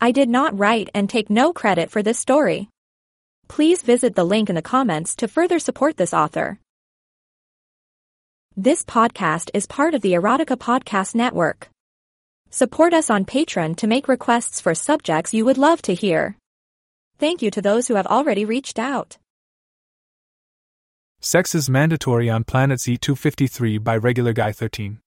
I 0.00 0.12
did 0.12 0.28
not 0.28 0.56
write 0.56 0.90
and 0.94 1.10
take 1.10 1.28
no 1.28 1.52
credit 1.52 1.90
for 1.90 2.02
this 2.04 2.18
story. 2.20 2.68
Please 3.48 3.82
visit 3.82 4.14
the 4.14 4.24
link 4.24 4.48
in 4.48 4.54
the 4.54 4.62
comments 4.62 5.16
to 5.16 5.26
further 5.26 5.58
support 5.58 5.96
this 5.96 6.14
author. 6.14 6.60
This 8.56 8.84
podcast 8.84 9.50
is 9.54 9.66
part 9.66 9.94
of 9.94 10.02
the 10.02 10.12
Erotica 10.12 10.56
Podcast 10.56 11.16
Network. 11.16 11.68
Support 12.50 12.94
us 12.94 13.10
on 13.10 13.24
Patreon 13.24 13.76
to 13.76 13.88
make 13.88 14.06
requests 14.06 14.60
for 14.60 14.74
subjects 14.74 15.34
you 15.34 15.44
would 15.44 15.58
love 15.58 15.82
to 15.82 15.94
hear. 15.94 16.36
Thank 17.18 17.42
you 17.42 17.50
to 17.50 17.60
those 17.60 17.88
who 17.88 17.94
have 17.94 18.06
already 18.06 18.44
reached 18.44 18.78
out. 18.78 19.18
Sex 21.20 21.56
is 21.56 21.68
mandatory 21.68 22.30
on 22.30 22.44
Planet 22.44 22.78
Z253 22.78 23.82
by 23.82 23.96
Regular 23.96 24.32
Guy 24.32 24.52
13. 24.52 25.00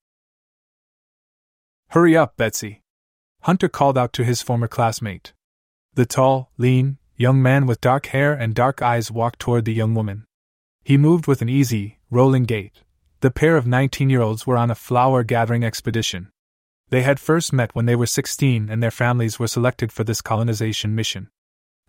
Hurry 1.90 2.18
up, 2.18 2.36
Betsy. 2.36 2.81
Hunter 3.42 3.70
called 3.70 3.98
out 3.98 4.14
to 4.14 4.24
his 4.24 4.42
former 4.42 4.68
classmate. 4.68 5.34
The 5.96 6.06
tall, 6.06 6.52
lean, 6.58 6.98
young 7.18 7.42
man 7.42 7.66
with 7.66 7.82
dark 7.82 8.08
hair 8.08 8.34
and 8.34 8.54
dark 8.54 8.82
eyes 8.82 9.12
walked 9.12 9.40
toward 9.40 9.66
the 9.66 9.74
young 9.74 9.96
woman. 9.96 10.26
He 10.84 10.98
moved 10.98 11.28
with 11.28 11.42
an 11.42 11.50
easy, 11.50 12.00
rolling 12.10 12.44
gait. 12.44 12.84
The 13.22 13.32
pair 13.32 13.58
of 13.58 13.68
19 13.68 14.10
year 14.10 14.22
olds 14.22 14.48
were 14.48 14.58
on 14.58 14.72
a 14.72 14.76
flower 14.76 15.24
gathering 15.24 15.64
expedition. 15.64 16.32
They 16.90 17.02
had 17.02 17.20
first 17.20 17.54
met 17.54 17.74
when 17.74 17.86
they 17.86 17.96
were 17.96 18.06
16 18.06 18.70
and 18.70 18.82
their 18.82 18.92
families 18.92 19.40
were 19.40 19.48
selected 19.48 19.92
for 19.92 20.04
this 20.04 20.22
colonization 20.22 20.94
mission. 20.94 21.30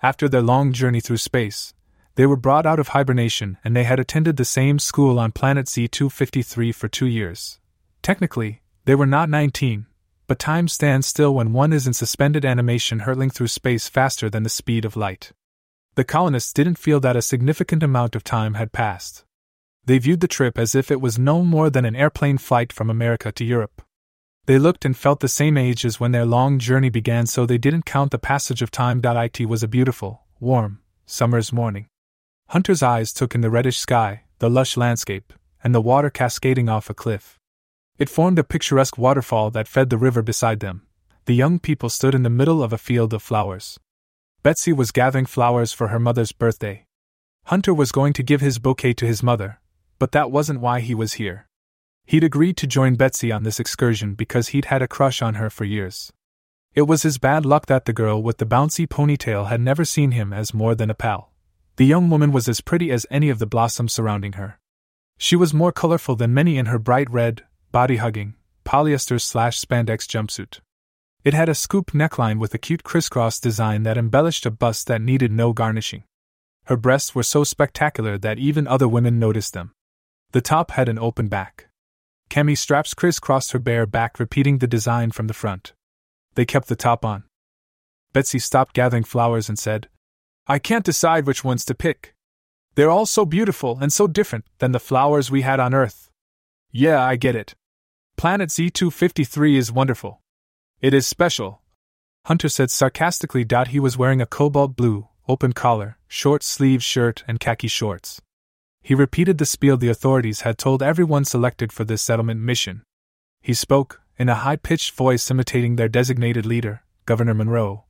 After 0.03 0.29
their 0.29 0.43
long 0.43 0.73
journey 0.73 1.01
through 1.01 1.19
space, 1.19 1.75
they 2.15 2.27
were 2.27 2.37
brought 2.37 2.67
out 2.67 2.79
of 2.79 2.89
hibernation 2.89 3.59
and 3.65 3.75
they 3.75 3.85
had 3.85 3.99
attended 3.99 4.37
the 4.37 4.45
same 4.45 4.79
school 4.79 5.19
on 5.19 5.33
planet 5.33 5.67
Z253 5.67 6.75
for 6.75 6.89
two 6.89 7.07
years. 7.07 7.59
Technically, 8.03 8.63
they 8.85 8.95
were 8.95 9.07
not 9.07 9.29
19, 9.29 9.87
but 10.33 10.39
time 10.39 10.67
stands 10.67 11.07
still 11.07 11.35
when 11.35 11.53
one 11.53 11.75
is 11.75 11.87
in 11.87 11.93
suspended 11.93 12.43
animation 12.43 13.01
hurtling 13.01 13.29
through 13.29 13.49
space 13.49 13.87
faster 13.87 14.31
than 14.31 14.45
the 14.45 14.49
speed 14.49 14.87
of 14.87 14.97
light. 14.97 15.33
The 15.95 16.05
colonists 16.05 16.55
didn't 16.55 16.79
feel 16.79 17.01
that 17.01 17.17
a 17.17 17.21
significant 17.21 17.83
amount 17.83 18.17
of 18.17 18.25
time 18.25 18.55
had 18.55 18.73
passed. 18.73 19.27
They 19.85 19.99
viewed 19.99 20.21
the 20.21 20.27
trip 20.27 20.59
as 20.59 20.75
if 20.75 20.91
it 20.91 21.03
was 21.03 21.19
no 21.19 21.43
more 21.43 21.69
than 21.69 21.85
an 21.85 21.95
airplane 21.95 22.39
flight 22.39 22.73
from 22.73 22.89
America 22.89 23.31
to 23.31 23.45
Europe. 23.45 23.83
They 24.47 24.59
looked 24.59 24.87
and 24.87 24.97
felt 24.97 25.21
the 25.21 25.29
same 25.29 25.59
age 25.59 25.85
as 25.85 26.01
when 26.01 26.13
their 26.13 26.25
long 26.25 26.59
journey 26.59 26.89
began, 26.89 27.27
so 27.27 27.45
they 27.45 27.59
didn't 27.59 27.85
count 27.85 28.11
the 28.11 28.19
passage 28.19 28.63
of 28.63 28.71
time. 28.71 29.03
It 29.05 29.47
was 29.51 29.63
a 29.63 29.69
beautiful, 29.69 30.23
warm, 30.41 30.81
summer's 31.05 31.53
morning. 31.53 31.89
Hunter's 32.49 32.83
eyes 32.83 33.13
took 33.13 33.35
in 33.35 33.43
the 33.43 33.51
reddish 33.51 33.77
sky, 33.77 34.23
the 34.39 34.49
lush 34.49 34.79
landscape, 34.79 35.35
and 35.63 35.75
the 35.75 35.83
water 35.83 36.09
cascading 36.09 36.71
off 36.71 36.89
a 36.89 36.95
cliff. 36.95 37.39
It 38.03 38.09
formed 38.09 38.41
a 38.41 38.43
picturesque 38.43 38.99
waterfall 38.99 39.53
that 39.53 39.69
fed 39.69 39.89
the 39.89 39.97
river 39.97 40.23
beside 40.23 40.59
them. 40.59 40.83
The 41.27 41.37
young 41.37 41.61
people 41.61 41.89
stood 41.89 42.17
in 42.17 42.25
the 42.25 42.37
middle 42.39 42.61
of 42.61 42.73
a 42.73 42.77
field 42.77 43.15
of 43.15 43.23
flowers. 43.23 43.79
Betsy 44.43 44.73
was 44.73 44.91
gathering 44.91 45.25
flowers 45.25 45.73
for 45.73 45.87
her 45.87 46.01
mother's 46.01 46.33
birthday. 46.33 46.85
Hunter 47.45 47.73
was 47.73 47.93
going 47.93 48.13
to 48.15 48.25
give 48.25 48.41
his 48.41 48.59
bouquet 48.59 48.93
to 48.95 49.07
his 49.07 49.23
mother, 49.23 49.61
but 50.01 50.11
that 50.11 50.33
wasn't 50.33 50.59
why 50.59 50.81
he 50.81 50.97
was 50.97 51.13
here. 51.13 51.47
He'd 52.05 52.25
agreed 52.25 52.57
to 52.57 52.67
join 52.67 52.97
Betsy 52.97 53.31
on 53.31 53.45
this 53.45 53.61
excursion 53.61 54.15
because 54.15 54.49
he'd 54.49 54.65
had 54.65 54.83
a 54.83 54.89
crush 54.89 55.23
on 55.23 55.35
her 55.35 55.49
for 55.49 55.65
years. 55.65 56.13
It 56.75 56.89
was 56.89 57.05
his 57.05 57.19
bad 57.19 57.47
luck 57.47 57.67
that 57.67 57.85
the 57.85 57.93
girl 57.93 58.21
with 58.21 58.39
the 58.39 58.47
bouncy 58.47 58.89
ponytail 58.89 59.47
had 59.47 59.61
never 59.61 59.85
seen 59.85 60.11
him 60.11 60.33
as 60.33 60.53
more 60.53 60.75
than 60.75 60.91
a 60.91 60.95
pal. 60.95 61.31
The 61.77 61.87
young 61.87 62.11
woman 62.11 62.33
was 62.33 62.49
as 62.49 62.61
pretty 62.61 62.91
as 62.91 63.07
any 63.13 63.29
of 63.29 63.39
the 63.39 63.47
blossoms 63.47 63.93
surrounding 63.93 64.33
her. 64.33 64.59
She 65.19 65.37
was 65.37 65.55
more 65.55 65.71
colorful 65.71 66.17
than 66.17 66.35
many 66.35 66.59
in 66.59 66.67
her 66.67 66.81
bright 66.81 67.09
red, 67.09 67.45
body 67.73 67.97
hugging, 67.97 68.35
polyester 68.65 69.19
slash 69.19 69.59
spandex 69.59 70.07
jumpsuit. 70.07 70.61
It 71.25 71.35
had 71.35 71.49
a 71.49 71.55
scoop 71.55 71.93
neckline 71.93 72.39
with 72.39 72.53
a 72.53 72.59
cute 72.59 72.85
crisscross 72.85 73.41
design 73.41 73.85
that 73.85 73.97
embellished 73.97 74.45
a 74.45 74.51
bust 74.51 74.87
that 74.89 75.01
needed 75.01 75.33
no 75.33 75.53
garnishing. 75.53 76.05
Her 76.67 76.77
breasts 76.77 77.15
were 77.15 77.23
so 77.23 77.45
spectacular 77.45 78.19
that 78.19 78.39
even 78.39 78.69
other 78.69 78.87
women 78.87 79.19
noticed 79.19 79.55
them. 79.55 79.73
The 80.33 80.41
top 80.41 80.73
had 80.73 80.89
an 80.89 80.99
open 80.99 81.29
back. 81.29 81.69
Cami 82.29 82.57
straps 82.57 82.93
crisscrossed 82.95 83.53
her 83.53 83.59
bare 83.59 83.87
back, 83.87 84.21
repeating 84.21 84.59
the 84.59 84.67
design 84.67 85.11
from 85.11 85.27
the 85.27 85.35
front. 85.35 85.73
They 86.35 86.45
kept 86.45 86.69
the 86.69 86.77
top 86.77 87.05
on. 87.05 87.25
Betsy 88.13 88.39
stopped 88.39 88.75
gathering 88.75 89.05
flowers 89.05 89.49
and 89.49 89.59
said, 89.59 89.89
I 90.47 90.59
can't 90.59 90.85
decide 90.85 91.27
which 91.27 91.45
ones 91.45 91.65
to 91.67 91.75
pick. 91.75 92.15
They're 92.75 92.91
all 92.91 93.07
so 93.07 93.25
beautiful 93.25 93.79
and 93.81 93.93
so 93.93 94.07
different 94.07 94.45
than 94.59 94.73
the 94.73 94.81
flowers 94.81 95.31
we 95.31 95.43
had 95.43 95.61
on 95.61 95.75
Earth. 95.75 96.11
Yeah, 96.71 97.03
I 97.03 97.17
get 97.17 97.37
it. 97.37 97.55
Planet 98.23 98.51
Z253 98.51 99.57
is 99.57 99.73
wonderful. 99.73 100.23
It 100.81 100.95
is 100.95 101.09
special. 101.09 101.61
Hunter 102.27 102.49
said 102.49 102.71
sarcastically. 102.71 103.45
He 103.67 103.81
was 103.81 103.99
wearing 103.99 104.21
a 104.21 104.27
cobalt 104.27 104.77
blue, 104.77 105.09
open 105.27 105.53
collar, 105.53 105.99
short 106.07 106.45
sleeved 106.45 106.85
shirt 106.85 107.25
and 107.27 107.41
khaki 107.41 107.67
shorts. 107.67 108.23
He 108.81 108.95
repeated 108.95 109.39
the 109.39 109.45
spiel 109.45 109.77
the 109.77 109.89
authorities 109.89 110.43
had 110.43 110.57
told 110.57 110.85
everyone 110.85 111.25
selected 111.25 111.73
for 111.73 111.83
this 111.83 112.01
settlement 112.01 112.39
mission. 112.39 112.85
He 113.41 113.55
spoke, 113.55 114.01
in 114.17 114.29
a 114.29 114.37
high 114.37 114.55
pitched 114.55 114.93
voice 114.93 115.29
imitating 115.29 115.75
their 115.75 115.89
designated 115.89 116.47
leader, 116.47 116.85
Governor 117.07 117.35
Monroe. 117.35 117.87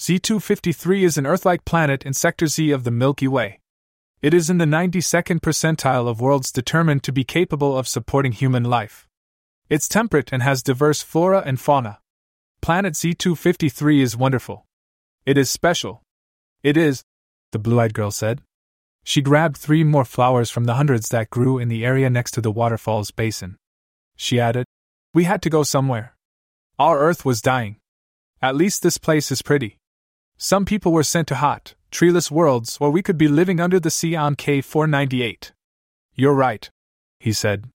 Z 0.00 0.20
253 0.20 1.04
is 1.04 1.18
an 1.18 1.26
Earth 1.26 1.44
like 1.44 1.66
planet 1.66 2.06
in 2.06 2.14
Sector 2.14 2.46
Z 2.46 2.70
of 2.70 2.84
the 2.84 2.90
Milky 2.90 3.28
Way. 3.28 3.60
It 4.22 4.32
is 4.32 4.48
in 4.48 4.56
the 4.56 4.64
92nd 4.64 5.40
percentile 5.40 6.08
of 6.08 6.22
worlds 6.22 6.50
determined 6.50 7.02
to 7.02 7.12
be 7.12 7.24
capable 7.24 7.76
of 7.76 7.86
supporting 7.86 8.32
human 8.32 8.64
life. 8.64 9.06
It's 9.68 9.88
temperate 9.88 10.32
and 10.32 10.42
has 10.42 10.62
diverse 10.62 11.02
flora 11.02 11.42
and 11.44 11.58
fauna. 11.58 11.98
Planet 12.60 12.94
Z253 12.94 14.00
is 14.00 14.16
wonderful. 14.16 14.64
It 15.24 15.36
is 15.36 15.50
special. 15.50 16.02
It 16.62 16.76
is, 16.76 17.02
the 17.50 17.58
blue 17.58 17.80
eyed 17.80 17.92
girl 17.92 18.12
said. 18.12 18.42
She 19.02 19.22
grabbed 19.22 19.56
three 19.56 19.82
more 19.82 20.04
flowers 20.04 20.50
from 20.50 20.64
the 20.64 20.74
hundreds 20.74 21.08
that 21.08 21.30
grew 21.30 21.58
in 21.58 21.68
the 21.68 21.84
area 21.84 22.08
next 22.08 22.32
to 22.32 22.40
the 22.40 22.50
waterfall's 22.50 23.10
basin. 23.10 23.56
She 24.16 24.38
added, 24.38 24.66
We 25.12 25.24
had 25.24 25.42
to 25.42 25.50
go 25.50 25.64
somewhere. 25.64 26.14
Our 26.78 27.00
Earth 27.00 27.24
was 27.24 27.42
dying. 27.42 27.76
At 28.40 28.56
least 28.56 28.82
this 28.82 28.98
place 28.98 29.32
is 29.32 29.42
pretty. 29.42 29.78
Some 30.38 30.64
people 30.64 30.92
were 30.92 31.02
sent 31.02 31.26
to 31.28 31.36
hot, 31.36 31.74
treeless 31.90 32.30
worlds, 32.30 32.78
or 32.80 32.90
we 32.90 33.02
could 33.02 33.18
be 33.18 33.28
living 33.28 33.58
under 33.58 33.80
the 33.80 33.90
sea 33.90 34.14
on 34.14 34.36
K 34.36 34.60
498. 34.60 35.52
You're 36.14 36.34
right, 36.34 36.70
he 37.18 37.32
said. 37.32 37.68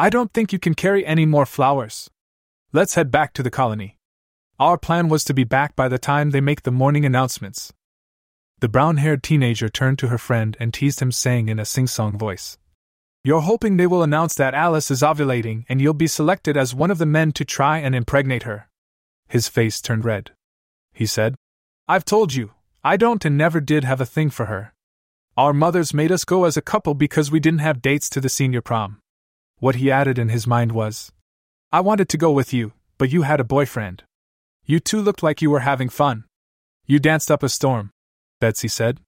I 0.00 0.08
don't 0.08 0.32
think 0.32 0.50
you 0.50 0.58
can 0.58 0.72
carry 0.72 1.04
any 1.04 1.26
more 1.26 1.44
flowers. 1.44 2.08
Let's 2.72 2.94
head 2.94 3.10
back 3.10 3.34
to 3.34 3.42
the 3.42 3.50
colony. 3.50 3.98
Our 4.58 4.78
plan 4.78 5.10
was 5.10 5.24
to 5.24 5.34
be 5.34 5.44
back 5.44 5.76
by 5.76 5.88
the 5.88 5.98
time 5.98 6.30
they 6.30 6.40
make 6.40 6.62
the 6.62 6.70
morning 6.70 7.04
announcements. 7.04 7.74
The 8.60 8.68
brown 8.70 8.96
haired 8.96 9.22
teenager 9.22 9.68
turned 9.68 9.98
to 9.98 10.08
her 10.08 10.16
friend 10.16 10.56
and 10.58 10.72
teased 10.72 11.00
him, 11.02 11.12
saying 11.12 11.50
in 11.50 11.58
a 11.58 11.66
sing 11.66 11.86
song 11.86 12.16
voice, 12.16 12.56
You're 13.24 13.42
hoping 13.42 13.76
they 13.76 13.86
will 13.86 14.02
announce 14.02 14.34
that 14.36 14.54
Alice 14.54 14.90
is 14.90 15.02
ovulating 15.02 15.66
and 15.68 15.82
you'll 15.82 15.92
be 15.92 16.06
selected 16.06 16.56
as 16.56 16.74
one 16.74 16.90
of 16.90 16.96
the 16.96 17.04
men 17.04 17.32
to 17.32 17.44
try 17.44 17.76
and 17.76 17.94
impregnate 17.94 18.44
her. 18.44 18.70
His 19.28 19.48
face 19.48 19.82
turned 19.82 20.06
red. 20.06 20.30
He 20.94 21.04
said, 21.04 21.34
I've 21.86 22.06
told 22.06 22.32
you, 22.32 22.52
I 22.82 22.96
don't 22.96 23.26
and 23.26 23.36
never 23.36 23.60
did 23.60 23.84
have 23.84 24.00
a 24.00 24.06
thing 24.06 24.30
for 24.30 24.46
her. 24.46 24.72
Our 25.36 25.52
mothers 25.52 25.92
made 25.92 26.10
us 26.10 26.24
go 26.24 26.44
as 26.44 26.56
a 26.56 26.62
couple 26.62 26.94
because 26.94 27.30
we 27.30 27.38
didn't 27.38 27.60
have 27.60 27.82
dates 27.82 28.08
to 28.08 28.20
the 28.22 28.30
senior 28.30 28.62
prom. 28.62 28.96
What 29.60 29.76
he 29.76 29.90
added 29.90 30.18
in 30.18 30.30
his 30.30 30.46
mind 30.46 30.72
was, 30.72 31.12
I 31.70 31.80
wanted 31.80 32.08
to 32.08 32.16
go 32.16 32.32
with 32.32 32.52
you, 32.52 32.72
but 32.98 33.12
you 33.12 33.22
had 33.22 33.40
a 33.40 33.44
boyfriend. 33.44 34.02
You 34.64 34.80
two 34.80 35.00
looked 35.00 35.22
like 35.22 35.42
you 35.42 35.50
were 35.50 35.60
having 35.60 35.90
fun. 35.90 36.24
You 36.86 36.98
danced 36.98 37.30
up 37.30 37.42
a 37.42 37.48
storm. 37.48 37.90
Betsy 38.40 38.68
said. 38.68 39.00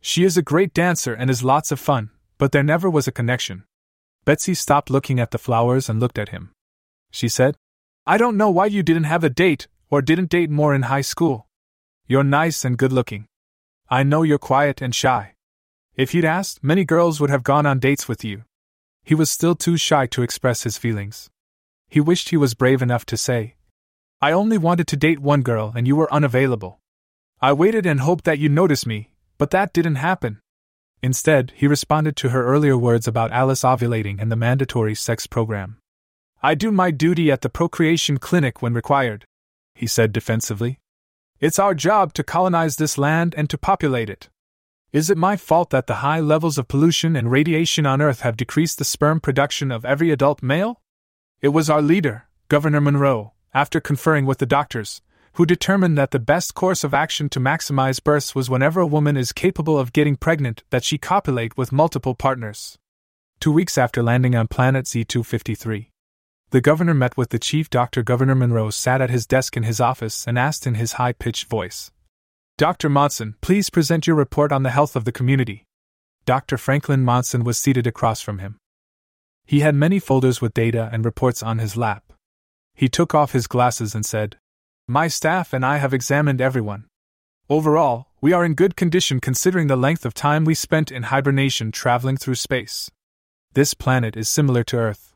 She 0.00 0.22
is 0.22 0.36
a 0.36 0.42
great 0.42 0.72
dancer 0.72 1.12
and 1.12 1.28
is 1.28 1.42
lots 1.42 1.72
of 1.72 1.80
fun, 1.80 2.10
but 2.38 2.52
there 2.52 2.62
never 2.62 2.88
was 2.88 3.08
a 3.08 3.12
connection. 3.12 3.64
Betsy 4.24 4.54
stopped 4.54 4.88
looking 4.88 5.18
at 5.18 5.32
the 5.32 5.38
flowers 5.38 5.88
and 5.88 5.98
looked 5.98 6.18
at 6.18 6.28
him. 6.28 6.52
She 7.10 7.28
said, 7.28 7.56
I 8.06 8.18
don't 8.18 8.36
know 8.36 8.50
why 8.50 8.66
you 8.66 8.84
didn't 8.84 9.04
have 9.04 9.24
a 9.24 9.30
date, 9.30 9.66
or 9.90 10.00
didn't 10.00 10.30
date 10.30 10.50
more 10.50 10.74
in 10.74 10.82
high 10.82 11.00
school. 11.00 11.48
You're 12.06 12.22
nice 12.22 12.64
and 12.64 12.78
good 12.78 12.92
looking. 12.92 13.26
I 13.90 14.04
know 14.04 14.22
you're 14.22 14.38
quiet 14.38 14.80
and 14.80 14.94
shy. 14.94 15.34
If 15.96 16.14
you'd 16.14 16.24
asked, 16.24 16.62
many 16.62 16.84
girls 16.84 17.20
would 17.20 17.30
have 17.30 17.42
gone 17.42 17.66
on 17.66 17.80
dates 17.80 18.06
with 18.06 18.24
you. 18.24 18.44
He 19.08 19.14
was 19.14 19.30
still 19.30 19.54
too 19.54 19.78
shy 19.78 20.04
to 20.08 20.20
express 20.20 20.64
his 20.64 20.76
feelings. 20.76 21.30
He 21.88 21.98
wished 21.98 22.28
he 22.28 22.36
was 22.36 22.52
brave 22.52 22.82
enough 22.82 23.06
to 23.06 23.16
say, 23.16 23.54
I 24.20 24.32
only 24.32 24.58
wanted 24.58 24.86
to 24.88 24.98
date 24.98 25.18
one 25.18 25.40
girl 25.40 25.72
and 25.74 25.86
you 25.86 25.96
were 25.96 26.12
unavailable. 26.12 26.78
I 27.40 27.54
waited 27.54 27.86
and 27.86 28.00
hoped 28.00 28.24
that 28.24 28.38
you'd 28.38 28.52
notice 28.52 28.84
me, 28.84 29.14
but 29.38 29.50
that 29.50 29.72
didn't 29.72 29.94
happen. 29.94 30.42
Instead, 31.02 31.54
he 31.56 31.66
responded 31.66 32.16
to 32.16 32.28
her 32.28 32.44
earlier 32.44 32.76
words 32.76 33.08
about 33.08 33.32
Alice 33.32 33.62
ovulating 33.62 34.20
and 34.20 34.30
the 34.30 34.36
mandatory 34.36 34.94
sex 34.94 35.26
program. 35.26 35.78
I 36.42 36.54
do 36.54 36.70
my 36.70 36.90
duty 36.90 37.32
at 37.32 37.40
the 37.40 37.48
procreation 37.48 38.18
clinic 38.18 38.60
when 38.60 38.74
required, 38.74 39.24
he 39.74 39.86
said 39.86 40.12
defensively. 40.12 40.80
It's 41.40 41.58
our 41.58 41.72
job 41.72 42.12
to 42.12 42.22
colonize 42.22 42.76
this 42.76 42.98
land 42.98 43.34
and 43.38 43.48
to 43.48 43.56
populate 43.56 44.10
it. 44.10 44.28
Is 44.90 45.10
it 45.10 45.18
my 45.18 45.36
fault 45.36 45.68
that 45.68 45.86
the 45.86 45.96
high 45.96 46.20
levels 46.20 46.56
of 46.56 46.66
pollution 46.66 47.14
and 47.14 47.30
radiation 47.30 47.84
on 47.84 48.00
Earth 48.00 48.20
have 48.20 48.38
decreased 48.38 48.78
the 48.78 48.86
sperm 48.86 49.20
production 49.20 49.70
of 49.70 49.84
every 49.84 50.10
adult 50.10 50.42
male? 50.42 50.80
It 51.42 51.48
was 51.48 51.68
our 51.68 51.82
leader, 51.82 52.26
Governor 52.48 52.80
Monroe, 52.80 53.34
after 53.52 53.80
conferring 53.80 54.24
with 54.24 54.38
the 54.38 54.46
doctors, 54.46 55.02
who 55.34 55.44
determined 55.44 55.98
that 55.98 56.10
the 56.10 56.18
best 56.18 56.54
course 56.54 56.84
of 56.84 56.94
action 56.94 57.28
to 57.28 57.38
maximize 57.38 58.02
births 58.02 58.34
was 58.34 58.48
whenever 58.48 58.80
a 58.80 58.86
woman 58.86 59.18
is 59.18 59.30
capable 59.30 59.78
of 59.78 59.92
getting 59.92 60.16
pregnant 60.16 60.64
that 60.70 60.84
she 60.84 60.96
copulate 60.96 61.58
with 61.58 61.70
multiple 61.70 62.14
partners. 62.14 62.78
Two 63.40 63.52
weeks 63.52 63.76
after 63.76 64.02
landing 64.02 64.34
on 64.34 64.48
planet 64.48 64.88
Z 64.88 65.04
253, 65.04 65.90
the 66.48 66.62
governor 66.62 66.94
met 66.94 67.14
with 67.14 67.28
the 67.28 67.38
chief 67.38 67.68
doctor. 67.68 68.02
Governor 68.02 68.34
Monroe 68.34 68.70
sat 68.70 69.02
at 69.02 69.10
his 69.10 69.26
desk 69.26 69.54
in 69.54 69.64
his 69.64 69.82
office 69.82 70.26
and 70.26 70.38
asked 70.38 70.66
in 70.66 70.76
his 70.76 70.94
high 70.94 71.12
pitched 71.12 71.44
voice 71.44 71.90
Dr. 72.58 72.88
Monson, 72.88 73.36
please 73.40 73.70
present 73.70 74.08
your 74.08 74.16
report 74.16 74.50
on 74.50 74.64
the 74.64 74.70
health 74.70 74.96
of 74.96 75.04
the 75.04 75.12
community. 75.12 75.64
Dr. 76.24 76.58
Franklin 76.58 77.04
Monson 77.04 77.44
was 77.44 77.56
seated 77.56 77.86
across 77.86 78.20
from 78.20 78.40
him. 78.40 78.58
He 79.46 79.60
had 79.60 79.76
many 79.76 80.00
folders 80.00 80.40
with 80.40 80.54
data 80.54 80.90
and 80.92 81.04
reports 81.04 81.40
on 81.40 81.58
his 81.58 81.76
lap. 81.76 82.12
He 82.74 82.88
took 82.88 83.14
off 83.14 83.30
his 83.30 83.46
glasses 83.46 83.94
and 83.94 84.04
said, 84.04 84.38
my 84.88 85.06
staff 85.06 85.52
and 85.52 85.64
I 85.64 85.76
have 85.76 85.94
examined 85.94 86.40
everyone. 86.40 86.86
Overall, 87.48 88.08
we 88.20 88.32
are 88.32 88.44
in 88.44 88.54
good 88.54 88.74
condition 88.74 89.20
considering 89.20 89.68
the 89.68 89.76
length 89.76 90.04
of 90.04 90.12
time 90.12 90.44
we 90.44 90.54
spent 90.56 90.90
in 90.90 91.04
hibernation 91.04 91.70
traveling 91.70 92.16
through 92.16 92.34
space. 92.34 92.90
This 93.52 93.72
planet 93.72 94.16
is 94.16 94.28
similar 94.28 94.64
to 94.64 94.78
Earth. 94.78 95.14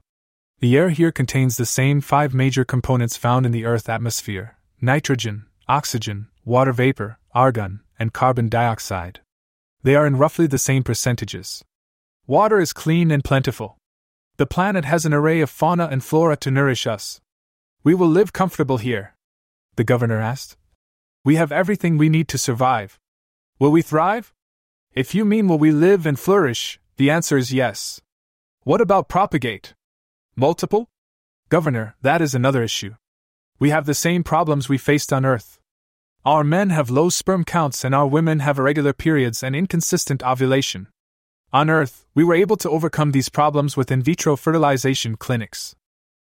The 0.61 0.77
air 0.77 0.91
here 0.91 1.11
contains 1.11 1.57
the 1.57 1.67
same 1.67 2.01
five 2.01 2.35
major 2.35 2.65
components 2.65 3.17
found 3.17 3.47
in 3.47 3.51
the 3.51 3.65
Earth 3.65 3.89
atmosphere 3.89 4.57
nitrogen, 4.81 5.47
oxygen, 5.69 6.29
water 6.45 6.73
vapor, 6.73 7.19
argon, 7.35 7.81
and 7.99 8.13
carbon 8.13 8.49
dioxide. 8.49 9.21
They 9.83 9.95
are 9.95 10.07
in 10.07 10.17
roughly 10.17 10.47
the 10.47 10.59
same 10.59 10.83
percentages. 10.83 11.65
Water 12.27 12.61
is 12.61 12.73
clean 12.73 13.11
and 13.11 13.23
plentiful. 13.23 13.79
The 14.37 14.47
planet 14.47 14.85
has 14.85 15.05
an 15.05 15.15
array 15.15 15.41
of 15.41 15.51
fauna 15.51 15.87
and 15.87 16.03
flora 16.03 16.37
to 16.39 16.51
nourish 16.51 16.87
us. 16.87 17.21
We 17.85 17.95
will 17.95 18.09
live 18.09 18.33
comfortable 18.33 18.79
here, 18.79 19.15
the 19.77 19.85
governor 19.85 20.21
asked. 20.21 20.57
We 21.25 21.37
have 21.37 21.53
everything 21.53 21.97
we 21.97 22.09
need 22.09 22.29
to 22.29 22.39
survive. 22.39 22.99
Will 23.59 23.71
we 23.71 23.83
thrive? 23.83 24.33
If 24.95 25.15
you 25.15 25.25
mean 25.25 25.47
will 25.47 25.59
we 25.59 25.71
live 25.71 26.07
and 26.07 26.19
flourish, 26.19 26.81
the 26.97 27.11
answer 27.11 27.37
is 27.37 27.53
yes. 27.53 28.01
What 28.65 28.81
about 28.81 29.09
propagate? 29.09 29.75
Multiple? 30.35 30.89
Governor, 31.49 31.95
that 32.03 32.21
is 32.21 32.35
another 32.35 32.63
issue. 32.63 32.95
We 33.59 33.71
have 33.71 33.87
the 33.87 33.95
same 33.95 34.25
problems 34.25 34.69
we 34.69 34.79
faced 34.79 35.13
on 35.13 35.25
Earth. 35.25 35.59
Our 36.25 36.45
men 36.45 36.71
have 36.71 36.89
low 36.89 37.09
sperm 37.09 37.43
counts 37.43 37.85
and 37.85 37.93
our 37.93 38.07
women 38.07 38.39
have 38.39 38.57
irregular 38.57 38.93
periods 38.93 39.43
and 39.43 39.57
inconsistent 39.57 40.23
ovulation. 40.23 40.87
On 41.53 41.69
Earth, 41.69 42.07
we 42.15 42.23
were 42.23 42.37
able 42.37 42.57
to 42.59 42.71
overcome 42.71 43.11
these 43.11 43.29
problems 43.29 43.77
with 43.77 43.91
in 43.91 44.03
vitro 44.03 44.37
fertilization 44.37 45.17
clinics. 45.17 45.75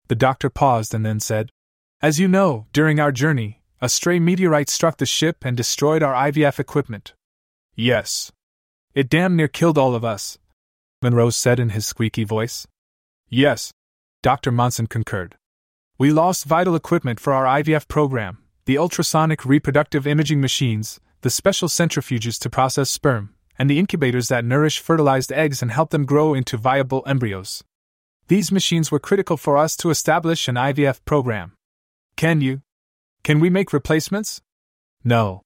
The 0.08 0.16
doctor 0.16 0.50
paused 0.50 0.96
and 0.96 1.06
then 1.06 1.20
said, 1.20 1.52
as 2.02 2.20
you 2.20 2.28
know, 2.28 2.66
during 2.74 3.00
our 3.00 3.12
journey, 3.12 3.62
a 3.82 3.88
stray 3.88 4.18
meteorite 4.18 4.68
struck 4.68 4.98
the 4.98 5.06
ship 5.06 5.46
and 5.46 5.56
destroyed 5.56 6.02
our 6.02 6.16
IVF 6.32 6.60
equipment. 6.60 7.14
Yes. 7.76 8.32
It 8.96 9.10
damn 9.10 9.36
near 9.36 9.48
killed 9.48 9.78
all 9.78 9.94
of 9.94 10.04
us, 10.04 10.40
Monroe 11.04 11.30
said 11.30 11.60
in 11.60 11.70
his 11.70 11.86
squeaky 11.86 12.24
voice. 12.24 12.66
Yes, 13.30 13.72
Dr. 14.24 14.52
Monson 14.52 14.88
concurred. 14.88 15.36
We 16.00 16.12
lost 16.12 16.46
vital 16.46 16.76
equipment 16.76 17.20
for 17.20 17.32
our 17.32 17.46
IVF 17.46 17.88
program 17.88 18.43
the 18.66 18.78
ultrasonic 18.78 19.46
reproductive 19.46 20.08
imaging 20.08 20.40
machines, 20.40 21.00
the 21.22 21.30
special 21.30 21.68
centrifuges 21.68 22.40
to 22.40 22.50
process 22.50 22.90
sperm, 22.90 23.34
and 23.58 23.70
the 23.70 23.80
incubators 23.80 24.30
that 24.30 24.46
nourish 24.46 24.80
fertilized 24.80 25.32
eggs 25.32 25.62
and 25.62 25.72
help 25.72 25.90
them 25.90 26.06
grow 26.06 26.34
into 26.34 26.58
viable 26.58 27.04
embryos. 27.06 27.64
These 28.28 28.52
machines 28.52 28.92
were 28.92 29.00
critical 29.00 29.38
for 29.38 29.58
us 29.58 29.76
to 29.78 29.90
establish 29.90 30.48
an 30.48 30.56
IVF 30.56 31.04
program. 31.06 31.54
Can 32.16 32.42
you? 32.42 32.62
Can 33.24 33.40
we 33.40 33.50
make 33.50 33.74
replacements? 33.74 34.42
No. 35.04 35.42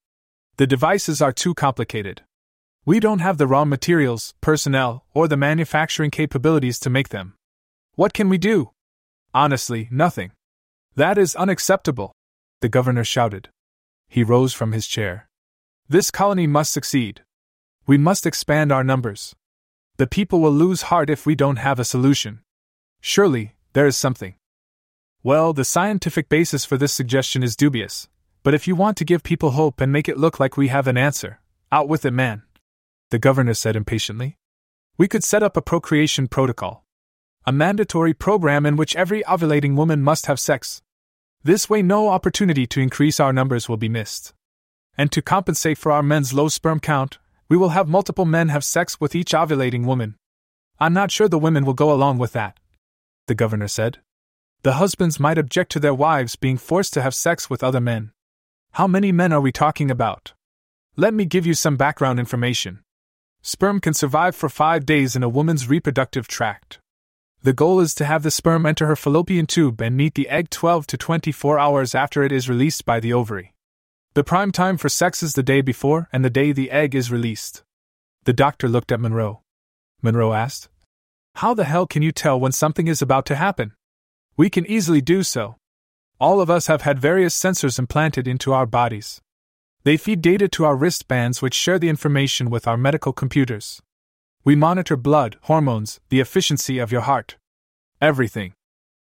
The 0.57 0.67
devices 0.67 1.21
are 1.21 1.33
too 1.33 1.53
complicated. 1.53 2.21
We 2.85 2.99
don't 2.99 3.19
have 3.19 3.37
the 3.37 3.47
raw 3.47 3.65
materials, 3.65 4.33
personnel, 4.41 5.03
or 5.13 5.27
the 5.27 5.37
manufacturing 5.37 6.11
capabilities 6.11 6.79
to 6.79 6.89
make 6.89 7.09
them. 7.09 7.33
What 7.95 8.13
can 8.13 8.29
we 8.29 8.37
do? 8.37 8.71
Honestly, 9.33 9.89
nothing. 9.91 10.31
That 10.95 11.17
is 11.17 11.35
unacceptable, 11.35 12.13
the 12.61 12.69
governor 12.69 13.03
shouted. 13.03 13.49
He 14.07 14.23
rose 14.23 14.53
from 14.53 14.71
his 14.71 14.87
chair. 14.87 15.29
This 15.89 16.11
colony 16.11 16.47
must 16.47 16.73
succeed. 16.73 17.21
We 17.85 17.97
must 17.97 18.25
expand 18.25 18.71
our 18.71 18.83
numbers. 18.83 19.35
The 19.97 20.07
people 20.07 20.41
will 20.41 20.51
lose 20.51 20.83
heart 20.83 21.09
if 21.09 21.25
we 21.25 21.35
don't 21.35 21.57
have 21.57 21.79
a 21.79 21.85
solution. 21.85 22.41
Surely, 23.01 23.55
there 23.73 23.87
is 23.87 23.95
something. 23.95 24.35
Well, 25.23 25.53
the 25.53 25.65
scientific 25.65 26.29
basis 26.29 26.65
for 26.65 26.77
this 26.77 26.93
suggestion 26.93 27.43
is 27.43 27.55
dubious, 27.55 28.07
but 28.43 28.53
if 28.53 28.67
you 28.67 28.75
want 28.75 28.97
to 28.97 29.05
give 29.05 29.23
people 29.23 29.51
hope 29.51 29.81
and 29.81 29.91
make 29.91 30.07
it 30.07 30.17
look 30.17 30.39
like 30.39 30.57
we 30.57 30.67
have 30.69 30.87
an 30.87 30.97
answer, 30.97 31.39
out 31.71 31.87
with 31.87 32.05
it, 32.05 32.11
man. 32.11 32.43
The 33.09 33.19
governor 33.19 33.53
said 33.53 33.75
impatiently. 33.75 34.37
We 34.97 35.07
could 35.07 35.23
set 35.23 35.43
up 35.43 35.55
a 35.55 35.61
procreation 35.61 36.27
protocol. 36.27 36.85
A 37.45 37.51
mandatory 37.51 38.13
program 38.13 38.65
in 38.65 38.75
which 38.75 38.95
every 38.95 39.23
ovulating 39.23 39.75
woman 39.75 40.01
must 40.01 40.25
have 40.25 40.39
sex. 40.39 40.81
This 41.47 41.69
way, 41.69 41.81
no 41.81 42.09
opportunity 42.09 42.67
to 42.67 42.81
increase 42.81 43.21
our 43.21 43.31
numbers 43.31 43.69
will 43.69 43.77
be 43.77 43.87
missed. 43.87 44.33
And 44.97 45.09
to 45.13 45.21
compensate 45.21 45.77
for 45.77 45.93
our 45.93 46.03
men's 46.03 46.33
low 46.33 46.49
sperm 46.49 46.81
count, 46.81 47.19
we 47.47 47.55
will 47.55 47.69
have 47.69 47.87
multiple 47.87 48.25
men 48.25 48.49
have 48.49 48.65
sex 48.65 48.99
with 48.99 49.15
each 49.15 49.31
ovulating 49.31 49.85
woman. 49.85 50.15
I'm 50.77 50.91
not 50.91 51.09
sure 51.09 51.29
the 51.29 51.39
women 51.39 51.63
will 51.63 51.73
go 51.73 51.89
along 51.89 52.17
with 52.17 52.33
that, 52.33 52.59
the 53.27 53.33
governor 53.33 53.69
said. 53.69 53.99
The 54.63 54.73
husbands 54.73 55.21
might 55.21 55.37
object 55.37 55.71
to 55.71 55.79
their 55.79 55.93
wives 55.93 56.35
being 56.35 56.57
forced 56.57 56.93
to 56.95 57.01
have 57.01 57.15
sex 57.15 57.49
with 57.49 57.63
other 57.63 57.79
men. 57.79 58.11
How 58.73 58.85
many 58.85 59.13
men 59.13 59.31
are 59.31 59.39
we 59.39 59.53
talking 59.53 59.89
about? 59.89 60.33
Let 60.97 61.13
me 61.13 61.23
give 61.23 61.45
you 61.45 61.53
some 61.53 61.77
background 61.77 62.19
information. 62.19 62.79
Sperm 63.41 63.79
can 63.79 63.93
survive 63.93 64.35
for 64.35 64.49
five 64.49 64.85
days 64.85 65.15
in 65.15 65.23
a 65.23 65.29
woman's 65.29 65.69
reproductive 65.69 66.27
tract. 66.27 66.79
The 67.43 67.53
goal 67.53 67.79
is 67.79 67.93
to 67.95 68.05
have 68.05 68.23
the 68.23 68.31
sperm 68.31 68.65
enter 68.65 68.87
her 68.87 68.95
fallopian 68.95 69.45
tube 69.45 69.81
and 69.81 69.95
meet 69.95 70.15
the 70.15 70.27
egg 70.29 70.49
12 70.49 70.87
to 70.87 70.97
24 70.97 71.59
hours 71.59 71.95
after 71.95 72.23
it 72.23 72.31
is 72.31 72.49
released 72.49 72.85
by 72.85 72.99
the 72.99 73.13
ovary. 73.13 73.53
The 74.15 74.23
prime 74.23 74.51
time 74.51 74.77
for 74.77 74.89
sex 74.89 75.21
is 75.21 75.33
the 75.33 75.43
day 75.43 75.61
before 75.61 76.09
and 76.11 76.25
the 76.25 76.29
day 76.29 76.51
the 76.51 76.71
egg 76.71 76.95
is 76.95 77.11
released. 77.11 77.63
The 78.23 78.33
doctor 78.33 78.67
looked 78.67 78.91
at 78.91 78.99
Monroe. 78.99 79.41
Monroe 80.01 80.33
asked, 80.33 80.69
How 81.35 81.53
the 81.53 81.65
hell 81.65 81.85
can 81.85 82.01
you 82.01 82.11
tell 82.11 82.39
when 82.39 82.51
something 82.51 82.87
is 82.87 83.01
about 83.01 83.25
to 83.27 83.35
happen? 83.35 83.73
We 84.35 84.49
can 84.49 84.65
easily 84.65 85.01
do 85.01 85.23
so. 85.23 85.55
All 86.19 86.41
of 86.41 86.49
us 86.49 86.67
have 86.67 86.81
had 86.81 86.99
various 86.99 87.39
sensors 87.39 87.77
implanted 87.77 88.27
into 88.27 88.53
our 88.53 88.65
bodies. 88.65 89.21
They 89.83 89.97
feed 89.97 90.21
data 90.21 90.47
to 90.49 90.65
our 90.65 90.75
wristbands, 90.75 91.41
which 91.41 91.53
share 91.53 91.79
the 91.79 91.89
information 91.89 92.49
with 92.49 92.67
our 92.67 92.75
medical 92.75 93.13
computers. 93.13 93.81
We 94.47 94.55
monitor 94.55 94.95
blood, 94.95 95.35
hormones, 95.41 95.99
the 96.07 96.21
efficiency 96.21 96.79
of 96.79 96.89
your 96.89 97.01
heart. 97.01 97.35
Everything. 97.99 98.53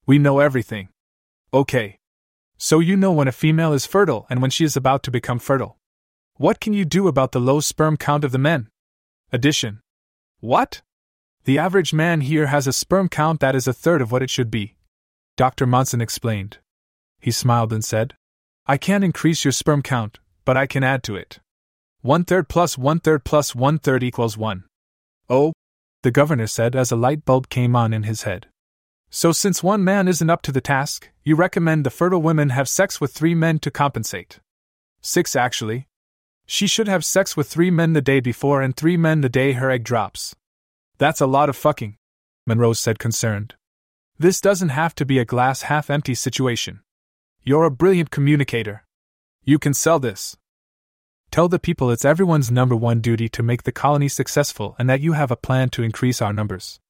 We 0.04 0.18
know 0.18 0.40
everything. 0.40 0.88
Okay. 1.54 1.99
So 2.57 2.80
you 2.80 2.97
know 2.97 3.12
when 3.12 3.28
a 3.28 3.38
female 3.45 3.73
is 3.73 3.87
fertile 3.87 4.26
and 4.28 4.42
when 4.42 4.50
she 4.50 4.64
is 4.64 4.76
about 4.76 5.04
to 5.04 5.12
become 5.12 5.38
fertile. 5.38 5.76
What 6.38 6.59
can 6.59 6.73
you 6.73 6.85
do 6.85 7.07
about 7.07 7.30
the 7.30 7.40
low 7.40 7.61
sperm 7.61 7.97
count 7.97 8.25
of 8.25 8.33
the 8.33 8.38
men? 8.38 8.66
Addition. 9.33 9.78
What? 10.40 10.83
The 11.45 11.57
average 11.57 11.95
man 11.95 12.23
here 12.23 12.47
has 12.47 12.66
a 12.66 12.73
sperm 12.73 13.09
count 13.09 13.38
that 13.38 13.54
is 13.54 13.68
a 13.68 13.73
third 13.73 14.02
of 14.02 14.11
what 14.11 14.25
it 14.25 14.30
should 14.30 14.50
be. 14.50 14.75
Dr. 15.37 15.68
Monson 15.68 16.00
explained. 16.00 16.59
He 17.21 17.30
smiled 17.30 17.73
and 17.73 17.85
said, 17.85 18.14
I 18.66 18.76
can't 18.76 19.04
increase 19.04 19.45
your 19.45 19.52
sperm 19.52 19.83
count, 19.83 20.18
but 20.45 20.57
I 20.57 20.66
can 20.66 20.83
add 20.83 21.04
to 21.04 21.14
it. 21.14 21.38
One 22.00 22.25
third 22.25 22.49
plus 22.49 22.76
one 22.76 22.99
third 22.99 23.23
plus 23.23 23.54
one 23.54 23.78
third 23.78 24.02
equals 24.02 24.37
one. 24.37 24.64
Oh, 25.28 25.52
the 26.02 26.11
governor 26.11 26.47
said 26.47 26.75
as 26.75 26.90
a 26.90 26.97
light 26.97 27.25
bulb 27.25 27.49
came 27.49 27.76
on 27.76 27.92
in 27.92 28.04
his 28.04 28.23
head. 28.23 28.47
So, 29.11 29.32
since 29.32 29.62
one 29.62 29.85
man 29.85 30.06
isn't 30.08 30.30
up 30.30 30.42
to 30.42 30.52
the 30.52 30.61
task, 30.61 31.11
you 31.25 31.35
recommend 31.35 31.85
the 31.85 31.90
fertile 31.90 32.23
women 32.23 32.50
have 32.50 32.68
sex 32.68 33.00
with 33.00 33.12
three 33.12 33.35
men 33.35 33.58
to 33.61 33.70
compensate. 33.70 34.40
Six, 35.00 35.35
actually. 35.35 35.87
She 36.47 36.66
should 36.66 36.88
have 36.88 37.04
sex 37.04 37.37
with 37.37 37.49
three 37.49 37.70
men 37.70 37.92
the 37.92 38.00
day 38.00 38.20
before 38.20 38.62
and 38.62 38.75
three 38.75 38.97
men 38.97 39.20
the 39.20 39.28
day 39.28 39.52
her 39.52 39.70
egg 39.70 39.85
drops. 39.85 40.35
That's 40.99 41.20
a 41.20 41.26
lot 41.26 41.49
of 41.49 41.56
fucking, 41.56 41.97
Monroe 42.47 42.73
said, 42.73 42.99
concerned. 42.99 43.54
This 44.18 44.40
doesn't 44.40 44.70
have 44.70 44.94
to 44.97 45.04
be 45.04 45.18
a 45.18 45.25
glass 45.25 45.62
half 45.62 45.90
empty 45.90 46.14
situation. 46.14 46.80
You're 47.44 47.64
a 47.64 47.70
brilliant 47.70 48.11
communicator. 48.11 48.85
You 49.44 49.58
can 49.58 49.75
sell 49.75 49.99
this. 49.99 50.37
Tell 51.30 51.49
the 51.49 51.58
people 51.58 51.90
it's 51.90 52.04
everyone's 52.04 52.50
number 52.50 52.75
one 52.75 53.00
duty 53.00 53.28
to 53.28 53.42
make 53.42 53.64
the 53.64 53.73
colony 53.73 54.08
successful 54.08 54.75
and 54.78 54.88
that 54.88 55.00
you 55.00 55.12
have 55.12 55.30
a 55.30 55.37
plan 55.37 55.68
to 55.70 55.82
increase 55.82 56.23
our 56.23 56.32
numbers. 56.32 56.80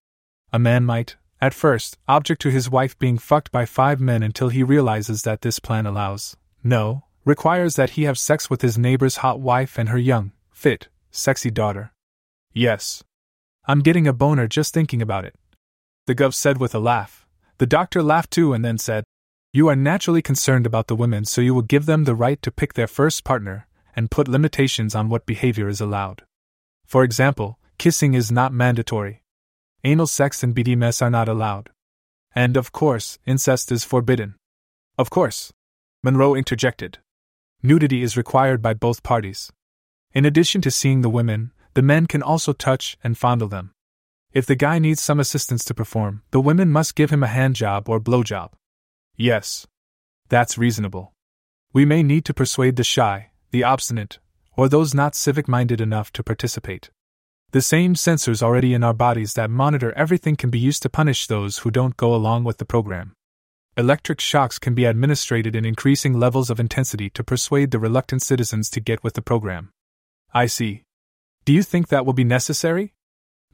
A 0.52 0.59
man 0.59 0.85
might, 0.85 1.16
at 1.40 1.54
first, 1.54 1.99
object 2.09 2.40
to 2.42 2.50
his 2.50 2.71
wife 2.71 2.99
being 2.99 3.18
fucked 3.18 3.52
by 3.52 3.66
five 3.66 4.00
men 4.00 4.23
until 4.23 4.49
he 4.49 4.62
realizes 4.62 5.23
that 5.23 5.42
this 5.42 5.59
plan 5.59 5.87
allows, 5.87 6.37
no, 6.64 7.04
requires 7.25 7.76
that 7.76 7.90
he 7.90 8.04
have 8.04 8.18
sex 8.18 8.49
with 8.49 8.62
his 8.62 8.78
neighbor's 8.78 9.18
hot 9.18 9.40
wife 9.40 9.78
and 9.78 9.90
her 9.90 9.99
young, 9.99 10.33
fit, 10.50 10.88
sexy 11.11 11.50
daughter. 11.50 11.92
Yes. 12.52 13.04
I'm 13.66 13.80
getting 13.80 14.07
a 14.07 14.12
boner 14.12 14.49
just 14.49 14.73
thinking 14.73 15.02
about 15.02 15.25
it. 15.25 15.35
The 16.07 16.14
gov 16.14 16.33
said 16.33 16.59
with 16.59 16.75
a 16.75 16.78
laugh. 16.78 17.26
The 17.59 17.66
doctor 17.66 18.02
laughed 18.02 18.30
too 18.30 18.52
and 18.54 18.64
then 18.64 18.78
said, 18.78 19.04
You 19.52 19.68
are 19.68 19.76
naturally 19.76 20.23
concerned 20.23 20.64
about 20.64 20.87
the 20.87 20.97
women, 20.97 21.25
so 21.25 21.40
you 21.40 21.54
will 21.54 21.62
give 21.62 21.87
them 21.87 22.04
the 22.04 22.14
right 22.14 22.40
to 22.42 22.50
pick 22.50 22.75
their 22.75 22.87
first 22.87 23.25
partner, 23.25 23.67
and 23.99 24.12
put 24.12 24.28
limitations 24.28 24.95
on 24.95 25.09
what 25.09 25.26
behavior 25.26 25.69
is 25.69 25.81
allowed. 25.81 26.23
For 26.87 27.02
example, 27.02 27.59
kissing 27.78 28.14
is 28.14 28.31
not 28.31 28.52
mandatory. 28.52 29.25
Anal 29.83 30.07
sex 30.07 30.45
and 30.45 30.55
BDMS 30.55 31.02
are 31.02 31.11
not 31.11 31.28
allowed. 31.28 31.71
And 32.33 32.57
of 32.57 32.71
course, 32.71 33.19
incest 33.26 33.73
is 33.73 33.83
forbidden. 33.83 34.37
Of 34.97 35.11
course. 35.11 35.52
Monroe 36.05 36.37
interjected. 36.37 36.99
Nudity 37.61 38.05
is 38.05 38.17
required 38.17 38.62
by 38.62 38.73
both 38.73 39.02
parties. 39.02 39.50
In 40.12 40.25
addition 40.25 40.61
to 40.61 40.71
seeing 40.71 41.00
the 41.00 41.11
women, 41.11 41.50
the 41.75 41.83
men 41.83 42.07
can 42.07 42.23
also 42.23 42.52
touch 42.52 42.97
and 43.02 43.19
fondle 43.19 43.49
them. 43.49 43.73
If 44.33 44.47
the 44.47 44.55
guy 44.55 44.78
needs 44.78 45.02
some 45.02 45.19
assistance 45.19 45.64
to 45.64 45.75
perform, 45.75 46.23
the 46.31 46.40
women 46.40 46.71
must 46.71 46.95
give 46.95 47.11
him 47.11 47.25
a 47.25 47.35
hand 47.38 47.57
job 47.57 47.88
or 47.88 47.99
blow 47.99 48.23
job. 48.23 48.52
Yes. 49.17 49.67
That's 50.28 50.57
reasonable. 50.57 51.14
We 51.73 51.85
may 51.85 52.05
need 52.05 52.25
to 52.26 52.33
persuade 52.33 52.76
the 52.76 52.85
shy, 52.85 53.31
the 53.50 53.64
obstinate, 53.64 54.19
or 54.57 54.69
those 54.69 54.95
not 54.95 55.14
civic 55.14 55.49
minded 55.49 55.81
enough 55.81 56.12
to 56.12 56.23
participate. 56.23 56.90
The 57.50 57.62
same 57.62 57.95
sensors 57.95 58.43
already 58.43 58.75
in 58.75 58.85
our 58.85 58.93
bodies 58.93 59.35
that 59.35 59.49
monitor 59.49 59.93
everything 59.93 60.37
can 60.37 60.50
be 60.50 60.59
used 60.59 60.83
to 60.83 60.90
punish 60.90 61.26
those 61.26 61.59
who 61.59 61.71
don't 61.71 61.97
go 61.97 62.14
along 62.14 62.45
with 62.45 62.59
the 62.59 62.67
program. 62.67 63.14
Electric 63.76 64.21
shocks 64.21 64.59
can 64.59 64.75
be 64.75 64.85
administered 64.85 65.55
in 65.55 65.64
increasing 65.64 66.12
levels 66.12 66.50
of 66.50 66.61
intensity 66.61 67.09
to 67.11 67.25
persuade 67.25 67.71
the 67.71 67.78
reluctant 67.78 68.23
citizens 68.23 68.69
to 68.71 68.81
get 68.81 69.02
with 69.02 69.14
the 69.14 69.23
program. 69.23 69.71
I 70.35 70.47
see. 70.47 70.83
Do 71.45 71.52
you 71.55 71.62
think 71.62 71.88
that 71.88 72.05
will 72.05 72.12
be 72.12 72.25
necessary? 72.25 72.93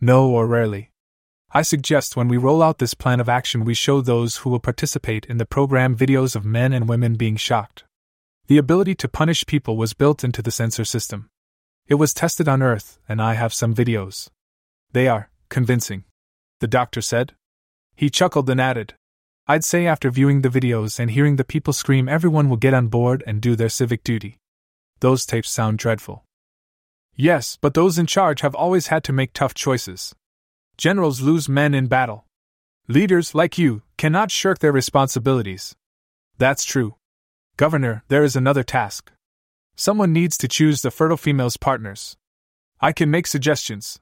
No, 0.01 0.29
or 0.29 0.47
rarely. 0.47 0.91
I 1.53 1.63
suggest 1.63 2.17
when 2.17 2.27
we 2.27 2.37
roll 2.37 2.65
out 2.65 2.79
this 2.79 2.95
plan 2.95 3.21
of 3.21 3.29
action, 3.29 3.65
we 3.65 3.75
show 3.75 4.01
those 4.01 4.39
who 4.39 4.51
will 4.51 4.59
participate 4.59 5.27
in 5.27 5.37
the 5.37 5.47
program 5.47 5.95
videos 5.95 6.35
of 6.35 6.45
men 6.45 6.73
and 6.73 6.89
women 6.89 7.15
being 7.15 7.37
shocked. 7.37 7.85
The 8.47 8.59
ability 8.59 8.95
to 8.97 9.09
punish 9.09 9.47
people 9.47 9.77
was 9.77 9.95
built 9.95 10.23
into 10.23 10.43
the 10.43 10.51
sensor 10.51 10.85
system. 10.85 11.31
It 11.87 11.95
was 11.95 12.13
tested 12.13 12.49
on 12.49 12.63
Earth, 12.63 12.99
and 13.09 13.21
I 13.21 13.35
have 13.35 13.55
some 13.55 13.75
videos. 13.75 14.29
They 14.93 15.09
are 15.09 15.31
convincing. 15.49 16.05
The 16.61 16.69
doctor 16.69 17.01
said. 17.01 17.35
He 17.97 18.11
chuckled 18.11 18.51
and 18.51 18.61
added, 18.61 18.95
I'd 19.47 19.65
say 19.65 19.87
after 19.87 20.11
viewing 20.11 20.41
the 20.41 20.49
videos 20.49 20.99
and 20.99 21.11
hearing 21.11 21.37
the 21.37 21.45
people 21.45 21.75
scream, 21.75 22.09
everyone 22.09 22.49
will 22.49 22.57
get 22.57 22.73
on 22.73 22.89
board 22.89 23.23
and 23.27 23.43
do 23.43 23.55
their 23.55 23.69
civic 23.69 24.03
duty. 24.03 24.39
Those 25.01 25.27
tapes 25.27 25.51
sound 25.51 25.79
dreadful. 25.79 26.25
Yes, 27.15 27.59
but 27.61 27.75
those 27.75 27.99
in 27.99 28.07
charge 28.07 28.41
have 28.41 28.55
always 28.55 28.87
had 28.87 29.05
to 29.05 29.13
make 29.13 29.35
tough 29.35 29.53
choices. 29.53 30.15
Generals 30.79 31.21
lose 31.21 31.49
men 31.49 31.75
in 31.75 31.89
battle. 31.89 32.25
Leaders, 32.89 33.35
like 33.35 33.59
you, 33.59 33.83
cannot 33.99 34.31
shirk 34.31 34.61
their 34.61 34.73
responsibilities. 34.73 35.77
That's 36.39 36.65
true. 36.65 36.97
Governor, 37.57 38.03
there 38.09 38.25
is 38.25 38.35
another 38.35 38.65
task. 38.65 39.13
Someone 39.77 40.13
needs 40.13 40.37
to 40.39 40.49
choose 40.49 40.83
the 40.83 40.91
fertile 40.91 41.17
female's 41.17 41.57
partners. 41.57 42.17
I 42.81 42.91
can 42.91 43.13
make 43.13 43.29
suggestions. 43.29 44.01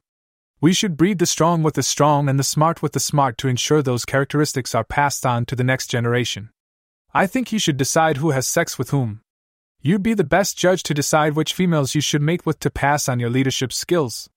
We 0.62 0.72
should 0.72 0.96
breed 0.96 1.18
the 1.18 1.26
strong 1.26 1.62
with 1.62 1.74
the 1.74 1.82
strong 1.82 2.30
and 2.30 2.38
the 2.38 2.44
smart 2.44 2.80
with 2.80 2.92
the 2.92 3.00
smart 3.00 3.36
to 3.38 3.48
ensure 3.48 3.82
those 3.82 4.06
characteristics 4.06 4.74
are 4.74 4.84
passed 4.84 5.26
on 5.26 5.44
to 5.46 5.56
the 5.56 5.64
next 5.64 5.88
generation. 5.88 6.48
I 7.12 7.26
think 7.26 7.52
you 7.52 7.58
should 7.58 7.76
decide 7.76 8.16
who 8.16 8.30
has 8.30 8.48
sex 8.48 8.78
with 8.78 8.88
whom. 8.88 9.20
You'd 9.82 10.02
be 10.02 10.14
the 10.14 10.24
best 10.24 10.56
judge 10.56 10.82
to 10.84 10.94
decide 10.94 11.34
which 11.34 11.52
females 11.52 11.94
you 11.94 12.00
should 12.00 12.22
mate 12.22 12.46
with 12.46 12.58
to 12.60 12.70
pass 12.70 13.06
on 13.06 13.20
your 13.20 13.28
leadership 13.28 13.72
skills. 13.72 14.30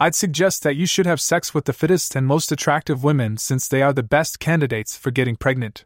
I'd 0.00 0.16
suggest 0.16 0.64
that 0.64 0.74
you 0.74 0.86
should 0.86 1.06
have 1.06 1.20
sex 1.20 1.54
with 1.54 1.66
the 1.66 1.72
fittest 1.72 2.16
and 2.16 2.26
most 2.26 2.50
attractive 2.50 3.04
women 3.04 3.36
since 3.36 3.68
they 3.68 3.82
are 3.82 3.92
the 3.92 4.02
best 4.02 4.40
candidates 4.40 4.96
for 4.96 5.12
getting 5.12 5.36
pregnant. 5.36 5.84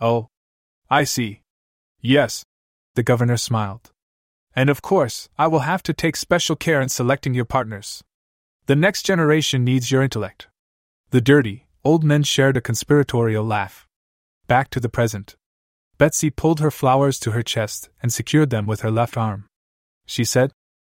Oh. 0.00 0.28
I 0.88 1.04
see. 1.04 1.42
Yes. 2.00 2.44
The 2.94 3.02
governor 3.02 3.36
smiled. 3.36 3.90
And 4.54 4.68
of 4.68 4.82
course, 4.82 5.28
I 5.38 5.46
will 5.46 5.60
have 5.60 5.82
to 5.84 5.92
take 5.92 6.16
special 6.16 6.56
care 6.56 6.80
in 6.80 6.88
selecting 6.88 7.34
your 7.34 7.44
partners. 7.44 8.02
The 8.66 8.76
next 8.76 9.04
generation 9.04 9.64
needs 9.64 9.90
your 9.90 10.02
intellect. 10.02 10.48
The 11.10 11.20
dirty, 11.20 11.66
old 11.84 12.04
men 12.04 12.22
shared 12.22 12.56
a 12.56 12.60
conspiratorial 12.60 13.44
laugh. 13.44 13.86
Back 14.46 14.70
to 14.70 14.80
the 14.80 14.88
present. 14.88 15.36
Betsy 15.98 16.30
pulled 16.30 16.60
her 16.60 16.70
flowers 16.70 17.18
to 17.20 17.32
her 17.32 17.42
chest 17.42 17.90
and 18.02 18.12
secured 18.12 18.50
them 18.50 18.66
with 18.66 18.80
her 18.80 18.90
left 18.90 19.16
arm. 19.16 19.46
She 20.06 20.24
said, 20.24 20.52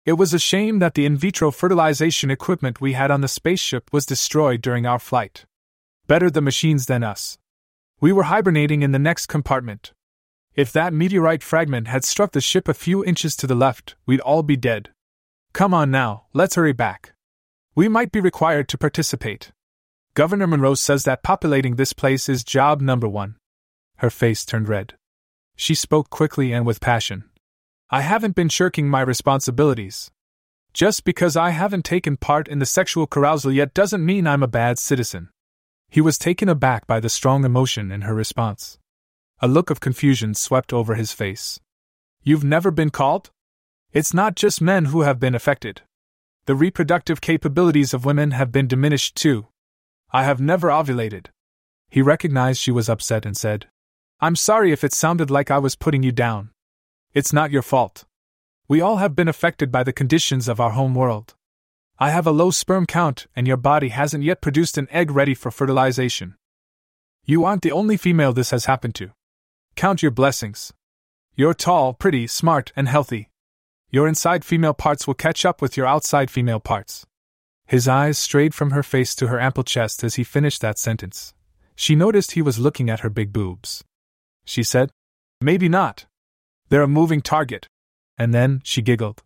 It 0.05 0.13
was 0.13 0.33
a 0.33 0.39
shame 0.39 0.79
that 0.79 0.93
the 0.93 1.05
in 1.05 1.17
vitro 1.17 1.51
fertilization 1.51 2.31
equipment 2.31 2.81
we 2.81 2.93
had 2.93 3.11
on 3.11 3.21
the 3.21 3.27
spaceship 3.27 3.91
was 3.91 4.05
destroyed 4.05 4.61
during 4.61 4.85
our 4.85 4.99
flight. 4.99 5.45
Better 6.07 6.29
the 6.29 6.41
machines 6.41 6.85
than 6.85 7.03
us. 7.03 7.37
We 7.99 8.11
were 8.11 8.23
hibernating 8.23 8.81
in 8.81 8.91
the 8.91 8.99
next 8.99 9.27
compartment, 9.27 9.93
if 10.55 10.71
that 10.71 10.93
meteorite 10.93 11.41
fragment 11.41 11.87
had 11.87 12.05
struck 12.05 12.31
the 12.31 12.41
ship 12.41 12.67
a 12.67 12.73
few 12.73 13.03
inches 13.03 13.35
to 13.37 13.47
the 13.47 13.55
left, 13.55 13.95
we'd 14.05 14.19
all 14.19 14.43
be 14.43 14.55
dead. 14.55 14.89
Come 15.53 15.73
on 15.73 15.89
now, 15.89 16.25
let's 16.33 16.55
hurry 16.55 16.73
back. 16.73 17.13
We 17.75 17.87
might 17.87 18.11
be 18.11 18.19
required 18.19 18.67
to 18.69 18.77
participate. 18.77 19.51
Governor 20.13 20.45
Monroe 20.45 20.75
says 20.75 21.05
that 21.05 21.23
populating 21.23 21.75
this 21.75 21.93
place 21.93 22.29
is 22.29 22.43
job 22.43 22.81
number 22.81 23.07
one. 23.07 23.35
Her 23.97 24.11
face 24.11 24.45
turned 24.45 24.69
red. 24.69 24.93
She 25.55 25.73
spoke 25.73 26.09
quickly 26.11 26.53
and 26.53 26.65
with 26.65 26.81
passion. 26.81 27.23
I 27.89 28.01
haven't 28.01 28.35
been 28.35 28.49
shirking 28.49 28.89
my 28.89 29.01
responsibilities. 29.01 30.11
Just 30.73 31.03
because 31.03 31.35
I 31.35 31.51
haven't 31.51 31.85
taken 31.85 32.17
part 32.17 32.47
in 32.47 32.59
the 32.59 32.65
sexual 32.65 33.05
carousal 33.05 33.51
yet 33.51 33.73
doesn't 33.73 34.05
mean 34.05 34.27
I'm 34.27 34.43
a 34.43 34.47
bad 34.47 34.79
citizen. 34.79 35.29
He 35.89 36.01
was 36.01 36.17
taken 36.17 36.49
aback 36.49 36.87
by 36.87 36.99
the 36.99 37.09
strong 37.09 37.45
emotion 37.45 37.91
in 37.91 38.01
her 38.01 38.15
response. 38.15 38.79
A 39.41 39.47
look 39.47 39.69
of 39.69 39.79
confusion 39.79 40.33
swept 40.33 40.71
over 40.71 40.95
his 40.95 41.11
face. 41.11 41.59
You've 42.21 42.43
never 42.43 42.71
been 42.71 42.89
called? 42.89 43.31
It's 43.91 44.13
not 44.13 44.35
just 44.35 44.61
men 44.61 44.85
who 44.85 45.01
have 45.01 45.19
been 45.19 45.35
affected. 45.35 45.81
The 46.45 46.55
reproductive 46.55 47.21
capabilities 47.21 47.93
of 47.93 48.05
women 48.05 48.31
have 48.31 48.51
been 48.51 48.67
diminished 48.67 49.15
too. 49.15 49.47
I 50.11 50.23
have 50.23 50.39
never 50.39 50.69
ovulated. 50.69 51.27
He 51.89 52.01
recognized 52.01 52.59
she 52.59 52.71
was 52.71 52.89
upset 52.89 53.25
and 53.25 53.35
said, 53.35 53.67
I'm 54.19 54.35
sorry 54.35 54.71
if 54.71 54.83
it 54.83 54.93
sounded 54.93 55.29
like 55.29 55.51
I 55.51 55.57
was 55.59 55.75
putting 55.75 56.03
you 56.03 56.11
down. 56.11 56.51
It's 57.13 57.33
not 57.33 57.51
your 57.51 57.61
fault. 57.61 58.05
We 58.67 58.81
all 58.81 58.97
have 58.97 59.15
been 59.15 59.27
affected 59.27 59.71
by 59.71 59.83
the 59.83 59.93
conditions 59.93 60.47
of 60.47 60.59
our 60.59 60.71
home 60.71 60.95
world. 60.95 61.35
I 61.99 62.09
have 62.09 62.25
a 62.25 62.31
low 62.31 62.49
sperm 62.49 62.85
count, 62.85 63.27
and 63.35 63.45
your 63.47 63.57
body 63.57 63.89
hasn't 63.89 64.23
yet 64.23 64.41
produced 64.41 64.77
an 64.77 64.87
egg 64.89 65.11
ready 65.11 65.33
for 65.33 65.51
fertilization. 65.51 66.35
You 67.25 67.45
aren't 67.45 67.61
the 67.61 67.71
only 67.71 67.97
female 67.97 68.33
this 68.33 68.51
has 68.51 68.65
happened 68.65 68.95
to. 68.95 69.11
Count 69.75 70.01
your 70.01 70.11
blessings. 70.11 70.71
You're 71.35 71.53
tall, 71.53 71.93
pretty, 71.93 72.27
smart, 72.27 72.71
and 72.75 72.87
healthy. 72.87 73.29
Your 73.89 74.07
inside 74.07 74.45
female 74.45 74.73
parts 74.73 75.07
will 75.07 75.13
catch 75.13 75.45
up 75.45 75.61
with 75.61 75.75
your 75.75 75.85
outside 75.85 76.29
female 76.29 76.59
parts. 76.59 77.05
His 77.65 77.87
eyes 77.87 78.17
strayed 78.17 78.53
from 78.53 78.71
her 78.71 78.83
face 78.83 79.15
to 79.15 79.27
her 79.27 79.39
ample 79.39 79.63
chest 79.63 80.03
as 80.03 80.15
he 80.15 80.23
finished 80.23 80.61
that 80.61 80.77
sentence. 80.77 81.33
She 81.75 81.95
noticed 81.95 82.31
he 82.31 82.41
was 82.41 82.59
looking 82.59 82.89
at 82.89 82.99
her 82.99 83.09
big 83.09 83.33
boobs. 83.33 83.83
She 84.45 84.63
said, 84.63 84.91
Maybe 85.41 85.69
not. 85.69 86.05
They're 86.69 86.83
a 86.83 86.87
moving 86.87 87.21
target. 87.21 87.67
And 88.17 88.33
then 88.33 88.61
she 88.63 88.81
giggled. 88.81 89.23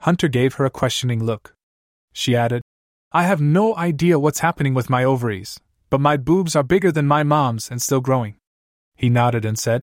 Hunter 0.00 0.28
gave 0.28 0.54
her 0.54 0.64
a 0.64 0.70
questioning 0.70 1.24
look. 1.24 1.54
She 2.12 2.36
added, 2.36 2.62
I 3.10 3.24
have 3.24 3.40
no 3.40 3.74
idea 3.76 4.18
what's 4.18 4.40
happening 4.40 4.74
with 4.74 4.90
my 4.90 5.02
ovaries, 5.02 5.58
but 5.88 6.00
my 6.00 6.18
boobs 6.18 6.54
are 6.54 6.62
bigger 6.62 6.92
than 6.92 7.06
my 7.06 7.22
mom's 7.22 7.70
and 7.70 7.80
still 7.80 8.00
growing. 8.00 8.36
He 8.98 9.08
nodded 9.08 9.44
and 9.44 9.56
said, 9.56 9.80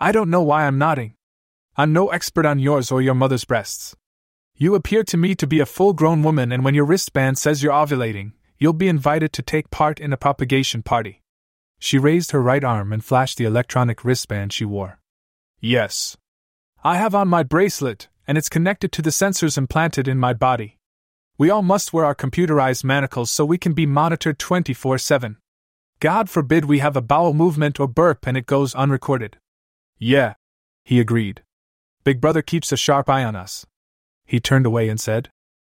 I 0.00 0.10
don't 0.10 0.28
know 0.28 0.42
why 0.42 0.66
I'm 0.66 0.76
nodding. 0.76 1.14
I'm 1.76 1.92
no 1.92 2.08
expert 2.08 2.44
on 2.44 2.58
yours 2.58 2.90
or 2.90 3.00
your 3.00 3.14
mother's 3.14 3.44
breasts. 3.44 3.94
You 4.56 4.74
appear 4.74 5.04
to 5.04 5.16
me 5.16 5.36
to 5.36 5.46
be 5.46 5.60
a 5.60 5.66
full 5.66 5.92
grown 5.92 6.24
woman, 6.24 6.50
and 6.50 6.64
when 6.64 6.74
your 6.74 6.84
wristband 6.84 7.38
says 7.38 7.62
you're 7.62 7.72
ovulating, 7.72 8.32
you'll 8.58 8.72
be 8.72 8.88
invited 8.88 9.32
to 9.34 9.42
take 9.42 9.70
part 9.70 10.00
in 10.00 10.12
a 10.12 10.16
propagation 10.16 10.82
party. 10.82 11.22
She 11.78 11.96
raised 11.96 12.32
her 12.32 12.42
right 12.42 12.64
arm 12.64 12.92
and 12.92 13.04
flashed 13.04 13.38
the 13.38 13.44
electronic 13.44 14.04
wristband 14.04 14.52
she 14.52 14.64
wore. 14.64 14.98
Yes. 15.60 16.16
I 16.82 16.96
have 16.96 17.14
on 17.14 17.28
my 17.28 17.44
bracelet, 17.44 18.08
and 18.26 18.36
it's 18.36 18.48
connected 18.48 18.90
to 18.92 19.02
the 19.02 19.10
sensors 19.10 19.56
implanted 19.56 20.08
in 20.08 20.18
my 20.18 20.32
body. 20.32 20.78
We 21.38 21.50
all 21.50 21.62
must 21.62 21.92
wear 21.92 22.04
our 22.04 22.16
computerized 22.16 22.82
manacles 22.82 23.30
so 23.30 23.44
we 23.44 23.58
can 23.58 23.74
be 23.74 23.86
monitored 23.86 24.40
24 24.40 24.98
7. 24.98 25.36
God 26.00 26.28
forbid 26.28 26.66
we 26.66 26.80
have 26.80 26.96
a 26.96 27.00
bowel 27.00 27.32
movement 27.32 27.80
or 27.80 27.88
burp 27.88 28.26
and 28.26 28.36
it 28.36 28.46
goes 28.46 28.74
unrecorded. 28.74 29.38
Yeah, 29.98 30.34
he 30.84 31.00
agreed. 31.00 31.42
Big 32.04 32.20
Brother 32.20 32.42
keeps 32.42 32.70
a 32.70 32.76
sharp 32.76 33.08
eye 33.08 33.24
on 33.24 33.34
us. 33.34 33.66
He 34.24 34.38
turned 34.38 34.66
away 34.66 34.88
and 34.88 35.00
said, 35.00 35.30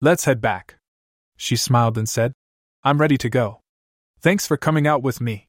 Let's 0.01 0.25
head 0.25 0.41
back. 0.41 0.77
She 1.35 1.55
smiled 1.55 1.97
and 1.97 2.09
said, 2.09 2.33
I'm 2.83 2.99
ready 2.99 3.17
to 3.17 3.29
go. 3.29 3.61
Thanks 4.19 4.47
for 4.47 4.57
coming 4.57 4.87
out 4.87 5.03
with 5.03 5.21
me. 5.21 5.47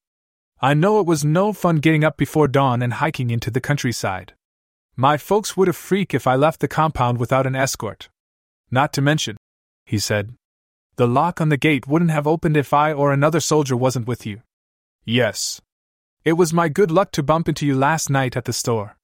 I 0.61 0.75
know 0.75 1.01
it 1.01 1.07
was 1.07 1.25
no 1.25 1.53
fun 1.53 1.77
getting 1.77 2.05
up 2.05 2.17
before 2.17 2.49
dawn 2.49 2.83
and 2.83 2.95
hiking 2.95 3.31
into 3.31 3.51
the 3.51 3.61
countryside. 3.61 4.35
My 4.97 5.17
folks 5.17 5.57
would 5.57 5.69
have 5.69 5.77
freaked 5.77 6.15
if 6.15 6.27
I 6.27 6.35
left 6.35 6.61
the 6.61 6.69
compound 6.69 7.19
without 7.19 7.47
an 7.47 7.55
escort. 7.55 8.09
Not 8.71 8.93
to 8.95 9.01
mention, 9.01 9.37
he 9.87 9.99
said, 9.99 10.35
the 10.97 11.07
lock 11.07 11.41
on 11.41 11.49
the 11.49 11.57
gate 11.57 11.87
wouldn't 11.87 12.11
have 12.11 12.27
opened 12.27 12.57
if 12.57 12.75
I 12.75 12.93
or 12.93 13.13
another 13.13 13.39
soldier 13.39 13.77
wasn't 13.77 14.09
with 14.09 14.27
you. 14.27 14.43
Yes. 15.11 15.63
It 16.23 16.35
was 16.35 16.53
my 16.53 16.69
good 16.69 16.91
luck 16.91 17.13
to 17.13 17.23
bump 17.23 17.49
into 17.49 17.65
you 17.65 17.75
last 17.75 18.11
night 18.11 18.37
at 18.37 18.45
the 18.45 18.53
store. 18.53 18.99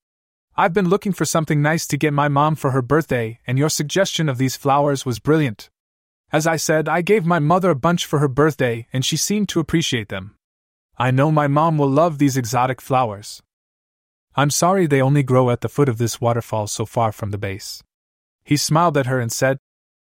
I've 0.54 0.74
been 0.74 0.90
looking 0.90 1.14
for 1.14 1.24
something 1.24 1.62
nice 1.62 1.86
to 1.86 1.96
get 1.96 2.12
my 2.12 2.28
mom 2.28 2.56
for 2.56 2.72
her 2.72 2.82
birthday, 2.82 3.40
and 3.46 3.56
your 3.56 3.70
suggestion 3.70 4.28
of 4.28 4.36
these 4.36 4.54
flowers 4.54 5.06
was 5.06 5.18
brilliant. 5.18 5.70
As 6.30 6.46
I 6.46 6.56
said, 6.56 6.90
I 6.90 7.00
gave 7.00 7.24
my 7.24 7.38
mother 7.38 7.70
a 7.70 7.74
bunch 7.74 8.04
for 8.04 8.18
her 8.18 8.28
birthday, 8.28 8.86
and 8.92 9.02
she 9.02 9.16
seemed 9.16 9.48
to 9.48 9.60
appreciate 9.60 10.10
them. 10.10 10.36
I 10.98 11.10
know 11.10 11.32
my 11.32 11.46
mom 11.46 11.78
will 11.78 11.88
love 11.88 12.18
these 12.18 12.36
exotic 12.36 12.82
flowers. 12.82 13.42
I'm 14.36 14.50
sorry 14.50 14.86
they 14.86 15.00
only 15.00 15.22
grow 15.22 15.48
at 15.48 15.62
the 15.62 15.70
foot 15.70 15.88
of 15.88 15.96
this 15.96 16.20
waterfall 16.20 16.66
so 16.66 16.84
far 16.84 17.12
from 17.12 17.30
the 17.30 17.38
base. 17.38 17.82
He 18.44 18.58
smiled 18.58 18.98
at 18.98 19.06
her 19.06 19.20
and 19.20 19.32
said, 19.32 19.56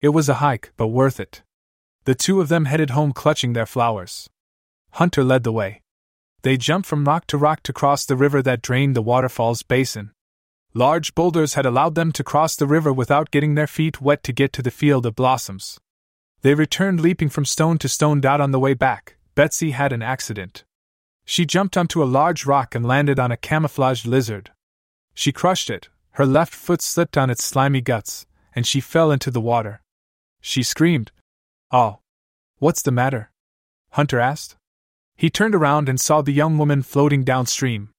It 0.04 0.10
was 0.10 0.30
a 0.30 0.36
hike, 0.46 0.74
but 0.78 0.90
worth 0.90 1.20
it. 1.20 1.42
The 2.04 2.14
two 2.14 2.40
of 2.40 2.50
them 2.50 2.66
headed 2.66 2.92
home 2.92 3.14
clutching 3.14 3.54
their 3.54 3.66
flowers. 3.66 4.30
Hunter 4.92 5.24
led 5.24 5.44
the 5.44 5.52
way. 5.52 5.82
They 6.44 6.58
jumped 6.58 6.88
from 6.88 7.06
rock 7.06 7.28
to 7.28 7.38
rock 7.38 7.64
to 7.64 7.74
cross 7.74 8.06
the 8.06 8.16
river 8.16 8.42
that 8.42 8.62
drained 8.62 8.96
the 8.96 9.02
waterfall's 9.02 9.64
basin. 9.64 10.12
Large 10.74 11.16
boulders 11.16 11.56
had 11.56 11.66
allowed 11.66 11.96
them 11.96 12.12
to 12.12 12.24
cross 12.24 12.56
the 12.56 12.68
river 12.68 12.94
without 12.94 13.32
getting 13.32 13.56
their 13.56 13.68
feet 13.68 14.02
wet 14.02 14.24
to 14.24 14.32
get 14.32 14.54
to 14.54 14.62
the 14.62 14.72
field 14.72 15.06
of 15.06 15.16
blossoms. 15.16 15.80
They 16.42 16.54
returned 16.54 17.02
leaping 17.02 17.30
from 17.30 17.46
stone 17.46 17.78
to 17.80 17.90
stone. 17.90 18.24
Out 18.24 18.42
on 18.42 18.52
the 18.52 18.60
way 18.60 18.74
back, 18.74 19.18
Betsy 19.34 19.72
had 19.72 19.92
an 19.92 20.04
accident. 20.04 20.64
She 21.26 21.46
jumped 21.46 21.76
onto 21.76 22.04
a 22.04 22.06
large 22.06 22.46
rock 22.46 22.76
and 22.76 22.86
landed 22.86 23.20
on 23.20 23.32
a 23.32 23.38
camouflaged 23.38 24.06
lizard. 24.06 24.52
She 25.14 25.32
crushed 25.32 25.70
it, 25.70 25.90
her 26.12 26.26
left 26.26 26.54
foot 26.54 26.82
slipped 26.82 27.18
on 27.18 27.30
its 27.30 27.44
slimy 27.44 27.82
guts, 27.82 28.26
and 28.56 28.66
she 28.66 28.80
fell 28.80 29.12
into 29.12 29.32
the 29.32 29.42
water. 29.42 29.82
She 30.42 30.64
screamed. 30.64 31.12
Oh. 31.72 32.00
What's 32.60 32.82
the 32.82 32.92
matter? 32.92 33.32
Hunter 33.92 34.20
asked. 34.20 34.56
He 35.18 35.32
turned 35.32 35.56
around 35.56 35.90
and 35.90 36.00
saw 36.00 36.22
the 36.22 36.32
young 36.32 36.60
woman 36.60 36.84
floating 36.84 37.24
downstream. 37.24 37.90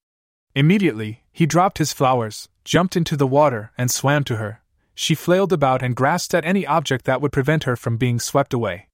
Immediately, 0.55 1.23
he 1.33 1.45
dropped 1.45 1.77
his 1.77 1.91
flowers, 1.91 2.47
jumped 2.63 2.95
into 2.95 3.17
the 3.17 3.27
water, 3.27 3.71
and 3.77 3.91
swam 3.91 4.23
to 4.23 4.37
her. 4.37 4.61
She 4.95 5.15
flailed 5.15 5.51
about 5.51 5.83
and 5.83 5.95
grasped 5.95 6.33
at 6.33 6.45
any 6.45 6.65
object 6.65 7.03
that 7.05 7.21
would 7.21 7.33
prevent 7.33 7.65
her 7.65 7.75
from 7.75 7.97
being 7.97 8.19
swept 8.19 8.53
away. 8.53 8.87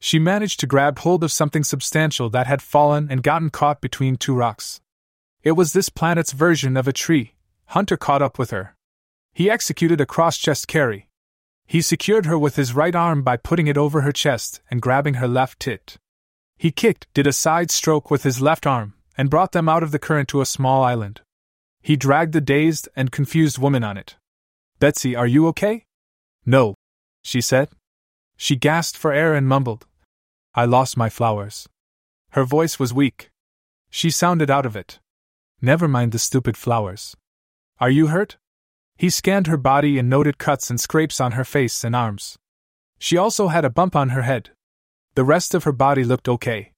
She 0.00 0.18
managed 0.18 0.58
to 0.60 0.66
grab 0.66 0.98
hold 0.98 1.22
of 1.22 1.30
something 1.30 1.62
substantial 1.62 2.28
that 2.30 2.46
had 2.48 2.60
fallen 2.60 3.08
and 3.08 3.22
gotten 3.22 3.50
caught 3.50 3.80
between 3.80 4.16
two 4.16 4.34
rocks. 4.34 4.80
It 5.42 5.52
was 5.52 5.72
this 5.72 5.88
planet's 5.88 6.32
version 6.32 6.76
of 6.76 6.88
a 6.88 6.92
tree. 6.92 7.34
Hunter 7.66 7.96
caught 7.96 8.22
up 8.22 8.38
with 8.38 8.50
her. 8.50 8.74
He 9.32 9.50
executed 9.50 10.00
a 10.00 10.06
cross 10.06 10.38
chest 10.38 10.66
carry. 10.66 11.08
He 11.66 11.82
secured 11.82 12.26
her 12.26 12.38
with 12.38 12.56
his 12.56 12.74
right 12.74 12.94
arm 12.94 13.22
by 13.22 13.36
putting 13.36 13.68
it 13.68 13.76
over 13.76 14.00
her 14.00 14.12
chest 14.12 14.60
and 14.70 14.82
grabbing 14.82 15.14
her 15.14 15.28
left 15.28 15.60
tit. 15.60 15.98
He 16.60 16.70
kicked, 16.70 17.06
did 17.14 17.26
a 17.26 17.32
side 17.32 17.70
stroke 17.70 18.10
with 18.10 18.22
his 18.22 18.42
left 18.42 18.66
arm, 18.66 18.92
and 19.16 19.30
brought 19.30 19.52
them 19.52 19.66
out 19.66 19.82
of 19.82 19.92
the 19.92 19.98
current 19.98 20.28
to 20.28 20.42
a 20.42 20.46
small 20.46 20.84
island. 20.84 21.22
He 21.80 21.96
dragged 21.96 22.34
the 22.34 22.42
dazed 22.42 22.86
and 22.94 23.10
confused 23.10 23.56
woman 23.56 23.82
on 23.82 23.96
it. 23.96 24.16
Betsy, 24.78 25.16
are 25.16 25.26
you 25.26 25.46
okay? 25.48 25.86
No, 26.44 26.74
she 27.22 27.40
said. 27.40 27.70
She 28.36 28.56
gasped 28.56 28.98
for 28.98 29.10
air 29.10 29.34
and 29.34 29.48
mumbled, 29.48 29.86
I 30.54 30.66
lost 30.66 30.98
my 30.98 31.08
flowers. 31.08 31.66
Her 32.32 32.44
voice 32.44 32.78
was 32.78 32.92
weak. 32.92 33.30
She 33.88 34.10
sounded 34.10 34.50
out 34.50 34.66
of 34.66 34.76
it. 34.76 34.98
Never 35.62 35.88
mind 35.88 36.12
the 36.12 36.18
stupid 36.18 36.58
flowers. 36.58 37.16
Are 37.78 37.88
you 37.88 38.08
hurt? 38.08 38.36
He 38.98 39.08
scanned 39.08 39.46
her 39.46 39.56
body 39.56 39.98
and 39.98 40.10
noted 40.10 40.36
cuts 40.36 40.68
and 40.68 40.78
scrapes 40.78 41.22
on 41.22 41.32
her 41.32 41.44
face 41.44 41.84
and 41.84 41.96
arms. 41.96 42.36
She 42.98 43.16
also 43.16 43.48
had 43.48 43.64
a 43.64 43.70
bump 43.70 43.96
on 43.96 44.10
her 44.10 44.22
head. 44.22 44.50
The 45.14 45.24
rest 45.24 45.54
of 45.54 45.64
her 45.64 45.72
body 45.72 46.04
looked 46.04 46.28
okay. 46.28 46.72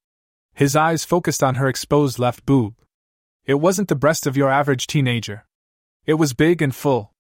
His 0.55 0.75
eyes 0.75 1.05
focused 1.05 1.43
on 1.43 1.57
her 1.57 1.69
exposed 1.69 2.19
left 2.19 2.47
boob. 2.47 2.75
It 3.45 3.55
wasn't 3.55 3.89
the 3.89 3.95
breast 3.95 4.27
of 4.27 4.37
your 4.37 4.51
average 4.51 4.87
teenager. 4.87 5.45
It 6.07 6.15
was 6.15 6.33
big 6.33 6.63
and 6.63 6.75
full. 6.75 7.13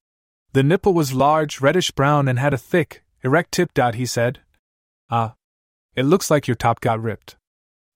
The 0.53 0.62
nipple 0.62 0.94
was 0.94 1.14
large, 1.14 1.61
reddish 1.61 1.90
brown, 1.90 2.29
and 2.29 2.38
had 2.38 2.55
a 2.55 2.59
thick, 2.59 3.03
erect 3.22 3.53
tip. 3.53 3.72
Dot, 3.75 3.94
He 3.94 4.07
said, 4.07 4.40
Ah, 5.11 5.35
it 5.94 6.05
looks 6.05 6.31
like 6.31 6.46
your 6.46 6.55
top 6.55 6.81
got 6.81 7.03
ripped. 7.03 7.37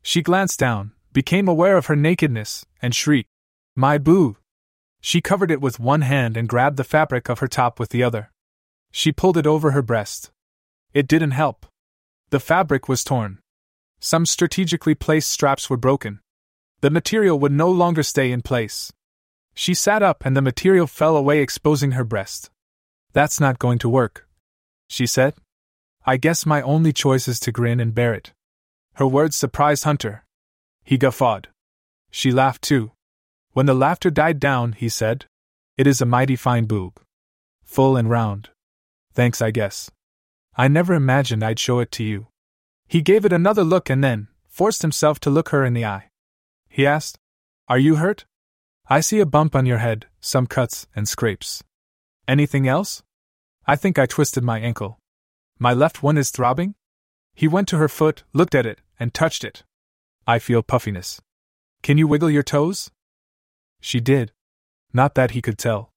She 0.03 0.23
glanced 0.23 0.59
down, 0.59 0.93
became 1.13 1.49
aware 1.49 1.77
of 1.77 1.87
her 1.87 1.97
nakedness, 1.97 2.67
and 2.83 2.95
shrieked, 2.95 3.31
My 3.75 3.99
boo! 3.99 4.37
She 5.01 5.21
covered 5.21 5.51
it 5.51 5.61
with 5.61 5.81
one 5.81 6.03
hand 6.03 6.37
and 6.37 6.49
grabbed 6.49 6.77
the 6.77 6.85
fabric 6.85 7.29
of 7.29 7.39
her 7.39 7.49
top 7.49 7.79
with 7.79 7.91
the 7.91 8.03
other. 8.03 8.31
She 8.91 9.13
pulled 9.13 9.37
it 9.37 9.47
over 9.47 9.71
her 9.71 9.83
breast. 9.83 10.31
It 10.93 11.07
didn't 11.07 11.33
help. 11.33 11.67
The 12.31 12.41
fabric 12.41 12.89
was 12.89 13.05
torn. 13.05 13.39
Some 14.01 14.27
strategically 14.27 14.95
placed 14.95 15.31
straps 15.31 15.71
were 15.71 15.77
broken. 15.77 16.21
The 16.81 16.91
material 16.91 17.39
would 17.39 17.53
no 17.53 17.71
longer 17.71 18.03
stay 18.03 18.33
in 18.33 18.43
place. 18.43 18.93
She 19.55 19.75
sat 19.75 20.03
up 20.03 20.27
and 20.27 20.37
the 20.37 20.43
material 20.43 20.87
fell 20.87 21.17
away, 21.17 21.41
exposing 21.41 21.93
her 21.93 22.05
breast. 22.05 22.51
That's 23.13 23.41
not 23.41 23.59
going 23.59 23.79
to 23.79 23.89
work, 23.89 24.29
she 24.89 25.07
said. 25.07 25.35
I 26.05 26.19
guess 26.19 26.45
my 26.45 26.61
only 26.63 26.93
choice 26.93 27.27
is 27.27 27.41
to 27.41 27.53
grin 27.53 27.81
and 27.81 27.95
bear 27.95 28.13
it. 28.13 28.33
Her 28.95 29.07
words 29.07 29.35
surprised 29.37 29.85
Hunter. 29.85 30.25
He 30.85 30.99
guffawed. 30.99 31.49
She 32.11 32.31
laughed 32.31 32.63
too. 32.63 32.93
When 33.53 33.67
the 33.67 33.75
laughter 33.75 34.11
died 34.11 34.39
down, 34.39 34.73
he 34.73 34.89
said, 34.89 35.25
It 35.77 35.87
is 35.87 36.01
a 36.01 36.07
mighty 36.07 36.37
fine 36.37 36.67
boob. 36.67 37.01
Full 37.65 37.97
and 37.97 38.11
round. 38.11 38.51
Thanks, 39.15 39.41
I 39.41 39.51
guess. 39.51 39.91
I 40.57 40.69
never 40.69 40.95
imagined 40.95 41.45
I'd 41.45 41.59
show 41.59 41.81
it 41.81 41.93
to 41.93 42.05
you. 42.05 42.29
He 42.89 43.03
gave 43.03 43.25
it 43.25 43.33
another 43.33 43.63
look 43.63 43.91
and 43.91 44.03
then 44.03 44.29
forced 44.49 44.81
himself 44.81 45.21
to 45.21 45.31
look 45.31 45.51
her 45.51 45.65
in 45.65 45.75
the 45.75 45.85
eye. 45.85 46.11
He 46.69 46.87
asked, 46.87 47.19
Are 47.69 47.79
you 47.79 47.97
hurt? 47.97 48.25
I 48.89 49.01
see 49.01 49.21
a 49.21 49.27
bump 49.27 49.55
on 49.55 49.67
your 49.67 49.79
head, 49.79 50.07
some 50.21 50.47
cuts 50.47 50.87
and 50.97 51.07
scrapes. 51.07 51.63
Anything 52.27 52.67
else? 52.67 53.03
I 53.67 53.77
think 53.77 53.99
I 53.99 54.07
twisted 54.07 54.45
my 54.45 54.59
ankle. 54.59 54.99
My 55.59 55.75
left 55.75 56.03
one 56.03 56.17
is 56.17 56.31
throbbing? 56.31 56.75
He 57.35 57.49
went 57.49 57.69
to 57.69 57.77
her 57.77 57.89
foot, 57.89 58.25
looked 58.33 58.55
at 58.55 58.65
it, 58.65 58.81
and 58.99 59.13
touched 59.13 59.45
it. 59.45 59.63
I 60.27 60.39
feel 60.39 60.63
puffiness. 60.63 61.21
Can 61.83 61.99
you 61.99 62.09
wiggle 62.09 62.31
your 62.31 62.43
toes? 62.43 62.91
She 63.81 64.01
did. 64.01 64.33
Not 64.93 65.15
that 65.17 65.33
he 65.33 65.43
could 65.43 65.59
tell. 65.59 65.91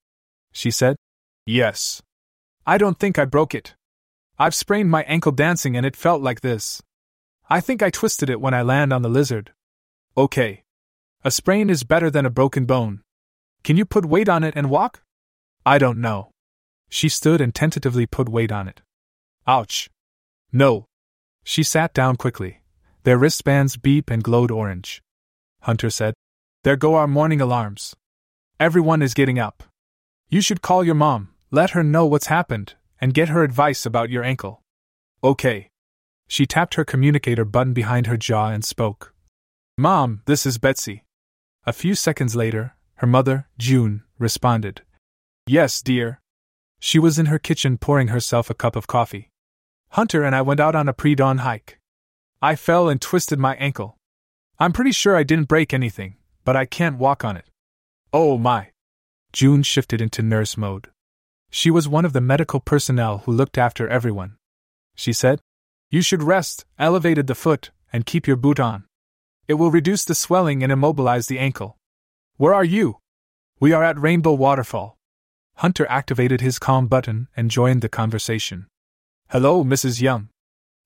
She 0.51 0.69
said, 0.69 0.97
Yes. 1.45 2.01
I 2.67 2.77
don't 2.77 2.99
think 2.99 3.17
I 3.17 3.25
broke 3.25 3.55
it. 3.55 3.75
I've 4.41 4.55
sprained 4.55 4.89
my 4.89 5.03
ankle 5.03 5.33
dancing 5.33 5.75
and 5.75 5.85
it 5.85 5.97
felt 5.97 6.21
like 6.21 6.39
this. 6.39 6.81
I 7.49 7.59
think 7.59 7.83
I 7.83 7.89
twisted 7.89 8.29
it 8.29 8.39
when 8.39 8.53
I 8.53 8.61
land 8.61 8.93
on 8.93 9.01
the 9.01 9.09
lizard. 9.09 9.51
Okay. 10.15 10.63
A 11.25 11.31
sprain 11.31 11.69
is 11.69 11.83
better 11.83 12.09
than 12.09 12.25
a 12.25 12.29
broken 12.29 12.65
bone. 12.65 13.01
Can 13.65 13.75
you 13.75 13.83
put 13.83 14.05
weight 14.05 14.29
on 14.29 14.45
it 14.45 14.53
and 14.55 14.69
walk? 14.69 15.01
I 15.65 15.77
don't 15.77 15.99
know. 15.99 16.31
She 16.87 17.09
stood 17.09 17.41
and 17.41 17.53
tentatively 17.53 18.05
put 18.05 18.29
weight 18.29 18.51
on 18.51 18.69
it. 18.69 18.81
Ouch. 19.45 19.89
No. 20.53 20.85
She 21.43 21.61
sat 21.61 21.93
down 21.93 22.15
quickly. 22.15 22.61
Their 23.03 23.17
wristbands 23.17 23.75
beep 23.75 24.09
and 24.09 24.23
glowed 24.23 24.51
orange. 24.51 25.01
Hunter 25.63 25.89
said, 25.89 26.13
There 26.63 26.77
go 26.77 26.95
our 26.95 27.07
morning 27.07 27.41
alarms. 27.41 27.93
Everyone 28.57 29.01
is 29.01 29.13
getting 29.13 29.37
up. 29.37 29.63
You 30.29 30.39
should 30.39 30.61
call 30.61 30.83
your 30.83 30.95
mom, 30.95 31.29
let 31.51 31.71
her 31.71 31.83
know 31.83 32.05
what's 32.05 32.27
happened, 32.27 32.75
and 33.01 33.13
get 33.13 33.29
her 33.29 33.43
advice 33.43 33.85
about 33.85 34.09
your 34.09 34.23
ankle. 34.23 34.61
Okay. 35.23 35.69
She 36.27 36.45
tapped 36.45 36.75
her 36.75 36.85
communicator 36.85 37.45
button 37.45 37.73
behind 37.73 38.07
her 38.07 38.17
jaw 38.17 38.49
and 38.49 38.63
spoke. 38.63 39.13
Mom, 39.77 40.21
this 40.25 40.45
is 40.45 40.57
Betsy. 40.57 41.03
A 41.65 41.73
few 41.73 41.95
seconds 41.95 42.35
later, 42.35 42.75
her 42.95 43.07
mother, 43.07 43.47
June, 43.57 44.03
responded. 44.17 44.81
Yes, 45.47 45.81
dear. 45.81 46.21
She 46.79 46.99
was 46.99 47.17
in 47.17 47.27
her 47.27 47.39
kitchen 47.39 47.77
pouring 47.77 48.09
herself 48.09 48.49
a 48.49 48.53
cup 48.53 48.75
of 48.75 48.87
coffee. 48.87 49.29
Hunter 49.91 50.23
and 50.23 50.35
I 50.35 50.41
went 50.41 50.59
out 50.59 50.75
on 50.75 50.87
a 50.87 50.93
pre 50.93 51.15
dawn 51.15 51.39
hike. 51.39 51.79
I 52.41 52.55
fell 52.55 52.87
and 52.87 53.01
twisted 53.01 53.39
my 53.39 53.55
ankle. 53.55 53.97
I'm 54.59 54.71
pretty 54.71 54.91
sure 54.91 55.15
I 55.15 55.23
didn't 55.23 55.47
break 55.47 55.73
anything, 55.73 56.17
but 56.45 56.55
I 56.55 56.65
can't 56.65 56.97
walk 56.97 57.25
on 57.25 57.35
it. 57.37 57.45
Oh 58.13 58.37
my! 58.37 58.71
June 59.33 59.63
shifted 59.63 60.01
into 60.01 60.21
nurse 60.21 60.57
mode. 60.57 60.89
She 61.49 61.71
was 61.71 61.87
one 61.87 62.05
of 62.05 62.13
the 62.13 62.21
medical 62.21 62.59
personnel 62.59 63.19
who 63.19 63.31
looked 63.31 63.57
after 63.57 63.87
everyone. 63.87 64.37
She 64.95 65.13
said, 65.13 65.41
You 65.89 66.01
should 66.01 66.23
rest, 66.23 66.65
elevated 66.77 67.27
the 67.27 67.35
foot, 67.35 67.71
and 67.91 68.05
keep 68.05 68.27
your 68.27 68.37
boot 68.37 68.59
on. 68.59 68.85
It 69.47 69.55
will 69.55 69.71
reduce 69.71 70.05
the 70.05 70.13
swelling 70.13 70.61
and 70.61 70.71
immobilize 70.71 71.27
the 71.27 71.39
ankle. 71.39 71.77
Where 72.37 72.53
are 72.53 72.63
you? 72.63 72.97
We 73.59 73.73
are 73.73 73.83
at 73.83 73.99
Rainbow 73.99 74.33
Waterfall. 74.33 74.97
Hunter 75.55 75.85
activated 75.89 76.39
his 76.39 76.59
comm 76.59 76.87
button 76.87 77.27
and 77.35 77.51
joined 77.51 77.81
the 77.81 77.89
conversation. 77.89 78.67
Hello, 79.29 79.63
Mrs. 79.63 80.01
Young. 80.01 80.29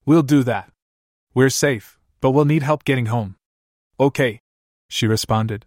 We'll 0.05 0.23
do 0.23 0.43
that. 0.43 0.71
We're 1.33 1.49
safe, 1.49 1.99
but 2.21 2.31
we'll 2.31 2.45
need 2.45 2.63
help 2.63 2.83
getting 2.83 3.07
home. 3.07 3.35
Okay, 3.99 4.39
she 4.87 5.07
responded. 5.07 5.65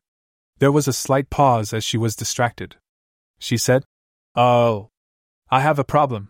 There 0.59 0.73
was 0.73 0.89
a 0.89 0.93
slight 0.93 1.31
pause 1.31 1.73
as 1.73 1.85
she 1.85 1.99
was 1.99 2.17
distracted. 2.17 2.77
She 3.39 3.57
said, 3.57 3.85
Oh, 4.37 4.91
I 5.51 5.61
have 5.61 5.79
a 5.79 5.85
problem. 5.85 6.29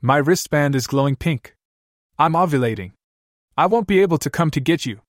My 0.00 0.16
wristband 0.16 0.74
is 0.74 0.88
glowing 0.88 1.14
pink. 1.14 1.54
I'm 2.18 2.32
ovulating. 2.32 2.92
I 3.56 3.66
won't 3.66 3.86
be 3.86 4.00
able 4.00 4.18
to 4.18 4.30
come 4.30 4.50
to 4.50 4.60
get 4.60 4.84
you. 4.84 5.02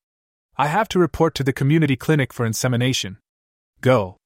I 0.56 0.68
have 0.68 0.88
to 0.90 1.00
report 1.00 1.34
to 1.36 1.44
the 1.44 1.52
community 1.52 1.96
clinic 1.96 2.32
for 2.32 2.46
insemination. 2.46 3.18
Go. 3.82 4.18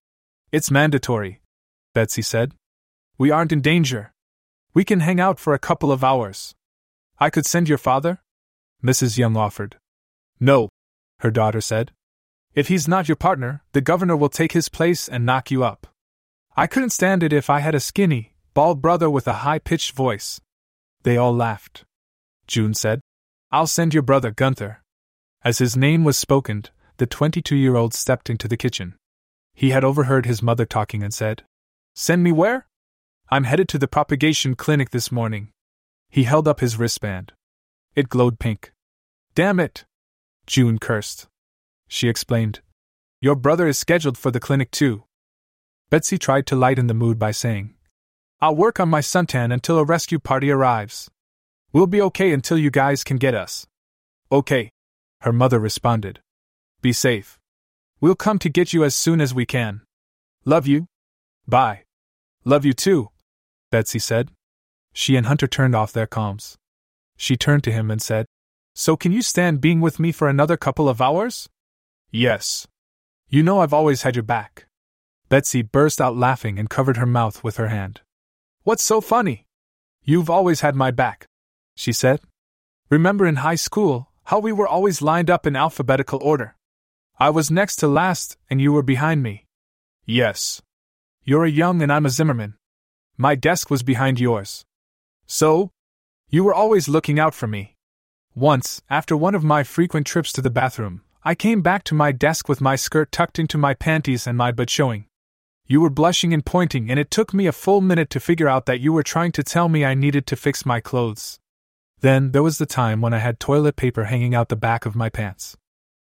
It's 0.51 0.69
mandatory, 0.69 1.39
Betsy 1.93 2.21
said. 2.21 2.53
We 3.17 3.31
aren't 3.31 3.53
in 3.53 3.61
danger. 3.61 4.11
We 4.73 4.83
can 4.83 4.99
hang 4.99 5.21
out 5.21 5.39
for 5.39 5.53
a 5.53 5.59
couple 5.59 5.91
of 5.91 6.03
hours. 6.03 6.53
I 7.17 7.29
could 7.29 7.45
send 7.45 7.69
your 7.69 7.77
father? 7.77 8.19
Mrs. 8.83 9.17
Young 9.17 9.37
offered. 9.37 9.77
No, 10.39 10.69
her 11.19 11.31
daughter 11.31 11.61
said. 11.61 11.91
If 12.55 12.67
he's 12.67 12.87
not 12.87 13.07
your 13.07 13.15
partner, 13.15 13.63
the 13.71 13.79
governor 13.79 14.17
will 14.17 14.29
take 14.29 14.51
his 14.51 14.67
place 14.67 15.07
and 15.07 15.25
knock 15.25 15.51
you 15.51 15.63
up. 15.63 15.87
I 16.55 16.67
couldn't 16.67 16.89
stand 16.89 17.23
it 17.23 17.31
if 17.31 17.49
I 17.49 17.59
had 17.59 17.75
a 17.75 17.79
skinny, 17.79 18.33
bald 18.53 18.81
brother 18.81 19.09
with 19.09 19.27
a 19.27 19.41
high 19.45 19.59
pitched 19.59 19.93
voice. 19.93 20.41
They 21.03 21.15
all 21.15 21.33
laughed. 21.33 21.85
June 22.45 22.73
said, 22.73 22.99
I'll 23.51 23.67
send 23.67 23.93
your 23.93 24.03
brother 24.03 24.31
Gunther. 24.31 24.81
As 25.43 25.59
his 25.59 25.77
name 25.77 26.03
was 26.03 26.17
spoken, 26.17 26.65
the 26.97 27.05
22 27.05 27.55
year 27.55 27.75
old 27.75 27.93
stepped 27.93 28.29
into 28.29 28.47
the 28.47 28.57
kitchen. 28.57 28.95
He 29.53 29.69
had 29.69 29.83
overheard 29.83 30.25
his 30.25 30.43
mother 30.43 30.65
talking 30.65 31.03
and 31.03 31.13
said, 31.13 31.43
Send 31.95 32.23
me 32.23 32.31
where? 32.31 32.67
I'm 33.29 33.45
headed 33.45 33.69
to 33.69 33.77
the 33.77 33.87
propagation 33.87 34.55
clinic 34.55 34.89
this 34.89 35.11
morning. 35.11 35.51
He 36.09 36.23
held 36.23 36.47
up 36.47 36.59
his 36.59 36.77
wristband. 36.77 37.31
It 37.95 38.09
glowed 38.09 38.39
pink. 38.39 38.73
Damn 39.35 39.59
it! 39.59 39.85
June 40.45 40.79
cursed. 40.79 41.27
She 41.87 42.09
explained. 42.09 42.59
Your 43.21 43.35
brother 43.35 43.67
is 43.67 43.77
scheduled 43.77 44.17
for 44.17 44.31
the 44.31 44.39
clinic 44.39 44.71
too. 44.71 45.03
Betsy 45.91 46.17
tried 46.17 46.47
to 46.47 46.55
lighten 46.55 46.87
the 46.87 46.93
mood 46.93 47.19
by 47.19 47.31
saying, 47.31 47.73
I'll 48.39 48.55
work 48.55 48.79
on 48.79 48.87
my 48.87 49.01
suntan 49.01 49.53
until 49.53 49.77
a 49.77 49.83
rescue 49.83 50.19
party 50.19 50.49
arrives. 50.49 51.11
We'll 51.73 51.85
be 51.85 52.01
okay 52.03 52.31
until 52.31 52.57
you 52.57 52.71
guys 52.71 53.03
can 53.03 53.17
get 53.17 53.35
us. 53.35 53.67
Okay, 54.31 54.71
her 55.19 55.33
mother 55.33 55.59
responded. 55.59 56.21
Be 56.81 56.93
safe. 56.93 57.37
We'll 57.99 58.15
come 58.15 58.39
to 58.39 58.47
get 58.47 58.71
you 58.71 58.85
as 58.85 58.95
soon 58.95 59.19
as 59.19 59.33
we 59.33 59.45
can. 59.45 59.81
Love 60.45 60.65
you. 60.65 60.87
Bye. 61.45 61.83
Love 62.45 62.63
you 62.63 62.71
too, 62.71 63.09
Betsy 63.69 63.99
said. 63.99 64.31
She 64.93 65.17
and 65.17 65.25
Hunter 65.25 65.45
turned 65.45 65.75
off 65.75 65.91
their 65.91 66.07
comms. 66.07 66.55
She 67.17 67.35
turned 67.35 67.65
to 67.65 67.71
him 67.71 67.91
and 67.91 68.01
said, 68.01 68.27
So 68.75 68.95
can 68.95 69.11
you 69.11 69.21
stand 69.21 69.59
being 69.59 69.81
with 69.81 69.99
me 69.99 70.13
for 70.13 70.29
another 70.29 70.55
couple 70.55 70.87
of 70.87 71.01
hours? 71.01 71.49
Yes. 72.11 72.65
You 73.27 73.43
know 73.43 73.59
I've 73.59 73.73
always 73.73 74.03
had 74.03 74.15
your 74.15 74.23
back. 74.23 74.67
Betsy 75.31 75.61
burst 75.61 76.01
out 76.01 76.17
laughing 76.17 76.59
and 76.59 76.69
covered 76.69 76.97
her 76.97 77.05
mouth 77.05 77.41
with 77.41 77.55
her 77.55 77.69
hand. 77.69 78.01
What's 78.63 78.83
so 78.83 78.99
funny? 78.99 79.45
You've 80.03 80.29
always 80.29 80.59
had 80.59 80.75
my 80.75 80.91
back, 80.91 81.25
she 81.73 81.93
said. 81.93 82.19
Remember 82.89 83.25
in 83.25 83.37
high 83.37 83.55
school 83.55 84.11
how 84.25 84.39
we 84.39 84.51
were 84.51 84.67
always 84.67 85.01
lined 85.01 85.29
up 85.29 85.47
in 85.47 85.55
alphabetical 85.55 86.19
order? 86.21 86.57
I 87.17 87.29
was 87.29 87.49
next 87.49 87.77
to 87.77 87.87
last, 87.87 88.35
and 88.49 88.59
you 88.59 88.73
were 88.73 88.83
behind 88.83 89.23
me. 89.23 89.45
Yes. 90.05 90.61
You're 91.23 91.45
a 91.45 91.49
Young 91.49 91.81
and 91.81 91.93
I'm 91.93 92.05
a 92.05 92.09
Zimmerman. 92.09 92.55
My 93.15 93.35
desk 93.35 93.69
was 93.69 93.83
behind 93.83 94.19
yours. 94.19 94.65
So? 95.27 95.69
You 96.27 96.43
were 96.43 96.53
always 96.53 96.89
looking 96.89 97.21
out 97.21 97.33
for 97.33 97.47
me. 97.47 97.77
Once, 98.35 98.81
after 98.89 99.15
one 99.15 99.35
of 99.35 99.45
my 99.45 99.63
frequent 99.63 100.05
trips 100.05 100.33
to 100.33 100.41
the 100.41 100.49
bathroom, 100.49 101.03
I 101.23 101.35
came 101.35 101.61
back 101.61 101.85
to 101.85 101.95
my 101.95 102.11
desk 102.11 102.49
with 102.49 102.59
my 102.59 102.75
skirt 102.75 103.13
tucked 103.13 103.39
into 103.39 103.57
my 103.57 103.73
panties 103.73 104.27
and 104.27 104.37
my 104.37 104.51
butt 104.51 104.69
showing. 104.69 105.05
You 105.71 105.79
were 105.79 105.89
blushing 105.89 106.33
and 106.33 106.45
pointing, 106.45 106.91
and 106.91 106.99
it 106.99 107.09
took 107.09 107.33
me 107.33 107.47
a 107.47 107.53
full 107.53 107.79
minute 107.79 108.09
to 108.09 108.19
figure 108.19 108.49
out 108.49 108.65
that 108.65 108.81
you 108.81 108.91
were 108.91 109.03
trying 109.03 109.31
to 109.31 109.41
tell 109.41 109.69
me 109.69 109.85
I 109.85 109.93
needed 109.93 110.27
to 110.27 110.35
fix 110.35 110.65
my 110.65 110.81
clothes. 110.81 111.39
Then 112.01 112.33
there 112.33 112.43
was 112.43 112.57
the 112.57 112.65
time 112.65 112.99
when 112.99 113.13
I 113.13 113.19
had 113.19 113.39
toilet 113.39 113.77
paper 113.77 114.03
hanging 114.03 114.35
out 114.35 114.49
the 114.49 114.57
back 114.57 114.85
of 114.85 114.97
my 114.97 115.07
pants. 115.07 115.55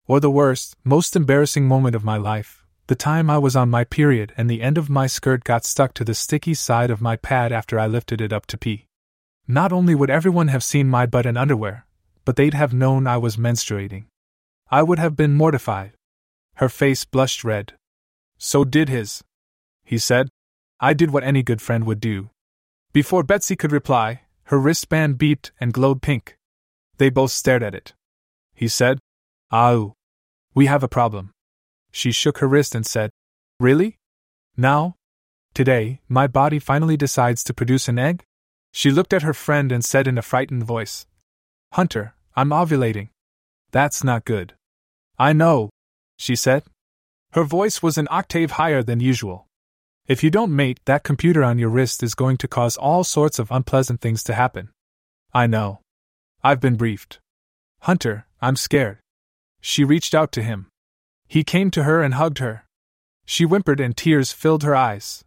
Or 0.07 0.19
the 0.19 0.31
worst, 0.31 0.77
most 0.83 1.15
embarrassing 1.15 1.69
moment 1.69 1.95
of 1.95 2.03
my 2.03 2.17
life, 2.17 2.65
the 2.87 2.95
time 2.95 3.29
I 3.29 3.37
was 3.37 3.55
on 3.55 3.69
my 3.69 3.85
period 3.85 4.33
and 4.35 4.49
the 4.49 4.63
end 4.63 4.79
of 4.79 4.89
my 4.89 5.07
skirt 5.07 5.45
got 5.45 5.67
stuck 5.67 5.93
to 5.93 6.05
the 6.05 6.15
sticky 6.15 6.55
side 6.55 6.91
of 6.91 7.03
my 7.03 7.17
pad 7.17 7.53
after 7.53 7.79
I 7.79 7.87
lifted 7.87 8.23
it 8.23 8.33
up 8.33 8.47
to 8.47 8.57
pee. 8.57 8.87
Not 9.47 9.73
only 9.73 9.95
would 9.95 10.09
everyone 10.09 10.49
have 10.49 10.65
seen 10.65 10.89
my 10.89 11.05
butt 11.05 11.27
and 11.27 11.37
underwear, 11.37 11.85
but 12.25 12.37
they'd 12.37 12.55
have 12.55 12.73
known 12.73 13.07
I 13.07 13.19
was 13.19 13.37
menstruating. 13.37 14.07
I 14.71 14.83
would 14.83 14.99
have 14.99 15.17
been 15.17 15.35
mortified. 15.35 15.93
Her 16.55 16.71
face 16.71 17.05
blushed 17.05 17.45
red. 17.45 17.75
So 18.39 18.65
did 18.65 18.89
his. 18.89 19.23
He 19.91 19.99
said. 19.99 20.29
I 20.79 20.95
did 20.95 21.11
what 21.11 21.25
any 21.25 21.43
good 21.43 21.61
friend 21.61 21.85
would 21.85 21.99
do. 21.99 22.31
Before 22.93 23.25
Betsy 23.25 23.57
could 23.57 23.73
reply, 23.73 24.21
her 24.45 24.57
wristband 24.57 25.19
beeped 25.19 25.51
and 25.59 25.73
glowed 25.73 26.01
pink. 26.01 26.37
They 26.99 27.11
both 27.11 27.33
stared 27.33 27.65
at 27.65 27.75
it. 27.75 27.93
He 28.55 28.69
said, 28.69 29.01
Ah, 29.51 29.87
we 30.55 30.67
have 30.67 30.85
a 30.85 30.95
problem. 30.97 31.33
She 31.91 32.13
shook 32.13 32.39
her 32.39 32.47
wrist 32.47 32.77
and 32.77 32.87
said, 32.87 33.11
Really? 33.59 33.97
Now? 34.57 34.95
Today, 35.55 36.03
my 36.09 36.29
body 36.29 36.61
finally 36.61 36.97
decides 36.97 37.43
to 37.43 37.53
produce 37.53 37.89
an 37.89 37.99
egg? 37.99 38.23
She 38.71 38.93
looked 38.93 39.13
at 39.13 39.23
her 39.23 39.35
friend 39.35 39.73
and 39.73 39.85
said 39.85 40.07
in 40.07 40.19
a 40.19 40.23
frightened 40.23 40.63
voice, 40.63 41.05
Hunter, 41.73 42.15
I'm 42.37 42.51
ovulating. 42.51 43.09
That's 43.73 44.05
not 44.05 44.25
good. 44.25 44.55
I 45.19 45.33
know, 45.33 45.71
she 46.17 46.37
said. 46.37 46.63
Her 47.33 47.43
voice 47.43 47.83
was 47.83 47.99
an 47.99 48.07
octave 48.09 48.53
higher 48.53 48.85
than 48.85 49.01
usual. 49.01 49.49
If 50.11 50.25
you 50.25 50.31
don't 50.31 50.57
mate, 50.57 50.81
that 50.87 51.05
computer 51.05 51.45
on 51.45 51.61
your 51.61 51.69
wrist 51.69 52.03
is 52.03 52.17
going 52.17 52.37
to 52.39 52.49
cause 52.49 52.77
all 52.77 53.05
sorts 53.05 53.39
of 53.39 53.53
unpleasant 53.53 54.01
things 54.01 54.25
to 54.25 54.35
happen. 54.35 54.71
I 55.33 55.47
know. 55.47 55.83
I've 56.43 56.59
been 56.59 56.75
briefed. 56.75 57.21
Hunter, 57.83 58.27
I'm 58.43 58.57
scared. 58.57 58.99
She 59.61 59.85
reached 59.85 60.13
out 60.13 60.33
to 60.33 60.43
him. 60.43 60.67
He 61.29 61.45
came 61.45 61.71
to 61.71 61.85
her 61.85 62.03
and 62.03 62.15
hugged 62.15 62.39
her. 62.39 62.65
She 63.25 63.45
whimpered 63.45 63.79
and 63.79 63.97
tears 63.97 64.33
filled 64.33 64.65
her 64.65 64.75
eyes. 64.75 65.23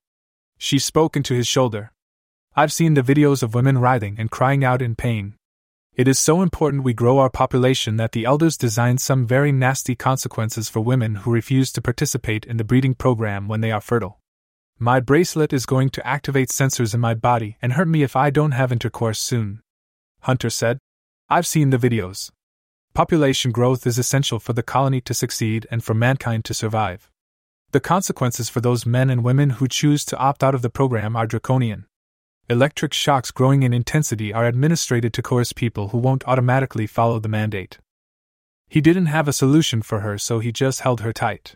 She 0.58 0.80
spoke 0.80 1.16
into 1.16 1.34
his 1.34 1.48
shoulder. 1.48 1.94
I've 2.54 2.74
seen 2.74 2.96
the 2.96 3.02
videos 3.02 3.42
of 3.42 3.56
women 3.56 3.78
writhing 3.78 4.18
and 4.20 4.30
crying 4.30 4.66
out 4.66 4.82
in 4.82 4.98
pain. 4.98 5.36
It 5.96 6.10
is 6.10 6.20
so 6.20 6.42
important 6.42 6.84
we 6.84 6.94
grow 6.94 7.20
our 7.20 7.30
population 7.30 7.96
that 7.96 8.12
the 8.12 8.26
elders 8.26 8.58
designed 8.58 9.00
some 9.00 9.28
very 9.28 9.54
nasty 9.54 9.96
consequences 9.96 10.68
for 10.68 10.82
women 10.82 11.16
who 11.24 11.32
refuse 11.32 11.72
to 11.72 11.82
participate 11.82 12.44
in 12.44 12.58
the 12.58 12.66
breeding 12.66 12.96
program 12.96 13.48
when 13.48 13.62
they 13.62 13.72
are 13.72 13.80
fertile. 13.80 14.20
My 14.80 15.00
bracelet 15.00 15.54
is 15.54 15.66
going 15.66 15.90
to 15.92 16.06
activate 16.06 16.50
sensors 16.50 16.94
in 16.94 17.00
my 17.00 17.14
body 17.14 17.58
and 17.62 17.74
hurt 17.74 17.88
me 17.88 18.04
if 18.04 18.16
I 18.16 18.30
don't 18.30 18.52
have 18.52 18.72
intercourse 18.72 19.20
soon. 19.20 19.62
Hunter 20.22 20.50
said. 20.50 20.80
I've 21.30 21.48
seen 21.48 21.70
the 21.70 21.78
videos. 21.78 22.32
Population 22.94 23.52
growth 23.52 23.88
is 23.88 23.98
essential 23.98 24.40
for 24.40 24.54
the 24.54 24.62
colony 24.62 25.02
to 25.02 25.14
succeed 25.14 25.68
and 25.72 25.84
for 25.84 25.94
mankind 25.94 26.46
to 26.46 26.54
survive. 26.54 27.10
The 27.72 27.80
consequences 27.80 28.50
for 28.50 28.62
those 28.62 28.86
men 28.86 29.10
and 29.10 29.24
women 29.24 29.52
who 29.52 29.68
choose 29.68 30.06
to 30.06 30.18
opt 30.18 30.44
out 30.44 30.54
of 30.54 30.62
the 30.62 30.70
program 30.70 31.16
are 31.16 31.26
draconian. 31.26 31.86
Electric 32.50 32.94
shocks 32.94 33.32
growing 33.32 33.64
in 33.64 33.74
intensity 33.74 34.34
are 34.34 34.46
administered 34.46 35.12
to 35.12 35.22
coerce 35.22 35.54
people 35.54 35.88
who 35.90 35.98
won't 35.98 36.28
automatically 36.28 36.86
follow 36.86 37.20
the 37.20 37.30
mandate. 37.30 37.80
He 38.68 38.82
didn't 38.82 39.06
have 39.06 39.28
a 39.28 39.34
solution 39.34 39.82
for 39.82 40.02
her, 40.02 40.18
so 40.18 40.40
he 40.40 40.52
just 40.52 40.82
held 40.82 41.02
her 41.02 41.14
tight. 41.14 41.56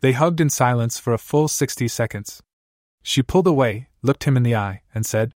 They 0.00 0.12
hugged 0.12 0.40
in 0.40 0.50
silence 0.50 0.98
for 0.98 1.12
a 1.12 1.18
full 1.18 1.48
60 1.48 1.88
seconds. 1.88 2.42
She 3.08 3.22
pulled 3.22 3.46
away, 3.46 3.86
looked 4.02 4.24
him 4.24 4.36
in 4.36 4.42
the 4.42 4.56
eye, 4.56 4.82
and 4.92 5.06
said, 5.06 5.30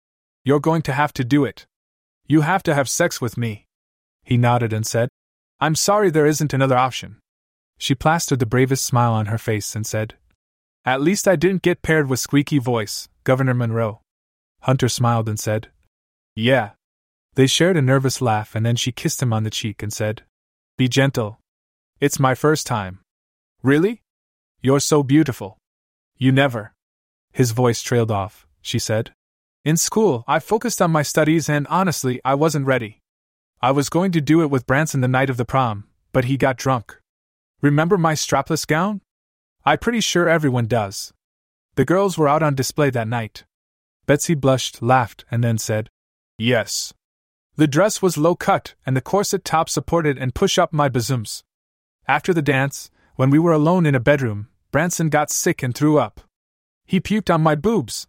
You're 0.42 0.58
going 0.58 0.80
to 0.82 0.92
have 0.94 1.12
to 1.12 1.22
do 1.22 1.44
it. 1.44 1.66
You 2.26 2.40
have 2.40 2.62
to 2.62 2.74
have 2.74 2.88
sex 2.88 3.20
with 3.20 3.36
me. 3.36 3.66
He 4.24 4.38
nodded 4.38 4.72
and 4.72 4.86
said, 4.86 5.10
I'm 5.60 5.74
sorry 5.74 6.08
there 6.08 6.24
isn't 6.24 6.54
another 6.54 6.78
option. 6.78 7.18
She 7.76 7.94
plastered 7.94 8.38
the 8.38 8.46
bravest 8.46 8.86
smile 8.86 9.12
on 9.12 9.26
her 9.26 9.36
face 9.36 9.76
and 9.76 9.86
said, 9.86 10.14
At 10.86 11.02
least 11.02 11.28
I 11.28 11.36
didn't 11.36 11.60
get 11.60 11.82
paired 11.82 12.08
with 12.08 12.20
squeaky 12.20 12.58
voice, 12.58 13.06
Governor 13.22 13.52
Monroe. 13.52 14.00
Hunter 14.62 14.88
smiled 14.88 15.28
and 15.28 15.38
said, 15.38 15.68
Yeah. 16.34 16.70
They 17.34 17.46
shared 17.46 17.76
a 17.76 17.82
nervous 17.82 18.22
laugh 18.22 18.54
and 18.54 18.64
then 18.64 18.76
she 18.76 18.92
kissed 18.92 19.22
him 19.22 19.34
on 19.34 19.44
the 19.44 19.50
cheek 19.50 19.82
and 19.82 19.92
said, 19.92 20.22
Be 20.78 20.88
gentle. 20.88 21.38
It's 22.00 22.18
my 22.18 22.34
first 22.34 22.66
time. 22.66 23.00
Really? 23.62 24.00
You're 24.62 24.80
so 24.80 25.02
beautiful. 25.02 25.58
You 26.16 26.32
never. 26.32 26.72
His 27.38 27.52
voice 27.52 27.82
trailed 27.82 28.10
off, 28.10 28.48
she 28.60 28.80
said. 28.80 29.12
In 29.64 29.76
school, 29.76 30.24
I 30.26 30.40
focused 30.40 30.82
on 30.82 30.90
my 30.90 31.02
studies 31.02 31.48
and 31.48 31.68
honestly, 31.68 32.20
I 32.24 32.34
wasn't 32.34 32.66
ready. 32.66 32.98
I 33.62 33.70
was 33.70 33.88
going 33.88 34.10
to 34.10 34.20
do 34.20 34.42
it 34.42 34.50
with 34.50 34.66
Branson 34.66 35.02
the 35.02 35.06
night 35.06 35.30
of 35.30 35.36
the 35.36 35.44
prom, 35.44 35.84
but 36.12 36.24
he 36.24 36.36
got 36.36 36.56
drunk. 36.56 36.98
Remember 37.62 37.96
my 37.96 38.14
strapless 38.14 38.66
gown? 38.66 39.02
I'm 39.64 39.78
pretty 39.78 40.00
sure 40.00 40.28
everyone 40.28 40.66
does. 40.66 41.12
The 41.76 41.84
girls 41.84 42.18
were 42.18 42.26
out 42.26 42.42
on 42.42 42.56
display 42.56 42.90
that 42.90 43.06
night. 43.06 43.44
Betsy 44.04 44.34
blushed, 44.34 44.82
laughed, 44.82 45.24
and 45.30 45.44
then 45.44 45.58
said, 45.58 45.90
Yes. 46.38 46.92
The 47.54 47.68
dress 47.68 48.02
was 48.02 48.18
low 48.18 48.34
cut, 48.34 48.74
and 48.84 48.96
the 48.96 49.00
corset 49.00 49.44
top 49.44 49.68
supported 49.68 50.18
and 50.18 50.34
push 50.34 50.58
up 50.58 50.72
my 50.72 50.88
bosoms. 50.88 51.44
After 52.08 52.34
the 52.34 52.42
dance, 52.42 52.90
when 53.14 53.30
we 53.30 53.38
were 53.38 53.52
alone 53.52 53.86
in 53.86 53.94
a 53.94 54.00
bedroom, 54.00 54.48
Branson 54.72 55.08
got 55.08 55.30
sick 55.30 55.62
and 55.62 55.72
threw 55.72 55.98
up. 55.98 56.22
He 56.88 57.00
puked 57.00 57.32
on 57.32 57.42
my 57.42 57.54
boobs. 57.54 58.06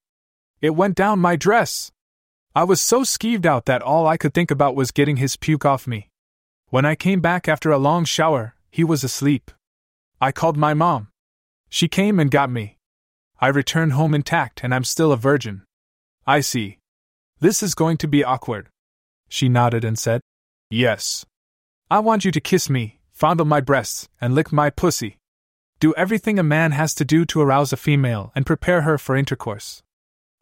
It 0.62 0.70
went 0.70 0.96
down 0.96 1.20
my 1.20 1.36
dress. 1.36 1.92
I 2.56 2.64
was 2.64 2.80
so 2.80 3.02
skeeved 3.02 3.46
out 3.46 3.66
that 3.66 3.82
all 3.82 4.08
I 4.08 4.16
could 4.16 4.34
think 4.34 4.52
about 4.52 4.74
was 4.74 4.92
getting 4.92 5.18
his 5.18 5.36
puke 5.36 5.66
off 5.66 5.86
me. 5.86 6.10
When 6.70 6.86
I 6.86 6.96
came 6.96 7.20
back 7.20 7.50
after 7.50 7.72
a 7.72 7.78
long 7.78 8.06
shower, 8.06 8.56
he 8.72 8.86
was 8.86 9.04
asleep. 9.04 9.52
I 10.22 10.32
called 10.32 10.56
my 10.56 10.74
mom. 10.74 11.10
She 11.68 11.90
came 11.90 12.22
and 12.22 12.32
got 12.32 12.50
me. 12.50 12.78
I 13.42 13.50
returned 13.50 13.94
home 13.94 14.16
intact 14.16 14.62
and 14.64 14.74
I'm 14.74 14.86
still 14.86 15.12
a 15.12 15.18
virgin. 15.18 15.64
I 16.26 16.40
see. 16.40 16.80
This 17.42 17.62
is 17.62 17.76
going 17.76 17.98
to 17.98 18.08
be 18.08 18.24
awkward. 18.24 18.70
She 19.28 19.50
nodded 19.50 19.84
and 19.84 20.00
said, 20.00 20.22
Yes. 20.70 21.26
I 21.92 22.00
want 22.00 22.24
you 22.24 22.32
to 22.32 22.40
kiss 22.40 22.70
me, 22.70 23.02
fondle 23.12 23.46
my 23.46 23.60
breasts, 23.60 24.08
and 24.22 24.34
lick 24.34 24.54
my 24.54 24.70
pussy. 24.70 25.19
Do 25.80 25.94
everything 25.96 26.38
a 26.38 26.44
man 26.44 26.72
has 26.72 26.94
to 26.96 27.06
do 27.06 27.24
to 27.26 27.40
arouse 27.40 27.72
a 27.72 27.78
female 27.78 28.34
and 28.36 28.46
prepare 28.46 28.82
her 28.82 28.98
for 28.98 29.16
intercourse. 29.16 29.82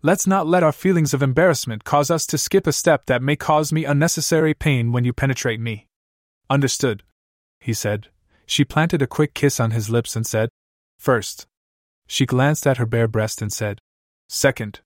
Let's 0.01 0.25
not 0.25 0.47
let 0.47 0.63
our 0.63 0.71
feelings 0.71 1.13
of 1.13 1.21
embarrassment 1.21 1.83
cause 1.83 2.09
us 2.09 2.25
to 2.27 2.39
skip 2.39 2.65
a 2.65 2.71
step 2.71 3.05
that 3.05 3.21
may 3.21 3.35
cause 3.35 3.71
me 3.71 3.85
unnecessary 3.85 4.55
pain 4.55 4.91
when 4.91 5.03
you 5.03 5.13
penetrate 5.13 5.59
me. 5.59 5.85
Understood, 6.49 7.03
he 7.59 7.73
said. 7.73 8.07
She 8.47 8.65
planted 8.65 9.03
a 9.03 9.07
quick 9.07 9.35
kiss 9.35 9.59
on 9.59 9.71
his 9.71 9.91
lips 9.91 10.15
and 10.15 10.25
said, 10.25 10.49
First. 10.97 11.45
She 12.07 12.25
glanced 12.25 12.65
at 12.65 12.77
her 12.77 12.85
bare 12.87 13.07
breast 13.07 13.39
and 13.39 13.53
said, 13.53 13.79
Second. 14.27 14.79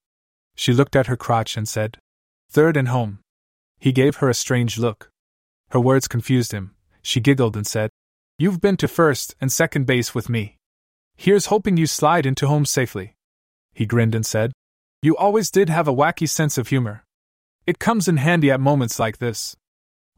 She 0.56 0.74
looked 0.74 0.98
at 0.98 1.08
her 1.08 1.16
crotch 1.16 1.56
and 1.56 1.68
said, 1.68 1.98
Third 2.50 2.76
and 2.76 2.90
home. 2.90 3.20
He 3.80 3.94
gave 3.94 4.18
her 4.18 4.30
a 4.30 4.34
strange 4.34 4.78
look. 4.78 5.12
Her 5.70 5.80
words 5.80 6.10
confused 6.10 6.52
him. 6.52 6.76
She 7.02 7.22
giggled 7.22 7.56
and 7.56 7.66
said, 7.66 7.90
You've 8.38 8.62
been 8.62 8.78
to 8.78 8.88
first 8.88 9.36
and 9.40 9.52
second 9.52 9.86
base 9.86 10.16
with 10.16 10.30
me. 10.30 10.58
Here's 11.16 11.48
hoping 11.48 11.78
you 11.78 11.86
slide 11.86 12.26
into 12.26 12.48
home 12.48 12.66
safely. 12.66 13.16
He 13.74 13.86
grinned 13.86 14.16
and 14.16 14.26
said, 14.26 14.52
You 15.02 15.16
always 15.16 15.52
did 15.52 15.70
have 15.70 15.88
a 15.88 15.94
wacky 15.94 16.28
sense 16.28 16.58
of 16.58 16.70
humor. 16.70 17.04
It 17.68 17.80
comes 17.80 18.08
in 18.08 18.18
handy 18.18 18.50
at 18.50 18.60
moments 18.60 19.00
like 19.00 19.20
this. 19.20 19.56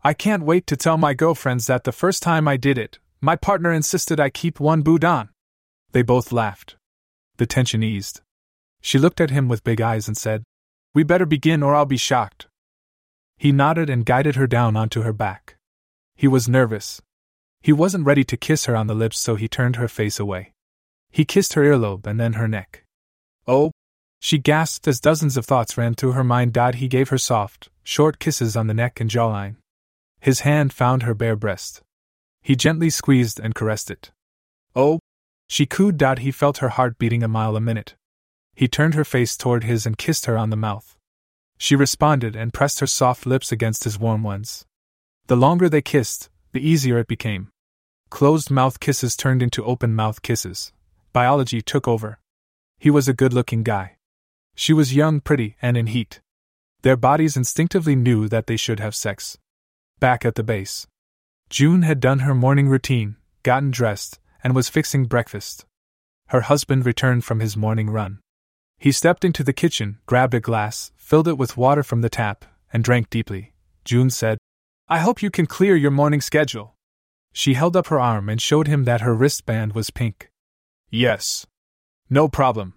I 0.03 0.13
can't 0.13 0.43
wait 0.43 0.65
to 0.67 0.77
tell 0.77 0.97
my 0.97 1.13
girlfriends 1.13 1.67
that 1.67 1.83
the 1.83 1.91
first 1.91 2.23
time 2.23 2.47
I 2.47 2.57
did 2.57 2.77
it, 2.77 2.99
my 3.21 3.35
partner 3.35 3.71
insisted 3.71 4.19
I 4.19 4.29
keep 4.29 4.59
one 4.59 4.81
boot 4.81 5.03
on. 5.03 5.29
They 5.91 6.01
both 6.01 6.31
laughed. 6.31 6.75
The 7.37 7.45
tension 7.45 7.83
eased. 7.83 8.21
She 8.81 8.99
looked 8.99 9.21
at 9.21 9.29
him 9.29 9.47
with 9.47 9.63
big 9.63 9.79
eyes 9.79 10.07
and 10.07 10.17
said, 10.17 10.43
We 10.93 11.03
better 11.03 11.25
begin 11.25 11.63
or 11.63 11.73
I'll 11.73 11.85
be 11.85 11.97
shocked. 11.97 12.47
He 13.37 13.51
nodded 13.51 13.89
and 13.89 14.05
guided 14.05 14.35
her 14.35 14.47
down 14.47 14.75
onto 14.75 15.01
her 15.01 15.13
back. 15.13 15.55
He 16.15 16.27
was 16.27 16.49
nervous. 16.49 17.01
He 17.63 17.71
wasn't 17.71 18.05
ready 18.05 18.25
to 18.25 18.35
kiss 18.35 18.65
her 18.65 18.75
on 18.75 18.87
the 18.87 18.93
lips, 18.93 19.17
so 19.17 19.35
he 19.35 19.47
turned 19.47 19.77
her 19.77 19.87
face 19.87 20.19
away. 20.19 20.51
He 21.09 21.23
kissed 21.23 21.53
her 21.53 21.63
earlobe 21.63 22.05
and 22.05 22.19
then 22.19 22.33
her 22.33 22.47
neck. 22.47 22.83
Oh! 23.47 23.71
She 24.19 24.37
gasped 24.37 24.85
as 24.85 24.99
dozens 24.99 25.37
of 25.37 25.45
thoughts 25.45 25.77
ran 25.77 25.93
through 25.93 26.11
her 26.11 26.25
mind. 26.25 26.51
Dad, 26.51 26.75
He 26.75 26.89
gave 26.89 27.07
her 27.07 27.17
soft, 27.17 27.69
short 27.81 28.19
kisses 28.19 28.57
on 28.57 28.67
the 28.67 28.73
neck 28.73 28.99
and 28.99 29.09
jawline. 29.09 29.55
His 30.19 30.41
hand 30.41 30.73
found 30.73 31.03
her 31.03 31.13
bare 31.13 31.37
breast. 31.37 31.81
He 32.41 32.57
gently 32.57 32.89
squeezed 32.89 33.39
and 33.39 33.55
caressed 33.55 33.89
it. 33.89 34.11
Oh! 34.75 34.99
She 35.47 35.65
cooed. 35.65 35.95
Dad, 35.95 36.19
He 36.19 36.31
felt 36.31 36.57
her 36.57 36.69
heart 36.69 36.97
beating 36.97 37.23
a 37.23 37.29
mile 37.29 37.55
a 37.55 37.61
minute. 37.61 37.95
He 38.55 38.67
turned 38.67 38.95
her 38.95 39.05
face 39.05 39.37
toward 39.37 39.63
his 39.63 39.85
and 39.85 39.97
kissed 39.97 40.25
her 40.25 40.37
on 40.37 40.49
the 40.49 40.57
mouth. 40.57 40.97
She 41.57 41.77
responded 41.77 42.35
and 42.35 42.53
pressed 42.53 42.81
her 42.81 42.87
soft 42.87 43.25
lips 43.25 43.53
against 43.53 43.85
his 43.85 43.97
warm 43.97 44.21
ones. 44.21 44.65
The 45.27 45.37
longer 45.37 45.69
they 45.69 45.81
kissed, 45.81 46.29
the 46.51 46.67
easier 46.67 46.97
it 46.97 47.07
became. 47.07 47.52
Closed 48.13 48.51
mouth 48.51 48.79
kisses 48.79 49.15
turned 49.15 49.41
into 49.41 49.65
open 49.65 49.95
mouth 49.95 50.21
kisses. 50.21 50.71
Biology 51.13 51.63
took 51.63 51.87
over. 51.87 52.19
He 52.77 52.91
was 52.91 53.07
a 53.07 53.19
good 53.21 53.33
looking 53.33 53.63
guy. 53.63 53.97
She 54.53 54.71
was 54.71 54.95
young, 54.95 55.19
pretty, 55.19 55.55
and 55.63 55.75
in 55.75 55.87
heat. 55.87 56.21
Their 56.83 56.95
bodies 56.95 57.35
instinctively 57.35 57.95
knew 57.95 58.27
that 58.27 58.45
they 58.45 58.55
should 58.55 58.79
have 58.79 58.93
sex. 58.93 59.39
Back 59.99 60.25
at 60.25 60.35
the 60.35 60.43
base. 60.43 60.85
June 61.49 61.81
had 61.81 61.99
done 61.99 62.19
her 62.19 62.35
morning 62.35 62.67
routine, 62.67 63.15
gotten 63.41 63.71
dressed, 63.71 64.19
and 64.43 64.53
was 64.53 64.69
fixing 64.69 65.05
breakfast. 65.05 65.65
Her 66.27 66.41
husband 66.41 66.85
returned 66.85 67.25
from 67.25 67.39
his 67.39 67.57
morning 67.57 67.89
run. 67.89 68.19
He 68.77 68.91
stepped 68.91 69.25
into 69.25 69.43
the 69.43 69.53
kitchen, 69.53 69.97
grabbed 70.05 70.35
a 70.35 70.39
glass, 70.39 70.91
filled 70.95 71.27
it 71.27 71.39
with 71.39 71.57
water 71.57 71.81
from 71.81 72.01
the 72.01 72.09
tap, 72.09 72.45
and 72.71 72.83
drank 72.83 73.09
deeply. 73.09 73.53
June 73.83 74.11
said, 74.11 74.37
I 74.87 74.99
hope 74.99 75.23
you 75.23 75.31
can 75.31 75.47
clear 75.47 75.75
your 75.75 75.89
morning 75.89 76.21
schedule. 76.21 76.75
She 77.33 77.55
held 77.55 77.75
up 77.75 77.87
her 77.87 77.99
arm 77.99 78.29
and 78.29 78.41
showed 78.41 78.67
him 78.67 78.85
that 78.85 79.01
her 79.01 79.13
wristband 79.13 79.73
was 79.73 79.89
pink. 79.89 80.29
Yes. 80.89 81.45
No 82.09 82.27
problem. 82.27 82.75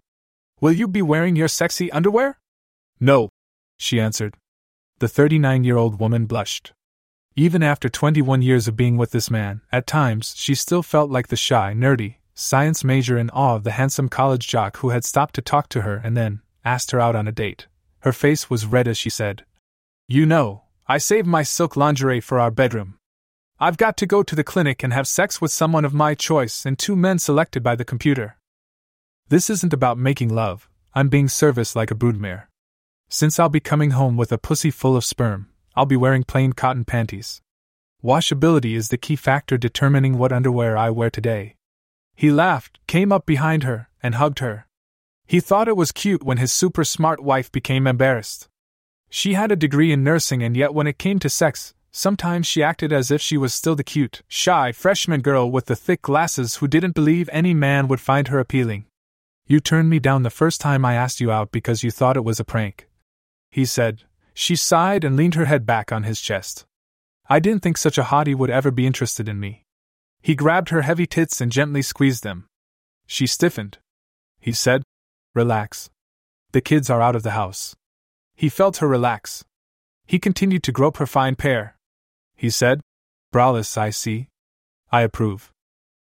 Will 0.61 0.73
you 0.73 0.89
be 0.89 1.03
wearing 1.03 1.37
your 1.37 1.49
sexy 1.49 1.93
underwear? 1.93 2.39
No, 2.99 3.29
she 3.77 4.01
answered. 4.01 4.37
The 4.99 5.09
39 5.09 5.65
year 5.65 5.77
old 5.77 6.01
woman 6.01 6.25
blushed. 6.25 6.73
Even 7.37 7.63
after 7.63 7.91
21 7.91 8.41
years 8.41 8.67
of 8.67 8.79
being 8.79 8.97
with 8.97 9.11
this 9.11 9.31
man, 9.31 9.61
at 9.71 9.87
times 9.87 10.33
she 10.37 10.55
still 10.55 10.83
felt 10.83 11.11
like 11.11 11.29
the 11.29 11.37
shy, 11.37 11.75
nerdy, 11.77 12.17
science 12.33 12.83
major 12.83 13.19
in 13.19 13.29
awe 13.31 13.57
of 13.57 13.65
the 13.65 13.73
handsome 13.73 14.09
college 14.09 14.49
jock 14.49 14.79
who 14.79 14.89
had 14.89 15.05
stopped 15.05 15.35
to 15.35 15.43
talk 15.43 15.69
to 15.69 15.83
her 15.83 16.01
and 16.03 16.17
then 16.17 16.41
asked 16.65 16.93
her 16.93 17.01
out 17.01 17.15
on 17.15 17.29
a 17.29 17.33
date. 17.33 17.67
Her 18.01 18.13
face 18.13 18.49
was 18.49 18.65
red 18.65 18.89
as 18.89 18.97
she 18.97 19.11
said, 19.11 19.45
You 20.09 20.25
know, 20.25 20.63
I 20.87 20.97
saved 20.97 21.27
my 21.27 21.43
silk 21.43 21.77
lingerie 21.77 22.21
for 22.21 22.41
our 22.41 22.51
bedroom. 22.51 22.96
I've 23.59 23.79
got 23.79 23.97
to 23.99 24.07
go 24.07 24.23
to 24.23 24.35
the 24.35 24.45
clinic 24.45 24.83
and 24.83 24.93
have 24.93 25.09
sex 25.09 25.41
with 25.41 25.51
someone 25.51 25.87
of 25.87 25.95
my 25.95 26.15
choice 26.15 26.67
and 26.67 26.79
two 26.79 26.95
men 26.95 27.19
selected 27.19 27.63
by 27.63 27.75
the 27.75 27.87
computer. 27.87 28.37
This 29.29 29.49
isn't 29.49 29.73
about 29.73 29.97
making 29.97 30.29
love, 30.29 30.69
I'm 30.95 31.09
being 31.09 31.27
serviced 31.27 31.75
like 31.75 31.91
a 31.91 31.95
broodmare. 31.95 32.49
Since 33.09 33.39
I'll 33.39 33.49
be 33.49 33.61
coming 33.61 33.93
home 33.93 34.19
with 34.19 34.31
a 34.31 34.37
pussy 34.37 34.71
full 34.71 34.95
of 34.95 35.07
sperm, 35.07 35.49
I'll 35.75 35.87
be 35.87 35.97
wearing 35.97 36.23
plain 36.23 36.53
cotton 36.53 36.85
panties. 36.85 37.41
Washability 38.05 38.77
is 38.77 38.89
the 38.89 38.99
key 38.99 39.17
factor 39.17 39.57
determining 39.57 40.19
what 40.19 40.33
underwear 40.33 40.77
I 40.77 40.91
wear 40.91 41.09
today. 41.09 41.55
He 42.15 42.31
laughed, 42.31 42.79
came 42.87 43.11
up 43.11 43.25
behind 43.25 43.63
her, 43.63 43.89
and 44.03 44.17
hugged 44.17 44.41
her. 44.41 44.67
He 45.27 45.41
thought 45.41 45.69
it 45.69 45.79
was 45.79 45.93
cute 45.93 46.23
when 46.23 46.37
his 46.37 46.53
super 46.53 46.85
smart 46.85 47.23
wife 47.23 47.51
became 47.51 47.87
embarrassed. 47.87 48.49
She 49.09 49.33
had 49.33 49.51
a 49.51 49.57
degree 49.57 49.93
in 49.93 50.05
nursing, 50.05 50.43
and 50.43 50.55
yet 50.55 50.75
when 50.75 50.87
it 50.87 50.99
came 50.99 51.19
to 51.21 51.31
sex, 51.31 51.73
sometimes 51.97 52.47
she 52.47 52.63
acted 52.63 52.93
as 52.93 53.11
if 53.11 53.23
she 53.23 53.39
was 53.39 53.55
still 53.55 53.75
the 53.75 53.83
cute, 53.83 54.21
shy 54.29 54.71
freshman 54.71 55.23
girl 55.23 55.51
with 55.51 55.65
the 55.65 55.75
thick 55.75 56.03
glasses 56.03 56.57
who 56.57 56.69
didn't 56.69 56.95
believe 56.95 57.31
any 57.33 57.55
man 57.55 57.89
would 57.89 58.01
find 58.01 58.29
her 58.29 58.39
appealing. 58.39 58.85
You 59.47 59.61
turned 59.61 59.89
me 59.89 59.99
down 59.99 60.23
the 60.23 60.29
first 60.29 60.61
time 60.61 60.85
I 60.85 60.95
asked 60.95 61.23
you 61.23 61.33
out 61.33 61.51
because 61.51 61.83
you 61.83 61.91
thought 61.91 62.19
it 62.19 62.25
was 62.25 62.39
a 62.39 62.45
prank. 62.45 62.87
He 63.51 63.65
said, 63.65 64.03
she 64.35 64.57
sighed 64.57 65.05
and 65.05 65.17
leaned 65.17 65.37
her 65.37 65.47
head 65.47 65.65
back 65.65 65.91
on 65.91 66.03
his 66.03 66.21
chest. 66.21 66.67
I 67.31 67.41
didn't 67.41 67.63
think 67.63 67.79
such 67.79 67.97
a 67.97 68.03
hottie 68.03 68.35
would 68.35 68.51
ever 68.51 68.71
be 68.71 68.87
interested 68.87 69.27
in 69.27 69.41
me. 69.41 69.63
He 70.21 70.35
grabbed 70.35 70.69
her 70.69 70.83
heavy 70.83 71.07
tits 71.07 71.41
and 71.41 71.51
gently 71.51 71.81
squeezed 71.81 72.23
them. 72.23 72.47
She 73.07 73.27
stiffened. 73.27 73.79
He 74.39 74.53
said, 74.53 74.83
Relax. 75.35 75.89
The 76.53 76.61
kids 76.61 76.91
are 76.91 77.01
out 77.01 77.17
of 77.17 77.23
the 77.23 77.31
house. 77.31 77.75
He 78.35 78.51
felt 78.51 78.79
her 78.79 78.89
relax. 78.89 79.45
He 80.05 80.19
continued 80.19 80.63
to 80.65 80.73
grope 80.73 80.99
her 80.99 81.07
fine 81.07 81.37
pair. 81.37 81.76
He 82.37 82.51
said, 82.51 82.81
Braless, 83.33 83.77
I 83.77 83.91
see. 83.91 84.29
I 84.93 85.03
approve. 85.03 85.51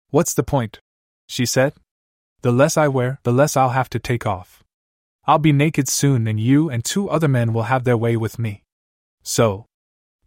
What's 0.10 0.34
the 0.34 0.43
point? 0.43 0.80
She 1.28 1.45
said. 1.45 1.74
The 2.41 2.52
less 2.52 2.78
I 2.78 2.88
wear, 2.88 3.19
the 3.24 3.34
less 3.34 3.58
I'll 3.58 3.69
have 3.69 3.89
to 3.89 4.00
take 4.00 4.26
off. 4.26 4.63
I'll 5.26 5.39
be 5.39 5.52
naked 5.52 5.88
soon, 5.88 6.28
and 6.28 6.39
you 6.39 6.69
and 6.69 6.86
two 6.86 7.10
other 7.10 7.28
men 7.28 7.52
will 7.54 7.63
have 7.63 7.84
their 7.84 7.98
way 7.98 8.15
with 8.15 8.38
me. 8.38 8.63
So, 9.24 9.65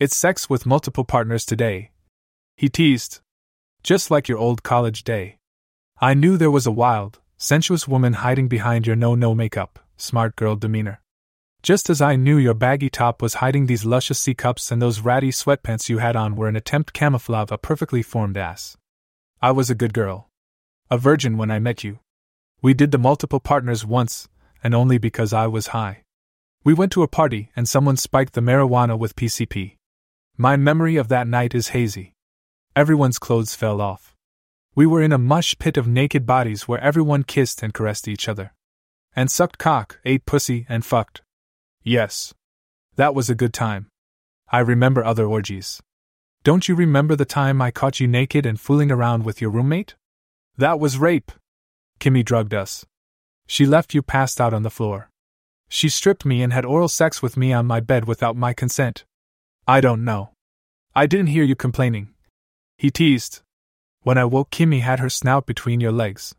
it's 0.01 0.17
sex 0.17 0.51
with 0.51 0.67
multiple 0.67 1.05
partners 1.05 1.45
today. 1.45 1.91
He 2.57 2.69
teased. 2.69 3.21
Just 3.85 4.11
like 4.11 4.29
your 4.29 4.39
old 4.39 4.65
college 4.65 5.05
day. 5.05 5.39
I 6.01 6.15
knew 6.15 6.37
there 6.37 6.51
was 6.51 6.67
a 6.67 6.73
wild, 6.73 7.21
sensuous 7.37 7.87
woman 7.87 8.15
hiding 8.15 8.49
behind 8.49 8.87
your 8.87 8.97
no 8.97 9.15
no 9.15 9.35
makeup, 9.35 9.79
smart 9.97 10.35
girl 10.35 10.57
demeanor. 10.57 11.01
Just 11.63 11.91
as 11.91 12.01
I 12.01 12.15
knew 12.17 12.37
your 12.37 12.55
baggy 12.55 12.89
top 12.89 13.21
was 13.21 13.35
hiding 13.35 13.67
these 13.67 13.85
luscious 13.85 14.19
C 14.19 14.33
cups 14.33 14.71
and 14.71 14.81
those 14.81 15.01
ratty 15.01 15.31
sweatpants 15.31 15.89
you 15.89 15.99
had 15.99 16.15
on 16.15 16.37
were 16.37 16.49
an 16.49 16.57
attempt 16.57 16.93
camouflage 16.93 17.51
a 17.51 17.59
perfectly 17.59 18.03
formed 18.03 18.37
ass. 18.37 18.77
I 19.43 19.51
was 19.51 19.69
a 19.69 19.75
good 19.75 19.93
girl. 19.93 20.29
A 20.91 20.97
virgin 20.97 21.37
when 21.37 21.51
I 21.51 21.59
met 21.59 21.83
you. 21.83 21.99
We 22.63 22.75
did 22.75 22.93
the 22.93 22.99
multiple 22.99 23.41
partners 23.41 23.85
once, 23.85 24.29
and 24.63 24.75
only 24.75 24.99
because 24.99 25.33
I 25.33 25.47
was 25.47 25.69
high. 25.69 26.05
We 26.65 26.75
went 26.75 26.93
to 26.93 27.03
a 27.03 27.09
party 27.09 27.51
and 27.57 27.69
someone 27.69 27.97
spiked 27.97 28.35
the 28.35 28.41
marijuana 28.41 28.99
with 28.99 29.17
PCP. 29.17 29.77
My 30.37 30.57
memory 30.57 30.97
of 30.97 31.09
that 31.09 31.27
night 31.27 31.55
is 31.55 31.69
hazy. 31.69 32.15
Everyone's 32.77 33.19
clothes 33.19 33.55
fell 33.55 33.81
off. 33.81 34.15
We 34.75 34.87
were 34.87 35.03
in 35.03 35.13
a 35.13 35.19
mush 35.19 35.57
pit 35.59 35.77
of 35.77 35.89
naked 35.89 36.25
bodies 36.25 36.69
where 36.69 36.81
everyone 36.81 37.25
kissed 37.25 37.63
and 37.63 37.75
caressed 37.75 38.07
each 38.07 38.29
other. 38.29 38.55
And 39.17 39.31
sucked 39.31 39.59
cock, 39.59 39.99
ate 40.05 40.25
pussy, 40.25 40.65
and 40.69 40.85
fucked. 40.85 41.23
Yes. 41.89 42.35
That 42.97 43.15
was 43.15 43.31
a 43.31 43.35
good 43.35 43.55
time. 43.55 43.87
I 44.53 44.59
remember 44.59 45.03
other 45.03 45.25
orgies. 45.25 45.81
Don't 46.45 46.69
you 46.69 46.75
remember 46.75 47.17
the 47.17 47.25
time 47.25 47.63
I 47.63 47.71
caught 47.71 47.99
you 47.99 48.07
naked 48.07 48.45
and 48.45 48.61
fooling 48.61 48.91
around 48.91 49.25
with 49.25 49.41
your 49.41 49.49
roommate? 49.49 49.95
That 50.59 50.79
was 50.79 50.99
rape. 50.99 51.33
Kimmy 51.99 52.23
drugged 52.23 52.53
us. 52.53 52.85
She 53.47 53.65
left 53.65 53.95
you 53.95 54.03
passed 54.03 54.39
out 54.39 54.53
on 54.53 54.65
the 54.65 54.77
floor. 54.79 55.09
She 55.71 55.89
stripped 55.89 56.27
me 56.27 56.43
and 56.43 56.53
had 56.53 56.67
oral 56.67 56.89
sex 56.89 57.23
with 57.23 57.39
me 57.39 57.55
on 57.55 57.65
my 57.65 57.81
bed 57.81 58.05
without 58.05 58.37
my 58.37 58.53
consent. 58.53 59.07
I 59.67 59.81
don't 59.81 60.05
know. 60.05 60.33
I 60.95 61.07
didn't 61.07 61.29
hear 61.29 61.45
you 61.45 61.57
complaining. 61.57 62.13
He 62.77 62.91
teased. 62.91 63.41
When 64.03 64.19
I 64.19 64.27
woke, 64.27 64.51
Kimmy 64.51 64.83
had 64.83 65.01
her 65.01 65.09
snout 65.09 65.47
between 65.47 65.81
your 65.81 65.93
legs. 65.93 66.35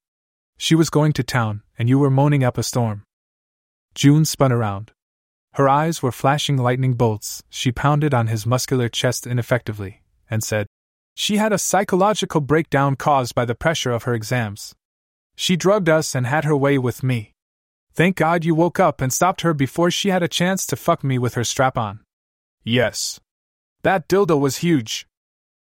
She 0.58 0.76
was 0.76 0.92
going 0.92 1.14
to 1.14 1.24
town, 1.24 1.64
and 1.80 1.90
you 1.90 1.98
were 1.98 2.12
moaning 2.12 2.44
up 2.44 2.60
a 2.60 2.62
storm. 2.62 3.02
June 3.96 4.26
spun 4.26 4.52
around. 4.52 4.92
Her 5.54 5.68
eyes 5.68 6.04
were 6.04 6.12
flashing 6.12 6.58
lightning 6.58 6.94
bolts. 6.94 7.44
She 7.50 7.72
pounded 7.72 8.14
on 8.14 8.28
his 8.28 8.46
muscular 8.46 8.90
chest 8.90 9.26
ineffectively, 9.26 10.02
and 10.30 10.44
said, 10.44 10.68
She 11.16 11.38
had 11.38 11.52
a 11.52 11.58
psychological 11.58 12.42
breakdown 12.42 12.96
caused 12.96 13.36
by 13.36 13.46
the 13.46 13.56
pressure 13.56 13.92
of 13.92 14.04
her 14.04 14.14
exams. 14.14 14.76
She 15.36 15.56
drugged 15.56 15.90
us 15.90 16.16
and 16.16 16.28
had 16.28 16.46
her 16.46 16.56
way 16.56 16.78
with 16.78 17.04
me. 17.04 17.34
Thank 17.94 18.16
God 18.16 18.46
you 18.46 18.56
woke 18.56 18.80
up 18.80 19.02
and 19.02 19.12
stopped 19.12 19.42
her 19.42 19.54
before 19.54 19.92
she 19.92 20.10
had 20.10 20.24
a 20.24 20.28
chance 20.28 20.66
to 20.68 20.76
fuck 20.76 21.04
me 21.04 21.18
with 21.18 21.34
her 21.34 21.44
strap 21.44 21.78
on. 21.78 22.02
Yes. 22.64 23.20
That 23.82 24.08
dildo 24.08 24.40
was 24.40 24.58
huge. 24.58 25.08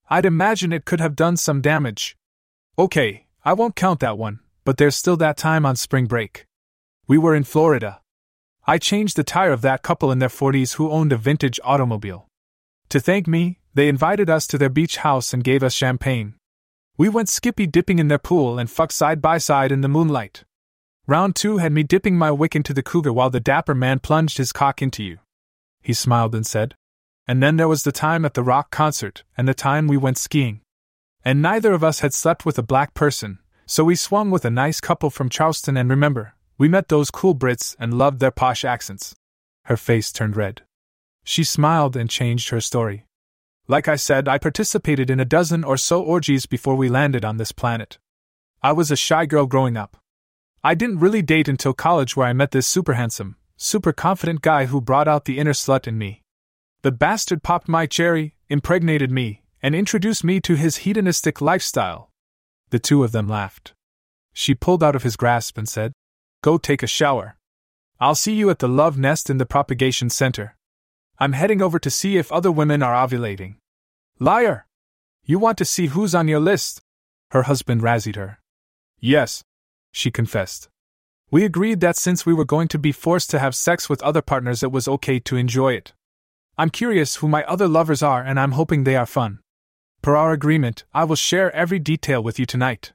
I'd 0.10 0.26
imagine 0.26 0.72
it 0.74 0.86
could 0.86 1.00
have 1.00 1.16
done 1.16 1.38
some 1.38 1.62
damage. 1.62 2.16
Okay, 2.78 3.26
I 3.44 3.54
won't 3.54 3.76
count 3.76 4.00
that 4.02 4.18
one, 4.18 4.40
but 4.66 4.78
there's 4.78 4.96
still 4.96 5.18
that 5.18 5.38
time 5.38 5.66
on 5.66 5.76
spring 5.76 6.06
break. 6.06 6.46
We 7.08 7.18
were 7.18 7.36
in 7.36 7.44
Florida. 7.44 8.02
I 8.70 8.78
changed 8.78 9.16
the 9.16 9.24
tire 9.24 9.54
of 9.54 9.62
that 9.62 9.82
couple 9.82 10.12
in 10.12 10.20
their 10.20 10.28
40s 10.28 10.74
who 10.74 10.92
owned 10.92 11.14
a 11.14 11.18
vintage 11.18 11.58
automobile. 11.64 12.28
To 12.90 13.00
thank 13.00 13.26
me, 13.26 13.60
they 13.74 13.88
invited 13.88 14.30
us 14.30 14.46
to 14.48 14.58
their 14.58 14.70
beach 14.70 14.98
house 14.98 15.34
and 15.34 15.42
gave 15.42 15.64
us 15.64 15.74
champagne. 15.74 16.34
We 16.98 17.08
went 17.08 17.30
skippy 17.30 17.66
dipping 17.66 17.98
in 17.98 18.10
their 18.10 18.18
pool 18.18 18.60
and 18.60 18.70
fucked 18.70 18.92
side 18.92 19.22
by 19.22 19.38
side 19.38 19.72
in 19.72 19.80
the 19.80 19.88
moonlight. 19.88 20.44
Round 21.06 21.34
two 21.34 21.60
had 21.60 21.72
me 21.72 21.84
dipping 21.84 22.18
my 22.18 22.32
wick 22.32 22.58
into 22.58 22.74
the 22.74 22.84
cougar 22.84 23.14
while 23.14 23.30
the 23.30 23.40
dapper 23.40 23.74
man 23.74 24.00
plunged 24.00 24.38
his 24.38 24.52
cock 24.52 24.82
into 24.82 25.02
you. 25.02 25.20
He 25.82 25.94
smiled 25.94 26.36
and 26.36 26.46
said, 26.46 26.76
And 27.26 27.42
then 27.42 27.56
there 27.56 27.70
was 27.70 27.84
the 27.84 27.94
time 27.94 28.26
at 28.26 28.34
the 28.34 28.44
rock 28.44 28.70
concert, 28.70 29.24
and 29.38 29.48
the 29.48 29.54
time 29.54 29.88
we 29.88 29.96
went 29.96 30.18
skiing. 30.18 30.60
And 31.24 31.42
neither 31.42 31.72
of 31.72 31.86
us 31.86 32.02
had 32.02 32.14
slept 32.14 32.46
with 32.46 32.58
a 32.58 32.64
black 32.64 32.94
person, 32.94 33.40
so 33.66 33.86
we 33.86 33.96
swung 33.96 34.30
with 34.30 34.44
a 34.44 34.50
nice 34.50 34.82
couple 34.82 35.10
from 35.10 35.30
Charleston, 35.30 35.78
and 35.78 35.90
remember, 35.90 36.34
we 36.58 36.68
met 36.68 36.88
those 36.88 37.12
cool 37.12 37.36
Brits 37.36 37.76
and 37.80 37.98
loved 37.98 38.20
their 38.20 38.32
posh 38.32 38.66
accents. 38.66 39.16
Her 39.66 39.78
face 39.78 40.12
turned 40.12 40.36
red. 40.36 40.64
She 41.24 41.44
smiled 41.44 41.96
and 41.96 42.10
changed 42.10 42.50
her 42.50 42.62
story. 42.62 43.06
Like 43.68 43.88
I 43.88 43.98
said, 43.98 44.28
I 44.28 44.38
participated 44.38 45.10
in 45.10 45.20
a 45.20 45.26
dozen 45.26 45.64
or 45.64 45.78
so 45.78 46.02
orgies 46.02 46.46
before 46.46 46.76
we 46.76 46.90
landed 46.90 47.26
on 47.26 47.38
this 47.38 47.52
planet. 47.52 47.98
I 48.64 48.72
was 48.72 48.92
a 48.92 48.96
shy 48.96 49.26
girl 49.26 49.46
growing 49.46 49.76
up. 49.76 49.98
I 50.64 50.74
didn't 50.74 51.00
really 51.00 51.22
date 51.22 51.48
until 51.48 51.74
college, 51.74 52.16
where 52.16 52.28
I 52.28 52.34
met 52.34 52.52
this 52.52 52.66
super 52.66 52.94
handsome, 52.94 53.36
super 53.58 53.94
confident 53.94 54.42
guy 54.42 54.66
who 54.66 54.82
brought 54.82 55.08
out 55.08 55.26
the 55.26 55.38
inner 55.38 55.54
slut 55.54 55.88
in 55.88 55.98
me. 55.98 56.24
The 56.82 56.92
bastard 56.92 57.44
popped 57.44 57.68
my 57.68 57.86
cherry, 57.86 58.36
impregnated 58.50 59.12
me, 59.12 59.44
and 59.62 59.76
introduced 59.76 60.24
me 60.24 60.40
to 60.42 60.56
his 60.56 60.78
hedonistic 60.78 61.42
lifestyle. 61.42 62.10
The 62.70 62.80
two 62.80 63.04
of 63.04 63.12
them 63.12 63.28
laughed. 63.28 63.74
She 64.34 64.56
pulled 64.56 64.84
out 64.84 64.96
of 64.96 65.04
his 65.04 65.18
grasp 65.18 65.58
and 65.58 65.68
said, 65.68 65.92
Go 66.48 66.58
take 66.58 66.82
a 66.82 66.88
shower. 66.88 67.36
I'll 68.00 68.16
see 68.16 68.34
you 68.34 68.50
at 68.50 68.60
the 68.60 68.70
love 68.70 68.98
nest 68.98 69.30
in 69.30 69.38
the 69.38 69.46
propagation 69.46 70.10
center. 70.10 70.56
I'm 71.20 71.34
heading 71.34 71.62
over 71.62 71.78
to 71.78 71.90
see 71.90 72.16
if 72.16 72.32
other 72.32 72.54
women 72.54 72.82
are 72.82 72.96
ovulating. 72.96 73.56
Liar! 74.18 74.66
You 75.26 75.40
want 75.40 75.58
to 75.58 75.66
see 75.66 75.88
who's 75.88 76.16
on 76.16 76.30
your 76.30 76.40
list? 76.40 76.80
Her 77.32 77.44
husband 77.44 77.82
razzied 77.82 78.16
her. 78.16 78.40
Yes, 78.98 79.44
she 79.92 80.10
confessed. 80.10 80.70
We 81.32 81.44
agreed 81.44 81.82
that 81.82 81.98
since 81.98 82.26
we 82.26 82.34
were 82.34 82.46
going 82.46 82.70
to 82.70 82.80
be 82.80 82.94
forced 82.94 83.30
to 83.32 83.40
have 83.40 83.54
sex 83.54 83.90
with 83.90 84.02
other 84.02 84.22
partners, 84.22 84.64
it 84.64 84.72
was 84.72 84.88
okay 84.88 85.20
to 85.20 85.36
enjoy 85.36 85.74
it. 85.74 85.92
I'm 86.58 86.70
curious 86.70 87.18
who 87.18 87.28
my 87.28 87.44
other 87.44 87.68
lovers 87.68 88.02
are, 88.02 88.24
and 88.24 88.40
I'm 88.40 88.54
hoping 88.54 88.86
they 88.86 88.96
are 88.96 89.06
fun. 89.06 89.40
Per 90.02 90.16
our 90.16 90.32
agreement, 90.32 90.86
I 90.94 91.04
will 91.04 91.18
share 91.18 91.54
every 91.54 91.80
detail 91.80 92.24
with 92.24 92.40
you 92.40 92.46
tonight. 92.46 92.94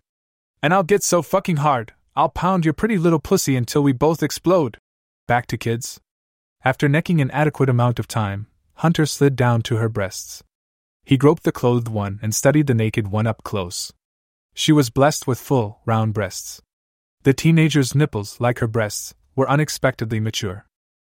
And 0.63 0.73
I'll 0.73 0.83
get 0.83 1.03
so 1.03 1.21
fucking 1.21 1.59
hard, 1.59 1.93
I'll 2.15 2.29
pound 2.29 2.67
your 2.67 2.75
pretty 2.75 2.99
little 2.99 3.19
pussy 3.19 3.57
until 3.57 3.83
we 3.83 3.93
both 3.93 4.23
explode. 4.23 4.77
Back 5.27 5.47
to 5.47 5.57
kids. 5.57 5.99
After 6.63 6.89
necking 6.89 7.21
an 7.21 7.31
adequate 7.31 7.71
amount 7.71 7.99
of 7.99 8.07
time, 8.07 8.49
Hunter 8.75 9.07
slid 9.07 9.35
down 9.35 9.63
to 9.63 9.77
her 9.77 9.89
breasts. 9.89 10.43
He 11.05 11.17
groped 11.17 11.45
the 11.45 11.53
clothed 11.53 11.89
one 11.89 12.21
and 12.23 12.35
studied 12.35 12.67
the 12.67 12.75
naked 12.75 13.09
one 13.09 13.27
up 13.27 13.43
close. 13.43 13.93
She 14.55 14.73
was 14.73 14.91
blessed 14.91 15.27
with 15.27 15.41
full, 15.41 15.81
round 15.87 16.13
breasts. 16.13 16.61
The 17.23 17.33
teenager's 17.33 17.95
nipples, 17.95 18.39
like 18.41 18.59
her 18.59 18.67
breasts, 18.67 19.15
were 19.35 19.49
unexpectedly 19.49 20.21
mature. 20.21 20.67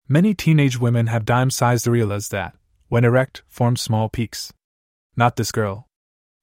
Many 0.08 0.34
teenage 0.34 0.80
women 0.80 1.08
have 1.08 1.26
dime 1.26 1.50
sized 1.50 1.86
areolas 1.88 2.30
that, 2.30 2.56
when 2.90 3.04
erect, 3.04 3.42
form 3.48 3.78
small 3.78 4.10
peaks. 4.10 4.54
Not 5.16 5.38
this 5.38 5.52
girl. 5.52 5.88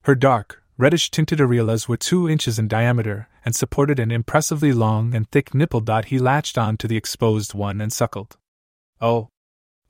Her 0.04 0.14
dark, 0.14 0.59
reddish 0.80 1.10
tinted 1.10 1.38
areolas 1.38 1.86
were 1.86 1.96
two 1.98 2.26
inches 2.26 2.58
in 2.58 2.66
diameter 2.66 3.28
and 3.44 3.54
supported 3.54 4.00
an 4.00 4.10
impressively 4.10 4.72
long 4.72 5.14
and 5.14 5.30
thick 5.30 5.54
nipple. 5.54 5.80
Dot 5.80 6.06
he 6.06 6.18
latched 6.18 6.56
on 6.56 6.78
to 6.78 6.88
the 6.88 6.96
exposed 6.96 7.52
one 7.52 7.82
and 7.82 7.92
suckled. 7.92 8.38
Oh. 8.98 9.28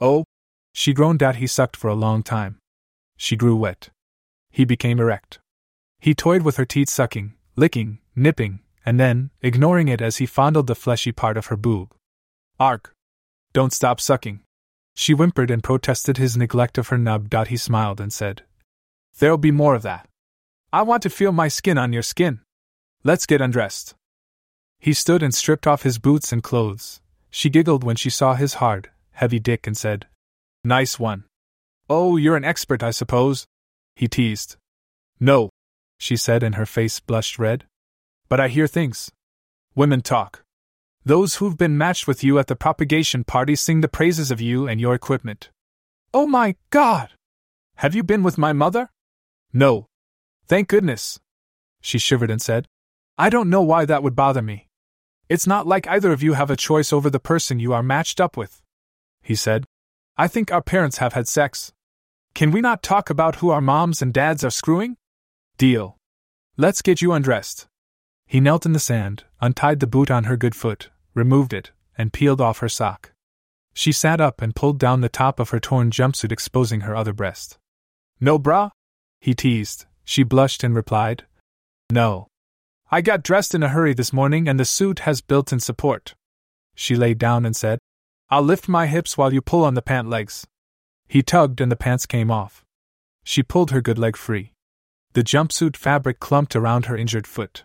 Oh. 0.00 0.24
She 0.72 0.92
groaned 0.92 1.22
out 1.22 1.37
he 1.37 1.46
sucked 1.46 1.76
for 1.76 1.88
a 1.88 1.94
long 1.94 2.24
time. 2.24 2.59
She 3.16 3.37
grew 3.37 3.55
wet. 3.55 3.90
He 4.50 4.64
became 4.64 4.98
erect. 4.98 5.38
He 6.00 6.12
toyed 6.14 6.42
with 6.42 6.57
her 6.57 6.64
teeth 6.64 6.88
sucking, 6.88 7.35
licking, 7.55 8.00
nipping, 8.16 8.61
and 8.85 8.98
then, 8.98 9.31
ignoring 9.42 9.87
it 9.87 10.00
as 10.00 10.16
he 10.16 10.26
fondled 10.26 10.66
the 10.66 10.74
fleshy 10.74 11.12
part 11.12 11.37
of 11.37 11.46
her 11.46 11.57
boob. 11.57 11.94
Ark! 12.59 12.92
Don't 13.53 13.72
stop 13.72 14.00
sucking. 14.00 14.40
She 14.96 15.12
whimpered 15.12 15.50
and 15.53 15.62
protested 15.62 16.16
his 16.16 16.37
neglect 16.37 16.79
of 16.79 16.88
her 16.88 16.98
nub. 16.98 17.33
He 17.46 17.57
smiled 17.57 18.00
and 18.00 18.12
said, 18.12 18.42
There'll 19.18 19.38
be 19.38 19.53
more 19.53 19.74
of 19.74 19.83
that. 19.83 20.10
I 20.72 20.83
want 20.83 21.02
to 21.02 21.11
feel 21.11 21.33
my 21.33 21.48
skin 21.48 21.78
on 21.78 21.92
your 21.92 22.02
skin. 22.02 22.40
Let's 23.02 23.26
get 23.26 23.40
undressed. 23.40 23.94
He 24.78 24.92
stood 24.92 25.20
and 25.20 25.35
stripped 25.35 25.66
off 25.66 25.83
his 25.83 25.98
boots 25.98 26.33
and 26.33 26.42
clothes. 26.42 27.00
She 27.30 27.50
giggled 27.50 27.83
when 27.83 27.96
she 27.96 28.09
saw 28.09 28.35
his 28.35 28.54
hard, 28.54 28.90
heavy 29.12 29.40
dick 29.40 29.66
and 29.66 29.76
said, 29.76 30.06
Nice 30.62 30.96
one. 30.98 31.24
Oh, 31.88 32.16
you're 32.16 32.37
an 32.37 32.44
expert, 32.44 32.85
I 32.85 32.92
suppose? 32.92 33.46
He 33.96 34.06
teased. 34.06 34.56
No, 35.18 35.50
she 35.98 36.16
said, 36.16 36.44
and 36.44 36.54
her 36.54 36.66
face 36.66 37.00
blushed 37.00 37.38
red. 37.38 37.64
But 38.28 38.38
I 38.38 38.46
hear 38.46 38.68
things. 38.68 39.11
Women 39.74 40.02
talk. 40.02 40.42
Those 41.04 41.37
who've 41.37 41.59
been 41.59 41.76
matched 41.76 42.06
with 42.06 42.22
you 42.22 42.38
at 42.38 42.46
the 42.46 42.54
propagation 42.54 43.24
party 43.24 43.56
sing 43.56 43.80
the 43.80 43.88
praises 43.88 44.30
of 44.30 44.40
you 44.40 44.68
and 44.68 44.80
your 44.80 44.94
equipment. 44.94 45.50
Oh 46.14 46.26
my 46.26 46.54
God! 46.70 47.11
Have 47.76 47.94
you 47.94 48.04
been 48.04 48.22
with 48.22 48.38
my 48.38 48.52
mother? 48.52 48.90
No. 49.52 49.87
Thank 50.51 50.67
goodness. 50.67 51.21
She 51.81 52.01
shivered 52.01 52.29
and 52.29 52.43
said, 52.43 52.67
I 53.17 53.31
don't 53.31 53.51
know 53.51 53.63
why 53.63 53.85
that 53.85 54.03
would 54.03 54.17
bother 54.17 54.43
me. 54.43 54.67
It's 55.29 55.47
not 55.47 55.65
like 55.65 55.87
either 55.87 56.11
of 56.11 56.25
you 56.25 56.33
have 56.33 56.51
a 56.51 56.57
choice 56.57 56.93
over 56.93 57.09
the 57.09 57.21
person 57.21 57.61
you 57.61 57.73
are 57.73 57.85
matched 57.85 58.21
up 58.21 58.37
with. 58.37 58.61
He 59.23 59.37
said, 59.37 59.65
I 60.17 60.27
think 60.27 60.51
our 60.51 60.61
parents 60.61 60.99
have 60.99 61.13
had 61.13 61.29
sex. 61.29 61.73
Can 62.35 62.51
we 62.51 62.61
not 62.61 62.83
talk 62.83 63.11
about 63.11 63.37
who 63.37 63.51
our 63.51 63.61
moms 63.61 64.03
and 64.03 64.13
dads 64.13 64.43
are 64.43 64.51
screwing? 64.51 64.97
Deal. 65.57 65.97
Let's 66.57 66.83
get 66.83 67.01
you 67.01 67.13
undressed. 67.13 67.69
He 68.27 68.41
knelt 68.41 68.67
in 68.67 68.73
the 68.73 68.81
sand, 68.81 69.23
untied 69.40 69.79
the 69.79 69.87
boot 69.87 70.11
on 70.11 70.25
her 70.25 70.37
good 70.37 70.57
foot, 70.57 70.90
removed 71.15 71.53
it, 71.53 71.71
and 71.96 72.13
peeled 72.13 72.40
off 72.40 72.59
her 72.59 72.69
sock. 72.69 73.13
She 73.73 73.92
sat 73.92 74.21
up 74.21 74.42
and 74.42 74.57
pulled 74.57 74.81
down 74.81 75.01
the 75.01 75.09
top 75.09 75.38
of 75.38 75.51
her 75.51 75.61
torn 75.61 75.92
jumpsuit, 75.92 76.33
exposing 76.33 76.81
her 76.81 76.96
other 76.96 77.13
breast. 77.13 77.57
No 78.19 78.37
bra? 78.37 78.71
He 79.21 79.33
teased. 79.33 79.87
She 80.11 80.25
blushed 80.25 80.65
and 80.65 80.75
replied, 80.75 81.25
No. 81.88 82.27
I 82.90 83.00
got 83.00 83.23
dressed 83.23 83.54
in 83.54 83.63
a 83.63 83.69
hurry 83.69 83.94
this 83.94 84.13
morning 84.13 84.48
and 84.48 84.58
the 84.58 84.65
suit 84.65 85.06
has 85.06 85.21
built 85.21 85.52
in 85.52 85.61
support. 85.61 86.17
She 86.75 86.96
lay 86.96 87.15
down 87.15 87.46
and 87.46 87.54
said, 87.54 87.79
I'll 88.29 88.42
lift 88.42 88.69
my 88.69 88.88
hips 88.88 89.17
while 89.17 89.33
you 89.33 89.40
pull 89.40 89.65
on 89.65 89.75
the 89.75 89.83
pant 89.83 90.08
legs. 90.08 90.48
He 91.06 91.23
tugged 91.23 91.61
and 91.61 91.71
the 91.71 91.77
pants 91.77 92.06
came 92.06 92.29
off. 92.29 92.65
She 93.23 93.44
pulled 93.44 93.71
her 93.71 93.81
good 93.81 94.00
leg 94.00 94.17
free. 94.17 94.52
The 95.13 95.23
jumpsuit 95.23 95.77
fabric 95.77 96.19
clumped 96.19 96.56
around 96.56 96.87
her 96.87 96.96
injured 96.96 97.29
foot. 97.29 97.63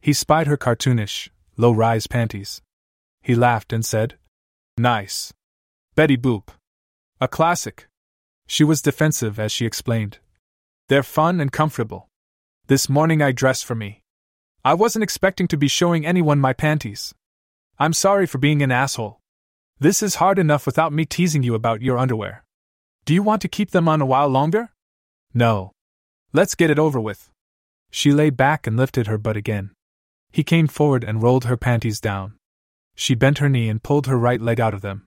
He 0.00 0.12
spied 0.12 0.48
her 0.48 0.56
cartoonish, 0.56 1.28
low 1.56 1.70
rise 1.70 2.08
panties. 2.08 2.62
He 3.22 3.36
laughed 3.36 3.72
and 3.72 3.84
said, 3.84 4.18
Nice. 4.76 5.32
Betty 5.94 6.16
Boop. 6.16 6.48
A 7.20 7.28
classic. 7.28 7.86
She 8.48 8.64
was 8.64 8.82
defensive 8.82 9.38
as 9.38 9.52
she 9.52 9.66
explained. 9.66 10.18
They're 10.88 11.02
fun 11.02 11.40
and 11.40 11.50
comfortable. 11.50 12.08
This 12.68 12.88
morning 12.88 13.20
I 13.20 13.32
dressed 13.32 13.64
for 13.64 13.74
me. 13.74 14.02
I 14.64 14.74
wasn't 14.74 15.02
expecting 15.02 15.48
to 15.48 15.56
be 15.56 15.66
showing 15.66 16.06
anyone 16.06 16.38
my 16.38 16.52
panties. 16.52 17.12
I'm 17.76 17.92
sorry 17.92 18.26
for 18.26 18.38
being 18.38 18.62
an 18.62 18.70
asshole. 18.70 19.18
This 19.80 20.00
is 20.00 20.16
hard 20.16 20.38
enough 20.38 20.64
without 20.64 20.92
me 20.92 21.04
teasing 21.04 21.42
you 21.42 21.56
about 21.56 21.82
your 21.82 21.98
underwear. 21.98 22.44
Do 23.04 23.14
you 23.14 23.22
want 23.22 23.42
to 23.42 23.48
keep 23.48 23.72
them 23.72 23.88
on 23.88 24.00
a 24.00 24.06
while 24.06 24.28
longer? 24.28 24.70
No. 25.34 25.72
Let's 26.32 26.54
get 26.54 26.70
it 26.70 26.78
over 26.78 27.00
with. 27.00 27.30
She 27.90 28.12
lay 28.12 28.30
back 28.30 28.66
and 28.66 28.76
lifted 28.76 29.08
her 29.08 29.18
butt 29.18 29.36
again. 29.36 29.72
He 30.30 30.44
came 30.44 30.68
forward 30.68 31.02
and 31.02 31.22
rolled 31.22 31.46
her 31.46 31.56
panties 31.56 32.00
down. 32.00 32.34
She 32.94 33.16
bent 33.16 33.38
her 33.38 33.48
knee 33.48 33.68
and 33.68 33.82
pulled 33.82 34.06
her 34.06 34.16
right 34.16 34.40
leg 34.40 34.60
out 34.60 34.74
of 34.74 34.82
them. 34.82 35.06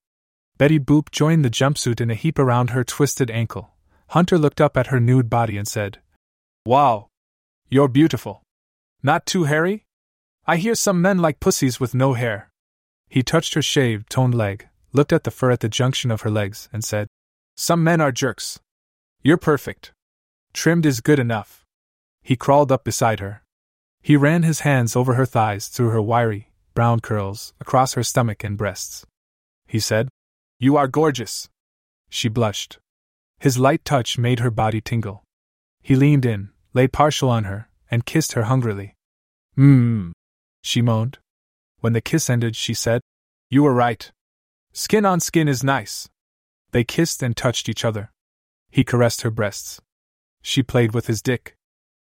Betty 0.58 0.80
Boop 0.80 1.10
joined 1.10 1.46
the 1.46 1.50
jumpsuit 1.50 2.02
in 2.02 2.12
a 2.12 2.16
heap 2.16 2.38
around 2.38 2.72
her 2.72 2.84
twisted 2.84 3.32
ankle. 3.32 3.72
Hunter 4.10 4.40
looked 4.40 4.60
up 4.60 4.76
at 4.76 4.88
her 4.88 5.00
nude 5.00 5.30
body 5.30 5.56
and 5.56 5.68
said, 5.68 6.00
Wow! 6.66 7.10
You're 7.70 7.88
beautiful. 7.88 8.42
Not 9.04 9.28
too 9.28 9.44
hairy? 9.44 9.86
I 10.48 10.58
hear 10.58 10.74
some 10.74 11.00
men 11.00 11.20
like 11.20 11.40
pussies 11.40 11.80
with 11.80 11.94
no 11.94 12.14
hair. 12.14 12.50
He 13.08 13.22
touched 13.22 13.54
her 13.54 13.62
shaved, 13.62 14.10
toned 14.10 14.34
leg, 14.34 14.68
looked 14.94 15.14
at 15.14 15.26
the 15.26 15.32
fur 15.32 15.52
at 15.52 15.60
the 15.60 15.70
junction 15.70 16.10
of 16.10 16.22
her 16.22 16.32
legs, 16.32 16.70
and 16.74 16.84
said, 16.84 17.08
Some 17.56 17.84
men 17.84 18.02
are 18.02 18.12
jerks. 18.12 18.60
You're 19.22 19.38
perfect. 19.38 19.92
Trimmed 20.54 20.88
is 20.88 21.02
good 21.02 21.20
enough. 21.20 21.64
He 22.24 22.36
crawled 22.36 22.72
up 22.72 22.84
beside 22.84 23.20
her. 23.20 23.44
He 24.02 24.16
ran 24.16 24.42
his 24.42 24.62
hands 24.62 24.96
over 24.96 25.14
her 25.14 25.26
thighs, 25.26 25.68
through 25.68 25.90
her 25.90 26.02
wiry, 26.02 26.50
brown 26.74 27.00
curls, 27.00 27.54
across 27.60 27.94
her 27.94 28.04
stomach 28.04 28.44
and 28.44 28.58
breasts. 28.58 29.06
He 29.68 29.80
said, 29.80 30.10
You 30.60 30.78
are 30.78 30.88
gorgeous. 30.88 31.48
She 32.10 32.28
blushed. 32.28 32.80
His 33.40 33.58
light 33.58 33.86
touch 33.86 34.18
made 34.18 34.40
her 34.40 34.52
body 34.52 34.82
tingle. 34.82 35.24
He 35.82 35.96
leaned 35.96 36.26
in, 36.26 36.50
lay 36.74 36.88
partial 36.88 37.30
on 37.30 37.46
her, 37.46 37.70
and 37.90 38.06
kissed 38.06 38.34
her 38.34 38.44
hungrily. 38.44 38.96
Mmm, 39.58 40.12
she 40.62 40.82
moaned. 40.82 41.20
When 41.80 41.94
the 41.94 42.02
kiss 42.02 42.30
ended, 42.30 42.56
she 42.56 42.74
said, 42.74 43.02
You 43.50 43.64
were 43.64 43.74
right. 43.74 44.12
Skin 44.74 45.06
on 45.06 45.20
skin 45.20 45.48
is 45.48 45.64
nice. 45.64 46.10
They 46.72 46.84
kissed 46.84 47.24
and 47.24 47.36
touched 47.36 47.70
each 47.70 47.86
other. 47.86 48.12
He 48.70 48.84
caressed 48.84 49.22
her 49.22 49.32
breasts. 49.32 49.82
She 50.42 50.62
played 50.62 50.94
with 50.94 51.08
his 51.08 51.22
dick. 51.22 51.56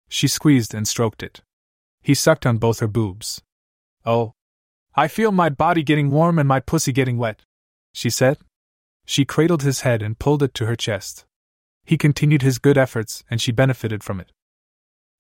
She 0.08 0.28
squeezed 0.28 0.74
and 0.74 0.88
stroked 0.88 1.24
it. 1.24 1.42
He 2.02 2.14
sucked 2.14 2.46
on 2.46 2.58
both 2.58 2.80
her 2.80 2.88
boobs. 2.88 3.42
Oh. 4.06 4.34
I 4.96 5.08
feel 5.08 5.32
my 5.32 5.50
body 5.50 5.82
getting 5.82 6.12
warm 6.12 6.38
and 6.38 6.48
my 6.48 6.60
pussy 6.60 6.92
getting 6.92 7.18
wet, 7.18 7.42
she 7.94 8.10
said. 8.10 8.38
She 9.06 9.26
cradled 9.26 9.64
his 9.64 9.82
head 9.82 10.02
and 10.02 10.20
pulled 10.20 10.44
it 10.44 10.54
to 10.56 10.66
her 10.66 10.76
chest. 10.76 11.26
He 11.86 11.98
continued 11.98 12.42
his 12.42 12.60
good 12.60 12.78
efforts, 12.78 13.24
and 13.30 13.42
she 13.42 13.52
benefited 13.52 14.04
from 14.04 14.20
it. 14.20 14.32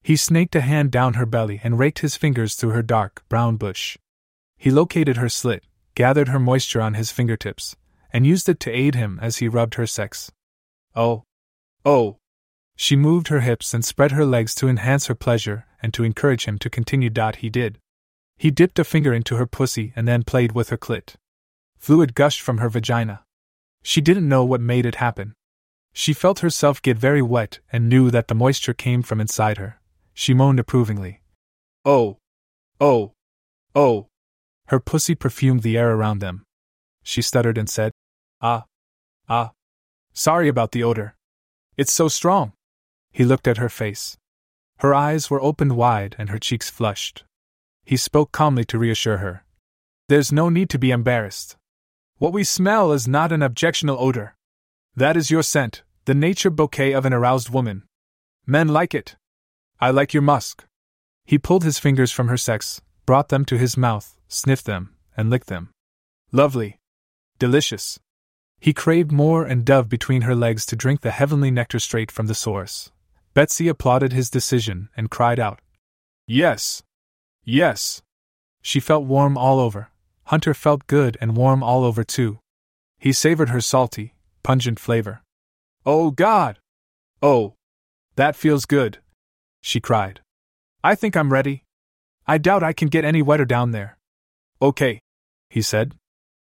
He 0.02 0.16
snaked 0.16 0.56
a 0.56 0.62
hand 0.62 0.92
down 0.92 1.16
her 1.16 1.26
belly 1.26 1.62
and 1.64 1.80
raked 1.80 2.00
his 2.00 2.16
fingers 2.16 2.56
through 2.56 2.72
her 2.72 2.82
dark, 2.82 3.24
brown 3.30 3.58
bush. 3.58 3.98
He 4.58 4.72
located 4.72 5.18
her 5.18 5.30
slit, 5.30 5.66
gathered 5.96 6.30
her 6.30 6.40
moisture 6.40 6.82
on 6.82 6.94
his 6.94 7.12
fingertips, 7.12 7.76
and 8.12 8.28
used 8.28 8.48
it 8.50 8.60
to 8.62 8.72
aid 8.72 8.96
him 8.96 9.20
as 9.22 9.38
he 9.38 9.48
rubbed 9.48 9.76
her 9.76 9.88
sex. 9.88 10.32
Oh! 10.96 11.24
Oh! 11.86 12.18
She 12.76 12.96
moved 12.96 13.28
her 13.28 13.42
hips 13.42 13.74
and 13.74 13.86
spread 13.86 14.12
her 14.12 14.26
legs 14.26 14.56
to 14.56 14.68
enhance 14.68 15.08
her 15.08 15.16
pleasure 15.16 15.66
and 15.82 15.94
to 15.94 16.04
encourage 16.04 16.46
him 16.46 16.58
to 16.60 16.70
continue. 16.70 17.10
Dot 17.10 17.38
He 17.38 17.50
did. 17.50 17.80
He 18.38 18.52
dipped 18.52 18.80
a 18.80 18.84
finger 18.84 19.14
into 19.14 19.36
her 19.38 19.46
pussy 19.46 19.94
and 19.96 20.08
then 20.08 20.24
played 20.24 20.54
with 20.54 20.70
her 20.70 20.78
clit. 20.78 21.16
Fluid 21.78 22.16
gushed 22.16 22.42
from 22.42 22.58
her 22.58 22.70
vagina. 22.70 23.24
She 23.84 24.02
didn't 24.02 24.28
know 24.28 24.44
what 24.44 24.62
made 24.62 24.86
it 24.86 24.96
happen. 24.96 25.36
She 25.94 26.14
felt 26.14 26.40
herself 26.40 26.82
get 26.82 26.98
very 26.98 27.22
wet 27.22 27.60
and 27.72 27.88
knew 27.88 28.10
that 28.10 28.28
the 28.28 28.36
moisture 28.36 28.74
came 28.74 29.04
from 29.04 29.22
inside 29.22 29.58
her. 29.58 29.80
She 30.14 30.34
moaned 30.34 30.60
approvingly. 30.60 31.22
Oh! 31.86 32.18
Oh! 32.80 33.14
Oh! 33.76 34.08
Her 34.68 34.80
pussy 34.80 35.14
perfumed 35.14 35.62
the 35.62 35.78
air 35.78 35.92
around 35.92 36.20
them. 36.20 36.46
She 37.04 37.22
stuttered 37.22 37.58
and 37.58 37.70
said, 37.70 37.92
Ah! 38.42 38.66
Ah! 39.28 39.52
Sorry 40.14 40.48
about 40.48 40.72
the 40.72 40.84
odor. 40.84 41.16
It's 41.76 41.94
so 41.94 42.08
strong. 42.08 42.54
He 43.12 43.26
looked 43.26 43.48
at 43.48 43.58
her 43.58 43.70
face. 43.70 44.18
Her 44.78 44.94
eyes 44.94 45.30
were 45.30 45.42
opened 45.42 45.76
wide 45.76 46.16
and 46.18 46.30
her 46.30 46.40
cheeks 46.40 46.70
flushed. 46.70 47.24
He 47.86 47.98
spoke 47.98 48.32
calmly 48.32 48.64
to 48.66 48.80
reassure 48.80 49.18
her. 49.18 49.44
There's 50.08 50.32
no 50.32 50.50
need 50.50 50.70
to 50.72 50.80
be 50.80 50.92
embarrassed. 50.92 51.58
What 52.24 52.32
we 52.32 52.46
smell 52.46 52.94
is 52.94 53.06
not 53.06 53.34
an 53.34 53.42
objectionable 53.42 54.02
odor. 54.02 54.34
That 54.96 55.18
is 55.18 55.30
your 55.30 55.44
scent, 55.44 55.84
the 56.06 56.14
nature 56.14 56.50
bouquet 56.50 56.94
of 56.94 57.06
an 57.06 57.12
aroused 57.12 57.50
woman. 57.50 57.84
Men 58.48 58.70
like 58.70 58.96
it. 58.96 59.18
I 59.82 59.90
like 59.92 60.14
your 60.14 60.24
musk. 60.24 60.64
He 61.26 61.38
pulled 61.38 61.66
his 61.66 61.80
fingers 61.80 62.14
from 62.14 62.30
her 62.30 62.38
sex, 62.38 62.80
brought 63.06 63.28
them 63.28 63.44
to 63.44 63.58
his 63.58 63.76
mouth, 63.76 64.18
sniffed 64.30 64.64
them, 64.64 64.96
and 65.18 65.30
licked 65.30 65.48
them. 65.48 65.72
Lovely. 66.32 66.80
Delicious. 67.40 68.00
He 68.62 68.72
craved 68.72 69.12
more 69.12 69.44
and 69.44 69.66
dove 69.66 69.90
between 69.90 70.22
her 70.22 70.34
legs 70.34 70.66
to 70.68 70.78
drink 70.78 71.02
the 71.02 71.12
heavenly 71.12 71.52
nectar 71.52 71.80
straight 71.80 72.10
from 72.10 72.28
the 72.28 72.36
source. 72.36 72.90
Betsy 73.34 73.68
applauded 73.68 74.14
his 74.14 74.30
decision 74.30 74.88
and 74.96 75.12
cried 75.12 75.42
out, 75.42 75.60
Yes! 76.26 76.84
Yes! 77.44 78.02
She 78.62 78.80
felt 78.80 79.04
warm 79.04 79.38
all 79.38 79.60
over. 79.60 79.90
Hunter 80.26 80.54
felt 80.54 80.88
good 80.88 81.18
and 81.20 81.38
warm 81.38 81.62
all 81.64 81.84
over, 81.84 82.04
too. 82.04 82.40
He 82.98 83.12
savored 83.12 83.50
her 83.50 83.62
salty, 83.62 84.14
pungent 84.44 84.80
flavor. 84.80 85.22
Oh, 85.86 86.12
God! 86.12 86.60
Oh! 87.22 87.56
That 88.16 88.36
feels 88.36 88.66
good! 88.66 89.00
She 89.62 89.80
cried. 89.80 90.22
I 90.84 90.96
think 90.96 91.16
I'm 91.16 91.32
ready. 91.32 91.64
I 92.26 92.38
doubt 92.38 92.64
I 92.64 92.74
can 92.74 92.88
get 92.88 93.06
any 93.06 93.22
wetter 93.22 93.46
down 93.46 93.72
there. 93.72 93.98
Okay, 94.62 95.02
he 95.50 95.62
said. 95.62 95.96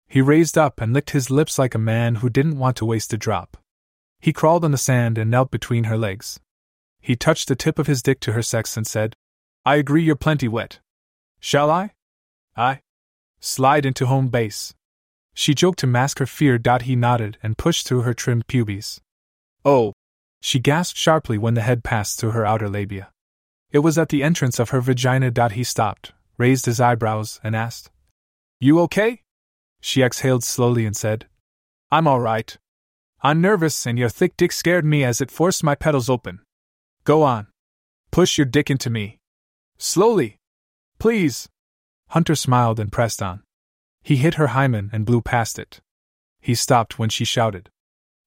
He 0.07 0.21
raised 0.21 0.57
up 0.57 0.81
and 0.81 0.93
licked 0.93 1.11
his 1.11 1.31
lips 1.31 1.59
like 1.59 1.75
a 1.75 1.79
man 1.79 2.17
who 2.17 2.29
didn't 2.29 2.59
want 2.59 2.77
to 2.77 2.85
waste 2.85 3.13
a 3.13 3.19
drop. 3.19 3.57
He 4.21 4.33
crawled 4.33 4.65
on 4.65 4.71
the 4.71 4.79
sand 4.79 5.19
and 5.19 5.31
knelt 5.31 5.51
between 5.51 5.85
her 5.85 5.99
legs. 5.99 6.39
He 7.01 7.17
touched 7.17 7.49
the 7.49 7.57
tip 7.57 7.79
of 7.79 7.89
his 7.89 8.03
dick 8.03 8.21
to 8.21 8.33
her 8.33 8.43
sex 8.43 8.77
and 8.77 8.87
said, 8.87 9.17
I 9.65 9.77
agree 9.77 10.03
you're 10.03 10.17
plenty 10.17 10.47
wet. 10.47 10.79
Shall 11.41 11.71
I? 11.71 11.93
I. 12.57 12.81
Slide 13.47 13.85
into 13.85 14.07
home 14.07 14.29
base. 14.29 14.73
She 15.35 15.55
joked 15.55 15.79
to 15.81 15.87
mask 15.87 16.19
her 16.19 16.25
fear. 16.25 16.59
He 16.81 16.97
nodded 16.97 17.37
and 17.43 17.59
pushed 17.59 17.87
through 17.87 18.01
her 18.01 18.15
trimmed 18.15 18.47
pubes. 18.47 19.03
Oh! 19.67 19.93
She 20.41 20.59
gasped 20.59 20.97
sharply 20.97 21.37
when 21.37 21.53
the 21.53 21.61
head 21.61 21.85
passed 21.85 22.19
through 22.19 22.31
her 22.31 22.47
outer 22.47 22.71
labia. 22.71 23.11
It 23.71 23.81
was 23.81 23.99
at 23.99 24.09
the 24.09 24.23
entrance 24.23 24.59
of 24.59 24.71
her 24.71 24.81
vagina. 24.81 25.31
He 25.51 25.63
stopped, 25.63 26.13
raised 26.39 26.65
his 26.65 26.81
eyebrows, 26.81 27.39
and 27.45 27.55
asked, 27.55 27.91
You 28.61 28.81
okay? 28.81 29.21
She 29.83 30.03
exhaled 30.03 30.43
slowly 30.43 30.87
and 30.87 30.97
said, 30.97 31.27
I'm 31.93 32.09
all 32.09 32.21
right. 32.21 32.57
I'm 33.21 33.43
nervous, 33.43 33.85
and 33.85 33.99
your 33.99 34.09
thick 34.09 34.39
dick 34.39 34.53
scared 34.53 34.87
me 34.87 35.05
as 35.05 35.21
it 35.21 35.31
forced 35.31 35.63
my 35.63 35.75
petals 35.75 36.09
open. 36.09 36.41
Go 37.05 37.23
on. 37.23 37.49
Push 38.11 38.39
your 38.39 38.47
dick 38.47 38.71
into 38.71 38.89
me. 38.89 39.19
Slowly. 39.77 40.39
Please. 40.99 41.51
Hunter 42.15 42.37
smiled 42.37 42.79
and 42.79 42.93
pressed 42.93 43.21
on. 43.21 43.43
He 44.01 44.15
hit 44.15 44.35
her 44.35 44.55
hymen 44.59 44.89
and 44.93 45.05
blew 45.05 45.21
past 45.21 45.59
it. 45.59 45.81
He 46.41 46.55
stopped 46.55 46.97
when 46.97 47.09
she 47.09 47.25
shouted. 47.25 47.71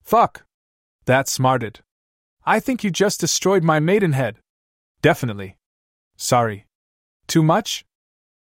Fuck! 0.03 0.43
That 1.05 1.29
smarted. 1.29 1.79
I 2.45 2.59
think 2.59 2.83
you 2.83 2.91
just 2.91 3.21
destroyed 3.21 3.63
my 3.63 3.79
maidenhead. 3.79 4.39
Definitely. 5.01 5.55
Sorry. 6.17 6.65
Too 7.27 7.41
much? 7.41 7.85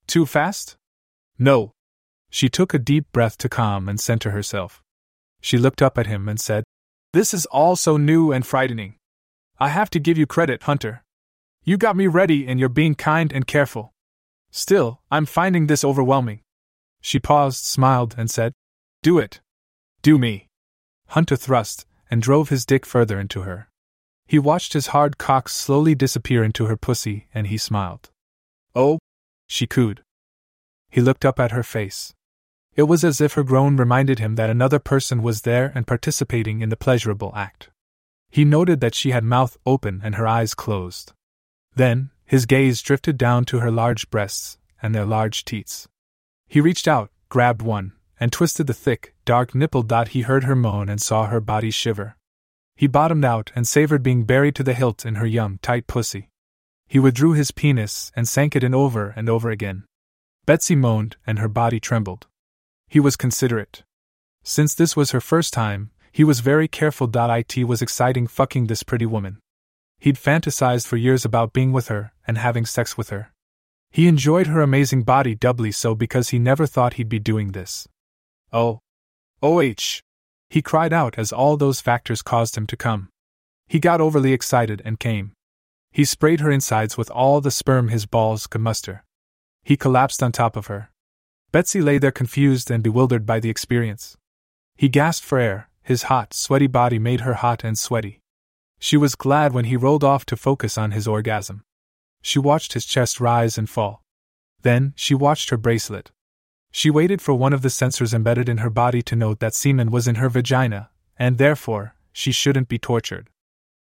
Too 0.05 0.25
fast? 0.25 0.75
No. 1.39 1.71
She 2.29 2.49
took 2.49 2.73
a 2.73 2.85
deep 2.91 3.05
breath 3.13 3.37
to 3.37 3.47
calm 3.47 3.87
and 3.87 4.01
center 4.01 4.31
herself. 4.31 4.83
She 5.39 5.57
looked 5.57 5.81
up 5.81 5.97
at 5.97 6.07
him 6.07 6.27
and 6.27 6.41
said, 6.41 6.65
This 7.13 7.33
is 7.33 7.45
all 7.45 7.77
so 7.77 7.95
new 7.95 8.33
and 8.33 8.45
frightening. 8.45 8.95
I 9.59 9.69
have 9.69 9.89
to 9.91 9.99
give 10.01 10.17
you 10.17 10.27
credit, 10.27 10.63
Hunter. 10.63 11.05
You 11.63 11.77
got 11.77 11.95
me 11.95 12.07
ready 12.07 12.45
and 12.45 12.59
you're 12.59 12.67
being 12.67 12.95
kind 12.95 13.31
and 13.31 13.47
careful. 13.47 13.93
Still, 14.57 15.01
I'm 15.11 15.27
finding 15.27 15.67
this 15.67 15.83
overwhelming. 15.83 16.39
She 16.99 17.19
paused, 17.19 17.63
smiled, 17.63 18.15
and 18.17 18.27
said, 18.27 18.53
Do 19.03 19.19
it. 19.19 19.39
Do 20.01 20.17
me. 20.17 20.47
Hunter 21.09 21.35
thrust 21.35 21.85
and 22.09 22.23
drove 22.23 22.49
his 22.49 22.65
dick 22.65 22.83
further 22.83 23.19
into 23.19 23.43
her. 23.43 23.69
He 24.25 24.39
watched 24.39 24.73
his 24.73 24.87
hard 24.87 25.19
cock 25.19 25.47
slowly 25.47 25.93
disappear 25.93 26.43
into 26.43 26.65
her 26.65 26.75
pussy 26.75 27.27
and 27.35 27.45
he 27.45 27.57
smiled. 27.59 28.09
Oh, 28.73 28.97
she 29.45 29.67
cooed. 29.67 30.01
He 30.89 31.01
looked 31.01 31.23
up 31.23 31.39
at 31.39 31.51
her 31.51 31.61
face. 31.61 32.15
It 32.75 32.89
was 32.89 33.03
as 33.03 33.21
if 33.21 33.33
her 33.33 33.43
groan 33.43 33.77
reminded 33.77 34.17
him 34.17 34.37
that 34.37 34.49
another 34.49 34.79
person 34.79 35.21
was 35.21 35.43
there 35.43 35.71
and 35.75 35.85
participating 35.85 36.61
in 36.61 36.69
the 36.69 36.75
pleasurable 36.75 37.31
act. 37.35 37.69
He 38.31 38.43
noted 38.43 38.81
that 38.81 38.95
she 38.95 39.11
had 39.11 39.23
mouth 39.23 39.55
open 39.67 40.01
and 40.03 40.15
her 40.15 40.25
eyes 40.25 40.55
closed. 40.55 41.13
Then, 41.75 42.09
his 42.27 42.45
gaze 42.45 42.81
drifted 42.81 43.17
down 43.17 43.45
to 43.45 43.59
her 43.59 43.71
large 43.71 44.09
breasts 44.09 44.57
and 44.81 44.93
their 44.93 45.05
large 45.05 45.45
teats. 45.45 45.87
He 46.47 46.61
reached 46.61 46.87
out, 46.87 47.09
grabbed 47.29 47.61
one, 47.61 47.93
and 48.19 48.31
twisted 48.31 48.67
the 48.67 48.73
thick, 48.73 49.15
dark 49.25 49.55
nipple. 49.55 49.81
Dot 49.81 50.09
He 50.09 50.21
heard 50.21 50.43
her 50.43 50.55
moan 50.55 50.89
and 50.89 51.01
saw 51.01 51.27
her 51.27 51.39
body 51.39 51.71
shiver. 51.71 52.17
He 52.75 52.85
bottomed 52.85 53.25
out 53.25 53.51
and 53.55 53.67
savored 53.67 54.03
being 54.03 54.23
buried 54.23 54.55
to 54.55 54.63
the 54.63 54.73
hilt 54.73 55.05
in 55.05 55.15
her 55.15 55.25
young, 55.25 55.57
tight 55.61 55.87
pussy. 55.87 56.29
He 56.87 56.99
withdrew 56.99 57.33
his 57.33 57.51
penis 57.51 58.11
and 58.15 58.27
sank 58.27 58.55
it 58.55 58.63
in 58.63 58.75
over 58.75 59.13
and 59.15 59.29
over 59.29 59.49
again. 59.49 59.85
Betsy 60.45 60.75
moaned 60.75 61.15
and 61.25 61.39
her 61.39 61.49
body 61.49 61.79
trembled. 61.79 62.27
He 62.87 62.99
was 62.99 63.15
considerate. 63.15 63.83
Since 64.43 64.75
this 64.75 64.95
was 64.95 65.11
her 65.11 65.21
first 65.21 65.53
time, 65.53 65.91
he 66.11 66.23
was 66.23 66.39
very 66.39 66.67
careful. 66.67 67.09
It 67.13 67.63
was 67.65 67.81
exciting 67.81 68.27
fucking 68.27 68.67
this 68.67 68.83
pretty 68.83 69.05
woman. 69.05 69.39
He'd 69.99 70.15
fantasized 70.15 70.87
for 70.87 70.97
years 70.97 71.25
about 71.25 71.53
being 71.53 71.71
with 71.71 71.87
her 71.87 72.13
and 72.27 72.37
having 72.37 72.65
sex 72.65 72.97
with 72.97 73.09
her. 73.09 73.31
He 73.91 74.07
enjoyed 74.07 74.47
her 74.47 74.61
amazing 74.61 75.03
body 75.03 75.33
doubly 75.33 75.71
so 75.71 75.95
because 75.95 76.29
he 76.29 76.39
never 76.39 76.67
thought 76.67 76.93
he'd 76.93 77.09
be 77.09 77.19
doing 77.19 77.51
this. 77.51 77.87
Oh. 78.53 78.79
OH! 79.41 80.01
He 80.49 80.61
cried 80.61 80.93
out 80.93 81.17
as 81.17 81.33
all 81.33 81.57
those 81.57 81.81
factors 81.81 82.21
caused 82.21 82.57
him 82.57 82.67
to 82.67 82.77
come. 82.77 83.09
He 83.67 83.79
got 83.79 84.01
overly 84.01 84.33
excited 84.33 84.81
and 84.85 84.99
came. 84.99 85.33
He 85.91 86.05
sprayed 86.05 86.41
her 86.41 86.51
insides 86.51 86.97
with 86.97 87.09
all 87.09 87.41
the 87.41 87.51
sperm 87.51 87.89
his 87.89 88.05
balls 88.05 88.47
could 88.47 88.61
muster. 88.61 89.03
He 89.63 89.75
collapsed 89.75 90.21
on 90.23 90.31
top 90.31 90.55
of 90.55 90.67
her. 90.67 90.91
Betsy 91.51 91.81
lay 91.81 91.97
there 91.97 92.11
confused 92.11 92.69
and 92.69 92.83
bewildered 92.83 93.25
by 93.25 93.39
the 93.39 93.49
experience. 93.49 94.15
He 94.75 94.89
gasped 94.89 95.25
for 95.25 95.39
air, 95.39 95.69
his 95.81 96.03
hot, 96.03 96.33
sweaty 96.33 96.67
body 96.67 96.99
made 96.99 97.21
her 97.21 97.35
hot 97.35 97.63
and 97.63 97.77
sweaty. 97.77 98.19
She 98.79 98.97
was 98.97 99.15
glad 99.15 99.53
when 99.53 99.65
he 99.65 99.75
rolled 99.75 100.03
off 100.03 100.25
to 100.27 100.37
focus 100.37 100.77
on 100.77 100.91
his 100.91 101.07
orgasm. 101.07 101.63
She 102.21 102.39
watched 102.39 102.73
his 102.73 102.85
chest 102.85 103.19
rise 103.19 103.57
and 103.57 103.69
fall. 103.69 104.03
Then, 104.61 104.93
she 104.95 105.15
watched 105.15 105.49
her 105.49 105.57
bracelet. 105.57 106.11
She 106.71 106.89
waited 106.89 107.21
for 107.21 107.33
one 107.33 107.53
of 107.53 107.61
the 107.61 107.69
sensors 107.69 108.13
embedded 108.13 108.49
in 108.49 108.59
her 108.59 108.69
body 108.69 109.01
to 109.03 109.15
note 109.15 109.39
that 109.39 109.55
semen 109.55 109.91
was 109.91 110.07
in 110.07 110.15
her 110.15 110.29
vagina, 110.29 110.89
and 111.17 111.37
therefore, 111.37 111.95
she 112.11 112.31
shouldn't 112.31 112.67
be 112.67 112.77
tortured. 112.77 113.29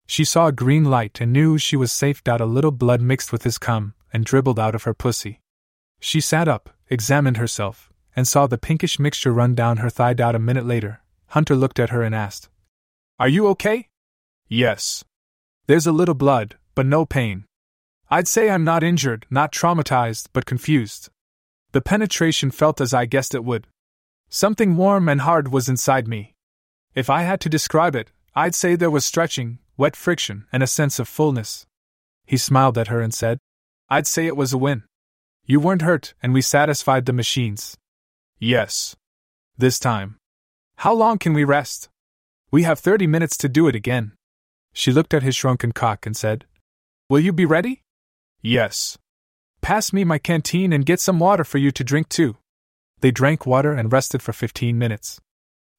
She 0.06 0.26
saw 0.26 0.48
a 0.48 0.52
green 0.52 0.86
light 0.86 1.22
and 1.22 1.32
knew 1.32 1.58
she 1.58 1.76
was 1.76 1.92
safe. 1.92 2.22
A 2.26 2.46
little 2.46 2.72
blood 2.72 3.02
mixed 3.02 3.32
with 3.32 3.44
his 3.44 3.58
cum 3.58 3.94
and 4.12 4.26
dribbled 4.26 4.60
out 4.60 4.76
of 4.76 4.84
her 4.84 4.94
pussy. 4.94 5.40
She 6.00 6.20
sat 6.20 6.48
up, 6.48 6.70
examined 6.90 7.38
herself, 7.38 7.92
and 8.16 8.28
saw 8.28 8.46
the 8.46 8.58
pinkish 8.58 9.00
mixture 9.00 9.32
run 9.32 9.56
down 9.56 9.78
her 9.78 9.90
thigh. 9.90 10.16
A 10.18 10.40
minute 10.40 10.66
later, 10.66 11.02
Hunter 11.28 11.56
looked 11.56 11.80
at 11.80 11.90
her 11.90 12.04
and 12.04 12.14
asked, 12.14 12.50
Are 13.18 13.30
you 13.30 13.48
okay? 13.48 13.90
Yes. 14.48 15.04
There's 15.68 15.88
a 15.88 15.92
little 15.92 16.16
blood, 16.16 16.56
but 16.76 16.86
no 16.86 17.06
pain. 17.06 17.46
I'd 18.10 18.28
say 18.28 18.50
I'm 18.50 18.64
not 18.64 18.84
injured, 18.84 19.26
not 19.30 19.52
traumatized, 19.52 20.28
but 20.34 20.46
confused. 20.46 21.10
The 21.72 21.82
penetration 21.82 22.52
felt 22.52 22.80
as 22.80 22.94
I 22.94 23.06
guessed 23.06 23.34
it 23.34 23.44
would. 23.44 23.68
Something 24.30 24.76
warm 24.76 25.10
and 25.10 25.22
hard 25.22 25.52
was 25.52 25.70
inside 25.70 26.08
me. 26.08 26.34
If 26.94 27.10
I 27.10 27.24
had 27.24 27.40
to 27.42 27.50
describe 27.50 27.96
it, 27.96 28.12
I'd 28.36 28.56
say 28.56 28.76
there 28.76 28.92
was 28.92 29.06
stretching, 29.06 29.60
wet 29.78 29.96
friction, 29.96 30.46
and 30.52 30.62
a 30.62 30.68
sense 30.68 31.00
of 31.00 31.08
fullness. 31.08 31.66
He 32.26 32.38
smiled 32.38 32.78
at 32.78 32.88
her 32.88 33.02
and 33.02 33.14
said, 33.14 33.40
I'd 33.90 34.08
say 34.08 34.28
it 34.28 34.38
was 34.38 34.54
a 34.54 34.58
win. 34.58 34.84
You 35.46 35.60
weren't 35.60 35.82
hurt, 35.82 36.14
and 36.22 36.34
we 36.34 36.42
satisfied 36.42 37.06
the 37.06 37.14
machines. 37.14 37.78
Yes. 38.40 38.96
This 39.58 39.80
time. 39.80 40.18
How 40.78 40.94
long 40.94 41.18
can 41.18 41.34
we 41.34 41.44
rest? 41.44 41.90
We 42.52 42.64
have 42.64 42.80
30 42.80 43.08
minutes 43.08 43.38
to 43.38 43.50
do 43.50 43.68
it 43.68 43.76
again. 43.76 44.14
She 44.74 44.92
looked 44.92 45.14
at 45.14 45.24
his 45.24 45.36
shrunken 45.36 45.72
cock 45.72 46.06
and 46.06 46.18
said, 46.18 46.46
Will 47.10 47.20
you 47.20 47.32
be 47.32 47.46
ready? 47.46 47.84
Yes. 48.42 48.98
Pass 49.62 49.94
me 49.94 50.04
my 50.04 50.18
canteen 50.18 50.74
and 50.74 50.86
get 50.86 51.00
some 51.00 51.20
water 51.20 51.44
for 51.44 51.60
you 51.60 51.72
to 51.72 51.84
drink 51.84 52.10
too. 52.10 52.38
They 53.00 53.12
drank 53.12 53.46
water 53.46 53.72
and 53.72 53.92
rested 53.92 54.22
for 54.22 54.34
15 54.34 54.78
minutes. 54.78 55.22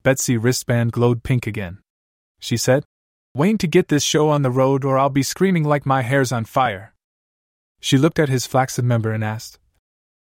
Betsy's 0.02 0.38
wristband 0.38 0.92
glowed 0.92 1.22
pink 1.22 1.46
again. 1.46 1.78
She 2.38 2.56
said, 2.56 2.84
Waiting 3.34 3.58
to 3.58 3.66
get 3.66 3.88
this 3.88 4.04
show 4.04 4.28
on 4.28 4.42
the 4.42 4.50
road 4.50 4.84
or 4.84 4.96
I'll 4.96 5.10
be 5.10 5.22
screaming 5.22 5.64
like 5.64 5.84
my 5.84 6.02
hair's 6.02 6.30
on 6.30 6.44
fire. 6.44 6.94
She 7.80 7.98
looked 7.98 8.18
at 8.18 8.28
his 8.28 8.46
flaccid 8.46 8.84
member 8.84 9.12
and 9.12 9.24
asked, 9.24 9.58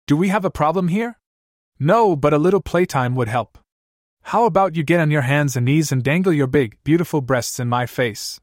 Do 0.08 0.18
we 0.18 0.30
have 0.30 0.46
a 0.46 0.50
problem 0.50 0.88
here? 0.88 1.20
No, 1.80 2.16
but 2.16 2.34
a 2.34 2.38
little 2.38 2.62
playtime 2.62 3.16
would 3.16 3.28
help. 3.28 3.58
How 4.24 4.46
about 4.46 4.76
you 4.76 4.84
get 4.84 5.00
on 5.00 5.12
your 5.12 5.22
hands 5.22 5.56
and 5.56 5.66
knees 5.66 5.92
and 5.92 6.02
dangle 6.04 6.34
your 6.34 6.48
big, 6.48 6.78
beautiful 6.84 7.22
breasts 7.22 7.60
in 7.60 7.70
my 7.70 7.86
face? 7.86 8.40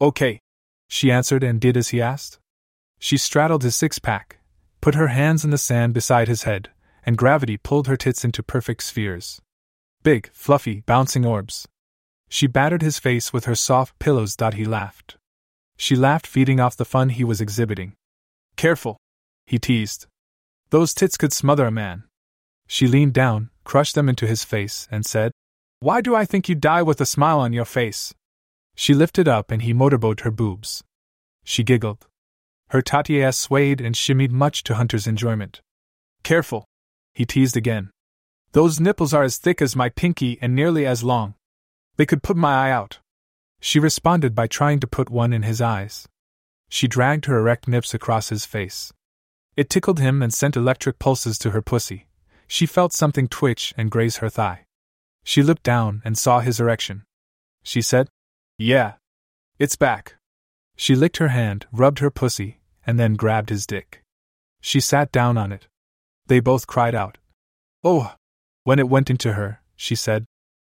Okay. 0.00 0.40
She 0.88 1.10
answered 1.10 1.44
and 1.44 1.60
did 1.60 1.76
as 1.76 1.88
he 1.88 2.00
asked. 2.00 2.38
She 2.98 3.16
straddled 3.16 3.62
his 3.62 3.76
six 3.76 3.98
pack, 3.98 4.38
put 4.80 4.94
her 4.94 5.08
hands 5.08 5.44
in 5.44 5.50
the 5.50 5.58
sand 5.58 5.94
beside 5.94 6.28
his 6.28 6.44
head, 6.44 6.70
and 7.04 7.18
gravity 7.18 7.56
pulled 7.56 7.86
her 7.86 7.96
tits 7.96 8.24
into 8.24 8.42
perfect 8.42 8.82
spheres. 8.82 9.40
Big, 10.02 10.30
fluffy, 10.32 10.80
bouncing 10.86 11.26
orbs. 11.26 11.66
She 12.28 12.46
battered 12.46 12.82
his 12.82 12.98
face 12.98 13.32
with 13.32 13.44
her 13.46 13.54
soft 13.54 13.98
pillows. 13.98 14.36
He 14.54 14.64
laughed. 14.64 15.16
She 15.76 15.96
laughed, 15.96 16.26
feeding 16.26 16.60
off 16.60 16.76
the 16.76 16.84
fun 16.84 17.10
he 17.10 17.24
was 17.24 17.40
exhibiting. 17.40 17.94
Careful, 18.56 18.96
he 19.46 19.58
teased. 19.58 20.06
Those 20.70 20.92
tits 20.92 21.16
could 21.16 21.32
smother 21.32 21.66
a 21.66 21.70
man. 21.70 22.04
She 22.66 22.86
leaned 22.86 23.14
down, 23.14 23.50
crushed 23.64 23.94
them 23.94 24.08
into 24.08 24.26
his 24.26 24.44
face, 24.44 24.86
and 24.90 25.06
said, 25.06 25.32
Why 25.80 26.00
do 26.00 26.14
I 26.14 26.24
think 26.24 26.48
you'd 26.48 26.60
die 26.60 26.82
with 26.82 27.00
a 27.00 27.06
smile 27.06 27.40
on 27.40 27.52
your 27.52 27.64
face? 27.64 28.12
She 28.80 28.94
lifted 28.94 29.26
up 29.26 29.50
and 29.50 29.62
he 29.62 29.72
motorboated 29.72 30.20
her 30.20 30.30
boobs. 30.30 30.84
She 31.42 31.64
giggled. 31.64 32.06
Her 32.68 32.80
tattias 32.80 33.36
swayed 33.36 33.80
and 33.80 33.96
shimmied 33.96 34.30
much 34.30 34.62
to 34.62 34.76
Hunter's 34.76 35.08
enjoyment. 35.08 35.60
Careful, 36.22 36.64
he 37.12 37.26
teased 37.26 37.56
again. 37.56 37.90
Those 38.52 38.78
nipples 38.78 39.12
are 39.12 39.24
as 39.24 39.36
thick 39.36 39.60
as 39.60 39.74
my 39.74 39.88
pinky 39.88 40.38
and 40.40 40.54
nearly 40.54 40.86
as 40.86 41.02
long. 41.02 41.34
They 41.96 42.06
could 42.06 42.22
put 42.22 42.36
my 42.36 42.68
eye 42.68 42.70
out. 42.70 43.00
She 43.58 43.80
responded 43.80 44.36
by 44.36 44.46
trying 44.46 44.78
to 44.78 44.86
put 44.86 45.10
one 45.10 45.32
in 45.32 45.42
his 45.42 45.60
eyes. 45.60 46.06
She 46.68 46.86
dragged 46.86 47.24
her 47.24 47.36
erect 47.36 47.66
nips 47.66 47.94
across 47.94 48.28
his 48.28 48.46
face. 48.46 48.92
It 49.56 49.68
tickled 49.68 49.98
him 49.98 50.22
and 50.22 50.32
sent 50.32 50.56
electric 50.56 51.00
pulses 51.00 51.36
to 51.40 51.50
her 51.50 51.62
pussy. 51.62 52.06
She 52.46 52.64
felt 52.64 52.92
something 52.92 53.26
twitch 53.26 53.74
and 53.76 53.90
graze 53.90 54.18
her 54.18 54.30
thigh. 54.30 54.66
She 55.24 55.42
looked 55.42 55.64
down 55.64 56.00
and 56.04 56.16
saw 56.16 56.38
his 56.38 56.60
erection. 56.60 57.02
She 57.64 57.82
said, 57.82 58.08
Yeah. 58.58 58.94
It's 59.60 59.76
back. 59.76 60.16
She 60.74 60.96
licked 60.96 61.18
her 61.18 61.28
hand, 61.28 61.66
rubbed 61.72 62.00
her 62.00 62.10
pussy, 62.10 62.58
and 62.84 62.98
then 62.98 63.14
grabbed 63.14 63.50
his 63.50 63.66
dick. 63.66 64.02
She 64.60 64.80
sat 64.80 65.12
down 65.12 65.38
on 65.38 65.52
it. 65.52 65.68
They 66.26 66.40
both 66.40 66.66
cried 66.66 66.94
out. 66.94 67.18
Oh! 67.84 68.14
When 68.64 68.80
it 68.80 68.88
went 68.88 69.10
into 69.10 69.34
her, 69.34 69.62
she 69.76 69.94
said, 69.94 70.24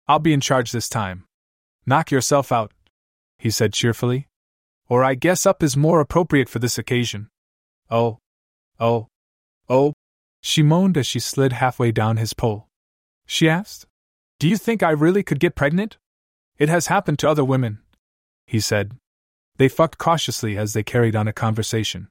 I'll 0.08 0.20
be 0.20 0.34
in 0.34 0.40
charge 0.40 0.72
this 0.72 0.88
time. 0.88 1.26
Knock 1.86 2.12
yourself 2.12 2.52
out, 2.52 2.72
he 3.40 3.50
said 3.50 3.74
cheerfully. 3.74 4.28
Or 4.88 5.04
I 5.04 5.16
guess 5.16 5.46
up 5.46 5.64
is 5.64 5.76
more 5.76 6.00
appropriate 6.00 6.50
for 6.50 6.60
this 6.60 6.78
occasion. 6.78 7.30
Oh. 7.90 8.20
Oh. 8.80 9.08
Oh. 9.68 9.94
She 10.42 10.62
moaned 10.62 10.98
as 10.98 11.08
she 11.08 11.20
slid 11.20 11.54
halfway 11.54 11.92
down 11.92 12.18
his 12.18 12.34
pole. 12.34 12.68
She 13.26 13.50
asked, 13.50 13.86
Do 14.40 14.48
you 14.48 14.58
think 14.58 14.84
I 14.84 14.92
really 14.92 15.24
could 15.24 15.40
get 15.40 15.56
pregnant? 15.56 15.98
It 16.60 16.70
has 16.70 16.88
happened 16.88 17.18
to 17.20 17.30
other 17.30 17.44
women, 17.44 17.80
he 18.46 18.60
said. 18.60 18.92
They 19.58 19.70
fucked 19.70 19.98
cautiously 19.98 20.58
as 20.58 20.74
they 20.74 20.84
carried 20.84 21.16
on 21.16 21.28
a 21.28 21.34
conversation. 21.34 22.10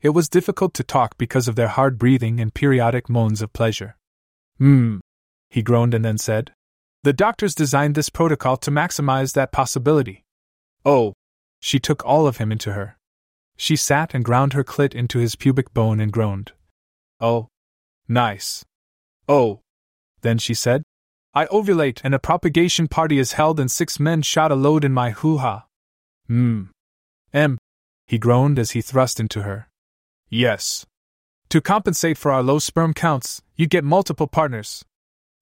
It 0.00 0.10
was 0.10 0.28
difficult 0.28 0.74
to 0.74 0.82
talk 0.82 1.16
because 1.16 1.46
of 1.46 1.54
their 1.54 1.68
hard 1.68 1.98
breathing 1.98 2.40
and 2.40 2.52
periodic 2.52 3.08
moans 3.08 3.40
of 3.40 3.52
pleasure. 3.52 3.96
Hmm, 4.58 4.98
he 5.50 5.62
groaned 5.62 5.94
and 5.94 6.04
then 6.04 6.18
said, 6.18 6.52
the 7.04 7.12
doctors 7.12 7.56
designed 7.56 7.96
this 7.96 8.08
protocol 8.08 8.56
to 8.58 8.70
maximize 8.70 9.32
that 9.32 9.50
possibility. 9.50 10.22
Oh. 10.84 11.14
She 11.60 11.80
took 11.80 12.04
all 12.04 12.28
of 12.28 12.36
him 12.36 12.52
into 12.52 12.74
her. 12.74 12.96
She 13.56 13.74
sat 13.74 14.14
and 14.14 14.24
ground 14.24 14.52
her 14.52 14.62
clit 14.62 14.94
into 14.94 15.18
his 15.18 15.34
pubic 15.34 15.74
bone 15.74 15.98
and 15.98 16.12
groaned. 16.12 16.52
Oh. 17.20 17.48
Nice. 18.08 18.64
Oh. 19.28 19.60
Then 20.20 20.38
she 20.38 20.54
said, 20.54 20.84
I 21.34 21.46
ovulate 21.46 22.00
and 22.04 22.14
a 22.14 22.18
propagation 22.18 22.88
party 22.88 23.18
is 23.18 23.32
held 23.32 23.58
and 23.58 23.70
six 23.70 23.98
men 23.98 24.22
shot 24.22 24.52
a 24.52 24.54
load 24.54 24.84
in 24.84 24.92
my 24.92 25.10
hoo 25.10 25.38
ha. 25.38 25.66
Hmm. 26.26 26.64
M. 27.32 27.58
He 28.06 28.18
groaned 28.18 28.58
as 28.58 28.72
he 28.72 28.82
thrust 28.82 29.18
into 29.18 29.42
her. 29.42 29.68
Yes. 30.28 30.86
To 31.48 31.60
compensate 31.60 32.18
for 32.18 32.30
our 32.30 32.42
low 32.42 32.58
sperm 32.58 32.94
counts, 32.94 33.42
you'd 33.56 33.70
get 33.70 33.84
multiple 33.84 34.26
partners. 34.26 34.84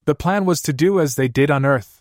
The 0.04 0.14
plan 0.14 0.44
was 0.44 0.62
to 0.62 0.72
do 0.72 1.00
as 1.00 1.14
they 1.14 1.28
did 1.28 1.50
on 1.50 1.64
Earth 1.64 2.00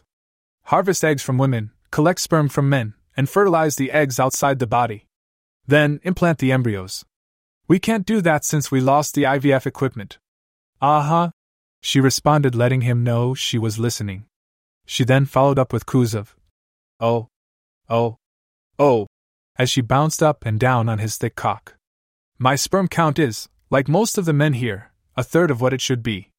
harvest 0.70 1.04
eggs 1.04 1.24
from 1.24 1.40
women, 1.40 1.72
collect 1.90 2.22
sperm 2.22 2.48
from 2.48 2.70
men, 2.70 2.94
and 3.18 3.28
fertilize 3.28 3.76
the 3.76 3.92
eggs 3.92 4.20
outside 4.20 4.60
the 4.60 4.68
body. 4.68 5.08
Then 5.66 6.00
implant 6.04 6.38
the 6.38 6.52
embryos. 6.52 7.06
We 7.68 7.80
can't 7.80 8.06
do 8.06 8.22
that 8.22 8.46
since 8.46 8.70
we 8.70 8.80
lost 8.80 9.16
the 9.16 9.24
IVF 9.24 9.66
equipment. 9.66 10.20
Uh 10.80 11.02
huh. 11.02 11.30
She 11.82 12.00
responded, 12.00 12.56
letting 12.56 12.82
him 12.82 13.04
know 13.04 13.34
she 13.34 13.58
was 13.58 13.80
listening. 13.80 14.26
She 14.86 15.04
then 15.04 15.26
followed 15.26 15.60
up 15.60 15.72
with 15.72 15.86
of, 16.16 16.36
Oh, 17.00 17.28
oh, 17.90 18.18
oh, 18.78 19.08
as 19.58 19.70
she 19.70 19.82
bounced 19.82 20.22
up 20.22 20.46
and 20.46 20.60
down 20.60 20.90
on 20.90 21.00
his 21.00 21.18
thick 21.18 21.36
cock. 21.36 21.76
My 22.38 22.56
sperm 22.56 22.88
count 22.88 23.20
is, 23.20 23.50
like 23.70 23.88
most 23.88 24.18
of 24.18 24.26
the 24.26 24.34
men 24.34 24.54
here, 24.54 24.92
a 25.16 25.24
third 25.24 25.52
of 25.52 25.62
what 25.62 25.74
it 25.74 25.82
should 25.82 26.02
be. 26.02 26.30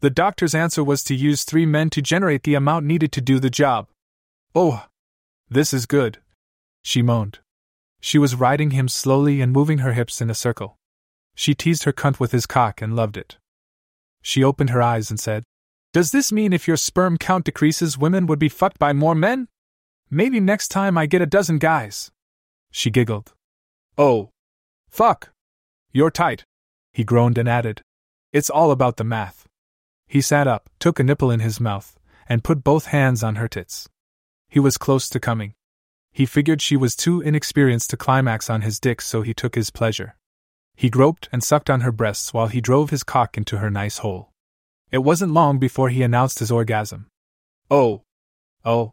The 0.00 0.10
doctor's 0.10 0.54
answer 0.54 0.84
was 0.84 1.02
to 1.04 1.14
use 1.14 1.42
three 1.42 1.66
men 1.66 1.90
to 1.90 2.02
generate 2.02 2.44
the 2.44 2.54
amount 2.54 2.86
needed 2.86 3.10
to 3.12 3.20
do 3.20 3.40
the 3.40 3.50
job. 3.50 3.88
Oh, 4.54 4.86
this 5.50 5.74
is 5.74 5.86
good. 5.86 6.18
She 6.82 7.02
moaned. 7.02 7.40
She 8.00 8.18
was 8.18 8.34
riding 8.34 8.70
him 8.70 8.86
slowly 8.88 9.40
and 9.40 9.52
moving 9.52 9.78
her 9.78 9.94
hips 9.94 10.20
in 10.20 10.30
a 10.30 10.34
circle. 10.34 10.76
She 11.34 11.54
teased 11.54 11.84
her 11.84 11.92
cunt 11.92 12.20
with 12.20 12.32
his 12.32 12.46
cock 12.46 12.80
and 12.80 12.94
loved 12.94 13.16
it. 13.16 13.38
She 14.28 14.44
opened 14.44 14.68
her 14.68 14.82
eyes 14.82 15.08
and 15.08 15.18
said, 15.18 15.42
Does 15.94 16.10
this 16.10 16.30
mean 16.30 16.52
if 16.52 16.68
your 16.68 16.76
sperm 16.76 17.16
count 17.16 17.46
decreases, 17.46 17.96
women 17.96 18.26
would 18.26 18.38
be 18.38 18.50
fucked 18.50 18.78
by 18.78 18.92
more 18.92 19.14
men? 19.14 19.48
Maybe 20.10 20.38
next 20.38 20.68
time 20.68 20.98
I 20.98 21.06
get 21.06 21.22
a 21.22 21.34
dozen 21.38 21.56
guys. 21.56 22.10
She 22.70 22.90
giggled. 22.90 23.32
Oh. 23.96 24.28
Fuck. 24.90 25.30
You're 25.92 26.10
tight. 26.10 26.44
He 26.92 27.04
groaned 27.04 27.38
and 27.38 27.48
added. 27.48 27.80
It's 28.30 28.50
all 28.50 28.70
about 28.70 28.98
the 28.98 29.02
math. 29.02 29.46
He 30.06 30.20
sat 30.20 30.46
up, 30.46 30.68
took 30.78 31.00
a 31.00 31.04
nipple 31.04 31.30
in 31.30 31.40
his 31.40 31.58
mouth, 31.58 31.98
and 32.28 32.44
put 32.44 32.62
both 32.62 32.88
hands 32.88 33.24
on 33.24 33.36
her 33.36 33.48
tits. 33.48 33.88
He 34.50 34.60
was 34.60 34.76
close 34.76 35.08
to 35.08 35.18
coming. 35.18 35.54
He 36.12 36.26
figured 36.26 36.60
she 36.60 36.76
was 36.76 36.94
too 36.94 37.22
inexperienced 37.22 37.88
to 37.90 37.96
climax 37.96 38.50
on 38.50 38.60
his 38.60 38.78
dick, 38.78 39.00
so 39.00 39.22
he 39.22 39.32
took 39.32 39.54
his 39.54 39.70
pleasure. 39.70 40.17
He 40.78 40.90
groped 40.90 41.28
and 41.32 41.42
sucked 41.42 41.68
on 41.68 41.80
her 41.80 41.90
breasts 41.90 42.32
while 42.32 42.46
he 42.46 42.60
drove 42.60 42.90
his 42.90 43.02
cock 43.02 43.36
into 43.36 43.58
her 43.58 43.68
nice 43.68 43.98
hole. 43.98 44.30
It 44.92 44.98
wasn't 44.98 45.32
long 45.32 45.58
before 45.58 45.88
he 45.88 46.04
announced 46.04 46.38
his 46.38 46.52
orgasm. 46.52 47.08
Oh. 47.68 48.02
Oh. 48.64 48.92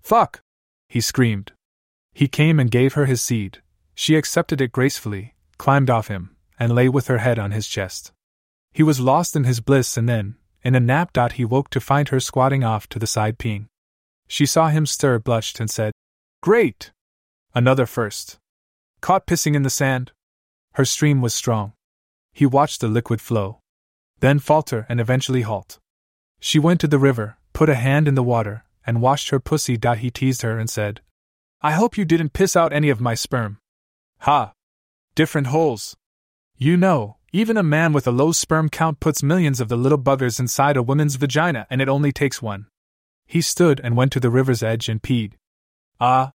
Fuck! 0.00 0.40
He 0.88 1.02
screamed. 1.02 1.52
He 2.14 2.28
came 2.28 2.58
and 2.58 2.70
gave 2.70 2.94
her 2.94 3.04
his 3.04 3.20
seed. 3.20 3.60
She 3.94 4.16
accepted 4.16 4.62
it 4.62 4.72
gracefully, 4.72 5.34
climbed 5.58 5.90
off 5.90 6.08
him, 6.08 6.34
and 6.58 6.74
lay 6.74 6.88
with 6.88 7.08
her 7.08 7.18
head 7.18 7.38
on 7.38 7.50
his 7.50 7.68
chest. 7.68 8.10
He 8.72 8.82
was 8.82 8.98
lost 8.98 9.36
in 9.36 9.44
his 9.44 9.60
bliss, 9.60 9.98
and 9.98 10.08
then, 10.08 10.36
in 10.62 10.74
a 10.74 10.80
nap, 10.80 11.12
dot 11.12 11.32
he 11.32 11.44
woke 11.44 11.68
to 11.70 11.78
find 11.78 12.08
her 12.08 12.20
squatting 12.20 12.64
off 12.64 12.88
to 12.88 12.98
the 12.98 13.06
side 13.06 13.38
peeing. 13.38 13.66
She 14.28 14.46
saw 14.46 14.68
him 14.68 14.86
stir, 14.86 15.18
blushed, 15.18 15.60
and 15.60 15.70
said, 15.70 15.92
Great! 16.40 16.90
Another 17.54 17.84
first. 17.84 18.38
Caught 19.02 19.26
pissing 19.26 19.54
in 19.54 19.62
the 19.62 19.68
sand? 19.68 20.12
Her 20.78 20.84
stream 20.84 21.20
was 21.20 21.34
strong. 21.34 21.72
He 22.32 22.46
watched 22.46 22.80
the 22.80 22.86
liquid 22.86 23.20
flow, 23.20 23.58
then 24.20 24.38
falter 24.38 24.86
and 24.88 25.00
eventually 25.00 25.42
halt. 25.42 25.80
She 26.38 26.60
went 26.60 26.80
to 26.82 26.86
the 26.86 27.00
river, 27.00 27.36
put 27.52 27.68
a 27.68 27.74
hand 27.74 28.06
in 28.06 28.14
the 28.14 28.22
water, 28.22 28.62
and 28.86 29.02
washed 29.02 29.30
her 29.30 29.40
pussy. 29.40 29.76
He 29.96 30.10
teased 30.12 30.42
her 30.42 30.56
and 30.56 30.70
said, 30.70 31.00
I 31.62 31.72
hope 31.72 31.98
you 31.98 32.04
didn't 32.04 32.32
piss 32.32 32.54
out 32.54 32.72
any 32.72 32.90
of 32.90 33.00
my 33.00 33.16
sperm. 33.16 33.58
Ha! 34.18 34.52
Different 35.16 35.48
holes. 35.48 35.96
You 36.56 36.76
know, 36.76 37.16
even 37.32 37.56
a 37.56 37.64
man 37.64 37.92
with 37.92 38.06
a 38.06 38.12
low 38.12 38.30
sperm 38.30 38.68
count 38.68 39.00
puts 39.00 39.20
millions 39.20 39.60
of 39.60 39.68
the 39.68 39.76
little 39.76 39.98
buggers 39.98 40.38
inside 40.38 40.76
a 40.76 40.82
woman's 40.84 41.16
vagina, 41.16 41.66
and 41.70 41.82
it 41.82 41.88
only 41.88 42.12
takes 42.12 42.40
one. 42.40 42.68
He 43.26 43.40
stood 43.40 43.80
and 43.80 43.96
went 43.96 44.12
to 44.12 44.20
the 44.20 44.30
river's 44.30 44.62
edge 44.62 44.88
and 44.88 45.02
peed. 45.02 45.32
Ah! 45.98 46.30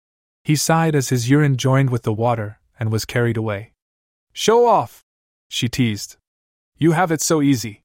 He 0.43 0.55
sighed 0.55 0.95
as 0.95 1.09
his 1.09 1.29
urine 1.29 1.57
joined 1.57 1.91
with 1.91 2.01
the 2.01 2.11
water 2.11 2.57
and 2.79 2.91
was 2.91 3.05
carried 3.05 3.37
away. 3.37 3.73
Show 4.33 4.65
off! 4.65 5.03
She 5.49 5.67
teased. 5.67 6.17
You 6.77 6.93
have 6.93 7.11
it 7.11 7.21
so 7.21 7.41
easy. 7.41 7.83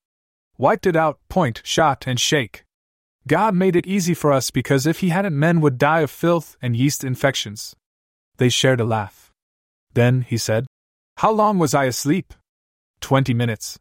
Wiped 0.58 0.86
it 0.86 0.96
out, 0.96 1.18
point, 1.28 1.60
shot, 1.64 2.06
and 2.06 2.18
shake. 2.18 2.64
God 3.26 3.54
made 3.54 3.76
it 3.76 3.86
easy 3.86 4.14
for 4.14 4.32
us 4.32 4.50
because 4.50 4.86
if 4.86 5.00
He 5.00 5.08
hadn't, 5.08 5.38
men 5.38 5.60
would 5.60 5.78
die 5.78 6.00
of 6.00 6.10
filth 6.10 6.56
and 6.62 6.76
yeast 6.76 7.04
infections. 7.04 7.74
They 8.36 8.48
shared 8.48 8.80
a 8.80 8.84
laugh. 8.84 9.32
Then, 9.94 10.22
he 10.22 10.38
said, 10.38 10.66
How 11.18 11.32
long 11.32 11.58
was 11.58 11.74
I 11.74 11.84
asleep? 11.84 12.34
Twenty 13.00 13.34
minutes. 13.34 13.78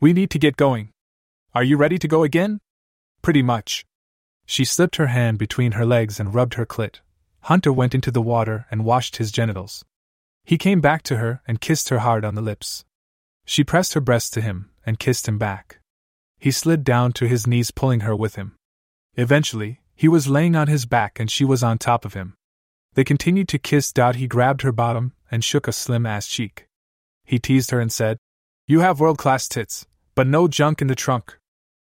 We 0.00 0.12
need 0.12 0.30
to 0.30 0.38
get 0.38 0.56
going. 0.56 0.90
Are 1.54 1.64
you 1.64 1.76
ready 1.76 1.98
to 1.98 2.08
go 2.08 2.24
again? 2.24 2.58
Pretty 3.22 3.42
much. 3.42 3.84
She 4.46 4.64
slipped 4.64 4.96
her 4.96 5.06
hand 5.06 5.38
between 5.38 5.72
her 5.72 5.86
legs 5.86 6.20
and 6.20 6.34
rubbed 6.34 6.54
her 6.54 6.66
clit. 6.66 7.00
Hunter 7.42 7.72
went 7.72 7.94
into 7.94 8.10
the 8.10 8.22
water 8.22 8.66
and 8.70 8.84
washed 8.84 9.16
his 9.16 9.32
genitals. 9.32 9.84
He 10.44 10.58
came 10.58 10.80
back 10.80 11.02
to 11.04 11.16
her 11.16 11.40
and 11.48 11.60
kissed 11.60 11.88
her 11.88 12.00
hard 12.00 12.24
on 12.24 12.34
the 12.34 12.42
lips. 12.42 12.84
She 13.46 13.64
pressed 13.64 13.94
her 13.94 14.00
breast 14.00 14.34
to 14.34 14.40
him 14.40 14.70
and 14.84 14.98
kissed 14.98 15.26
him 15.26 15.38
back. 15.38 15.80
He 16.38 16.50
slid 16.50 16.84
down 16.84 17.12
to 17.14 17.26
his 17.26 17.46
knees, 17.46 17.70
pulling 17.70 18.00
her 18.00 18.14
with 18.14 18.34
him. 18.34 18.56
Eventually, 19.14 19.80
he 19.94 20.08
was 20.08 20.28
laying 20.28 20.54
on 20.54 20.68
his 20.68 20.84
back 20.84 21.18
and 21.18 21.30
she 21.30 21.44
was 21.44 21.62
on 21.62 21.78
top 21.78 22.04
of 22.04 22.14
him. 22.14 22.34
They 22.94 23.04
continued 23.04 23.48
to 23.48 23.58
kiss. 23.58 23.92
He 24.14 24.26
grabbed 24.26 24.62
her 24.62 24.72
bottom 24.72 25.14
and 25.30 25.42
shook 25.42 25.66
a 25.66 25.72
slim 25.72 26.04
ass 26.04 26.26
cheek. 26.26 26.66
He 27.24 27.38
teased 27.38 27.70
her 27.70 27.80
and 27.80 27.90
said, 27.90 28.18
You 28.66 28.80
have 28.80 29.00
world 29.00 29.18
class 29.18 29.48
tits, 29.48 29.86
but 30.14 30.26
no 30.26 30.46
junk 30.46 30.82
in 30.82 30.88
the 30.88 30.94
trunk. 30.94 31.38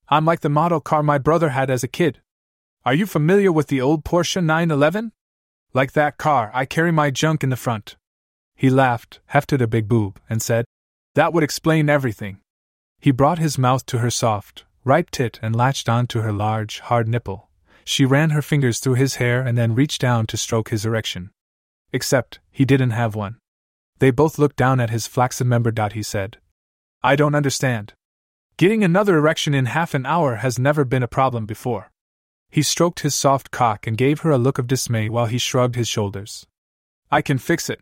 I'm 0.10 0.26
like 0.26 0.42
the 0.42 0.50
model 0.50 0.82
car 0.82 1.02
my 1.02 1.18
brother 1.18 1.50
had 1.50 1.70
as 1.70 1.84
a 1.84 1.88
kid. 1.88 2.20
Are 2.84 2.94
you 2.94 3.06
familiar 3.06 3.52
with 3.52 3.68
the 3.68 3.80
old 3.80 4.04
Porsche 4.04 4.44
911? 4.44 5.14
Like 5.74 5.94
that 5.94 6.18
car, 6.18 6.52
I 6.54 6.66
carry 6.66 6.92
my 6.92 7.12
junk 7.12 7.44
in 7.44 7.50
the 7.50 7.56
front. 7.56 7.96
He 8.62 8.70
laughed, 8.70 9.22
hefted 9.26 9.60
a 9.60 9.66
big 9.66 9.88
boob, 9.88 10.20
and 10.30 10.40
said, 10.40 10.66
That 11.16 11.34
would 11.34 11.42
explain 11.42 11.90
everything. 11.90 12.42
He 13.00 13.10
brought 13.10 13.40
his 13.40 13.58
mouth 13.58 13.88
to 13.88 13.98
her 13.98 14.12
soft, 14.12 14.66
ripe 14.84 15.10
tit 15.10 15.40
and 15.42 15.56
latched 15.56 15.90
on 15.90 16.06
to 16.10 16.22
her 16.22 16.32
large, 16.32 16.80
hard 16.82 17.08
nipple. 17.08 17.50
She 17.86 18.06
ran 18.06 18.30
her 18.30 18.42
fingers 18.44 18.78
through 18.78 19.02
his 19.02 19.16
hair 19.16 19.42
and 19.42 19.58
then 19.58 19.74
reached 19.74 20.00
down 20.00 20.28
to 20.28 20.38
stroke 20.38 20.70
his 20.70 20.86
erection. 20.86 21.32
Except, 21.92 22.40
he 22.52 22.64
didn't 22.64 22.92
have 22.92 23.16
one. 23.16 23.40
They 23.98 24.12
both 24.12 24.38
looked 24.38 24.58
down 24.58 24.80
at 24.80 24.92
his 24.92 25.08
flaccid 25.08 25.48
member. 25.48 25.74
He 25.92 26.04
said, 26.04 26.38
I 27.02 27.16
don't 27.16 27.34
understand. 27.34 27.94
Getting 28.58 28.84
another 28.84 29.18
erection 29.18 29.56
in 29.56 29.66
half 29.66 29.96
an 29.96 30.06
hour 30.06 30.36
has 30.36 30.60
never 30.60 30.86
been 30.86 31.02
a 31.02 31.08
problem 31.08 31.48
before. 31.48 31.90
He 32.52 32.62
stroked 32.62 33.00
his 33.00 33.16
soft 33.16 33.50
cock 33.50 33.88
and 33.88 33.98
gave 33.98 34.20
her 34.20 34.30
a 34.30 34.38
look 34.38 34.60
of 34.60 34.68
dismay 34.68 35.10
while 35.10 35.26
he 35.26 35.40
shrugged 35.40 35.74
his 35.74 35.88
shoulders. 35.88 36.46
I 37.10 37.24
can 37.24 37.40
fix 37.40 37.68
it, 37.68 37.82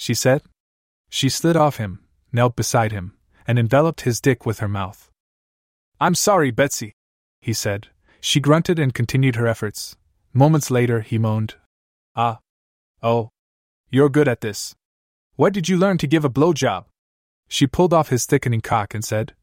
she 0.00 0.14
said. 0.14 0.40
She 1.10 1.28
slid 1.28 1.56
off 1.56 1.76
him, 1.76 2.00
knelt 2.32 2.56
beside 2.56 2.90
him, 2.90 3.12
and 3.46 3.58
enveloped 3.58 4.00
his 4.00 4.18
dick 4.18 4.46
with 4.46 4.60
her 4.60 4.68
mouth. 4.68 5.10
I'm 6.00 6.14
sorry, 6.14 6.50
Betsy, 6.50 6.94
he 7.42 7.52
said. 7.52 7.88
She 8.22 8.40
grunted 8.40 8.78
and 8.78 8.94
continued 8.94 9.36
her 9.36 9.46
efforts. 9.46 9.98
Moments 10.32 10.70
later, 10.70 11.02
he 11.02 11.18
moaned, 11.18 11.56
Ah. 12.16 12.38
Oh. 13.02 13.28
You're 13.90 14.08
good 14.08 14.26
at 14.26 14.40
this. 14.40 14.74
What 15.36 15.52
did 15.52 15.68
you 15.68 15.76
learn 15.76 15.98
to 15.98 16.06
give 16.06 16.24
a 16.24 16.30
blowjob? 16.30 16.86
She 17.48 17.66
pulled 17.66 17.92
off 17.92 18.08
his 18.08 18.24
thickening 18.24 18.62
cock 18.62 18.94
and 18.94 19.04
said, 19.04 19.34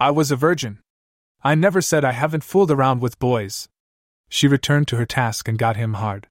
I 0.00 0.10
was 0.10 0.32
a 0.32 0.36
virgin. 0.36 0.80
I 1.44 1.54
never 1.54 1.80
said 1.80 2.04
I 2.04 2.12
haven't 2.12 2.42
fooled 2.42 2.72
around 2.72 3.00
with 3.00 3.20
boys. 3.20 3.68
She 4.28 4.48
returned 4.48 4.88
to 4.88 4.96
her 4.96 5.06
task 5.06 5.46
and 5.46 5.58
got 5.58 5.76
him 5.76 5.94
hard. 5.94 6.26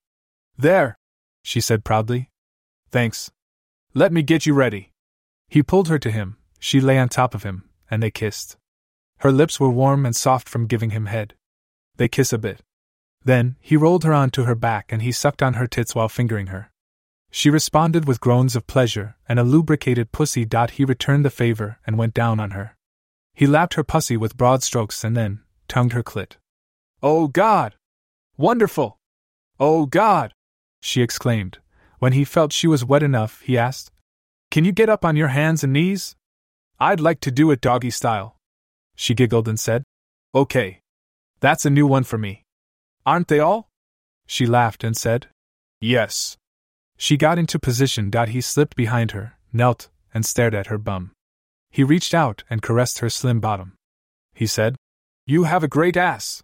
There, 0.58 0.98
she 1.42 1.62
said 1.62 1.86
proudly. 1.86 2.30
Thanks. 2.90 3.32
Let 3.94 4.14
me 4.14 4.24
get 4.24 4.46
you 4.46 4.54
ready. 4.54 4.94
He 5.50 5.62
pulled 5.62 5.90
her 5.90 6.00
to 6.00 6.12
him, 6.12 6.38
she 6.60 6.80
lay 6.80 6.98
on 6.98 7.10
top 7.10 7.36
of 7.36 7.44
him, 7.44 7.70
and 7.90 8.02
they 8.02 8.10
kissed. 8.10 8.56
Her 9.18 9.34
lips 9.34 9.60
were 9.60 9.70
warm 9.70 10.06
and 10.06 10.16
soft 10.16 10.48
from 10.48 10.66
giving 10.66 10.92
him 10.92 11.08
head. 11.08 11.34
They 11.98 12.08
kiss 12.08 12.32
a 12.32 12.38
bit. 12.38 12.62
Then, 13.26 13.58
he 13.60 13.76
rolled 13.76 14.06
her 14.06 14.14
onto 14.14 14.44
her 14.44 14.56
back 14.56 14.94
and 14.94 15.02
he 15.02 15.12
sucked 15.12 15.44
on 15.44 15.56
her 15.56 15.68
tits 15.68 15.94
while 15.94 16.08
fingering 16.08 16.48
her. 16.48 16.72
She 17.32 17.50
responded 17.50 18.06
with 18.06 18.22
groans 18.22 18.56
of 18.56 18.66
pleasure 18.66 19.18
and 19.28 19.38
a 19.38 19.44
lubricated 19.44 20.14
pussy. 20.14 20.46
Dot 20.46 20.72
He 20.72 20.86
returned 20.86 21.26
the 21.26 21.30
favor 21.30 21.78
and 21.86 21.98
went 21.98 22.14
down 22.14 22.40
on 22.40 22.52
her. 22.52 22.78
He 23.34 23.46
lapped 23.46 23.74
her 23.74 23.84
pussy 23.84 24.16
with 24.16 24.38
broad 24.38 24.64
strokes 24.64 25.04
and 25.04 25.18
then 25.18 25.42
tongued 25.68 25.94
her 25.94 26.04
clit. 26.04 26.38
Oh 27.04 27.28
God! 27.28 27.76
Wonderful! 28.38 28.98
Oh 29.60 29.86
God! 29.86 30.34
she 30.82 31.02
exclaimed, 31.02 31.60
when 32.02 32.14
he 32.14 32.26
felt 32.26 32.52
she 32.52 32.66
was 32.66 32.84
wet 32.84 33.04
enough, 33.04 33.42
he 33.42 33.60
asked, 33.60 33.92
Can 34.50 34.66
you 34.66 34.72
get 34.72 34.90
up 34.90 35.06
on 35.06 35.16
your 35.16 35.28
hands 35.28 35.64
and 35.64 35.72
knees? 35.72 36.16
I'd 36.80 37.00
like 37.00 37.20
to 37.20 37.30
do 37.30 37.52
it 37.52 37.62
doggy 37.62 37.92
style. 37.92 38.38
She 38.96 39.14
giggled 39.14 39.48
and 39.48 39.60
said, 39.60 39.84
Okay. 40.34 40.80
That's 41.42 41.64
a 41.64 41.70
new 41.70 41.86
one 41.86 42.04
for 42.04 42.18
me. 42.18 42.44
Aren't 43.06 43.28
they 43.28 43.40
all? 43.40 43.70
She 44.26 44.48
laughed 44.48 44.84
and 44.84 44.98
said, 44.98 45.28
Yes. 45.80 46.38
She 46.98 47.18
got 47.18 47.38
into 47.38 47.60
position. 47.60 48.12
He 48.30 48.42
slipped 48.42 48.76
behind 48.76 49.12
her, 49.12 49.38
knelt, 49.54 49.90
and 50.12 50.26
stared 50.26 50.56
at 50.56 50.68
her 50.68 50.80
bum. 50.80 51.12
He 51.70 51.84
reached 51.84 52.16
out 52.16 52.44
and 52.50 52.64
caressed 52.64 52.98
her 53.00 53.12
slim 53.12 53.40
bottom. 53.40 53.76
He 54.34 54.48
said, 54.48 54.76
You 55.28 55.44
have 55.44 55.64
a 55.64 55.68
great 55.78 55.98
ass. 55.98 56.42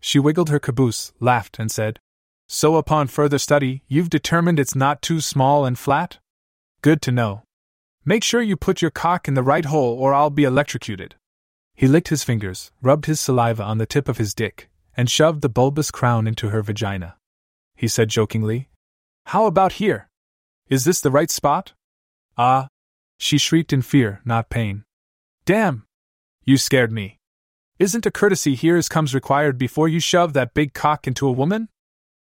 She 0.00 0.18
wiggled 0.18 0.48
her 0.48 0.58
caboose, 0.58 1.12
laughed, 1.20 1.60
and 1.60 1.70
said, 1.70 2.00
so, 2.48 2.76
upon 2.76 3.08
further 3.08 3.38
study, 3.38 3.82
you've 3.88 4.08
determined 4.08 4.58
it's 4.58 4.74
not 4.74 5.02
too 5.02 5.20
small 5.20 5.66
and 5.66 5.78
flat? 5.78 6.18
Good 6.80 7.02
to 7.02 7.12
know. 7.12 7.42
Make 8.06 8.24
sure 8.24 8.40
you 8.40 8.56
put 8.56 8.80
your 8.80 8.90
cock 8.90 9.28
in 9.28 9.34
the 9.34 9.42
right 9.42 9.66
hole 9.66 9.98
or 9.98 10.14
I'll 10.14 10.30
be 10.30 10.44
electrocuted. 10.44 11.14
He 11.74 11.86
licked 11.86 12.08
his 12.08 12.24
fingers, 12.24 12.72
rubbed 12.80 13.04
his 13.04 13.20
saliva 13.20 13.62
on 13.62 13.76
the 13.76 13.84
tip 13.86 14.08
of 14.08 14.16
his 14.16 14.32
dick, 14.32 14.70
and 14.96 15.10
shoved 15.10 15.42
the 15.42 15.50
bulbous 15.50 15.90
crown 15.90 16.26
into 16.26 16.48
her 16.48 16.62
vagina. 16.62 17.16
He 17.76 17.86
said 17.86 18.08
jokingly, 18.08 18.70
How 19.26 19.44
about 19.44 19.74
here? 19.74 20.08
Is 20.70 20.84
this 20.84 21.00
the 21.00 21.10
right 21.10 21.30
spot? 21.30 21.74
Ah! 22.38 22.68
She 23.18 23.36
shrieked 23.36 23.74
in 23.74 23.82
fear, 23.82 24.22
not 24.24 24.48
pain. 24.48 24.84
Damn! 25.44 25.84
You 26.44 26.56
scared 26.56 26.92
me. 26.92 27.18
Isn't 27.78 28.06
a 28.06 28.10
courtesy 28.10 28.54
here 28.54 28.78
as 28.78 28.88
comes 28.88 29.14
required 29.14 29.58
before 29.58 29.86
you 29.86 30.00
shove 30.00 30.32
that 30.32 30.54
big 30.54 30.72
cock 30.72 31.06
into 31.06 31.28
a 31.28 31.32
woman? 31.32 31.68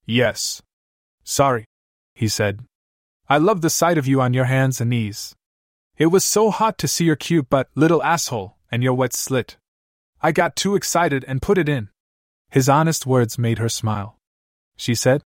Yes. 0.06 0.62
Sorry, 1.24 1.66
he 2.16 2.28
said. 2.28 2.66
I 3.30 3.38
love 3.38 3.62
the 3.62 3.70
sight 3.70 3.98
of 3.98 4.08
you 4.08 4.22
on 4.22 4.34
your 4.34 4.46
hands 4.46 4.82
and 4.82 4.90
knees. 4.90 5.34
It 5.98 6.08
was 6.08 6.26
so 6.26 6.50
hot 6.50 6.78
to 6.80 6.88
see 6.88 7.06
your 7.06 7.16
cute 7.16 7.50
but 7.50 7.70
little 7.76 8.04
asshole 8.04 8.58
and 8.72 8.84
your 8.84 8.94
wet 8.94 9.14
slit. 9.14 9.58
I 10.22 10.32
got 10.32 10.56
too 10.56 10.76
excited 10.76 11.24
and 11.28 11.42
put 11.42 11.58
it 11.58 11.70
in. 11.70 11.90
His 12.50 12.68
honest 12.70 13.06
words 13.06 13.38
made 13.38 13.60
her 13.60 13.70
smile. 13.70 14.18
She 14.76 14.96
said, 14.96 15.22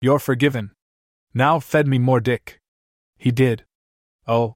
You're 0.00 0.18
forgiven. 0.18 0.72
Now 1.34 1.60
fed 1.60 1.86
me 1.86 1.98
more 1.98 2.20
dick. 2.20 2.58
He 3.18 3.30
did. 3.30 3.64
Oh. 4.26 4.54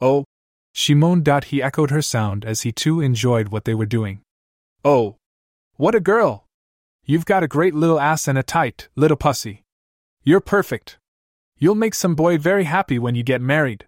Oh. 0.00 0.24
She 0.72 0.94
moaned. 0.94 1.28
He 1.44 1.62
echoed 1.62 1.90
her 1.90 2.02
sound 2.02 2.44
as 2.44 2.62
he 2.62 2.72
too 2.72 3.00
enjoyed 3.00 3.48
what 3.48 3.64
they 3.64 3.74
were 3.74 3.86
doing. 3.86 4.20
Oh. 4.84 5.16
What 5.76 5.94
a 5.94 6.00
girl! 6.00 6.45
You've 7.08 7.24
got 7.24 7.44
a 7.44 7.48
great 7.48 7.72
little 7.72 8.00
ass 8.00 8.26
and 8.26 8.36
a 8.36 8.42
tight, 8.42 8.88
little 8.96 9.16
pussy. 9.16 9.62
You're 10.24 10.40
perfect. 10.40 10.98
You'll 11.56 11.76
make 11.76 11.94
some 11.94 12.16
boy 12.16 12.36
very 12.36 12.64
happy 12.64 12.98
when 12.98 13.14
you 13.14 13.22
get 13.22 13.40
married. 13.40 13.86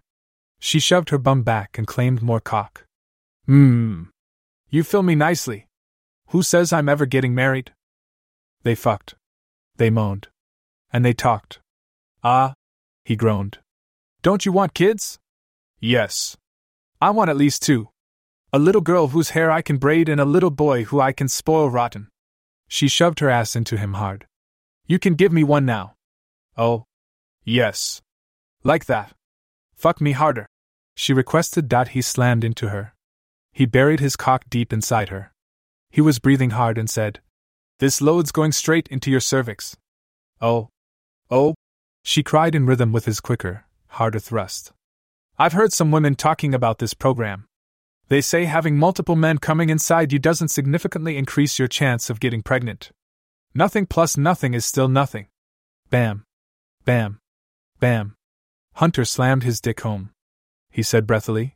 She 0.57 0.79
shoved 0.79 1.09
her 1.09 1.17
bum 1.17 1.43
back 1.43 1.77
and 1.77 1.85
claimed 1.85 2.21
more 2.21 2.39
cock. 2.39 2.85
Mmm. 3.45 4.07
You 4.69 4.83
fill 4.85 5.03
me 5.03 5.15
nicely. 5.15 5.67
Who 6.27 6.41
says 6.41 6.71
I'm 6.71 6.87
ever 6.87 7.05
getting 7.05 7.35
married? 7.35 7.73
They 8.63 8.73
fucked. 8.73 9.15
They 9.75 9.89
moaned. 9.89 10.29
And 10.93 11.03
they 11.03 11.13
talked. 11.13 11.59
Ah, 12.23 12.53
he 13.03 13.17
groaned. 13.17 13.57
Don't 14.21 14.45
you 14.45 14.53
want 14.53 14.73
kids? 14.73 15.19
Yes. 15.81 16.37
I 17.01 17.09
want 17.09 17.29
at 17.29 17.37
least 17.37 17.63
two. 17.63 17.89
A 18.53 18.59
little 18.59 18.81
girl 18.81 19.09
whose 19.09 19.31
hair 19.31 19.51
I 19.51 19.61
can 19.61 19.75
braid 19.75 20.07
and 20.07 20.21
a 20.21 20.25
little 20.25 20.51
boy 20.51 20.85
who 20.85 21.01
I 21.01 21.11
can 21.11 21.27
spoil 21.27 21.69
rotten. 21.69 22.07
She 22.69 22.87
shoved 22.87 23.19
her 23.19 23.29
ass 23.29 23.55
into 23.55 23.77
him 23.77 23.95
hard. 23.95 24.27
You 24.85 24.99
can 24.99 25.15
give 25.15 25.33
me 25.33 25.43
one 25.43 25.65
now. 25.65 25.95
Oh. 26.55 26.85
Yes. 27.43 28.01
Like 28.63 28.85
that. 28.85 29.13
Fuck 29.75 29.99
me 29.99 30.11
harder. 30.13 30.47
She 30.95 31.11
requested 31.11 31.69
that 31.69 31.89
he 31.89 32.01
slammed 32.01 32.43
into 32.43 32.69
her. 32.69 32.93
He 33.51 33.65
buried 33.65 33.99
his 33.99 34.15
cock 34.15 34.45
deep 34.49 34.71
inside 34.71 35.09
her. 35.09 35.31
He 35.89 35.99
was 35.99 36.19
breathing 36.19 36.51
hard 36.51 36.77
and 36.77 36.89
said, 36.89 37.19
This 37.79 38.01
load's 38.01 38.31
going 38.31 38.51
straight 38.51 38.87
into 38.89 39.09
your 39.09 39.19
cervix. 39.19 39.75
Oh. 40.39 40.69
Oh. 41.31 41.55
She 42.03 42.23
cried 42.23 42.53
in 42.53 42.65
rhythm 42.65 42.91
with 42.91 43.05
his 43.05 43.19
quicker, 43.19 43.65
harder 43.87 44.19
thrust. 44.19 44.71
I've 45.37 45.53
heard 45.53 45.73
some 45.73 45.89
women 45.89 46.15
talking 46.15 46.53
about 46.53 46.77
this 46.77 46.93
program. 46.93 47.45
They 48.09 48.21
say 48.21 48.45
having 48.45 48.77
multiple 48.77 49.15
men 49.15 49.37
coming 49.37 49.69
inside 49.69 50.11
you 50.11 50.19
doesn't 50.19 50.49
significantly 50.49 51.17
increase 51.17 51.57
your 51.57 51.67
chance 51.67 52.09
of 52.09 52.19
getting 52.19 52.43
pregnant. 52.43 52.91
Nothing 53.55 53.85
plus 53.85 54.17
nothing 54.17 54.53
is 54.53 54.65
still 54.65 54.87
nothing. 54.87 55.27
Bam. 55.89 56.23
Bam. 56.85 57.19
Bam. 57.79 58.15
Hunter 58.75 59.05
slammed 59.05 59.43
his 59.43 59.61
dick 59.61 59.81
home 59.81 60.11
he 60.71 60.83
said 60.83 61.07
breathily. 61.07 61.55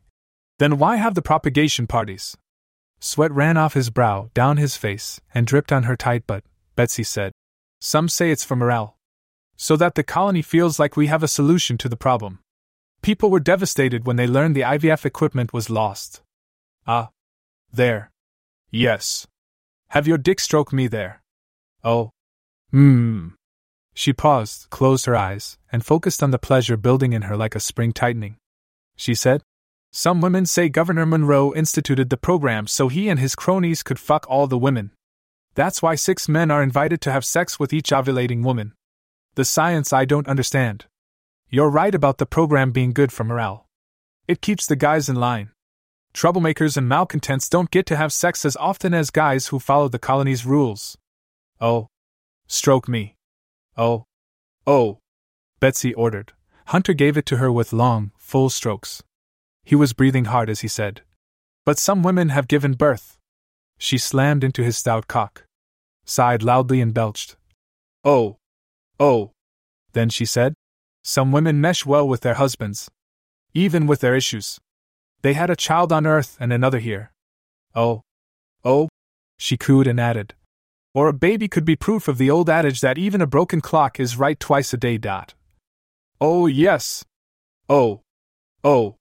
Then 0.58 0.78
why 0.78 0.96
have 0.96 1.14
the 1.14 1.22
propagation 1.22 1.86
parties? 1.86 2.36
Sweat 3.00 3.32
ran 3.32 3.56
off 3.56 3.74
his 3.74 3.90
brow, 3.90 4.30
down 4.34 4.56
his 4.56 4.76
face, 4.76 5.20
and 5.34 5.46
dripped 5.46 5.72
on 5.72 5.84
her 5.84 5.96
tight 5.96 6.26
butt, 6.26 6.44
Betsy 6.76 7.02
said. 7.02 7.32
Some 7.80 8.08
say 8.08 8.30
it's 8.30 8.44
for 8.44 8.56
morale. 8.56 8.96
So 9.56 9.76
that 9.76 9.94
the 9.94 10.02
colony 10.02 10.42
feels 10.42 10.78
like 10.78 10.96
we 10.96 11.06
have 11.08 11.22
a 11.22 11.28
solution 11.28 11.78
to 11.78 11.88
the 11.88 11.96
problem. 11.96 12.40
People 13.02 13.30
were 13.30 13.40
devastated 13.40 14.06
when 14.06 14.16
they 14.16 14.26
learned 14.26 14.56
the 14.56 14.62
IVF 14.62 15.04
equipment 15.04 15.52
was 15.52 15.70
lost. 15.70 16.22
Ah. 16.86 17.10
There. 17.72 18.10
Yes. 18.70 19.26
Have 19.88 20.06
your 20.06 20.18
dick 20.18 20.40
stroke 20.40 20.72
me 20.72 20.86
there. 20.86 21.22
Oh. 21.82 22.10
Hmm. 22.70 23.28
She 23.94 24.12
paused, 24.12 24.70
closed 24.70 25.06
her 25.06 25.16
eyes, 25.16 25.58
and 25.70 25.84
focused 25.84 26.22
on 26.22 26.30
the 26.30 26.38
pleasure 26.38 26.76
building 26.76 27.12
in 27.12 27.22
her 27.22 27.36
like 27.36 27.54
a 27.54 27.60
spring 27.60 27.92
tightening 27.92 28.36
she 28.96 29.14
said. 29.14 29.42
Some 29.92 30.20
women 30.20 30.46
say 30.46 30.68
Governor 30.68 31.06
Monroe 31.06 31.54
instituted 31.54 32.10
the 32.10 32.16
program 32.16 32.66
so 32.66 32.88
he 32.88 33.08
and 33.08 33.20
his 33.20 33.34
cronies 33.34 33.82
could 33.82 33.98
fuck 33.98 34.26
all 34.28 34.46
the 34.46 34.58
women. 34.58 34.90
That's 35.54 35.82
why 35.82 35.94
six 35.94 36.28
men 36.28 36.50
are 36.50 36.62
invited 36.62 37.00
to 37.02 37.12
have 37.12 37.24
sex 37.24 37.60
with 37.60 37.72
each 37.72 37.90
ovulating 37.90 38.42
woman. 38.42 38.72
The 39.36 39.44
science 39.44 39.92
I 39.92 40.04
don't 40.04 40.28
understand. 40.28 40.86
You're 41.48 41.70
right 41.70 41.94
about 41.94 42.18
the 42.18 42.26
program 42.26 42.72
being 42.72 42.92
good 42.92 43.12
for 43.12 43.22
morale. 43.22 43.66
It 44.26 44.40
keeps 44.40 44.66
the 44.66 44.76
guys 44.76 45.08
in 45.08 45.16
line. 45.16 45.50
Troublemakers 46.14 46.76
and 46.76 46.88
malcontents 46.88 47.48
don't 47.48 47.72
get 47.72 47.86
to 47.86 47.96
have 47.96 48.12
sex 48.12 48.44
as 48.44 48.56
often 48.56 48.94
as 48.94 49.10
guys 49.10 49.48
who 49.48 49.58
follow 49.58 49.88
the 49.88 49.98
colony's 49.98 50.46
rules. 50.46 50.96
Oh. 51.60 51.88
Stroke 52.46 52.88
me. 52.88 53.16
Oh. 53.76 54.04
Oh. 54.64 54.98
Betsy 55.58 55.92
ordered. 55.92 56.32
Hunter 56.68 56.92
gave 56.94 57.16
it 57.16 57.26
to 57.26 57.38
her 57.38 57.50
with 57.50 57.72
long, 57.72 58.12
full 58.16 58.48
strokes. 58.48 59.02
He 59.64 59.74
was 59.74 59.92
breathing 59.92 60.26
hard 60.26 60.48
as 60.48 60.60
he 60.60 60.68
said, 60.68 61.02
But 61.66 61.78
some 61.78 62.02
women 62.02 62.28
have 62.28 62.48
given 62.48 62.74
birth. 62.74 63.18
She 63.76 63.98
slammed 63.98 64.44
into 64.44 64.62
his 64.62 64.78
stout 64.78 65.08
cock, 65.08 65.46
sighed 66.04 66.42
loudly, 66.42 66.80
and 66.80 66.94
belched. 66.94 67.36
Oh! 68.04 68.36
Oh! 69.00 69.32
Then 69.92 70.10
she 70.10 70.24
said, 70.24 70.54
Some 71.02 71.32
women 71.32 71.60
mesh 71.60 71.84
well 71.84 72.06
with 72.06 72.20
their 72.20 72.34
husbands, 72.34 72.88
even 73.52 73.86
with 73.86 74.00
their 74.00 74.14
issues. 74.14 74.60
They 75.24 75.32
had 75.32 75.48
a 75.48 75.56
child 75.56 75.90
on 75.90 76.06
earth 76.06 76.36
and 76.38 76.52
another 76.52 76.80
here. 76.80 77.10
Oh! 77.74 78.02
Oh! 78.62 78.90
She 79.38 79.56
cooed 79.56 79.86
and 79.86 79.98
added, 79.98 80.34
Or 80.92 81.08
a 81.08 81.14
baby 81.14 81.48
could 81.48 81.64
be 81.64 81.76
proof 81.76 82.08
of 82.08 82.18
the 82.18 82.30
old 82.30 82.50
adage 82.50 82.82
that 82.82 82.98
even 82.98 83.22
a 83.22 83.26
broken 83.26 83.62
clock 83.62 83.98
is 83.98 84.18
right 84.18 84.38
twice 84.38 84.74
a 84.74 84.76
day. 84.76 84.98
Dot. 84.98 85.32
Oh, 86.20 86.46
yes! 86.46 87.06
Oh! 87.70 88.02
Oh! 88.62 88.96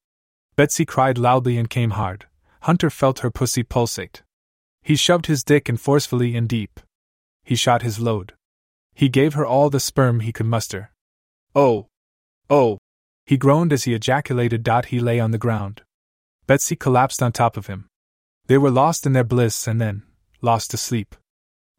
Betsy 0.55 0.85
cried 0.85 1.17
loudly 1.17 1.57
and 1.57 1.69
came 1.69 1.91
hard. 1.91 2.27
Hunter 2.61 2.89
felt 2.89 3.19
her 3.19 3.29
pussy 3.29 3.63
pulsate. 3.63 4.23
He 4.81 4.95
shoved 4.95 5.25
his 5.25 5.43
dick 5.43 5.67
in 5.67 5.75
forcefully 5.75 6.37
and 6.37 6.47
deep. 6.47 6.79
He 7.43 7.55
shot 7.55 7.81
his 7.81 7.99
load. 7.99 8.31
He 8.93 9.09
gave 9.09 9.33
her 9.33 9.45
all 9.45 9.69
the 9.69 9.81
sperm 9.81 10.21
he 10.21 10.31
could 10.31 10.45
muster. 10.45 10.91
Oh! 11.53 11.87
Oh! 12.49 12.77
He 13.25 13.35
groaned 13.35 13.73
as 13.73 13.83
he 13.83 13.93
ejaculated. 13.93 14.63
Dot. 14.63 14.85
He 14.85 15.01
lay 15.01 15.19
on 15.19 15.31
the 15.31 15.37
ground. 15.37 15.81
Betsy 16.45 16.75
collapsed 16.75 17.23
on 17.23 17.31
top 17.31 17.57
of 17.57 17.67
him. 17.67 17.87
They 18.47 18.57
were 18.57 18.71
lost 18.71 19.05
in 19.05 19.13
their 19.13 19.23
bliss 19.23 19.67
and 19.67 19.79
then, 19.79 20.03
lost 20.41 20.71
to 20.71 20.77
sleep. 20.77 21.15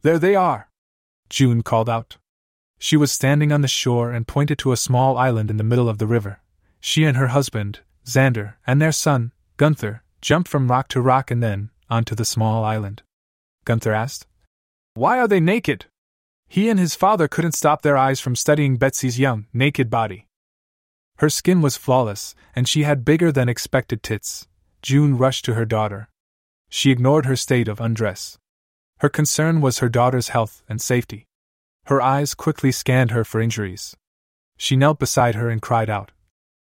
There 0.03 0.19
they 0.19 0.35
are! 0.35 0.69
June 1.29 1.63
called 1.63 1.89
out. 1.89 2.17
She 2.79 2.97
was 2.97 3.13
standing 3.13 3.53
on 3.53 3.61
the 3.61 3.69
shore 3.69 4.13
and 4.13 4.27
pointed 4.27 4.59
to 4.59 4.73
a 4.73 4.77
small 4.77 5.17
island 5.17 5.51
in 5.51 5.57
the 5.57 5.65
middle 5.65 5.89
of 5.89 5.99
the 5.99 6.07
river. 6.07 6.41
She 6.81 7.05
and 7.05 7.17
her 7.17 7.29
husband, 7.29 7.81
Xander, 8.07 8.55
and 8.67 8.81
their 8.81 8.93
son, 8.93 9.33
Gunther, 9.57 10.03
jumped 10.21 10.49
from 10.49 10.71
rock 10.71 10.89
to 10.89 11.01
rock 11.01 11.31
and 11.31 11.43
then 11.43 11.71
onto 11.89 12.15
the 12.15 12.25
small 12.25 12.65
island. 12.65 13.03
Gunther 13.65 13.93
asked, 13.93 14.27
Why 14.95 15.19
are 15.19 15.29
they 15.29 15.41
naked? 15.41 15.87
He 16.49 16.69
and 16.69 16.79
his 16.79 16.95
father 16.95 17.29
couldn't 17.29 17.53
stop 17.53 17.83
their 17.83 17.97
eyes 17.97 18.21
from 18.21 18.37
studying 18.37 18.77
Betsy's 18.77 19.19
young, 19.19 19.47
naked 19.53 19.91
body. 19.91 20.27
Her 21.19 21.31
skin 21.31 21.63
was 21.63 21.77
flawless, 21.77 22.35
and 22.55 22.69
she 22.69 22.83
had 22.83 23.05
bigger 23.05 23.31
than 23.31 23.49
expected 23.49 24.03
tits. 24.03 24.47
June 24.85 25.17
rushed 25.17 25.47
to 25.47 25.55
her 25.55 25.65
daughter. 25.65 26.11
She 26.69 26.91
ignored 26.91 27.25
her 27.25 27.37
state 27.37 27.69
of 27.69 27.81
undress. 27.81 28.37
Her 28.99 29.09
concern 29.09 29.63
was 29.63 29.79
her 29.79 29.89
daughter's 29.89 30.29
health 30.29 30.63
and 30.69 30.79
safety. 30.79 31.25
Her 31.87 32.03
eyes 32.03 32.35
quickly 32.35 32.71
scanned 32.71 33.11
her 33.11 33.25
for 33.25 33.41
injuries. 33.41 33.97
She 34.59 34.77
knelt 34.77 34.99
beside 34.99 35.37
her 35.37 35.49
and 35.49 35.63
cried 35.63 35.89
out, 35.89 36.13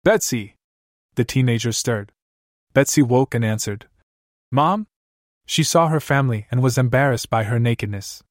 Betsy! 0.06 0.56
The 1.16 1.26
teenager 1.26 1.74
stirred. 1.74 2.14
Betsy 2.74 3.02
woke 3.02 3.36
and 3.36 3.44
answered, 3.44 3.88
Mom? 4.54 4.88
She 5.46 5.64
saw 5.64 5.90
her 5.90 6.00
family 6.00 6.48
and 6.50 6.64
was 6.64 6.78
embarrassed 6.78 7.30
by 7.30 7.44
her 7.44 7.60
nakedness. 7.60 8.24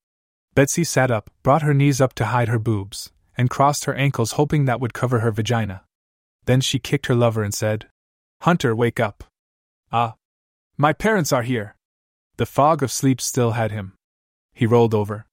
Betsy 0.54 0.84
sat 0.84 1.10
up, 1.10 1.28
brought 1.42 1.60
her 1.60 1.74
knees 1.74 2.00
up 2.00 2.14
to 2.14 2.24
hide 2.24 2.48
her 2.48 2.58
boobs, 2.58 3.12
and 3.36 3.50
crossed 3.50 3.84
her 3.84 3.94
ankles 3.94 4.32
hoping 4.32 4.64
that 4.64 4.80
would 4.80 4.94
cover 4.94 5.18
her 5.18 5.30
vagina. 5.30 5.82
Then 6.46 6.62
she 6.62 6.78
kicked 6.78 7.08
her 7.08 7.14
lover 7.14 7.42
and 7.42 7.52
said, 7.52 7.88
Hunter, 8.40 8.74
wake 8.74 8.98
up. 8.98 9.24
Ah. 9.98 10.14
My 10.76 10.92
parents 10.92 11.32
are 11.32 11.42
here. 11.42 11.74
The 12.36 12.44
fog 12.44 12.82
of 12.82 12.92
sleep 12.92 13.18
still 13.18 13.52
had 13.52 13.70
him. 13.70 13.94
He 14.52 14.66
rolled 14.66 14.92
over. 14.92 15.24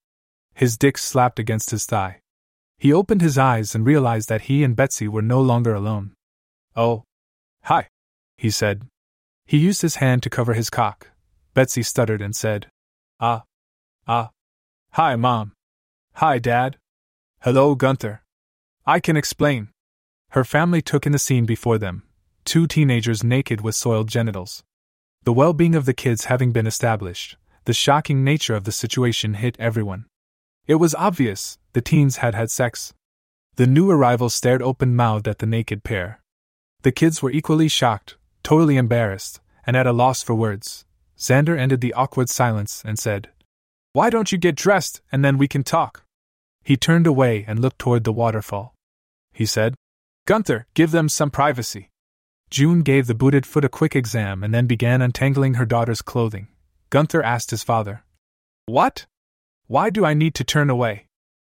His 0.54 0.78
dick 0.78 0.96
slapped 0.96 1.38
against 1.38 1.70
his 1.70 1.84
thigh. 1.84 2.20
He 2.78 2.90
opened 2.90 3.20
his 3.20 3.36
eyes 3.36 3.74
and 3.74 3.84
realized 3.84 4.30
that 4.30 4.48
he 4.48 4.64
and 4.64 4.74
Betsy 4.74 5.06
were 5.06 5.20
no 5.34 5.38
longer 5.42 5.74
alone. 5.74 6.14
Oh. 6.74 7.04
Hi, 7.64 7.88
he 8.38 8.48
said. 8.48 8.86
He 9.44 9.58
used 9.58 9.82
his 9.82 9.96
hand 9.96 10.22
to 10.22 10.30
cover 10.30 10.54
his 10.54 10.70
cock. 10.70 11.10
Betsy 11.52 11.82
stuttered 11.82 12.22
and 12.22 12.34
said, 12.34 12.68
Ah. 13.20 13.42
Ah. 14.08 14.30
Hi, 14.92 15.14
Mom. 15.14 15.52
Hi, 16.14 16.38
Dad. 16.38 16.78
Hello, 17.42 17.74
Gunther. 17.74 18.22
I 18.86 18.98
can 18.98 19.18
explain. 19.18 19.68
Her 20.30 20.42
family 20.42 20.80
took 20.80 21.04
in 21.04 21.12
the 21.12 21.18
scene 21.18 21.44
before 21.44 21.76
them 21.76 22.04
two 22.44 22.66
teenagers 22.66 23.24
naked 23.24 23.60
with 23.60 23.74
soiled 23.74 24.08
genitals. 24.08 24.62
The 25.24 25.32
well 25.32 25.52
being 25.52 25.74
of 25.74 25.86
the 25.86 25.94
kids 25.94 26.26
having 26.26 26.52
been 26.52 26.66
established, 26.66 27.36
the 27.64 27.72
shocking 27.72 28.22
nature 28.22 28.54
of 28.54 28.64
the 28.64 28.72
situation 28.72 29.34
hit 29.34 29.56
everyone. 29.58 30.06
It 30.66 30.76
was 30.76 30.94
obvious 30.94 31.58
the 31.72 31.80
teens 31.80 32.18
had 32.18 32.34
had 32.34 32.50
sex. 32.50 32.92
The 33.56 33.66
new 33.66 33.90
arrivals 33.90 34.34
stared 34.34 34.62
open 34.62 34.94
mouthed 34.96 35.28
at 35.28 35.38
the 35.38 35.46
naked 35.46 35.84
pair. 35.84 36.20
The 36.82 36.92
kids 36.92 37.22
were 37.22 37.30
equally 37.30 37.68
shocked, 37.68 38.16
totally 38.42 38.76
embarrassed, 38.76 39.40
and 39.66 39.76
at 39.76 39.86
a 39.86 39.92
loss 39.92 40.22
for 40.22 40.34
words. 40.34 40.84
Xander 41.18 41.58
ended 41.58 41.80
the 41.80 41.94
awkward 41.94 42.28
silence 42.28 42.82
and 42.84 42.98
said, 42.98 43.30
Why 43.92 44.10
don't 44.10 44.32
you 44.32 44.38
get 44.38 44.56
dressed 44.56 45.00
and 45.10 45.24
then 45.24 45.38
we 45.38 45.48
can 45.48 45.62
talk? 45.62 46.04
He 46.62 46.76
turned 46.76 47.06
away 47.06 47.44
and 47.46 47.60
looked 47.60 47.78
toward 47.78 48.04
the 48.04 48.12
waterfall. 48.12 48.74
He 49.32 49.46
said, 49.46 49.74
Gunther, 50.26 50.66
give 50.74 50.90
them 50.90 51.08
some 51.08 51.30
privacy. 51.30 51.90
June 52.50 52.82
gave 52.82 53.06
the 53.06 53.14
booted 53.14 53.46
foot 53.46 53.64
a 53.64 53.68
quick 53.68 53.96
exam 53.96 54.44
and 54.44 54.54
then 54.54 54.66
began 54.66 55.02
untangling 55.02 55.54
her 55.54 55.66
daughter's 55.66 56.02
clothing. 56.02 56.48
Gunther 56.90 57.22
asked 57.22 57.50
his 57.50 57.62
father, 57.62 58.04
What? 58.66 59.06
Why 59.66 59.90
do 59.90 60.04
I 60.04 60.14
need 60.14 60.34
to 60.36 60.44
turn 60.44 60.70
away? 60.70 61.06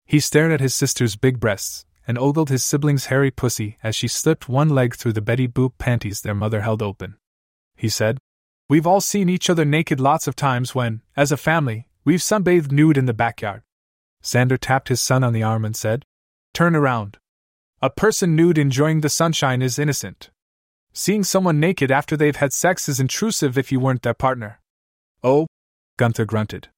He 0.06 0.20
stared 0.20 0.52
at 0.52 0.62
his 0.62 0.76
sister's 0.76 1.16
big 1.16 1.40
breasts 1.40 1.86
and 2.08 2.18
ogled 2.18 2.50
his 2.50 2.64
sibling's 2.64 3.08
hairy 3.08 3.32
pussy 3.32 3.78
as 3.84 3.96
she 3.96 4.08
slipped 4.08 4.48
one 4.48 4.70
leg 4.70 4.96
through 4.96 5.14
the 5.14 5.22
Betty 5.22 5.48
Boop 5.48 5.74
panties 5.78 6.22
their 6.22 6.36
mother 6.36 6.62
held 6.62 6.82
open. 6.82 7.16
He 7.76 7.90
said, 7.90 8.20
We've 8.70 8.88
all 8.88 9.02
seen 9.02 9.30
each 9.30 9.50
other 9.50 9.66
naked 9.66 10.00
lots 10.00 10.28
of 10.28 10.36
times 10.36 10.74
when, 10.74 11.02
as 11.16 11.32
a 11.32 11.38
family, 11.38 11.88
we've 12.04 12.20
sunbathed 12.20 12.72
nude 12.72 12.98
in 12.98 13.06
the 13.06 13.14
backyard. 13.14 13.62
Xander 14.24 14.58
tapped 14.60 14.90
his 14.90 15.02
son 15.02 15.24
on 15.24 15.34
the 15.34 15.44
arm 15.44 15.66
and 15.66 15.76
said, 15.76 16.06
Turn 16.54 16.76
around. 16.76 17.18
A 17.82 17.90
person 17.90 18.36
nude 18.36 18.58
enjoying 18.58 19.02
the 19.02 19.10
sunshine 19.10 19.62
is 19.62 19.78
innocent. 19.78 20.30
Seeing 20.98 21.26
someone 21.26 21.60
naked 21.60 21.91
after 21.91 22.16
they've 22.16 22.38
had 22.38 22.54
sex 22.54 22.88
is 22.88 23.02
intrusive 23.02 23.58
if 23.58 23.70
you 23.70 23.82
weren't 23.82 24.02
their 24.02 24.14
partner. 24.14 24.62
Oh? 25.22 25.46
Gunther 25.98 26.24
grunted. 26.24 26.70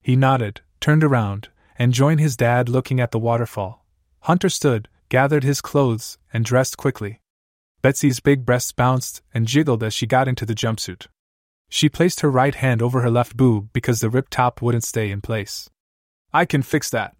He 0.00 0.16
nodded, 0.16 0.62
turned 0.80 1.04
around, 1.04 1.50
and 1.78 1.92
joined 1.92 2.18
his 2.18 2.34
dad 2.34 2.70
looking 2.70 2.98
at 2.98 3.10
the 3.10 3.18
waterfall. 3.18 3.84
Hunter 4.20 4.48
stood, 4.48 4.88
gathered 5.10 5.44
his 5.44 5.60
clothes, 5.60 6.16
and 6.32 6.46
dressed 6.46 6.78
quickly. 6.78 7.20
Betsy's 7.82 8.20
big 8.20 8.46
breasts 8.46 8.72
bounced 8.72 9.20
and 9.34 9.46
jiggled 9.46 9.82
as 9.82 9.92
she 9.92 10.06
got 10.06 10.28
into 10.28 10.46
the 10.46 10.54
jumpsuit. 10.54 11.06
She 11.68 11.90
placed 11.90 12.20
her 12.20 12.30
right 12.30 12.54
hand 12.54 12.80
over 12.80 13.02
her 13.02 13.10
left 13.10 13.36
boob 13.36 13.68
because 13.74 14.00
the 14.00 14.08
ripped 14.08 14.32
top 14.32 14.62
wouldn't 14.62 14.84
stay 14.84 15.10
in 15.10 15.20
place. 15.20 15.68
I 16.32 16.46
can 16.46 16.62
fix 16.62 16.88
that, 16.88 17.16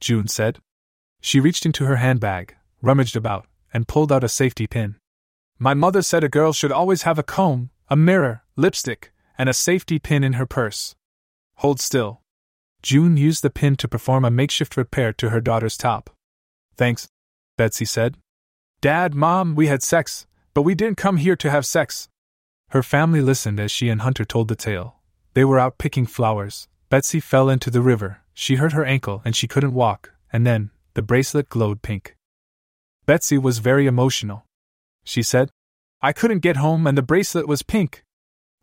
June 0.00 0.28
said. 0.28 0.58
She 1.22 1.40
reached 1.40 1.64
into 1.64 1.86
her 1.86 1.96
handbag, 1.96 2.56
rummaged 2.82 3.16
about, 3.16 3.46
and 3.72 3.88
pulled 3.88 4.12
out 4.12 4.22
a 4.22 4.28
safety 4.28 4.66
pin. 4.66 4.96
My 5.60 5.74
mother 5.74 6.02
said 6.02 6.22
a 6.22 6.28
girl 6.28 6.52
should 6.52 6.70
always 6.70 7.02
have 7.02 7.18
a 7.18 7.24
comb, 7.24 7.70
a 7.88 7.96
mirror, 7.96 8.42
lipstick, 8.54 9.12
and 9.36 9.48
a 9.48 9.52
safety 9.52 9.98
pin 9.98 10.22
in 10.22 10.34
her 10.34 10.46
purse. 10.46 10.94
Hold 11.56 11.80
still. 11.80 12.20
June 12.80 13.16
used 13.16 13.42
the 13.42 13.50
pin 13.50 13.74
to 13.76 13.88
perform 13.88 14.24
a 14.24 14.30
makeshift 14.30 14.76
repair 14.76 15.12
to 15.14 15.30
her 15.30 15.40
daughter's 15.40 15.76
top. 15.76 16.10
Thanks, 16.76 17.08
Betsy 17.56 17.84
said. 17.84 18.16
Dad, 18.80 19.14
Mom, 19.14 19.56
we 19.56 19.66
had 19.66 19.82
sex, 19.82 20.28
but 20.54 20.62
we 20.62 20.76
didn't 20.76 20.96
come 20.96 21.16
here 21.16 21.34
to 21.34 21.50
have 21.50 21.66
sex. 21.66 22.08
Her 22.68 22.82
family 22.84 23.20
listened 23.20 23.58
as 23.58 23.72
she 23.72 23.88
and 23.88 24.02
Hunter 24.02 24.24
told 24.24 24.46
the 24.46 24.54
tale. 24.54 25.00
They 25.34 25.44
were 25.44 25.58
out 25.58 25.78
picking 25.78 26.06
flowers. 26.06 26.68
Betsy 26.88 27.18
fell 27.18 27.50
into 27.50 27.70
the 27.70 27.82
river, 27.82 28.20
she 28.32 28.54
hurt 28.54 28.72
her 28.72 28.84
ankle 28.84 29.22
and 29.24 29.34
she 29.34 29.48
couldn't 29.48 29.74
walk, 29.74 30.12
and 30.32 30.46
then, 30.46 30.70
the 30.94 31.02
bracelet 31.02 31.48
glowed 31.48 31.82
pink. 31.82 32.14
Betsy 33.06 33.38
was 33.38 33.58
very 33.58 33.86
emotional. 33.86 34.44
She 35.08 35.22
said, 35.22 35.48
I 36.02 36.12
couldn't 36.12 36.40
get 36.40 36.58
home 36.58 36.86
and 36.86 36.96
the 36.96 37.02
bracelet 37.02 37.48
was 37.48 37.62
pink. 37.62 38.04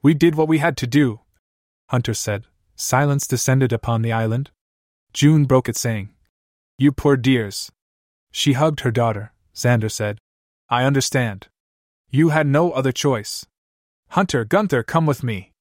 We 0.03 0.13
did 0.13 0.35
what 0.35 0.47
we 0.47 0.59
had 0.59 0.77
to 0.77 0.85
do. 0.85 1.21
Hunter 1.89 2.13
said. 2.13 2.45
Silence 2.75 3.25
descended 3.25 3.73
upon 3.73 4.03
the 4.03 4.11
island. 4.11 4.51
June 5.11 5.45
broke 5.45 5.67
it, 5.67 5.75
saying, 5.75 6.09
You 6.77 6.91
poor 6.91 7.17
dears. 7.17 7.71
She 8.31 8.53
hugged 8.53 8.81
her 8.81 8.91
daughter. 8.91 9.33
Xander 9.55 9.89
said, 9.89 10.19
I 10.69 10.83
understand. 10.83 11.47
You 12.11 12.29
had 12.29 12.45
no 12.45 12.71
other 12.73 12.91
choice. 12.91 13.47
Hunter, 14.09 14.45
Gunther, 14.45 14.83
come 14.83 15.07
with 15.07 15.23
me. 15.23 15.51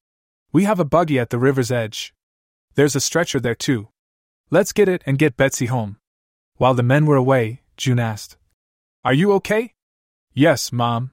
We 0.53 0.65
have 0.65 0.79
a 0.79 0.85
buggy 0.85 1.17
at 1.17 1.31
the 1.31 1.39
river's 1.39 1.71
edge. 1.71 2.13
There's 2.75 2.95
a 2.95 3.01
stretcher 3.01 3.39
there, 3.39 3.55
too. 3.55 3.87
Let's 4.51 4.71
get 4.71 4.87
it 4.87 5.01
and 5.07 5.17
get 5.17 5.35
Betsy 5.35 5.65
home. 5.65 5.97
While 6.57 6.75
the 6.75 6.83
men 6.83 7.07
were 7.07 7.15
away, 7.15 7.61
June 7.75 7.97
asked, 7.97 8.37
Are 9.03 9.13
you 9.13 9.31
okay? 9.33 9.74
Yes, 10.37 10.73
Mom. 10.73 11.11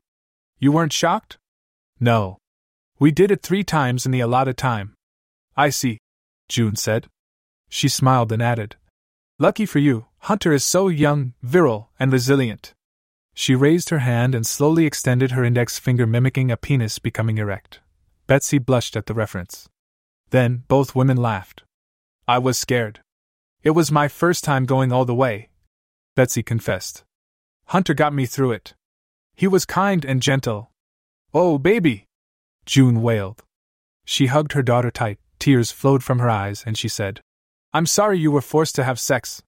You 0.58 0.72
weren't 0.72 0.92
shocked? 0.92 1.38
No. 2.00 2.38
We 2.98 3.12
did 3.12 3.30
it 3.30 3.40
three 3.40 3.62
times 3.62 4.04
in 4.04 4.10
the 4.10 4.18
allotted 4.18 4.56
time. 4.56 4.94
I 5.56 5.70
see, 5.70 5.98
June 6.48 6.74
said. 6.74 7.06
She 7.68 7.88
smiled 7.88 8.32
and 8.32 8.42
added, 8.42 8.74
Lucky 9.38 9.64
for 9.64 9.78
you, 9.78 10.06
Hunter 10.18 10.52
is 10.52 10.64
so 10.64 10.88
young, 10.88 11.34
virile, 11.40 11.90
and 12.00 12.12
resilient. 12.12 12.74
She 13.32 13.54
raised 13.54 13.90
her 13.90 14.00
hand 14.00 14.34
and 14.34 14.44
slowly 14.44 14.86
extended 14.86 15.30
her 15.30 15.44
index 15.44 15.78
finger, 15.78 16.04
mimicking 16.04 16.50
a 16.50 16.56
penis 16.56 16.98
becoming 16.98 17.38
erect. 17.38 17.80
Betsy 18.26 18.58
blushed 18.58 18.96
at 18.96 19.06
the 19.06 19.14
reference. 19.14 19.68
Then 20.30 20.64
both 20.66 20.96
women 20.96 21.16
laughed. 21.16 21.62
I 22.26 22.38
was 22.38 22.58
scared. 22.58 22.98
It 23.62 23.70
was 23.70 23.92
my 23.92 24.08
first 24.08 24.42
time 24.42 24.64
going 24.64 24.90
all 24.90 25.04
the 25.04 25.14
way, 25.14 25.48
Betsy 26.16 26.42
confessed. 26.42 27.04
Hunter 27.66 27.94
got 27.94 28.12
me 28.12 28.26
through 28.26 28.50
it. 28.50 28.74
He 29.34 29.48
was 29.48 29.64
kind 29.64 30.04
and 30.04 30.22
gentle. 30.22 30.70
Oh, 31.34 31.58
baby! 31.58 32.06
June 32.66 33.02
wailed. 33.02 33.42
She 34.04 34.26
hugged 34.26 34.52
her 34.52 34.62
daughter 34.62 34.90
tight, 34.90 35.18
tears 35.38 35.72
flowed 35.72 36.04
from 36.04 36.18
her 36.18 36.30
eyes, 36.30 36.62
and 36.66 36.76
she 36.76 36.88
said, 36.88 37.20
I'm 37.72 37.86
sorry 37.86 38.18
you 38.18 38.30
were 38.30 38.40
forced 38.40 38.74
to 38.76 38.84
have 38.84 39.00
sex. 39.00 39.42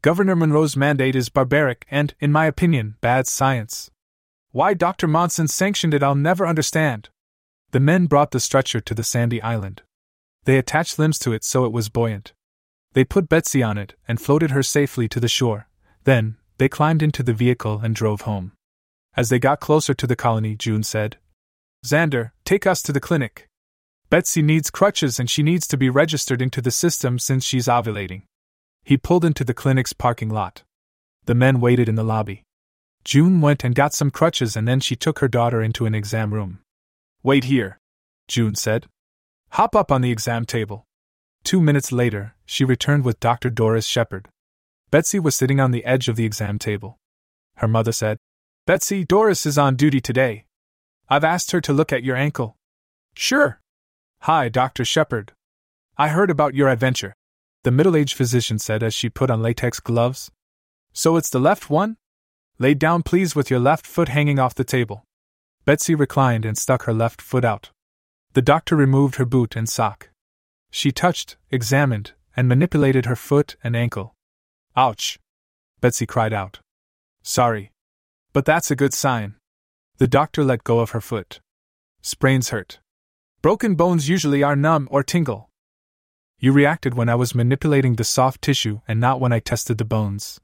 Governor 0.00 0.36
Monroe's 0.36 0.76
mandate 0.76 1.16
is 1.16 1.28
barbaric 1.28 1.84
and, 1.90 2.14
in 2.20 2.32
my 2.32 2.46
opinion, 2.46 2.94
bad 3.00 3.26
science. 3.26 3.90
Why 4.52 4.72
Dr. 4.72 5.06
Monson 5.06 5.48
sanctioned 5.48 5.92
it, 5.92 6.02
I'll 6.02 6.14
never 6.14 6.46
understand. 6.46 7.10
The 7.72 7.80
men 7.80 8.06
brought 8.06 8.30
the 8.30 8.40
stretcher 8.40 8.80
to 8.80 8.94
the 8.94 9.04
sandy 9.04 9.42
island. 9.42 9.82
They 10.44 10.56
attached 10.56 10.98
limbs 10.98 11.18
to 11.20 11.32
it 11.32 11.44
so 11.44 11.66
it 11.66 11.72
was 11.72 11.90
buoyant. 11.90 12.32
They 12.94 13.04
put 13.04 13.28
Betsy 13.28 13.62
on 13.62 13.76
it 13.76 13.94
and 14.08 14.20
floated 14.20 14.52
her 14.52 14.62
safely 14.62 15.08
to 15.08 15.20
the 15.20 15.28
shore. 15.28 15.68
Then, 16.04 16.36
they 16.56 16.68
climbed 16.68 17.02
into 17.02 17.22
the 17.22 17.34
vehicle 17.34 17.80
and 17.82 17.94
drove 17.94 18.22
home. 18.22 18.52
As 19.18 19.30
they 19.30 19.40
got 19.40 19.58
closer 19.58 19.94
to 19.94 20.06
the 20.06 20.14
colony, 20.14 20.54
June 20.54 20.84
said, 20.84 21.16
Xander, 21.84 22.30
take 22.44 22.68
us 22.68 22.80
to 22.82 22.92
the 22.92 23.00
clinic. 23.00 23.48
Betsy 24.10 24.42
needs 24.42 24.70
crutches 24.70 25.18
and 25.18 25.28
she 25.28 25.42
needs 25.42 25.66
to 25.66 25.76
be 25.76 25.90
registered 25.90 26.40
into 26.40 26.60
the 26.60 26.70
system 26.70 27.18
since 27.18 27.44
she's 27.44 27.66
ovulating. 27.66 28.22
He 28.84 28.96
pulled 28.96 29.24
into 29.24 29.42
the 29.42 29.54
clinic's 29.54 29.92
parking 29.92 30.28
lot. 30.28 30.62
The 31.24 31.34
men 31.34 31.58
waited 31.60 31.88
in 31.88 31.96
the 31.96 32.04
lobby. 32.04 32.44
June 33.02 33.40
went 33.40 33.64
and 33.64 33.74
got 33.74 33.92
some 33.92 34.12
crutches 34.12 34.54
and 34.54 34.68
then 34.68 34.78
she 34.78 34.94
took 34.94 35.18
her 35.18 35.26
daughter 35.26 35.60
into 35.60 35.84
an 35.84 35.96
exam 35.96 36.32
room. 36.32 36.60
Wait 37.24 37.42
here, 37.42 37.80
June 38.28 38.54
said. 38.54 38.86
Hop 39.50 39.74
up 39.74 39.90
on 39.90 40.00
the 40.00 40.12
exam 40.12 40.44
table. 40.44 40.84
Two 41.42 41.60
minutes 41.60 41.90
later, 41.90 42.36
she 42.46 42.64
returned 42.64 43.04
with 43.04 43.18
Dr. 43.18 43.50
Doris 43.50 43.84
Shepard. 43.84 44.28
Betsy 44.92 45.18
was 45.18 45.34
sitting 45.34 45.58
on 45.58 45.72
the 45.72 45.84
edge 45.84 46.06
of 46.06 46.14
the 46.14 46.24
exam 46.24 46.60
table. 46.60 46.98
Her 47.56 47.66
mother 47.66 47.90
said, 47.90 48.18
Betsy, 48.68 49.02
Doris 49.02 49.46
is 49.46 49.56
on 49.56 49.76
duty 49.76 49.98
today. 49.98 50.44
I've 51.08 51.24
asked 51.24 51.52
her 51.52 51.60
to 51.62 51.72
look 51.72 51.90
at 51.90 52.02
your 52.02 52.16
ankle. 52.16 52.58
Sure. 53.14 53.62
Hi, 54.20 54.50
Dr. 54.50 54.84
Shepard. 54.84 55.32
I 55.96 56.08
heard 56.08 56.28
about 56.28 56.54
your 56.54 56.68
adventure, 56.68 57.14
the 57.64 57.70
middle 57.70 57.96
aged 57.96 58.14
physician 58.14 58.58
said 58.58 58.82
as 58.82 58.92
she 58.92 59.08
put 59.08 59.30
on 59.30 59.40
latex 59.40 59.80
gloves. 59.80 60.30
So 60.92 61.16
it's 61.16 61.30
the 61.30 61.40
left 61.40 61.70
one? 61.70 61.96
Lay 62.58 62.74
down, 62.74 63.02
please, 63.02 63.34
with 63.34 63.48
your 63.48 63.58
left 63.58 63.86
foot 63.86 64.10
hanging 64.10 64.38
off 64.38 64.54
the 64.54 64.64
table. 64.64 65.02
Betsy 65.64 65.94
reclined 65.94 66.44
and 66.44 66.58
stuck 66.58 66.82
her 66.82 66.92
left 66.92 67.22
foot 67.22 67.46
out. 67.46 67.70
The 68.34 68.42
doctor 68.42 68.76
removed 68.76 69.14
her 69.14 69.24
boot 69.24 69.56
and 69.56 69.66
sock. 69.66 70.10
She 70.70 70.92
touched, 70.92 71.38
examined, 71.50 72.12
and 72.36 72.46
manipulated 72.46 73.06
her 73.06 73.16
foot 73.16 73.56
and 73.64 73.74
ankle. 73.74 74.14
Ouch! 74.76 75.18
Betsy 75.80 76.04
cried 76.04 76.34
out. 76.34 76.60
Sorry. 77.22 77.72
But 78.38 78.44
that's 78.44 78.70
a 78.70 78.76
good 78.76 78.94
sign. 78.94 79.34
The 79.96 80.06
doctor 80.06 80.44
let 80.44 80.62
go 80.62 80.78
of 80.78 80.90
her 80.90 81.00
foot. 81.00 81.40
Sprains 82.02 82.50
hurt. 82.50 82.78
Broken 83.42 83.74
bones 83.74 84.08
usually 84.08 84.44
are 84.44 84.54
numb 84.54 84.86
or 84.92 85.02
tingle. 85.02 85.50
You 86.38 86.52
reacted 86.52 86.94
when 86.94 87.08
I 87.08 87.16
was 87.16 87.34
manipulating 87.34 87.96
the 87.96 88.04
soft 88.04 88.40
tissue 88.40 88.80
and 88.86 89.00
not 89.00 89.18
when 89.18 89.32
I 89.32 89.40
tested 89.40 89.78
the 89.78 89.84
bones. 89.84 90.38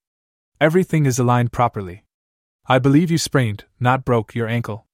Everything 0.60 1.06
is 1.06 1.20
aligned 1.20 1.52
properly. 1.52 2.02
I 2.66 2.80
believe 2.80 3.12
you 3.12 3.16
sprained, 3.16 3.64
not 3.78 4.04
broke, 4.04 4.34
your 4.34 4.48
ankle. 4.48 4.86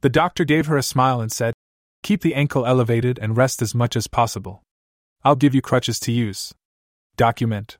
The 0.00 0.08
doctor 0.08 0.44
gave 0.44 0.66
her 0.66 0.76
a 0.76 0.82
smile 0.82 1.20
and 1.20 1.30
said, 1.30 1.54
Keep 2.02 2.22
the 2.22 2.34
ankle 2.34 2.66
elevated 2.66 3.16
and 3.22 3.36
rest 3.36 3.62
as 3.62 3.76
much 3.76 3.94
as 3.94 4.08
possible. 4.08 4.64
I'll 5.22 5.36
give 5.36 5.54
you 5.54 5.62
crutches 5.62 6.00
to 6.00 6.10
use. 6.10 6.52
Document. 7.16 7.78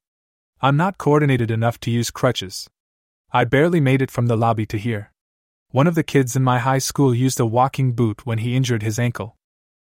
I'm 0.60 0.76
not 0.76 0.96
coordinated 0.96 1.50
enough 1.50 1.80
to 1.80 1.90
use 1.90 2.12
crutches. 2.12 2.68
I 3.32 3.44
barely 3.44 3.80
made 3.80 4.02
it 4.02 4.10
from 4.10 4.26
the 4.26 4.36
lobby 4.36 4.66
to 4.66 4.76
here. 4.78 5.12
One 5.70 5.86
of 5.86 5.94
the 5.94 6.02
kids 6.02 6.34
in 6.34 6.42
my 6.42 6.58
high 6.58 6.78
school 6.78 7.14
used 7.14 7.38
a 7.38 7.46
walking 7.46 7.92
boot 7.92 8.26
when 8.26 8.38
he 8.38 8.56
injured 8.56 8.82
his 8.82 8.98
ankle. 8.98 9.36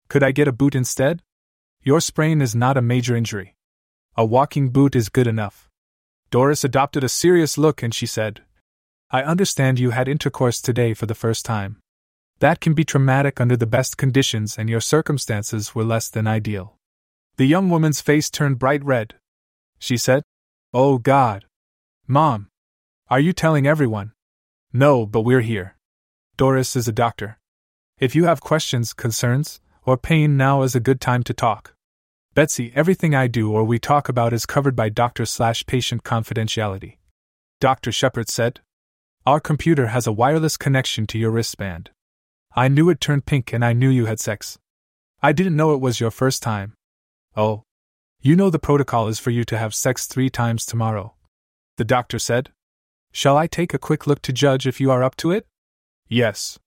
Could 0.07 0.23
I 0.23 0.31
get 0.31 0.47
a 0.47 0.53
boot 0.53 0.75
instead? 0.75 1.21
Your 1.81 1.99
sprain 1.99 2.41
is 2.41 2.55
not 2.55 2.77
a 2.77 2.81
major 2.81 3.15
injury. 3.17 3.55
A 4.15 4.23
walking 4.23 4.69
boot 4.69 4.95
is 4.95 5.09
good 5.09 5.27
enough. 5.27 5.69
Doris 6.31 6.63
adopted 6.63 7.03
a 7.03 7.09
serious 7.09 7.57
look 7.57 7.83
and 7.83 7.93
she 7.93 8.05
said, 8.05 8.43
I 9.11 9.23
understand 9.23 9.77
you 9.77 9.91
had 9.91 10.07
intercourse 10.07 10.61
today 10.61 10.93
for 10.93 11.05
the 11.05 11.13
first 11.13 11.45
time. 11.45 11.81
That 12.39 12.61
can 12.61 12.73
be 12.73 12.85
traumatic 12.85 13.41
under 13.41 13.57
the 13.57 13.67
best 13.67 13.97
conditions, 13.97 14.57
and 14.57 14.69
your 14.69 14.81
circumstances 14.81 15.75
were 15.75 15.83
less 15.83 16.09
than 16.09 16.27
ideal. 16.27 16.77
The 17.37 17.45
young 17.45 17.69
woman's 17.69 18.01
face 18.01 18.29
turned 18.29 18.57
bright 18.57 18.83
red. 18.83 19.15
She 19.79 19.97
said, 19.97 20.23
Oh 20.73 20.97
God. 20.97 21.45
Mom. 22.07 22.47
Are 23.13 23.19
you 23.19 23.31
telling 23.31 23.67
everyone? 23.67 24.13
No, 24.73 25.05
but 25.05 25.21
we're 25.21 25.41
here. 25.41 25.77
Doris 26.35 26.75
is 26.75 26.87
a 26.87 26.91
doctor. 26.91 27.37
If 27.99 28.15
you 28.15 28.23
have 28.23 28.41
questions, 28.41 28.91
concerns, 28.91 29.61
or 29.85 29.97
pain, 29.97 30.35
now 30.35 30.63
is 30.63 30.73
a 30.73 30.79
good 30.79 30.99
time 30.99 31.21
to 31.25 31.31
talk. 31.35 31.75
Betsy, 32.33 32.71
everything 32.73 33.13
I 33.13 33.27
do 33.27 33.51
or 33.51 33.63
we 33.65 33.77
talk 33.77 34.09
about 34.09 34.33
is 34.33 34.47
covered 34.47 34.75
by 34.75 34.89
doctor 34.89 35.27
slash 35.27 35.63
patient 35.67 36.01
confidentiality. 36.01 36.97
Dr. 37.59 37.91
Shepard 37.91 38.29
said. 38.29 38.61
Our 39.27 39.39
computer 39.39 39.89
has 39.89 40.07
a 40.07 40.11
wireless 40.11 40.57
connection 40.57 41.05
to 41.05 41.19
your 41.19 41.29
wristband. 41.29 41.91
I 42.55 42.67
knew 42.67 42.89
it 42.89 42.99
turned 42.99 43.27
pink 43.27 43.53
and 43.53 43.63
I 43.63 43.73
knew 43.73 43.89
you 43.89 44.07
had 44.07 44.19
sex. 44.19 44.57
I 45.21 45.33
didn't 45.33 45.55
know 45.55 45.75
it 45.75 45.81
was 45.81 45.99
your 45.99 46.09
first 46.09 46.41
time. 46.41 46.73
Oh. 47.37 47.61
You 48.21 48.35
know 48.35 48.49
the 48.49 48.57
protocol 48.57 49.07
is 49.07 49.19
for 49.19 49.29
you 49.29 49.43
to 49.43 49.57
have 49.59 49.75
sex 49.75 50.07
three 50.07 50.31
times 50.31 50.65
tomorrow. 50.65 51.13
The 51.77 51.85
doctor 51.85 52.17
said. 52.17 52.49
Shall 53.13 53.37
I 53.37 53.45
take 53.45 53.73
a 53.73 53.79
quick 53.79 54.07
look 54.07 54.23
to 54.23 54.33
judge 54.33 54.65
if 54.65 54.81
you 54.81 54.89
are 54.89 55.03
up 55.03 55.15
to 55.17 55.29
it? 55.29 55.45
Yes. 56.09 56.57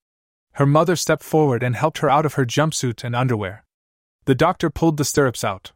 Her 0.53 0.64
mother 0.64 0.94
stepped 0.94 1.24
forward 1.24 1.62
and 1.62 1.74
helped 1.74 1.99
her 1.99 2.09
out 2.09 2.24
of 2.24 2.34
her 2.34 2.47
jumpsuit 2.47 3.03
and 3.03 3.16
underwear. 3.16 3.64
The 4.26 4.36
doctor 4.36 4.70
pulled 4.70 4.97
the 4.97 5.05
stirrups 5.05 5.42
out. 5.42 5.72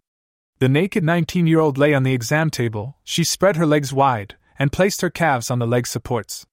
The 0.60 0.68
naked 0.68 1.02
19 1.02 1.48
year 1.48 1.58
old 1.58 1.76
lay 1.76 1.92
on 1.92 2.04
the 2.04 2.14
exam 2.14 2.50
table, 2.50 2.96
she 3.02 3.24
spread 3.24 3.56
her 3.56 3.66
legs 3.66 3.92
wide, 3.92 4.36
and 4.60 4.72
placed 4.72 5.00
her 5.00 5.10
calves 5.10 5.50
on 5.50 5.58
the 5.58 5.66
leg 5.66 5.88
supports. 5.88 6.46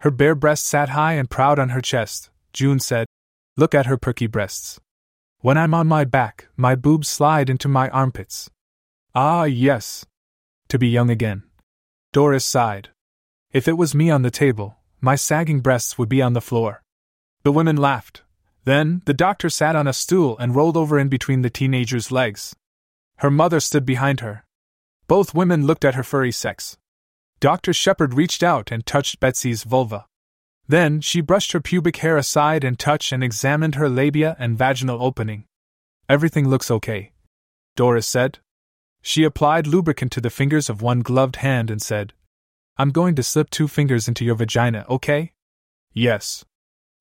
Her 0.00 0.10
bare 0.10 0.34
breast 0.34 0.66
sat 0.66 0.88
high 0.88 1.12
and 1.12 1.30
proud 1.30 1.60
on 1.60 1.68
her 1.68 1.80
chest, 1.80 2.30
June 2.52 2.80
said. 2.80 3.06
Look 3.56 3.74
at 3.74 3.86
her 3.86 3.96
perky 3.96 4.26
breasts. 4.26 4.80
When 5.38 5.56
I'm 5.56 5.74
on 5.74 5.86
my 5.86 6.04
back, 6.04 6.48
my 6.56 6.74
boobs 6.74 7.08
slide 7.08 7.48
into 7.48 7.68
my 7.68 7.88
armpits. 7.90 8.50
Ah, 9.14 9.44
yes. 9.44 10.04
To 10.68 10.78
be 10.78 10.88
young 10.88 11.10
again. 11.10 11.44
Doris 12.12 12.44
sighed. 12.44 12.88
If 13.52 13.68
it 13.68 13.76
was 13.76 13.94
me 13.94 14.10
on 14.10 14.22
the 14.22 14.30
table, 14.30 14.78
my 15.02 15.14
sagging 15.14 15.60
breasts 15.60 15.98
would 15.98 16.08
be 16.08 16.22
on 16.22 16.32
the 16.32 16.40
floor. 16.40 16.82
The 17.42 17.52
women 17.52 17.76
laughed. 17.76 18.22
Then, 18.64 19.02
the 19.04 19.12
doctor 19.12 19.50
sat 19.50 19.76
on 19.76 19.86
a 19.86 19.92
stool 19.92 20.38
and 20.38 20.54
rolled 20.54 20.76
over 20.76 20.98
in 20.98 21.08
between 21.08 21.42
the 21.42 21.50
teenager's 21.50 22.10
legs. 22.10 22.56
Her 23.18 23.30
mother 23.30 23.60
stood 23.60 23.84
behind 23.84 24.20
her. 24.20 24.44
Both 25.06 25.34
women 25.34 25.66
looked 25.66 25.84
at 25.84 25.96
her 25.96 26.02
furry 26.02 26.32
sex. 26.32 26.78
Dr. 27.40 27.74
Shepard 27.74 28.14
reached 28.14 28.42
out 28.42 28.72
and 28.72 28.86
touched 28.86 29.20
Betsy's 29.20 29.64
vulva. 29.64 30.06
Then, 30.66 31.02
she 31.02 31.20
brushed 31.20 31.52
her 31.52 31.60
pubic 31.60 31.98
hair 31.98 32.16
aside 32.16 32.64
and 32.64 32.78
touched 32.78 33.12
and 33.12 33.22
examined 33.22 33.74
her 33.74 33.88
labia 33.88 34.34
and 34.38 34.56
vaginal 34.56 35.02
opening. 35.02 35.44
Everything 36.08 36.48
looks 36.48 36.70
okay. 36.70 37.12
Doris 37.76 38.06
said. 38.06 38.38
She 39.02 39.24
applied 39.24 39.66
lubricant 39.66 40.12
to 40.12 40.20
the 40.22 40.30
fingers 40.30 40.70
of 40.70 40.80
one 40.80 41.00
gloved 41.00 41.36
hand 41.36 41.70
and 41.70 41.82
said, 41.82 42.14
I'm 42.78 42.90
going 42.90 43.14
to 43.16 43.22
slip 43.22 43.50
two 43.50 43.68
fingers 43.68 44.08
into 44.08 44.24
your 44.24 44.34
vagina, 44.34 44.86
okay? 44.88 45.32
Yes. 45.92 46.44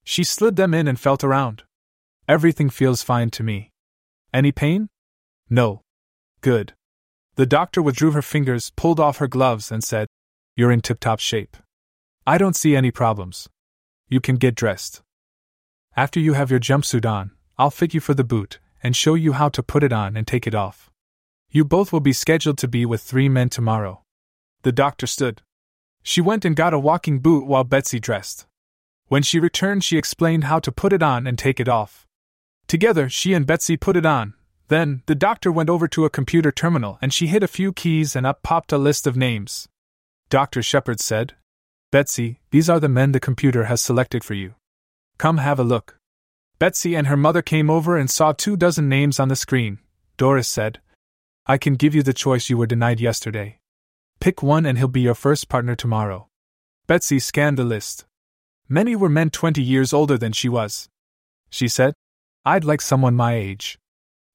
She 0.03 0.24
slid 0.24 0.55
them 0.55 0.74
in 0.74 0.88
and 0.88 0.99
felt 0.99 1.24
around. 1.24 1.63
Everything 2.28 2.69
feels 2.69 3.03
fine 3.03 3.30
to 3.32 3.43
me. 3.43 3.72
Any 4.34 4.51
pain? 4.51 4.89
No. 5.49 5.82
Good. 6.41 6.74
The 7.36 7.45
doctor 7.45 7.82
withdrew 7.82 8.11
her 8.11 8.22
fingers, 8.22 8.72
pulled 8.76 8.99
off 8.99 9.17
her 9.17 9.28
gloves, 9.28 9.72
and 9.72 9.84
said, 9.84 10.07
You're 10.55 10.72
in 10.72 10.82
tip 10.82 10.99
top 10.99 11.19
shape. 11.19 11.57
I 12.28 12.38
don't 12.38 12.55
see 12.55 12.76
any 12.76 12.91
problems. 12.91 13.49
You 14.07 14.19
can 14.19 14.36
get 14.36 14.55
dressed. 14.55 15.01
After 15.95 16.19
you 16.19 16.34
have 16.34 16.51
your 16.51 16.59
jumpsuit 16.59 17.09
on, 17.09 17.32
I'll 17.57 17.72
fit 17.72 17.93
you 17.93 17.99
for 17.99 18.13
the 18.13 18.24
boot 18.24 18.59
and 18.84 18.95
show 18.95 19.13
you 19.13 19.34
how 19.34 19.49
to 19.49 19.63
put 19.63 19.84
it 19.84 19.93
on 19.93 20.17
and 20.17 20.28
take 20.28 20.47
it 20.47 20.55
off. 20.55 20.89
You 21.49 21.65
both 21.65 21.91
will 21.91 21.99
be 21.99 22.13
scheduled 22.13 22.57
to 22.59 22.67
be 22.67 22.86
with 22.86 23.01
three 23.01 23.30
men 23.30 23.49
tomorrow. 23.49 24.03
The 24.63 24.72
doctor 24.72 25.07
stood. 25.07 25.41
She 26.04 26.22
went 26.22 26.45
and 26.45 26.56
got 26.56 26.74
a 26.74 26.80
walking 26.80 27.20
boot 27.20 27.45
while 27.45 27.64
Betsy 27.64 27.99
dressed. 27.99 28.45
When 29.08 29.24
she 29.24 29.39
returned, 29.39 29.84
she 29.84 29.97
explained 29.97 30.45
how 30.45 30.60
to 30.60 30.72
put 30.72 30.93
it 30.93 31.04
on 31.04 31.28
and 31.28 31.38
take 31.38 31.60
it 31.60 31.68
off. 31.68 32.08
Together, 32.68 33.10
she 33.10 33.34
and 33.34 33.45
Betsy 33.45 33.78
put 33.78 33.97
it 33.97 34.06
on. 34.06 34.34
Then, 34.70 35.04
the 35.06 35.16
doctor 35.16 35.52
went 35.52 35.70
over 35.70 35.88
to 35.89 36.06
a 36.06 36.10
computer 36.10 36.52
terminal 36.52 36.97
and 37.02 37.14
she 37.14 37.28
hit 37.28 37.43
a 37.43 37.47
few 37.47 37.74
keys 37.74 38.16
and 38.16 38.26
up 38.26 38.41
popped 38.41 38.72
a 38.72 38.78
list 38.78 39.06
of 39.06 39.18
names. 39.18 39.68
Dr. 40.30 40.64
Shepard 40.64 41.02
said, 41.02 41.34
Betsy, 41.91 42.39
these 42.52 42.70
are 42.70 42.80
the 42.80 42.88
men 42.88 43.12
the 43.12 43.20
computer 43.20 43.66
has 43.66 43.82
selected 43.82 44.24
for 44.24 44.34
you. 44.34 44.56
Come 45.18 45.39
have 45.39 45.60
a 45.60 45.64
look. 45.64 45.97
Betsy 46.58 46.95
and 46.95 47.08
her 47.08 47.18
mother 47.18 47.41
came 47.41 47.70
over 47.70 47.97
and 47.97 48.10
saw 48.10 48.32
two 48.32 48.56
dozen 48.56 48.88
names 48.88 49.20
on 49.20 49.28
the 49.28 49.36
screen. 49.36 49.80
Doris 50.16 50.47
said, 50.47 50.80
I 51.45 51.58
can 51.58 51.76
give 51.76 51.93
you 51.93 52.02
the 52.02 52.14
choice 52.14 52.49
you 52.49 52.58
were 52.58 52.66
denied 52.66 53.02
yesterday. 53.02 53.60
Pick 54.22 54.43
one 54.43 54.67
and 54.67 54.78
he'll 54.78 54.88
be 54.88 55.01
your 55.01 55.15
first 55.15 55.49
partner 55.49 55.76
tomorrow. 55.76 56.28
Betsy 56.86 57.17
scanned 57.17 57.57
the 57.57 57.63
list. 57.63 58.05
Many 58.69 58.95
were 58.95 59.09
men 59.09 59.32
20 59.32 59.63
years 59.63 59.93
older 59.93 60.15
than 60.15 60.32
she 60.32 60.47
was. 60.47 60.89
She 61.49 61.67
said, 61.67 61.95
I'd 62.45 62.63
like 62.63 62.82
someone 62.82 63.15
my 63.15 63.34
age. 63.34 63.80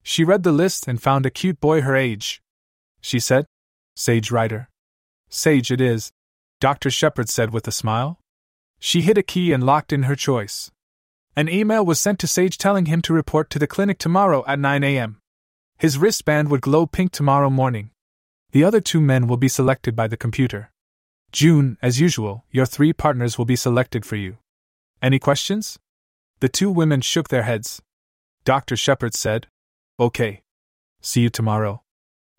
She 0.02 0.24
read 0.24 0.42
the 0.42 0.50
list 0.50 0.88
and 0.88 1.00
found 1.00 1.24
a 1.24 1.30
cute 1.30 1.60
boy 1.60 1.82
her 1.82 1.94
age. 1.94 2.42
She 3.00 3.20
said, 3.20 3.46
Sage 3.94 4.32
Ryder. 4.32 4.68
Sage 5.28 5.70
it 5.70 5.80
is, 5.80 6.10
Dr. 6.58 6.90
Shepard 6.90 7.28
said 7.28 7.52
with 7.52 7.68
a 7.68 7.72
smile. 7.72 8.18
She 8.80 9.02
hit 9.02 9.16
a 9.16 9.22
key 9.22 9.52
and 9.52 9.62
locked 9.62 9.92
in 9.92 10.02
her 10.04 10.16
choice. 10.16 10.72
An 11.36 11.48
email 11.48 11.86
was 11.86 12.00
sent 12.00 12.18
to 12.18 12.26
Sage 12.26 12.58
telling 12.58 12.86
him 12.86 13.02
to 13.02 13.12
report 13.12 13.50
to 13.50 13.60
the 13.60 13.68
clinic 13.68 13.98
tomorrow 13.98 14.44
at 14.48 14.58
9 14.58 14.82
a.m. 14.82 15.20
His 15.78 15.96
wristband 15.96 16.50
would 16.50 16.60
glow 16.60 16.86
pink 16.86 17.12
tomorrow 17.12 17.50
morning. 17.50 17.90
The 18.56 18.64
other 18.64 18.80
two 18.80 19.02
men 19.02 19.26
will 19.26 19.36
be 19.36 19.48
selected 19.48 19.94
by 19.94 20.08
the 20.08 20.16
computer. 20.16 20.70
June, 21.30 21.76
as 21.82 22.00
usual, 22.00 22.46
your 22.50 22.64
three 22.64 22.94
partners 22.94 23.36
will 23.36 23.44
be 23.44 23.54
selected 23.54 24.06
for 24.06 24.16
you. 24.16 24.38
Any 25.02 25.18
questions? 25.18 25.78
The 26.40 26.48
two 26.48 26.70
women 26.70 27.02
shook 27.02 27.28
their 27.28 27.42
heads. 27.42 27.82
Dr. 28.44 28.74
Shepard 28.74 29.12
said, 29.12 29.48
Okay. 30.00 30.40
See 31.02 31.20
you 31.20 31.28
tomorrow. 31.28 31.82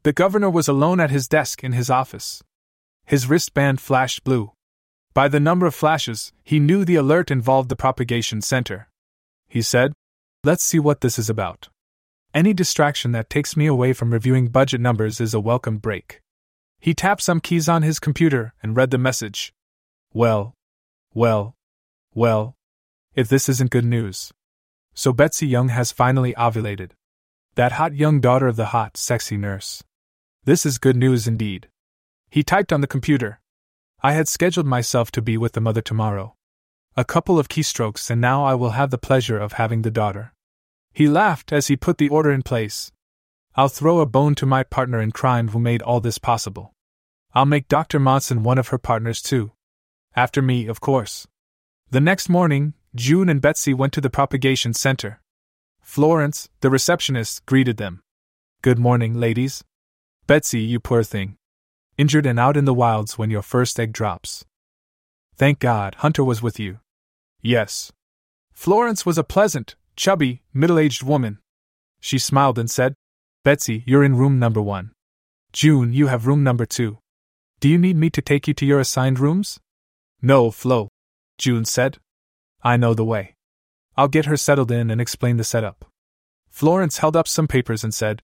The 0.02 0.12
governor 0.12 0.50
was 0.50 0.68
alone 0.68 1.00
at 1.00 1.12
his 1.12 1.28
desk 1.28 1.64
in 1.64 1.74
his 1.74 1.92
office. 1.92 2.42
His 3.06 3.30
wristband 3.30 3.80
flashed 3.80 4.24
blue. 4.24 4.54
By 5.14 5.28
the 5.28 5.40
number 5.40 5.68
of 5.68 5.76
flashes, 5.76 6.34
he 6.44 6.60
knew 6.60 6.84
the 6.84 6.96
alert 6.96 7.30
involved 7.30 7.70
the 7.70 7.76
propagation 7.76 8.42
center. 8.42 8.90
He 9.48 9.62
said, 9.62 9.94
Let's 10.44 10.64
see 10.64 10.80
what 10.80 11.02
this 11.02 11.20
is 11.20 11.30
about. 11.30 11.70
Any 12.38 12.54
distraction 12.54 13.14
that 13.14 13.32
takes 13.32 13.58
me 13.58 13.66
away 13.66 13.94
from 13.94 14.14
reviewing 14.14 14.50
budget 14.50 14.80
numbers 14.80 15.20
is 15.20 15.34
a 15.34 15.40
welcome 15.40 15.80
break. 15.80 16.22
He 16.80 16.94
tapped 16.94 17.24
some 17.24 17.40
keys 17.40 17.68
on 17.68 17.82
his 17.82 17.98
computer 18.00 18.54
and 18.62 18.78
read 18.78 18.92
the 18.92 19.00
message. 19.00 19.56
Well, 20.14 20.54
well, 21.16 21.56
well, 22.14 22.56
if 23.16 23.28
this 23.28 23.50
isn't 23.50 23.72
good 23.72 23.86
news. 23.86 24.32
So 24.94 25.14
Betsy 25.14 25.48
Young 25.48 25.70
has 25.70 25.92
finally 25.92 26.36
ovulated. 26.36 26.92
That 27.56 27.72
hot 27.72 27.96
young 27.96 28.22
daughter 28.22 28.46
of 28.46 28.56
the 28.56 28.68
hot, 28.68 28.98
sexy 28.98 29.36
nurse. 29.36 29.84
This 30.44 30.64
is 30.64 30.78
good 30.78 30.96
news 30.96 31.28
indeed. 31.28 31.70
He 32.30 32.44
typed 32.44 32.72
on 32.72 32.82
the 32.82 32.94
computer. 32.96 33.42
I 34.04 34.14
had 34.14 34.28
scheduled 34.28 34.68
myself 34.68 35.10
to 35.14 35.24
be 35.24 35.38
with 35.38 35.54
the 35.54 35.62
mother 35.62 35.82
tomorrow. 35.82 36.36
A 36.96 37.04
couple 37.04 37.40
of 37.40 37.50
keystrokes, 37.50 38.12
and 38.12 38.22
now 38.22 38.46
I 38.46 38.54
will 38.54 38.78
have 38.78 38.92
the 38.92 39.00
pleasure 39.00 39.40
of 39.40 39.54
having 39.54 39.82
the 39.82 39.90
daughter. 39.90 40.34
He 40.98 41.08
laughed 41.08 41.54
as 41.54 41.68
he 41.68 41.78
put 41.78 42.00
the 42.00 42.10
order 42.10 42.32
in 42.32 42.42
place. 42.42 42.92
I'll 43.54 43.68
throw 43.68 44.00
a 44.00 44.08
bone 44.08 44.34
to 44.34 44.48
my 44.48 44.64
partner 44.64 45.00
in 45.00 45.12
crime 45.12 45.50
who 45.50 45.60
made 45.60 45.84
all 45.84 46.00
this 46.00 46.18
possible. 46.18 46.74
I'll 47.36 47.46
make 47.46 47.68
Dr. 47.68 48.00
Monson 48.00 48.42
one 48.42 48.58
of 48.58 48.70
her 48.70 48.80
partners 48.80 49.22
too. 49.22 49.52
After 50.16 50.42
me, 50.42 50.66
of 50.66 50.82
course. 50.82 51.28
The 51.92 52.02
next 52.02 52.30
morning, 52.30 52.74
June 52.96 53.30
and 53.30 53.40
Betsy 53.40 53.76
went 53.76 53.94
to 53.94 54.02
the 54.02 54.10
propagation 54.10 54.74
center. 54.74 55.22
Florence, 55.82 56.50
the 56.62 56.72
receptionist, 56.72 57.46
greeted 57.46 57.78
them. 57.78 58.02
Good 58.64 58.80
morning, 58.80 59.14
ladies. 59.14 59.64
Betsy, 60.26 60.62
you 60.62 60.80
poor 60.80 61.04
thing. 61.04 61.38
Injured 62.00 62.26
and 62.26 62.40
out 62.40 62.58
in 62.58 62.66
the 62.66 62.74
wilds 62.74 63.20
when 63.20 63.30
your 63.30 63.44
first 63.44 63.80
egg 63.80 63.94
drops. 63.94 64.46
Thank 65.36 65.60
God, 65.60 65.94
Hunter 66.00 66.24
was 66.24 66.42
with 66.42 66.60
you. 66.60 66.80
Yes. 67.44 67.92
Florence 68.52 69.06
was 69.06 69.20
a 69.20 69.24
pleasant, 69.24 69.76
chubby, 69.98 70.44
middle 70.54 70.80
aged 70.80 71.04
woman. 71.04 71.40
She 72.00 72.20
smiled 72.20 72.58
and 72.58 72.70
said, 72.70 72.94
Betsy, 73.44 73.84
you're 73.86 74.04
in 74.04 74.16
room 74.16 74.40
number 74.40 74.62
one. 74.62 74.92
June, 75.52 75.92
you 75.92 76.08
have 76.08 76.28
room 76.28 76.44
number 76.44 76.66
two. 76.66 77.00
Do 77.60 77.68
you 77.68 77.78
need 77.78 77.98
me 77.98 78.10
to 78.12 78.22
take 78.22 78.48
you 78.48 78.54
to 78.54 78.66
your 78.66 78.80
assigned 78.80 79.20
rooms? 79.20 79.60
No, 80.22 80.52
Flo. 80.52 80.90
June 81.38 81.66
said. 81.66 81.98
I 82.64 82.78
know 82.78 82.94
the 82.94 83.06
way. 83.06 83.36
I'll 83.96 84.08
get 84.08 84.26
her 84.26 84.38
settled 84.38 84.72
in 84.72 84.92
and 84.92 85.02
explain 85.02 85.38
the 85.38 85.44
setup. 85.44 85.86
Florence 86.50 87.00
held 87.00 87.16
up 87.16 87.28
some 87.28 87.48
papers 87.48 87.84
and 87.84 87.94
said, 87.94 88.22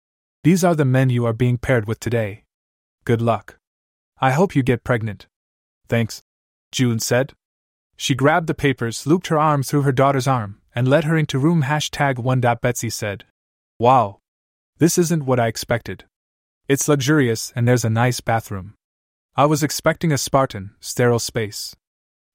These 0.43 0.63
are 0.63 0.76
the 0.76 0.86
men 0.86 1.09
you 1.09 1.26
are 1.26 1.34
being 1.34 1.57
paired 1.57 1.88
with 1.88 1.99
today. 1.99 2.43
Good 3.05 3.22
luck. 3.22 3.57
I 4.20 4.32
hope 4.32 4.55
you 4.55 4.63
get 4.63 4.84
pregnant. 4.84 5.28
Thanks, 5.88 6.24
June 6.72 6.99
said. 6.99 7.34
She 7.95 8.15
grabbed 8.15 8.47
the 8.47 8.53
papers, 8.53 9.05
looped 9.05 9.28
her 9.28 9.38
arm 9.38 9.61
through 9.61 9.82
her 9.84 9.91
daughter's 9.91 10.28
arm, 10.28 10.61
and 10.74 10.88
led 10.88 11.03
her 11.03 11.17
into 11.17 11.39
room 11.39 11.63
hashtag 11.63 12.20
1. 12.20 12.41
Betsy 12.61 12.89
said, 12.89 13.26
Wow. 13.78 14.20
This 14.78 14.97
isn't 14.97 15.26
what 15.26 15.39
I 15.39 15.47
expected. 15.47 16.05
It's 16.67 16.88
luxurious 16.88 17.51
and 17.55 17.67
there's 17.67 17.86
a 17.86 17.89
nice 17.89 18.22
bathroom. 18.22 18.76
I 19.36 19.45
was 19.45 19.63
expecting 19.63 20.11
a 20.11 20.17
Spartan, 20.17 20.72
sterile 20.80 21.20
space. 21.20 21.76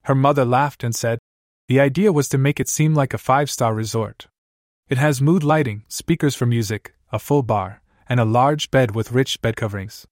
Her 0.05 0.15
mother 0.15 0.45
laughed 0.45 0.83
and 0.83 0.95
said, 0.95 1.19
The 1.69 1.81
idea 1.81 2.13
was 2.13 2.29
to 2.31 2.39
make 2.39 2.61
it 2.61 2.69
seem 2.69 2.95
like 2.95 3.15
a 3.15 3.19
five 3.19 3.51
star 3.51 3.75
resort. 3.75 4.27
It 4.89 4.99
has 4.99 5.23
mood 5.23 5.43
lighting, 5.43 5.85
speakers 5.89 6.35
for 6.35 6.47
music, 6.47 6.95
a 7.13 7.19
full 7.19 7.43
bar, 7.43 7.81
and 8.09 8.21
a 8.21 8.25
large 8.25 8.71
bed 8.71 8.95
with 8.95 9.13
rich 9.13 9.41
bed 9.41 9.57
coverings. 9.57 10.07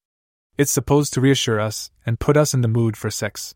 It's 0.57 0.71
supposed 0.71 1.13
to 1.15 1.21
reassure 1.21 1.61
us 1.61 1.91
and 2.07 2.21
put 2.21 2.37
us 2.37 2.55
in 2.55 2.61
the 2.61 2.69
mood 2.69 2.97
for 2.97 3.11
sex. 3.11 3.55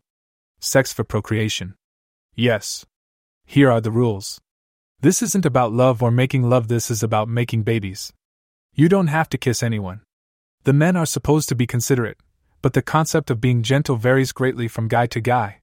Sex 0.61 0.93
for 0.93 1.05
procreation. 1.05 1.75
Yes. 2.35 2.85
Here 3.45 3.71
are 3.71 3.81
the 3.81 3.91
rules. 3.91 4.41
This 5.07 5.23
isn't 5.23 5.47
about 5.47 5.73
love 5.73 6.03
or 6.03 6.11
making 6.11 6.51
love, 6.51 6.67
this 6.67 6.91
is 6.91 7.01
about 7.01 7.29
making 7.29 7.63
babies. 7.63 8.13
You 8.75 8.89
don't 8.89 9.07
have 9.07 9.29
to 9.29 9.39
kiss 9.39 9.63
anyone. 9.63 10.01
The 10.65 10.73
men 10.73 10.97
are 10.97 11.07
supposed 11.07 11.49
to 11.49 11.55
be 11.55 11.65
considerate, 11.65 12.19
but 12.61 12.73
the 12.73 12.83
concept 12.83 13.31
of 13.31 13.41
being 13.41 13.63
gentle 13.63 13.95
varies 13.95 14.33
greatly 14.33 14.67
from 14.67 14.89
guy 14.89 15.07
to 15.07 15.21
guy. 15.21 15.61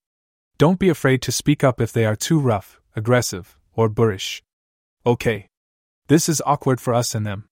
Don't 0.57 0.79
be 0.79 0.87
afraid 0.87 1.21
to 1.23 1.33
speak 1.33 1.61
up 1.61 1.81
if 1.81 1.91
they 1.91 2.05
are 2.05 2.15
too 2.15 2.39
rough, 2.39 2.79
aggressive, 2.95 3.57
or 3.75 3.89
boorish. 3.89 4.41
Okay. 5.05 5.47
This 6.07 6.29
is 6.29 6.41
awkward 6.45 6.79
for 6.79 6.93
us 6.93 7.13
and 7.13 7.25
them. 7.25 7.43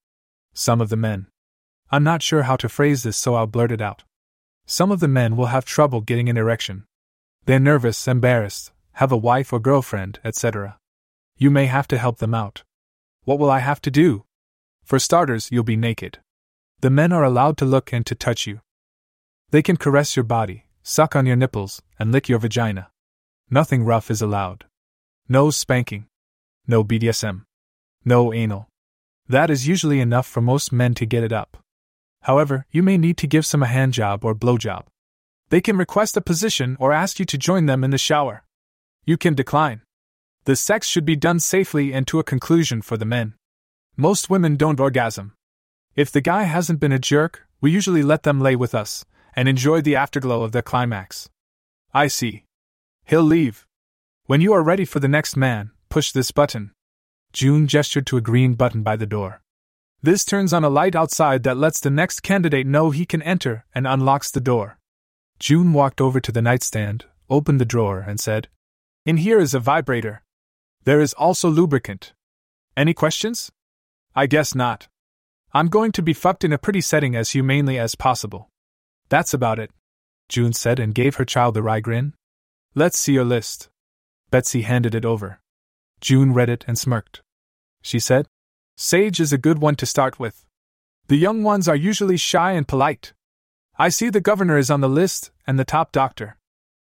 Some 0.54 0.80
of 0.80 0.88
the 0.88 0.96
men. 0.96 1.28
I'm 1.92 2.06
not 2.06 2.24
sure 2.24 2.44
how 2.44 2.56
to 2.56 2.70
phrase 2.70 3.04
this, 3.04 3.18
so 3.18 3.36
I'll 3.36 3.48
blurt 3.48 3.74
it 3.74 3.82
out. 3.82 4.04
Some 4.66 4.94
of 4.94 5.02
the 5.02 5.10
men 5.10 5.36
will 5.36 5.48
have 5.48 5.66
trouble 5.66 6.00
getting 6.00 6.30
an 6.30 6.38
erection. 6.38 6.86
They're 7.48 7.60
nervous, 7.60 8.08
embarrassed, 8.08 8.72
have 8.94 9.12
a 9.12 9.18
wife 9.18 9.52
or 9.52 9.60
girlfriend, 9.60 10.22
etc. 10.24 10.78
You 11.42 11.50
may 11.50 11.66
have 11.66 11.88
to 11.88 11.98
help 11.98 12.20
them 12.20 12.36
out. 12.36 12.62
What 13.24 13.40
will 13.40 13.50
I 13.50 13.62
have 13.62 13.82
to 13.82 13.90
do? 13.90 14.26
For 14.84 15.00
starters, 15.00 15.50
you'll 15.52 15.64
be 15.64 15.76
naked. 15.76 16.20
The 16.82 16.92
men 16.92 17.12
are 17.12 17.24
allowed 17.24 17.58
to 17.58 17.66
look 17.66 17.92
and 17.92 18.06
to 18.06 18.14
touch 18.14 18.46
you. 18.46 18.62
They 19.50 19.64
can 19.64 19.76
caress 19.76 20.16
your 20.16 20.24
body, 20.24 20.66
suck 20.84 21.16
on 21.16 21.26
your 21.26 21.36
nipples, 21.36 21.82
and 21.98 22.12
lick 22.12 22.30
your 22.30 22.38
vagina. 22.38 22.92
Nothing 23.50 23.84
rough 23.84 24.12
is 24.12 24.22
allowed. 24.22 24.66
No 25.28 25.50
spanking. 25.50 26.06
No 26.68 26.84
BDSM. 26.84 27.46
No 28.06 28.32
anal. 28.32 28.68
That 29.28 29.50
is 29.50 29.68
usually 29.68 30.00
enough 30.00 30.28
for 30.28 30.42
most 30.42 30.72
men 30.72 30.94
to 30.94 31.08
get 31.08 31.24
it 31.24 31.34
up. 31.34 31.58
However, 32.22 32.68
you 32.70 32.84
may 32.84 33.00
need 33.00 33.18
to 33.18 33.26
give 33.26 33.48
some 33.48 33.64
a 33.64 33.74
hand 33.78 33.94
job 33.94 34.24
or 34.24 34.36
blowjob. 34.36 34.84
They 35.50 35.60
can 35.60 35.76
request 35.76 36.16
a 36.16 36.22
position 36.22 36.78
or 36.80 36.94
ask 36.94 37.18
you 37.18 37.26
to 37.26 37.36
join 37.40 37.66
them 37.66 37.84
in 37.84 37.90
the 37.90 37.98
shower. 37.98 38.44
You 39.06 39.18
can 39.18 39.34
decline. 39.34 39.82
The 40.46 40.56
sex 40.56 40.88
should 40.88 41.06
be 41.06 41.16
done 41.16 41.40
safely 41.40 41.94
and 41.94 42.08
to 42.08 42.20
a 42.20 42.24
conclusion 42.24 42.82
for 42.82 42.98
the 42.98 43.06
men. 43.06 43.36
Most 43.96 44.30
women 44.30 44.56
don't 44.56 44.80
orgasm. 44.80 45.34
If 45.96 46.12
the 46.12 46.22
guy 46.22 46.44
hasn't 46.44 46.80
been 46.80 46.92
a 46.92 46.98
jerk, 46.98 47.48
we 47.60 47.70
usually 47.70 48.02
let 48.02 48.24
them 48.24 48.40
lay 48.40 48.56
with 48.56 48.74
us 48.74 49.06
and 49.36 49.48
enjoy 49.48 49.82
the 49.82 49.96
afterglow 49.96 50.42
of 50.42 50.52
their 50.52 50.64
climax. 50.64 51.30
I 51.94 52.08
see. 52.08 52.46
He'll 53.06 53.22
leave. 53.22 53.68
When 54.26 54.42
you 54.42 54.54
are 54.54 54.64
ready 54.64 54.86
for 54.86 55.00
the 55.00 55.08
next 55.08 55.38
man, 55.38 55.72
push 55.90 56.12
this 56.12 56.32
button. 56.32 56.72
June 57.34 57.68
gestured 57.68 58.08
to 58.08 58.18
a 58.18 58.22
green 58.22 58.56
button 58.56 58.82
by 58.82 58.96
the 58.96 59.06
door. 59.06 59.42
This 60.02 60.26
turns 60.26 60.54
on 60.54 60.64
a 60.64 60.70
light 60.70 60.96
outside 60.96 61.44
that 61.44 61.58
lets 61.58 61.80
the 61.80 61.92
next 61.92 62.24
candidate 62.24 62.66
know 62.66 62.90
he 62.90 63.06
can 63.06 63.22
enter 63.22 63.66
and 63.76 63.86
unlocks 63.86 64.32
the 64.32 64.42
door. 64.42 64.80
June 65.38 65.74
walked 65.74 66.02
over 66.02 66.20
to 66.20 66.32
the 66.32 66.42
nightstand, 66.42 67.06
opened 67.30 67.62
the 67.62 67.66
drawer, 67.66 68.00
and 68.00 68.20
said, 68.20 68.48
In 69.06 69.18
here 69.18 69.40
is 69.40 69.54
a 69.54 69.60
vibrator. 69.60 70.24
There 70.84 71.00
is 71.00 71.14
also 71.14 71.50
lubricant. 71.50 72.14
Any 72.76 72.94
questions? 72.94 73.52
I 74.16 74.26
guess 74.26 74.56
not. 74.56 74.88
I'm 75.54 75.68
going 75.68 75.92
to 75.94 76.02
be 76.02 76.14
fucked 76.14 76.44
in 76.44 76.54
a 76.54 76.58
pretty 76.58 76.82
setting 76.82 77.16
as 77.16 77.32
humanely 77.32 77.78
as 77.78 77.96
possible. 77.96 78.50
That's 79.10 79.34
about 79.34 79.60
it, 79.60 79.72
June 80.30 80.54
said 80.54 80.80
and 80.80 80.96
gave 80.96 81.16
her 81.16 81.26
child 81.26 81.54
the 81.54 81.62
wry 81.62 81.82
grin. 81.82 82.14
Let's 82.74 82.98
see 82.98 83.14
your 83.14 83.26
list. 83.26 83.70
Betsy 84.32 84.62
handed 84.62 84.96
it 84.96 85.06
over. 85.06 85.42
June 86.00 86.34
read 86.34 86.50
it 86.50 86.64
and 86.68 86.80
smirked. 86.80 87.22
She 87.82 88.00
said, 88.00 88.28
Sage 88.78 89.20
is 89.20 89.34
a 89.34 89.38
good 89.38 89.60
one 89.60 89.76
to 89.76 89.86
start 89.86 90.20
with. 90.20 90.46
The 91.08 91.18
young 91.18 91.44
ones 91.44 91.68
are 91.68 91.76
usually 91.76 92.18
shy 92.18 92.54
and 92.54 92.68
polite. 92.68 93.14
I 93.78 93.90
see 93.90 94.10
the 94.10 94.22
governor 94.22 94.58
is 94.58 94.72
on 94.72 94.82
the 94.82 94.90
list 94.90 95.32
and 95.46 95.60
the 95.60 95.66
top 95.66 95.92
doctor. 95.92 96.38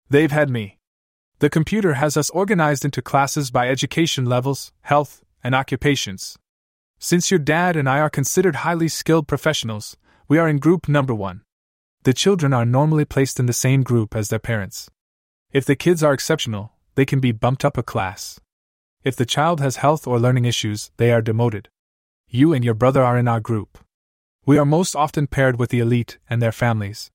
They've 0.09 0.30
had 0.30 0.49
me. 0.49 0.78
The 1.43 1.51
computer 1.51 1.95
has 1.95 2.16
us 2.16 2.30
organized 2.30 2.84
into 2.84 3.03
classes 3.03 3.51
by 3.51 3.68
education 3.68 4.26
levels, 4.26 4.72
health, 4.82 5.24
and 5.43 5.57
occupations. 5.57 6.38
Since 7.01 7.32
your 7.32 7.40
dad 7.40 7.74
and 7.74 7.88
I 7.88 7.99
are 7.99 8.09
considered 8.09 8.62
highly 8.62 8.86
skilled 8.86 9.26
professionals, 9.26 9.97
we 10.28 10.38
are 10.38 10.49
in 10.49 10.61
group 10.61 10.88
number 10.88 11.12
one. 11.12 11.43
The 12.05 12.12
children 12.12 12.53
are 12.53 12.64
normally 12.64 13.05
placed 13.05 13.40
in 13.40 13.47
the 13.47 13.53
same 13.53 13.82
group 13.82 14.14
as 14.14 14.28
their 14.28 14.38
parents. 14.38 14.88
If 15.51 15.64
the 15.64 15.74
kids 15.74 16.01
are 16.05 16.12
exceptional, 16.12 16.74
they 16.95 17.05
can 17.05 17.18
be 17.18 17.32
bumped 17.32 17.64
up 17.64 17.76
a 17.76 17.82
class. 17.82 18.38
If 19.03 19.16
the 19.16 19.26
child 19.26 19.59
has 19.59 19.82
health 19.82 20.07
or 20.07 20.20
learning 20.20 20.45
issues, 20.45 20.93
they 20.97 21.11
are 21.11 21.20
demoted. 21.20 21.68
You 22.28 22.53
and 22.53 22.64
your 22.64 22.74
brother 22.74 23.03
are 23.03 23.18
in 23.18 23.26
our 23.26 23.40
group. 23.40 23.78
We 24.47 24.59
are 24.59 24.64
most 24.64 24.95
often 24.95 25.26
paired 25.26 25.59
with 25.59 25.70
the 25.70 25.80
elite 25.80 26.18
and 26.30 26.40
their 26.40 26.53
families. 26.53 27.11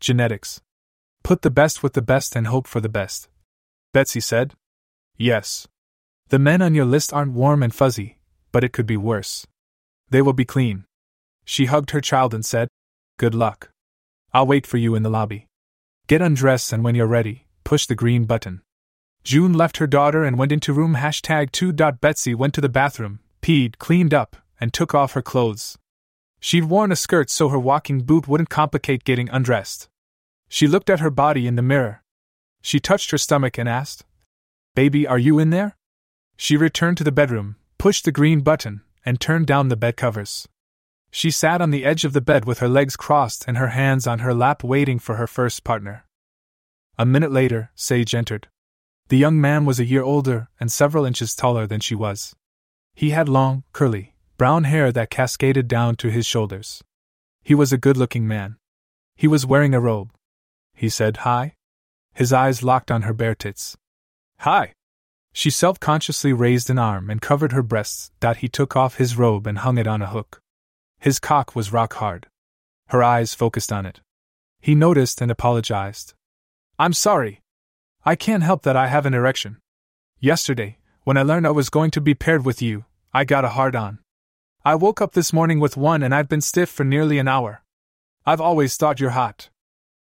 Genetics. 0.00 0.60
Put 1.22 1.42
the 1.42 1.50
best 1.50 1.84
with 1.84 1.92
the 1.92 2.02
best 2.02 2.34
and 2.34 2.48
hope 2.48 2.66
for 2.66 2.80
the 2.80 2.88
best. 2.88 3.28
Betsy 3.92 4.20
said. 4.20 4.54
Yes. 5.16 5.66
The 6.28 6.38
men 6.38 6.62
on 6.62 6.74
your 6.74 6.84
list 6.84 7.12
aren't 7.12 7.32
warm 7.32 7.62
and 7.62 7.74
fuzzy, 7.74 8.18
but 8.52 8.62
it 8.62 8.72
could 8.72 8.86
be 8.86 8.96
worse. 8.96 9.46
They 10.10 10.22
will 10.22 10.32
be 10.32 10.44
clean. 10.44 10.84
She 11.44 11.66
hugged 11.66 11.90
her 11.90 12.00
child 12.00 12.32
and 12.32 12.44
said, 12.44 12.68
Good 13.18 13.34
luck. 13.34 13.70
I'll 14.32 14.46
wait 14.46 14.66
for 14.66 14.76
you 14.76 14.94
in 14.94 15.02
the 15.02 15.10
lobby. 15.10 15.46
Get 16.06 16.22
undressed 16.22 16.72
and 16.72 16.84
when 16.84 16.94
you're 16.94 17.06
ready, 17.06 17.46
push 17.64 17.86
the 17.86 17.94
green 17.96 18.24
button. 18.24 18.62
June 19.24 19.52
left 19.52 19.76
her 19.78 19.86
daughter 19.86 20.24
and 20.24 20.38
went 20.38 20.52
into 20.52 20.72
room 20.72 20.94
hashtag 20.94 21.50
2. 21.52 21.72
Betsy 21.72 22.34
went 22.34 22.54
to 22.54 22.60
the 22.60 22.68
bathroom, 22.68 23.18
peed, 23.42 23.78
cleaned 23.78 24.14
up, 24.14 24.36
and 24.60 24.72
took 24.72 24.94
off 24.94 25.12
her 25.12 25.22
clothes. 25.22 25.76
She'd 26.40 26.64
worn 26.64 26.90
a 26.90 26.96
skirt 26.96 27.28
so 27.28 27.48
her 27.48 27.58
walking 27.58 28.00
boot 28.00 28.26
wouldn't 28.26 28.48
complicate 28.50 29.04
getting 29.04 29.28
undressed. 29.28 29.88
She 30.48 30.66
looked 30.66 30.88
at 30.88 31.00
her 31.00 31.10
body 31.10 31.46
in 31.46 31.56
the 31.56 31.62
mirror. 31.62 32.02
She 32.62 32.80
touched 32.80 33.10
her 33.10 33.18
stomach 33.18 33.58
and 33.58 33.68
asked, 33.68 34.04
Baby, 34.74 35.06
are 35.06 35.18
you 35.18 35.38
in 35.38 35.50
there? 35.50 35.76
She 36.36 36.56
returned 36.56 36.96
to 36.98 37.04
the 37.04 37.12
bedroom, 37.12 37.56
pushed 37.78 38.04
the 38.04 38.12
green 38.12 38.40
button, 38.40 38.82
and 39.04 39.20
turned 39.20 39.46
down 39.46 39.68
the 39.68 39.76
bed 39.76 39.96
covers. 39.96 40.46
She 41.10 41.30
sat 41.30 41.60
on 41.60 41.70
the 41.70 41.84
edge 41.84 42.04
of 42.04 42.12
the 42.12 42.20
bed 42.20 42.44
with 42.44 42.60
her 42.60 42.68
legs 42.68 42.96
crossed 42.96 43.44
and 43.48 43.56
her 43.56 43.68
hands 43.68 44.06
on 44.06 44.20
her 44.20 44.32
lap 44.32 44.62
waiting 44.62 44.98
for 44.98 45.16
her 45.16 45.26
first 45.26 45.64
partner. 45.64 46.04
A 46.96 47.06
minute 47.06 47.32
later, 47.32 47.70
Sage 47.74 48.14
entered. 48.14 48.48
The 49.08 49.18
young 49.18 49.40
man 49.40 49.64
was 49.64 49.80
a 49.80 49.84
year 49.84 50.02
older 50.02 50.48
and 50.60 50.70
several 50.70 51.04
inches 51.04 51.34
taller 51.34 51.66
than 51.66 51.80
she 51.80 51.94
was. 51.94 52.36
He 52.94 53.10
had 53.10 53.28
long, 53.28 53.64
curly, 53.72 54.14
brown 54.36 54.64
hair 54.64 54.92
that 54.92 55.10
cascaded 55.10 55.66
down 55.66 55.96
to 55.96 56.10
his 56.10 56.26
shoulders. 56.26 56.84
He 57.42 57.54
was 57.54 57.72
a 57.72 57.78
good 57.78 57.96
looking 57.96 58.28
man. 58.28 58.56
He 59.16 59.26
was 59.26 59.46
wearing 59.46 59.74
a 59.74 59.80
robe. 59.80 60.12
He 60.74 60.88
said 60.88 61.18
hi. 61.18 61.56
His 62.14 62.32
eyes 62.32 62.62
locked 62.62 62.90
on 62.90 63.02
her 63.02 63.12
bare 63.12 63.34
tits. 63.34 63.76
Hi. 64.38 64.74
She 65.32 65.50
self 65.50 65.78
consciously 65.78 66.32
raised 66.32 66.70
an 66.70 66.78
arm 66.78 67.10
and 67.10 67.20
covered 67.20 67.52
her 67.52 67.62
breasts. 67.62 68.10
That 68.20 68.38
he 68.38 68.48
took 68.48 68.76
off 68.76 68.96
his 68.96 69.16
robe 69.16 69.46
and 69.46 69.58
hung 69.58 69.78
it 69.78 69.86
on 69.86 70.02
a 70.02 70.08
hook. 70.08 70.40
His 70.98 71.18
cock 71.18 71.54
was 71.54 71.72
rock 71.72 71.94
hard. 71.94 72.26
Her 72.88 73.02
eyes 73.02 73.34
focused 73.34 73.72
on 73.72 73.86
it. 73.86 74.00
He 74.60 74.74
noticed 74.74 75.20
and 75.20 75.30
apologized. 75.30 76.14
I'm 76.78 76.92
sorry, 76.92 77.42
I 78.02 78.16
can't 78.16 78.42
help 78.42 78.62
that 78.62 78.76
I 78.76 78.86
have 78.86 79.04
an 79.04 79.12
erection. 79.12 79.58
Yesterday, 80.20 80.78
when 81.04 81.18
I 81.18 81.22
learned 81.22 81.46
I 81.46 81.50
was 81.50 81.68
going 81.68 81.90
to 81.90 82.00
be 82.00 82.14
paired 82.14 82.46
with 82.46 82.62
you, 82.62 82.86
I 83.12 83.24
got 83.24 83.44
a 83.44 83.50
hard 83.50 83.76
on. 83.76 83.98
I 84.64 84.74
woke 84.74 85.02
up 85.02 85.12
this 85.12 85.34
morning 85.34 85.60
with 85.60 85.76
one 85.76 86.02
and 86.02 86.14
I've 86.14 86.28
been 86.28 86.40
stiff 86.40 86.70
for 86.70 86.84
nearly 86.84 87.18
an 87.18 87.28
hour. 87.28 87.62
I've 88.24 88.40
always 88.40 88.76
thought 88.76 89.00
you're 89.00 89.10
hot. 89.10 89.50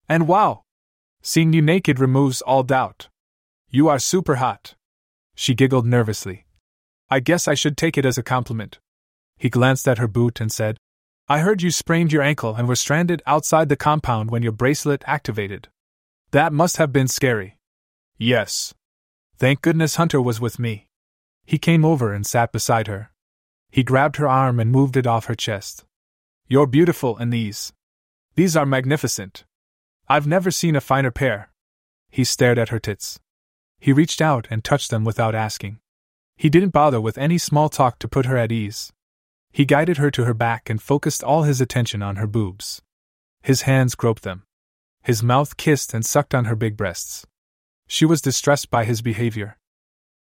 And 0.09 0.27
wow! 0.27 0.64
Seeing 1.27 1.53
you 1.53 1.61
naked 1.63 1.99
removes 1.99 2.43
all 2.43 2.61
doubt. 2.61 3.09
You 3.71 3.89
are 3.89 3.97
super 3.97 4.35
hot. 4.35 4.75
She 5.33 5.55
giggled 5.55 5.87
nervously. 5.87 6.45
I 7.09 7.19
guess 7.19 7.47
I 7.47 7.55
should 7.55 7.77
take 7.77 7.97
it 7.97 8.05
as 8.05 8.19
a 8.19 8.21
compliment. 8.21 8.77
He 9.35 9.49
glanced 9.49 9.87
at 9.87 9.97
her 9.97 10.07
boot 10.07 10.39
and 10.39 10.51
said, 10.51 10.77
I 11.27 11.39
heard 11.39 11.63
you 11.63 11.71
sprained 11.71 12.13
your 12.13 12.21
ankle 12.21 12.53
and 12.53 12.67
were 12.67 12.75
stranded 12.75 13.23
outside 13.25 13.69
the 13.69 13.75
compound 13.75 14.29
when 14.29 14.43
your 14.43 14.51
bracelet 14.51 15.03
activated. 15.07 15.67
That 16.29 16.53
must 16.53 16.77
have 16.77 16.93
been 16.93 17.07
scary. 17.07 17.57
Yes. 18.19 18.75
Thank 19.39 19.63
goodness 19.63 19.95
Hunter 19.95 20.21
was 20.21 20.39
with 20.39 20.59
me. 20.59 20.85
He 21.43 21.57
came 21.57 21.83
over 21.83 22.13
and 22.13 22.23
sat 22.23 22.51
beside 22.51 22.85
her. 22.85 23.09
He 23.71 23.81
grabbed 23.81 24.17
her 24.17 24.27
arm 24.27 24.59
and 24.59 24.71
moved 24.71 24.95
it 24.95 25.07
off 25.07 25.25
her 25.25 25.33
chest. 25.33 25.85
You're 26.47 26.67
beautiful 26.67 27.17
in 27.17 27.31
these. 27.31 27.73
These 28.35 28.55
are 28.55 28.67
magnificent. 28.67 29.43
I've 30.07 30.27
never 30.27 30.51
seen 30.51 30.75
a 30.75 30.81
finer 30.81 31.11
pair. 31.11 31.49
He 32.11 32.23
stared 32.23 32.59
at 32.59 32.69
her 32.69 32.79
tits. 32.79 33.19
He 33.79 33.91
reached 33.91 34.21
out 34.21 34.47
and 34.51 34.63
touched 34.63 34.91
them 34.91 35.03
without 35.03 35.33
asking. 35.33 35.79
He 36.37 36.49
didn't 36.49 36.69
bother 36.69 37.01
with 37.01 37.17
any 37.17 37.37
small 37.37 37.69
talk 37.69 37.97
to 37.99 38.07
put 38.07 38.25
her 38.25 38.37
at 38.37 38.51
ease. 38.51 38.91
He 39.51 39.65
guided 39.65 39.97
her 39.97 40.11
to 40.11 40.25
her 40.25 40.33
back 40.33 40.69
and 40.69 40.81
focused 40.81 41.23
all 41.23 41.43
his 41.43 41.61
attention 41.61 42.03
on 42.03 42.17
her 42.17 42.27
boobs. 42.27 42.81
His 43.41 43.63
hands 43.63 43.95
groped 43.95 44.23
them. 44.23 44.43
His 45.01 45.23
mouth 45.23 45.57
kissed 45.57 45.93
and 45.93 46.05
sucked 46.05 46.35
on 46.35 46.45
her 46.45 46.55
big 46.55 46.75
breasts. 46.77 47.25
She 47.87 48.05
was 48.05 48.21
distressed 48.21 48.69
by 48.69 48.85
his 48.85 49.01
behavior. 49.01 49.57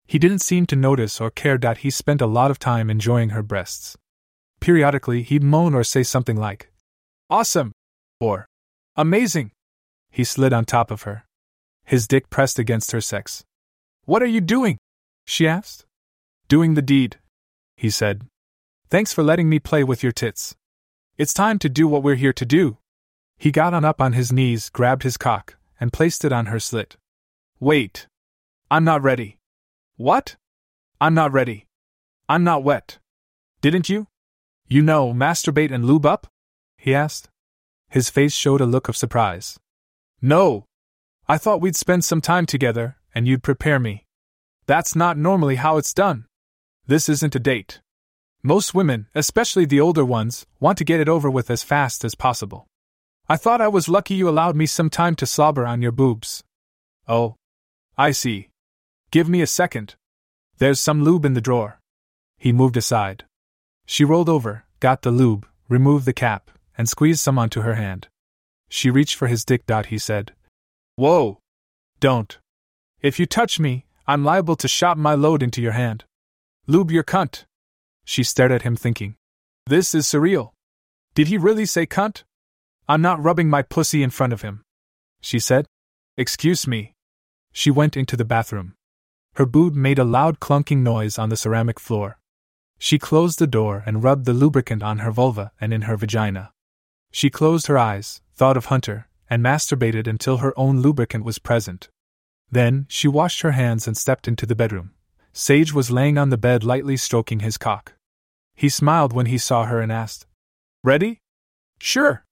He 0.06 0.20
didn't 0.20 0.40
seem 0.40 0.66
to 0.68 0.76
notice 0.76 1.20
or 1.20 1.32
care 1.32 1.58
that 1.60 1.80
he 1.80 1.90
spent 1.90 2.22
a 2.22 2.28
lot 2.28 2.52
of 2.52 2.60
time 2.60 2.90
enjoying 2.90 3.30
her 3.30 3.44
breasts. 3.44 3.98
Periodically, 4.60 5.24
he'd 5.24 5.44
moan 5.44 5.74
or 5.74 5.84
say 5.84 6.04
something 6.04 6.36
like, 6.36 6.72
Awesome! 7.30 7.72
or 8.20 8.46
Amazing! 8.98 9.52
He 10.10 10.24
slid 10.24 10.54
on 10.54 10.66
top 10.66 10.90
of 10.92 11.04
her. 11.04 11.26
His 11.84 12.08
dick 12.08 12.30
pressed 12.30 12.58
against 12.58 12.92
her 12.94 13.02
sex. 13.02 13.44
What 14.06 14.24
are 14.24 14.28
you 14.28 14.42
doing? 14.42 14.78
she 15.26 15.48
asked. 15.48 15.86
Doing 16.48 16.76
the 16.76 16.82
deed, 16.82 17.18
he 17.76 17.90
said. 17.90 18.28
Thanks 18.90 19.12
for 19.12 19.24
letting 19.24 19.50
me 19.50 19.60
play 19.60 19.84
with 19.84 20.04
your 20.04 20.12
tits. 20.12 20.56
It's 21.18 21.34
time 21.34 21.60
to 21.60 21.70
do 21.70 21.88
what 21.88 22.04
we're 22.04 22.16
here 22.16 22.34
to 22.34 22.46
do. 22.46 22.78
He 23.38 23.52
got 23.52 23.74
on 23.74 23.84
up 23.84 24.00
on 24.00 24.14
his 24.14 24.32
knees, 24.32 24.70
grabbed 24.70 25.04
his 25.04 25.18
cock, 25.18 25.58
and 25.80 25.92
placed 25.92 26.24
it 26.24 26.32
on 26.32 26.46
her 26.48 26.60
slit. 26.60 26.96
Wait. 27.60 28.08
I'm 28.72 28.84
not 28.84 29.04
ready. 29.04 29.38
What? 29.98 30.36
I'm 31.02 31.14
not 31.14 31.34
ready. 31.34 31.66
I'm 32.30 32.44
not 32.44 32.64
wet. 32.64 33.00
Didn't 33.62 33.90
you? 33.90 34.08
You 34.68 34.82
know, 34.82 35.14
masturbate 35.14 35.72
and 35.72 35.86
lube 35.86 36.06
up? 36.06 36.28
He 36.78 36.94
asked. 36.94 37.30
His 37.90 38.10
face 38.10 38.34
showed 38.34 38.62
a 38.62 38.66
look 38.66 38.90
of 38.90 38.98
surprise. 38.98 39.58
No. 40.22 40.66
I 41.28 41.38
thought 41.38 41.62
we'd 41.62 41.76
spend 41.76 42.04
some 42.04 42.22
time 42.22 42.46
together, 42.46 42.98
and 43.14 43.28
you'd 43.28 43.44
prepare 43.44 43.80
me. 43.80 44.06
That's 44.66 44.96
not 44.96 45.18
normally 45.18 45.56
how 45.56 45.78
it's 45.78 45.94
done. 45.94 46.26
This 46.88 47.10
isn't 47.10 47.36
a 47.36 47.40
date. 47.40 47.82
Most 48.44 48.74
women, 48.74 49.08
especially 49.16 49.66
the 49.66 49.82
older 49.82 50.06
ones, 50.06 50.46
want 50.60 50.78
to 50.78 50.84
get 50.84 51.00
it 51.00 51.10
over 51.10 51.32
with 51.32 51.50
as 51.50 51.64
fast 51.64 52.04
as 52.04 52.14
possible. 52.14 52.68
I 53.28 53.38
thought 53.38 53.62
I 53.62 53.68
was 53.68 53.90
lucky 53.90 54.14
you 54.14 54.30
allowed 54.30 54.56
me 54.56 54.68
some 54.68 54.90
time 54.90 55.16
to 55.16 55.26
slobber 55.26 55.66
on 55.66 55.82
your 55.82 55.92
boobs. 55.92 56.44
Oh. 57.08 57.36
I 57.98 58.12
see. 58.12 58.50
Give 59.10 59.28
me 59.28 59.42
a 59.42 59.48
second. 59.48 59.96
There's 60.58 60.80
some 60.80 61.04
lube 61.04 61.26
in 61.26 61.34
the 61.34 61.42
drawer. 61.42 61.80
He 62.38 62.52
moved 62.52 62.78
aside. 62.78 63.26
She 63.86 64.04
rolled 64.04 64.30
over, 64.30 64.66
got 64.80 65.02
the 65.02 65.12
lube, 65.12 65.48
removed 65.70 66.06
the 66.06 66.14
cap, 66.14 66.52
and 66.78 66.90
squeezed 66.90 67.20
some 67.20 67.38
onto 67.38 67.62
her 67.62 67.76
hand. 67.76 68.08
She 68.70 68.90
reached 68.90 69.16
for 69.16 69.28
his 69.28 69.46
dick. 69.46 69.64
He 69.88 69.98
said. 69.98 70.34
Whoa! 70.96 71.40
Don't. 72.00 72.38
If 73.02 73.20
you 73.20 73.26
touch 73.26 73.60
me, 73.60 73.86
I'm 74.08 74.24
liable 74.24 74.56
to 74.58 74.68
shot 74.68 74.98
my 74.98 75.14
load 75.14 75.42
into 75.42 75.62
your 75.62 75.74
hand. 75.74 76.06
Lube 76.68 76.92
your 76.92 77.04
cunt. 77.04 77.46
She 78.04 78.24
stared 78.24 78.52
at 78.52 78.64
him, 78.64 78.76
thinking. 78.76 79.16
This 79.68 79.96
is 79.96 80.06
surreal. 80.06 80.52
Did 81.14 81.28
he 81.28 81.38
really 81.38 81.66
say 81.66 81.86
cunt? 81.86 82.24
I'm 82.88 83.02
not 83.02 83.24
rubbing 83.24 83.50
my 83.50 83.62
pussy 83.62 84.04
in 84.04 84.10
front 84.10 84.34
of 84.34 84.42
him. 84.42 84.62
She 85.22 85.40
said. 85.40 85.66
Excuse 86.18 86.68
me. 86.68 86.94
She 87.52 87.72
went 87.72 87.98
into 87.98 88.16
the 88.16 88.26
bathroom. 88.26 88.74
Her 89.36 89.46
boot 89.46 89.74
made 89.74 90.00
a 90.00 90.04
loud 90.04 90.40
clunking 90.40 90.84
noise 90.84 91.18
on 91.18 91.30
the 91.30 91.38
ceramic 91.38 91.80
floor. 91.80 92.20
She 92.78 93.00
closed 93.00 93.40
the 93.40 93.48
door 93.48 93.84
and 93.86 94.04
rubbed 94.04 94.26
the 94.26 94.34
lubricant 94.34 94.84
on 94.84 95.00
her 95.00 95.12
vulva 95.12 95.52
and 95.60 95.74
in 95.74 95.84
her 95.84 95.98
vagina. 95.98 96.52
She 97.16 97.30
closed 97.30 97.68
her 97.68 97.78
eyes, 97.78 98.22
thought 98.34 98.58
of 98.58 98.66
Hunter, 98.66 99.08
and 99.30 99.42
masturbated 99.42 100.06
until 100.06 100.40
her 100.40 100.54
own 100.60 100.82
lubricant 100.82 101.24
was 101.24 101.40
present. 101.40 101.88
Then, 102.52 102.88
she 102.90 103.08
washed 103.08 103.40
her 103.40 103.54
hands 103.54 103.88
and 103.88 103.96
stepped 103.96 104.28
into 104.28 104.46
the 104.46 104.54
bedroom. 104.54 104.92
Sage 105.32 105.72
was 105.74 105.90
laying 105.90 106.18
on 106.18 106.30
the 106.30 106.38
bed 106.38 106.66
lightly 106.66 106.98
stroking 106.98 107.40
his 107.40 107.58
cock. 107.58 107.94
He 108.54 108.68
smiled 108.68 109.14
when 109.14 109.28
he 109.28 109.38
saw 109.38 109.64
her 109.64 109.80
and 109.80 109.94
asked, 109.94 110.28
Ready? 110.84 111.22
Sure. 111.80 112.26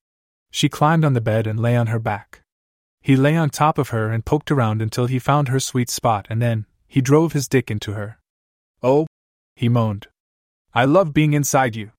She 0.51 0.67
climbed 0.67 1.05
on 1.05 1.13
the 1.13 1.21
bed 1.21 1.47
and 1.47 1.61
lay 1.61 1.77
on 1.77 1.87
her 1.87 1.97
back. 1.97 2.41
He 2.99 3.15
lay 3.15 3.37
on 3.37 3.51
top 3.51 3.77
of 3.77 3.91
her 3.91 4.11
and 4.11 4.25
poked 4.25 4.51
around 4.51 4.81
until 4.81 5.05
he 5.05 5.17
found 5.17 5.47
her 5.47 5.61
sweet 5.61 5.89
spot 5.89 6.27
and 6.29 6.41
then, 6.41 6.65
he 6.89 6.99
drove 6.99 7.31
his 7.31 7.47
dick 7.47 7.71
into 7.71 7.93
her. 7.93 8.19
Oh, 8.81 9.07
he 9.55 9.69
moaned. 9.69 10.07
I 10.73 10.83
love 10.83 11.13
being 11.13 11.31
inside 11.31 11.73
you. 11.73 11.91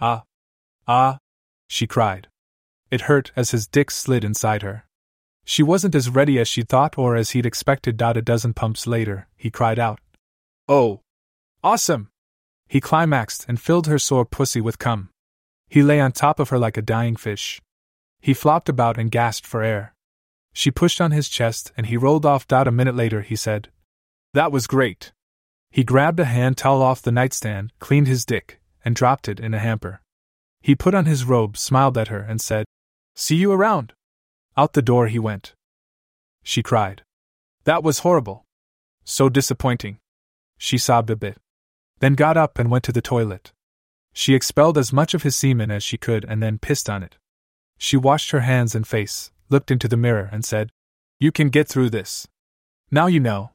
Ah. 0.00 0.24
Ah, 0.88 1.18
she 1.68 1.86
cried. 1.86 2.28
It 2.90 3.02
hurt 3.02 3.32
as 3.36 3.50
his 3.50 3.66
dick 3.66 3.90
slid 3.90 4.24
inside 4.24 4.62
her. 4.62 4.84
She 5.44 5.62
wasn't 5.62 5.94
as 5.94 6.10
ready 6.10 6.38
as 6.38 6.48
she 6.48 6.62
thought 6.62 6.98
or 6.98 7.16
as 7.16 7.30
he'd 7.30 7.46
expected. 7.46 7.96
Dot 7.96 8.16
A 8.16 8.22
dozen 8.22 8.52
pumps 8.52 8.86
later, 8.86 9.28
he 9.36 9.50
cried 9.50 9.78
out. 9.78 10.00
Oh! 10.68 11.00
Awesome! 11.62 12.10
He 12.68 12.80
climaxed 12.80 13.44
and 13.48 13.60
filled 13.60 13.86
her 13.86 13.98
sore 13.98 14.24
pussy 14.24 14.60
with 14.60 14.78
cum. 14.78 15.10
He 15.68 15.82
lay 15.82 16.00
on 16.00 16.12
top 16.12 16.40
of 16.40 16.48
her 16.48 16.58
like 16.58 16.76
a 16.76 16.82
dying 16.82 17.16
fish. 17.16 17.60
He 18.20 18.34
flopped 18.34 18.68
about 18.68 18.98
and 18.98 19.10
gasped 19.10 19.46
for 19.46 19.62
air. 19.62 19.94
She 20.52 20.70
pushed 20.70 21.00
on 21.00 21.12
his 21.12 21.28
chest 21.28 21.72
and 21.76 21.86
he 21.86 21.96
rolled 21.96 22.26
off. 22.26 22.48
Dot 22.48 22.66
A 22.66 22.72
minute 22.72 22.96
later, 22.96 23.22
he 23.22 23.36
said, 23.36 23.68
That 24.32 24.50
was 24.50 24.66
great. 24.66 25.12
He 25.70 25.84
grabbed 25.84 26.18
a 26.18 26.24
hand 26.24 26.56
towel 26.56 26.82
off 26.82 27.02
the 27.02 27.12
nightstand, 27.12 27.72
cleaned 27.78 28.08
his 28.08 28.24
dick, 28.24 28.60
and 28.84 28.96
dropped 28.96 29.28
it 29.28 29.38
in 29.38 29.54
a 29.54 29.58
hamper. 29.58 30.00
He 30.66 30.74
put 30.74 30.96
on 30.96 31.04
his 31.04 31.24
robe, 31.24 31.56
smiled 31.56 31.96
at 31.96 32.08
her, 32.08 32.18
and 32.18 32.40
said, 32.40 32.66
See 33.14 33.36
you 33.36 33.52
around. 33.52 33.92
Out 34.56 34.72
the 34.72 34.82
door 34.82 35.06
he 35.06 35.16
went. 35.16 35.54
She 36.42 36.60
cried. 36.60 37.04
That 37.62 37.84
was 37.84 38.00
horrible. 38.00 38.44
So 39.04 39.28
disappointing. 39.28 39.98
She 40.58 40.76
sobbed 40.76 41.10
a 41.10 41.14
bit. 41.14 41.38
Then 42.00 42.14
got 42.14 42.36
up 42.36 42.58
and 42.58 42.68
went 42.68 42.82
to 42.82 42.90
the 42.90 43.00
toilet. 43.00 43.52
She 44.12 44.34
expelled 44.34 44.76
as 44.76 44.92
much 44.92 45.14
of 45.14 45.22
his 45.22 45.36
semen 45.36 45.70
as 45.70 45.84
she 45.84 45.96
could 45.96 46.24
and 46.24 46.42
then 46.42 46.58
pissed 46.58 46.90
on 46.90 47.04
it. 47.04 47.16
She 47.78 47.96
washed 47.96 48.32
her 48.32 48.40
hands 48.40 48.74
and 48.74 48.84
face, 48.84 49.30
looked 49.48 49.70
into 49.70 49.86
the 49.86 49.96
mirror, 49.96 50.28
and 50.32 50.44
said, 50.44 50.72
You 51.20 51.30
can 51.30 51.48
get 51.48 51.68
through 51.68 51.90
this. 51.90 52.26
Now 52.90 53.06
you 53.06 53.20
know. 53.20 53.52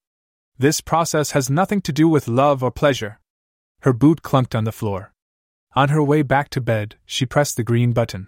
This 0.57 0.79
process 0.79 1.31
has 1.31 1.49
nothing 1.49 1.81
to 1.81 1.91
do 1.91 2.07
with 2.07 2.29
love 2.29 2.63
or 2.63 2.71
pleasure. 2.71 3.19
Her 3.81 3.91
boot 3.91 4.21
clunked 4.21 4.55
on 4.55 4.63
the 4.63 4.71
floor. 4.71 5.11
On 5.73 5.89
her 5.89 6.03
way 6.03 6.21
back 6.21 6.49
to 6.49 6.59
bed, 6.61 6.95
she 7.05 7.25
pressed 7.25 7.55
the 7.55 7.63
green 7.63 7.93
button. 7.93 8.27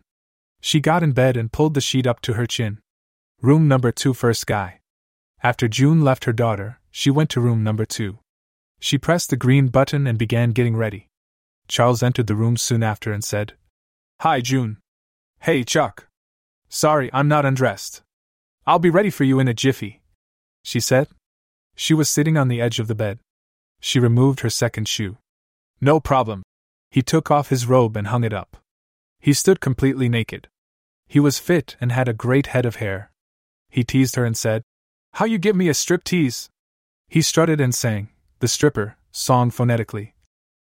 She 0.62 0.80
got 0.80 1.04
in 1.04 1.12
bed 1.12 1.36
and 1.36 1.52
pulled 1.52 1.74
the 1.74 1.82
sheet 1.82 2.08
up 2.08 2.22
to 2.22 2.34
her 2.34 2.46
chin. 2.46 2.80
Room 3.42 3.68
number 3.68 3.92
two, 3.92 4.14
first 4.14 4.48
guy. 4.48 4.80
After 5.42 5.68
June 5.68 6.02
left 6.02 6.24
her 6.24 6.32
daughter, 6.32 6.80
she 6.90 7.10
went 7.10 7.30
to 7.32 7.42
room 7.42 7.62
number 7.64 7.86
two. 7.86 8.20
She 8.80 8.98
pressed 8.98 9.30
the 9.30 9.36
green 9.36 9.68
button 9.68 10.08
and 10.08 10.18
began 10.18 10.52
getting 10.52 10.78
ready. 10.78 11.10
Charles 11.68 12.02
entered 12.02 12.28
the 12.28 12.36
room 12.36 12.56
soon 12.56 12.82
after 12.82 13.12
and 13.12 13.24
said, 13.24 13.54
Hi, 14.22 14.40
June. 14.40 14.78
Hey, 15.42 15.66
Chuck. 15.66 16.08
Sorry, 16.70 17.10
I'm 17.12 17.28
not 17.28 17.46
undressed. 17.46 18.04
I'll 18.66 18.80
be 18.80 18.90
ready 18.90 19.10
for 19.10 19.26
you 19.26 19.42
in 19.42 19.50
a 19.50 19.54
jiffy, 19.54 20.02
she 20.64 20.80
said. 20.80 21.10
She 21.76 21.94
was 21.94 22.10
sitting 22.10 22.38
on 22.38 22.48
the 22.48 22.62
edge 22.62 22.80
of 22.80 22.88
the 22.88 22.96
bed. 22.96 23.20
She 23.82 24.00
removed 24.00 24.40
her 24.40 24.50
second 24.50 24.88
shoe. 24.88 25.18
No 25.82 26.00
problem, 26.00 26.44
he 26.94 27.02
took 27.02 27.32
off 27.32 27.50
his 27.50 27.66
robe 27.66 27.98
and 27.98 28.06
hung 28.06 28.24
it 28.24 28.34
up. 28.34 28.56
He 29.20 29.34
stood 29.34 29.60
completely 29.60 30.08
naked. 30.08 30.48
He 31.08 31.20
was 31.20 31.40
fit 31.40 31.76
and 31.82 31.92
had 31.92 32.08
a 32.08 32.14
great 32.14 32.48
head 32.54 32.68
of 32.68 32.76
hair. 32.76 33.10
He 33.72 33.84
teased 33.84 34.16
her 34.16 34.24
and 34.24 34.38
said, 34.38 34.62
How 35.14 35.26
you 35.26 35.40
give 35.40 35.56
me 35.56 35.70
a 35.70 35.74
strip 35.74 36.04
tease? 36.04 36.50
He 37.08 37.24
strutted 37.24 37.60
and 37.60 37.74
sang, 37.74 38.10
the 38.42 38.48
stripper, 38.48 38.98
song 39.12 39.50
phonetically. 39.50 40.14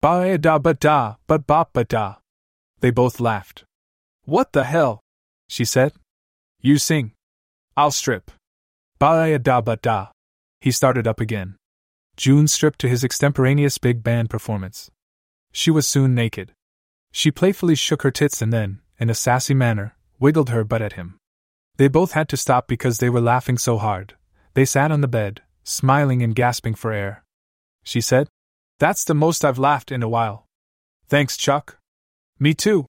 Ba 0.01 0.25
eh, 0.27 0.35
da 0.35 0.59
ba 0.59 0.73
da, 0.73 1.15
ba 1.25 1.39
ba 1.39 1.67
ba 1.71 1.85
da. 1.85 2.15
They 2.81 2.91
both 2.91 3.21
laughed. 3.21 3.63
What 4.25 4.51
the 4.51 4.65
hell? 4.65 4.99
she 5.47 5.63
said. 5.63 5.93
You 6.59 6.79
sing. 6.79 7.13
I'll 7.77 7.91
strip. 7.91 8.29
Ba 8.99 9.25
eh, 9.25 9.37
da 9.37 9.61
ba 9.61 9.77
da. 9.77 10.07
He 10.59 10.71
started 10.71 11.07
up 11.07 11.21
again. 11.21 11.55
June 12.17 12.49
stripped 12.49 12.79
to 12.79 12.89
his 12.89 13.05
extemporaneous 13.05 13.77
big 13.77 14.03
band 14.03 14.29
performance. 14.29 14.91
She 15.51 15.71
was 15.71 15.87
soon 15.87 16.13
naked. 16.15 16.53
She 17.11 17.31
playfully 17.31 17.75
shook 17.75 18.03
her 18.03 18.11
tits 18.11 18.41
and 18.41 18.53
then, 18.53 18.81
in 18.99 19.09
a 19.09 19.15
sassy 19.15 19.53
manner, 19.53 19.95
wiggled 20.19 20.49
her 20.49 20.63
butt 20.63 20.81
at 20.81 20.93
him. 20.93 21.17
They 21.77 21.87
both 21.87 22.11
had 22.11 22.29
to 22.29 22.37
stop 22.37 22.67
because 22.67 22.97
they 22.97 23.09
were 23.09 23.21
laughing 23.21 23.57
so 23.57 23.77
hard. 23.77 24.15
They 24.53 24.65
sat 24.65 24.91
on 24.91 25.01
the 25.01 25.07
bed, 25.07 25.41
smiling 25.63 26.21
and 26.21 26.35
gasping 26.35 26.75
for 26.75 26.91
air. 26.91 27.23
She 27.83 28.01
said, 28.01 28.27
That's 28.79 29.03
the 29.03 29.15
most 29.15 29.45
I've 29.45 29.57
laughed 29.57 29.91
in 29.91 30.03
a 30.03 30.09
while. 30.09 30.45
Thanks, 31.07 31.37
Chuck. 31.37 31.77
Me 32.39 32.53
too, 32.53 32.85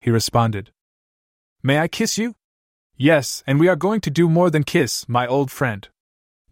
he 0.00 0.10
responded. 0.10 0.70
May 1.62 1.78
I 1.78 1.88
kiss 1.88 2.18
you? 2.18 2.34
Yes, 2.96 3.42
and 3.46 3.58
we 3.58 3.68
are 3.68 3.76
going 3.76 4.00
to 4.02 4.10
do 4.10 4.28
more 4.28 4.50
than 4.50 4.62
kiss, 4.62 5.08
my 5.08 5.26
old 5.26 5.50
friend. 5.50 5.88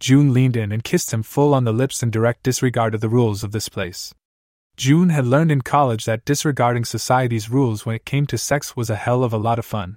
June 0.00 0.32
leaned 0.32 0.56
in 0.56 0.72
and 0.72 0.82
kissed 0.82 1.12
him 1.12 1.22
full 1.22 1.54
on 1.54 1.64
the 1.64 1.72
lips 1.72 2.02
in 2.02 2.10
direct 2.10 2.42
disregard 2.42 2.94
of 2.94 3.00
the 3.00 3.08
rules 3.08 3.44
of 3.44 3.52
this 3.52 3.68
place. 3.68 4.12
June 4.82 5.10
had 5.10 5.24
learned 5.24 5.52
in 5.52 5.60
college 5.60 6.06
that 6.06 6.24
disregarding 6.24 6.84
society's 6.84 7.48
rules 7.48 7.86
when 7.86 7.94
it 7.94 8.04
came 8.04 8.26
to 8.26 8.36
sex 8.36 8.74
was 8.74 8.90
a 8.90 8.96
hell 8.96 9.22
of 9.22 9.32
a 9.32 9.38
lot 9.38 9.56
of 9.60 9.64
fun. 9.64 9.96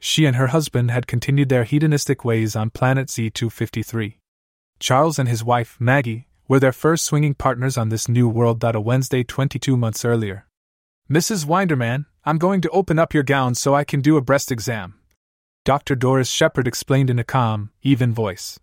She 0.00 0.24
and 0.24 0.36
her 0.36 0.46
husband 0.46 0.90
had 0.90 1.06
continued 1.06 1.50
their 1.50 1.64
hedonistic 1.64 2.24
ways 2.24 2.56
on 2.56 2.70
planet 2.70 3.10
Z 3.10 3.28
253. 3.28 4.18
Charles 4.78 5.18
and 5.18 5.28
his 5.28 5.44
wife, 5.44 5.76
Maggie, 5.78 6.26
were 6.48 6.58
their 6.58 6.72
first 6.72 7.04
swinging 7.04 7.34
partners 7.34 7.76
on 7.76 7.90
this 7.90 8.08
new 8.08 8.26
world. 8.26 8.64
A 8.64 8.80
Wednesday 8.80 9.24
22 9.24 9.76
months 9.76 10.06
earlier. 10.06 10.46
Mrs. 11.10 11.44
Winderman, 11.44 12.06
I'm 12.24 12.38
going 12.38 12.62
to 12.62 12.70
open 12.70 12.98
up 12.98 13.12
your 13.12 13.24
gown 13.24 13.54
so 13.54 13.74
I 13.74 13.84
can 13.84 14.00
do 14.00 14.16
a 14.16 14.22
breast 14.22 14.50
exam. 14.50 14.94
Dr. 15.66 15.94
Doris 15.94 16.30
Shepard 16.30 16.66
explained 16.66 17.10
in 17.10 17.18
a 17.18 17.24
calm, 17.24 17.72
even 17.82 18.14
voice. 18.14 18.58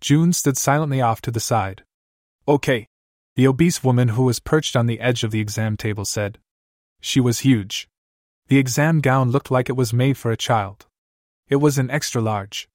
June 0.00 0.32
stood 0.32 0.56
silently 0.56 1.00
off 1.00 1.20
to 1.22 1.32
the 1.32 1.40
side. 1.40 1.82
Okay. 2.46 2.86
The 3.34 3.46
obese 3.46 3.82
woman 3.82 4.08
who 4.08 4.24
was 4.24 4.40
perched 4.40 4.76
on 4.76 4.86
the 4.86 5.00
edge 5.00 5.24
of 5.24 5.30
the 5.30 5.40
exam 5.40 5.78
table 5.78 6.04
said. 6.04 6.38
She 7.00 7.18
was 7.18 7.40
huge. 7.40 7.88
The 8.48 8.58
exam 8.58 9.00
gown 9.00 9.30
looked 9.30 9.50
like 9.50 9.70
it 9.70 9.76
was 9.76 9.94
made 9.94 10.18
for 10.18 10.30
a 10.30 10.36
child. 10.36 10.86
It 11.48 11.56
was 11.56 11.78
an 11.78 11.90
extra 11.90 12.20
large. 12.20 12.68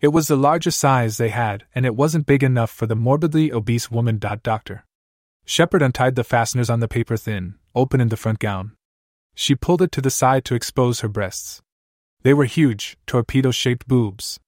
It 0.00 0.08
was 0.08 0.28
the 0.28 0.36
largest 0.36 0.78
size 0.78 1.16
they 1.16 1.30
had, 1.30 1.64
and 1.74 1.86
it 1.86 1.96
wasn't 1.96 2.26
big 2.26 2.42
enough 2.42 2.70
for 2.70 2.86
the 2.86 2.94
morbidly 2.94 3.50
obese 3.50 3.90
woman. 3.90 4.18
Doctor. 4.18 4.84
Shepard 5.46 5.80
untied 5.80 6.16
the 6.16 6.24
fasteners 6.24 6.68
on 6.68 6.80
the 6.80 6.88
paper 6.88 7.16
thin, 7.16 7.54
open 7.74 8.00
in 8.00 8.10
the 8.10 8.16
front 8.18 8.38
gown. 8.38 8.72
She 9.34 9.54
pulled 9.54 9.80
it 9.80 9.92
to 9.92 10.02
the 10.02 10.10
side 10.10 10.44
to 10.44 10.54
expose 10.54 11.00
her 11.00 11.08
breasts. 11.08 11.62
They 12.22 12.34
were 12.34 12.44
huge, 12.44 12.98
torpedo 13.06 13.50
shaped 13.50 13.88
boobs. 13.88 14.38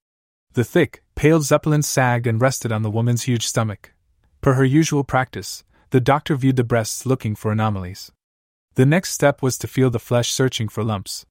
The 0.53 0.65
thick, 0.65 1.03
pale 1.15 1.41
zeppelin 1.41 1.83
sagged 1.83 2.27
and 2.27 2.41
rested 2.41 2.73
on 2.73 2.83
the 2.83 2.91
woman's 2.91 3.23
huge 3.23 3.47
stomach. 3.47 3.93
Per 4.47 4.55
her 4.55 4.65
usual 4.65 5.03
practice, 5.03 5.65
the 5.91 5.99
doctor 5.99 6.37
viewed 6.37 6.55
the 6.55 6.63
breasts 6.63 7.05
looking 7.05 7.35
for 7.35 7.51
anomalies. 7.51 8.13
The 8.77 8.87
next 8.87 9.11
step 9.11 9.43
was 9.43 9.59
to 9.59 9.67
feel 9.67 9.91
the 9.91 9.99
flesh 9.99 10.31
searching 10.31 10.69
for 10.69 10.85
lumps. 10.85 11.27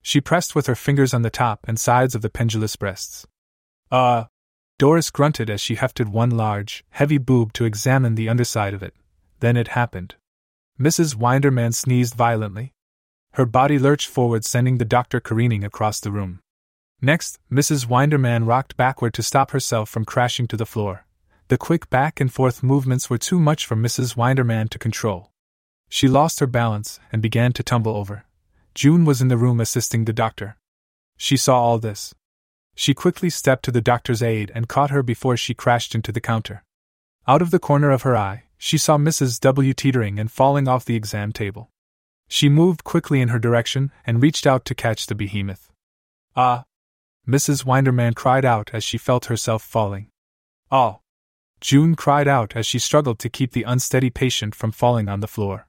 She 0.00 0.20
pressed 0.20 0.54
with 0.54 0.68
her 0.68 0.76
fingers 0.76 1.12
on 1.12 1.22
the 1.22 1.28
top 1.28 1.64
and 1.66 1.76
sides 1.76 2.14
of 2.14 2.22
the 2.22 2.30
pendulous 2.30 2.76
breasts. 2.76 3.26
Uh. 3.90 4.26
Doris 4.78 5.10
grunted 5.10 5.50
as 5.50 5.60
she 5.60 5.74
hefted 5.74 6.10
one 6.10 6.30
large, 6.30 6.84
heavy 6.90 7.18
boob 7.18 7.52
to 7.54 7.64
examine 7.64 8.14
the 8.14 8.28
underside 8.28 8.74
of 8.74 8.82
it. 8.84 8.94
Then 9.40 9.56
it 9.56 9.74
happened. 9.74 10.14
Mrs. 10.78 11.16
Winderman 11.16 11.74
sneezed 11.74 12.14
violently. 12.14 12.74
Her 13.32 13.44
body 13.44 13.76
lurched 13.76 14.08
forward, 14.08 14.44
sending 14.44 14.78
the 14.78 14.84
doctor 14.84 15.18
careening 15.18 15.64
across 15.64 15.98
the 15.98 16.12
room. 16.12 16.38
Next, 17.00 17.40
Mrs. 17.50 17.86
Winderman 17.86 18.46
rocked 18.46 18.76
backward 18.76 19.14
to 19.14 19.22
stop 19.24 19.50
herself 19.50 19.90
from 19.90 20.04
crashing 20.04 20.46
to 20.46 20.56
the 20.56 20.64
floor. 20.64 21.06
The 21.52 21.58
quick 21.58 21.90
back 21.90 22.18
and 22.18 22.32
forth 22.32 22.62
movements 22.62 23.10
were 23.10 23.18
too 23.18 23.38
much 23.38 23.66
for 23.66 23.76
Mrs. 23.76 24.16
Winderman 24.16 24.70
to 24.70 24.78
control. 24.78 25.32
She 25.90 26.08
lost 26.08 26.40
her 26.40 26.46
balance 26.46 26.98
and 27.12 27.20
began 27.20 27.52
to 27.52 27.62
tumble 27.62 27.94
over. 27.94 28.24
June 28.74 29.04
was 29.04 29.20
in 29.20 29.28
the 29.28 29.36
room 29.36 29.60
assisting 29.60 30.06
the 30.06 30.14
doctor. 30.14 30.56
She 31.18 31.36
saw 31.36 31.60
all 31.60 31.78
this. 31.78 32.14
She 32.74 32.94
quickly 32.94 33.28
stepped 33.28 33.66
to 33.66 33.70
the 33.70 33.82
doctor's 33.82 34.22
aid 34.22 34.50
and 34.54 34.66
caught 34.66 34.92
her 34.92 35.02
before 35.02 35.36
she 35.36 35.52
crashed 35.52 35.94
into 35.94 36.10
the 36.10 36.22
counter. 36.22 36.64
Out 37.28 37.42
of 37.42 37.50
the 37.50 37.58
corner 37.58 37.90
of 37.90 38.00
her 38.00 38.16
eye, 38.16 38.44
she 38.56 38.78
saw 38.78 38.96
Mrs. 38.96 39.38
W 39.40 39.74
teetering 39.74 40.18
and 40.18 40.32
falling 40.32 40.66
off 40.66 40.86
the 40.86 40.96
exam 40.96 41.32
table. 41.32 41.68
She 42.28 42.48
moved 42.48 42.82
quickly 42.82 43.20
in 43.20 43.28
her 43.28 43.38
direction 43.38 43.92
and 44.06 44.22
reached 44.22 44.46
out 44.46 44.64
to 44.64 44.74
catch 44.74 45.04
the 45.04 45.14
behemoth. 45.14 45.70
Ah! 46.34 46.64
Mrs. 47.28 47.66
Winderman 47.66 48.14
cried 48.14 48.46
out 48.46 48.70
as 48.72 48.82
she 48.82 48.96
felt 48.96 49.26
herself 49.26 49.62
falling. 49.62 50.08
Oh! 50.70 51.01
June 51.62 51.94
cried 51.94 52.26
out 52.26 52.56
as 52.56 52.66
she 52.66 52.80
struggled 52.80 53.20
to 53.20 53.28
keep 53.28 53.52
the 53.52 53.62
unsteady 53.62 54.10
patient 54.10 54.52
from 54.52 54.72
falling 54.72 55.08
on 55.08 55.20
the 55.20 55.28
floor. 55.28 55.68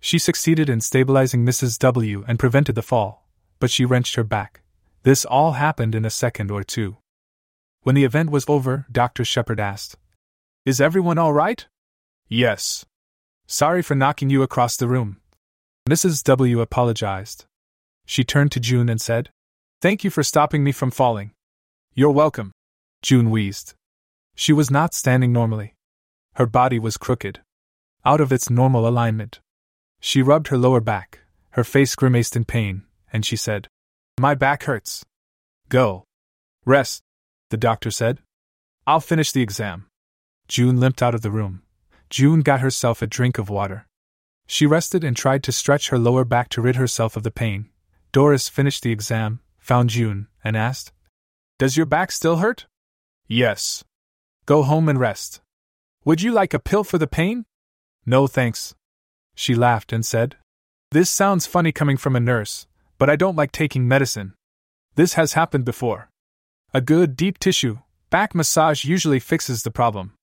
She 0.00 0.18
succeeded 0.18 0.70
in 0.70 0.80
stabilizing 0.80 1.44
Mrs. 1.44 1.78
W 1.78 2.24
and 2.26 2.38
prevented 2.38 2.74
the 2.74 2.80
fall, 2.80 3.28
but 3.60 3.70
she 3.70 3.84
wrenched 3.84 4.14
her 4.14 4.24
back. 4.24 4.62
This 5.02 5.26
all 5.26 5.52
happened 5.52 5.94
in 5.94 6.06
a 6.06 6.10
second 6.10 6.50
or 6.50 6.64
two. 6.64 6.96
When 7.82 7.94
the 7.94 8.04
event 8.04 8.30
was 8.30 8.46
over, 8.48 8.86
Dr. 8.90 9.26
Shepard 9.26 9.60
asked, 9.60 9.96
Is 10.64 10.80
everyone 10.80 11.18
all 11.18 11.34
right? 11.34 11.66
Yes. 12.28 12.86
Sorry 13.46 13.82
for 13.82 13.94
knocking 13.94 14.30
you 14.30 14.42
across 14.42 14.78
the 14.78 14.88
room. 14.88 15.18
Mrs. 15.86 16.24
W 16.24 16.62
apologized. 16.62 17.44
She 18.06 18.24
turned 18.24 18.52
to 18.52 18.60
June 18.60 18.88
and 18.88 19.02
said, 19.02 19.28
Thank 19.82 20.02
you 20.02 20.08
for 20.08 20.22
stopping 20.22 20.64
me 20.64 20.72
from 20.72 20.90
falling. 20.90 21.32
You're 21.94 22.10
welcome. 22.10 22.52
June 23.02 23.30
wheezed. 23.30 23.74
She 24.36 24.52
was 24.52 24.70
not 24.70 24.94
standing 24.94 25.32
normally. 25.32 25.74
Her 26.34 26.46
body 26.46 26.78
was 26.78 26.98
crooked, 26.98 27.40
out 28.04 28.20
of 28.20 28.30
its 28.30 28.50
normal 28.50 28.86
alignment. 28.86 29.40
She 29.98 30.20
rubbed 30.20 30.48
her 30.48 30.58
lower 30.58 30.80
back, 30.80 31.20
her 31.52 31.64
face 31.64 31.94
grimaced 31.94 32.36
in 32.36 32.44
pain, 32.44 32.84
and 33.10 33.24
she 33.24 33.34
said, 33.36 33.68
My 34.20 34.34
back 34.34 34.64
hurts. 34.64 35.04
Go. 35.70 36.04
Rest, 36.66 37.02
the 37.48 37.56
doctor 37.56 37.90
said. 37.90 38.18
I'll 38.86 39.00
finish 39.00 39.32
the 39.32 39.40
exam. 39.40 39.86
June 40.48 40.78
limped 40.78 41.02
out 41.02 41.14
of 41.14 41.22
the 41.22 41.30
room. 41.30 41.62
June 42.10 42.42
got 42.42 42.60
herself 42.60 43.00
a 43.00 43.06
drink 43.06 43.38
of 43.38 43.48
water. 43.48 43.86
She 44.46 44.66
rested 44.66 45.02
and 45.02 45.16
tried 45.16 45.42
to 45.44 45.52
stretch 45.52 45.88
her 45.88 45.98
lower 45.98 46.24
back 46.24 46.50
to 46.50 46.62
rid 46.62 46.76
herself 46.76 47.16
of 47.16 47.22
the 47.22 47.30
pain. 47.30 47.70
Doris 48.12 48.48
finished 48.48 48.82
the 48.82 48.92
exam, 48.92 49.40
found 49.58 49.90
June, 49.90 50.28
and 50.44 50.56
asked, 50.56 50.92
Does 51.58 51.76
your 51.76 51.86
back 51.86 52.12
still 52.12 52.36
hurt? 52.36 52.66
Yes. 53.26 53.82
Go 54.46 54.62
home 54.62 54.88
and 54.88 55.00
rest. 55.00 55.40
Would 56.04 56.22
you 56.22 56.30
like 56.30 56.54
a 56.54 56.60
pill 56.60 56.84
for 56.84 56.98
the 56.98 57.08
pain? 57.08 57.46
No 58.06 58.28
thanks, 58.28 58.76
she 59.34 59.56
laughed 59.56 59.92
and 59.92 60.06
said. 60.06 60.36
This 60.92 61.10
sounds 61.10 61.46
funny 61.46 61.72
coming 61.72 61.96
from 61.96 62.14
a 62.14 62.20
nurse, 62.20 62.68
but 62.96 63.10
I 63.10 63.16
don't 63.16 63.34
like 63.34 63.50
taking 63.50 63.88
medicine. 63.88 64.34
This 64.94 65.14
has 65.14 65.32
happened 65.32 65.64
before. 65.64 66.10
A 66.72 66.80
good, 66.80 67.16
deep 67.16 67.40
tissue, 67.40 67.78
back 68.08 68.36
massage 68.36 68.84
usually 68.84 69.18
fixes 69.18 69.64
the 69.64 69.72
problem. 69.72 70.14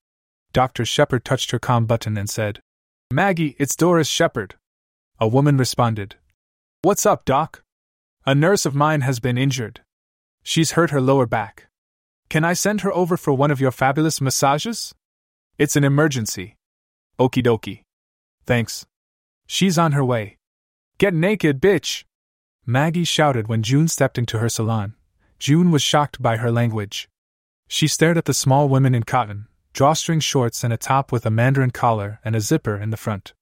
Dr. 0.54 0.86
Shepard 0.86 1.26
touched 1.26 1.52
her 1.52 1.60
comm 1.60 1.86
button 1.86 2.18
and 2.18 2.30
said, 2.30 2.62
Maggie, 3.12 3.58
it's 3.60 3.76
Doris 3.76 4.08
Shepard. 4.08 4.56
A 5.20 5.28
woman 5.28 5.58
responded. 5.58 6.16
What's 6.82 7.06
up, 7.06 7.26
Doc? 7.26 7.62
A 8.26 8.34
nurse 8.34 8.66
of 8.66 8.74
mine 8.74 9.02
has 9.02 9.20
been 9.20 9.38
injured. 9.38 9.82
She's 10.44 10.72
hurt 10.72 10.92
her 10.92 11.02
lower 11.02 11.26
back. 11.26 11.68
Can 12.34 12.44
I 12.44 12.54
send 12.54 12.82
her 12.82 12.92
over 12.92 13.16
for 13.16 13.32
one 13.32 13.52
of 13.52 13.62
your 13.62 13.70
fabulous 13.70 14.20
massages? 14.20 14.96
It's 15.60 15.76
an 15.76 15.84
emergency. 15.84 16.56
Okie 17.20 17.46
dokie. 17.46 17.84
Thanks. 18.44 18.88
She's 19.46 19.78
on 19.78 19.92
her 19.92 20.04
way. 20.04 20.38
Get 20.98 21.14
naked, 21.14 21.62
bitch! 21.62 22.06
Maggie 22.66 23.04
shouted 23.04 23.50
when 23.50 23.62
June 23.62 23.88
stepped 23.88 24.18
into 24.18 24.40
her 24.40 24.50
salon. 24.50 24.96
June 25.38 25.70
was 25.70 25.84
shocked 25.84 26.24
by 26.24 26.38
her 26.38 26.50
language. 26.50 27.08
She 27.68 27.88
stared 27.88 28.18
at 28.18 28.26
the 28.26 28.34
small 28.34 28.68
women 28.68 28.96
in 28.96 29.04
cotton, 29.04 29.46
drawstring 29.72 30.20
shorts, 30.20 30.64
and 30.64 30.74
a 30.74 30.78
top 30.92 31.12
with 31.12 31.28
a 31.28 31.30
mandarin 31.30 31.70
collar 31.70 32.20
and 32.26 32.36
a 32.36 32.42
zipper 32.42 32.76
in 32.76 32.90
the 32.90 32.98
front. 32.98 33.36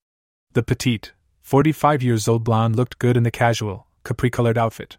The 0.51 0.63
petite, 0.63 1.13
45 1.43 2.03
years 2.03 2.27
old 2.27 2.43
blonde 2.43 2.76
looked 2.76 2.99
good 2.99 3.15
in 3.15 3.23
the 3.23 3.31
casual, 3.31 3.88
capri 4.03 4.30
colored 4.30 4.57
outfit. 4.57 4.97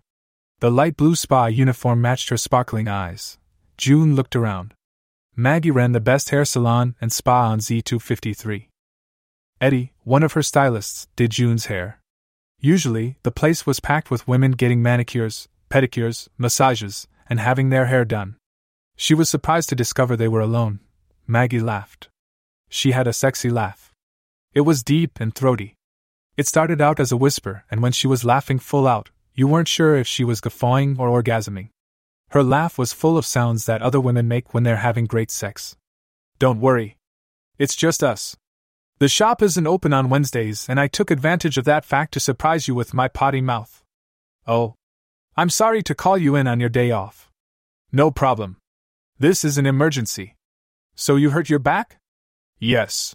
The 0.60 0.70
light 0.70 0.96
blue 0.96 1.14
spa 1.14 1.44
uniform 1.48 2.00
matched 2.00 2.30
her 2.30 2.38
sparkling 2.38 2.88
eyes. 2.88 3.36
June 3.82 4.14
looked 4.14 4.36
around. 4.36 4.74
Maggie 5.34 5.72
ran 5.72 5.90
the 5.90 5.98
best 5.98 6.30
hair 6.30 6.44
salon 6.44 6.94
and 7.00 7.12
spa 7.12 7.48
on 7.48 7.58
Z253. 7.58 8.68
Eddie, 9.60 9.92
one 10.04 10.22
of 10.22 10.34
her 10.34 10.42
stylists, 10.44 11.08
did 11.16 11.32
June's 11.32 11.66
hair. 11.66 11.98
Usually, 12.60 13.16
the 13.24 13.32
place 13.32 13.66
was 13.66 13.80
packed 13.80 14.08
with 14.08 14.28
women 14.28 14.52
getting 14.52 14.84
manicures, 14.84 15.48
pedicures, 15.68 16.28
massages, 16.38 17.08
and 17.28 17.40
having 17.40 17.70
their 17.70 17.86
hair 17.86 18.04
done. 18.04 18.36
She 18.94 19.14
was 19.14 19.28
surprised 19.28 19.68
to 19.70 19.74
discover 19.74 20.16
they 20.16 20.28
were 20.28 20.46
alone. 20.48 20.78
Maggie 21.26 21.58
laughed. 21.58 22.08
She 22.68 22.92
had 22.92 23.08
a 23.08 23.12
sexy 23.12 23.50
laugh. 23.50 23.90
It 24.54 24.60
was 24.60 24.84
deep 24.84 25.18
and 25.18 25.34
throaty. 25.34 25.74
It 26.36 26.46
started 26.46 26.80
out 26.80 27.00
as 27.00 27.10
a 27.10 27.16
whisper, 27.16 27.64
and 27.68 27.82
when 27.82 27.90
she 27.90 28.06
was 28.06 28.24
laughing 28.24 28.60
full 28.60 28.86
out, 28.86 29.10
you 29.34 29.48
weren't 29.48 29.66
sure 29.66 29.96
if 29.96 30.06
she 30.06 30.22
was 30.22 30.40
guffawing 30.40 30.98
or 31.00 31.20
orgasming. 31.20 31.70
Her 32.32 32.42
laugh 32.42 32.78
was 32.78 32.94
full 32.94 33.18
of 33.18 33.26
sounds 33.26 33.66
that 33.66 33.82
other 33.82 34.00
women 34.00 34.26
make 34.26 34.54
when 34.54 34.62
they're 34.62 34.76
having 34.76 35.04
great 35.04 35.30
sex. 35.30 35.76
Don't 36.38 36.62
worry. 36.62 36.96
It's 37.58 37.76
just 37.76 38.02
us. 38.02 38.38
The 39.00 39.08
shop 39.08 39.42
isn't 39.42 39.66
open 39.66 39.92
on 39.92 40.08
Wednesdays, 40.08 40.66
and 40.66 40.80
I 40.80 40.88
took 40.88 41.10
advantage 41.10 41.58
of 41.58 41.66
that 41.66 41.84
fact 41.84 42.14
to 42.14 42.20
surprise 42.20 42.66
you 42.66 42.74
with 42.74 42.94
my 42.94 43.06
potty 43.06 43.42
mouth. 43.42 43.82
Oh. 44.46 44.76
I'm 45.36 45.50
sorry 45.50 45.82
to 45.82 45.94
call 45.94 46.16
you 46.16 46.34
in 46.34 46.46
on 46.46 46.58
your 46.58 46.70
day 46.70 46.90
off. 46.90 47.30
No 47.92 48.10
problem. 48.10 48.56
This 49.18 49.44
is 49.44 49.58
an 49.58 49.66
emergency. 49.66 50.34
So 50.94 51.16
you 51.16 51.30
hurt 51.30 51.50
your 51.50 51.58
back? 51.58 51.98
Yes. 52.58 53.14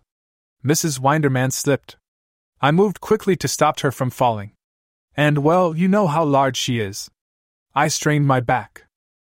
Mrs. 0.63 0.99
Winderman 0.99 1.51
slipped. 1.51 1.97
I 2.61 2.69
moved 2.69 3.01
quickly 3.01 3.35
to 3.37 3.47
stop 3.47 3.79
her 3.79 3.91
from 3.91 4.11
falling. 4.11 4.51
And 5.15 5.39
well, 5.39 5.75
you 5.75 5.87
know 5.87 6.05
how 6.05 6.23
large 6.23 6.57
she 6.57 6.79
is. 6.79 7.09
I 7.73 7.87
strained 7.87 8.27
my 8.27 8.41
back. 8.41 8.86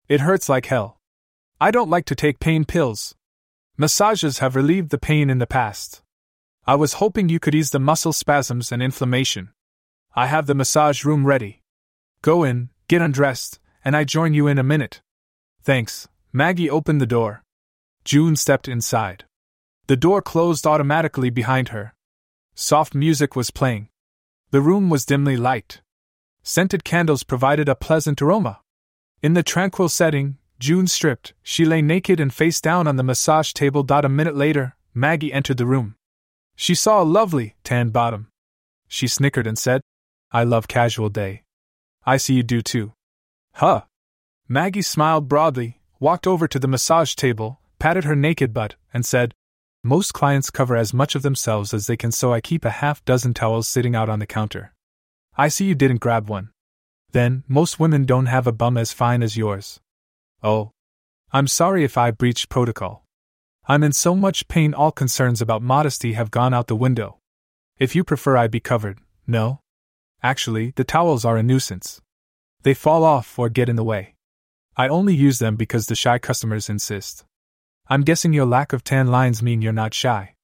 It 0.09 0.21
hurts 0.21 0.49
like 0.49 0.67
hell. 0.67 0.99
I 1.61 1.71
don't 1.71 1.91
like 1.91 2.07
to 2.07 2.15
take 2.15 2.41
pain 2.41 2.65
pills. 2.65 3.15
Massages 3.77 4.39
have 4.39 4.57
relieved 4.57 4.91
the 4.91 4.99
pain 4.99 5.29
in 5.29 5.39
the 5.39 5.47
past. 5.47 6.03
I 6.67 6.77
was 6.77 6.95
hoping 6.95 7.29
you 7.29 7.39
could 7.39 7.55
ease 7.55 7.71
the 7.71 7.79
muscle 7.79 8.13
spasms 8.13 8.73
and 8.73 8.83
inflammation. 8.83 9.51
I 10.15 10.27
have 10.27 10.47
the 10.47 10.55
massage 10.55 11.05
room 11.05 11.27
ready. 11.27 11.63
Go 12.23 12.43
in, 12.43 12.71
get 12.89 13.03
undressed, 13.03 13.61
and 13.85 13.95
I 13.95 14.05
join 14.05 14.33
you 14.33 14.47
in 14.47 14.59
a 14.59 14.63
minute. 14.63 15.03
Thanks. 15.63 16.09
Maggie 16.33 16.71
opened 16.71 17.01
the 17.01 17.07
door. 17.07 17.43
June 18.05 18.35
stepped 18.35 18.69
inside. 18.69 19.25
The 19.89 19.97
door 19.97 20.23
closed 20.23 20.67
automatically 20.67 21.31
behind 21.31 21.69
her. 21.69 21.95
Soft 22.55 22.95
music 22.95 23.37
was 23.37 23.51
playing. 23.51 23.89
The 24.51 24.61
room 24.61 24.89
was 24.89 25.05
dimly 25.05 25.37
light. 25.37 25.83
Scented 26.43 26.83
candles 26.83 27.23
provided 27.23 27.69
a 27.69 27.75
pleasant 27.75 28.23
aroma. 28.23 28.61
In 29.21 29.35
the 29.35 29.43
tranquil 29.43 29.89
setting, 29.89 30.39
June 30.61 30.87
stripped, 30.87 31.35
she 31.43 31.65
lay 31.65 31.83
naked 31.83 32.21
and 32.21 32.33
face 32.33 32.61
down 32.61 32.87
on 32.87 32.97
the 32.97 33.03
massage 33.03 33.53
table. 33.53 33.85
A 33.89 34.09
minute 34.09 34.37
later, 34.37 34.77
Maggie 34.95 35.33
entered 35.33 35.57
the 35.57 35.67
room. 35.67 35.97
She 36.55 36.75
saw 36.75 37.03
a 37.03 37.05
lovely, 37.05 37.57
tan 37.65 37.91
bottom. 37.91 38.29
She 38.87 39.09
snickered 39.09 39.47
and 39.47 39.59
said, 39.59 39.81
I 40.31 40.45
love 40.45 40.69
casual 40.69 41.09
day. 41.09 41.43
I 42.07 42.17
see 42.17 42.35
you 42.35 42.43
do 42.43 42.63
too. 42.63 42.93
Huh. 43.55 43.83
Maggie 44.49 44.83
smiled 44.83 45.29
broadly, 45.29 45.81
walked 45.99 46.27
over 46.27 46.47
to 46.47 46.59
the 46.59 46.69
massage 46.69 47.15
table, 47.15 47.61
patted 47.79 48.05
her 48.05 48.17
naked 48.17 48.55
butt, 48.55 48.77
and 48.95 49.05
said, 49.05 49.35
Most 49.83 50.15
clients 50.15 50.51
cover 50.51 50.77
as 50.77 50.95
much 50.95 51.15
of 51.15 51.23
themselves 51.23 51.75
as 51.75 51.87
they 51.87 51.97
can, 51.97 52.13
so 52.13 52.33
I 52.33 52.41
keep 52.41 52.65
a 52.65 52.71
half 52.71 53.05
dozen 53.05 53.35
towels 53.35 53.67
sitting 53.67 53.97
out 53.97 54.09
on 54.09 54.21
the 54.21 54.27
counter. 54.27 54.75
I 55.37 55.49
see 55.49 55.65
you 55.65 55.75
didn't 55.75 56.01
grab 56.01 56.29
one. 56.29 56.51
Then, 57.13 57.45
most 57.49 57.81
women 57.81 58.05
don't 58.05 58.27
have 58.27 58.47
a 58.47 58.53
bum 58.53 58.77
as 58.77 58.93
fine 58.93 59.23
as 59.23 59.37
yours. 59.37 59.81
Oh. 60.43 60.73
I'm 61.33 61.47
sorry 61.47 61.85
if 61.85 61.99
I 61.99 62.11
breached 62.11 62.49
protocol. 62.49 63.05
I'm 63.67 63.83
in 63.83 63.93
so 63.93 64.15
much 64.15 64.49
pain, 64.49 64.73
all 64.73 64.93
concerns 64.93 65.43
about 65.43 65.63
modesty 65.63 66.15
have 66.15 66.31
gone 66.31 66.55
out 66.55 66.69
the 66.69 66.77
window. 66.77 67.19
If 67.79 67.95
you 67.95 68.03
prefer, 68.03 68.37
I 68.37 68.47
be 68.47 68.61
covered, 68.61 68.99
no? 69.27 69.61
Actually, 70.23 70.73
the 70.77 70.85
towels 70.85 71.25
are 71.25 71.37
a 71.37 71.43
nuisance. 71.43 72.01
They 72.63 72.75
fall 72.75 73.05
off 73.05 73.39
or 73.39 73.49
get 73.49 73.69
in 73.69 73.77
the 73.77 73.85
way. 73.85 74.15
I 74.77 74.89
only 74.89 75.15
use 75.15 75.39
them 75.39 75.57
because 75.57 75.87
the 75.87 75.95
shy 75.95 76.19
customers 76.19 76.69
insist. 76.69 77.25
I'm 77.89 78.03
guessing 78.03 78.33
your 78.33 78.47
lack 78.47 78.73
of 78.73 78.85
tan 78.85 79.09
lines 79.09 79.43
mean 79.43 79.63
you're 79.63 79.73
not 79.73 79.95
shy. 79.95 80.35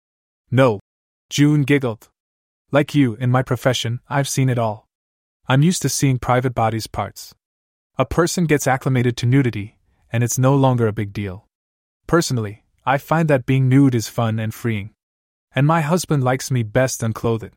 No. 0.50 0.80
June 1.30 1.62
giggled. 1.62 2.08
Like 2.70 2.94
you, 2.94 3.14
in 3.14 3.30
my 3.30 3.42
profession, 3.42 4.00
I've 4.08 4.28
seen 4.28 4.48
it 4.48 4.58
all. 4.58 4.86
I'm 5.46 5.62
used 5.62 5.82
to 5.82 5.90
seeing 5.90 6.18
private 6.18 6.54
bodies' 6.54 6.86
parts. 6.86 7.34
A 7.98 8.06
person 8.06 8.46
gets 8.46 8.66
acclimated 8.66 9.16
to 9.18 9.26
nudity, 9.26 9.78
and 10.10 10.24
it's 10.24 10.38
no 10.38 10.54
longer 10.54 10.86
a 10.86 10.92
big 10.92 11.12
deal. 11.12 11.46
Personally, 12.06 12.64
I 12.86 12.96
find 12.96 13.28
that 13.28 13.44
being 13.44 13.68
nude 13.68 13.94
is 13.94 14.08
fun 14.08 14.38
and 14.38 14.54
freeing. 14.54 14.90
And 15.54 15.66
my 15.66 15.82
husband 15.82 16.24
likes 16.24 16.50
me 16.50 16.62
best 16.62 17.02
unclothed. 17.02 17.52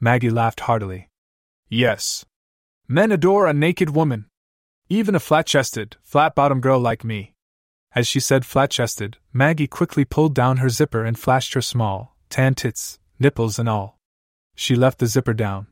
Maggie 0.00 0.30
laughed 0.30 0.60
heartily. 0.60 1.08
Yes. 1.68 2.24
Men 2.88 3.12
adore 3.12 3.46
a 3.46 3.52
naked 3.52 3.90
woman. 3.90 4.26
Even 4.88 5.14
a 5.14 5.20
flat 5.20 5.46
chested, 5.46 5.96
flat 6.02 6.34
bottomed 6.34 6.62
girl 6.62 6.80
like 6.80 7.04
me. 7.04 7.34
As 7.94 8.08
she 8.08 8.18
said 8.18 8.44
flat 8.44 8.70
chested, 8.70 9.18
Maggie 9.32 9.66
quickly 9.68 10.04
pulled 10.04 10.34
down 10.34 10.58
her 10.58 10.68
zipper 10.68 11.04
and 11.04 11.18
flashed 11.18 11.54
her 11.54 11.62
small, 11.62 12.16
tan 12.28 12.54
tits, 12.54 12.98
nipples 13.20 13.58
and 13.58 13.68
all. 13.68 13.98
She 14.56 14.74
left 14.74 14.98
the 14.98 15.06
zipper 15.06 15.34
down. 15.34 15.68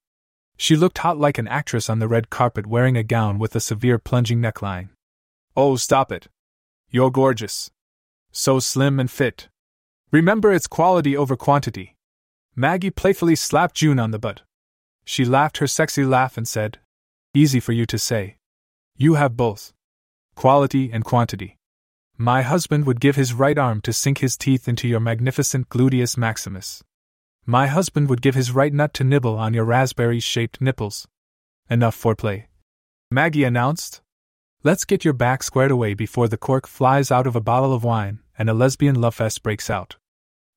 She 0.57 0.77
looked 0.77 0.99
hot 0.99 1.19
like 1.19 1.39
an 1.39 1.49
actress 1.49 1.91
on 1.91 1.99
the 1.99 2.09
red 2.09 2.31
carpet 2.31 2.66
wearing 2.66 2.97
a 2.97 3.03
gown 3.03 3.39
with 3.39 3.55
a 3.55 3.61
severe 3.61 3.99
plunging 3.99 4.41
neckline. 4.41 4.89
Oh, 5.57 5.77
stop 5.77 6.11
it. 6.11 6.28
You're 6.91 7.11
gorgeous. 7.11 7.70
So 8.33 8.59
slim 8.59 8.99
and 8.99 9.11
fit. 9.11 9.49
Remember 10.11 10.53
it's 10.53 10.66
quality 10.66 11.16
over 11.16 11.37
quantity. 11.37 11.97
Maggie 12.55 12.91
playfully 12.91 13.37
slapped 13.37 13.74
June 13.74 13.99
on 13.99 14.12
the 14.12 14.19
butt. 14.19 14.43
She 15.05 15.24
laughed 15.24 15.59
her 15.59 15.66
sexy 15.66 16.05
laugh 16.05 16.37
and 16.37 16.49
said, 16.49 16.78
Easy 17.35 17.61
for 17.61 17.73
you 17.73 17.85
to 17.87 17.99
say. 17.99 18.37
You 18.97 19.15
have 19.15 19.37
both 19.37 19.73
quality 20.35 20.91
and 20.93 21.05
quantity. 21.05 21.59
My 22.16 22.41
husband 22.43 22.87
would 22.87 23.01
give 23.01 23.16
his 23.16 23.35
right 23.35 23.59
arm 23.59 23.83
to 23.83 23.93
sink 23.93 24.19
his 24.19 24.39
teeth 24.39 24.69
into 24.69 24.89
your 24.89 25.01
magnificent 25.01 25.69
gluteus 25.69 26.16
maximus. 26.16 26.83
My 27.48 27.68
husband 27.68 28.10
would 28.10 28.23
give 28.23 28.35
his 28.35 28.51
right 28.51 28.73
nut 28.73 28.93
to 28.94 29.05
nibble 29.05 29.39
on 29.39 29.55
your 29.55 29.64
raspberry 29.64 30.18
shaped 30.18 30.60
nipples. 30.60 31.06
Enough 31.70 31.97
foreplay. 31.97 32.47
Maggie 33.09 33.44
announced. 33.44 34.01
Let's 34.64 34.85
get 34.85 35.05
your 35.05 35.14
back 35.14 35.44
squared 35.44 35.70
away 35.70 35.94
before 35.94 36.27
the 36.27 36.36
cork 36.36 36.66
flies 36.66 37.12
out 37.12 37.24
of 37.24 37.36
a 37.36 37.40
bottle 37.40 37.73
of 37.73 37.85
wine 37.85 38.18
and 38.36 38.51
a 38.51 38.55
lesbian 38.55 38.97
lovefest 38.97 39.44
breaks 39.44 39.70
out. 39.70 39.94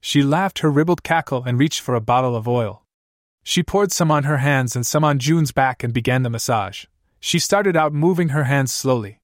She 0.01 0.23
laughed 0.23 0.59
her 0.59 0.71
ribald 0.71 1.03
cackle 1.03 1.43
and 1.43 1.59
reached 1.59 1.81
for 1.81 1.93
a 1.93 2.01
bottle 2.01 2.35
of 2.35 2.47
oil. 2.47 2.83
She 3.43 3.61
poured 3.61 3.91
some 3.91 4.09
on 4.09 4.23
her 4.23 4.37
hands 4.37 4.75
and 4.75 4.83
some 4.83 5.03
on 5.03 5.19
June's 5.19 5.51
back 5.51 5.83
and 5.83 5.93
began 5.93 6.23
the 6.23 6.29
massage. 6.31 6.85
She 7.19 7.37
started 7.37 7.77
out 7.77 7.93
moving 7.93 8.29
her 8.29 8.45
hands 8.45 8.73
slowly. 8.73 9.19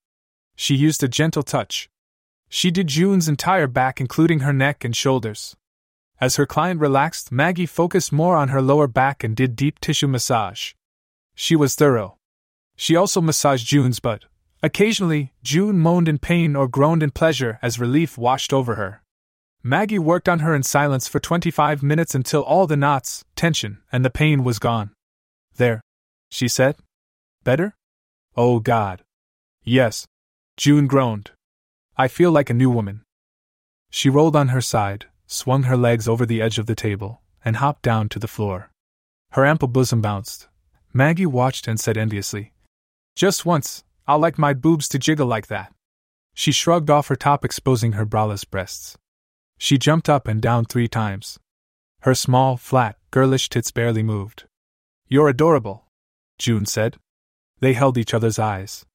She 0.55 0.75
used 0.75 1.01
a 1.01 1.07
gentle 1.07 1.41
touch. 1.41 1.89
She 2.47 2.69
did 2.69 2.87
June's 2.87 3.27
entire 3.27 3.67
back, 3.67 3.99
including 3.99 4.41
her 4.41 4.53
neck 4.53 4.85
and 4.85 4.95
shoulders. 4.95 5.55
As 6.21 6.37
her 6.37 6.45
client 6.45 6.79
relaxed, 6.79 7.31
Maggie 7.31 7.65
focused 7.65 8.11
more 8.11 8.35
on 8.35 8.49
her 8.49 8.61
lower 8.61 8.87
back 8.87 9.23
and 9.23 9.35
did 9.35 9.55
deep 9.55 9.79
tissue 9.79 10.07
massage. 10.07 10.73
She 11.35 11.55
was 11.55 11.75
thorough. 11.75 12.17
She 12.75 12.95
also 12.95 13.21
massaged 13.21 13.67
June's 13.67 13.99
butt, 13.99 14.25
Occasionally, 14.65 15.31
June 15.43 15.77
moaned 15.77 16.07
in 16.07 16.17
pain 16.17 16.55
or 16.55 16.67
groaned 16.67 17.03
in 17.03 17.11
pleasure 17.11 17.59
as 17.61 17.79
relief 17.79 18.17
washed 18.17 18.51
over 18.51 18.73
her. 18.73 19.03
Maggie 19.61 19.99
worked 19.99 20.27
on 20.27 20.39
her 20.39 20.55
in 20.55 20.63
silence 20.63 21.07
for 21.07 21.19
25 21.19 21.83
minutes 21.83 22.15
until 22.15 22.41
all 22.41 22.65
the 22.65 22.75
knots, 22.75 23.23
tension, 23.35 23.83
and 23.91 24.03
the 24.03 24.09
pain 24.09 24.43
was 24.43 24.57
gone. 24.57 24.89
There, 25.57 25.81
she 26.31 26.47
said. 26.47 26.77
Better? 27.43 27.75
Oh 28.35 28.59
God. 28.59 29.03
Yes. 29.63 30.07
June 30.57 30.87
groaned. 30.87 31.29
I 31.95 32.07
feel 32.07 32.31
like 32.31 32.49
a 32.49 32.55
new 32.55 32.71
woman. 32.71 33.03
She 33.91 34.09
rolled 34.09 34.35
on 34.35 34.47
her 34.47 34.61
side, 34.61 35.05
swung 35.27 35.63
her 35.63 35.77
legs 35.77 36.07
over 36.07 36.25
the 36.25 36.41
edge 36.41 36.57
of 36.57 36.65
the 36.65 36.75
table, 36.75 37.21
and 37.43 37.57
hopped 37.57 37.81
down 37.81 38.09
to 38.09 38.19
the 38.19 38.27
floor. 38.27 38.69
Her 39.31 39.45
ample 39.45 39.67
bosom 39.67 40.01
bounced. 40.01 40.47
Maggie 40.93 41.25
watched 41.25 41.67
and 41.67 41.79
said 41.79 41.97
enviously, 41.97 42.53
Just 43.15 43.45
once, 43.45 43.83
I'll 44.07 44.19
like 44.19 44.37
my 44.37 44.53
boobs 44.53 44.87
to 44.89 44.99
jiggle 44.99 45.27
like 45.27 45.47
that. 45.47 45.73
She 46.33 46.51
shrugged 46.51 46.89
off 46.89 47.07
her 47.07 47.15
top, 47.15 47.43
exposing 47.43 47.93
her 47.93 48.05
braless 48.05 48.49
breasts. 48.49 48.97
She 49.57 49.77
jumped 49.77 50.09
up 50.09 50.27
and 50.27 50.41
down 50.41 50.65
three 50.65 50.87
times. 50.87 51.39
Her 52.01 52.13
small, 52.13 52.57
flat, 52.57 52.97
girlish 53.11 53.49
tits 53.49 53.71
barely 53.71 54.03
moved. 54.03 54.45
You're 55.07 55.29
adorable, 55.29 55.85
June 56.37 56.65
said. 56.65 56.97
They 57.61 57.73
held 57.73 57.97
each 57.97 58.13
other's 58.13 58.37
eyes. 58.37 58.85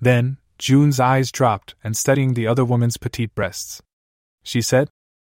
Then, 0.00 0.38
June's 0.58 0.98
eyes 0.98 1.30
dropped, 1.30 1.74
and 1.84 1.96
studying 1.96 2.34
the 2.34 2.46
other 2.46 2.64
woman's 2.64 2.96
petite 2.96 3.34
breasts. 3.34 3.82
She 4.42 4.60
said, 4.60 4.88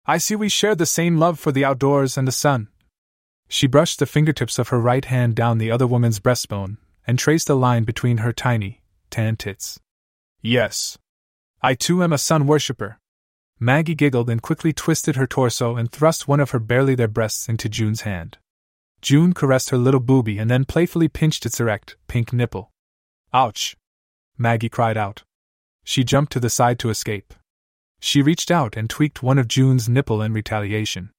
I 0.06 0.18
see 0.18 0.36
we 0.36 0.50
share 0.50 0.76
the 0.76 0.86
same 0.86 1.18
love 1.18 1.40
for 1.40 1.52
the 1.52 1.64
outdoors 1.64 2.18
and 2.18 2.28
the 2.28 2.32
sun. 2.34 2.68
She 3.48 3.68
brushed 3.68 4.00
the 4.00 4.06
fingertips 4.06 4.60
of 4.60 4.70
her 4.70 4.80
right 4.80 5.06
hand 5.06 5.36
down 5.36 5.60
the 5.60 5.72
other 5.72 5.88
woman's 5.88 6.20
breastbone, 6.20 6.78
and 7.08 7.18
traced 7.18 7.50
a 7.50 7.56
line 7.56 7.84
between 7.84 8.18
her 8.18 8.34
tiny, 8.34 8.82
tan 9.10 9.38
tits. 9.38 9.80
Yes. 10.42 10.98
I 11.62 11.74
too 11.74 12.04
am 12.04 12.12
a 12.12 12.18
sun 12.18 12.48
worshipper. 12.48 13.00
Maggie 13.60 13.96
giggled 13.96 14.30
and 14.30 14.42
quickly 14.42 14.74
twisted 14.74 15.16
her 15.16 15.28
torso 15.28 15.78
and 15.78 15.90
thrust 15.90 16.28
one 16.28 16.42
of 16.42 16.52
her 16.52 16.60
barely 16.60 16.96
there 16.96 17.08
breasts 17.08 17.48
into 17.48 17.70
June's 17.70 18.02
hand. 18.02 18.38
June 19.02 19.34
caressed 19.34 19.70
her 19.70 19.78
little 19.78 20.02
boobie 20.02 20.40
and 20.42 20.52
then 20.52 20.66
playfully 20.66 21.08
pinched 21.08 21.46
its 21.46 21.62
erect, 21.62 21.96
pink 22.08 22.34
nipple. 22.34 22.72
Ouch! 23.34 23.78
Maggie 24.38 24.68
cried 24.68 24.98
out. 24.98 25.24
She 25.86 26.04
jumped 26.04 26.34
to 26.34 26.42
the 26.42 26.50
side 26.50 26.80
to 26.80 26.90
escape. 26.90 27.34
She 28.06 28.22
reached 28.22 28.52
out 28.52 28.76
and 28.76 28.90
tweaked 28.90 29.24
one 29.24 29.40
of 29.40 29.48
June's 29.48 29.88
nipple 29.88 30.22
in 30.22 30.34
retaliation. 30.34 31.12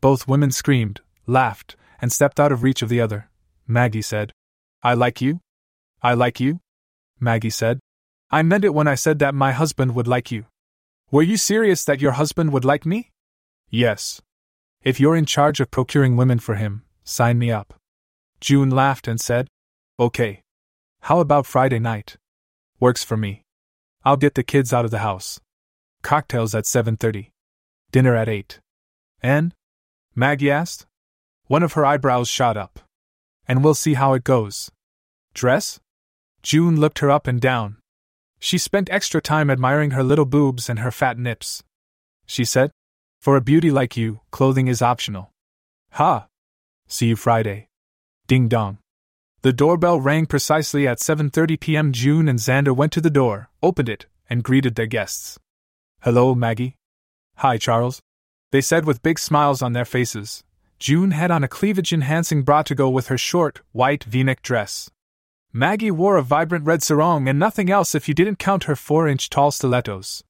Both 0.00 0.26
women 0.26 0.50
screamed, 0.50 1.02
laughed, 1.26 1.76
and 2.00 2.10
stepped 2.10 2.40
out 2.40 2.50
of 2.50 2.62
reach 2.62 2.80
of 2.80 2.88
the 2.88 3.02
other. 3.02 3.28
Maggie 3.66 4.00
said, 4.00 4.32
I 4.82 4.94
like 4.94 5.20
you? 5.20 5.40
I 6.02 6.14
like 6.14 6.40
you? 6.40 6.60
Maggie 7.20 7.50
said. 7.50 7.80
I 8.30 8.40
meant 8.40 8.64
it 8.64 8.72
when 8.72 8.88
I 8.88 8.94
said 8.94 9.18
that 9.18 9.34
my 9.34 9.52
husband 9.52 9.94
would 9.94 10.08
like 10.08 10.32
you. 10.32 10.46
Were 11.10 11.22
you 11.22 11.36
serious 11.36 11.84
that 11.84 12.00
your 12.00 12.12
husband 12.12 12.50
would 12.54 12.64
like 12.64 12.86
me? 12.86 13.10
Yes. 13.68 14.22
If 14.82 14.98
you're 14.98 15.16
in 15.16 15.26
charge 15.26 15.60
of 15.60 15.70
procuring 15.70 16.16
women 16.16 16.38
for 16.38 16.54
him, 16.54 16.82
sign 17.04 17.38
me 17.38 17.50
up. 17.50 17.74
June 18.40 18.70
laughed 18.70 19.06
and 19.06 19.20
said, 19.20 19.48
Okay. 20.00 20.40
How 21.00 21.20
about 21.20 21.44
Friday 21.44 21.78
night? 21.78 22.16
Works 22.80 23.04
for 23.04 23.18
me. 23.18 23.42
I'll 24.02 24.16
get 24.16 24.34
the 24.34 24.42
kids 24.42 24.72
out 24.72 24.86
of 24.86 24.90
the 24.90 25.00
house. 25.00 25.38
Cocktails 26.02 26.54
at 26.54 26.66
7:30. 26.66 27.30
Dinner 27.90 28.16
at 28.16 28.28
8. 28.28 28.60
And? 29.22 29.54
Maggie 30.14 30.50
asked. 30.50 30.86
One 31.46 31.62
of 31.62 31.74
her 31.74 31.84
eyebrows 31.84 32.28
shot 32.28 32.56
up. 32.56 32.80
And 33.46 33.62
we'll 33.62 33.74
see 33.74 33.94
how 33.94 34.14
it 34.14 34.24
goes. 34.24 34.70
Dress? 35.34 35.80
June 36.42 36.80
looked 36.80 36.98
her 36.98 37.10
up 37.10 37.26
and 37.26 37.40
down. 37.40 37.76
She 38.38 38.58
spent 38.58 38.90
extra 38.90 39.20
time 39.20 39.50
admiring 39.50 39.92
her 39.92 40.02
little 40.02 40.24
boobs 40.24 40.68
and 40.68 40.80
her 40.80 40.90
fat 40.90 41.18
nips. 41.18 41.62
She 42.26 42.44
said, 42.44 42.72
For 43.20 43.36
a 43.36 43.40
beauty 43.40 43.70
like 43.70 43.96
you, 43.96 44.20
clothing 44.30 44.66
is 44.66 44.82
optional. 44.82 45.30
Ha! 45.92 46.26
See 46.88 47.06
you 47.06 47.16
Friday. 47.16 47.68
Ding 48.26 48.48
dong. 48.48 48.78
The 49.42 49.52
doorbell 49.52 50.00
rang 50.00 50.26
precisely 50.26 50.86
at 50.86 50.98
7:30 50.98 51.60
p.m. 51.60 51.92
June 51.92 52.28
and 52.28 52.38
Xander 52.38 52.74
went 52.74 52.92
to 52.92 53.00
the 53.00 53.10
door, 53.10 53.50
opened 53.62 53.88
it, 53.88 54.06
and 54.30 54.44
greeted 54.44 54.74
their 54.74 54.86
guests. 54.86 55.38
"Hello, 56.02 56.34
Maggie." 56.34 56.76
"Hi, 57.36 57.58
Charles." 57.58 58.00
They 58.50 58.60
said 58.60 58.84
with 58.84 59.02
big 59.02 59.18
smiles 59.18 59.62
on 59.62 59.72
their 59.72 59.84
faces. 59.84 60.44
June 60.78 61.12
had 61.12 61.30
on 61.30 61.44
a 61.44 61.48
cleavage 61.48 61.92
enhancing 61.92 62.42
bra 62.42 62.62
to 62.64 62.74
go 62.74 62.90
with 62.90 63.06
her 63.06 63.16
short, 63.16 63.60
white 63.70 64.02
v 64.04 64.24
neck 64.24 64.42
dress. 64.42 64.90
Maggie 65.52 65.92
wore 65.92 66.16
a 66.16 66.22
vibrant 66.22 66.64
red 66.64 66.82
sarong 66.82 67.28
and 67.28 67.38
nothing 67.38 67.70
else 67.70 67.94
if 67.94 68.08
you 68.08 68.14
didn't 68.14 68.40
count 68.40 68.64
her 68.64 68.74
4 68.74 69.06
inch 69.06 69.30
tall 69.30 69.52
stilettos. 69.52 70.24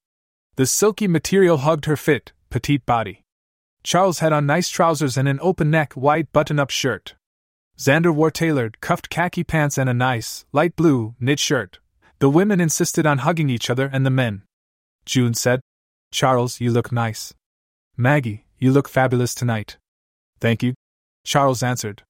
The 0.56 0.66
silky 0.66 1.08
material 1.08 1.58
hugged 1.58 1.86
her 1.86 1.96
fit, 1.96 2.32
petite 2.50 2.84
body. 2.84 3.24
Charles 3.82 4.18
had 4.18 4.32
on 4.32 4.44
nice 4.44 4.68
trousers 4.68 5.16
and 5.16 5.26
an 5.26 5.38
open 5.40 5.70
neck 5.70 5.94
white 5.94 6.30
button 6.32 6.60
up 6.60 6.70
shirt. 6.70 7.14
Xander 7.78 8.14
wore 8.14 8.30
tailored, 8.30 8.80
cuffed 8.80 9.08
khaki 9.08 9.42
pants 9.42 9.78
and 9.78 9.88
a 9.88 9.94
nice, 9.94 10.44
light 10.52 10.76
blue, 10.76 11.14
knit 11.18 11.38
shirt. 11.38 11.78
The 12.18 12.28
women 12.28 12.60
insisted 12.60 13.06
on 13.06 13.18
hugging 13.18 13.48
each 13.48 13.70
other 13.70 13.88
and 13.90 14.04
the 14.04 14.10
men. 14.10 14.42
June 15.04 15.34
said, 15.34 15.60
Charles, 16.10 16.60
you 16.60 16.70
look 16.70 16.92
nice. 16.92 17.34
Maggie, 17.96 18.44
you 18.58 18.70
look 18.70 18.88
fabulous 18.88 19.34
tonight. 19.34 19.78
Thank 20.40 20.62
you, 20.62 20.74
Charles 21.24 21.62
answered. 21.62 22.02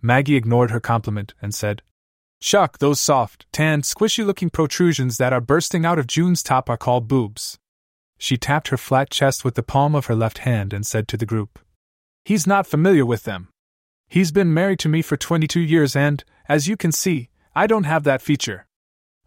Maggie 0.00 0.36
ignored 0.36 0.70
her 0.70 0.80
compliment 0.80 1.34
and 1.40 1.54
said, 1.54 1.82
Chuck, 2.40 2.78
those 2.78 2.98
soft, 2.98 3.46
tanned, 3.52 3.84
squishy 3.84 4.26
looking 4.26 4.50
protrusions 4.50 5.16
that 5.18 5.32
are 5.32 5.40
bursting 5.40 5.86
out 5.86 5.98
of 5.98 6.08
June's 6.08 6.42
top 6.42 6.68
are 6.68 6.76
called 6.76 7.06
boobs. 7.06 7.56
She 8.18 8.36
tapped 8.36 8.68
her 8.68 8.76
flat 8.76 9.10
chest 9.10 9.44
with 9.44 9.54
the 9.54 9.62
palm 9.62 9.94
of 9.94 10.06
her 10.06 10.14
left 10.14 10.38
hand 10.38 10.72
and 10.72 10.84
said 10.84 11.06
to 11.08 11.16
the 11.16 11.26
group, 11.26 11.60
He's 12.24 12.46
not 12.46 12.66
familiar 12.66 13.06
with 13.06 13.22
them. 13.22 13.48
He's 14.08 14.32
been 14.32 14.52
married 14.52 14.78
to 14.80 14.88
me 14.88 15.02
for 15.02 15.16
22 15.16 15.60
years, 15.60 15.96
and, 15.96 16.22
as 16.48 16.68
you 16.68 16.76
can 16.76 16.92
see, 16.92 17.30
I 17.54 17.66
don't 17.66 17.84
have 17.84 18.04
that 18.04 18.22
feature. 18.22 18.66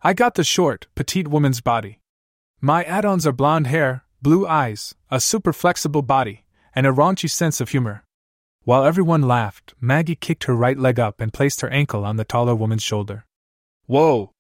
I 0.02 0.14
got 0.14 0.36
the 0.36 0.44
short, 0.44 0.88
petite 0.95 1.28
woman's 1.28 1.62
body. 1.62 1.99
My 2.61 2.84
add 2.84 3.06
ons 3.06 3.27
are 3.27 3.32
blonde 3.32 3.68
hair, 3.68 4.03
blue 4.22 4.48
eyes, 4.48 4.95
a 5.11 5.19
super 5.19 5.53
flexible 5.53 6.02
body, 6.02 6.45
and 6.73 6.88
a 6.88 6.91
raunchy 6.91 7.30
sense 7.30 7.61
of 7.61 7.69
humor. 7.69 8.03
While 8.64 8.84
everyone 8.84 9.22
laughed, 9.22 9.76
Maggie 9.80 10.15
kicked 10.15 10.45
her 10.45 10.56
right 10.56 10.77
leg 10.77 10.99
up 10.99 11.22
and 11.22 11.32
placed 11.32 11.61
her 11.61 11.69
ankle 11.69 12.03
on 12.03 12.18
the 12.18 12.26
taller 12.26 12.56
woman's 12.56 12.82
shoulder. 12.82 13.26
Whoa! 13.86 14.32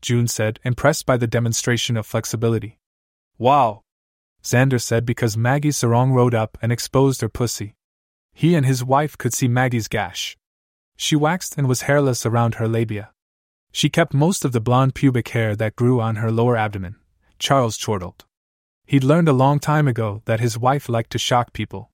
June 0.00 0.28
said, 0.28 0.60
impressed 0.62 1.06
by 1.06 1.16
the 1.16 1.26
demonstration 1.26 1.96
of 1.96 2.06
flexibility. 2.06 2.78
Wow! 3.38 3.82
Xander 4.44 4.80
said 4.80 5.04
because 5.04 5.36
Maggie's 5.36 5.78
sarong 5.78 6.12
rode 6.12 6.34
up 6.34 6.56
and 6.62 6.70
exposed 6.70 7.22
her 7.22 7.28
pussy. 7.28 7.74
He 8.32 8.54
and 8.54 8.66
his 8.66 8.84
wife 8.84 9.18
could 9.18 9.32
see 9.32 9.48
Maggie's 9.48 9.88
gash. 9.88 10.36
She 10.96 11.16
waxed 11.16 11.56
and 11.58 11.66
was 11.66 11.82
hairless 11.82 12.24
around 12.24 12.56
her 12.56 12.68
labia. 12.68 13.10
She 13.72 13.88
kept 13.88 14.14
most 14.14 14.44
of 14.44 14.52
the 14.52 14.60
blonde 14.60 14.94
pubic 14.94 15.28
hair 15.30 15.56
that 15.56 15.74
grew 15.74 16.00
on 16.00 16.16
her 16.16 16.30
lower 16.30 16.56
abdomen. 16.56 16.96
Charles 17.38 17.76
chortled. 17.76 18.24
He'd 18.86 19.04
learned 19.04 19.28
a 19.28 19.32
long 19.32 19.58
time 19.58 19.88
ago 19.88 20.22
that 20.24 20.40
his 20.40 20.58
wife 20.58 20.88
liked 20.88 21.10
to 21.10 21.18
shock 21.18 21.52
people. 21.52 21.90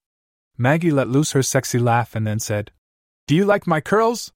Maggie 0.57 0.91
let 0.91 1.07
loose 1.07 1.31
her 1.31 1.43
sexy 1.43 1.79
laugh 1.79 2.15
and 2.15 2.27
then 2.27 2.39
said, 2.39 2.71
Do 3.27 3.35
you 3.35 3.45
like 3.45 3.65
my 3.65 3.81
curls? 3.81 4.31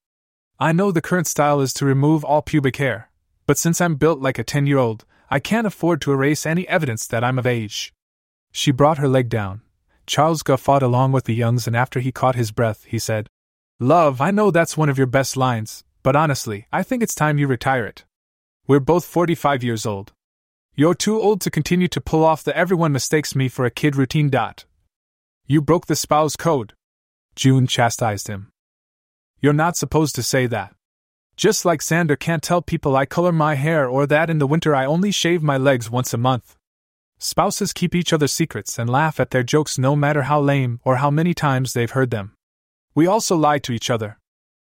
I 0.59 0.71
know 0.71 0.91
the 0.91 1.01
current 1.01 1.27
style 1.27 1.59
is 1.61 1.73
to 1.75 1.85
remove 1.85 2.23
all 2.23 2.41
pubic 2.41 2.77
hair, 2.77 3.09
but 3.45 3.57
since 3.57 3.81
I'm 3.81 3.95
built 3.95 4.19
like 4.19 4.39
a 4.39 4.43
10 4.43 4.67
year 4.67 4.77
old, 4.77 5.05
I 5.29 5.39
can't 5.39 5.67
afford 5.67 6.01
to 6.01 6.11
erase 6.11 6.45
any 6.45 6.67
evidence 6.67 7.07
that 7.07 7.23
I'm 7.23 7.37
of 7.37 7.45
age. 7.45 7.93
She 8.51 8.71
brought 8.71 8.99
her 8.99 9.07
leg 9.07 9.27
down, 9.27 9.61
Charles 10.07 10.43
guffawed 10.43 10.83
along 10.83 11.11
with 11.13 11.25
the 11.25 11.33
youngs, 11.33 11.65
and 11.65 11.75
after 11.75 11.99
he 11.99 12.11
caught 12.11 12.35
his 12.35 12.51
breath, 12.51 12.83
he 12.85 12.99
said, 12.99 13.27
Love, 13.79 14.21
I 14.21 14.31
know 14.31 14.51
that's 14.51 14.77
one 14.77 14.89
of 14.89 14.97
your 14.97 15.07
best 15.07 15.35
lines, 15.35 15.83
but 16.03 16.15
honestly, 16.15 16.67
I 16.71 16.83
think 16.83 17.01
it's 17.01 17.15
time 17.15 17.37
you 17.37 17.47
retire 17.47 17.85
it. 17.85 18.05
We're 18.67 18.79
both 18.79 19.05
45 19.05 19.63
years 19.63 19.85
old. 19.85 20.13
You're 20.77 20.93
too 20.93 21.21
old 21.21 21.39
to 21.39 21.49
continue 21.49 21.87
to 21.87 22.01
pull 22.01 22.25
off 22.25 22.43
the 22.43 22.55
everyone 22.55 22.91
mistakes 22.91 23.33
me 23.33 23.47
for 23.47 23.63
a 23.63 23.71
kid 23.71 23.95
routine. 23.95 24.29
Dot. 24.29 24.65
You 25.45 25.61
broke 25.61 25.85
the 25.85 25.95
spouse 25.95 26.35
code. 26.35 26.73
June 27.33 27.65
chastised 27.65 28.27
him. 28.27 28.51
You're 29.39 29.53
not 29.53 29.77
supposed 29.77 30.15
to 30.15 30.23
say 30.23 30.47
that. 30.47 30.75
Just 31.37 31.63
like 31.63 31.79
Xander 31.79 32.19
can't 32.19 32.43
tell 32.43 32.61
people 32.61 32.97
I 32.97 33.05
color 33.05 33.31
my 33.31 33.55
hair 33.55 33.87
or 33.87 34.05
that 34.05 34.29
in 34.29 34.39
the 34.39 34.47
winter 34.47 34.75
I 34.75 34.85
only 34.85 35.11
shave 35.11 35.41
my 35.41 35.55
legs 35.55 35.89
once 35.89 36.13
a 36.13 36.17
month. 36.17 36.57
Spouses 37.19 37.71
keep 37.71 37.95
each 37.95 38.11
other's 38.11 38.33
secrets 38.33 38.77
and 38.77 38.89
laugh 38.89 39.17
at 39.17 39.29
their 39.29 39.43
jokes 39.43 39.77
no 39.77 39.95
matter 39.95 40.23
how 40.23 40.41
lame 40.41 40.81
or 40.83 40.97
how 40.97 41.09
many 41.09 41.33
times 41.33 41.71
they've 41.71 41.91
heard 41.91 42.11
them. 42.11 42.33
We 42.93 43.07
also 43.07 43.37
lie 43.37 43.59
to 43.59 43.71
each 43.71 43.89
other. 43.89 44.19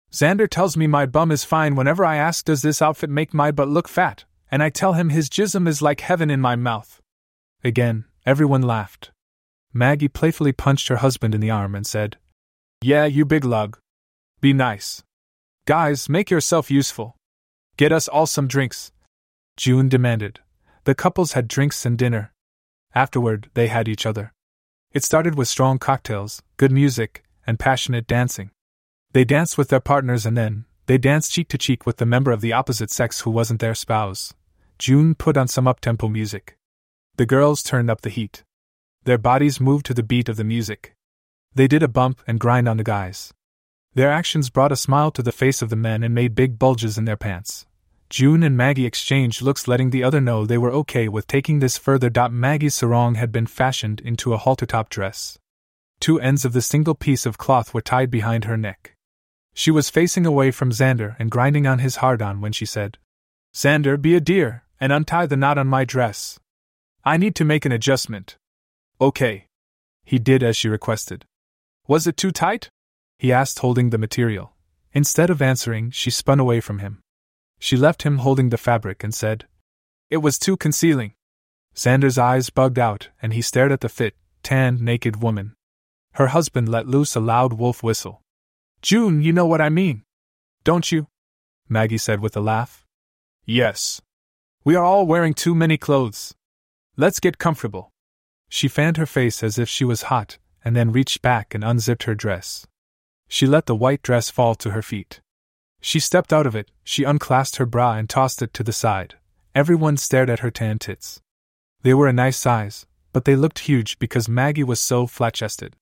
Xander 0.09 0.49
tells 0.49 0.77
me 0.77 0.87
my 0.87 1.05
bum 1.05 1.33
is 1.33 1.43
fine 1.43 1.75
whenever 1.75 2.05
I 2.05 2.15
ask, 2.15 2.45
Does 2.45 2.61
this 2.61 2.81
outfit 2.81 3.09
make 3.09 3.33
my 3.33 3.51
butt 3.51 3.67
look 3.67 3.89
fat? 3.89 4.23
And 4.49 4.63
I 4.63 4.69
tell 4.69 4.93
him 4.93 5.09
his 5.09 5.29
jism 5.29 5.67
is 5.67 5.81
like 5.81 6.01
heaven 6.01 6.29
in 6.29 6.39
my 6.39 6.55
mouth. 6.55 7.01
Again, 7.63 8.05
everyone 8.25 8.61
laughed. 8.61 9.11
Maggie 9.73 10.07
playfully 10.07 10.53
punched 10.53 10.87
her 10.87 10.97
husband 10.97 11.35
in 11.35 11.41
the 11.41 11.51
arm 11.51 11.75
and 11.75 11.85
said, 11.85 12.17
Yeah, 12.81 13.05
you 13.05 13.25
big 13.25 13.43
lug. 13.43 13.77
Be 14.39 14.53
nice. 14.53 15.03
Guys, 15.65 16.07
make 16.07 16.31
yourself 16.31 16.71
useful. 16.71 17.17
Get 17.75 17.91
us 17.91 18.07
all 18.07 18.25
some 18.25 18.47
drinks. 18.47 18.91
June 19.57 19.89
demanded. 19.89 20.39
The 20.85 20.95
couples 20.95 21.33
had 21.33 21.47
drinks 21.47 21.85
and 21.85 21.97
dinner, 21.97 22.31
Afterward, 22.97 23.51
they 23.53 23.67
had 23.67 23.87
each 23.87 24.07
other. 24.07 24.33
It 24.91 25.03
started 25.03 25.35
with 25.35 25.47
strong 25.47 25.77
cocktails, 25.77 26.41
good 26.57 26.71
music, 26.71 27.23
and 27.45 27.59
passionate 27.59 28.07
dancing. 28.07 28.49
They 29.11 29.23
danced 29.23 29.55
with 29.55 29.69
their 29.69 29.79
partners 29.79 30.25
and 30.25 30.35
then, 30.35 30.65
they 30.87 30.97
danced 30.97 31.31
cheek 31.31 31.49
to 31.49 31.57
cheek 31.57 31.85
with 31.85 31.97
the 31.97 32.05
member 32.05 32.31
of 32.31 32.41
the 32.41 32.53
opposite 32.53 32.89
sex 32.89 33.21
who 33.21 33.31
wasn't 33.31 33.59
their 33.59 33.75
spouse. 33.75 34.33
June 34.79 35.15
put 35.15 35.37
on 35.37 35.47
some 35.47 35.65
uptempo 35.65 36.11
music. 36.11 36.57
The 37.17 37.25
girls 37.25 37.61
turned 37.61 37.91
up 37.91 38.01
the 38.01 38.09
heat. 38.09 38.43
Their 39.03 39.17
bodies 39.17 39.59
moved 39.59 39.85
to 39.87 39.93
the 39.93 40.03
beat 40.03 40.29
of 40.29 40.37
the 40.37 40.43
music. 40.43 40.95
They 41.53 41.67
did 41.67 41.83
a 41.83 41.87
bump 41.87 42.21
and 42.27 42.39
grind 42.39 42.69
on 42.69 42.77
the 42.77 42.83
guys. 42.83 43.33
Their 43.95 44.11
actions 44.11 44.49
brought 44.49 44.71
a 44.71 44.75
smile 44.75 45.11
to 45.11 45.23
the 45.23 45.31
face 45.31 45.61
of 45.61 45.69
the 45.69 45.75
men 45.75 46.03
and 46.03 46.13
made 46.13 46.35
big 46.35 46.59
bulges 46.59 46.97
in 46.97 47.05
their 47.05 47.17
pants. 47.17 47.65
June 48.09 48.43
and 48.43 48.55
Maggie 48.55 48.85
exchanged 48.85 49.41
looks, 49.41 49.67
letting 49.67 49.89
the 49.89 50.03
other 50.03 50.21
know 50.21 50.45
they 50.45 50.57
were 50.57 50.71
okay 50.71 51.09
with 51.09 51.27
taking 51.27 51.59
this 51.59 51.77
further. 51.77 52.09
Maggie's 52.29 52.75
sarong 52.75 53.15
had 53.15 53.31
been 53.31 53.47
fashioned 53.47 53.99
into 54.01 54.33
a 54.33 54.37
halter 54.37 54.65
top 54.65 54.89
dress. 54.89 55.37
Two 55.99 56.19
ends 56.19 56.45
of 56.45 56.53
the 56.53 56.61
single 56.61 56.95
piece 56.95 57.25
of 57.25 57.37
cloth 57.37 57.73
were 57.73 57.81
tied 57.81 58.11
behind 58.11 58.45
her 58.45 58.55
neck. 58.55 58.96
She 59.57 59.71
was 59.71 59.89
facing 59.89 60.27
away 60.27 60.51
from 60.51 60.69
Xander 60.69 61.15
and 61.17 61.31
grinding 61.31 61.65
on 61.65 61.79
his 61.79 61.95
hard 61.95 62.21
on 62.21 62.41
when 62.41 62.51
she 62.51 62.67
said, 62.67 62.99
Xander, 63.55 63.99
be 63.99 64.13
a 64.13 64.19
dear, 64.19 64.63
and 64.79 64.93
untie 64.93 65.25
the 65.25 65.35
knot 65.35 65.57
on 65.57 65.65
my 65.65 65.83
dress. 65.83 66.39
I 67.03 67.17
need 67.17 67.33
to 67.37 67.43
make 67.43 67.65
an 67.65 67.71
adjustment. 67.71 68.37
Okay. 69.01 69.47
He 70.05 70.19
did 70.19 70.43
as 70.43 70.55
she 70.55 70.69
requested. 70.69 71.25
Was 71.87 72.05
it 72.05 72.17
too 72.17 72.29
tight? 72.29 72.69
He 73.17 73.33
asked, 73.33 73.57
holding 73.57 73.89
the 73.89 73.97
material. 73.97 74.53
Instead 74.93 75.31
of 75.31 75.41
answering, 75.41 75.89
she 75.89 76.11
spun 76.11 76.39
away 76.39 76.59
from 76.59 76.77
him. 76.77 76.99
She 77.57 77.75
left 77.75 78.03
him 78.03 78.19
holding 78.19 78.49
the 78.49 78.59
fabric 78.59 79.03
and 79.03 79.11
said, 79.11 79.47
It 80.11 80.17
was 80.17 80.37
too 80.37 80.55
concealing. 80.55 81.13
Xander's 81.75 82.19
eyes 82.19 82.51
bugged 82.51 82.77
out, 82.77 83.09
and 83.23 83.33
he 83.33 83.41
stared 83.41 83.71
at 83.71 83.81
the 83.81 83.89
fit, 83.89 84.13
tanned, 84.43 84.81
naked 84.81 85.23
woman. 85.23 85.55
Her 86.13 86.27
husband 86.27 86.69
let 86.69 86.85
loose 86.85 87.15
a 87.15 87.19
loud 87.19 87.53
wolf 87.53 87.81
whistle. 87.81 88.21
June, 88.81 89.21
you 89.21 89.33
know 89.33 89.45
what 89.45 89.61
I 89.61 89.69
mean. 89.69 90.03
Don't 90.63 90.91
you? 90.91 91.07
Maggie 91.69 91.97
said 91.97 92.19
with 92.19 92.37
a 92.37 92.41
laugh. 92.41 92.85
Yes. 93.45 94.01
We 94.63 94.75
are 94.75 94.83
all 94.83 95.05
wearing 95.05 95.33
too 95.33 95.55
many 95.55 95.77
clothes. 95.77 96.35
Let's 96.95 97.19
get 97.19 97.37
comfortable. 97.37 97.89
She 98.49 98.67
fanned 98.67 98.97
her 98.97 99.05
face 99.05 99.43
as 99.43 99.57
if 99.57 99.69
she 99.69 99.85
was 99.85 100.03
hot, 100.03 100.37
and 100.63 100.75
then 100.75 100.91
reached 100.91 101.21
back 101.21 101.53
and 101.53 101.63
unzipped 101.63 102.03
her 102.03 102.15
dress. 102.15 102.65
She 103.27 103.45
let 103.45 103.65
the 103.65 103.75
white 103.75 104.01
dress 104.01 104.29
fall 104.29 104.55
to 104.55 104.71
her 104.71 104.81
feet. 104.81 105.21
She 105.81 105.99
stepped 105.99 106.33
out 106.33 106.47
of 106.47 106.55
it, 106.55 106.71
she 106.83 107.03
unclasped 107.03 107.57
her 107.57 107.65
bra 107.65 107.93
and 107.93 108.09
tossed 108.09 108.41
it 108.41 108.53
to 108.53 108.63
the 108.63 108.73
side. 108.73 109.15
Everyone 109.53 109.97
stared 109.97 110.29
at 110.29 110.39
her 110.39 110.51
tan 110.51 110.79
tits. 110.79 111.21
They 111.83 111.93
were 111.93 112.07
a 112.07 112.13
nice 112.13 112.37
size, 112.37 112.85
but 113.13 113.25
they 113.25 113.35
looked 113.35 113.59
huge 113.59 113.99
because 113.99 114.29
Maggie 114.29 114.63
was 114.63 114.79
so 114.79 115.07
flat 115.07 115.33
chested. 115.33 115.75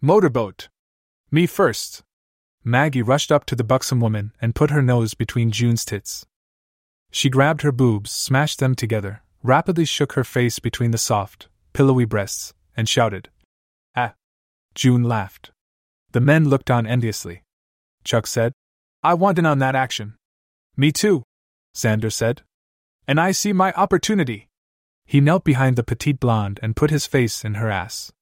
Motorboat! 0.00 0.68
Me 1.30 1.46
first! 1.46 2.02
Maggie 2.64 3.02
rushed 3.02 3.32
up 3.32 3.46
to 3.46 3.56
the 3.56 3.64
buxom 3.64 4.00
woman 4.00 4.32
and 4.40 4.54
put 4.54 4.70
her 4.70 4.82
nose 4.82 5.14
between 5.14 5.50
June's 5.50 5.84
tits. 5.84 6.26
She 7.10 7.30
grabbed 7.30 7.62
her 7.62 7.72
boobs, 7.72 8.10
smashed 8.10 8.58
them 8.58 8.74
together, 8.74 9.22
rapidly 9.42 9.84
shook 9.84 10.12
her 10.12 10.24
face 10.24 10.58
between 10.58 10.90
the 10.90 10.98
soft, 10.98 11.48
pillowy 11.72 12.04
breasts, 12.04 12.52
and 12.76 12.88
shouted, 12.88 13.30
Ah! 13.96 14.14
June 14.74 15.02
laughed. 15.02 15.50
The 16.12 16.20
men 16.20 16.48
looked 16.48 16.70
on 16.70 16.86
enviously. 16.86 17.42
Chuck 18.04 18.26
said, 18.26 18.52
I 19.02 19.14
want 19.14 19.38
in 19.38 19.46
on 19.46 19.58
that 19.60 19.74
action. 19.74 20.14
Me 20.76 20.92
too, 20.92 21.22
Xander 21.74 22.12
said. 22.12 22.42
And 23.08 23.18
I 23.18 23.32
see 23.32 23.52
my 23.52 23.72
opportunity. 23.72 24.48
He 25.06 25.20
knelt 25.20 25.44
behind 25.44 25.76
the 25.76 25.82
petite 25.82 26.20
blonde 26.20 26.60
and 26.62 26.76
put 26.76 26.90
his 26.90 27.06
face 27.06 27.44
in 27.44 27.54
her 27.54 27.70
ass. 27.70 28.12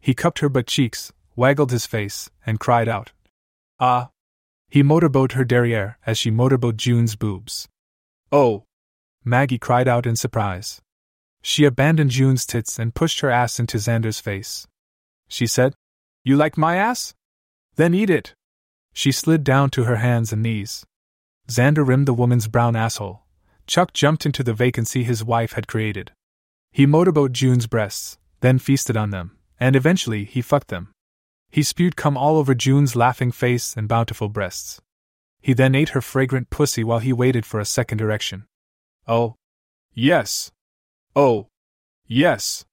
He 0.00 0.14
cupped 0.14 0.40
her 0.40 0.48
butt 0.48 0.66
cheeks, 0.66 1.12
waggled 1.34 1.70
his 1.70 1.86
face, 1.86 2.30
and 2.46 2.60
cried 2.60 2.88
out. 2.88 3.12
Ah! 3.80 4.10
He 4.68 4.82
motorboat 4.82 5.32
her 5.32 5.44
derriere 5.44 5.98
as 6.04 6.18
she 6.18 6.30
motorboat 6.30 6.76
June's 6.76 7.16
boobs. 7.16 7.68
Oh! 8.30 8.64
Maggie 9.24 9.58
cried 9.58 9.88
out 9.88 10.06
in 10.06 10.16
surprise. 10.16 10.80
She 11.42 11.64
abandoned 11.64 12.10
June's 12.10 12.44
tits 12.44 12.78
and 12.78 12.94
pushed 12.94 13.20
her 13.20 13.30
ass 13.30 13.58
into 13.60 13.78
Xander's 13.78 14.20
face. 14.20 14.66
she 15.28 15.46
said. 15.46 15.74
You 16.24 16.36
like 16.36 16.56
my 16.58 16.76
ass? 16.76 17.14
Then 17.76 17.94
eat 17.94 18.10
it. 18.10 18.34
She 18.92 19.12
slid 19.12 19.44
down 19.44 19.70
to 19.70 19.84
her 19.84 19.96
hands 19.96 20.32
and 20.32 20.42
knees. 20.42 20.84
Xander 21.48 21.86
rimmed 21.86 22.06
the 22.06 22.14
woman's 22.14 22.48
brown 22.48 22.74
asshole. 22.74 23.22
Chuck 23.66 23.92
jumped 23.92 24.26
into 24.26 24.42
the 24.42 24.54
vacancy 24.54 25.04
his 25.04 25.22
wife 25.22 25.52
had 25.52 25.68
created. 25.68 26.12
He 26.72 26.86
motorboat 26.86 27.32
June's 27.32 27.66
breasts, 27.66 28.18
then 28.40 28.58
feasted 28.58 28.96
on 28.96 29.10
them, 29.10 29.38
and 29.60 29.76
eventually 29.76 30.24
he 30.24 30.42
fucked 30.42 30.68
them. 30.68 30.90
He 31.50 31.62
spewed 31.62 31.96
cum 31.96 32.16
all 32.16 32.36
over 32.36 32.54
June's 32.54 32.94
laughing 32.94 33.32
face 33.32 33.76
and 33.76 33.88
bountiful 33.88 34.28
breasts. 34.28 34.80
He 35.40 35.54
then 35.54 35.74
ate 35.74 35.90
her 35.90 36.00
fragrant 36.00 36.50
pussy 36.50 36.84
while 36.84 36.98
he 36.98 37.12
waited 37.12 37.46
for 37.46 37.60
a 37.60 37.64
second 37.64 38.00
erection. 38.00 38.46
Oh. 39.06 39.36
Yes. 39.94 40.52
Oh. 41.16 41.48
Yes. 42.06 42.64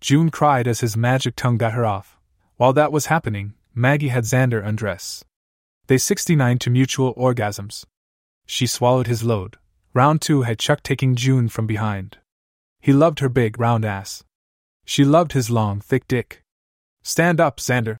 June 0.00 0.30
cried 0.30 0.68
as 0.68 0.80
his 0.80 0.96
magic 0.96 1.36
tongue 1.36 1.58
got 1.58 1.72
her 1.72 1.84
off. 1.84 2.18
While 2.56 2.72
that 2.74 2.92
was 2.92 3.06
happening, 3.06 3.54
Maggie 3.74 4.08
had 4.08 4.24
Xander 4.24 4.64
undress. 4.64 5.24
They 5.86 5.98
69 5.98 6.58
to 6.58 6.70
mutual 6.70 7.14
orgasms. 7.14 7.84
She 8.46 8.66
swallowed 8.66 9.06
his 9.06 9.24
load. 9.24 9.58
Round 9.94 10.20
two 10.20 10.42
had 10.42 10.58
Chuck 10.58 10.82
taking 10.82 11.16
June 11.16 11.48
from 11.48 11.66
behind. 11.66 12.18
He 12.80 12.92
loved 12.92 13.18
her 13.20 13.28
big, 13.28 13.58
round 13.58 13.84
ass. 13.84 14.24
She 14.84 15.04
loved 15.04 15.32
his 15.32 15.50
long, 15.50 15.80
thick 15.80 16.08
dick. 16.08 16.42
Stand 17.02 17.40
up, 17.40 17.58
Xander, 17.58 17.96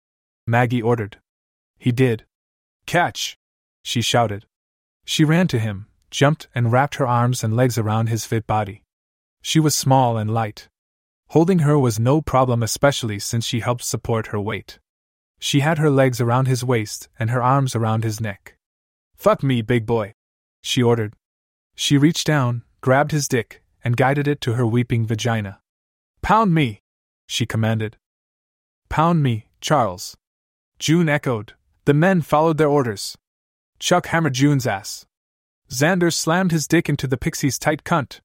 Maggie 0.46 0.82
ordered. 0.82 1.18
He 1.78 1.92
did. 1.92 2.24
Catch! 2.86 3.36
She 3.82 4.02
shouted. 4.02 4.46
She 5.04 5.24
ran 5.24 5.48
to 5.48 5.58
him, 5.58 5.86
jumped, 6.10 6.48
and 6.54 6.70
wrapped 6.70 6.96
her 6.96 7.06
arms 7.06 7.42
and 7.42 7.56
legs 7.56 7.78
around 7.78 8.08
his 8.08 8.24
fit 8.24 8.46
body. 8.46 8.84
She 9.40 9.58
was 9.60 9.74
small 9.74 10.16
and 10.16 10.32
light. 10.32 10.68
Holding 11.28 11.60
her 11.60 11.78
was 11.78 11.98
no 11.98 12.20
problem, 12.20 12.62
especially 12.62 13.18
since 13.18 13.44
she 13.44 13.60
helped 13.60 13.84
support 13.84 14.28
her 14.28 14.40
weight. 14.40 14.78
She 15.38 15.60
had 15.60 15.78
her 15.78 15.90
legs 15.90 16.20
around 16.20 16.46
his 16.46 16.64
waist 16.64 17.08
and 17.18 17.30
her 17.30 17.42
arms 17.42 17.74
around 17.74 18.04
his 18.04 18.20
neck. 18.20 18.56
Fuck 19.16 19.42
me, 19.42 19.62
big 19.62 19.86
boy, 19.86 20.14
she 20.62 20.82
ordered. 20.82 21.14
She 21.74 21.98
reached 21.98 22.26
down, 22.26 22.62
grabbed 22.80 23.10
his 23.10 23.26
dick, 23.26 23.62
and 23.82 23.96
guided 23.96 24.28
it 24.28 24.40
to 24.42 24.54
her 24.54 24.66
weeping 24.66 25.06
vagina. 25.06 25.60
Pound 26.20 26.54
me, 26.54 26.82
she 27.26 27.46
commanded. 27.46 27.96
Pound 28.88 29.22
me, 29.22 29.46
Charles. 29.60 30.16
June 30.82 31.08
echoed. 31.08 31.52
The 31.84 31.94
men 31.94 32.22
followed 32.22 32.58
their 32.58 32.68
orders. 32.68 33.16
Chuck 33.78 34.06
hammered 34.06 34.34
June's 34.34 34.66
ass. 34.66 35.06
Xander 35.70 36.12
slammed 36.12 36.50
his 36.50 36.66
dick 36.66 36.88
into 36.88 37.06
the 37.06 37.16
pixie's 37.16 37.56
tight 37.56 37.84
cunt. 37.84 38.18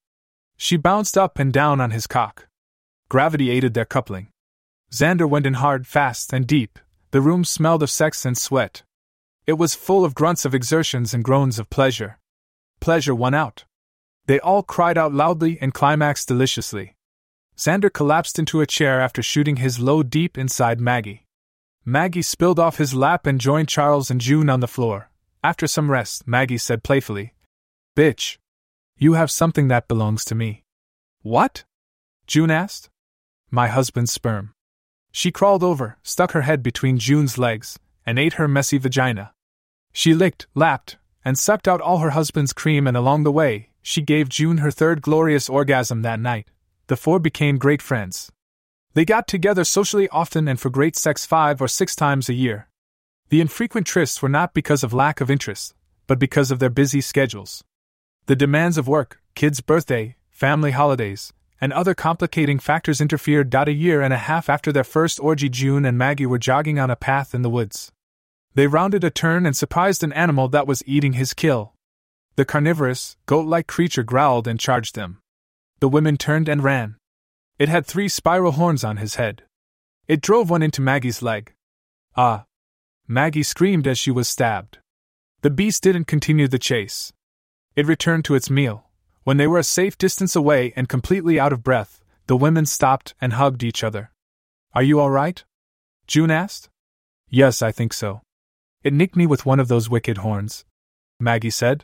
She 0.57 0.75
bounced 0.75 1.19
up 1.19 1.37
and 1.37 1.53
down 1.53 1.79
on 1.79 1.91
his 1.91 2.07
cock. 2.07 2.47
Gravity 3.09 3.51
aided 3.51 3.75
their 3.75 3.85
coupling. 3.85 4.29
Xander 4.91 5.29
went 5.29 5.45
in 5.45 5.53
hard, 5.53 5.85
fast, 5.85 6.33
and 6.33 6.47
deep. 6.47 6.79
The 7.11 7.21
room 7.21 7.45
smelled 7.45 7.83
of 7.83 7.91
sex 7.91 8.25
and 8.25 8.35
sweat. 8.35 8.81
It 9.45 9.59
was 9.59 9.75
full 9.75 10.03
of 10.03 10.15
grunts 10.15 10.43
of 10.43 10.55
exertions 10.55 11.13
and 11.13 11.23
groans 11.23 11.59
of 11.59 11.69
pleasure. 11.69 12.17
Pleasure 12.79 13.13
won 13.13 13.35
out. 13.35 13.65
They 14.25 14.39
all 14.39 14.63
cried 14.63 14.97
out 14.97 15.13
loudly 15.13 15.59
and 15.61 15.75
climaxed 15.75 16.27
deliciously. 16.27 16.95
Xander 17.55 17.93
collapsed 17.93 18.39
into 18.39 18.61
a 18.61 18.65
chair 18.65 18.99
after 18.99 19.21
shooting 19.21 19.57
his 19.57 19.79
load 19.79 20.09
deep 20.09 20.39
inside 20.39 20.81
Maggie. 20.81 21.26
Maggie 21.89 22.21
spilled 22.21 22.59
off 22.59 22.79
his 22.79 22.93
lap 22.93 23.25
and 23.25 23.39
joined 23.39 23.69
Charles 23.69 24.11
and 24.11 24.19
June 24.19 24.49
on 24.49 24.59
the 24.59 24.67
floor. 24.67 25.09
After 25.41 25.67
some 25.67 25.89
rest, 25.89 26.27
Maggie 26.27 26.57
said 26.57 26.83
playfully, 26.83 27.33
Bitch. 27.95 28.39
You 28.97 29.13
have 29.13 29.31
something 29.31 29.69
that 29.69 29.87
belongs 29.87 30.25
to 30.25 30.35
me. 30.35 30.65
What? 31.21 31.63
June 32.25 32.51
asked. 32.51 32.89
My 33.49 33.69
husband's 33.69 34.11
sperm. 34.11 34.51
She 35.13 35.31
crawled 35.31 35.63
over, 35.63 35.97
stuck 36.03 36.33
her 36.33 36.41
head 36.41 36.61
between 36.61 36.97
June's 36.97 37.37
legs, 37.37 37.79
and 38.05 38.19
ate 38.19 38.33
her 38.33 38.49
messy 38.49 38.77
vagina. 38.77 39.31
She 39.93 40.13
licked, 40.13 40.45
lapped, 40.53 40.97
and 41.23 41.39
sucked 41.39 41.69
out 41.69 41.79
all 41.79 41.99
her 41.99 42.09
husband's 42.09 42.51
cream, 42.51 42.85
and 42.85 42.97
along 42.97 43.23
the 43.23 43.31
way, 43.31 43.69
she 43.81 44.01
gave 44.01 44.27
June 44.27 44.57
her 44.57 44.71
third 44.71 45.01
glorious 45.01 45.47
orgasm 45.47 46.01
that 46.01 46.19
night. 46.19 46.51
The 46.87 46.97
four 46.97 47.17
became 47.19 47.57
great 47.57 47.81
friends. 47.81 48.29
They 48.97 49.05
got 49.05 49.27
together 49.27 49.63
socially 49.63 50.09
often 50.09 50.47
and 50.47 50.59
for 50.59 50.71
great 50.71 50.95
sex 50.95 51.23
five 51.23 51.61
or 51.61 51.67
six 51.67 51.95
times 51.95 52.29
a 52.29 52.33
year. 52.33 52.67
The 53.29 53.41
infrequent 53.41 53.85
trysts 53.85 54.23
were 54.23 54.27
not 54.27 54.55
because 54.55 54.83
of 54.83 54.91
lack 54.91 55.21
of 55.21 55.29
interest, 55.29 55.75
but 56.07 56.17
because 56.17 56.49
of 56.49 56.57
their 56.57 56.71
busy 56.71 57.01
schedules. 57.01 57.63
The 58.25 58.35
demands 58.35 58.75
of 58.75 58.87
work, 58.87 59.21
kids' 59.35 59.61
birthday, 59.61 60.15
family 60.31 60.71
holidays, 60.71 61.31
and 61.61 61.71
other 61.71 61.93
complicating 61.93 62.57
factors 62.57 62.99
interfered. 62.99 63.53
A 63.53 63.71
year 63.71 64.01
and 64.01 64.15
a 64.15 64.17
half 64.17 64.49
after 64.49 64.71
their 64.71 64.83
first 64.83 65.19
orgy, 65.19 65.47
June 65.47 65.85
and 65.85 65.95
Maggie 65.95 66.25
were 66.25 66.39
jogging 66.39 66.79
on 66.79 66.89
a 66.89 66.95
path 66.95 67.35
in 67.35 67.43
the 67.43 67.51
woods. 67.51 67.91
They 68.55 68.65
rounded 68.65 69.03
a 69.03 69.11
turn 69.11 69.45
and 69.45 69.55
surprised 69.55 70.03
an 70.03 70.13
animal 70.13 70.47
that 70.47 70.65
was 70.65 70.81
eating 70.87 71.13
his 71.13 71.35
kill. 71.35 71.75
The 72.35 72.45
carnivorous, 72.45 73.15
goat 73.27 73.45
like 73.45 73.67
creature 73.67 74.01
growled 74.01 74.47
and 74.47 74.59
charged 74.59 74.95
them. 74.95 75.19
The 75.81 75.87
women 75.87 76.17
turned 76.17 76.49
and 76.49 76.63
ran. 76.63 76.95
It 77.59 77.69
had 77.69 77.85
three 77.85 78.07
spiral 78.07 78.53
horns 78.53 78.83
on 78.83 78.97
his 78.97 79.15
head. 79.15 79.43
It 80.07 80.21
drove 80.21 80.49
one 80.49 80.61
into 80.61 80.81
Maggie's 80.81 81.21
leg. 81.21 81.53
Ah! 82.15 82.45
Maggie 83.07 83.43
screamed 83.43 83.87
as 83.87 83.97
she 83.97 84.11
was 84.11 84.27
stabbed. 84.27 84.79
The 85.41 85.49
beast 85.49 85.83
didn't 85.83 86.05
continue 86.05 86.47
the 86.47 86.59
chase. 86.59 87.13
It 87.75 87.85
returned 87.85 88.25
to 88.25 88.35
its 88.35 88.49
meal, 88.49 88.87
when 89.27 89.37
they 89.37 89.47
were 89.47 89.59
a 89.59 89.63
safe 89.63 89.97
distance 89.97 90.35
away 90.35 90.71
and 90.75 90.87
completely 90.87 91.39
out 91.39 91.51
of 91.51 91.61
breath, 91.63 92.01
the 92.27 92.37
women 92.37 92.65
stopped 92.65 93.13
and 93.19 93.33
hugged 93.33 93.63
each 93.63 93.83
other. 93.83 94.11
Are 94.73 94.83
you 94.83 94.99
all 94.99 95.09
right? 95.09 95.43
June 96.07 96.31
asked. 96.31 96.69
Yes, 97.29 97.61
I 97.61 97.71
think 97.71 97.93
so. 97.93 98.21
It 98.83 98.93
nicked 98.93 99.15
me 99.15 99.25
with 99.25 99.45
one 99.45 99.59
of 99.59 99.67
those 99.67 99.89
wicked 99.89 100.19
horns, 100.19 100.65
Maggie 101.19 101.49
said. 101.49 101.83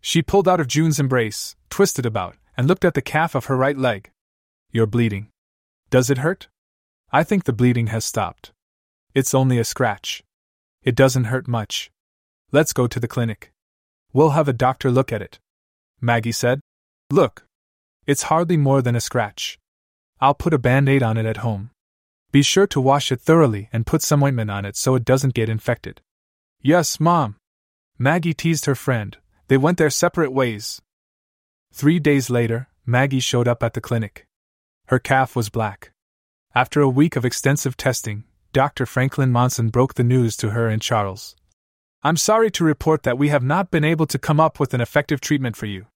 She 0.00 0.22
pulled 0.22 0.48
out 0.48 0.60
of 0.60 0.66
June's 0.66 0.98
embrace, 0.98 1.54
twisted 1.70 2.06
about, 2.06 2.36
and 2.56 2.66
looked 2.66 2.84
at 2.84 2.94
the 2.94 3.02
calf 3.02 3.34
of 3.34 3.44
her 3.46 3.56
right 3.56 3.78
leg. 3.78 4.10
You're 4.74 4.86
bleeding. 4.86 5.28
Does 5.90 6.08
it 6.08 6.18
hurt? 6.18 6.48
I 7.12 7.24
think 7.24 7.44
the 7.44 7.52
bleeding 7.52 7.88
has 7.88 8.06
stopped. 8.06 8.52
It's 9.14 9.34
only 9.34 9.58
a 9.58 9.64
scratch. 9.64 10.24
It 10.82 10.94
doesn't 10.94 11.24
hurt 11.24 11.46
much. 11.46 11.90
Let's 12.52 12.72
go 12.72 12.86
to 12.86 12.98
the 12.98 13.06
clinic. 13.06 13.52
We'll 14.14 14.30
have 14.30 14.48
a 14.48 14.54
doctor 14.54 14.90
look 14.90 15.12
at 15.12 15.20
it. 15.20 15.38
Maggie 16.00 16.32
said. 16.32 16.60
Look. 17.10 17.44
It's 18.06 18.24
hardly 18.24 18.56
more 18.56 18.80
than 18.80 18.96
a 18.96 19.00
scratch. 19.00 19.58
I'll 20.22 20.32
put 20.32 20.54
a 20.54 20.58
band 20.58 20.88
aid 20.88 21.02
on 21.02 21.18
it 21.18 21.26
at 21.26 21.44
home. 21.44 21.68
Be 22.30 22.40
sure 22.40 22.66
to 22.68 22.80
wash 22.80 23.12
it 23.12 23.20
thoroughly 23.20 23.68
and 23.74 23.84
put 23.84 24.00
some 24.00 24.22
ointment 24.22 24.50
on 24.50 24.64
it 24.64 24.76
so 24.76 24.94
it 24.94 25.04
doesn't 25.04 25.34
get 25.34 25.50
infected. 25.50 26.00
Yes, 26.62 26.98
Mom. 26.98 27.36
Maggie 27.98 28.32
teased 28.32 28.64
her 28.64 28.74
friend. 28.74 29.18
They 29.48 29.58
went 29.58 29.76
their 29.76 29.90
separate 29.90 30.32
ways. 30.32 30.80
Three 31.74 31.98
days 31.98 32.30
later, 32.30 32.68
Maggie 32.86 33.20
showed 33.20 33.46
up 33.46 33.62
at 33.62 33.74
the 33.74 33.82
clinic. 33.82 34.26
Her 34.92 34.98
calf 34.98 35.34
was 35.34 35.48
black. 35.48 35.90
After 36.54 36.82
a 36.82 36.86
week 36.86 37.16
of 37.16 37.24
extensive 37.24 37.78
testing, 37.78 38.24
Dr. 38.52 38.84
Franklin 38.84 39.32
Monson 39.32 39.70
broke 39.70 39.94
the 39.94 40.04
news 40.04 40.36
to 40.36 40.50
her 40.50 40.68
and 40.68 40.82
Charles. 40.82 41.34
I'm 42.02 42.18
sorry 42.18 42.50
to 42.50 42.62
report 42.62 43.02
that 43.04 43.16
we 43.16 43.30
have 43.30 43.42
not 43.42 43.70
been 43.70 43.84
able 43.84 44.04
to 44.04 44.18
come 44.18 44.38
up 44.38 44.60
with 44.60 44.74
an 44.74 44.82
effective 44.82 45.18
treatment 45.18 45.56
for 45.56 45.64
you. 45.64 45.86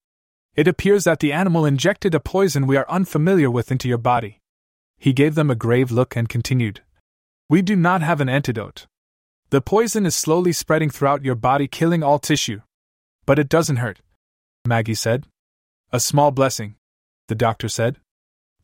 It 0.55 0.67
appears 0.67 1.03
that 1.03 1.19
the 1.19 1.31
animal 1.31 1.63
injected 1.63 2.15
a 2.15 2.19
poison 2.19 2.65
we 2.65 2.75
are 2.75 2.89
unfamiliar 2.89 3.51
with 3.51 3.71
into 3.71 3.87
your 3.87 3.99
body. 3.99 4.39
He 4.97 5.13
gave 5.13 5.35
them 5.35 5.51
a 5.51 5.55
grave 5.55 5.91
look 5.91 6.15
and 6.15 6.27
continued. 6.27 6.81
We 7.47 7.61
do 7.61 7.75
not 7.75 8.01
have 8.01 8.19
an 8.19 8.29
antidote. 8.29 8.87
The 9.51 9.61
poison 9.61 10.07
is 10.07 10.15
slowly 10.15 10.53
spreading 10.53 10.89
throughout 10.89 11.23
your 11.23 11.35
body, 11.35 11.67
killing 11.67 12.01
all 12.01 12.17
tissue. 12.17 12.61
But 13.27 13.37
it 13.37 13.47
doesn't 13.47 13.75
hurt, 13.75 13.99
Maggie 14.65 14.95
said. 14.95 15.27
A 15.91 15.99
small 15.99 16.31
blessing, 16.31 16.77
the 17.27 17.35
doctor 17.35 17.69
said. 17.69 17.97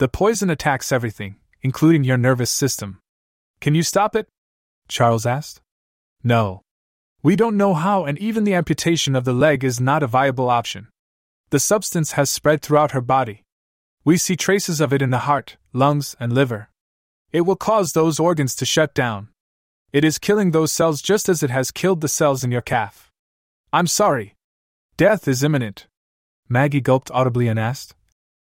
The 0.04 0.10
poison 0.10 0.50
attacks 0.50 0.92
everything, 0.92 1.38
including 1.62 2.04
your 2.04 2.18
nervous 2.18 2.52
system. 2.52 3.00
Can 3.62 3.74
you 3.74 3.84
stop 3.84 4.18
it? 4.18 4.28
Charles 4.90 5.26
asked. 5.26 5.62
No. 6.22 6.60
We 7.22 7.38
don't 7.38 7.56
know 7.56 7.74
how, 7.74 8.04
and 8.04 8.18
even 8.18 8.44
the 8.44 8.54
amputation 8.54 9.16
of 9.16 9.24
the 9.24 9.32
leg 9.32 9.64
is 9.64 9.80
not 9.80 10.04
a 10.04 10.08
viable 10.08 10.50
option. 10.50 10.90
The 11.52 11.60
substance 11.62 12.12
has 12.20 12.30
spread 12.30 12.62
throughout 12.62 12.92
her 12.92 13.00
body. 13.00 13.44
We 14.04 14.18
see 14.18 14.36
traces 14.36 14.82
of 14.82 14.92
it 14.92 15.02
in 15.02 15.10
the 15.10 15.20
heart, 15.20 15.56
lungs, 15.72 16.18
and 16.20 16.34
liver. 16.34 16.68
It 17.32 17.46
will 17.46 17.56
cause 17.56 17.94
those 17.94 18.20
organs 18.20 18.56
to 18.56 18.66
shut 18.66 18.94
down. 18.94 19.30
It 19.94 20.04
is 20.04 20.20
killing 20.20 20.52
those 20.52 20.74
cells 20.74 21.02
just 21.02 21.30
as 21.30 21.42
it 21.42 21.50
has 21.50 21.72
killed 21.72 22.02
the 22.02 22.10
cells 22.10 22.44
in 22.44 22.52
your 22.52 22.60
calf. 22.60 23.10
I'm 23.72 23.88
sorry. 23.88 24.36
Death 24.98 25.30
is 25.30 25.46
imminent. 25.46 25.88
Maggie 26.50 26.82
gulped 26.82 27.10
audibly 27.12 27.48
and 27.48 27.58
asked, 27.58 27.96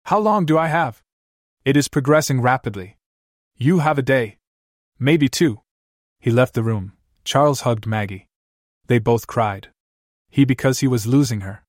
How 0.07 0.19
long 0.19 0.45
do 0.45 0.59
I 0.59 0.67
have? 0.67 1.05
It 1.67 1.77
is 1.77 1.89
progressing 1.89 2.41
rapidly. 2.41 2.97
You 3.57 3.81
have 3.81 3.99
a 3.99 4.03
day. 4.17 4.39
Maybe 5.01 5.29
two. 5.29 5.63
He 6.21 6.31
left 6.31 6.55
the 6.55 6.63
room. 6.63 6.93
Charles 7.25 7.63
hugged 7.63 7.87
Maggie. 7.89 8.29
They 8.87 9.01
both 9.01 9.27
cried. 9.27 9.71
He 10.31 10.45
because 10.45 10.79
he 10.79 10.87
was 10.87 11.09
losing 11.09 11.41
her. 11.41 11.65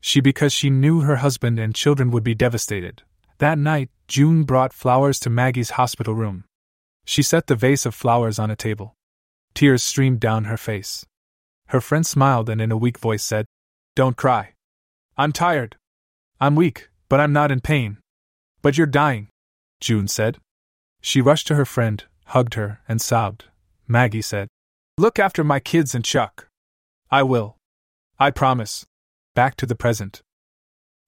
She 0.00 0.22
because 0.22 0.54
she 0.54 0.70
knew 0.70 1.02
her 1.02 1.16
husband 1.16 1.58
and 1.58 1.74
children 1.74 2.10
would 2.10 2.24
be 2.24 2.34
devastated. 2.34 3.02
That 3.36 3.58
night, 3.58 3.90
June 4.08 4.44
brought 4.44 4.72
flowers 4.72 5.20
to 5.20 5.28
Maggie's 5.28 5.76
hospital 5.76 6.14
room. 6.14 6.44
She 7.04 7.22
set 7.22 7.46
the 7.46 7.54
vase 7.54 7.84
of 7.84 7.94
flowers 7.94 8.38
on 8.38 8.50
a 8.50 8.56
table. 8.56 8.94
Tears 9.52 9.82
streamed 9.82 10.20
down 10.20 10.44
her 10.44 10.56
face. 10.56 11.04
Her 11.66 11.82
friend 11.82 12.06
smiled 12.06 12.48
and 12.48 12.62
in 12.62 12.72
a 12.72 12.78
weak 12.78 12.98
voice 12.98 13.22
said, 13.22 13.44
Don't 13.94 14.16
cry. 14.16 14.54
I'm 15.18 15.32
tired. 15.32 15.76
I'm 16.40 16.56
weak, 16.56 16.88
but 17.10 17.20
I'm 17.20 17.34
not 17.34 17.52
in 17.52 17.60
pain. 17.60 17.98
But 18.62 18.78
you're 18.78 18.86
dying, 18.86 19.28
June 19.84 20.08
said. 20.08 20.38
She 21.02 21.20
rushed 21.20 21.46
to 21.48 21.56
her 21.56 21.66
friend, 21.66 22.02
hugged 22.28 22.54
her, 22.54 22.80
and 22.88 23.02
sobbed. 23.02 23.44
Maggie 23.86 24.22
said, 24.22 24.48
Look 24.96 25.18
after 25.18 25.44
my 25.44 25.60
kids 25.60 25.94
and 25.94 26.02
Chuck. 26.02 26.48
I 27.10 27.22
will. 27.22 27.58
I 28.18 28.30
promise. 28.30 28.86
Back 29.34 29.56
to 29.56 29.66
the 29.66 29.74
present. 29.74 30.22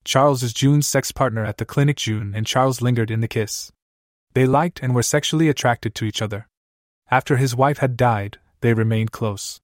Charles 0.04 0.42
is 0.42 0.52
June's 0.52 0.86
sex 0.86 1.10
partner 1.10 1.42
at 1.42 1.56
the 1.56 1.64
clinic. 1.64 1.96
June 1.96 2.34
and 2.36 2.46
Charles 2.46 2.82
lingered 2.82 3.10
in 3.10 3.22
the 3.22 3.28
kiss. 3.28 3.72
They 4.34 4.46
liked 4.46 4.82
and 4.82 4.94
were 4.94 5.02
sexually 5.02 5.48
attracted 5.48 5.94
to 5.94 6.04
each 6.04 6.20
other. 6.20 6.46
After 7.10 7.38
his 7.38 7.56
wife 7.56 7.78
had 7.78 7.96
died, 7.96 8.38
they 8.60 8.74
remained 8.74 9.10
close. 9.10 9.58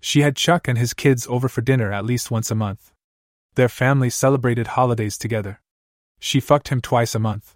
She 0.00 0.22
had 0.22 0.34
Chuck 0.34 0.66
and 0.66 0.78
his 0.78 0.94
kids 0.94 1.26
over 1.28 1.50
for 1.50 1.60
dinner 1.60 1.92
at 1.92 2.06
least 2.06 2.30
once 2.30 2.50
a 2.50 2.54
month. 2.54 2.90
Their 3.54 3.68
family 3.68 4.08
celebrated 4.08 4.68
holidays 4.68 5.18
together. 5.18 5.60
She 6.18 6.40
fucked 6.40 6.68
him 6.68 6.80
twice 6.80 7.14
a 7.14 7.18
month. 7.18 7.54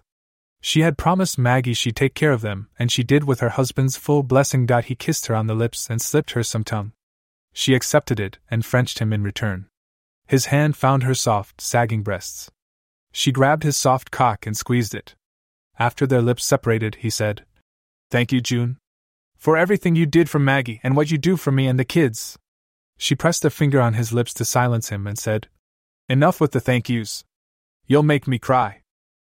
She 0.61 0.81
had 0.81 0.97
promised 0.97 1.39
Maggie 1.39 1.73
she'd 1.73 1.95
take 1.95 2.13
care 2.13 2.31
of 2.31 2.41
them, 2.41 2.69
and 2.77 2.91
she 2.91 3.03
did 3.03 3.23
with 3.23 3.39
her 3.39 3.49
husband's 3.49 3.97
full 3.97 4.21
blessing. 4.21 4.67
He 4.85 4.95
kissed 4.95 5.25
her 5.25 5.35
on 5.35 5.47
the 5.47 5.55
lips 5.55 5.89
and 5.89 5.99
slipped 5.99 6.31
her 6.31 6.43
some 6.43 6.63
tongue. 6.63 6.93
She 7.51 7.73
accepted 7.73 8.19
it 8.19 8.37
and 8.49 8.63
Frenched 8.63 8.99
him 8.99 9.11
in 9.11 9.23
return. 9.23 9.65
His 10.27 10.45
hand 10.45 10.77
found 10.77 11.03
her 11.03 11.15
soft, 11.15 11.59
sagging 11.59 12.03
breasts. 12.03 12.49
She 13.11 13.31
grabbed 13.31 13.63
his 13.63 13.75
soft 13.75 14.11
cock 14.11 14.45
and 14.45 14.55
squeezed 14.55 14.95
it. 14.95 15.15
After 15.77 16.05
their 16.05 16.21
lips 16.21 16.45
separated, 16.45 16.95
he 16.95 17.09
said, 17.09 17.43
Thank 18.09 18.31
you, 18.31 18.39
June. 18.39 18.77
For 19.37 19.57
everything 19.57 19.95
you 19.95 20.05
did 20.05 20.29
for 20.29 20.39
Maggie 20.39 20.79
and 20.83 20.95
what 20.95 21.09
you 21.09 21.17
do 21.17 21.35
for 21.35 21.51
me 21.51 21.67
and 21.67 21.79
the 21.79 21.83
kids. 21.83 22.37
She 22.97 23.15
pressed 23.15 23.43
a 23.43 23.49
finger 23.49 23.81
on 23.81 23.95
his 23.95 24.13
lips 24.13 24.33
to 24.35 24.45
silence 24.45 24.89
him 24.89 25.07
and 25.07 25.17
said, 25.17 25.47
Enough 26.07 26.39
with 26.39 26.51
the 26.51 26.59
thank 26.59 26.87
yous. 26.87 27.23
You'll 27.87 28.03
make 28.03 28.27
me 28.27 28.37
cry. 28.37 28.83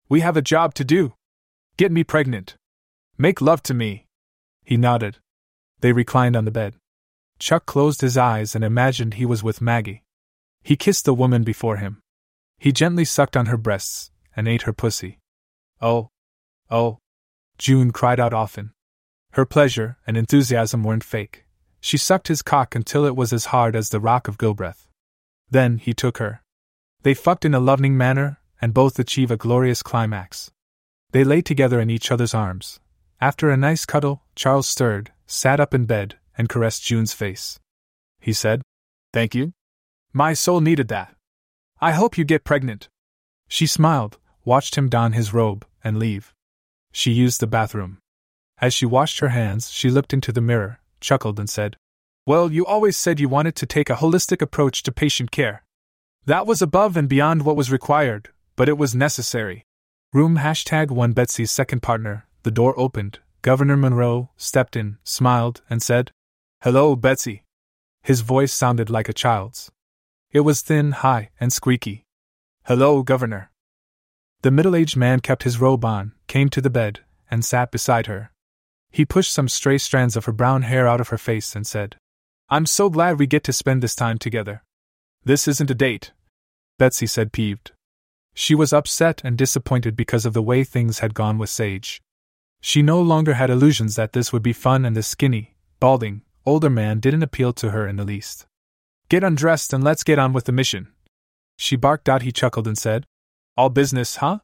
We 0.08 0.22
have 0.22 0.38
a 0.38 0.42
job 0.42 0.74
to 0.76 0.86
do. 0.86 1.17
Get 1.78 1.92
me 1.92 2.04
pregnant. 2.04 2.56
Make 3.20 3.40
love 3.40 3.62
to 3.64 3.74
me. 3.76 4.08
He 4.66 4.78
nodded. 4.78 5.18
They 5.82 5.94
reclined 5.94 6.36
on 6.36 6.46
the 6.46 6.52
bed. 6.52 6.74
Chuck 7.38 7.68
closed 7.68 8.02
his 8.02 8.18
eyes 8.18 8.56
and 8.56 8.64
imagined 8.64 9.14
he 9.14 9.28
was 9.28 9.44
with 9.44 9.62
Maggie. 9.62 10.02
He 10.64 10.76
kissed 10.76 11.06
the 11.06 11.14
woman 11.14 11.44
before 11.44 11.78
him. 11.78 12.02
He 12.58 12.72
gently 12.72 13.06
sucked 13.06 13.38
on 13.38 13.46
her 13.46 13.58
breasts 13.58 14.10
and 14.36 14.48
ate 14.48 14.64
her 14.64 14.74
pussy. 14.74 15.20
Oh, 15.80 16.10
oh, 16.72 16.98
June 17.60 17.92
cried 17.92 18.20
out 18.20 18.34
often. 18.34 18.72
Her 19.34 19.46
pleasure 19.46 19.98
and 20.08 20.18
enthusiasm 20.18 20.84
weren't 20.84 21.04
fake. 21.04 21.46
She 21.80 21.98
sucked 21.98 22.28
his 22.28 22.42
cock 22.42 22.74
until 22.74 23.06
it 23.06 23.16
was 23.16 23.32
as 23.32 23.46
hard 23.46 23.76
as 23.76 23.90
the 23.90 24.00
rock 24.00 24.28
of 24.28 24.40
Gibraltar. 24.40 24.80
Then 25.52 25.78
he 25.78 25.94
took 25.94 26.18
her. 26.18 26.42
They 27.04 27.14
fucked 27.14 27.46
in 27.46 27.54
a 27.54 27.60
loving 27.60 27.96
manner, 27.96 28.40
and 28.60 28.74
both 28.74 28.98
achieve 28.98 29.30
a 29.30 29.38
glorious 29.38 29.84
climax. 29.84 30.50
They 31.12 31.24
lay 31.24 31.42
together 31.42 31.80
in 31.80 31.90
each 31.90 32.12
other's 32.12 32.34
arms. 32.34 32.80
After 33.20 33.50
a 33.50 33.58
nice 33.58 33.86
cuddle, 33.86 34.24
Charles 34.36 34.68
stirred, 34.68 35.12
sat 35.26 35.60
up 35.60 35.74
in 35.74 35.86
bed, 35.86 36.18
and 36.38 36.50
caressed 36.50 36.84
June's 36.84 37.14
face. 37.14 37.60
He 38.20 38.34
said, 38.34 38.62
Thank 39.14 39.34
you. 39.34 39.54
My 40.14 40.34
soul 40.34 40.62
needed 40.62 40.88
that. 40.90 41.16
I 41.80 41.92
hope 41.92 42.18
you 42.18 42.24
get 42.24 42.44
pregnant. 42.44 42.90
She 43.48 43.68
smiled, 43.68 44.18
watched 44.44 44.76
him 44.76 44.90
don 44.90 45.14
his 45.14 45.34
robe, 45.34 45.66
and 45.84 45.98
leave. 45.98 46.34
She 46.92 47.12
used 47.12 47.40
the 47.40 47.48
bathroom. 47.48 48.00
As 48.60 48.74
she 48.74 48.86
washed 48.86 49.20
her 49.20 49.30
hands, 49.30 49.70
she 49.72 49.90
looked 49.90 50.14
into 50.14 50.32
the 50.32 50.42
mirror, 50.42 50.80
chuckled, 51.00 51.40
and 51.40 51.50
said, 51.50 51.78
Well, 52.26 52.52
you 52.52 52.66
always 52.66 52.98
said 52.98 53.20
you 53.20 53.30
wanted 53.30 53.56
to 53.58 53.66
take 53.66 53.90
a 53.90 53.96
holistic 53.96 54.42
approach 54.42 54.84
to 54.84 54.92
patient 54.92 55.32
care. 55.32 55.64
That 56.26 56.48
was 56.48 56.62
above 56.62 56.98
and 56.98 57.08
beyond 57.08 57.44
what 57.44 57.56
was 57.56 57.72
required, 57.72 58.30
but 58.56 58.68
it 58.68 58.78
was 58.78 58.96
necessary. 58.96 59.67
Room 60.14 60.38
hashtag 60.38 60.90
one 60.90 61.12
Betsy's 61.12 61.52
second 61.52 61.82
partner, 61.82 62.26
the 62.44 62.52
door 62.52 62.74
opened. 62.80 63.20
Governor 63.42 63.76
Monroe 63.76 64.30
stepped 64.38 64.76
in, 64.76 64.98
smiled, 65.04 65.62
and 65.70 65.82
said, 65.82 66.12
Hello, 66.64 66.96
Betsy. 66.96 67.44
His 68.04 68.22
voice 68.22 68.54
sounded 68.54 68.90
like 68.90 69.10
a 69.10 69.14
child's. 69.14 69.70
It 70.32 70.42
was 70.42 70.62
thin, 70.62 70.92
high, 70.92 71.30
and 71.40 71.52
squeaky. 71.52 72.06
Hello, 72.66 73.04
Governor. 73.04 73.52
The 74.44 74.52
middle 74.52 74.76
aged 74.76 74.96
man 74.96 75.20
kept 75.20 75.44
his 75.44 75.60
robe 75.60 75.84
on, 75.84 76.14
came 76.28 76.50
to 76.50 76.62
the 76.62 76.70
bed, 76.70 77.02
and 77.30 77.44
sat 77.44 77.72
beside 77.72 78.08
her. 78.08 78.32
He 78.92 79.06
pushed 79.06 79.34
some 79.34 79.50
stray 79.50 79.78
strands 79.78 80.16
of 80.16 80.26
her 80.26 80.32
brown 80.32 80.62
hair 80.62 80.88
out 80.88 81.02
of 81.02 81.10
her 81.10 81.18
face 81.18 81.56
and 81.56 81.68
said, 81.68 81.98
I'm 82.50 82.66
so 82.66 82.90
glad 82.90 83.20
we 83.20 83.28
get 83.28 83.44
to 83.44 83.54
spend 83.54 83.84
this 83.84 83.96
time 83.96 84.18
together. 84.18 84.64
This 85.24 85.48
isn't 85.50 85.72
a 85.72 85.76
date, 85.76 86.14
Betsy 86.78 87.08
said, 87.08 87.34
peeved. 87.34 87.74
She 88.40 88.54
was 88.54 88.72
upset 88.72 89.22
and 89.24 89.36
disappointed 89.36 89.96
because 89.96 90.24
of 90.24 90.34
the 90.34 90.44
way 90.44 90.64
things 90.64 91.00
had 91.00 91.16
gone 91.16 91.40
with 91.40 91.50
Sage. 91.50 92.04
She 92.62 92.84
no 92.84 93.02
longer 93.02 93.34
had 93.34 93.50
illusions 93.50 93.96
that 93.96 94.14
this 94.14 94.32
would 94.32 94.44
be 94.44 94.54
fun, 94.54 94.86
and 94.86 94.96
the 94.96 95.02
skinny, 95.02 95.56
balding, 95.80 96.22
older 96.46 96.70
man 96.70 97.00
didn't 97.00 97.24
appeal 97.24 97.52
to 97.54 97.72
her 97.72 97.88
in 97.88 97.96
the 97.96 98.04
least. 98.04 98.46
Get 99.10 99.24
undressed 99.24 99.74
and 99.74 99.84
let's 99.84 100.04
get 100.04 100.20
on 100.20 100.34
with 100.34 100.46
the 100.46 100.52
mission. 100.52 100.90
She 101.58 101.76
barked 101.76 102.08
out, 102.08 102.22
he 102.22 102.32
chuckled 102.32 102.68
and 102.68 102.78
said, 102.78 103.08
All 103.58 103.70
business, 103.70 104.18
huh? 104.18 104.42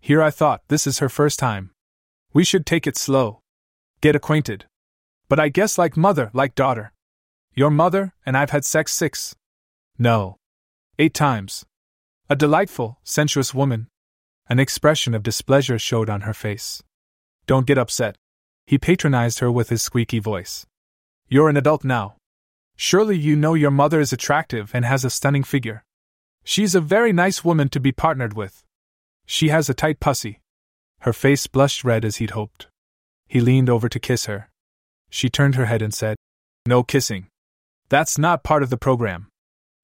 Here 0.00 0.22
I 0.22 0.30
thought, 0.30 0.62
this 0.68 0.86
is 0.86 1.00
her 1.00 1.10
first 1.10 1.38
time. 1.38 1.72
We 2.32 2.42
should 2.42 2.64
take 2.64 2.86
it 2.86 2.96
slow. 2.96 3.40
Get 4.00 4.16
acquainted. 4.16 4.64
But 5.28 5.38
I 5.38 5.50
guess 5.50 5.76
like 5.76 5.94
mother, 5.94 6.30
like 6.32 6.54
daughter. 6.54 6.94
Your 7.52 7.70
mother, 7.70 8.14
and 8.24 8.34
I've 8.34 8.50
had 8.56 8.64
sex 8.64 8.94
six. 8.94 9.36
No. 9.98 10.38
Eight 10.98 11.12
times. 11.12 11.66
A 12.28 12.34
delightful, 12.34 12.98
sensuous 13.04 13.54
woman. 13.54 13.86
An 14.48 14.58
expression 14.58 15.14
of 15.14 15.22
displeasure 15.22 15.78
showed 15.78 16.10
on 16.10 16.22
her 16.22 16.34
face. 16.34 16.82
Don't 17.46 17.68
get 17.68 17.78
upset. 17.78 18.16
He 18.66 18.78
patronized 18.78 19.38
her 19.38 19.52
with 19.52 19.68
his 19.68 19.80
squeaky 19.80 20.18
voice. 20.18 20.66
You're 21.28 21.48
an 21.48 21.56
adult 21.56 21.84
now. 21.84 22.16
Surely 22.74 23.16
you 23.16 23.36
know 23.36 23.54
your 23.54 23.70
mother 23.70 24.00
is 24.00 24.12
attractive 24.12 24.72
and 24.74 24.84
has 24.84 25.04
a 25.04 25.10
stunning 25.10 25.44
figure. 25.44 25.84
She's 26.42 26.74
a 26.74 26.80
very 26.80 27.12
nice 27.12 27.44
woman 27.44 27.68
to 27.68 27.78
be 27.78 27.92
partnered 27.92 28.34
with. 28.34 28.64
She 29.24 29.50
has 29.50 29.68
a 29.68 29.74
tight 29.74 30.00
pussy. 30.00 30.40
Her 31.02 31.12
face 31.12 31.46
blushed 31.46 31.84
red 31.84 32.04
as 32.04 32.16
he'd 32.16 32.30
hoped. 32.30 32.66
He 33.28 33.40
leaned 33.40 33.70
over 33.70 33.88
to 33.88 34.00
kiss 34.00 34.24
her. 34.26 34.50
She 35.10 35.30
turned 35.30 35.54
her 35.54 35.66
head 35.66 35.80
and 35.80 35.94
said, 35.94 36.16
No 36.66 36.82
kissing. 36.82 37.28
That's 37.88 38.18
not 38.18 38.42
part 38.42 38.64
of 38.64 38.70
the 38.70 38.76
program. 38.76 39.28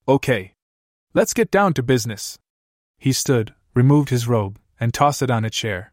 Okay. 0.08 0.54
Let's 1.14 1.34
get 1.34 1.50
down 1.50 1.74
to 1.74 1.82
business. 1.82 2.38
He 2.98 3.12
stood, 3.12 3.54
removed 3.74 4.08
his 4.08 4.26
robe, 4.26 4.58
and 4.80 4.94
tossed 4.94 5.20
it 5.20 5.30
on 5.30 5.44
a 5.44 5.50
chair. 5.50 5.92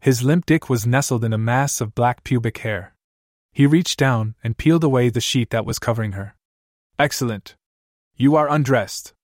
His 0.00 0.22
limp 0.22 0.44
dick 0.44 0.68
was 0.68 0.86
nestled 0.86 1.24
in 1.24 1.32
a 1.32 1.38
mass 1.38 1.80
of 1.80 1.94
black 1.94 2.24
pubic 2.24 2.58
hair. 2.58 2.94
He 3.52 3.66
reached 3.66 3.98
down 3.98 4.34
and 4.44 4.58
peeled 4.58 4.84
away 4.84 5.08
the 5.08 5.20
sheet 5.20 5.48
that 5.50 5.64
was 5.64 5.78
covering 5.78 6.12
her. 6.12 6.36
Excellent. 6.98 7.56
You 8.16 8.36
are 8.36 8.50
undressed. 8.50 9.14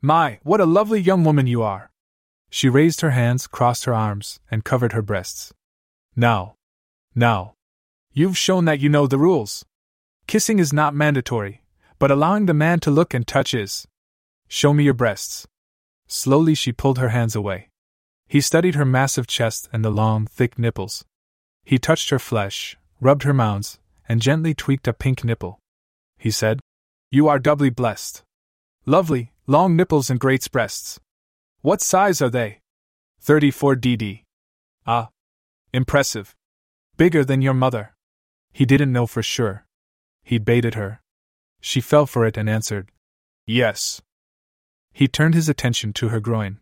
My, 0.00 0.38
what 0.44 0.60
a 0.60 0.66
lovely 0.66 1.00
young 1.00 1.24
woman 1.24 1.48
you 1.48 1.64
are. 1.64 1.90
She 2.48 2.68
raised 2.68 3.00
her 3.00 3.10
hands, 3.10 3.48
crossed 3.48 3.86
her 3.86 3.94
arms, 3.94 4.38
and 4.52 4.64
covered 4.64 4.92
her 4.92 5.02
breasts. 5.02 5.52
Now. 6.14 6.54
Now. 7.12 7.54
You've 8.12 8.38
shown 8.38 8.66
that 8.66 8.78
you 8.78 8.88
know 8.88 9.08
the 9.08 9.18
rules. 9.18 9.64
Kissing 10.28 10.60
is 10.60 10.72
not 10.72 10.94
mandatory, 10.94 11.62
but 11.98 12.12
allowing 12.12 12.46
the 12.46 12.54
man 12.54 12.78
to 12.80 12.90
look 12.92 13.14
and 13.14 13.26
touch 13.26 13.52
is. 13.52 13.86
Show 14.48 14.72
me 14.72 14.84
your 14.84 14.94
breasts. 14.94 15.46
Slowly 16.06 16.54
she 16.54 16.72
pulled 16.72 16.98
her 16.98 17.08
hands 17.10 17.34
away. 17.34 17.68
He 18.28 18.40
studied 18.40 18.74
her 18.74 18.84
massive 18.84 19.26
chest 19.26 19.68
and 19.72 19.84
the 19.84 19.90
long, 19.90 20.26
thick 20.26 20.58
nipples. 20.58 21.04
He 21.64 21.78
touched 21.78 22.10
her 22.10 22.18
flesh, 22.18 22.76
rubbed 23.00 23.24
her 23.24 23.34
mounds, 23.34 23.78
and 24.08 24.22
gently 24.22 24.54
tweaked 24.54 24.88
a 24.88 24.92
pink 24.92 25.24
nipple. 25.24 25.58
He 26.18 26.30
said, 26.30 26.60
You 27.10 27.28
are 27.28 27.38
doubly 27.38 27.70
blessed. 27.70 28.22
Lovely, 28.84 29.32
long 29.46 29.76
nipples 29.76 30.10
and 30.10 30.20
great 30.20 30.50
breasts. 30.50 31.00
What 31.60 31.80
size 31.80 32.22
are 32.22 32.30
they? 32.30 32.60
34 33.20 33.76
DD. 33.76 34.22
Ah. 34.86 35.08
Impressive. 35.72 36.34
Bigger 36.96 37.24
than 37.24 37.42
your 37.42 37.54
mother. 37.54 37.94
He 38.52 38.64
didn't 38.64 38.92
know 38.92 39.06
for 39.06 39.22
sure. 39.22 39.66
He 40.22 40.38
baited 40.38 40.74
her. 40.74 41.00
She 41.60 41.80
fell 41.80 42.06
for 42.06 42.24
it 42.24 42.36
and 42.36 42.48
answered, 42.48 42.90
Yes. 43.46 44.00
He 44.96 45.08
turned 45.08 45.34
his 45.34 45.50
attention 45.50 45.92
to 45.92 46.08
her 46.08 46.20
groin. 46.20 46.58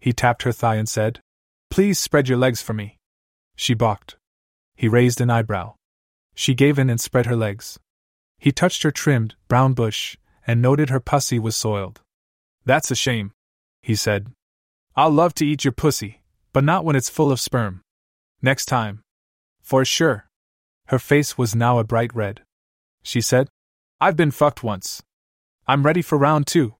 He 0.00 0.14
tapped 0.14 0.44
her 0.44 0.52
thigh 0.52 0.76
and 0.76 0.88
said, 0.88 1.20
Please 1.68 1.98
spread 1.98 2.26
your 2.26 2.38
legs 2.38 2.62
for 2.62 2.72
me. 2.72 2.96
She 3.54 3.74
balked. 3.74 4.16
He 4.74 4.88
raised 4.88 5.20
an 5.20 5.28
eyebrow. 5.28 5.74
She 6.34 6.54
gave 6.54 6.78
in 6.78 6.88
and 6.88 6.98
spread 6.98 7.26
her 7.26 7.36
legs. 7.36 7.78
He 8.38 8.50
touched 8.50 8.82
her 8.82 8.90
trimmed, 8.90 9.34
brown 9.46 9.74
bush, 9.74 10.16
and 10.46 10.62
noted 10.62 10.88
her 10.88 11.00
pussy 11.00 11.38
was 11.38 11.54
soiled. 11.54 12.00
That's 12.64 12.90
a 12.90 12.94
shame, 12.94 13.32
he 13.82 13.94
said. 13.94 14.32
I'll 14.96 15.10
love 15.10 15.34
to 15.34 15.46
eat 15.46 15.66
your 15.66 15.72
pussy, 15.72 16.22
but 16.54 16.64
not 16.64 16.82
when 16.82 16.96
it's 16.96 17.10
full 17.10 17.30
of 17.30 17.40
sperm. 17.40 17.82
Next 18.40 18.64
time. 18.64 19.02
For 19.60 19.84
sure. 19.84 20.30
Her 20.86 20.98
face 20.98 21.36
was 21.36 21.54
now 21.54 21.78
a 21.78 21.84
bright 21.84 22.14
red. 22.14 22.40
She 23.02 23.20
said, 23.20 23.50
I've 24.00 24.16
been 24.16 24.30
fucked 24.30 24.62
once. 24.62 25.02
I'm 25.68 25.84
ready 25.84 26.00
for 26.00 26.16
round 26.16 26.46
two. 26.46 26.76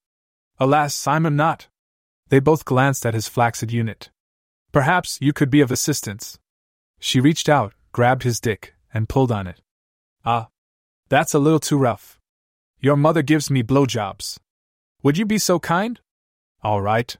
Alas, 0.58 1.06
I'm 1.06 1.36
not. 1.36 1.68
They 2.28 2.40
both 2.40 2.64
glanced 2.64 3.04
at 3.04 3.14
his 3.14 3.28
flaccid 3.28 3.70
unit. 3.70 4.10
Perhaps 4.72 5.18
you 5.20 5.32
could 5.32 5.50
be 5.50 5.60
of 5.60 5.70
assistance. 5.70 6.38
She 6.98 7.20
reached 7.20 7.48
out, 7.48 7.74
grabbed 7.92 8.22
his 8.22 8.40
dick, 8.40 8.74
and 8.92 9.08
pulled 9.08 9.30
on 9.30 9.46
it. 9.46 9.60
Ah. 10.24 10.48
That's 11.08 11.34
a 11.34 11.38
little 11.38 11.60
too 11.60 11.78
rough. 11.78 12.18
Your 12.80 12.96
mother 12.96 13.22
gives 13.22 13.50
me 13.50 13.62
blowjobs. 13.62 14.38
Would 15.02 15.18
you 15.18 15.24
be 15.24 15.38
so 15.38 15.60
kind? 15.60 16.00
All 16.62 16.80
right. 16.82 17.16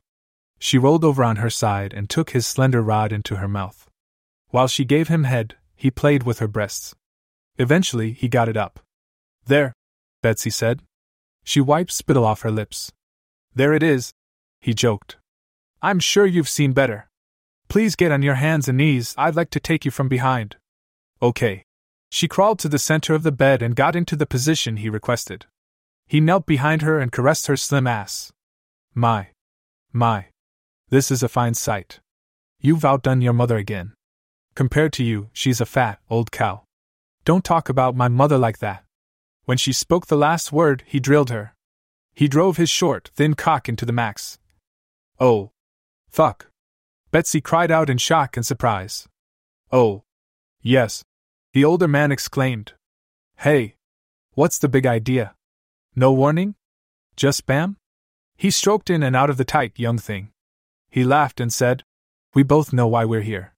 She 0.59 0.79
rolled 0.79 1.05
over 1.05 1.23
on 1.23 1.37
her 1.37 1.51
side 1.51 1.93
and 1.93 2.11
took 2.11 2.31
his 2.31 2.47
slender 2.47 2.83
rod 2.83 3.13
into 3.13 3.37
her 3.37 3.47
mouth. 3.47 3.87
While 4.49 4.67
she 4.67 4.85
gave 4.85 5.09
him 5.09 5.25
head, 5.25 5.57
he 5.75 5.91
played 5.91 6.25
with 6.25 6.41
her 6.41 6.49
breasts. 6.49 6.95
Eventually, 7.59 8.13
he 8.13 8.29
got 8.29 8.49
it 8.49 8.57
up. 8.57 8.81
There, 9.47 9.73
Betsy 10.23 10.51
said. 10.51 10.83
She 11.45 11.61
wiped 11.61 11.93
spittle 11.93 12.25
off 12.25 12.43
her 12.43 12.51
lips. 12.51 12.91
There 13.57 13.73
it 13.73 13.83
is, 13.83 14.13
he 14.61 14.75
joked. 14.75 15.17
I'm 15.81 15.99
sure 15.99 16.27
you've 16.27 16.49
seen 16.49 16.73
better. 16.73 17.09
Please 17.69 17.97
get 17.97 18.13
on 18.13 18.21
your 18.21 18.35
hands 18.35 18.69
and 18.69 18.77
knees, 18.77 19.15
I'd 19.17 19.35
like 19.35 19.49
to 19.51 19.61
take 19.61 19.87
you 19.87 19.91
from 19.91 20.09
behind. 20.09 20.57
Okay. 21.23 21.65
She 22.11 22.29
crawled 22.29 22.59
to 22.61 22.69
the 22.69 22.79
center 22.79 23.15
of 23.15 23.23
the 23.23 23.33
bed 23.33 23.63
and 23.63 23.75
got 23.75 23.97
into 23.97 24.15
the 24.15 24.27
position 24.27 24.77
he 24.77 24.91
requested. 24.91 25.47
He 26.07 26.21
knelt 26.21 26.45
behind 26.45 26.83
her 26.83 27.01
and 27.01 27.11
caressed 27.11 27.47
her 27.47 27.57
slim 27.57 27.87
ass. 27.87 28.31
My. 28.95 29.29
My. 29.91 30.27
This 30.91 31.11
is 31.11 31.23
a 31.23 31.29
fine 31.29 31.55
sight. 31.55 32.01
You've 32.61 32.85
outdone 32.85 33.23
your 33.23 33.33
mother 33.33 33.57
again. 33.57 33.95
Compared 34.55 34.93
to 34.95 35.03
you, 35.03 35.31
she's 35.33 35.63
a 35.63 35.67
fat, 35.67 35.99
old 36.11 36.31
cow. 36.31 36.65
Don't 37.25 37.45
talk 37.45 37.71
about 37.71 37.97
my 37.97 38.09
mother 38.09 38.37
like 38.37 38.59
that. 38.59 38.85
When 39.47 39.57
she 39.57 39.73
spoke 39.73 40.07
the 40.07 40.17
last 40.17 40.53
word, 40.53 40.85
he 40.87 41.01
drilled 41.01 41.31
her. 41.31 41.56
He 42.17 42.29
drove 42.29 42.57
his 42.57 42.71
short, 42.71 43.11
thin 43.15 43.35
cock 43.35 43.69
into 43.69 43.85
the 43.85 43.93
max. 43.93 44.39
Oh. 45.21 45.51
Fuck. 46.09 46.47
Betsy 47.11 47.43
cried 47.43 47.71
out 47.71 47.91
in 47.91 47.99
shock 47.99 48.39
and 48.39 48.47
surprise. 48.47 49.07
Oh. 49.71 50.03
Yes. 50.63 51.05
The 51.53 51.63
older 51.63 51.87
man 51.87 52.11
exclaimed. 52.11 52.73
Hey. 53.37 53.75
What's 54.33 54.59
the 54.59 54.69
big 54.69 54.87
idea? 54.87 55.35
No 55.95 56.11
warning? 56.11 56.55
Just 57.17 57.45
bam? 57.45 57.77
He 58.35 58.51
stroked 58.51 58.89
in 58.89 59.03
and 59.03 59.15
out 59.15 59.29
of 59.29 59.37
the 59.37 59.45
tight 59.45 59.79
young 59.79 59.99
thing. 59.99 60.31
He 60.89 61.05
laughed 61.05 61.39
and 61.39 61.53
said, 61.53 61.85
We 62.35 62.43
both 62.43 62.73
know 62.73 62.87
why 62.87 63.05
we're 63.05 63.21
here. 63.21 63.55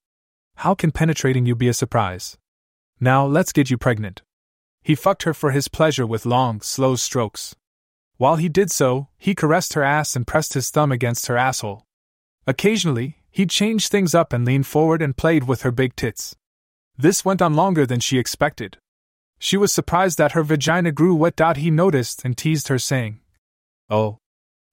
How 0.55 0.75
can 0.75 0.91
penetrating 0.91 1.45
you 1.45 1.55
be 1.55 1.69
a 1.69 1.73
surprise? 1.73 2.37
Now 2.99 3.25
let's 3.25 3.53
get 3.53 3.69
you 3.69 3.77
pregnant. 3.77 4.21
He 4.83 4.95
fucked 4.95 5.23
her 5.23 5.33
for 5.33 5.51
his 5.51 5.69
pleasure 5.69 6.05
with 6.05 6.25
long, 6.25 6.59
slow 6.59 6.97
strokes. 6.97 7.55
While 8.19 8.35
he 8.35 8.49
did 8.49 8.69
so, 8.69 9.07
he 9.17 9.33
caressed 9.33 9.75
her 9.75 9.81
ass 9.81 10.13
and 10.13 10.27
pressed 10.27 10.53
his 10.53 10.69
thumb 10.69 10.91
against 10.91 11.27
her 11.27 11.37
asshole. 11.37 11.85
Occasionally, 12.45 13.15
he'd 13.31 13.49
change 13.49 13.87
things 13.87 14.13
up 14.13 14.33
and 14.33 14.43
lean 14.43 14.63
forward 14.63 15.01
and 15.01 15.15
played 15.15 15.45
with 15.45 15.61
her 15.61 15.71
big 15.71 15.95
tits. 15.95 16.35
This 16.97 17.23
went 17.23 17.41
on 17.41 17.53
longer 17.53 17.85
than 17.85 18.01
she 18.01 18.19
expected. 18.19 18.77
She 19.37 19.55
was 19.55 19.71
surprised 19.71 20.17
that 20.17 20.33
her 20.33 20.43
vagina 20.43 20.91
grew 20.91 21.15
wet. 21.15 21.37
Dot 21.37 21.55
He 21.55 21.71
noticed 21.71 22.25
and 22.25 22.37
teased 22.37 22.67
her, 22.67 22.77
saying, 22.77 23.21
Oh, 23.89 24.17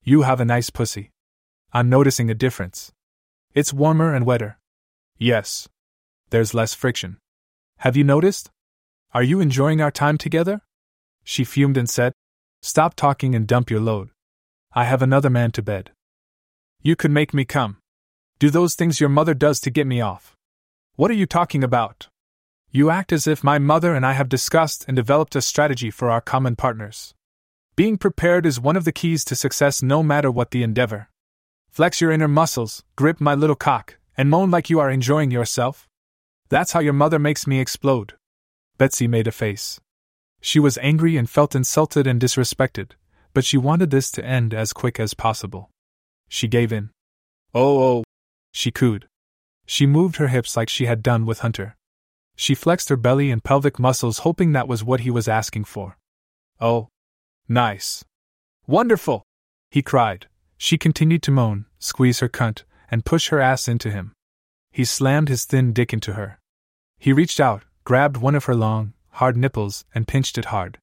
you 0.03 0.23
have 0.23 0.41
a 0.41 0.45
nice 0.45 0.71
pussy. 0.71 1.13
I'm 1.73 1.89
noticing 1.89 2.29
a 2.29 2.35
difference. 2.35 2.91
It's 3.55 3.73
warmer 3.73 4.13
and 4.13 4.27
wetter. 4.27 4.59
Yes. 5.19 5.69
There's 6.31 6.53
less 6.53 6.75
friction. 6.75 7.19
Have 7.79 7.97
you 7.97 8.03
noticed? 8.03 8.51
Are 9.15 9.23
you 9.23 9.39
enjoying 9.39 9.81
our 9.81 9.93
time 9.93 10.19
together? 10.19 10.63
She 11.23 11.45
fumed 11.45 11.77
and 11.77 11.89
said, 11.89 12.13
Stop 12.67 12.97
talking 12.97 13.37
and 13.37 13.47
dump 13.47 13.71
your 13.71 13.79
load. 13.79 14.11
I 14.73 14.87
have 14.87 15.01
another 15.01 15.31
man 15.31 15.53
to 15.53 15.63
bed. 15.63 15.93
You 16.83 16.97
could 16.97 17.13
make 17.13 17.33
me 17.33 17.45
come. 17.45 17.77
Do 18.41 18.51
those 18.51 18.75
things 18.75 18.99
your 18.99 19.09
mother 19.09 19.35
does 19.35 19.61
to 19.61 19.71
get 19.71 19.87
me 19.87 20.01
off. 20.01 20.35
What 20.97 21.09
are 21.13 21.15
you 21.15 21.27
talking 21.27 21.63
about? 21.63 22.09
You 22.73 22.91
act 22.91 23.13
as 23.13 23.29
if 23.29 23.45
my 23.45 23.61
mother 23.61 23.95
and 23.95 24.05
I 24.05 24.15
have 24.15 24.29
discussed 24.29 24.85
and 24.89 24.97
developed 24.97 25.37
a 25.37 25.43
strategy 25.43 25.93
for 25.93 26.11
our 26.11 26.21
common 26.21 26.57
partners. 26.57 27.15
Being 27.77 27.99
prepared 27.99 28.45
is 28.45 28.59
one 28.59 28.77
of 28.77 28.85
the 28.85 28.91
keys 28.91 29.25
to 29.27 29.37
success 29.37 29.81
no 29.81 30.03
matter 30.03 30.29
what 30.29 30.51
the 30.51 30.65
endeavor. 30.65 31.09
Flex 31.71 32.01
your 32.01 32.11
inner 32.11 32.27
muscles, 32.27 32.83
grip 32.97 33.21
my 33.21 33.37
little 33.37 33.55
cock, 33.55 33.97
and 34.17 34.29
moan 34.29 34.51
like 34.51 34.69
you 34.69 34.81
are 34.81 34.91
enjoying 34.91 35.31
yourself. 35.31 35.87
That's 36.49 36.73
how 36.73 36.81
your 36.81 36.95
mother 36.95 37.21
makes 37.21 37.47
me 37.47 37.61
explode. 37.61 38.15
Betsy 38.77 39.07
made 39.07 39.29
a 39.29 39.33
face. 39.33 39.79
She 40.47 40.61
was 40.61 40.79
angry 40.79 41.17
and 41.17 41.29
felt 41.29 41.57
insulted 41.57 42.07
and 42.07 42.21
disrespected, 42.21 42.93
but 43.35 43.45
she 43.45 43.59
wanted 43.59 43.91
this 43.91 44.13
to 44.13 44.25
end 44.25 44.55
as 44.55 44.73
quick 44.73 45.01
as 45.01 45.13
possible. 45.13 45.71
She 46.29 46.47
gave 46.47 46.73
in. 46.73 46.91
Oh, 47.53 47.83
oh, 47.83 48.05
she 48.53 48.71
cooed. 48.71 49.09
She 49.67 49.87
moved 49.87 50.19
her 50.19 50.29
hips 50.29 50.57
like 50.57 50.69
she 50.69 50.87
had 50.87 51.03
done 51.03 51.27
with 51.27 51.41
Hunter. 51.41 51.75
She 52.37 52.55
flexed 52.55 52.91
her 52.91 52.97
belly 52.97 53.33
and 53.33 53.43
pelvic 53.43 53.81
muscles, 53.81 54.19
hoping 54.19 54.53
that 54.53 54.69
was 54.69 54.85
what 54.85 55.01
he 55.01 55.11
was 55.11 55.27
asking 55.27 55.65
for. 55.65 55.97
Oh, 56.61 56.91
Nice. 57.49 58.05
Wonderful! 58.69 59.25
He 59.73 59.83
cried. 59.83 60.29
She 60.59 60.79
continued 60.79 61.25
to 61.25 61.33
moan, 61.33 61.67
squeeze 61.81 62.21
her 62.21 62.29
cunt, 62.29 62.63
and 62.89 63.05
push 63.05 63.31
her 63.31 63.41
ass 63.41 63.67
into 63.67 63.91
him. 63.91 64.13
He 64.71 64.85
slammed 64.85 65.29
his 65.29 65.45
thin 65.45 65.73
dick 65.73 65.93
into 65.93 66.13
her. 66.13 66.39
He 67.01 67.13
reached 67.13 67.41
out, 67.41 67.65
grabbed 67.83 68.17
one 68.17 68.37
of 68.37 68.45
her 68.45 68.55
long, 68.55 68.93
hard 69.17 69.37
nipples, 69.37 69.85
and 69.95 70.07
pinched 70.07 70.37
it 70.39 70.47
hard. 70.47 70.79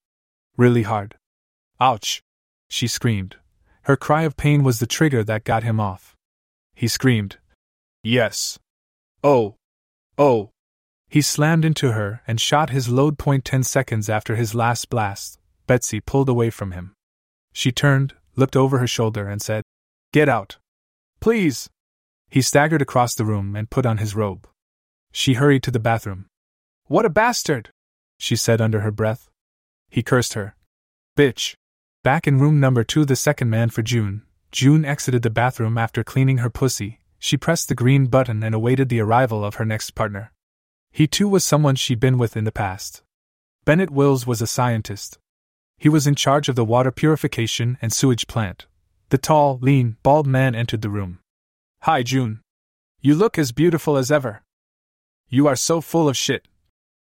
Really 0.58 0.84
hard. 0.84 1.16
Ouch! 1.80 2.22
She 2.68 2.88
screamed. 2.88 3.38
Her 3.84 3.96
cry 3.96 4.24
of 4.24 4.38
pain 4.38 4.64
was 4.64 4.80
the 4.80 4.88
trigger 4.88 5.24
that 5.24 5.44
got 5.44 5.64
him 5.64 5.80
off. 5.80 6.16
He 6.74 6.88
screamed. 6.88 7.38
Yes. 8.02 8.58
Oh. 9.24 9.56
Oh. 10.18 10.50
He 11.10 11.22
slammed 11.22 11.64
into 11.64 11.92
her 11.92 12.22
and 12.26 12.42
shot 12.42 12.72
his 12.72 12.90
load 12.90 13.20
point 13.20 13.46
ten 13.46 13.62
seconds 13.64 14.10
after 14.10 14.36
his 14.36 14.56
last 14.56 14.90
blast, 14.90 15.40
Betsy 15.68 16.00
pulled 16.00 16.30
away 16.30 16.50
from 16.50 16.72
him. 16.72 16.96
She 17.54 17.72
turned, 17.72 18.16
looked 18.36 18.56
over 18.56 18.80
her 18.80 18.88
shoulder, 18.88 19.30
and 19.30 19.42
said, 19.42 19.64
Get 20.12 20.28
out. 20.28 20.58
Please. 21.20 21.70
He 22.32 22.42
staggered 22.42 22.82
across 22.82 23.14
the 23.14 23.26
room 23.26 23.56
and 23.56 23.70
put 23.70 23.86
on 23.86 24.00
his 24.00 24.16
robe. 24.16 24.48
She 25.12 25.36
hurried 25.36 25.62
to 25.64 25.72
the 25.72 25.80
bathroom. 25.80 26.26
What 26.88 27.06
a 27.06 27.10
bastard! 27.10 27.70
She 28.18 28.36
said 28.36 28.62
under 28.62 28.82
her 28.82 28.92
breath. 28.92 29.30
He 29.90 30.02
cursed 30.02 30.34
her. 30.34 30.56
Bitch. 31.18 31.56
Back 32.04 32.28
in 32.28 32.40
room 32.40 32.60
number 32.60 32.84
two, 32.84 33.06
the 33.06 33.16
second 33.16 33.50
man 33.50 33.70
for 33.70 33.82
June, 33.82 34.24
June 34.52 34.84
exited 34.86 35.22
the 35.22 35.30
bathroom 35.30 35.78
after 35.78 36.04
cleaning 36.04 36.40
her 36.40 36.50
pussy. 36.50 37.00
She 37.20 37.38
pressed 37.38 37.70
the 37.70 37.76
green 37.76 38.08
button 38.08 38.44
and 38.44 38.54
awaited 38.54 38.90
the 38.90 39.00
arrival 39.00 39.46
of 39.46 39.56
her 39.56 39.66
next 39.66 39.92
partner. 39.92 40.32
He 40.92 41.08
too 41.08 41.30
was 41.30 41.44
someone 41.44 41.76
she'd 41.76 42.00
been 42.00 42.18
with 42.18 42.36
in 42.36 42.44
the 42.44 42.52
past. 42.52 43.02
Bennett 43.66 43.90
Wills 43.90 44.28
was 44.28 44.42
a 44.42 44.48
scientist, 44.48 45.18
he 45.84 45.90
was 45.90 46.08
in 46.08 46.16
charge 46.16 46.48
of 46.48 46.56
the 46.56 46.64
water 46.64 46.92
purification 46.92 47.78
and 47.82 47.92
sewage 47.92 48.26
plant. 48.26 48.68
The 49.10 49.18
tall, 49.18 49.60
lean, 49.62 49.98
bald 50.02 50.26
man 50.26 50.56
entered 50.56 50.82
the 50.82 50.90
room. 50.90 51.20
Hi, 51.82 52.04
June. 52.04 52.40
You 53.02 53.16
look 53.16 53.38
as 53.38 53.52
beautiful 53.52 53.98
as 53.98 54.10
ever. 54.10 54.44
You 55.28 55.46
are 55.46 55.58
so 55.58 55.82
full 55.82 56.08
of 56.08 56.16
shit. 56.16 56.48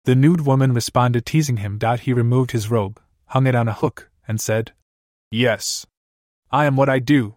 The 0.04 0.14
nude 0.14 0.42
woman 0.42 0.72
responded, 0.72 1.26
teasing 1.26 1.58
him. 1.58 1.78
He 2.00 2.12
removed 2.12 2.52
his 2.52 2.70
robe, 2.70 3.00
hung 3.26 3.46
it 3.46 3.54
on 3.54 3.68
a 3.68 3.74
hook, 3.74 4.10
and 4.26 4.40
said, 4.40 4.72
Yes. 5.30 5.86
I 6.50 6.64
am 6.64 6.76
what 6.76 6.88
I 6.88 6.98
do. 6.98 7.36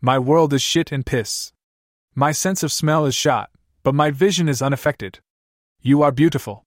My 0.00 0.18
world 0.18 0.52
is 0.52 0.60
shit 0.60 0.92
and 0.92 1.06
piss. 1.06 1.52
My 2.14 2.32
sense 2.32 2.62
of 2.62 2.72
smell 2.72 3.06
is 3.06 3.14
shot, 3.14 3.50
but 3.82 3.94
my 3.94 4.10
vision 4.10 4.48
is 4.48 4.60
unaffected. 4.60 5.20
You 5.80 6.02
are 6.02 6.12
beautiful. 6.12 6.64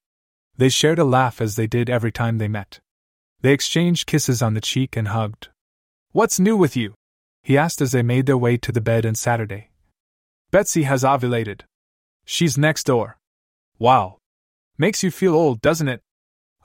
They 0.58 0.70
shared 0.70 1.00
a 1.00 1.04
laugh 1.04 1.42
as 1.42 1.56
they 1.56 1.68
did 1.68 1.90
every 1.90 2.12
time 2.12 2.38
they 2.38 2.48
met. 2.48 2.80
They 3.42 3.54
exchanged 3.54 4.08
kisses 4.08 4.42
on 4.42 4.54
the 4.54 4.62
cheek 4.62 4.96
and 4.96 5.10
hugged. 5.10 5.50
What's 6.12 6.40
new 6.40 6.58
with 6.58 6.76
you? 6.76 6.96
he 7.44 7.58
asked 7.58 7.82
as 7.82 7.92
they 7.92 8.02
made 8.02 8.26
their 8.26 8.38
way 8.38 8.58
to 8.58 8.72
the 8.72 8.82
bed 8.82 9.06
on 9.06 9.14
Saturday. 9.14 9.70
Betsy 10.50 10.84
has 10.84 11.04
ovulated. 11.04 11.62
She's 12.26 12.58
next 12.58 12.86
door. 12.86 13.18
Wow. 13.78 14.18
Makes 14.78 15.04
you 15.04 15.12
feel 15.12 15.34
old, 15.34 15.62
doesn't 15.62 15.88
it? 15.88 16.02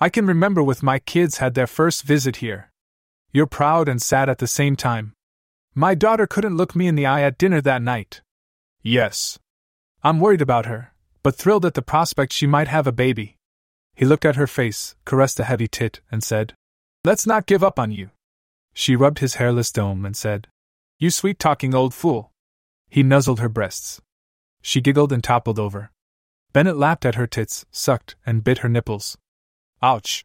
I 0.01 0.09
can 0.09 0.27
remember 0.27 0.62
with 0.62 0.82
my 0.82 0.99
kids 0.99 1.39
had 1.39 1.55
their 1.55 1.66
first 1.66 2.03
visit 2.03 2.37
here. 2.37 2.73
You're 3.32 3.47
proud 3.47 3.89
and 3.89 4.03
sad 4.03 4.28
at 4.28 4.39
the 4.39 4.49
same 4.49 4.74
time. 4.74 5.12
My 5.74 5.95
daughter 5.95 6.27
couldn't 6.27 6.57
look 6.57 6.74
me 6.74 6.89
in 6.89 6.97
the 6.97 7.07
eye 7.07 7.23
at 7.23 7.39
dinner 7.39 7.61
that 7.61 7.82
night. 7.82 8.23
Yes. 8.82 9.39
I'm 10.03 10.19
worried 10.19 10.43
about 10.43 10.66
her, 10.66 10.93
but 11.23 11.37
thrilled 11.37 11.65
at 11.65 11.74
the 11.74 11.82
prospect 11.82 12.32
she 12.32 12.47
might 12.47 12.66
have 12.66 12.87
a 12.87 12.93
baby. 12.93 13.37
He 13.95 14.05
looked 14.05 14.24
at 14.24 14.37
her 14.37 14.49
face, 14.49 14.97
caressed 15.05 15.39
a 15.39 15.45
heavy 15.45 15.69
tit, 15.69 16.01
and 16.11 16.24
said, 16.24 16.55
Let's 17.05 17.27
not 17.27 17.47
give 17.47 17.62
up 17.62 17.78
on 17.78 17.93
you. 17.93 18.11
She 18.73 18.97
rubbed 18.97 19.20
his 19.20 19.35
hairless 19.35 19.70
dome 19.70 20.05
and 20.05 20.16
said, 20.16 20.49
You 20.99 21.11
sweet 21.11 21.39
talking 21.39 21.74
old 21.74 21.95
fool. 21.95 22.32
He 22.89 23.03
nuzzled 23.03 23.39
her 23.39 23.49
breasts. 23.49 24.01
She 24.62 24.81
giggled 24.81 25.12
and 25.12 25.23
toppled 25.23 25.59
over. 25.59 25.91
Bennett 26.52 26.77
lapped 26.77 27.06
at 27.06 27.14
her 27.14 27.27
tits, 27.27 27.64
sucked, 27.70 28.16
and 28.27 28.44
bit 28.44 28.59
her 28.59 28.68
nipples. 28.68 29.16
Ouch! 29.82 30.24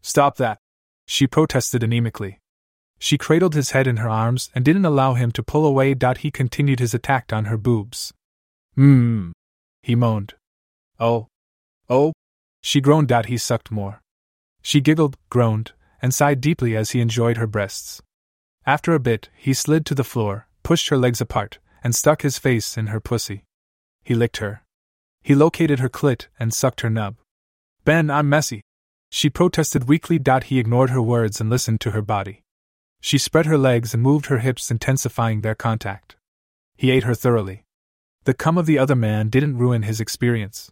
Stop 0.00 0.36
that! 0.36 0.58
She 1.06 1.26
protested 1.26 1.82
anemically. 1.82 2.38
She 2.98 3.18
cradled 3.18 3.54
his 3.54 3.70
head 3.70 3.86
in 3.86 3.98
her 3.98 4.08
arms 4.08 4.50
and 4.54 4.64
didn't 4.64 4.84
allow 4.84 5.14
him 5.14 5.30
to 5.32 5.42
pull 5.42 5.66
away. 5.66 5.94
He 6.18 6.30
continued 6.30 6.80
his 6.80 6.94
attack 6.94 7.32
on 7.32 7.46
her 7.46 7.56
boobs. 7.56 8.12
Mmm. 8.76 9.32
He 9.82 9.94
moaned. 9.94 10.34
Oh. 10.98 11.28
Oh. 11.88 12.12
She 12.62 12.80
groaned. 12.80 13.12
He 13.26 13.36
sucked 13.36 13.70
more. 13.70 14.00
She 14.62 14.80
giggled, 14.80 15.16
groaned, 15.30 15.72
and 16.00 16.12
sighed 16.12 16.40
deeply 16.40 16.76
as 16.76 16.90
he 16.90 17.00
enjoyed 17.00 17.36
her 17.36 17.46
breasts. 17.46 18.02
After 18.64 18.94
a 18.94 19.00
bit, 19.00 19.28
he 19.36 19.54
slid 19.54 19.86
to 19.86 19.94
the 19.94 20.02
floor, 20.02 20.48
pushed 20.62 20.88
her 20.88 20.98
legs 20.98 21.20
apart, 21.20 21.58
and 21.84 21.94
stuck 21.94 22.22
his 22.22 22.38
face 22.38 22.76
in 22.76 22.88
her 22.88 23.00
pussy. 23.00 23.44
He 24.02 24.14
licked 24.14 24.38
her. 24.38 24.62
He 25.26 25.34
located 25.34 25.80
her 25.80 25.88
clit 25.88 26.28
and 26.38 26.54
sucked 26.54 26.82
her 26.82 26.88
nub. 26.88 27.16
Ben, 27.84 28.10
I'm 28.10 28.28
messy. 28.28 28.60
She 29.10 29.28
protested 29.28 29.88
weakly. 29.88 30.20
He 30.44 30.60
ignored 30.60 30.90
her 30.90 31.02
words 31.02 31.40
and 31.40 31.50
listened 31.50 31.80
to 31.80 31.90
her 31.90 32.00
body. 32.00 32.44
She 33.00 33.18
spread 33.18 33.46
her 33.46 33.58
legs 33.58 33.92
and 33.92 34.00
moved 34.00 34.26
her 34.26 34.38
hips, 34.38 34.70
intensifying 34.70 35.40
their 35.40 35.56
contact. 35.56 36.14
He 36.76 36.92
ate 36.92 37.02
her 37.02 37.14
thoroughly. 37.16 37.64
The 38.22 38.34
cum 38.34 38.56
of 38.56 38.66
the 38.66 38.78
other 38.78 38.94
man 38.94 39.28
didn't 39.28 39.58
ruin 39.58 39.82
his 39.82 40.00
experience. 40.00 40.70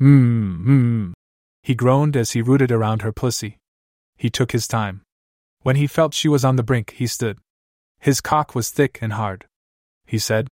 Mmm, 0.00 0.64
mmm. 0.64 1.12
He 1.64 1.74
groaned 1.74 2.16
as 2.16 2.30
he 2.30 2.42
rooted 2.42 2.70
around 2.70 3.02
her 3.02 3.10
pussy. 3.10 3.58
He 4.16 4.30
took 4.30 4.52
his 4.52 4.68
time. 4.68 5.02
When 5.62 5.74
he 5.74 5.88
felt 5.88 6.14
she 6.14 6.28
was 6.28 6.44
on 6.44 6.54
the 6.54 6.62
brink, 6.62 6.92
he 6.92 7.08
stood. 7.08 7.40
His 7.98 8.20
cock 8.20 8.54
was 8.54 8.70
thick 8.70 9.00
and 9.02 9.14
hard. 9.14 9.46
He 10.06 10.20
said, 10.20 10.46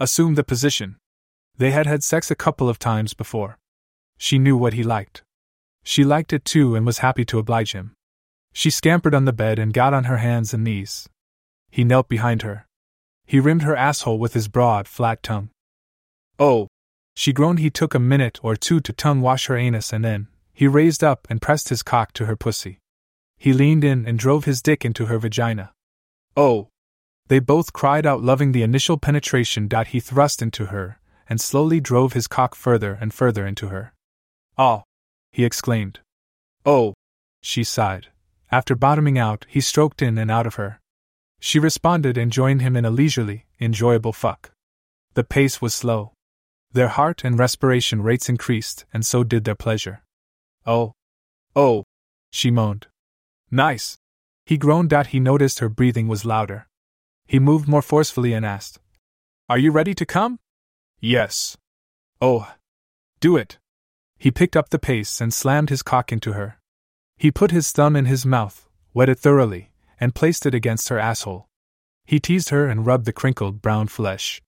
Assume 0.00 0.34
the 0.34 0.42
position. 0.42 0.96
They 1.60 1.72
had 1.72 1.84
had 1.84 2.02
sex 2.02 2.30
a 2.30 2.34
couple 2.34 2.70
of 2.70 2.78
times 2.78 3.12
before. 3.12 3.58
She 4.16 4.38
knew 4.38 4.56
what 4.56 4.72
he 4.72 4.82
liked. 4.82 5.22
She 5.82 6.04
liked 6.04 6.32
it 6.32 6.46
too 6.46 6.74
and 6.74 6.86
was 6.86 7.04
happy 7.04 7.26
to 7.26 7.38
oblige 7.38 7.72
him. 7.72 7.92
She 8.54 8.70
scampered 8.70 9.14
on 9.14 9.26
the 9.26 9.34
bed 9.34 9.58
and 9.58 9.74
got 9.74 9.92
on 9.92 10.04
her 10.04 10.16
hands 10.16 10.54
and 10.54 10.64
knees. 10.64 11.06
He 11.70 11.84
knelt 11.84 12.08
behind 12.08 12.40
her. 12.40 12.66
He 13.26 13.40
rimmed 13.40 13.64
her 13.64 13.76
asshole 13.76 14.18
with 14.18 14.32
his 14.32 14.48
broad, 14.48 14.88
flat 14.88 15.22
tongue. 15.22 15.50
Oh! 16.38 16.68
She 17.14 17.34
groaned. 17.34 17.58
He 17.58 17.68
took 17.68 17.92
a 17.92 17.98
minute 17.98 18.40
or 18.42 18.56
two 18.56 18.80
to 18.80 18.92
tongue 18.94 19.20
wash 19.20 19.48
her 19.48 19.56
anus 19.58 19.92
and 19.92 20.02
then, 20.02 20.28
he 20.54 20.66
raised 20.66 21.04
up 21.04 21.26
and 21.28 21.42
pressed 21.42 21.68
his 21.68 21.82
cock 21.82 22.14
to 22.14 22.24
her 22.24 22.36
pussy. 22.36 22.78
He 23.36 23.52
leaned 23.52 23.84
in 23.84 24.06
and 24.06 24.18
drove 24.18 24.46
his 24.46 24.62
dick 24.62 24.82
into 24.82 25.06
her 25.06 25.18
vagina. 25.18 25.72
Oh! 26.38 26.68
They 27.28 27.38
both 27.38 27.74
cried 27.74 28.06
out, 28.06 28.22
loving 28.22 28.52
the 28.52 28.62
initial 28.62 28.96
penetration. 28.96 29.68
that 29.68 29.88
He 29.88 30.00
thrust 30.00 30.40
into 30.40 30.66
her 30.66 30.99
and 31.30 31.40
slowly 31.40 31.80
drove 31.80 32.12
his 32.12 32.26
cock 32.26 32.56
further 32.56 32.98
and 33.00 33.14
further 33.14 33.46
into 33.46 33.68
her. 33.68 33.94
Oh! 34.58 34.82
he 35.30 35.44
exclaimed. 35.44 36.00
Oh! 36.66 36.92
She 37.40 37.62
sighed. 37.62 38.08
After 38.50 38.74
bottoming 38.74 39.16
out, 39.16 39.46
he 39.48 39.60
stroked 39.60 40.02
in 40.02 40.18
and 40.18 40.30
out 40.30 40.46
of 40.46 40.56
her. 40.56 40.80
She 41.38 41.60
responded 41.60 42.18
and 42.18 42.32
joined 42.32 42.60
him 42.60 42.76
in 42.76 42.84
a 42.84 42.90
leisurely, 42.90 43.46
enjoyable 43.60 44.12
fuck. 44.12 44.50
The 45.14 45.24
pace 45.24 45.62
was 45.62 45.72
slow. 45.72 46.12
Their 46.72 46.88
heart 46.88 47.22
and 47.24 47.38
respiration 47.38 48.02
rates 48.02 48.28
increased, 48.28 48.84
and 48.92 49.06
so 49.06 49.22
did 49.22 49.44
their 49.44 49.54
pleasure. 49.54 50.02
Oh! 50.66 50.92
Oh! 51.54 51.84
She 52.32 52.50
moaned. 52.50 52.88
Nice! 53.50 53.98
He 54.46 54.58
groaned 54.58 54.92
out. 54.92 55.08
He 55.08 55.20
noticed 55.20 55.60
her 55.60 55.68
breathing 55.68 56.08
was 56.08 56.24
louder. 56.24 56.66
He 57.26 57.38
moved 57.38 57.68
more 57.68 57.82
forcefully 57.82 58.32
and 58.32 58.44
asked, 58.44 58.80
Are 59.48 59.58
you 59.58 59.70
ready 59.70 59.94
to 59.94 60.04
come? 60.04 60.38
Yes. 61.00 61.56
Oh! 62.20 62.52
Do 63.20 63.36
it! 63.36 63.58
He 64.18 64.30
picked 64.30 64.56
up 64.56 64.68
the 64.68 64.78
pace 64.78 65.20
and 65.20 65.32
slammed 65.32 65.70
his 65.70 65.82
cock 65.82 66.12
into 66.12 66.34
her. 66.34 66.58
He 67.16 67.30
put 67.30 67.50
his 67.50 67.72
thumb 67.72 67.96
in 67.96 68.04
his 68.04 68.26
mouth, 68.26 68.68
wet 68.92 69.08
it 69.08 69.18
thoroughly, 69.18 69.70
and 69.98 70.14
placed 70.14 70.44
it 70.44 70.54
against 70.54 70.90
her 70.90 70.98
asshole. 70.98 71.46
He 72.04 72.20
teased 72.20 72.50
her 72.50 72.66
and 72.66 72.84
rubbed 72.84 73.06
the 73.06 73.12
crinkled 73.12 73.62
brown 73.62 73.88
flesh. 73.88 74.42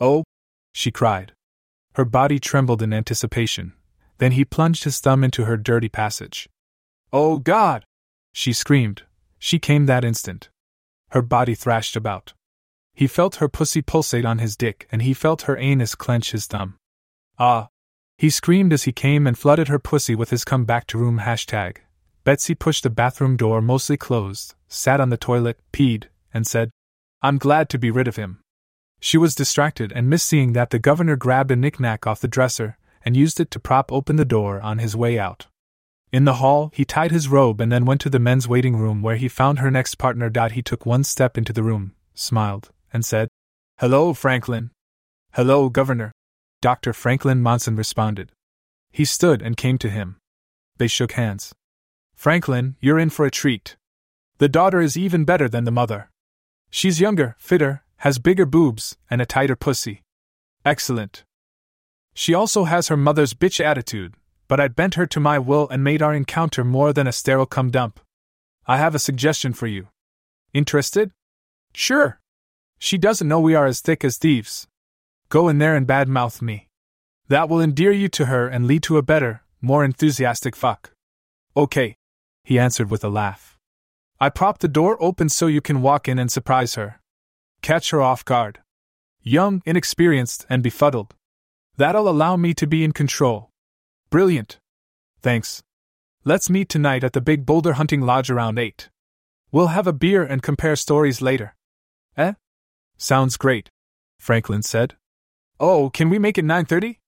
Oh! 0.00 0.24
she 0.72 0.90
cried. 0.90 1.32
Her 1.94 2.04
body 2.04 2.40
trembled 2.40 2.82
in 2.82 2.92
anticipation. 2.92 3.74
Then 4.18 4.32
he 4.32 4.44
plunged 4.44 4.84
his 4.84 4.98
thumb 4.98 5.22
into 5.22 5.44
her 5.44 5.56
dirty 5.56 5.88
passage. 5.88 6.48
Oh 7.12 7.38
God! 7.38 7.84
she 8.32 8.52
screamed. 8.52 9.02
She 9.38 9.58
came 9.60 9.86
that 9.86 10.04
instant. 10.04 10.48
Her 11.10 11.22
body 11.22 11.54
thrashed 11.54 11.94
about. 11.94 12.32
He 12.94 13.08
felt 13.08 13.36
her 13.36 13.48
pussy 13.48 13.82
pulsate 13.82 14.24
on 14.24 14.38
his 14.38 14.56
dick 14.56 14.88
and 14.92 15.02
he 15.02 15.14
felt 15.14 15.42
her 15.42 15.56
anus 15.56 15.94
clench 15.94 16.30
his 16.30 16.46
thumb. 16.46 16.76
Ah! 17.38 17.68
He 18.16 18.30
screamed 18.30 18.72
as 18.72 18.84
he 18.84 18.92
came 18.92 19.26
and 19.26 19.36
flooded 19.36 19.66
her 19.66 19.80
pussy 19.80 20.14
with 20.14 20.30
his 20.30 20.44
come 20.44 20.64
back 20.64 20.86
to 20.88 20.98
room 20.98 21.18
hashtag. 21.18 21.78
Betsy 22.22 22.54
pushed 22.54 22.84
the 22.84 22.90
bathroom 22.90 23.36
door 23.36 23.60
mostly 23.60 23.96
closed, 23.96 24.54
sat 24.68 25.00
on 25.00 25.10
the 25.10 25.16
toilet, 25.16 25.58
peed, 25.72 26.04
and 26.32 26.46
said, 26.46 26.70
I'm 27.20 27.38
glad 27.38 27.68
to 27.70 27.78
be 27.78 27.90
rid 27.90 28.06
of 28.06 28.16
him. 28.16 28.40
She 29.00 29.18
was 29.18 29.34
distracted 29.34 29.92
and 29.92 30.08
missed 30.08 30.28
seeing 30.28 30.52
that 30.52 30.70
the 30.70 30.78
governor 30.78 31.16
grabbed 31.16 31.50
a 31.50 31.56
knickknack 31.56 32.06
off 32.06 32.20
the 32.20 32.28
dresser 32.28 32.78
and 33.04 33.16
used 33.16 33.40
it 33.40 33.50
to 33.50 33.60
prop 33.60 33.92
open 33.92 34.16
the 34.16 34.24
door 34.24 34.60
on 34.60 34.78
his 34.78 34.96
way 34.96 35.18
out. 35.18 35.48
In 36.12 36.24
the 36.24 36.34
hall, 36.34 36.70
he 36.72 36.84
tied 36.84 37.10
his 37.10 37.28
robe 37.28 37.60
and 37.60 37.72
then 37.72 37.84
went 37.84 38.00
to 38.02 38.08
the 38.08 38.20
men's 38.20 38.46
waiting 38.46 38.76
room 38.76 39.02
where 39.02 39.16
he 39.16 39.28
found 39.28 39.58
her 39.58 39.70
next 39.70 39.96
partner. 39.96 40.30
He 40.48 40.62
took 40.62 40.86
one 40.86 41.02
step 41.02 41.36
into 41.36 41.52
the 41.52 41.64
room, 41.64 41.92
smiled, 42.14 42.70
and 42.94 43.04
said, 43.04 43.28
Hello, 43.78 44.14
Franklin. 44.14 44.70
Hello, 45.32 45.68
Governor. 45.68 46.12
Dr. 46.62 46.92
Franklin 46.92 47.42
Monson 47.42 47.76
responded. 47.76 48.30
He 48.92 49.04
stood 49.04 49.42
and 49.42 49.56
came 49.56 49.76
to 49.78 49.90
him. 49.90 50.16
They 50.78 50.86
shook 50.86 51.12
hands. 51.12 51.52
Franklin, 52.14 52.76
you're 52.80 52.98
in 52.98 53.10
for 53.10 53.26
a 53.26 53.30
treat. 53.30 53.76
The 54.38 54.48
daughter 54.48 54.80
is 54.80 54.96
even 54.96 55.24
better 55.24 55.48
than 55.48 55.64
the 55.64 55.70
mother. 55.70 56.08
She's 56.70 57.00
younger, 57.00 57.36
fitter, 57.38 57.82
has 57.98 58.18
bigger 58.18 58.46
boobs, 58.46 58.96
and 59.10 59.20
a 59.20 59.26
tighter 59.26 59.56
pussy. 59.56 60.02
Excellent. 60.64 61.24
She 62.14 62.32
also 62.32 62.64
has 62.64 62.88
her 62.88 62.96
mother's 62.96 63.34
bitch 63.34 63.62
attitude, 63.62 64.14
but 64.48 64.60
I 64.60 64.68
bent 64.68 64.94
her 64.94 65.06
to 65.06 65.20
my 65.20 65.38
will 65.38 65.68
and 65.68 65.82
made 65.82 66.00
our 66.00 66.14
encounter 66.14 66.64
more 66.64 66.92
than 66.92 67.06
a 67.06 67.12
sterile 67.12 67.46
cum 67.46 67.70
dump. 67.70 68.00
I 68.66 68.78
have 68.78 68.94
a 68.94 69.00
suggestion 69.00 69.52
for 69.52 69.66
you. 69.66 69.88
Interested? 70.52 71.10
Sure. 71.74 72.20
She 72.78 72.98
doesn't 72.98 73.28
know 73.28 73.40
we 73.40 73.54
are 73.54 73.66
as 73.66 73.80
thick 73.80 74.04
as 74.04 74.18
thieves. 74.18 74.66
Go 75.28 75.48
in 75.48 75.58
there 75.58 75.76
and 75.76 75.86
badmouth 75.86 76.42
me. 76.42 76.68
That 77.28 77.48
will 77.48 77.60
endear 77.60 77.92
you 77.92 78.08
to 78.08 78.26
her 78.26 78.46
and 78.46 78.66
lead 78.66 78.82
to 78.84 78.98
a 78.98 79.02
better, 79.02 79.42
more 79.60 79.84
enthusiastic 79.84 80.54
fuck. 80.54 80.92
Okay, 81.56 81.96
he 82.42 82.58
answered 82.58 82.90
with 82.90 83.02
a 83.02 83.08
laugh. 83.08 83.58
I 84.20 84.28
propped 84.28 84.60
the 84.60 84.68
door 84.68 84.96
open 85.02 85.28
so 85.28 85.46
you 85.46 85.60
can 85.60 85.82
walk 85.82 86.08
in 86.08 86.18
and 86.18 86.30
surprise 86.30 86.74
her. 86.74 87.00
Catch 87.62 87.90
her 87.90 88.00
off 88.00 88.24
guard. 88.24 88.60
Young, 89.22 89.62
inexperienced, 89.64 90.46
and 90.50 90.62
befuddled. 90.62 91.14
That'll 91.76 92.08
allow 92.08 92.36
me 92.36 92.54
to 92.54 92.66
be 92.66 92.84
in 92.84 92.92
control. 92.92 93.50
Brilliant. 94.10 94.58
Thanks. 95.20 95.62
Let's 96.24 96.50
meet 96.50 96.68
tonight 96.68 97.02
at 97.02 97.14
the 97.14 97.20
Big 97.20 97.44
Boulder 97.44 97.72
Hunting 97.74 98.02
Lodge 98.02 98.30
around 98.30 98.58
8. 98.58 98.90
We'll 99.50 99.68
have 99.68 99.86
a 99.86 99.92
beer 99.92 100.22
and 100.22 100.42
compare 100.42 100.76
stories 100.76 101.22
later. 101.22 101.54
Sounds 103.04 103.36
great, 103.36 103.68
Franklin 104.18 104.62
said. 104.62 104.96
Oh, 105.60 105.90
can 105.90 106.08
we 106.08 106.18
make 106.18 106.38
it 106.38 106.44
9:30? 106.46 107.00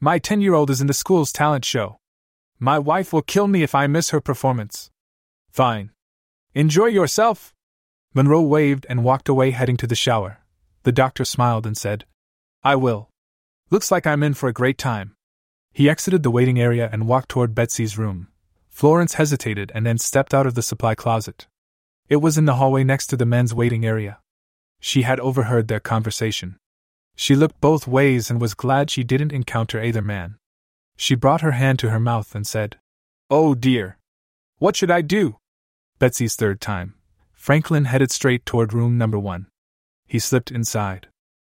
My 0.00 0.18
10-year-old 0.18 0.70
is 0.70 0.80
in 0.80 0.86
the 0.86 0.94
school's 0.94 1.34
talent 1.34 1.66
show. 1.66 1.98
My 2.58 2.78
wife 2.78 3.12
will 3.12 3.20
kill 3.20 3.46
me 3.46 3.62
if 3.62 3.74
I 3.74 3.86
miss 3.86 4.08
her 4.08 4.22
performance. 4.22 4.90
Fine. 5.50 5.90
Enjoy 6.54 6.86
yourself. 6.86 7.52
Monroe 8.14 8.40
waved 8.40 8.86
and 8.88 9.04
walked 9.04 9.28
away, 9.28 9.50
heading 9.50 9.76
to 9.76 9.86
the 9.86 9.94
shower. 9.94 10.38
The 10.84 10.92
doctor 10.92 11.26
smiled 11.26 11.66
and 11.66 11.76
said, 11.76 12.06
I 12.62 12.76
will. 12.76 13.10
Looks 13.68 13.90
like 13.90 14.06
I'm 14.06 14.22
in 14.22 14.32
for 14.32 14.48
a 14.48 14.58
great 14.60 14.78
time. 14.78 15.14
He 15.74 15.90
exited 15.90 16.22
the 16.22 16.36
waiting 16.38 16.58
area 16.58 16.88
and 16.90 17.06
walked 17.06 17.28
toward 17.28 17.54
Betsy's 17.54 17.98
room. 17.98 18.28
Florence 18.70 19.20
hesitated 19.20 19.70
and 19.74 19.84
then 19.84 19.98
stepped 19.98 20.32
out 20.32 20.46
of 20.46 20.54
the 20.54 20.62
supply 20.62 20.94
closet. 20.94 21.48
It 22.08 22.22
was 22.24 22.38
in 22.38 22.46
the 22.46 22.54
hallway 22.54 22.82
next 22.82 23.08
to 23.08 23.16
the 23.18 23.26
men's 23.26 23.52
waiting 23.52 23.84
area. 23.84 24.20
She 24.86 25.00
had 25.00 25.18
overheard 25.20 25.68
their 25.68 25.80
conversation. 25.80 26.58
She 27.16 27.34
looked 27.34 27.58
both 27.58 27.88
ways 27.88 28.28
and 28.28 28.38
was 28.38 28.52
glad 28.52 28.90
she 28.90 29.02
didn't 29.02 29.32
encounter 29.32 29.82
either 29.82 30.02
man. 30.02 30.36
She 30.94 31.14
brought 31.14 31.40
her 31.40 31.52
hand 31.52 31.78
to 31.78 31.88
her 31.88 31.98
mouth 31.98 32.34
and 32.34 32.46
said, 32.46 32.76
Oh 33.30 33.54
dear. 33.54 33.96
What 34.58 34.76
should 34.76 34.90
I 34.90 35.00
do? 35.00 35.38
Betsy's 35.98 36.36
third 36.36 36.60
time. 36.60 36.96
Franklin 37.32 37.86
headed 37.86 38.10
straight 38.10 38.44
toward 38.44 38.74
room 38.74 38.98
number 38.98 39.18
one. 39.18 39.46
He 40.06 40.18
slipped 40.18 40.50
inside. 40.50 41.08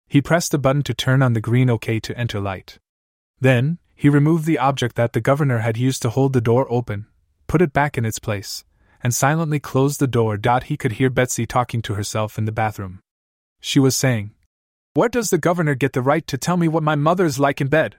He 0.07 0.21
pressed 0.21 0.53
a 0.53 0.59
button 0.59 0.83
to 0.83 0.93
turn 0.93 1.23
on 1.23 1.33
the 1.33 1.41
green 1.41 1.71
OK 1.71 2.01
to 2.01 2.19
enter 2.19 2.41
light. 2.41 2.79
Then, 3.41 3.79
he 3.95 4.11
removed 4.11 4.45
the 4.45 4.59
object 4.59 4.97
that 4.97 5.15
the 5.15 5.23
governor 5.23 5.61
had 5.61 5.79
used 5.79 6.03
to 6.03 6.11
hold 6.11 6.35
the 6.35 6.43
door 6.43 6.67
open, 6.69 7.07
put 7.47 7.63
it 7.63 7.73
back 7.73 7.97
in 7.97 8.05
its 8.05 8.19
place, 8.19 8.67
and 9.03 9.15
silently 9.15 9.61
closed 9.61 9.99
the 9.99 10.07
door. 10.07 10.39
He 10.65 10.77
could 10.77 10.93
hear 10.93 11.09
Betsy 11.09 11.47
talking 11.47 11.81
to 11.81 11.95
herself 11.95 12.37
in 12.37 12.45
the 12.45 12.53
bathroom. 12.53 13.01
She 13.67 13.81
was 13.81 13.97
saying, 13.97 14.33
Where 14.93 15.09
does 15.09 15.31
the 15.31 15.39
governor 15.39 15.75
get 15.75 15.95
the 15.95 16.03
right 16.03 16.27
to 16.27 16.37
tell 16.37 16.59
me 16.59 16.69
what 16.69 16.83
my 16.83 16.97
mother's 16.97 17.39
like 17.39 17.63
in 17.63 17.69
bed? 17.69 17.97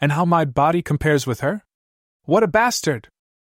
And 0.00 0.12
how 0.12 0.24
my 0.24 0.46
body 0.46 0.80
compares 0.80 1.26
with 1.26 1.40
her? 1.40 1.62
What 2.22 2.42
a 2.42 2.46
bastard! 2.46 3.08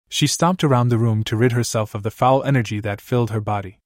She 0.09 0.27
stomped 0.27 0.65
around 0.65 0.89
the 0.89 0.97
room 0.97 1.23
to 1.25 1.37
rid 1.37 1.53
herself 1.53 1.95
of 1.95 2.03
the 2.03 2.11
foul 2.11 2.43
energy 2.45 2.81
that 2.81 3.03
filled 3.03 3.31
her 3.31 3.43
body. 3.43 3.79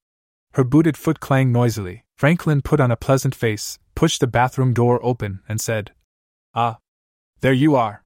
Her 0.53 0.63
booted 0.63 0.97
foot 0.97 1.19
clanged 1.19 1.53
noisily. 1.53 2.05
Franklin 2.17 2.63
put 2.63 2.79
on 2.79 2.93
a 2.93 2.97
pleasant 2.97 3.35
face, 3.35 3.81
pushed 3.97 4.21
the 4.21 4.29
bathroom 4.29 4.73
door 4.73 5.01
open, 5.03 5.41
and 5.49 5.61
said, 5.61 5.91
Ah, 6.55 6.79
there 7.41 7.53
you 7.53 7.75
are. 7.75 8.05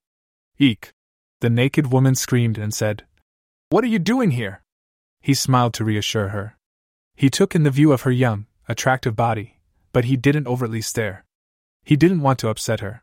Eek. 0.58 0.92
The 1.40 1.50
naked 1.50 1.92
woman 1.92 2.14
screamed 2.14 2.56
and 2.56 2.72
said, 2.72 3.04
What 3.68 3.84
are 3.84 3.94
you 3.94 3.98
doing 3.98 4.30
here? 4.30 4.62
He 5.20 5.34
smiled 5.34 5.74
to 5.74 5.84
reassure 5.84 6.28
her. 6.28 6.56
He 7.16 7.28
took 7.28 7.54
in 7.54 7.64
the 7.64 7.70
view 7.70 7.92
of 7.92 8.02
her 8.02 8.10
young, 8.10 8.46
attractive 8.68 9.16
body, 9.16 9.58
but 9.92 10.04
he 10.04 10.16
didn't 10.16 10.46
overtly 10.46 10.80
stare. 10.80 11.24
He 11.84 11.96
didn't 11.96 12.20
want 12.20 12.38
to 12.40 12.48
upset 12.48 12.80
her. 12.80 13.02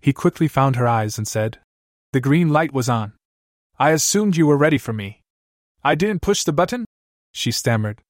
He 0.00 0.12
quickly 0.12 0.48
found 0.48 0.76
her 0.76 0.86
eyes 0.86 1.18
and 1.18 1.26
said, 1.26 1.58
The 2.12 2.20
green 2.20 2.50
light 2.50 2.72
was 2.72 2.88
on. 2.88 3.12
I 3.78 3.90
assumed 3.90 4.36
you 4.36 4.46
were 4.46 4.56
ready 4.56 4.78
for 4.78 4.92
me. 4.92 5.20
I 5.82 5.94
didn't 5.94 6.22
push 6.22 6.44
the 6.44 6.52
button? 6.52 6.84
She 7.32 7.50
stammered. 7.50 8.02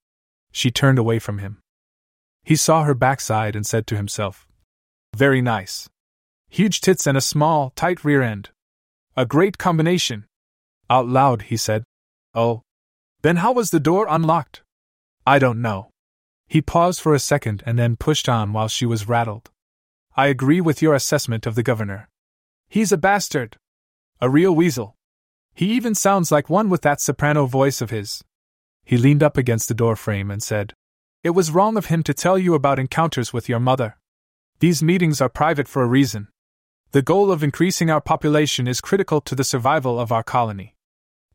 She 0.52 0.70
turned 0.70 0.98
away 0.98 1.18
from 1.18 1.38
him. 1.38 1.58
He 2.44 2.56
saw 2.56 2.84
her 2.84 2.94
backside 2.94 3.54
and 3.54 3.66
said 3.66 3.86
to 3.88 3.96
himself, 3.96 4.48
Very 5.14 5.40
nice. 5.40 5.88
Huge 6.48 6.80
tits 6.80 7.06
and 7.06 7.16
a 7.16 7.20
small, 7.20 7.70
tight 7.76 8.04
rear 8.04 8.22
end. 8.22 8.50
A 9.16 9.26
great 9.26 9.58
combination. 9.58 10.24
Out 10.88 11.06
loud, 11.06 11.42
he 11.42 11.56
said, 11.56 11.84
Oh. 12.34 12.62
Then 13.22 13.36
how 13.36 13.52
was 13.52 13.70
the 13.70 13.78
door 13.78 14.06
unlocked? 14.08 14.62
I 15.26 15.38
don't 15.38 15.62
know. 15.62 15.90
He 16.50 16.60
paused 16.60 17.00
for 17.00 17.14
a 17.14 17.20
second 17.20 17.62
and 17.64 17.78
then 17.78 17.94
pushed 17.94 18.28
on 18.28 18.52
while 18.52 18.66
she 18.66 18.84
was 18.84 19.08
rattled. 19.08 19.50
I 20.16 20.26
agree 20.26 20.60
with 20.60 20.82
your 20.82 20.94
assessment 20.94 21.46
of 21.46 21.54
the 21.54 21.62
governor. 21.62 22.08
He's 22.68 22.90
a 22.90 22.98
bastard. 22.98 23.56
A 24.20 24.28
real 24.28 24.52
weasel. 24.52 24.96
He 25.54 25.70
even 25.70 25.94
sounds 25.94 26.32
like 26.32 26.50
one 26.50 26.68
with 26.68 26.82
that 26.82 27.00
soprano 27.00 27.46
voice 27.46 27.80
of 27.80 27.90
his. 27.90 28.24
He 28.84 28.96
leaned 28.96 29.22
up 29.22 29.36
against 29.36 29.68
the 29.68 29.74
door 29.74 29.94
frame 29.94 30.28
and 30.28 30.42
said, 30.42 30.74
It 31.22 31.30
was 31.30 31.52
wrong 31.52 31.76
of 31.76 31.86
him 31.86 32.02
to 32.02 32.12
tell 32.12 32.36
you 32.36 32.54
about 32.54 32.80
encounters 32.80 33.32
with 33.32 33.48
your 33.48 33.60
mother. 33.60 33.96
These 34.58 34.82
meetings 34.82 35.20
are 35.20 35.28
private 35.28 35.68
for 35.68 35.84
a 35.84 35.86
reason. 35.86 36.26
The 36.90 37.00
goal 37.00 37.30
of 37.30 37.44
increasing 37.44 37.90
our 37.90 38.00
population 38.00 38.66
is 38.66 38.80
critical 38.80 39.20
to 39.20 39.36
the 39.36 39.44
survival 39.44 40.00
of 40.00 40.10
our 40.10 40.24
colony. 40.24 40.74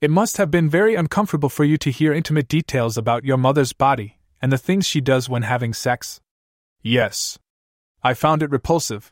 It 0.02 0.12
must 0.12 0.36
have 0.36 0.52
been 0.52 0.70
very 0.70 0.94
uncomfortable 0.94 1.48
for 1.48 1.64
you 1.64 1.78
to 1.78 1.90
hear 1.90 2.12
intimate 2.12 2.50
details 2.50 2.98
about 2.98 3.24
your 3.24 3.38
mother's 3.38 3.72
body 3.72 4.20
and 4.46 4.54
the 4.54 4.60
things 4.60 4.86
she 4.86 5.02
does 5.02 5.28
when 5.28 5.42
having 5.42 5.74
sex. 5.74 6.22
Yes. 6.84 7.40
I 8.04 8.14
found 8.14 8.44
it 8.44 8.52
repulsive. 8.52 9.12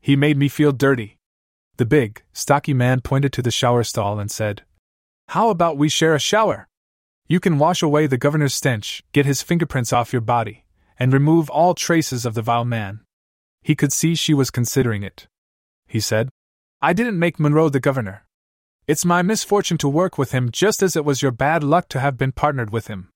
He 0.00 0.16
made 0.16 0.36
me 0.36 0.48
feel 0.48 0.72
dirty. 0.72 1.16
The 1.76 1.86
big, 1.86 2.24
stocky 2.32 2.74
man 2.74 3.00
pointed 3.00 3.32
to 3.34 3.42
the 3.42 3.52
shower 3.52 3.84
stall 3.84 4.18
and 4.18 4.32
said, 4.32 4.62
How 5.28 5.50
about 5.50 5.78
we 5.78 5.88
share 5.88 6.16
a 6.16 6.18
shower? 6.18 6.66
You 7.28 7.38
can 7.38 7.56
wash 7.56 7.84
away 7.84 8.08
the 8.08 8.18
governor's 8.18 8.52
stench, 8.52 9.04
get 9.12 9.26
his 9.26 9.42
fingerprints 9.42 9.92
off 9.92 10.12
your 10.12 10.22
body, 10.22 10.64
and 10.98 11.12
remove 11.12 11.48
all 11.50 11.74
traces 11.74 12.26
of 12.26 12.34
the 12.34 12.42
vile 12.42 12.64
man. 12.64 12.98
He 13.62 13.76
could 13.76 13.92
see 13.92 14.16
she 14.16 14.34
was 14.34 14.50
considering 14.50 15.04
it. 15.04 15.28
He 15.86 16.00
said, 16.00 16.30
I 16.82 16.94
didn't 16.94 17.20
make 17.20 17.38
Monroe 17.38 17.68
the 17.68 17.78
governor. 17.78 18.26
It's 18.88 19.04
my 19.04 19.22
misfortune 19.22 19.78
to 19.78 19.88
work 19.88 20.18
with 20.18 20.32
him 20.32 20.50
just 20.50 20.82
as 20.82 20.96
it 20.96 21.04
was 21.04 21.22
your 21.22 21.30
bad 21.30 21.62
luck 21.62 21.88
to 21.90 22.00
have 22.00 22.18
been 22.18 22.32
partnered 22.32 22.70
with 22.70 22.88
him. 22.88 23.10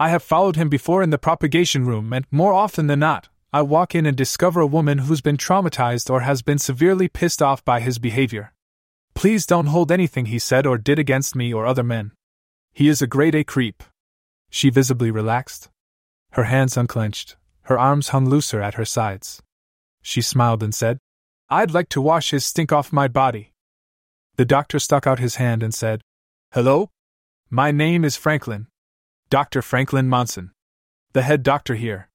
I 0.00 0.08
have 0.08 0.22
followed 0.22 0.56
him 0.56 0.70
before 0.70 1.02
in 1.02 1.10
the 1.10 1.18
propagation 1.18 1.84
room, 1.84 2.14
and 2.14 2.24
more 2.30 2.54
often 2.54 2.86
than 2.86 3.00
not, 3.00 3.28
I 3.52 3.60
walk 3.60 3.94
in 3.94 4.06
and 4.06 4.16
discover 4.16 4.62
a 4.62 4.66
woman 4.66 4.96
who's 4.96 5.20
been 5.20 5.36
traumatized 5.36 6.08
or 6.08 6.20
has 6.20 6.40
been 6.40 6.56
severely 6.56 7.06
pissed 7.06 7.42
off 7.42 7.62
by 7.66 7.80
his 7.80 7.98
behavior. 7.98 8.54
Please 9.14 9.44
don't 9.44 9.66
hold 9.66 9.92
anything 9.92 10.26
he 10.26 10.38
said 10.38 10.66
or 10.66 10.78
did 10.78 10.98
against 10.98 11.36
me 11.36 11.52
or 11.52 11.66
other 11.66 11.82
men. 11.82 12.12
He 12.72 12.88
is 12.88 13.02
a 13.02 13.06
grade 13.06 13.34
A 13.34 13.44
creep. 13.44 13.82
She 14.48 14.70
visibly 14.70 15.10
relaxed. 15.10 15.68
Her 16.30 16.44
hands 16.44 16.78
unclenched, 16.78 17.36
her 17.64 17.78
arms 17.78 18.08
hung 18.08 18.26
looser 18.26 18.62
at 18.62 18.76
her 18.76 18.86
sides. 18.86 19.42
She 20.00 20.22
smiled 20.22 20.62
and 20.62 20.74
said, 20.74 20.96
I'd 21.50 21.74
like 21.74 21.90
to 21.90 22.00
wash 22.00 22.30
his 22.30 22.46
stink 22.46 22.72
off 22.72 22.90
my 22.90 23.06
body. 23.06 23.52
The 24.36 24.46
doctor 24.46 24.78
stuck 24.78 25.06
out 25.06 25.18
his 25.18 25.34
hand 25.34 25.62
and 25.62 25.74
said, 25.74 26.00
Hello? 26.52 26.88
My 27.50 27.70
name 27.70 28.02
is 28.02 28.16
Franklin. 28.16 28.66
Dr. 29.30 29.62
Franklin 29.62 30.08
Monson. 30.08 30.50
The 31.12 31.22
head 31.22 31.44
doctor 31.44 31.76
here. 31.76 32.08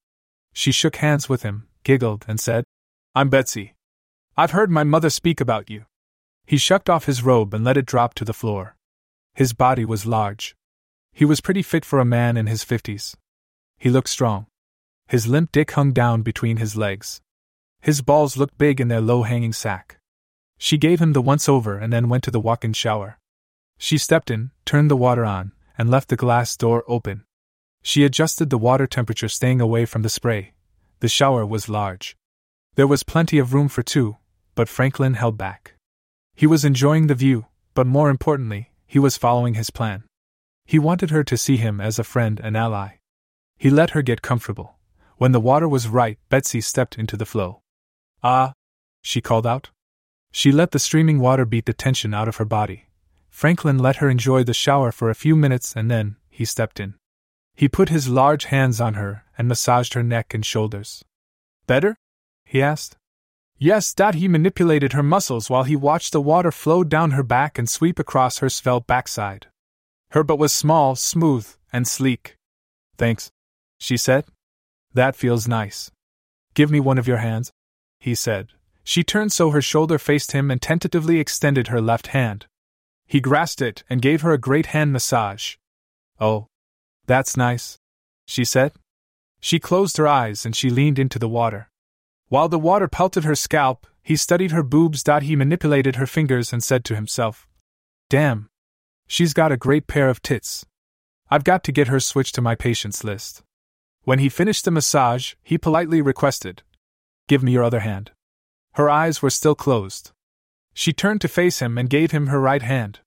She 0.52 0.74
shook 0.74 0.98
hands 0.98 1.30
with 1.30 1.44
him, 1.44 1.70
giggled, 1.86 2.26
and 2.28 2.42
said, 2.42 2.66
I'm 3.16 3.30
Betsy. 3.30 3.74
I've 4.36 4.52
heard 4.52 4.70
my 4.70 4.84
mother 4.84 5.10
speak 5.10 5.40
about 5.40 5.70
you. 5.70 5.86
He 6.46 6.58
shucked 6.58 6.90
off 6.90 7.06
his 7.06 7.24
robe 7.24 7.54
and 7.54 7.64
let 7.64 7.78
it 7.78 7.86
drop 7.86 8.16
to 8.16 8.26
the 8.26 8.34
floor. 8.34 8.76
His 9.34 9.54
body 9.54 9.86
was 9.86 10.06
large. 10.06 10.58
He 11.14 11.24
was 11.24 11.40
pretty 11.40 11.62
fit 11.62 11.86
for 11.86 12.02
a 12.02 12.06
man 12.06 12.36
in 12.36 12.48
his 12.48 12.66
fifties. 12.66 13.16
He 13.78 13.90
looked 13.90 14.10
strong. 14.10 14.48
His 15.08 15.26
limp 15.26 15.54
dick 15.54 15.72
hung 15.72 15.94
down 15.94 16.22
between 16.22 16.58
his 16.58 16.76
legs. 16.76 17.22
His 17.80 18.02
balls 18.02 18.36
looked 18.36 18.58
big 18.58 18.82
in 18.82 18.90
their 18.90 19.00
low 19.00 19.24
hanging 19.24 19.54
sack. 19.54 20.00
She 20.58 20.78
gave 20.78 21.00
him 21.00 21.14
the 21.14 21.22
once 21.22 21.48
over 21.48 21.78
and 21.78 21.94
then 21.94 22.10
went 22.10 22.26
to 22.26 22.32
the 22.32 22.42
walk 22.42 22.66
in 22.66 22.74
shower. 22.74 23.20
She 23.78 23.98
stepped 23.98 24.30
in, 24.30 24.52
turned 24.66 24.92
the 24.92 24.98
water 24.98 25.24
on, 25.24 25.54
and 25.78 25.90
left 25.90 26.10
the 26.10 26.16
glass 26.16 26.56
door 26.56 26.84
open. 26.88 27.24
She 27.82 28.04
adjusted 28.04 28.50
the 28.50 28.58
water 28.58 28.88
temperature, 28.88 29.30
staying 29.30 29.62
away 29.62 29.86
from 29.86 30.02
the 30.02 30.10
spray. 30.10 30.54
The 31.00 31.08
shower 31.08 31.46
was 31.46 31.70
large. 31.70 32.18
There 32.76 32.88
was 32.88 33.04
plenty 33.04 33.38
of 33.38 33.54
room 33.54 33.68
for 33.68 33.84
two, 33.84 34.18
but 34.56 34.70
Franklin 34.70 35.14
held 35.14 35.38
back. 35.38 35.74
He 36.36 36.48
was 36.48 36.66
enjoying 36.66 37.08
the 37.08 37.16
view, 37.16 37.46
but 37.74 37.88
more 37.88 38.10
importantly, 38.10 38.72
he 38.88 39.00
was 39.00 39.18
following 39.18 39.54
his 39.54 39.70
plan. 39.70 40.04
He 40.66 40.80
wanted 40.80 41.12
her 41.12 41.24
to 41.24 41.38
see 41.38 41.58
him 41.58 41.80
as 41.80 42.00
a 42.00 42.04
friend 42.04 42.42
and 42.44 42.58
ally. 42.58 42.98
He 43.58 43.70
let 43.70 43.92
her 43.92 44.02
get 44.02 44.22
comfortable. 44.22 44.78
When 45.18 45.32
the 45.32 45.40
water 45.40 45.68
was 45.68 45.88
right, 45.88 46.18
Betsy 46.30 46.60
stepped 46.60 46.98
into 46.98 47.16
the 47.16 47.26
flow. 47.26 47.62
Ah! 48.24 48.54
she 49.02 49.22
called 49.22 49.46
out. 49.46 49.70
She 50.32 50.52
let 50.52 50.72
the 50.72 50.80
streaming 50.80 51.20
water 51.20 51.46
beat 51.46 51.66
the 51.66 51.74
tension 51.74 52.14
out 52.14 52.28
of 52.28 52.38
her 52.38 52.46
body. 52.46 52.85
Franklin 53.36 53.78
let 53.78 53.98
her 53.98 54.10
enjoy 54.10 54.46
the 54.46 54.54
shower 54.54 54.94
for 54.94 55.10
a 55.10 55.22
few 55.24 55.36
minutes 55.36 55.76
and 55.76 55.92
then 55.92 56.16
he 56.30 56.46
stepped 56.46 56.80
in. 56.80 56.94
He 57.54 57.68
put 57.68 57.90
his 57.90 58.08
large 58.08 58.46
hands 58.46 58.80
on 58.80 58.94
her 58.94 59.26
and 59.38 59.46
massaged 59.50 59.94
her 59.94 60.04
neck 60.04 60.34
and 60.34 60.46
shoulders. 60.46 61.04
Better? 61.68 61.98
he 62.46 62.62
asked. 62.62 62.96
Yes, 63.58 63.92
that 63.96 64.16
he 64.16 64.30
manipulated 64.30 64.94
her 64.94 65.04
muscles 65.04 65.50
while 65.50 65.66
he 65.66 65.76
watched 65.76 66.14
the 66.14 66.22
water 66.22 66.50
flow 66.50 66.86
down 66.86 67.12
her 67.12 67.24
back 67.24 67.60
and 67.60 67.70
sweep 67.70 68.00
across 68.00 68.38
her 68.38 68.48
svelte 68.48 68.88
backside. 68.88 69.48
Her 70.12 70.24
butt 70.24 70.40
was 70.40 70.54
small, 70.54 70.96
smooth, 70.96 71.46
and 71.74 71.86
sleek. 71.86 72.38
Thanks, 72.98 73.32
she 73.78 73.98
said. 73.98 74.24
That 74.94 75.14
feels 75.14 75.46
nice. 75.46 75.92
Give 76.54 76.72
me 76.72 76.80
one 76.80 76.98
of 76.98 77.08
your 77.08 77.18
hands, 77.18 77.52
he 78.00 78.16
said. 78.16 78.48
She 78.86 79.04
turned 79.04 79.34
so 79.34 79.50
her 79.50 79.62
shoulder 79.62 80.00
faced 80.00 80.32
him 80.32 80.50
and 80.50 80.62
tentatively 80.62 81.20
extended 81.20 81.68
her 81.68 81.82
left 81.82 82.08
hand. 82.08 82.48
He 83.08 83.20
grasped 83.20 83.62
it 83.62 83.84
and 83.90 84.02
gave 84.02 84.22
her 84.22 84.32
a 84.32 84.38
great 84.38 84.68
hand 84.68 84.92
massage. 84.92 85.56
Oh, 86.20 86.48
that's 87.06 87.38
nice, 87.38 87.78
she 88.26 88.44
said. 88.44 88.74
She 89.40 89.60
closed 89.60 89.98
her 89.98 90.08
eyes 90.08 90.46
and 90.46 90.56
she 90.56 90.70
leaned 90.70 90.98
into 90.98 91.20
the 91.20 91.30
water. 91.30 91.70
While 92.30 92.50
the 92.50 92.60
water 92.60 92.88
pelted 92.88 93.24
her 93.24 93.36
scalp, 93.36 93.86
he 94.02 94.16
studied 94.16 94.52
her 94.52 94.64
boobs. 94.64 95.04
He 95.22 95.36
manipulated 95.36 95.98
her 95.98 96.08
fingers 96.08 96.52
and 96.52 96.64
said 96.64 96.84
to 96.86 96.96
himself, 96.96 97.48
Damn. 98.10 98.50
She's 99.08 99.34
got 99.34 99.52
a 99.52 99.58
great 99.58 99.88
pair 99.88 100.10
of 100.10 100.22
tits. 100.22 100.66
I've 101.30 101.44
got 101.44 101.64
to 101.66 101.72
get 101.72 101.90
her 101.90 102.00
switched 102.00 102.36
to 102.36 102.42
my 102.42 102.56
patients 102.56 103.04
list. 103.04 103.44
When 104.04 104.20
he 104.20 104.30
finished 104.30 104.66
the 104.66 104.72
massage, 104.72 105.34
he 105.44 105.58
politely 105.58 106.02
requested, 106.02 106.64
Give 107.28 107.44
me 107.44 107.52
your 107.52 107.64
other 107.64 107.80
hand. 107.80 108.12
Her 108.74 108.90
eyes 108.90 109.22
were 109.22 109.30
still 109.30 109.56
closed. 109.56 110.12
She 110.78 110.92
turned 110.92 111.22
to 111.22 111.30
face 111.30 111.60
him 111.60 111.78
and 111.78 111.90
gave 111.90 112.12
him 112.12 112.28
her 112.28 112.40
right 112.40 112.62
hand. 112.62 113.00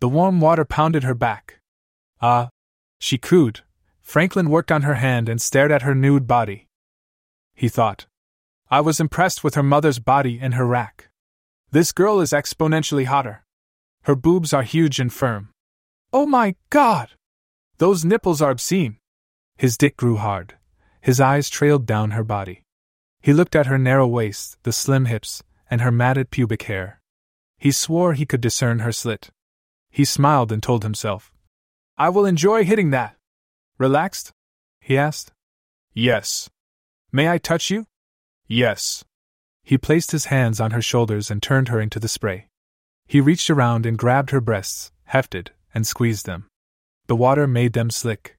The 0.00 0.08
warm 0.08 0.40
water 0.40 0.64
pounded 0.64 1.04
her 1.04 1.14
back. 1.14 1.60
Ah, 2.20 2.48
she 2.98 3.18
cooed. 3.18 3.60
Franklin 4.00 4.48
worked 4.48 4.72
on 4.72 4.82
her 4.82 4.94
hand 4.94 5.28
and 5.28 5.40
stared 5.40 5.70
at 5.70 5.82
her 5.82 5.94
nude 5.94 6.26
body. 6.26 6.68
He 7.54 7.68
thought. 7.68 8.06
I 8.70 8.80
was 8.80 8.98
impressed 8.98 9.44
with 9.44 9.54
her 9.54 9.62
mother's 9.62 9.98
body 9.98 10.38
and 10.40 10.54
her 10.54 10.66
rack. 10.66 11.10
This 11.70 11.92
girl 11.92 12.20
is 12.20 12.32
exponentially 12.32 13.04
hotter. 13.04 13.44
Her 14.04 14.16
boobs 14.16 14.54
are 14.54 14.62
huge 14.62 14.98
and 14.98 15.12
firm. 15.12 15.50
Oh 16.12 16.24
my 16.26 16.56
god! 16.70 17.10
Those 17.76 18.04
nipples 18.04 18.40
are 18.40 18.50
obscene. 18.50 18.96
His 19.58 19.76
dick 19.76 19.98
grew 19.98 20.16
hard. 20.16 20.56
His 21.02 21.20
eyes 21.20 21.50
trailed 21.50 21.84
down 21.84 22.12
her 22.12 22.24
body. 22.24 22.64
He 23.20 23.34
looked 23.34 23.54
at 23.54 23.66
her 23.66 23.78
narrow 23.78 24.06
waist, 24.06 24.56
the 24.62 24.72
slim 24.72 25.04
hips, 25.04 25.42
and 25.70 25.82
her 25.82 25.92
matted 25.92 26.30
pubic 26.30 26.62
hair. 26.62 27.01
He 27.62 27.70
swore 27.70 28.14
he 28.14 28.26
could 28.26 28.40
discern 28.40 28.80
her 28.80 28.90
slit. 28.90 29.30
He 29.88 30.04
smiled 30.04 30.50
and 30.50 30.60
told 30.60 30.82
himself, 30.82 31.32
I 31.96 32.08
will 32.08 32.26
enjoy 32.26 32.64
hitting 32.64 32.90
that. 32.90 33.14
Relaxed? 33.78 34.32
he 34.80 34.98
asked. 34.98 35.30
Yes. 35.94 36.50
May 37.12 37.28
I 37.28 37.38
touch 37.38 37.70
you? 37.70 37.86
Yes. 38.48 39.04
He 39.62 39.78
placed 39.78 40.10
his 40.10 40.24
hands 40.24 40.60
on 40.60 40.72
her 40.72 40.82
shoulders 40.82 41.30
and 41.30 41.40
turned 41.40 41.68
her 41.68 41.80
into 41.80 42.00
the 42.00 42.08
spray. 42.08 42.48
He 43.06 43.20
reached 43.20 43.48
around 43.48 43.86
and 43.86 43.96
grabbed 43.96 44.30
her 44.30 44.40
breasts, 44.40 44.90
hefted, 45.04 45.52
and 45.72 45.86
squeezed 45.86 46.26
them. 46.26 46.48
The 47.06 47.14
water 47.14 47.46
made 47.46 47.74
them 47.74 47.90
slick. 47.90 48.34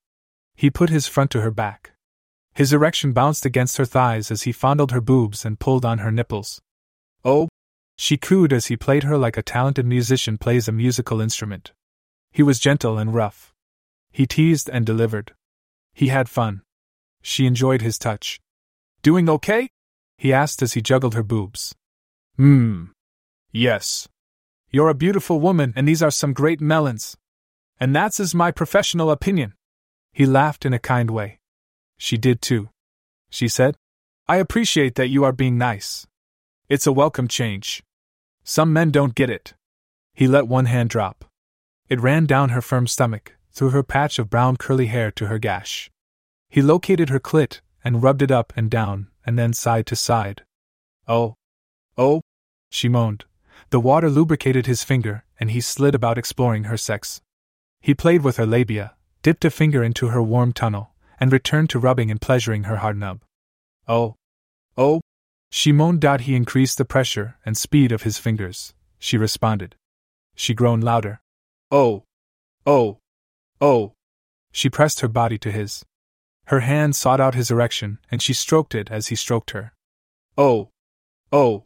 He 0.54 0.70
put 0.70 0.90
his 0.90 1.08
front 1.08 1.32
to 1.32 1.40
her 1.40 1.52
back. 1.52 1.94
His 2.56 2.74
erection 2.74 3.14
bounced 3.14 3.46
against 3.46 3.78
her 3.78 3.86
thighs 3.86 4.32
as 4.32 4.42
he 4.42 4.52
fondled 4.52 4.92
her 4.92 5.00
boobs 5.00 5.46
and 5.46 5.62
pulled 5.62 5.86
on 5.86 6.00
her 6.00 6.12
nipples. 6.12 6.60
Oh! 7.24 7.48
She 7.96 8.18
cooed 8.18 8.52
as 8.52 8.68
he 8.68 8.78
played 8.78 9.04
her 9.04 9.18
like 9.18 9.38
a 9.38 9.44
talented 9.44 9.86
musician 9.86 10.38
plays 10.38 10.68
a 10.68 10.72
musical 10.72 11.22
instrument. 11.22 11.72
He 12.32 12.44
was 12.44 12.60
gentle 12.60 12.98
and 12.98 13.14
rough. 13.14 13.54
He 14.12 14.26
teased 14.26 14.70
and 14.70 14.86
delivered. 14.86 15.34
He 15.94 16.08
had 16.08 16.30
fun. 16.30 16.62
She 17.22 17.46
enjoyed 17.46 17.82
his 17.82 17.98
touch. 17.98 18.40
Doing 19.02 19.30
okay? 19.30 19.70
he 20.18 20.32
asked 20.32 20.62
as 20.62 20.74
he 20.74 20.82
juggled 20.82 21.16
her 21.16 21.24
boobs. 21.24 21.76
Hmm. 22.38 22.86
Yes. 23.52 24.08
You're 24.72 24.90
a 24.90 24.96
beautiful 24.96 25.40
woman, 25.40 25.74
and 25.76 25.88
these 25.88 26.02
are 26.02 26.12
some 26.12 26.34
great 26.34 26.62
melons. 26.62 27.16
And 27.80 27.96
that's 27.96 28.20
is 28.20 28.34
my 28.34 28.52
professional 28.52 29.12
opinion. 29.12 29.54
He 30.12 30.26
laughed 30.26 30.66
in 30.66 30.74
a 30.74 30.80
kind 30.80 31.12
way. 31.12 31.40
She 31.98 32.18
did 32.18 32.42
too. 32.42 32.70
She 33.30 33.48
said, 33.48 33.76
I 34.28 34.38
appreciate 34.38 34.96
that 34.96 35.10
you 35.10 35.24
are 35.24 35.32
being 35.32 35.58
nice. 35.58 36.08
It's 36.70 36.88
a 36.88 36.94
welcome 36.94 37.28
change. 37.28 37.84
Some 38.46 38.72
men 38.72 38.90
don't 38.90 39.16
get 39.16 39.30
it. 39.30 39.54
He 40.14 40.28
let 40.28 40.48
one 40.48 40.66
hand 40.66 40.90
drop. 40.90 41.26
It 41.90 42.00
ran 42.00 42.26
down 42.26 42.50
her 42.50 42.62
firm 42.62 42.88
stomach, 42.88 43.36
through 43.52 43.72
her 43.72 43.84
patch 43.84 44.18
of 44.18 44.30
brown 44.30 44.56
curly 44.56 44.86
hair 44.88 45.12
to 45.12 45.28
her 45.28 45.40
gash. 45.40 45.92
He 46.50 46.62
located 46.62 47.10
her 47.10 47.20
clit 47.20 47.60
and 47.84 48.02
rubbed 48.02 48.22
it 48.22 48.32
up 48.32 48.54
and 48.56 48.70
down, 48.70 49.08
and 49.26 49.38
then 49.38 49.52
side 49.52 49.86
to 49.88 49.96
side. 49.96 50.44
Oh. 51.06 51.36
Oh, 51.98 52.22
she 52.70 52.88
moaned. 52.88 53.26
The 53.70 53.82
water 53.82 54.10
lubricated 54.10 54.66
his 54.66 54.84
finger, 54.84 55.26
and 55.40 55.52
he 55.52 55.60
slid 55.60 55.94
about 55.94 56.18
exploring 56.18 56.66
her 56.66 56.78
sex. 56.78 57.22
He 57.82 57.94
played 57.94 58.24
with 58.24 58.38
her 58.38 58.46
labia, 58.46 58.96
dipped 59.22 59.44
a 59.44 59.50
finger 59.50 59.84
into 59.84 60.08
her 60.08 60.24
warm 60.24 60.54
tunnel, 60.54 60.94
and 61.20 61.32
returned 61.32 61.70
to 61.72 61.80
rubbing 61.80 62.10
and 62.10 62.22
pleasuring 62.22 62.64
her 62.64 62.78
hard 62.78 62.98
nub. 62.98 63.22
Oh. 63.86 64.16
Oh. 64.78 65.02
She 65.56 65.72
moaned 65.72 66.04
out 66.04 66.22
he 66.22 66.36
increased 66.36 66.80
the 66.80 66.84
pressure 66.84 67.38
and 67.46 67.56
speed 67.56 67.92
of 67.92 68.02
his 68.02 68.18
fingers. 68.18 68.74
She 68.98 69.20
responded. 69.20 69.76
She 70.34 70.56
groaned 70.56 70.84
louder. 70.84 71.22
Oh. 71.70 72.06
Oh. 72.66 72.98
Oh. 73.62 73.94
She 74.52 74.72
pressed 74.72 75.02
her 75.02 75.08
body 75.08 75.38
to 75.38 75.52
his. 75.52 75.86
Her 76.46 76.62
hand 76.62 76.96
sought 76.96 77.22
out 77.22 77.36
his 77.36 77.52
erection, 77.52 78.00
and 78.10 78.20
she 78.20 78.34
stroked 78.34 78.74
it 78.74 78.90
as 78.90 79.10
he 79.10 79.16
stroked 79.16 79.52
her. 79.52 79.74
Oh! 80.40 80.70
Oh! 81.32 81.66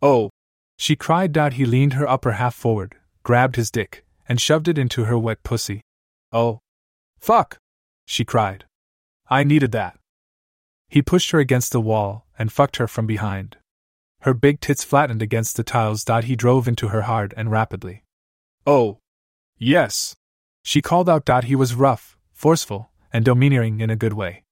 Oh! 0.00 0.30
She 0.78 0.96
cried 0.96 1.36
out. 1.36 1.52
He 1.52 1.66
leaned 1.66 1.92
her 1.92 2.08
upper 2.08 2.32
half 2.32 2.54
forward, 2.54 2.96
grabbed 3.24 3.56
his 3.56 3.70
dick, 3.70 4.06
and 4.26 4.40
shoved 4.40 4.68
it 4.68 4.78
into 4.78 5.04
her 5.04 5.18
wet 5.18 5.42
pussy. 5.42 5.82
Oh! 6.32 6.60
Fuck! 7.18 7.58
She 8.06 8.24
cried. 8.24 8.64
I 9.28 9.44
needed 9.44 9.72
that. 9.72 9.97
He 10.88 11.02
pushed 11.02 11.30
her 11.32 11.38
against 11.38 11.72
the 11.72 11.80
wall 11.80 12.26
and 12.38 12.52
fucked 12.52 12.76
her 12.76 12.88
from 12.88 13.06
behind. 13.06 13.58
Her 14.22 14.34
big 14.34 14.60
tits 14.60 14.82
flattened 14.82 15.22
against 15.22 15.56
the 15.56 15.62
tiles. 15.62 16.04
He 16.24 16.34
drove 16.34 16.66
into 16.66 16.88
her 16.88 17.02
hard 17.02 17.34
and 17.36 17.50
rapidly. 17.50 18.04
Oh! 18.66 18.98
Yes! 19.58 20.16
She 20.62 20.82
called 20.82 21.08
out. 21.08 21.44
He 21.44 21.54
was 21.54 21.74
rough, 21.74 22.16
forceful, 22.32 22.90
and 23.12 23.24
domineering 23.24 23.80
in 23.80 23.90
a 23.90 23.96
good 23.96 24.12
way. 24.12 24.44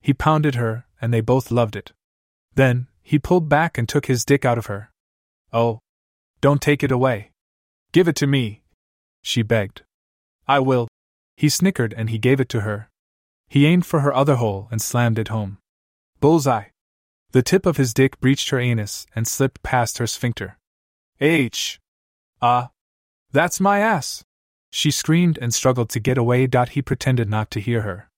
He 0.00 0.14
pounded 0.14 0.54
her, 0.54 0.86
and 1.00 1.12
they 1.12 1.20
both 1.20 1.50
loved 1.50 1.74
it. 1.74 1.92
Then, 2.54 2.88
he 3.02 3.18
pulled 3.18 3.48
back 3.48 3.78
and 3.78 3.88
took 3.88 4.06
his 4.06 4.24
dick 4.24 4.44
out 4.44 4.58
of 4.58 4.66
her. 4.66 4.90
Oh. 5.52 5.80
Don't 6.40 6.62
take 6.62 6.82
it 6.82 6.92
away. 6.92 7.30
Give 7.92 8.06
it 8.06 8.16
to 8.16 8.26
me. 8.26 8.62
She 9.22 9.42
begged. 9.42 9.82
I 10.46 10.60
will. 10.60 10.88
He 11.36 11.48
snickered 11.48 11.94
and 11.94 12.10
he 12.10 12.18
gave 12.18 12.40
it 12.40 12.48
to 12.50 12.60
her. 12.60 12.90
He 13.48 13.66
aimed 13.66 13.86
for 13.86 14.00
her 14.00 14.14
other 14.14 14.36
hole 14.36 14.68
and 14.70 14.80
slammed 14.80 15.18
it 15.18 15.28
home. 15.28 15.58
Bullseye. 16.20 16.64
The 17.32 17.42
tip 17.42 17.66
of 17.66 17.76
his 17.76 17.94
dick 17.94 18.18
breached 18.20 18.50
her 18.50 18.58
anus 18.58 19.06
and 19.14 19.26
slipped 19.26 19.62
past 19.62 19.98
her 19.98 20.06
sphincter. 20.06 20.58
H. 21.20 21.80
Ah. 22.40 22.64
Uh, 22.64 22.68
that's 23.30 23.60
my 23.60 23.80
ass. 23.80 24.24
She 24.70 24.90
screamed 24.90 25.38
and 25.40 25.52
struggled 25.52 25.90
to 25.90 26.00
get 26.00 26.18
away. 26.18 26.48
He 26.70 26.82
pretended 26.82 27.28
not 27.28 27.50
to 27.52 27.60
hear 27.60 27.82
her. 27.82 28.08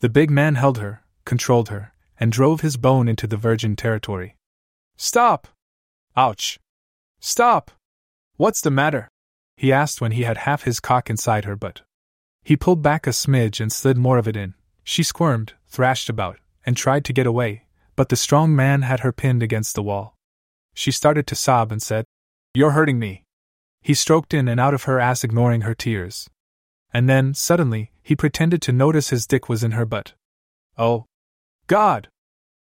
The 0.00 0.08
big 0.08 0.30
man 0.30 0.56
held 0.56 0.78
her, 0.78 1.02
controlled 1.24 1.68
her, 1.68 1.92
and 2.20 2.32
drove 2.32 2.60
his 2.60 2.76
bone 2.76 3.08
into 3.08 3.26
the 3.26 3.36
virgin 3.36 3.76
territory. 3.76 4.36
Stop! 4.96 5.48
Ouch! 6.16 6.58
Stop! 7.20 7.70
What's 8.36 8.60
the 8.60 8.70
matter? 8.70 9.08
He 9.56 9.72
asked 9.72 10.00
when 10.00 10.12
he 10.12 10.22
had 10.22 10.38
half 10.38 10.64
his 10.64 10.80
cock 10.80 11.10
inside 11.10 11.44
her 11.44 11.56
butt. 11.56 11.82
He 12.42 12.56
pulled 12.56 12.82
back 12.82 13.06
a 13.06 13.10
smidge 13.10 13.60
and 13.60 13.72
slid 13.72 13.96
more 13.96 14.18
of 14.18 14.28
it 14.28 14.36
in. 14.36 14.54
She 14.84 15.02
squirmed, 15.02 15.54
thrashed 15.66 16.08
about, 16.08 16.38
and 16.68 16.76
tried 16.76 17.02
to 17.02 17.14
get 17.14 17.26
away, 17.26 17.64
but 17.96 18.10
the 18.10 18.14
strong 18.24 18.54
man 18.54 18.82
had 18.82 19.00
her 19.00 19.10
pinned 19.10 19.42
against 19.42 19.74
the 19.74 19.82
wall. 19.82 20.14
She 20.74 20.90
started 20.90 21.26
to 21.28 21.34
sob 21.34 21.72
and 21.72 21.80
said, 21.80 22.04
You're 22.52 22.72
hurting 22.72 22.98
me. 22.98 23.24
He 23.80 23.94
stroked 23.94 24.34
in 24.34 24.48
and 24.48 24.60
out 24.60 24.74
of 24.74 24.82
her 24.82 25.00
ass, 25.00 25.24
ignoring 25.24 25.62
her 25.62 25.74
tears. 25.74 26.28
And 26.92 27.08
then, 27.08 27.32
suddenly, 27.32 27.92
he 28.02 28.14
pretended 28.14 28.60
to 28.62 28.72
notice 28.72 29.08
his 29.08 29.26
dick 29.26 29.48
was 29.48 29.64
in 29.64 29.70
her 29.70 29.86
butt. 29.86 30.12
Oh. 30.76 31.06
God! 31.68 32.08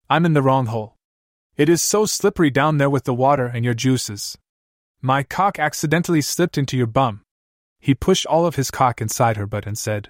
I'm 0.08 0.24
in 0.24 0.34
the 0.34 0.44
wrong 0.44 0.68
hole. 0.68 0.98
It 1.58 1.68
is 1.68 1.82
so 1.82 2.06
slippery 2.06 2.52
down 2.52 2.78
there 2.78 2.92
with 2.92 3.06
the 3.06 3.14
water 3.16 3.48
and 3.48 3.66
your 3.66 3.74
juices. 3.74 4.38
My 5.02 5.24
cock 5.24 5.58
accidentally 5.58 6.22
slipped 6.22 6.60
into 6.60 6.78
your 6.78 6.86
bum. 6.86 7.24
He 7.80 7.96
pushed 7.96 8.28
all 8.28 8.46
of 8.46 8.56
his 8.56 8.70
cock 8.70 9.02
inside 9.02 9.36
her 9.38 9.48
butt 9.48 9.66
and 9.66 9.80
said, 9.80 10.10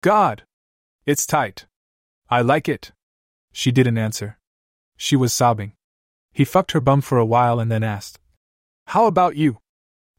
God! 0.00 0.44
It's 1.04 1.26
tight. 1.26 1.66
I 2.30 2.40
like 2.40 2.70
it. 2.70 2.92
She 3.56 3.70
didn't 3.70 3.98
answer. 3.98 4.36
She 4.96 5.14
was 5.14 5.32
sobbing. 5.32 5.74
He 6.32 6.44
fucked 6.44 6.72
her 6.72 6.80
bum 6.80 7.00
for 7.00 7.18
a 7.18 7.24
while 7.24 7.60
and 7.60 7.70
then 7.70 7.84
asked, 7.84 8.18
How 8.88 9.06
about 9.06 9.36
you? 9.36 9.58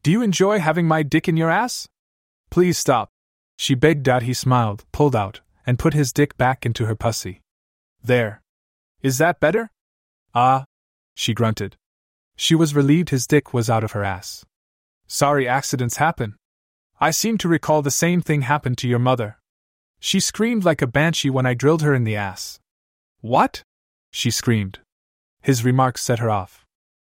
Do 0.02 0.10
you 0.10 0.22
enjoy 0.22 0.58
having 0.58 0.88
my 0.88 1.02
dick 1.02 1.28
in 1.28 1.36
your 1.36 1.50
ass? 1.50 1.86
Please 2.48 2.78
stop. 2.78 3.10
She 3.58 3.74
begged 3.74 4.08
out. 4.08 4.22
He 4.22 4.32
smiled, 4.32 4.86
pulled 4.90 5.14
out, 5.14 5.42
and 5.66 5.78
put 5.78 5.92
his 5.92 6.14
dick 6.14 6.38
back 6.38 6.64
into 6.64 6.86
her 6.86 6.96
pussy. 6.96 7.42
There. 8.02 8.40
Is 9.02 9.18
that 9.18 9.38
better? 9.38 9.70
Ah. 10.34 10.64
She 11.14 11.34
grunted. 11.34 11.76
She 12.36 12.54
was 12.54 12.74
relieved 12.74 13.10
his 13.10 13.26
dick 13.26 13.52
was 13.52 13.68
out 13.68 13.84
of 13.84 13.92
her 13.92 14.02
ass. 14.02 14.46
Sorry 15.06 15.46
accidents 15.46 15.98
happen. 15.98 16.36
I 16.98 17.10
seem 17.10 17.36
to 17.38 17.48
recall 17.48 17.82
the 17.82 17.90
same 17.90 18.22
thing 18.22 18.42
happened 18.42 18.78
to 18.78 18.88
your 18.88 18.98
mother. 18.98 19.36
She 20.00 20.20
screamed 20.20 20.64
like 20.64 20.80
a 20.80 20.86
banshee 20.86 21.28
when 21.30 21.44
I 21.44 21.52
drilled 21.52 21.82
her 21.82 21.94
in 21.94 22.04
the 22.04 22.16
ass. 22.16 22.60
What? 23.26 23.64
She 24.12 24.30
screamed. 24.30 24.78
His 25.42 25.64
remarks 25.64 26.00
set 26.00 26.20
her 26.20 26.30
off. 26.30 26.64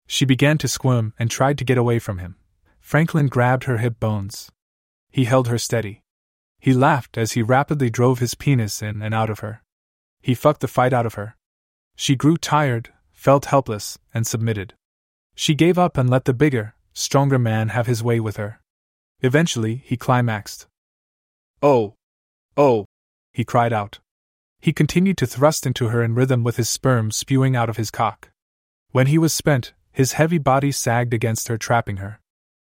She 0.07 0.25
began 0.25 0.57
to 0.57 0.67
squirm 0.67 1.13
and 1.19 1.29
tried 1.29 1.59
to 1.59 1.63
get 1.63 1.77
away 1.77 1.99
from 1.99 2.17
him. 2.17 2.35
Franklin 2.79 3.27
grabbed 3.27 3.65
her 3.65 3.77
hip 3.77 3.99
bones. 3.99 4.49
He 5.11 5.25
held 5.25 5.49
her 5.49 5.59
steady. 5.59 6.01
He 6.59 6.73
laughed 6.73 7.15
as 7.15 7.33
he 7.33 7.43
rapidly 7.43 7.91
drove 7.91 8.17
his 8.17 8.33
penis 8.33 8.81
in 8.81 9.03
and 9.03 9.13
out 9.13 9.29
of 9.29 9.41
her. 9.41 9.61
He 10.19 10.33
fucked 10.33 10.61
the 10.61 10.67
fight 10.67 10.93
out 10.93 11.05
of 11.05 11.13
her. 11.13 11.35
She 11.95 12.15
grew 12.15 12.37
tired, 12.37 12.91
felt 13.11 13.45
helpless, 13.45 13.99
and 14.11 14.25
submitted. 14.25 14.73
She 15.35 15.53
gave 15.53 15.77
up 15.77 15.95
and 15.95 16.09
let 16.09 16.25
the 16.25 16.33
bigger, 16.33 16.73
stronger 16.91 17.37
man 17.37 17.69
have 17.69 17.85
his 17.85 18.01
way 18.01 18.19
with 18.19 18.37
her. 18.37 18.59
Eventually, 19.21 19.83
he 19.85 19.95
climaxed. 19.95 20.65
Oh! 21.61 21.93
Oh! 22.57 22.85
He 23.31 23.43
cried 23.43 23.71
out. 23.71 23.99
He 24.59 24.73
continued 24.73 25.17
to 25.17 25.27
thrust 25.27 25.65
into 25.65 25.87
her 25.87 26.03
in 26.03 26.15
rhythm 26.15 26.43
with 26.43 26.57
his 26.57 26.69
sperm 26.69 27.11
spewing 27.11 27.55
out 27.55 27.69
of 27.69 27.77
his 27.77 27.91
cock. 27.91 28.31
When 28.91 29.07
he 29.07 29.17
was 29.17 29.33
spent, 29.33 29.73
his 29.91 30.13
heavy 30.13 30.37
body 30.37 30.71
sagged 30.71 31.13
against 31.13 31.47
her, 31.47 31.57
trapping 31.57 31.97
her. 31.97 32.19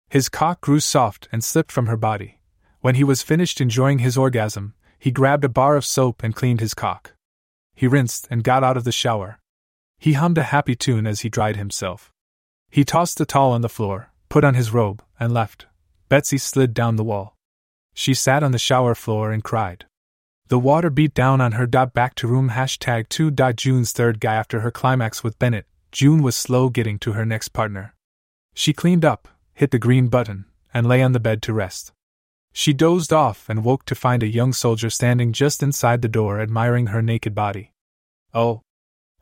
His 0.09 0.29
cock 0.29 0.61
grew 0.61 0.81
soft 0.81 1.29
and 1.33 1.43
slipped 1.43 1.73
from 1.73 1.87
her 1.87 1.97
body. 1.97 2.41
When 2.81 2.95
he 2.95 3.05
was 3.05 3.23
finished 3.23 3.61
enjoying 3.61 4.01
his 4.01 4.17
orgasm, 4.17 4.75
he 4.99 5.11
grabbed 5.11 5.45
a 5.45 5.49
bar 5.49 5.77
of 5.77 5.85
soap 5.85 6.23
and 6.23 6.35
cleaned 6.35 6.61
his 6.61 6.75
cock. 6.75 7.15
He 7.75 7.87
rinsed 7.87 8.27
and 8.31 8.45
got 8.45 8.65
out 8.65 8.77
of 8.77 8.85
the 8.85 8.93
shower. 8.93 9.39
He 9.99 10.13
hummed 10.13 10.39
a 10.39 10.45
happy 10.45 10.75
tune 10.75 11.07
as 11.07 11.21
he 11.21 11.29
dried 11.29 11.57
himself. 11.57 12.13
He 12.71 12.85
tossed 12.85 13.19
the 13.19 13.27
towel 13.27 13.53
on 13.53 13.63
the 13.63 13.69
floor, 13.69 14.13
put 14.29 14.45
on 14.45 14.55
his 14.55 14.73
robe, 14.73 15.03
and 15.19 15.33
left. 15.33 15.67
Betsy 16.09 16.39
slid 16.39 16.75
down 16.75 16.97
the 16.97 17.05
wall. 17.05 17.37
She 17.95 18.15
sat 18.15 18.43
on 18.43 18.53
the 18.53 18.59
shower 18.59 18.95
floor 18.95 19.33
and 19.33 19.43
cried. 19.43 19.87
The 20.49 20.59
water 20.59 20.89
beat 20.89 21.13
down 21.13 21.43
on 21.43 21.53
her. 21.53 21.67
Back 21.67 22.15
to 22.17 22.27
room 22.27 22.51
hashtag 22.51 23.11
2. 23.11 23.31
June's 23.53 23.93
third 23.93 24.19
guy 24.19 24.35
after 24.35 24.61
her 24.61 24.71
climax 24.71 25.23
with 25.23 25.39
Bennett. 25.39 25.67
June 25.93 26.23
was 26.23 26.37
slow 26.37 26.71
getting 26.71 26.99
to 27.01 27.13
her 27.13 27.27
next 27.27 27.49
partner. 27.49 27.95
She 28.55 28.73
cleaned 28.73 29.05
up, 29.05 29.29
hit 29.53 29.71
the 29.71 29.79
green 29.79 30.09
button, 30.09 30.47
and 30.73 30.87
lay 30.87 31.03
on 31.03 31.13
the 31.13 31.21
bed 31.21 31.43
to 31.43 31.53
rest. 31.53 31.93
She 32.53 32.73
dozed 32.73 33.13
off 33.13 33.49
and 33.51 33.63
woke 33.63 33.85
to 33.85 33.95
find 33.95 34.23
a 34.23 34.27
young 34.27 34.55
soldier 34.55 34.89
standing 34.89 35.33
just 35.33 35.63
inside 35.63 36.01
the 36.01 36.09
door 36.09 36.41
admiring 36.41 36.89
her 36.89 37.03
naked 37.03 37.35
body. 37.35 37.73
Oh. 38.33 38.63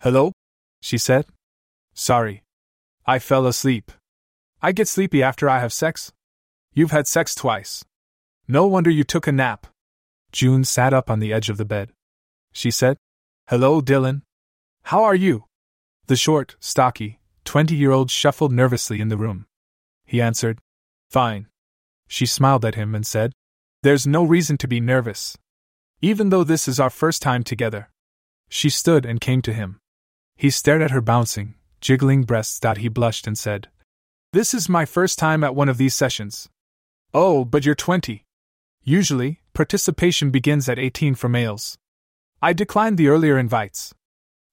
Hello? 0.01 0.33
she 0.81 0.97
said. 0.97 1.27
Sorry. 1.93 2.45
I 3.05 3.19
fell 3.19 3.47
asleep. 3.47 3.91
I 4.63 4.71
get 4.71 4.87
sleepy 4.87 5.23
after 5.25 5.49
I 5.49 5.59
have 5.59 5.73
sex. 5.73 6.13
You've 6.73 6.93
had 6.93 7.09
sex 7.09 7.35
twice. 7.35 7.85
No 8.47 8.67
wonder 8.67 8.91
you 8.91 9.03
took 9.03 9.27
a 9.27 9.33
nap. 9.33 9.67
June 10.33 10.65
sat 10.65 10.93
up 10.93 11.11
on 11.11 11.21
the 11.21 11.33
edge 11.33 11.49
of 11.49 11.57
the 11.57 11.65
bed. 11.65 11.93
She 12.53 12.71
said, 12.71 12.97
Hello, 13.49 13.81
Dylan. 13.81 14.23
How 14.85 15.05
are 15.05 15.15
you? 15.15 15.45
The 16.07 16.17
short, 16.17 16.57
stocky, 16.61 17.21
twenty 17.45 17.75
year 17.75 17.91
old 17.91 18.11
shuffled 18.11 18.53
nervously 18.53 19.01
in 19.01 19.09
the 19.09 19.17
room. 19.17 19.47
He 20.05 20.21
answered, 20.21 20.59
Fine. 21.11 21.49
She 22.09 22.27
smiled 22.27 22.65
at 22.65 22.75
him 22.77 22.95
and 22.95 23.07
said, 23.07 23.33
There's 23.83 24.07
no 24.07 24.25
reason 24.25 24.57
to 24.59 24.69
be 24.69 24.81
nervous. 24.81 25.37
Even 26.01 26.31
though 26.31 26.45
this 26.45 26.69
is 26.69 26.79
our 26.79 26.91
first 26.91 27.23
time 27.23 27.43
together. 27.43 27.91
She 28.49 28.71
stood 28.71 29.05
and 29.05 29.21
came 29.21 29.43
to 29.43 29.53
him. 29.53 29.79
He 30.37 30.51
stared 30.51 30.83
at 30.83 30.91
her 30.91 31.01
bouncing, 31.01 31.55
jiggling 31.81 32.23
breasts. 32.23 32.61
He 32.77 32.89
blushed 32.89 33.27
and 33.27 33.37
said, 33.37 33.69
This 34.33 34.55
is 34.55 34.69
my 34.69 34.85
first 34.85 35.19
time 35.19 35.43
at 35.43 35.55
one 35.55 35.69
of 35.69 35.79
these 35.79 35.95
sessions. 35.95 36.49
Oh, 37.15 37.45
but 37.45 37.65
you're 37.65 37.75
20. 37.75 38.25
Usually, 38.85 39.41
participation 39.57 40.31
begins 40.31 40.69
at 40.69 40.79
18 40.79 41.15
for 41.15 41.31
males. 41.31 41.79
I 42.43 42.53
declined 42.53 42.99
the 42.99 43.09
earlier 43.09 43.39
invites. 43.39 43.95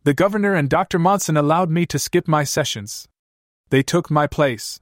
The 0.03 0.13
governor 0.13 0.55
and 0.55 0.69
Dr. 0.69 0.97
Monson 0.97 1.35
allowed 1.35 1.69
me 1.69 1.85
to 1.87 1.99
skip 1.99 2.25
my 2.25 2.45
sessions. 2.45 3.09
They 3.69 3.83
took 3.83 4.09
my 4.09 4.27
place. 4.27 4.79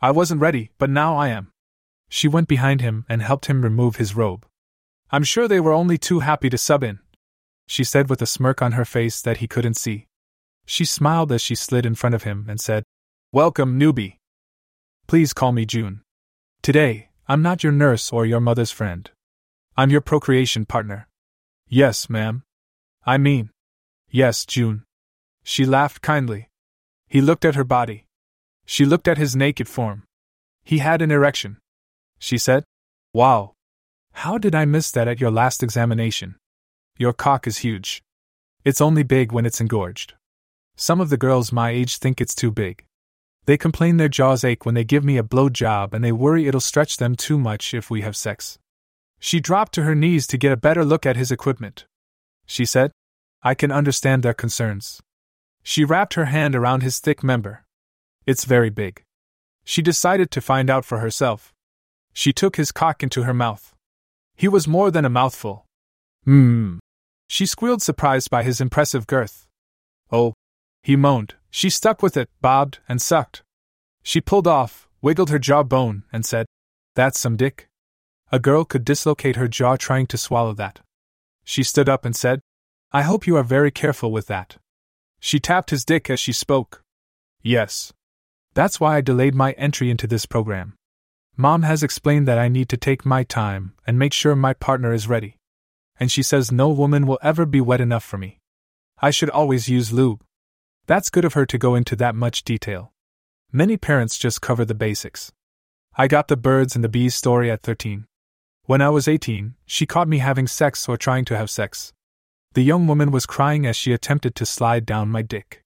I 0.00 0.12
wasn't 0.12 0.40
ready, 0.40 0.70
but 0.78 0.88
now 0.88 1.14
I 1.14 1.28
am. 1.28 1.52
She 2.08 2.26
went 2.26 2.48
behind 2.48 2.80
him 2.80 3.04
and 3.06 3.20
helped 3.20 3.46
him 3.46 3.60
remove 3.60 3.96
his 3.96 4.16
robe. 4.16 4.46
I'm 5.10 5.24
sure 5.24 5.46
they 5.46 5.60
were 5.60 5.74
only 5.74 5.98
too 5.98 6.20
happy 6.20 6.48
to 6.48 6.56
sub 6.56 6.82
in. 6.82 6.98
She 7.66 7.84
said 7.84 8.08
with 8.08 8.22
a 8.22 8.26
smirk 8.26 8.62
on 8.62 8.72
her 8.72 8.86
face 8.86 9.20
that 9.20 9.36
he 9.36 9.46
couldn't 9.46 9.76
see. 9.76 10.06
She 10.64 10.86
smiled 10.86 11.32
as 11.32 11.42
she 11.42 11.54
slid 11.54 11.84
in 11.84 11.94
front 11.94 12.14
of 12.14 12.22
him 12.22 12.46
and 12.48 12.58
said, 12.58 12.84
Welcome, 13.30 13.78
newbie. 13.78 14.16
Please 15.06 15.34
call 15.34 15.52
me 15.52 15.66
June. 15.66 16.00
Today, 16.62 17.10
I'm 17.28 17.42
not 17.42 17.62
your 17.62 17.72
nurse 17.72 18.10
or 18.10 18.24
your 18.24 18.40
mother's 18.40 18.70
friend. 18.70 19.10
I'm 19.76 19.90
your 19.90 20.00
procreation 20.00 20.66
partner. 20.66 21.08
Yes, 21.68 22.10
ma'am. 22.10 22.42
I 23.06 23.16
mean, 23.18 23.50
yes, 24.10 24.44
June. 24.44 24.84
She 25.44 25.64
laughed 25.64 26.02
kindly. 26.02 26.48
He 27.08 27.20
looked 27.20 27.44
at 27.44 27.54
her 27.54 27.64
body. 27.64 28.06
She 28.66 28.84
looked 28.84 29.08
at 29.08 29.18
his 29.18 29.34
naked 29.34 29.68
form. 29.68 30.04
He 30.64 30.78
had 30.78 31.02
an 31.02 31.10
erection. 31.10 31.58
She 32.18 32.38
said, 32.38 32.64
Wow. 33.12 33.54
How 34.12 34.38
did 34.38 34.54
I 34.54 34.64
miss 34.64 34.90
that 34.92 35.08
at 35.08 35.20
your 35.20 35.30
last 35.30 35.62
examination? 35.62 36.36
Your 36.98 37.12
cock 37.12 37.46
is 37.46 37.58
huge. 37.58 38.02
It's 38.64 38.80
only 38.80 39.02
big 39.02 39.32
when 39.32 39.46
it's 39.46 39.60
engorged. 39.60 40.14
Some 40.76 41.00
of 41.00 41.10
the 41.10 41.16
girls 41.16 41.52
my 41.52 41.70
age 41.70 41.96
think 41.96 42.20
it's 42.20 42.34
too 42.34 42.50
big. 42.50 42.84
They 43.46 43.56
complain 43.56 43.96
their 43.96 44.08
jaws 44.08 44.44
ache 44.44 44.66
when 44.66 44.74
they 44.74 44.84
give 44.84 45.04
me 45.04 45.16
a 45.16 45.22
blow 45.22 45.48
job 45.48 45.94
and 45.94 46.04
they 46.04 46.12
worry 46.12 46.46
it'll 46.46 46.60
stretch 46.60 46.98
them 46.98 47.16
too 47.16 47.38
much 47.38 47.72
if 47.74 47.90
we 47.90 48.02
have 48.02 48.16
sex. 48.16 48.58
She 49.20 49.38
dropped 49.38 49.74
to 49.74 49.82
her 49.82 49.94
knees 49.94 50.26
to 50.28 50.38
get 50.38 50.50
a 50.50 50.56
better 50.56 50.84
look 50.84 51.04
at 51.04 51.16
his 51.16 51.30
equipment. 51.30 51.84
She 52.46 52.64
said, 52.64 52.90
I 53.42 53.54
can 53.54 53.70
understand 53.70 54.22
their 54.22 54.34
concerns. 54.34 55.00
She 55.62 55.84
wrapped 55.84 56.14
her 56.14 56.24
hand 56.24 56.56
around 56.56 56.82
his 56.82 56.98
thick 56.98 57.22
member. 57.22 57.64
It's 58.26 58.44
very 58.44 58.70
big. 58.70 59.02
She 59.64 59.82
decided 59.82 60.30
to 60.30 60.40
find 60.40 60.70
out 60.70 60.84
for 60.84 60.98
herself. 60.98 61.52
She 62.12 62.32
took 62.32 62.56
his 62.56 62.72
cock 62.72 63.02
into 63.02 63.22
her 63.22 63.34
mouth. 63.34 63.74
He 64.36 64.48
was 64.48 64.66
more 64.66 64.90
than 64.90 65.04
a 65.04 65.10
mouthful. 65.10 65.66
Mmm. 66.26 66.78
She 67.28 67.46
squealed, 67.46 67.82
surprised 67.82 68.30
by 68.30 68.42
his 68.42 68.60
impressive 68.60 69.06
girth. 69.06 69.46
Oh. 70.10 70.34
He 70.82 70.96
moaned. 70.96 71.34
She 71.50 71.70
stuck 71.70 72.02
with 72.02 72.16
it, 72.16 72.28
bobbed, 72.40 72.78
and 72.88 73.00
sucked. 73.00 73.42
She 74.02 74.20
pulled 74.20 74.46
off, 74.46 74.88
wiggled 75.02 75.30
her 75.30 75.38
jawbone, 75.38 76.04
and 76.12 76.24
said, 76.24 76.46
That's 76.94 77.20
some 77.20 77.36
dick. 77.36 77.69
A 78.32 78.38
girl 78.38 78.64
could 78.64 78.84
dislocate 78.84 79.36
her 79.36 79.48
jaw 79.48 79.76
trying 79.76 80.06
to 80.06 80.16
swallow 80.16 80.52
that. 80.54 80.80
She 81.44 81.64
stood 81.64 81.88
up 81.88 82.04
and 82.04 82.14
said, 82.14 82.40
I 82.92 83.02
hope 83.02 83.26
you 83.26 83.36
are 83.36 83.42
very 83.42 83.72
careful 83.72 84.12
with 84.12 84.28
that. 84.28 84.56
She 85.18 85.40
tapped 85.40 85.70
his 85.70 85.84
dick 85.84 86.08
as 86.08 86.20
she 86.20 86.32
spoke. 86.32 86.82
Yes. 87.42 87.92
That's 88.54 88.78
why 88.78 88.96
I 88.96 89.00
delayed 89.00 89.34
my 89.34 89.52
entry 89.52 89.90
into 89.90 90.06
this 90.06 90.26
program. 90.26 90.74
Mom 91.36 91.62
has 91.62 91.82
explained 91.82 92.28
that 92.28 92.38
I 92.38 92.48
need 92.48 92.68
to 92.68 92.76
take 92.76 93.04
my 93.04 93.24
time 93.24 93.74
and 93.86 93.98
make 93.98 94.12
sure 94.12 94.36
my 94.36 94.52
partner 94.52 94.92
is 94.92 95.08
ready. 95.08 95.36
And 95.98 96.10
she 96.10 96.22
says 96.22 96.52
no 96.52 96.68
woman 96.68 97.06
will 97.06 97.18
ever 97.22 97.46
be 97.46 97.60
wet 97.60 97.80
enough 97.80 98.04
for 98.04 98.18
me. 98.18 98.38
I 99.02 99.10
should 99.10 99.30
always 99.30 99.68
use 99.68 99.92
lube. 99.92 100.22
That's 100.86 101.10
good 101.10 101.24
of 101.24 101.34
her 101.34 101.46
to 101.46 101.58
go 101.58 101.74
into 101.74 101.96
that 101.96 102.14
much 102.14 102.44
detail. 102.44 102.92
Many 103.52 103.76
parents 103.76 104.18
just 104.18 104.40
cover 104.40 104.64
the 104.64 104.74
basics. 104.74 105.32
I 105.96 106.06
got 106.06 106.28
the 106.28 106.36
birds 106.36 106.74
and 106.74 106.84
the 106.84 106.88
bees 106.88 107.14
story 107.14 107.50
at 107.50 107.62
13. 107.62 108.06
When 108.70 108.80
I 108.80 108.88
was 108.88 109.08
18, 109.08 109.56
she 109.66 109.84
caught 109.84 110.06
me 110.06 110.18
having 110.18 110.46
sex 110.46 110.88
or 110.88 110.96
trying 110.96 111.24
to 111.24 111.36
have 111.36 111.50
sex. 111.50 111.92
The 112.52 112.62
young 112.62 112.86
woman 112.86 113.10
was 113.10 113.26
crying 113.26 113.66
as 113.66 113.74
she 113.74 113.92
attempted 113.92 114.36
to 114.36 114.46
slide 114.46 114.86
down 114.86 115.08
my 115.08 115.22
dick. 115.22 115.64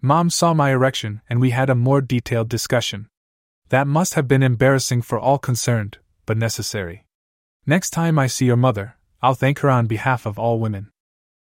Mom 0.00 0.30
saw 0.30 0.54
my 0.54 0.70
erection 0.70 1.20
and 1.28 1.42
we 1.42 1.50
had 1.50 1.68
a 1.68 1.74
more 1.74 2.00
detailed 2.00 2.48
discussion. 2.48 3.10
That 3.68 3.86
must 3.86 4.14
have 4.14 4.26
been 4.26 4.42
embarrassing 4.42 5.02
for 5.02 5.18
all 5.18 5.36
concerned, 5.36 5.98
but 6.24 6.38
necessary. 6.38 7.04
Next 7.66 7.90
time 7.90 8.18
I 8.18 8.28
see 8.28 8.46
your 8.46 8.56
mother, 8.56 8.96
I'll 9.20 9.34
thank 9.34 9.58
her 9.58 9.68
on 9.68 9.86
behalf 9.86 10.24
of 10.24 10.38
all 10.38 10.58
women. 10.58 10.90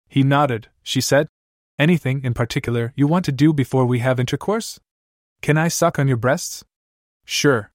He 0.09 0.23
nodded, 0.23 0.67
she 0.83 0.99
said. 0.99 1.29
Anything 1.79 2.21
in 2.25 2.33
particular 2.33 2.91
you 2.97 3.07
want 3.07 3.23
to 3.23 3.31
do 3.31 3.53
before 3.53 3.85
we 3.85 3.99
have 3.99 4.19
intercourse? 4.19 4.77
Can 5.41 5.57
I 5.57 5.69
suck 5.69 5.99
on 5.99 6.09
your 6.09 6.17
breasts? 6.17 6.65
Sure. 7.23 7.71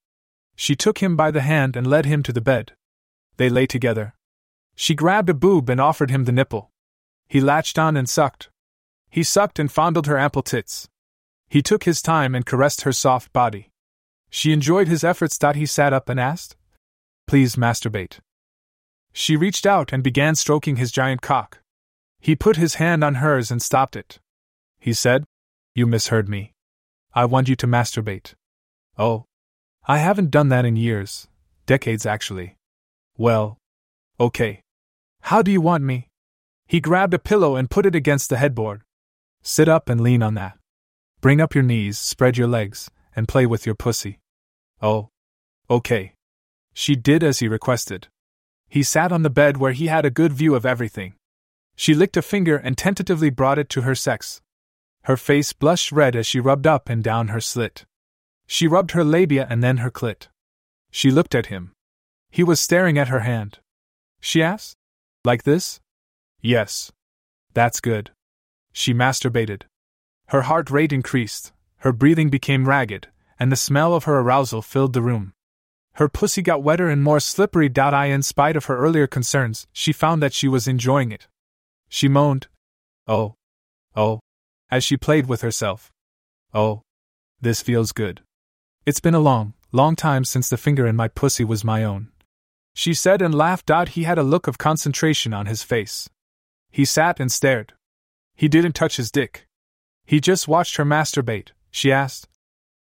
She 0.54 0.76
took 0.76 0.98
him 0.98 1.16
by 1.16 1.30
the 1.30 1.40
hand 1.40 1.76
and 1.76 1.86
led 1.86 2.04
him 2.04 2.22
to 2.24 2.32
the 2.34 2.42
bed. 2.42 2.74
They 3.36 3.48
lay 3.48 3.66
together. 3.66 4.14
She 4.74 4.94
grabbed 4.94 5.28
a 5.28 5.34
boob 5.34 5.68
and 5.68 5.80
offered 5.80 6.10
him 6.10 6.24
the 6.24 6.32
nipple. 6.32 6.70
He 7.28 7.40
latched 7.40 7.78
on 7.78 7.96
and 7.96 8.08
sucked. 8.08 8.50
He 9.10 9.22
sucked 9.22 9.58
and 9.58 9.70
fondled 9.70 10.06
her 10.06 10.18
ample 10.18 10.42
tits. 10.42 10.88
He 11.48 11.62
took 11.62 11.84
his 11.84 12.00
time 12.00 12.34
and 12.34 12.46
caressed 12.46 12.82
her 12.82 12.92
soft 12.92 13.32
body. 13.32 13.70
She 14.30 14.52
enjoyed 14.52 14.88
his 14.88 15.04
efforts. 15.04 15.38
He 15.54 15.66
sat 15.66 15.92
up 15.92 16.08
and 16.08 16.18
asked, 16.18 16.56
Please 17.26 17.56
masturbate. 17.56 18.20
She 19.12 19.36
reached 19.36 19.66
out 19.66 19.92
and 19.92 20.02
began 20.02 20.34
stroking 20.34 20.76
his 20.76 20.90
giant 20.90 21.20
cock. 21.20 21.60
He 22.18 22.34
put 22.34 22.56
his 22.56 22.76
hand 22.76 23.04
on 23.04 23.16
hers 23.16 23.50
and 23.50 23.60
stopped 23.60 23.96
it. 23.96 24.18
He 24.80 24.94
said, 24.94 25.24
You 25.74 25.86
misheard 25.86 26.28
me. 26.28 26.54
I 27.14 27.26
want 27.26 27.48
you 27.48 27.56
to 27.56 27.66
masturbate. 27.66 28.34
Oh. 28.96 29.26
I 29.86 29.98
haven't 29.98 30.30
done 30.30 30.48
that 30.48 30.64
in 30.64 30.76
years. 30.76 31.28
Decades, 31.66 32.06
actually. 32.06 32.56
Well. 33.16 33.58
Okay. 34.18 34.62
How 35.22 35.42
do 35.42 35.50
you 35.50 35.60
want 35.60 35.84
me? 35.84 36.08
He 36.66 36.80
grabbed 36.80 37.14
a 37.14 37.18
pillow 37.18 37.56
and 37.56 37.70
put 37.70 37.86
it 37.86 37.94
against 37.94 38.30
the 38.30 38.38
headboard. 38.38 38.82
Sit 39.42 39.68
up 39.68 39.88
and 39.88 40.00
lean 40.00 40.22
on 40.22 40.34
that. 40.34 40.58
Bring 41.20 41.40
up 41.40 41.54
your 41.54 41.64
knees, 41.64 41.98
spread 41.98 42.36
your 42.36 42.48
legs, 42.48 42.90
and 43.14 43.28
play 43.28 43.46
with 43.46 43.66
your 43.66 43.74
pussy. 43.74 44.18
Oh. 44.80 45.08
Okay. 45.68 46.14
She 46.72 46.96
did 46.96 47.22
as 47.22 47.40
he 47.40 47.48
requested. 47.48 48.08
He 48.68 48.82
sat 48.82 49.12
on 49.12 49.22
the 49.22 49.30
bed 49.30 49.58
where 49.58 49.72
he 49.72 49.88
had 49.88 50.06
a 50.06 50.10
good 50.10 50.32
view 50.32 50.54
of 50.54 50.64
everything. 50.64 51.14
She 51.76 51.94
licked 51.94 52.16
a 52.16 52.22
finger 52.22 52.56
and 52.56 52.76
tentatively 52.76 53.30
brought 53.30 53.58
it 53.58 53.68
to 53.70 53.82
her 53.82 53.94
sex. 53.94 54.40
Her 55.04 55.16
face 55.16 55.52
blushed 55.52 55.92
red 55.92 56.16
as 56.16 56.26
she 56.26 56.40
rubbed 56.40 56.66
up 56.66 56.88
and 56.88 57.02
down 57.02 57.28
her 57.28 57.40
slit. 57.40 57.84
She 58.46 58.66
rubbed 58.66 58.92
her 58.92 59.04
labia 59.04 59.46
and 59.50 59.62
then 59.62 59.78
her 59.78 59.90
clit. 59.90 60.28
She 60.90 61.10
looked 61.10 61.34
at 61.34 61.46
him. 61.46 61.72
He 62.32 62.42
was 62.42 62.58
staring 62.58 62.96
at 62.96 63.08
her 63.08 63.20
hand. 63.20 63.58
She 64.18 64.42
asked, 64.42 64.74
Like 65.22 65.42
this? 65.42 65.80
Yes. 66.40 66.90
That's 67.52 67.78
good. 67.78 68.10
She 68.72 68.94
masturbated. 68.94 69.64
Her 70.28 70.42
heart 70.42 70.70
rate 70.70 70.94
increased, 70.94 71.52
her 71.80 71.92
breathing 71.92 72.30
became 72.30 72.66
ragged, 72.66 73.08
and 73.38 73.52
the 73.52 73.56
smell 73.56 73.92
of 73.92 74.04
her 74.04 74.18
arousal 74.18 74.62
filled 74.62 74.94
the 74.94 75.02
room. 75.02 75.34
Her 75.96 76.08
pussy 76.08 76.40
got 76.40 76.62
wetter 76.62 76.88
and 76.88 77.02
more 77.02 77.20
slippery. 77.20 77.70
I, 77.76 78.06
in 78.06 78.22
spite 78.22 78.56
of 78.56 78.64
her 78.64 78.78
earlier 78.78 79.06
concerns, 79.06 79.66
she 79.72 79.92
found 79.92 80.22
that 80.22 80.32
she 80.32 80.48
was 80.48 80.66
enjoying 80.66 81.12
it. 81.12 81.28
She 81.90 82.08
moaned, 82.08 82.46
Oh, 83.06 83.34
oh, 83.94 84.20
as 84.70 84.84
she 84.84 84.96
played 84.96 85.26
with 85.26 85.42
herself. 85.42 85.92
Oh, 86.54 86.80
this 87.42 87.60
feels 87.60 87.92
good. 87.92 88.22
It's 88.86 89.00
been 89.00 89.14
a 89.14 89.20
long, 89.20 89.52
long 89.70 89.96
time 89.96 90.24
since 90.24 90.48
the 90.48 90.56
finger 90.56 90.86
in 90.86 90.96
my 90.96 91.08
pussy 91.08 91.44
was 91.44 91.62
my 91.62 91.84
own. 91.84 92.11
She 92.74 92.94
said 92.94 93.22
and 93.22 93.34
laughed. 93.34 93.70
Out 93.70 93.90
he 93.90 94.04
had 94.04 94.18
a 94.18 94.22
look 94.22 94.46
of 94.46 94.58
concentration 94.58 95.32
on 95.32 95.46
his 95.46 95.62
face. 95.62 96.08
He 96.70 96.84
sat 96.84 97.20
and 97.20 97.30
stared. 97.30 97.74
He 98.34 98.48
didn't 98.48 98.72
touch 98.72 98.96
his 98.96 99.10
dick. 99.10 99.46
He 100.04 100.20
just 100.20 100.48
watched 100.48 100.76
her 100.76 100.84
masturbate. 100.84 101.50
She 101.70 101.92
asked, 101.92 102.28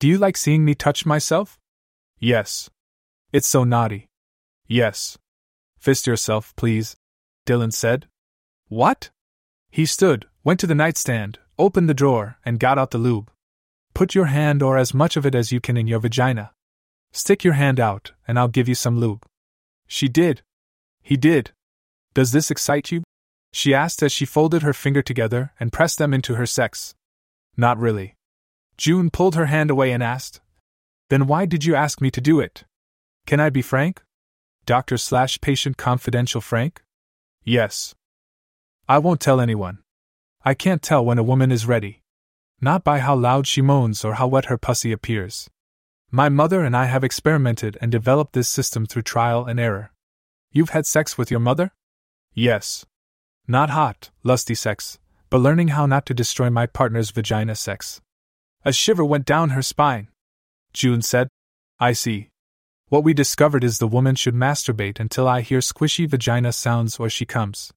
do 0.01 0.07
you 0.07 0.17
like 0.17 0.37
seeing 0.37 0.65
me 0.65 0.77
touch 0.77 1.05
myself? 1.05 1.59
Yes. 2.21 2.71
It's 3.33 3.49
so 3.49 3.65
naughty. 3.65 4.07
Yes. 4.69 5.19
Fist 5.77 6.07
yourself, 6.07 6.55
please, 6.55 6.97
Dylan 7.47 7.73
said. 7.73 8.07
What? 8.69 9.11
He 9.71 9.87
stood, 9.87 10.27
went 10.45 10.61
to 10.61 10.69
the 10.69 10.75
nightstand, 10.77 11.41
opened 11.59 11.89
the 11.89 11.95
drawer, 11.95 12.39
and 12.45 12.61
got 12.61 12.79
out 12.79 12.93
the 12.93 12.99
lube. 12.99 13.33
Put 13.93 14.15
your 14.15 14.27
hand 14.27 14.63
or 14.63 14.79
as 14.79 14.95
much 14.95 15.17
of 15.17 15.27
it 15.27 15.35
as 15.35 15.51
you 15.51 15.61
can 15.61 15.77
in 15.77 15.89
your 15.89 15.99
vagina. 15.99 16.53
Stick 17.11 17.43
your 17.43 17.55
hand 17.55 17.81
out, 17.81 18.13
and 18.29 18.39
I'll 18.39 18.47
give 18.47 18.69
you 18.69 18.77
some 18.77 19.01
lube. 19.01 19.27
She 19.89 20.09
did. 20.09 20.43
He 21.03 21.17
did. 21.17 21.51
Does 22.15 22.31
this 22.31 22.51
excite 22.51 22.93
you? 22.93 23.03
She 23.53 23.75
asked 23.75 24.03
as 24.03 24.13
she 24.13 24.25
folded 24.25 24.63
her 24.63 24.73
finger 24.75 25.03
together 25.03 25.53
and 25.59 25.73
pressed 25.73 25.99
them 25.99 26.15
into 26.15 26.37
her 26.37 26.47
sex. 26.47 26.95
Not 27.57 27.79
really. 27.79 28.15
June 28.77 29.11
pulled 29.11 29.35
her 29.35 29.47
hand 29.47 29.71
away 29.71 29.91
and 29.91 30.03
asked, 30.03 30.41
Then 31.09 31.27
why 31.27 31.47
did 31.47 31.65
you 31.65 31.75
ask 31.75 32.01
me 32.01 32.11
to 32.13 32.21
do 32.21 32.39
it? 32.39 32.65
Can 33.27 33.41
I 33.41 33.51
be 33.51 33.63
frank? 33.63 34.03
Doctor 34.69 34.99
slash 34.99 35.41
patient 35.41 35.79
confidential 35.79 36.43
Frank? 36.43 36.83
Yes. 37.43 37.95
I 38.87 38.99
won't 38.99 39.19
tell 39.19 39.41
anyone. 39.41 39.79
I 40.45 40.53
can't 40.53 40.83
tell 40.83 41.03
when 41.03 41.17
a 41.17 41.23
woman 41.23 41.51
is 41.51 41.67
ready. 41.67 42.03
Not 42.61 42.85
by 42.85 42.99
how 42.99 43.17
loud 43.17 43.47
she 43.47 43.63
moans 43.63 44.05
or 44.05 44.15
how 44.15 44.27
wet 44.27 44.45
her 44.47 44.59
pussy 44.59 44.93
appears. 44.93 45.49
My 46.11 46.31
mother 46.31 46.65
and 46.65 46.75
I 46.75 46.87
have 46.87 47.05
experimented 47.05 47.77
and 47.83 47.93
developed 47.93 48.33
this 48.33 48.49
system 48.49 48.87
through 48.87 49.03
trial 49.03 49.45
and 49.45 49.61
error. 49.61 49.93
You've 50.51 50.71
had 50.71 50.87
sex 50.87 51.19
with 51.19 51.31
your 51.31 51.41
mother? 51.41 51.73
Yes. 52.33 52.87
Not 53.47 53.69
hot, 53.71 54.11
lusty 54.23 54.55
sex, 54.55 54.99
but 55.29 55.43
learning 55.43 55.69
how 55.69 55.85
not 55.85 56.07
to 56.07 56.15
destroy 56.15 56.49
my 56.49 56.65
partner's 56.65 57.11
vagina 57.11 57.55
sex. 57.55 58.01
A 58.65 58.73
shiver 58.73 59.05
went 59.05 59.27
down 59.27 59.51
her 59.51 59.61
spine. 59.61 60.09
June 60.73 61.03
said, 61.03 61.29
I 61.79 61.93
see. 61.93 62.31
What 62.89 63.05
we 63.05 63.13
discovered 63.13 63.63
is 63.63 63.79
the 63.79 63.87
woman 63.87 64.15
should 64.15 64.35
masturbate 64.35 64.99
until 64.99 65.29
I 65.29 65.43
hear 65.43 65.59
squishy 65.59 66.09
vagina 66.09 66.53
sounds 66.53 66.99
or 66.99 67.11
she 67.11 67.27
comes. 67.27 67.71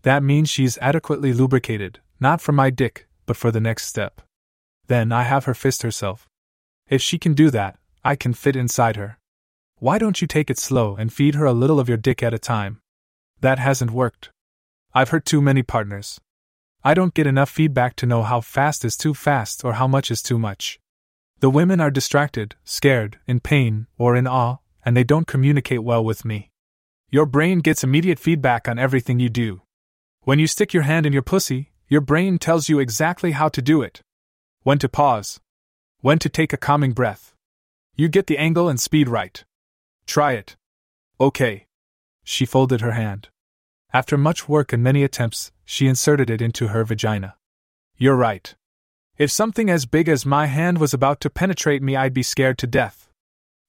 That 0.00 0.22
means 0.22 0.48
she's 0.48 0.78
adequately 0.78 1.34
lubricated, 1.34 2.00
not 2.20 2.40
for 2.40 2.52
my 2.52 2.70
dick, 2.70 3.06
but 3.26 3.36
for 3.36 3.50
the 3.50 3.60
next 3.60 3.84
step. 3.86 4.22
Then 4.86 5.12
I 5.12 5.24
have 5.24 5.44
her 5.44 5.54
fist 5.54 5.82
herself. 5.82 6.26
If 6.88 7.02
she 7.02 7.18
can 7.18 7.34
do 7.34 7.50
that, 7.50 7.78
I 8.04 8.14
can 8.14 8.32
fit 8.32 8.54
inside 8.54 8.96
her. 8.96 9.18
Why 9.78 9.98
don't 9.98 10.20
you 10.20 10.28
take 10.28 10.50
it 10.50 10.58
slow 10.58 10.96
and 10.96 11.12
feed 11.12 11.34
her 11.34 11.44
a 11.44 11.52
little 11.52 11.80
of 11.80 11.88
your 11.88 11.98
dick 11.98 12.22
at 12.22 12.32
a 12.32 12.38
time? 12.38 12.80
That 13.40 13.58
hasn't 13.58 13.90
worked. 13.90 14.30
I've 14.94 15.10
hurt 15.10 15.24
too 15.24 15.42
many 15.42 15.62
partners. 15.62 16.20
I 16.84 16.94
don't 16.94 17.14
get 17.14 17.26
enough 17.26 17.50
feedback 17.50 17.96
to 17.96 18.06
know 18.06 18.22
how 18.22 18.40
fast 18.40 18.84
is 18.84 18.96
too 18.96 19.12
fast 19.12 19.64
or 19.64 19.74
how 19.74 19.88
much 19.88 20.10
is 20.10 20.22
too 20.22 20.38
much. 20.38 20.78
The 21.40 21.50
women 21.50 21.80
are 21.80 21.90
distracted, 21.90 22.54
scared, 22.64 23.18
in 23.26 23.40
pain, 23.40 23.88
or 23.98 24.16
in 24.16 24.26
awe, 24.26 24.58
and 24.84 24.96
they 24.96 25.04
don't 25.04 25.26
communicate 25.26 25.82
well 25.82 26.04
with 26.04 26.24
me. 26.24 26.50
Your 27.10 27.26
brain 27.26 27.58
gets 27.58 27.84
immediate 27.84 28.18
feedback 28.20 28.68
on 28.68 28.78
everything 28.78 29.18
you 29.18 29.28
do. 29.28 29.62
When 30.22 30.38
you 30.38 30.46
stick 30.46 30.72
your 30.72 30.84
hand 30.84 31.04
in 31.04 31.12
your 31.12 31.22
pussy, 31.22 31.72
your 31.88 32.00
brain 32.00 32.38
tells 32.38 32.68
you 32.68 32.78
exactly 32.78 33.32
how 33.32 33.48
to 33.48 33.60
do 33.60 33.82
it. 33.82 34.00
When 34.62 34.78
to 34.78 34.88
pause, 34.88 35.40
when 36.06 36.20
to 36.20 36.28
take 36.28 36.52
a 36.52 36.56
calming 36.56 36.92
breath. 36.92 37.34
You 37.96 38.06
get 38.06 38.28
the 38.28 38.38
angle 38.38 38.68
and 38.68 38.78
speed 38.78 39.08
right. 39.08 39.44
Try 40.06 40.34
it. 40.34 40.54
Okay. 41.20 41.66
She 42.22 42.46
folded 42.46 42.80
her 42.80 42.92
hand. 42.92 43.28
After 43.92 44.16
much 44.16 44.48
work 44.48 44.72
and 44.72 44.84
many 44.84 45.02
attempts, 45.02 45.50
she 45.64 45.88
inserted 45.88 46.30
it 46.30 46.40
into 46.40 46.68
her 46.68 46.84
vagina. 46.84 47.34
You're 47.96 48.14
right. 48.14 48.54
If 49.18 49.32
something 49.32 49.68
as 49.68 49.84
big 49.84 50.08
as 50.08 50.24
my 50.24 50.46
hand 50.46 50.78
was 50.78 50.94
about 50.94 51.20
to 51.22 51.28
penetrate 51.28 51.82
me, 51.82 51.96
I'd 51.96 52.14
be 52.14 52.22
scared 52.22 52.58
to 52.58 52.68
death. 52.68 53.10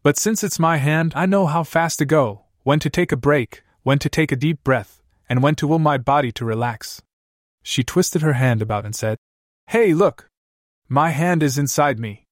But 0.04 0.20
since 0.20 0.44
it's 0.44 0.60
my 0.60 0.78
hand, 0.78 1.14
I 1.16 1.26
know 1.26 1.48
how 1.48 1.64
fast 1.64 1.98
to 1.98 2.06
go, 2.06 2.44
when 2.62 2.78
to 2.82 2.90
take 2.92 3.12
a 3.12 3.18
break, 3.18 3.64
when 3.82 3.98
to 3.98 4.10
take 4.10 4.32
a 4.32 4.44
deep 4.46 4.64
breath, 4.64 5.02
and 5.28 5.42
when 5.42 5.56
to 5.56 5.66
will 5.66 5.80
my 5.80 5.98
body 5.98 6.32
to 6.34 6.46
relax. 6.46 7.02
She 7.64 7.84
twisted 7.84 8.22
her 8.22 8.34
hand 8.34 8.62
about 8.62 8.86
and 8.86 8.96
said, 8.96 9.18
Hey, 9.66 9.96
look! 9.96 10.30
My 10.88 11.10
hand 11.10 11.42
is 11.42 11.58
inside 11.58 11.98
me. 11.98 12.27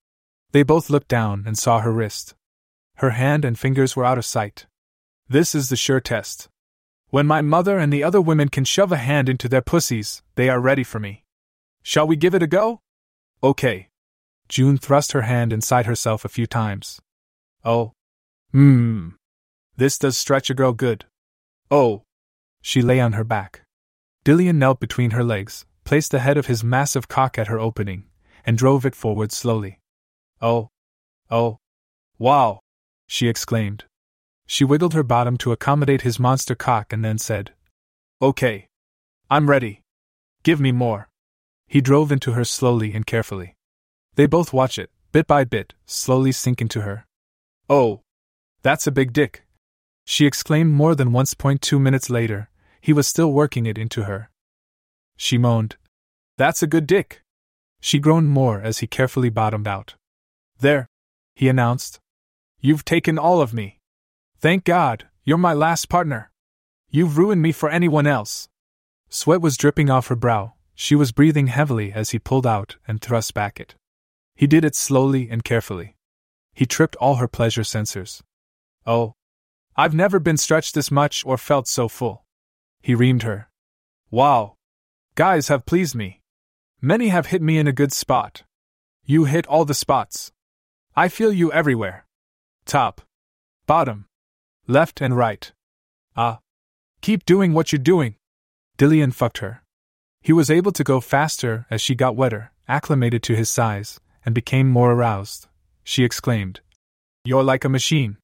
They 0.52 0.64
both 0.64 0.90
looked 0.90 1.08
down 1.08 1.44
and 1.46 1.58
saw 1.58 1.80
her 1.80 1.92
wrist. 1.92 2.36
Her 2.96 3.12
hand 3.12 3.44
and 3.44 3.60
fingers 3.60 3.96
were 3.96 4.06
out 4.06 4.18
of 4.18 4.26
sight. 4.26 4.68
This 5.28 5.54
is 5.54 5.70
the 5.70 5.76
sure 5.76 6.00
test. 6.00 6.48
When 7.10 7.28
my 7.28 7.42
mother 7.42 7.78
and 7.78 7.92
the 7.92 8.04
other 8.04 8.22
women 8.22 8.50
can 8.50 8.64
shove 8.64 8.92
a 8.92 8.98
hand 8.98 9.30
into 9.30 9.50
their 9.50 9.62
pussies, 9.62 10.22
they 10.36 10.50
are 10.50 10.60
ready 10.60 10.84
for 10.84 11.00
me. 11.00 11.24
Shall 11.84 12.08
we 12.08 12.16
give 12.16 12.34
it 12.34 12.44
a 12.44 12.48
go? 12.48 12.82
Okay. 13.44 13.90
June 14.48 14.78
thrust 14.78 15.12
her 15.12 15.24
hand 15.24 15.52
inside 15.52 15.86
herself 15.86 16.26
a 16.26 16.30
few 16.30 16.48
times. 16.48 17.02
Oh. 17.64 17.94
Hmm. 18.52 19.10
This 19.78 19.98
does 19.98 20.18
stretch 20.18 20.50
a 20.50 20.54
girl 20.54 20.74
good. 20.74 21.06
Oh. 21.70 22.04
She 22.62 22.82
lay 22.82 23.00
on 23.00 23.14
her 23.14 23.24
back. 23.24 23.62
Dillian 24.24 24.56
knelt 24.56 24.80
between 24.80 25.12
her 25.12 25.24
legs, 25.24 25.66
placed 25.84 26.12
the 26.12 26.20
head 26.20 26.38
of 26.38 26.48
his 26.48 26.64
massive 26.64 27.08
cock 27.08 27.38
at 27.38 27.48
her 27.48 27.60
opening, 27.60 28.06
and 28.46 28.58
drove 28.58 28.86
it 28.86 28.96
forward 28.96 29.32
slowly. 29.32 29.80
Oh! 30.42 30.70
Oh! 31.30 31.60
Wow! 32.18 32.60
she 33.08 33.28
exclaimed. 33.28 33.86
She 34.48 34.64
wiggled 34.64 34.94
her 34.94 35.04
bottom 35.04 35.38
to 35.38 35.52
accommodate 35.52 36.02
his 36.02 36.20
monster 36.20 36.56
cock 36.56 36.94
and 36.94 37.04
then 37.04 37.18
said, 37.18 37.54
Okay. 38.22 38.68
I'm 39.30 39.50
ready. 39.50 39.82
Give 40.44 40.60
me 40.60 40.72
more. 40.72 41.10
He 41.68 41.82
drove 41.82 42.12
into 42.12 42.34
her 42.34 42.46
slowly 42.46 42.94
and 42.94 43.06
carefully. 43.06 43.56
They 44.16 44.28
both 44.28 44.54
watch 44.54 44.78
it, 44.78 44.92
bit 45.12 45.28
by 45.28 45.44
bit, 45.44 45.74
slowly 45.86 46.32
sink 46.32 46.62
into 46.62 46.82
her. 46.82 47.06
Oh! 47.70 48.02
That's 48.62 48.88
a 48.88 48.92
big 48.92 49.14
dick! 49.14 49.46
She 50.06 50.28
exclaimed 50.28 50.72
more 50.72 50.94
than 50.94 51.12
once. 51.12 51.34
Point 51.34 51.62
two 51.62 51.80
minutes 51.80 52.10
later, 52.10 52.50
he 52.80 52.94
was 52.94 53.08
still 53.08 53.34
working 53.34 53.66
it 53.66 53.78
into 53.78 54.04
her. 54.04 54.30
She 55.18 55.38
moaned, 55.38 55.78
That's 56.38 56.62
a 56.62 56.68
good 56.68 56.86
dick! 56.86 57.22
She 57.82 58.00
groaned 58.00 58.30
more 58.30 58.62
as 58.62 58.80
he 58.80 58.88
carefully 58.88 59.30
bottomed 59.30 59.68
out. 59.68 59.96
There, 60.60 60.88
he 61.36 61.50
announced. 61.50 62.00
You've 62.60 62.86
taken 62.86 63.20
all 63.20 63.42
of 63.42 63.54
me. 63.54 63.80
Thank 64.40 64.64
God, 64.64 65.08
you're 65.24 65.38
my 65.38 65.54
last 65.54 65.90
partner. 65.90 66.32
You've 66.90 67.18
ruined 67.18 67.42
me 67.42 67.52
for 67.52 67.70
anyone 67.70 68.08
else. 68.08 68.48
Sweat 69.10 69.42
was 69.42 69.58
dripping 69.58 69.90
off 69.90 70.08
her 70.08 70.16
brow. 70.16 70.54
She 70.74 70.96
was 70.96 71.12
breathing 71.12 71.48
heavily 71.48 71.92
as 71.94 72.12
he 72.12 72.20
pulled 72.20 72.46
out 72.46 72.76
and 72.88 73.02
thrust 73.02 73.34
back 73.34 73.60
it. 73.60 73.76
He 74.36 74.48
did 74.48 74.66
it 74.66 74.76
slowly 74.76 75.30
and 75.30 75.44
carefully. 75.44 75.96
He 76.54 76.66
tripped 76.66 76.96
all 76.98 77.16
her 77.16 77.28
pleasure 77.28 77.64
sensors. 77.64 78.22
Oh. 78.86 79.14
I've 79.76 79.94
never 79.94 80.20
been 80.20 80.38
stretched 80.38 80.74
this 80.74 80.92
much 80.92 81.26
or 81.26 81.38
felt 81.38 81.68
so 81.68 81.88
full. 81.88 82.26
He 82.82 82.96
reamed 82.96 83.24
her. 83.24 83.50
Wow. 84.12 84.56
Guys 85.16 85.48
have 85.48 85.66
pleased 85.66 85.96
me. 85.96 86.22
Many 86.82 87.08
have 87.08 87.28
hit 87.28 87.42
me 87.42 87.58
in 87.58 87.68
a 87.68 87.74
good 87.74 87.92
spot. 87.92 88.44
You 89.06 89.26
hit 89.26 89.48
all 89.48 89.66
the 89.66 89.74
spots. 89.74 90.32
I 90.98 91.10
feel 91.10 91.34
you 91.34 91.52
everywhere. 91.52 92.06
Top. 92.66 93.02
Bottom. 93.68 94.06
Left 94.66 95.02
and 95.02 95.16
right. 95.18 95.52
Ah. 96.16 96.40
Keep 97.02 97.26
doing 97.26 97.52
what 97.52 97.74
you're 97.74 97.80
doing. 97.80 98.16
Dillian 98.78 99.14
fucked 99.14 99.40
her. 99.40 99.62
He 100.22 100.32
was 100.32 100.50
able 100.50 100.72
to 100.72 100.86
go 100.86 101.02
faster 101.02 101.66
as 101.70 101.82
she 101.82 101.96
got 101.96 102.16
wetter, 102.16 102.52
acclimated 102.68 103.24
to 103.24 103.36
his 103.36 103.50
size, 103.50 104.00
and 104.26 104.34
became 104.34 104.70
more 104.70 104.94
aroused. 104.94 105.48
She 105.84 106.06
exclaimed, 106.06 106.62
You're 107.26 107.44
like 107.44 107.66
a 107.66 107.70
machine. 107.70 108.18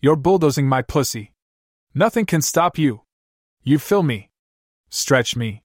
You're 0.00 0.16
bulldozing 0.16 0.66
my 0.66 0.80
pussy. 0.80 1.32
Nothing 1.94 2.24
can 2.24 2.40
stop 2.40 2.78
you. 2.78 3.02
You 3.62 3.78
fill 3.78 4.02
me. 4.02 4.30
Stretch 4.88 5.36
me. 5.36 5.62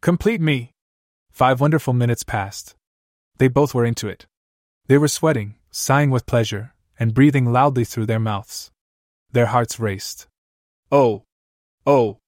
Complete 0.00 0.40
me. 0.40 0.72
Five 1.30 1.60
wonderful 1.60 1.94
minutes 1.94 2.24
passed. 2.24 2.74
They 3.38 3.46
both 3.46 3.74
were 3.74 3.84
into 3.84 4.08
it. 4.08 4.26
They 4.88 4.98
were 4.98 5.08
sweating, 5.08 5.54
sighing 5.76 6.08
with 6.08 6.24
pleasure, 6.24 6.72
and 7.00 7.14
breathing 7.14 7.52
loudly 7.52 7.84
through 7.84 8.06
their 8.06 8.20
mouths. 8.20 8.70
Their 9.32 9.46
hearts 9.46 9.80
raced. 9.80 10.28
Oh! 10.92 11.24
Oh! 11.84 12.18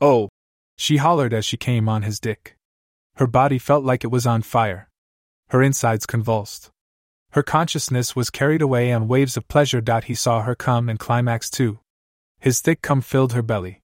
Oh! 0.00 0.28
She 0.76 0.98
hollered 0.98 1.34
as 1.34 1.44
she 1.44 1.56
came 1.56 1.88
on 1.88 2.02
his 2.02 2.20
dick. 2.20 2.56
Her 3.16 3.26
body 3.26 3.58
felt 3.58 3.84
like 3.84 4.04
it 4.04 4.12
was 4.12 4.28
on 4.28 4.42
fire. 4.42 4.88
Her 5.48 5.60
insides 5.60 6.06
convulsed. 6.06 6.70
Her 7.32 7.42
consciousness 7.42 8.14
was 8.14 8.30
carried 8.30 8.62
away 8.62 8.92
on 8.92 9.08
waves 9.08 9.36
of 9.36 9.48
pleasure. 9.48 9.82
He 10.04 10.14
saw 10.14 10.42
her 10.42 10.54
come 10.54 10.88
and 10.88 10.96
climax 10.98 11.50
too. 11.50 11.80
His 12.38 12.60
thick 12.60 12.80
cum 12.80 13.00
filled 13.00 13.32
her 13.32 13.42
belly. 13.42 13.80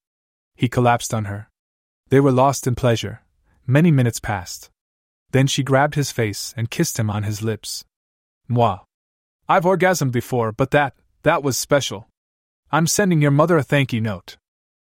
He 0.55 0.69
collapsed 0.69 1.12
on 1.12 1.24
her. 1.24 1.49
They 2.11 2.20
were 2.20 2.31
lost 2.31 2.69
in 2.69 2.77
pleasure. 2.77 3.23
Many 3.66 3.91
minutes 3.91 4.20
passed. 4.20 4.70
Then 5.32 5.49
she 5.49 5.65
grabbed 5.65 5.97
his 5.97 6.12
face 6.12 6.55
and 6.57 6.70
kissed 6.70 6.97
him 6.97 7.11
on 7.11 7.24
his 7.24 7.43
lips. 7.43 7.85
Moi. 8.47 8.78
I've 9.51 9.65
orgasmed 9.65 10.13
before, 10.13 10.53
but 10.53 10.71
that, 10.71 10.95
that 11.25 11.43
was 11.43 11.59
special. 11.59 12.09
I'm 12.71 12.87
sending 12.87 13.21
your 13.21 13.33
mother 13.33 13.57
a 13.57 13.65
thank 13.65 13.93
you 13.93 14.01
note. 14.01 14.37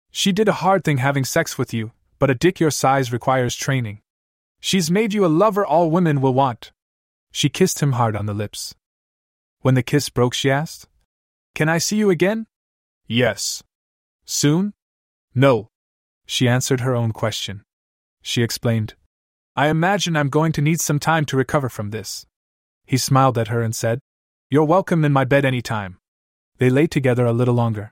She 0.09 0.31
did 0.31 0.47
a 0.47 0.63
hard 0.63 0.85
thing 0.85 0.99
having 0.99 1.25
sex 1.25 1.57
with 1.57 1.73
you, 1.73 1.91
but 2.17 2.29
a 2.29 2.33
dick 2.33 2.61
your 2.61 2.71
size 2.71 3.11
requires 3.11 3.57
training. 3.57 3.99
She's 4.61 4.89
made 4.89 5.13
you 5.13 5.25
a 5.25 5.35
lover 5.43 5.65
all 5.65 5.91
women 5.91 6.21
will 6.21 6.33
want. 6.33 6.71
She 7.29 7.49
kissed 7.49 7.81
him 7.81 7.91
hard 7.91 8.15
on 8.15 8.25
the 8.25 8.33
lips. 8.33 8.73
When 9.59 9.73
the 9.73 9.83
kiss 9.83 10.07
broke, 10.07 10.33
she 10.33 10.49
asked, 10.49 10.87
Can 11.55 11.67
I 11.67 11.77
see 11.77 11.97
you 11.97 12.09
again? 12.09 12.47
Yes. 13.05 13.63
Soon? 14.23 14.71
No. 15.35 15.67
She 16.25 16.47
answered 16.47 16.79
her 16.79 16.95
own 16.95 17.11
question. 17.11 17.63
She 18.21 18.41
explained, 18.41 18.93
I 19.57 19.67
imagine 19.67 20.15
I'm 20.15 20.29
going 20.29 20.53
to 20.53 20.61
need 20.61 20.79
some 20.79 20.99
time 20.99 21.25
to 21.25 21.35
recover 21.35 21.67
from 21.67 21.89
this. 21.89 22.25
He 22.85 22.95
smiled 22.95 23.37
at 23.37 23.49
her 23.49 23.61
and 23.61 23.75
said, 23.75 23.99
You're 24.53 24.65
welcome 24.65 25.03
in 25.03 25.11
my 25.11 25.25
bed 25.25 25.45
any 25.45 25.63
time. 25.63 25.97
They 26.59 26.69
lay 26.69 26.85
together 26.85 27.25
a 27.25 27.33
little 27.33 27.55
longer. 27.55 27.91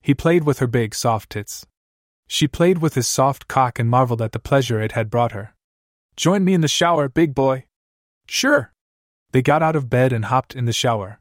He 0.00 0.14
played 0.14 0.42
with 0.42 0.58
her 0.58 0.66
big, 0.66 0.96
soft 0.96 1.30
tits. 1.30 1.64
She 2.26 2.48
played 2.48 2.78
with 2.78 2.94
his 2.94 3.06
soft 3.06 3.46
cock 3.46 3.78
and 3.78 3.88
marveled 3.88 4.20
at 4.20 4.32
the 4.32 4.40
pleasure 4.40 4.82
it 4.82 4.98
had 4.98 5.10
brought 5.10 5.30
her. 5.30 5.54
Join 6.16 6.44
me 6.44 6.54
in 6.54 6.60
the 6.60 6.66
shower, 6.66 7.08
big 7.08 7.36
boy. 7.36 7.66
Sure. 8.26 8.72
They 9.30 9.42
got 9.42 9.62
out 9.62 9.76
of 9.76 9.88
bed 9.88 10.12
and 10.12 10.24
hopped 10.24 10.56
in 10.56 10.64
the 10.64 10.72
shower. 10.72 11.20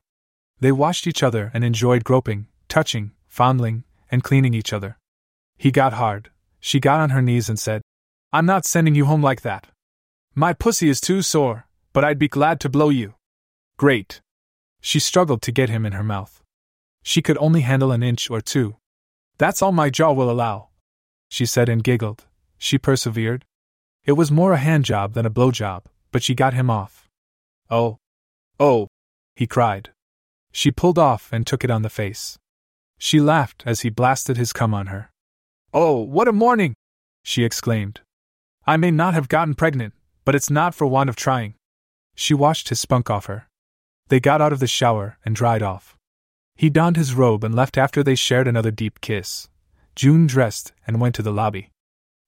They 0.60 0.72
washed 0.72 1.06
each 1.06 1.22
other 1.22 1.52
and 1.54 1.64
enjoyed 1.64 2.04
groping, 2.04 2.48
touching, 2.68 3.12
fondling, 3.28 3.84
and 4.10 4.24
cleaning 4.24 4.56
each 4.56 4.74
other. 4.74 4.98
He 5.60 5.70
got 5.70 5.94
hard. 5.94 6.32
She 6.60 6.80
got 6.80 7.00
on 7.00 7.12
her 7.12 7.22
knees 7.22 7.50
and 7.50 7.60
said, 7.60 7.84
I'm 8.34 8.48
not 8.48 8.66
sending 8.66 8.96
you 8.96 9.06
home 9.06 9.22
like 9.22 9.42
that. 9.42 9.68
My 10.34 10.54
pussy 10.54 10.90
is 10.90 11.00
too 11.00 11.22
sore, 11.22 11.68
but 11.94 12.04
I'd 12.04 12.18
be 12.18 12.28
glad 12.28 12.60
to 12.62 12.68
blow 12.68 12.90
you. 12.90 13.14
Great. 13.78 14.22
She 14.82 15.00
struggled 15.00 15.42
to 15.44 15.52
get 15.52 15.70
him 15.70 15.86
in 15.86 15.94
her 15.94 16.04
mouth. 16.04 16.42
She 17.04 17.22
could 17.22 17.38
only 17.38 17.62
handle 17.62 17.92
an 17.92 18.04
inch 18.04 18.30
or 18.30 18.42
two. 18.42 18.76
That's 19.38 19.62
all 19.62 19.72
my 19.72 19.90
jaw 19.90 20.12
will 20.12 20.30
allow 20.30 20.72
she 21.32 21.46
said 21.46 21.70
and 21.70 21.82
giggled. 21.82 22.26
She 22.58 22.78
persevered. 22.78 23.46
It 24.04 24.12
was 24.14 24.30
more 24.30 24.52
a 24.52 24.58
hand 24.58 24.84
job 24.84 25.14
than 25.14 25.26
a 25.26 25.30
blow 25.30 25.50
job, 25.50 25.86
but 26.12 26.22
she 26.22 26.36
got 26.36 26.54
him 26.54 26.70
off. 26.70 27.08
Oh! 27.70 28.00
Oh! 28.60 28.90
he 29.38 29.48
cried. 29.48 29.92
She 30.52 30.72
pulled 30.72 31.00
off 31.00 31.32
and 31.32 31.48
took 31.48 31.64
it 31.64 31.72
on 31.72 31.84
the 31.84 31.90
face. 31.90 32.38
She 32.98 33.22
laughed 33.22 33.64
as 33.66 33.80
he 33.80 33.90
blasted 33.90 34.36
his 34.36 34.52
cum 34.52 34.74
on 34.74 34.88
her. 34.88 35.10
Oh, 35.74 36.02
what 36.02 36.28
a 36.28 36.34
morning! 36.34 36.76
she 37.24 37.46
exclaimed. 37.46 38.02
I 38.68 38.76
may 38.76 38.92
not 38.92 39.14
have 39.14 39.30
gotten 39.30 39.56
pregnant, 39.56 39.94
but 40.26 40.36
it's 40.36 40.50
not 40.50 40.76
for 40.76 40.86
want 40.86 41.10
of 41.10 41.16
trying. 41.16 41.56
She 42.14 42.34
washed 42.34 42.68
his 42.68 42.82
spunk 42.82 43.10
off 43.10 43.28
her. 43.28 43.48
They 44.12 44.20
got 44.20 44.42
out 44.42 44.52
of 44.52 44.60
the 44.60 44.68
shower 44.68 45.18
and 45.24 45.34
dried 45.34 45.64
off. 45.64 45.96
He 46.58 46.70
donned 46.70 46.98
his 46.98 47.14
robe 47.14 47.46
and 47.46 47.56
left 47.56 47.78
after 47.78 48.04
they 48.04 48.16
shared 48.16 48.46
another 48.46 48.70
deep 48.70 49.00
kiss. 49.00 49.48
June 49.96 50.28
dressed 50.28 50.74
and 50.86 51.00
went 51.00 51.16
to 51.16 51.22
the 51.22 51.32
lobby. 51.32 51.70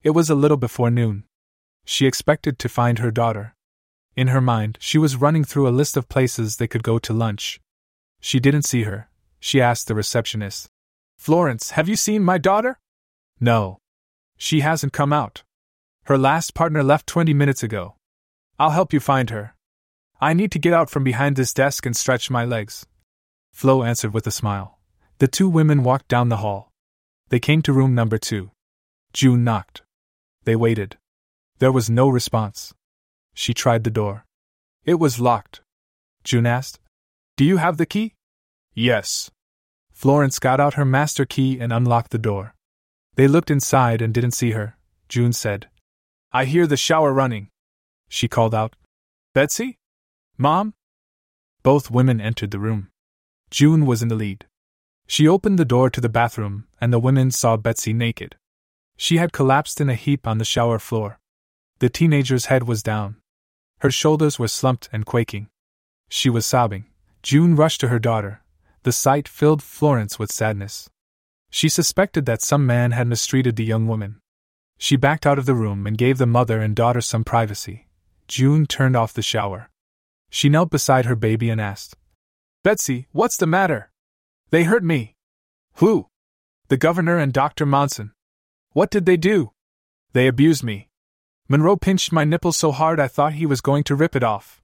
It 0.02 0.12
was 0.12 0.30
a 0.30 0.42
little 0.44 0.56
before 0.56 0.90
noon. 0.90 1.26
She 1.84 2.08
expected 2.08 2.58
to 2.58 2.70
find 2.70 3.00
her 3.00 3.12
daughter. 3.12 3.54
In 4.16 4.30
her 4.30 4.40
mind, 4.40 4.78
she 4.80 4.98
was 4.98 5.18
running 5.18 5.44
through 5.44 5.68
a 5.68 5.76
list 5.78 5.98
of 5.98 6.08
places 6.08 6.56
they 6.56 6.70
could 6.70 6.84
go 6.84 7.00
to 7.00 7.12
lunch. 7.12 7.60
She 8.22 8.40
didn't 8.40 8.64
see 8.64 8.84
her. 8.84 9.10
She 9.42 9.60
asked 9.60 9.90
the 9.90 9.94
receptionist, 9.94 10.70
Florence, 11.18 11.72
have 11.72 11.90
you 11.90 11.98
seen 11.98 12.24
my 12.24 12.38
daughter? 12.38 12.80
No. 13.42 13.80
She 14.38 14.62
hasn't 14.62 14.94
come 14.94 15.12
out. 15.12 15.44
Her 16.06 16.18
last 16.18 16.54
partner 16.54 16.82
left 16.82 17.08
20 17.08 17.34
minutes 17.34 17.62
ago. 17.62 17.96
I'll 18.58 18.72
help 18.72 18.94
you 18.94 19.02
find 19.02 19.32
her. 19.32 19.54
I 20.24 20.32
need 20.32 20.54
to 20.54 20.60
get 20.60 20.72
out 20.72 20.90
from 20.90 21.04
behind 21.04 21.36
this 21.36 21.54
desk 21.54 21.86
and 21.86 21.98
stretch 21.98 22.32
my 22.32 22.46
legs. 22.46 22.86
Flo 23.52 23.84
answered 23.84 24.14
with 24.14 24.26
a 24.26 24.32
smile. 24.32 24.80
The 25.18 25.28
two 25.28 25.50
women 25.50 25.84
walked 25.84 26.08
down 26.08 26.30
the 26.30 26.38
hall. 26.38 26.72
They 27.28 27.42
came 27.42 27.62
to 27.64 27.74
room 27.74 27.94
number 27.94 28.18
two. 28.18 28.52
June 29.12 29.44
knocked. 29.44 29.82
They 30.46 30.56
waited. 30.56 30.98
There 31.60 31.74
was 31.74 31.90
no 31.90 32.08
response. 32.08 32.74
She 33.34 33.54
tried 33.54 33.84
the 33.84 33.90
door. 33.90 34.24
It 34.86 34.94
was 34.94 35.20
locked. 35.20 35.60
June 36.24 36.46
asked, 36.46 36.80
Do 37.36 37.44
you 37.44 37.58
have 37.58 37.76
the 37.76 37.86
key? 37.86 38.14
Yes. 38.74 39.30
Florence 39.92 40.40
got 40.40 40.62
out 40.62 40.76
her 40.76 40.86
master 40.86 41.26
key 41.26 41.60
and 41.60 41.74
unlocked 41.74 42.12
the 42.12 42.18
door. 42.18 42.56
They 43.16 43.28
looked 43.28 43.52
inside 43.52 44.02
and 44.02 44.14
didn't 44.14 44.40
see 44.40 44.52
her. 44.52 44.78
June 45.10 45.34
said, 45.34 45.68
I 46.32 46.46
hear 46.46 46.66
the 46.66 46.78
shower 46.78 47.12
running. 47.12 47.50
She 48.08 48.30
called 48.30 48.56
out, 48.56 48.78
Betsy? 49.34 49.80
Mom? 50.44 50.74
Both 51.64 51.90
women 51.90 52.20
entered 52.20 52.52
the 52.52 52.60
room. 52.60 52.90
June 53.50 53.86
was 53.86 54.02
in 54.04 54.10
the 54.10 54.16
lead. 54.16 54.46
She 55.08 55.26
opened 55.26 55.58
the 55.58 55.64
door 55.64 55.90
to 55.90 56.02
the 56.02 56.10
bathroom, 56.10 56.68
and 56.82 56.92
the 56.92 57.00
women 57.00 57.32
saw 57.32 57.56
Betsy 57.56 57.94
naked. 57.94 58.36
She 58.98 59.16
had 59.16 59.32
collapsed 59.32 59.80
in 59.80 59.90
a 59.90 59.96
heap 59.96 60.28
on 60.28 60.40
the 60.40 60.44
shower 60.44 60.80
floor. 60.80 61.18
The 61.80 61.88
teenager's 61.88 62.48
head 62.48 62.68
was 62.68 62.84
down. 62.84 63.16
Her 63.80 63.90
shoulders 63.90 64.38
were 64.38 64.50
slumped 64.50 64.90
and 64.92 65.06
quaking. 65.06 65.48
She 66.10 66.30
was 66.30 66.46
sobbing. 66.46 66.88
June 67.22 67.56
rushed 67.56 67.80
to 67.80 67.88
her 67.88 67.98
daughter. 67.98 68.42
The 68.82 68.92
sight 68.92 69.30
filled 69.30 69.64
Florence 69.64 70.20
with 70.20 70.30
sadness. 70.30 70.90
She 71.52 71.70
suspected 71.70 72.26
that 72.26 72.42
some 72.42 72.66
man 72.66 72.92
had 72.92 73.08
mistreated 73.08 73.56
the 73.56 73.64
young 73.64 73.88
woman. 73.88 74.20
She 74.78 74.98
backed 74.98 75.26
out 75.26 75.40
of 75.40 75.46
the 75.46 75.56
room 75.56 75.88
and 75.88 75.98
gave 75.98 76.18
the 76.18 76.26
mother 76.26 76.60
and 76.60 76.76
daughter 76.76 77.00
some 77.00 77.24
privacy. 77.24 77.88
June 78.28 78.66
turned 78.66 78.98
off 78.98 79.14
the 79.14 79.22
shower. 79.22 79.70
She 80.34 80.50
knelt 80.50 80.72
beside 80.72 81.06
her 81.06 81.16
baby 81.16 81.52
and 81.52 81.62
asked, 81.62 81.96
Betsy, 82.64 83.06
what's 83.12 83.38
the 83.38 83.46
matter? 83.46 83.92
They 84.50 84.64
hurt 84.64 84.84
me. 84.84 85.16
Who? 85.76 86.08
The 86.70 86.76
governor 86.76 87.20
and 87.20 87.32
Dr. 87.32 87.68
Monson. 87.68 88.14
What 88.72 88.90
did 88.90 89.06
they 89.06 89.16
do? 89.16 89.52
They 90.14 90.26
abused 90.26 90.64
me. 90.64 90.90
Monroe 91.48 91.76
pinched 91.76 92.12
my 92.12 92.24
nipple 92.24 92.52
so 92.52 92.72
hard 92.72 93.00
I 93.00 93.08
thought 93.08 93.34
he 93.34 93.46
was 93.46 93.62
going 93.62 93.84
to 93.84 93.96
rip 93.96 94.16
it 94.16 94.24
off. 94.24 94.60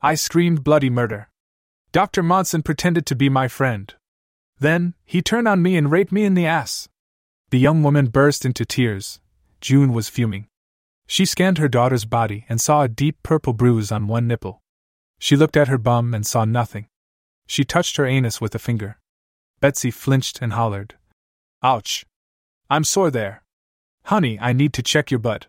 I 0.00 0.14
screamed 0.14 0.62
bloody 0.62 0.90
murder. 0.90 1.28
Dr. 1.90 2.22
Monson 2.22 2.62
pretended 2.62 3.04
to 3.06 3.16
be 3.16 3.28
my 3.28 3.48
friend. 3.48 3.92
Then, 4.60 4.94
he 5.04 5.22
turned 5.22 5.48
on 5.48 5.60
me 5.60 5.76
and 5.76 5.90
raped 5.90 6.12
me 6.12 6.22
in 6.22 6.34
the 6.34 6.46
ass. 6.46 6.88
The 7.50 7.58
young 7.58 7.82
woman 7.82 8.10
burst 8.10 8.44
into 8.44 8.64
tears. 8.64 9.18
June 9.60 9.92
was 9.92 10.08
fuming. 10.08 10.46
She 11.08 11.24
scanned 11.24 11.58
her 11.58 11.68
daughter's 11.68 12.04
body 12.04 12.46
and 12.48 12.60
saw 12.60 12.82
a 12.82 12.88
deep 12.88 13.16
purple 13.24 13.54
bruise 13.54 13.90
on 13.90 14.06
one 14.06 14.28
nipple. 14.28 14.62
She 15.20 15.36
looked 15.36 15.56
at 15.56 15.68
her 15.68 15.78
bum 15.78 16.14
and 16.14 16.26
saw 16.26 16.44
nothing. 16.46 16.86
She 17.46 17.62
touched 17.62 17.96
her 17.96 18.06
anus 18.06 18.40
with 18.40 18.54
a 18.54 18.58
finger. 18.58 18.98
Betsy 19.60 19.90
flinched 19.90 20.40
and 20.40 20.54
hollered. 20.54 20.94
Ouch! 21.62 22.06
I'm 22.70 22.84
sore 22.84 23.10
there. 23.10 23.42
Honey, 24.04 24.38
I 24.40 24.54
need 24.54 24.72
to 24.72 24.82
check 24.82 25.10
your 25.10 25.20
butt. 25.20 25.46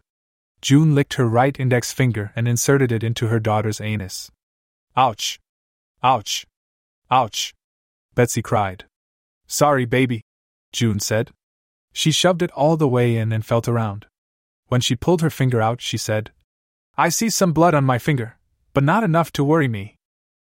June 0.61 0.93
licked 0.93 1.13
her 1.13 1.25
right 1.25 1.57
index 1.57 1.93
finger 1.93 2.33
and 2.35 2.47
inserted 2.47 2.91
it 2.91 3.01
into 3.01 3.27
her 3.27 3.39
daughter's 3.39 3.79
anus. 3.79 4.29
Ouch! 4.97 5.39
Ouch! 6.03 6.45
Ouch! 7.09 7.53
Betsy 8.13 8.41
cried. 8.41 8.83
Sorry, 9.47 9.85
baby, 9.85 10.21
June 10.73 10.99
said. 10.99 11.31
She 11.93 12.11
shoved 12.11 12.41
it 12.41 12.51
all 12.51 12.75
the 12.75 12.89
way 12.89 13.15
in 13.15 13.31
and 13.31 13.45
felt 13.45 13.69
around. 13.69 14.05
When 14.67 14.81
she 14.81 14.95
pulled 14.97 15.21
her 15.21 15.29
finger 15.29 15.61
out, 15.61 15.79
she 15.79 15.97
said, 15.97 16.31
I 16.97 17.07
see 17.07 17.29
some 17.29 17.53
blood 17.53 17.73
on 17.73 17.85
my 17.85 17.99
finger, 17.99 18.37
but 18.73 18.83
not 18.83 19.03
enough 19.03 19.31
to 19.33 19.43
worry 19.43 19.67
me. 19.67 19.97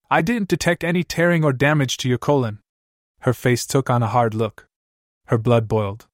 I 0.10 0.22
didn't 0.22 0.49
detect 0.49 0.84
any 0.84 1.03
tearing 1.03 1.43
or 1.43 1.53
damage 1.53 1.98
to 1.98 2.10
your 2.10 2.18
colon. 2.18 2.60
Her 3.22 3.34
face 3.34 3.65
took 3.65 3.89
on 3.89 4.03
a 4.03 4.07
hard 4.07 4.34
look. 4.34 4.68
Her 5.27 5.38
blood 5.38 5.68
boiled. 5.68 6.07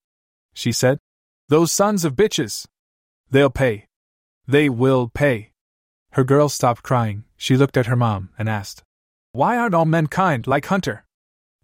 She 0.53 0.71
said, 0.71 0.99
Those 1.49 1.71
sons 1.71 2.05
of 2.05 2.15
bitches! 2.15 2.67
They'll 3.31 3.49
pay. 3.49 3.87
They 4.47 4.69
will 4.69 5.09
pay. 5.09 5.51
Her 6.11 6.23
girl 6.23 6.49
stopped 6.49 6.83
crying. 6.83 7.25
She 7.35 7.57
looked 7.57 7.77
at 7.77 7.87
her 7.87 7.95
mom 7.95 8.29
and 8.37 8.47
asked, 8.49 8.83
Why 9.31 9.57
aren't 9.57 9.75
all 9.75 9.85
men 9.85 10.07
kind 10.07 10.47
like 10.47 10.65
Hunter? 10.65 11.05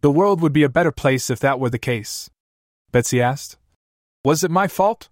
The 0.02 0.12
world 0.12 0.42
would 0.42 0.54
be 0.54 0.64
a 0.64 0.70
better 0.70 0.92
place 0.92 1.30
if 1.30 1.40
that 1.40 1.60
were 1.60 1.70
the 1.70 1.80
case. 1.80 2.30
Betsy 2.92 3.22
asked, 3.22 3.58
Was 4.24 4.44
it 4.44 4.52
my 4.52 4.68
fault? 4.68 5.10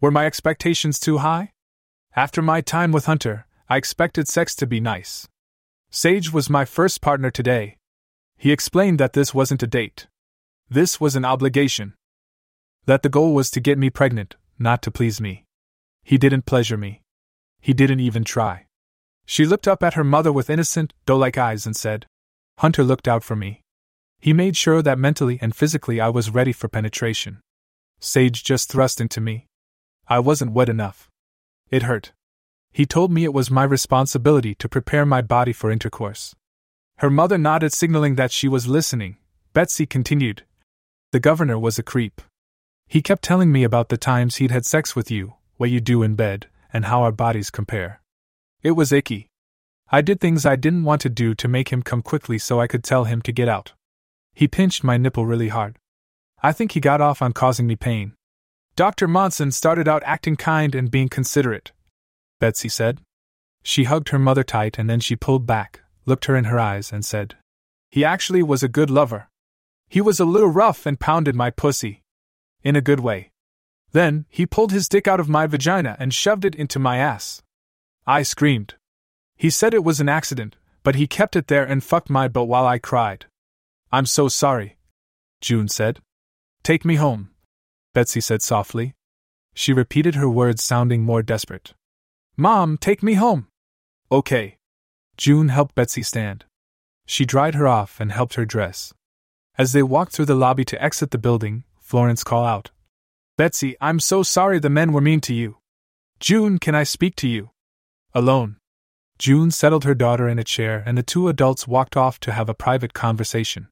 Were 0.00 0.10
my 0.10 0.26
expectations 0.26 0.98
too 0.98 1.18
high? 1.18 1.52
After 2.16 2.42
my 2.42 2.60
time 2.60 2.92
with 2.92 3.06
Hunter, 3.06 3.46
I 3.72 3.78
expected 3.78 4.28
sex 4.28 4.54
to 4.56 4.66
be 4.66 4.80
nice. 4.80 5.26
Sage 5.90 6.30
was 6.30 6.50
my 6.50 6.66
first 6.66 7.00
partner 7.00 7.30
today, 7.30 7.78
he 8.36 8.52
explained 8.52 9.00
that 9.00 9.14
this 9.14 9.32
wasn't 9.32 9.62
a 9.62 9.66
date. 9.66 10.08
This 10.68 11.00
was 11.00 11.16
an 11.16 11.24
obligation. 11.24 11.94
That 12.84 13.02
the 13.02 13.08
goal 13.08 13.32
was 13.32 13.50
to 13.52 13.60
get 13.60 13.78
me 13.78 13.88
pregnant, 13.88 14.36
not 14.58 14.82
to 14.82 14.90
please 14.90 15.22
me. 15.22 15.46
He 16.02 16.18
didn't 16.18 16.44
pleasure 16.44 16.76
me. 16.76 17.00
He 17.62 17.72
didn't 17.72 18.00
even 18.00 18.24
try. 18.24 18.66
She 19.24 19.46
looked 19.46 19.66
up 19.66 19.82
at 19.82 19.94
her 19.94 20.04
mother 20.04 20.34
with 20.34 20.50
innocent, 20.50 20.92
doe 21.06 21.16
like 21.16 21.38
eyes 21.38 21.64
and 21.64 21.74
said, 21.74 22.04
Hunter 22.58 22.84
looked 22.84 23.08
out 23.08 23.24
for 23.24 23.36
me. 23.36 23.62
He 24.20 24.34
made 24.34 24.54
sure 24.54 24.82
that 24.82 24.98
mentally 24.98 25.38
and 25.40 25.56
physically 25.56 25.98
I 25.98 26.10
was 26.10 26.28
ready 26.28 26.52
for 26.52 26.68
penetration. 26.68 27.40
Sage 28.00 28.44
just 28.44 28.70
thrust 28.70 29.00
into 29.00 29.22
me. 29.22 29.46
I 30.08 30.18
wasn't 30.18 30.52
wet 30.52 30.68
enough. 30.68 31.08
It 31.70 31.84
hurt. 31.84 32.12
He 32.72 32.86
told 32.86 33.12
me 33.12 33.24
it 33.24 33.34
was 33.34 33.50
my 33.50 33.64
responsibility 33.64 34.54
to 34.56 34.68
prepare 34.68 35.04
my 35.04 35.20
body 35.20 35.52
for 35.52 35.70
intercourse. 35.70 36.34
Her 36.98 37.10
mother 37.10 37.36
nodded, 37.36 37.72
signaling 37.72 38.14
that 38.14 38.32
she 38.32 38.48
was 38.48 38.66
listening. 38.66 39.16
Betsy 39.52 39.84
continued. 39.84 40.44
The 41.12 41.20
governor 41.20 41.58
was 41.58 41.78
a 41.78 41.82
creep. 41.82 42.22
He 42.88 43.02
kept 43.02 43.22
telling 43.22 43.52
me 43.52 43.64
about 43.64 43.90
the 43.90 43.98
times 43.98 44.36
he'd 44.36 44.50
had 44.50 44.64
sex 44.64 44.96
with 44.96 45.10
you, 45.10 45.34
what 45.56 45.70
you 45.70 45.80
do 45.80 46.02
in 46.02 46.14
bed, 46.14 46.46
and 46.72 46.86
how 46.86 47.02
our 47.02 47.12
bodies 47.12 47.50
compare. 47.50 48.00
It 48.62 48.72
was 48.72 48.92
icky. 48.92 49.28
I 49.90 50.00
did 50.00 50.20
things 50.20 50.46
I 50.46 50.56
didn't 50.56 50.84
want 50.84 51.02
to 51.02 51.10
do 51.10 51.34
to 51.34 51.48
make 51.48 51.68
him 51.68 51.82
come 51.82 52.00
quickly 52.00 52.38
so 52.38 52.58
I 52.58 52.66
could 52.66 52.82
tell 52.82 53.04
him 53.04 53.20
to 53.22 53.32
get 53.32 53.48
out. 53.48 53.72
He 54.32 54.48
pinched 54.48 54.82
my 54.82 54.96
nipple 54.96 55.26
really 55.26 55.48
hard. 55.48 55.76
I 56.42 56.52
think 56.52 56.72
he 56.72 56.80
got 56.80 57.02
off 57.02 57.20
on 57.20 57.32
causing 57.32 57.66
me 57.66 57.76
pain. 57.76 58.14
Dr. 58.74 59.06
Monson 59.06 59.50
started 59.50 59.86
out 59.86 60.02
acting 60.06 60.36
kind 60.36 60.74
and 60.74 60.90
being 60.90 61.10
considerate, 61.10 61.72
Betsy 62.42 62.68
said. 62.68 63.00
She 63.62 63.84
hugged 63.84 64.08
her 64.08 64.18
mother 64.18 64.42
tight 64.42 64.76
and 64.76 64.90
then 64.90 64.98
she 64.98 65.14
pulled 65.14 65.46
back, 65.46 65.82
looked 66.06 66.24
her 66.24 66.34
in 66.34 66.46
her 66.46 66.58
eyes, 66.58 66.90
and 66.92 67.04
said, 67.04 67.36
He 67.88 68.04
actually 68.04 68.42
was 68.42 68.64
a 68.64 68.74
good 68.78 68.90
lover. 68.90 69.28
He 69.88 70.00
was 70.00 70.18
a 70.18 70.24
little 70.24 70.48
rough 70.48 70.84
and 70.84 70.98
pounded 70.98 71.36
my 71.36 71.50
pussy. 71.50 72.02
In 72.64 72.74
a 72.74 72.80
good 72.80 72.98
way. 72.98 73.30
Then, 73.92 74.26
he 74.28 74.44
pulled 74.44 74.72
his 74.72 74.88
dick 74.88 75.06
out 75.06 75.20
of 75.20 75.28
my 75.28 75.46
vagina 75.46 75.94
and 76.00 76.12
shoved 76.12 76.44
it 76.44 76.56
into 76.56 76.80
my 76.80 76.96
ass. 76.96 77.44
I 78.08 78.24
screamed. 78.24 78.74
He 79.36 79.48
said 79.48 79.72
it 79.72 79.84
was 79.84 80.00
an 80.00 80.08
accident, 80.08 80.56
but 80.82 80.96
he 80.96 81.06
kept 81.06 81.36
it 81.36 81.46
there 81.46 81.64
and 81.64 81.84
fucked 81.84 82.10
my 82.10 82.26
butt 82.26 82.48
while 82.48 82.66
I 82.66 82.80
cried. 82.80 83.26
I'm 83.92 84.06
so 84.06 84.26
sorry. 84.26 84.78
June 85.40 85.68
said. 85.68 86.00
Take 86.64 86.84
me 86.84 86.96
home. 86.96 87.30
Betsy 87.94 88.20
said 88.20 88.42
softly. 88.42 88.94
She 89.54 89.72
repeated 89.72 90.16
her 90.16 90.28
words, 90.28 90.60
sounding 90.64 91.04
more 91.04 91.22
desperate. 91.22 91.74
Mom, 92.36 92.78
take 92.78 93.02
me 93.02 93.14
home. 93.14 93.46
Okay. 94.10 94.56
June 95.16 95.48
helped 95.48 95.74
Betsy 95.74 96.02
stand. 96.02 96.44
She 97.06 97.26
dried 97.26 97.54
her 97.54 97.68
off 97.68 98.00
and 98.00 98.10
helped 98.10 98.34
her 98.34 98.46
dress. 98.46 98.94
As 99.58 99.72
they 99.72 99.82
walked 99.82 100.12
through 100.12 100.26
the 100.26 100.34
lobby 100.34 100.64
to 100.64 100.82
exit 100.82 101.10
the 101.10 101.18
building, 101.18 101.64
Florence 101.80 102.24
called 102.24 102.46
out, 102.46 102.70
Betsy, 103.36 103.76
I'm 103.80 104.00
so 104.00 104.22
sorry 104.22 104.58
the 104.58 104.70
men 104.70 104.92
were 104.92 105.00
mean 105.00 105.20
to 105.22 105.34
you. 105.34 105.58
June, 106.20 106.58
can 106.58 106.74
I 106.74 106.84
speak 106.84 107.16
to 107.16 107.28
you? 107.28 107.50
Alone. 108.14 108.56
June 109.18 109.50
settled 109.50 109.84
her 109.84 109.94
daughter 109.94 110.28
in 110.28 110.38
a 110.38 110.44
chair 110.44 110.82
and 110.86 110.96
the 110.96 111.02
two 111.02 111.28
adults 111.28 111.68
walked 111.68 111.96
off 111.96 112.18
to 112.20 112.32
have 112.32 112.48
a 112.48 112.54
private 112.54 112.94
conversation. 112.94 113.68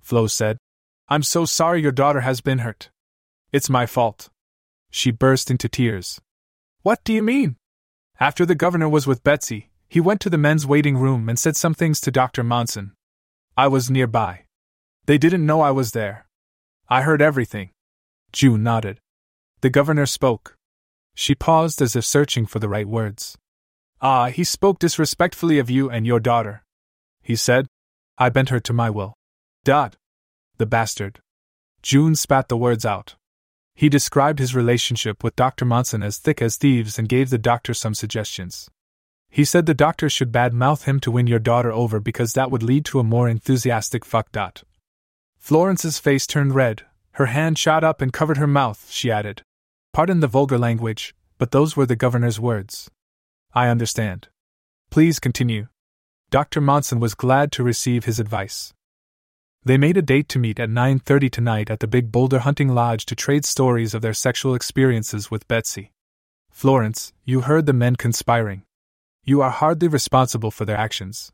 Flo 0.00 0.26
said, 0.26 0.58
I'm 1.08 1.22
so 1.22 1.44
sorry 1.44 1.80
your 1.80 1.92
daughter 1.92 2.20
has 2.20 2.40
been 2.40 2.58
hurt. 2.58 2.90
It's 3.52 3.70
my 3.70 3.86
fault. 3.86 4.28
She 4.90 5.10
burst 5.10 5.50
into 5.50 5.68
tears. 5.68 6.20
What 6.82 7.02
do 7.04 7.12
you 7.12 7.22
mean? 7.22 7.56
After 8.20 8.46
the 8.46 8.54
governor 8.54 8.88
was 8.88 9.06
with 9.06 9.24
Betsy, 9.24 9.70
he 9.88 10.00
went 10.00 10.20
to 10.20 10.30
the 10.30 10.38
men's 10.38 10.66
waiting 10.66 10.96
room 10.96 11.28
and 11.28 11.38
said 11.38 11.56
some 11.56 11.74
things 11.74 12.00
to 12.00 12.10
Dr. 12.10 12.44
Monson. 12.44 12.92
I 13.56 13.68
was 13.68 13.90
nearby. 13.90 14.44
They 15.06 15.18
didn't 15.18 15.46
know 15.46 15.60
I 15.60 15.70
was 15.70 15.92
there. 15.92 16.26
I 16.88 17.02
heard 17.02 17.20
everything. 17.20 17.70
June 18.32 18.62
nodded. 18.62 19.00
The 19.60 19.70
governor 19.70 20.06
spoke. 20.06 20.56
She 21.14 21.34
paused 21.34 21.80
as 21.82 21.96
if 21.96 22.04
searching 22.04 22.46
for 22.46 22.58
the 22.58 22.68
right 22.68 22.88
words. 22.88 23.36
Ah, 24.00 24.26
he 24.26 24.44
spoke 24.44 24.78
disrespectfully 24.78 25.58
of 25.58 25.70
you 25.70 25.90
and 25.90 26.06
your 26.06 26.20
daughter. 26.20 26.62
He 27.22 27.36
said, 27.36 27.66
I 28.18 28.28
bent 28.28 28.50
her 28.50 28.60
to 28.60 28.72
my 28.72 28.90
will. 28.90 29.14
Dot. 29.64 29.96
The 30.58 30.66
bastard. 30.66 31.20
June 31.82 32.14
spat 32.14 32.48
the 32.48 32.56
words 32.56 32.84
out. 32.84 33.16
He 33.74 33.88
described 33.88 34.38
his 34.38 34.54
relationship 34.54 35.24
with 35.24 35.36
Dr. 35.36 35.64
Monson 35.64 36.02
as 36.02 36.18
thick 36.18 36.40
as 36.40 36.56
thieves 36.56 36.98
and 36.98 37.08
gave 37.08 37.30
the 37.30 37.38
doctor 37.38 37.74
some 37.74 37.94
suggestions. 37.94 38.70
He 39.28 39.44
said 39.44 39.66
the 39.66 39.74
doctor 39.74 40.08
should 40.08 40.30
badmouth 40.30 40.84
him 40.84 41.00
to 41.00 41.10
win 41.10 41.26
your 41.26 41.40
daughter 41.40 41.72
over 41.72 41.98
because 41.98 42.34
that 42.34 42.52
would 42.52 42.62
lead 42.62 42.84
to 42.86 43.00
a 43.00 43.04
more 43.04 43.28
enthusiastic 43.28 44.04
fuck. 44.04 44.30
Dot. 44.30 44.62
Florence's 45.38 45.98
face 45.98 46.26
turned 46.26 46.54
red, 46.54 46.82
her 47.12 47.26
hand 47.26 47.58
shot 47.58 47.82
up 47.82 48.00
and 48.00 48.12
covered 48.12 48.36
her 48.36 48.46
mouth, 48.46 48.88
she 48.90 49.10
added. 49.10 49.42
Pardon 49.92 50.20
the 50.20 50.28
vulgar 50.28 50.58
language, 50.58 51.14
but 51.38 51.50
those 51.50 51.76
were 51.76 51.86
the 51.86 51.96
governor's 51.96 52.38
words. 52.38 52.90
I 53.52 53.68
understand. 53.68 54.28
Please 54.90 55.18
continue. 55.18 55.66
Dr. 56.30 56.60
Monson 56.60 57.00
was 57.00 57.14
glad 57.14 57.52
to 57.52 57.62
receive 57.62 58.04
his 58.04 58.18
advice. 58.18 58.72
They 59.66 59.78
made 59.78 59.96
a 59.96 60.02
date 60.02 60.28
to 60.28 60.38
meet 60.38 60.60
at 60.60 60.68
9:30 60.68 61.30
tonight 61.30 61.70
at 61.70 61.80
the 61.80 61.86
Big 61.86 62.12
Boulder 62.12 62.40
Hunting 62.40 62.68
Lodge 62.68 63.06
to 63.06 63.14
trade 63.14 63.46
stories 63.46 63.94
of 63.94 64.02
their 64.02 64.12
sexual 64.12 64.54
experiences 64.54 65.30
with 65.30 65.48
Betsy. 65.48 65.90
Florence, 66.50 67.14
you 67.24 67.40
heard 67.40 67.64
the 67.64 67.72
men 67.72 67.96
conspiring. 67.96 68.64
You 69.24 69.40
are 69.40 69.50
hardly 69.50 69.88
responsible 69.88 70.50
for 70.50 70.66
their 70.66 70.76
actions. 70.76 71.32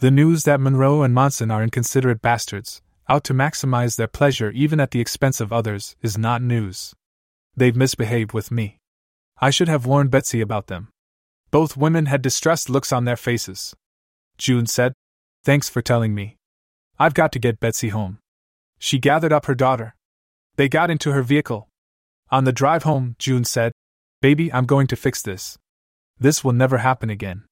The 0.00 0.10
news 0.10 0.44
that 0.44 0.62
Monroe 0.62 1.02
and 1.02 1.12
Monson 1.12 1.50
are 1.50 1.62
inconsiderate 1.62 2.22
bastards, 2.22 2.80
out 3.06 3.22
to 3.24 3.34
maximize 3.34 3.96
their 3.96 4.08
pleasure 4.08 4.50
even 4.52 4.80
at 4.80 4.92
the 4.92 5.00
expense 5.00 5.38
of 5.38 5.52
others, 5.52 5.94
is 6.00 6.16
not 6.16 6.40
news. 6.40 6.94
They've 7.54 7.76
misbehaved 7.76 8.32
with 8.32 8.50
me. 8.50 8.78
I 9.42 9.50
should 9.50 9.68
have 9.68 9.84
warned 9.84 10.10
Betsy 10.10 10.40
about 10.40 10.68
them. 10.68 10.88
Both 11.50 11.76
women 11.76 12.06
had 12.06 12.22
distressed 12.22 12.70
looks 12.70 12.92
on 12.92 13.04
their 13.04 13.16
faces. 13.16 13.74
June 14.38 14.64
said, 14.64 14.94
Thanks 15.44 15.68
for 15.68 15.82
telling 15.82 16.14
me. 16.14 16.37
I've 16.98 17.14
got 17.14 17.30
to 17.32 17.38
get 17.38 17.60
Betsy 17.60 17.90
home. 17.90 18.18
She 18.78 18.98
gathered 18.98 19.32
up 19.32 19.46
her 19.46 19.54
daughter. 19.54 19.94
They 20.56 20.68
got 20.68 20.90
into 20.90 21.12
her 21.12 21.22
vehicle. 21.22 21.68
On 22.30 22.44
the 22.44 22.52
drive 22.52 22.82
home, 22.82 23.14
June 23.18 23.44
said, 23.44 23.72
Baby, 24.20 24.52
I'm 24.52 24.66
going 24.66 24.88
to 24.88 24.96
fix 24.96 25.22
this. 25.22 25.56
This 26.18 26.42
will 26.42 26.52
never 26.52 26.78
happen 26.78 27.08
again. 27.08 27.44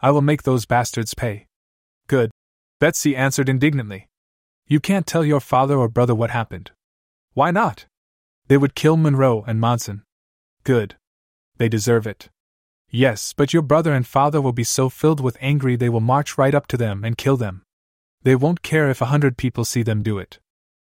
I 0.00 0.10
will 0.10 0.20
make 0.20 0.42
those 0.42 0.66
bastards 0.66 1.14
pay. 1.14 1.46
Good. 2.06 2.30
Betsy 2.80 3.16
answered 3.16 3.48
indignantly. 3.48 4.08
You 4.66 4.80
can't 4.80 5.06
tell 5.06 5.24
your 5.24 5.40
father 5.40 5.76
or 5.76 5.88
brother 5.88 6.14
what 6.14 6.30
happened. 6.30 6.72
Why 7.32 7.50
not? 7.50 7.86
They 8.48 8.58
would 8.58 8.74
kill 8.74 8.98
Monroe 8.98 9.44
and 9.46 9.58
Monson. 9.58 10.02
Good. 10.64 10.96
They 11.56 11.68
deserve 11.68 12.06
it. 12.06 12.28
Yes, 12.90 13.32
but 13.32 13.54
your 13.54 13.62
brother 13.62 13.94
and 13.94 14.06
father 14.06 14.42
will 14.42 14.52
be 14.52 14.64
so 14.64 14.90
filled 14.90 15.20
with 15.20 15.38
angry 15.40 15.76
they 15.76 15.88
will 15.88 16.00
march 16.00 16.36
right 16.36 16.54
up 16.54 16.66
to 16.66 16.76
them 16.76 17.04
and 17.04 17.16
kill 17.16 17.38
them. 17.38 17.62
They 18.22 18.36
won't 18.36 18.62
care 18.62 18.88
if 18.88 19.00
a 19.00 19.06
hundred 19.06 19.36
people 19.36 19.64
see 19.64 19.82
them 19.82 20.02
do 20.02 20.18
it. 20.18 20.38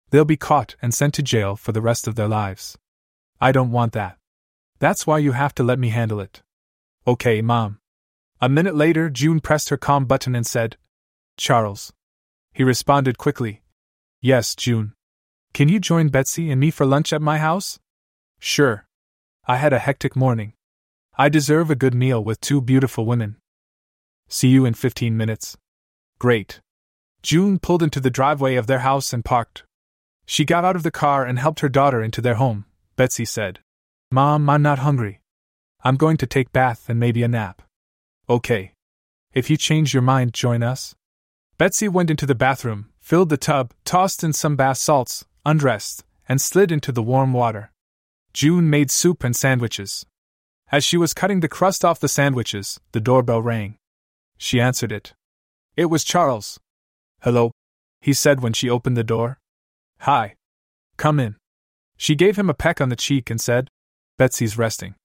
They'll 0.10 0.26
be 0.26 0.38
caught 0.38 0.76
and 0.82 0.94
sent 0.94 1.14
to 1.16 1.24
jail 1.24 1.56
for 1.56 1.72
the 1.72 1.82
rest 1.82 2.08
of 2.08 2.16
their 2.16 2.28
lives. 2.28 2.78
I 3.40 3.52
don't 3.52 3.72
want 3.72 3.94
that. 3.94 4.18
That's 4.80 5.08
why 5.08 5.20
you 5.20 5.32
have 5.32 5.56
to 5.56 5.64
let 5.64 5.80
me 5.80 5.90
handle 5.90 6.20
it. 6.20 6.42
Okay, 7.08 7.42
Mom. 7.42 7.80
A 8.42 8.50
minute 8.50 8.76
later, 8.76 9.10
June 9.10 9.40
pressed 9.40 9.70
her 9.70 9.78
comm 9.78 10.08
button 10.08 10.36
and 10.36 10.46
said, 10.46 10.78
Charles. 11.38 11.94
He 12.54 12.64
responded 12.64 13.18
quickly, 13.18 13.62
Yes, 14.22 14.56
June. 14.56 14.94
Can 15.54 15.70
you 15.70 15.80
join 15.80 16.10
Betsy 16.10 16.52
and 16.52 16.60
me 16.60 16.72
for 16.72 16.86
lunch 16.86 17.14
at 17.14 17.22
my 17.22 17.38
house? 17.38 17.80
Sure. 18.40 18.86
I 19.48 19.58
had 19.58 19.74
a 19.74 19.80
hectic 19.80 20.16
morning. 20.16 20.54
I 21.18 21.30
deserve 21.30 21.70
a 21.70 21.76
good 21.76 21.94
meal 21.94 22.24
with 22.24 22.42
two 22.42 22.62
beautiful 22.62 23.06
women. 23.06 23.38
See 24.28 24.50
you 24.50 24.66
in 24.66 24.74
15 24.74 25.16
minutes. 25.16 25.58
Great. 26.20 26.62
June 27.24 27.60
pulled 27.60 27.84
into 27.84 28.00
the 28.00 28.10
driveway 28.10 28.56
of 28.56 28.68
their 28.68 28.80
house 28.80 29.14
and 29.14 29.24
parked. 29.24 29.64
She 30.26 30.46
got 30.46 30.66
out 30.66 30.76
of 30.76 30.84
the 30.84 30.92
car 30.92 31.26
and 31.26 31.38
helped 31.38 31.60
her 31.60 31.70
daughter 31.70 32.02
into 32.02 32.22
their 32.22 32.36
home. 32.36 32.66
Betsy 32.96 33.26
said, 33.26 33.60
Mom, 34.12 34.50
I'm 34.50 34.62
not 34.62 34.80
hungry. 34.80 35.22
I'm 35.84 35.98
going 35.98 36.18
to 36.18 36.28
take 36.28 36.48
a 36.48 36.52
bath 36.52 36.90
and 36.90 37.00
maybe 37.00 37.24
a 37.24 37.28
nap. 37.28 37.62
Okay. 38.30 38.74
If 39.34 39.50
you 39.50 39.58
change 39.58 39.94
your 39.94 40.04
mind, 40.04 40.34
join 40.34 40.64
us. 40.64 40.96
Betsy 41.58 41.88
went 41.88 42.10
into 42.10 42.26
the 42.26 42.36
bathroom, 42.36 42.90
filled 43.00 43.30
the 43.30 43.38
tub, 43.38 43.72
tossed 43.86 44.24
in 44.24 44.34
some 44.34 44.56
bath 44.56 44.78
salts, 44.78 45.26
undressed, 45.46 46.04
and 46.28 46.42
slid 46.42 46.72
into 46.72 46.92
the 46.92 47.04
warm 47.04 47.34
water. 47.34 47.72
June 48.34 48.70
made 48.70 48.90
soup 48.90 49.24
and 49.24 49.36
sandwiches. 49.36 50.06
As 50.72 50.84
she 50.84 50.98
was 50.98 51.14
cutting 51.14 51.42
the 51.42 51.50
crust 51.50 51.84
off 51.84 52.00
the 52.00 52.08
sandwiches, 52.08 52.80
the 52.94 53.02
doorbell 53.02 53.42
rang. 53.42 53.76
She 54.38 54.62
answered 54.62 54.92
it. 54.92 55.14
It 55.76 55.86
was 55.86 56.04
Charles. 56.04 56.60
Hello, 57.24 57.52
he 58.02 58.14
said 58.14 58.42
when 58.42 58.54
she 58.54 58.70
opened 58.70 58.98
the 58.98 59.04
door. 59.04 59.38
Hi. 60.00 60.36
Come 60.98 61.20
in. 61.20 61.36
She 61.96 62.16
gave 62.16 62.36
him 62.36 62.50
a 62.50 62.56
peck 62.56 62.82
on 62.82 62.90
the 62.90 62.96
cheek 62.96 63.30
and 63.30 63.40
said, 63.40 63.70
Betsy's 64.18 64.58
resting. 64.58 64.96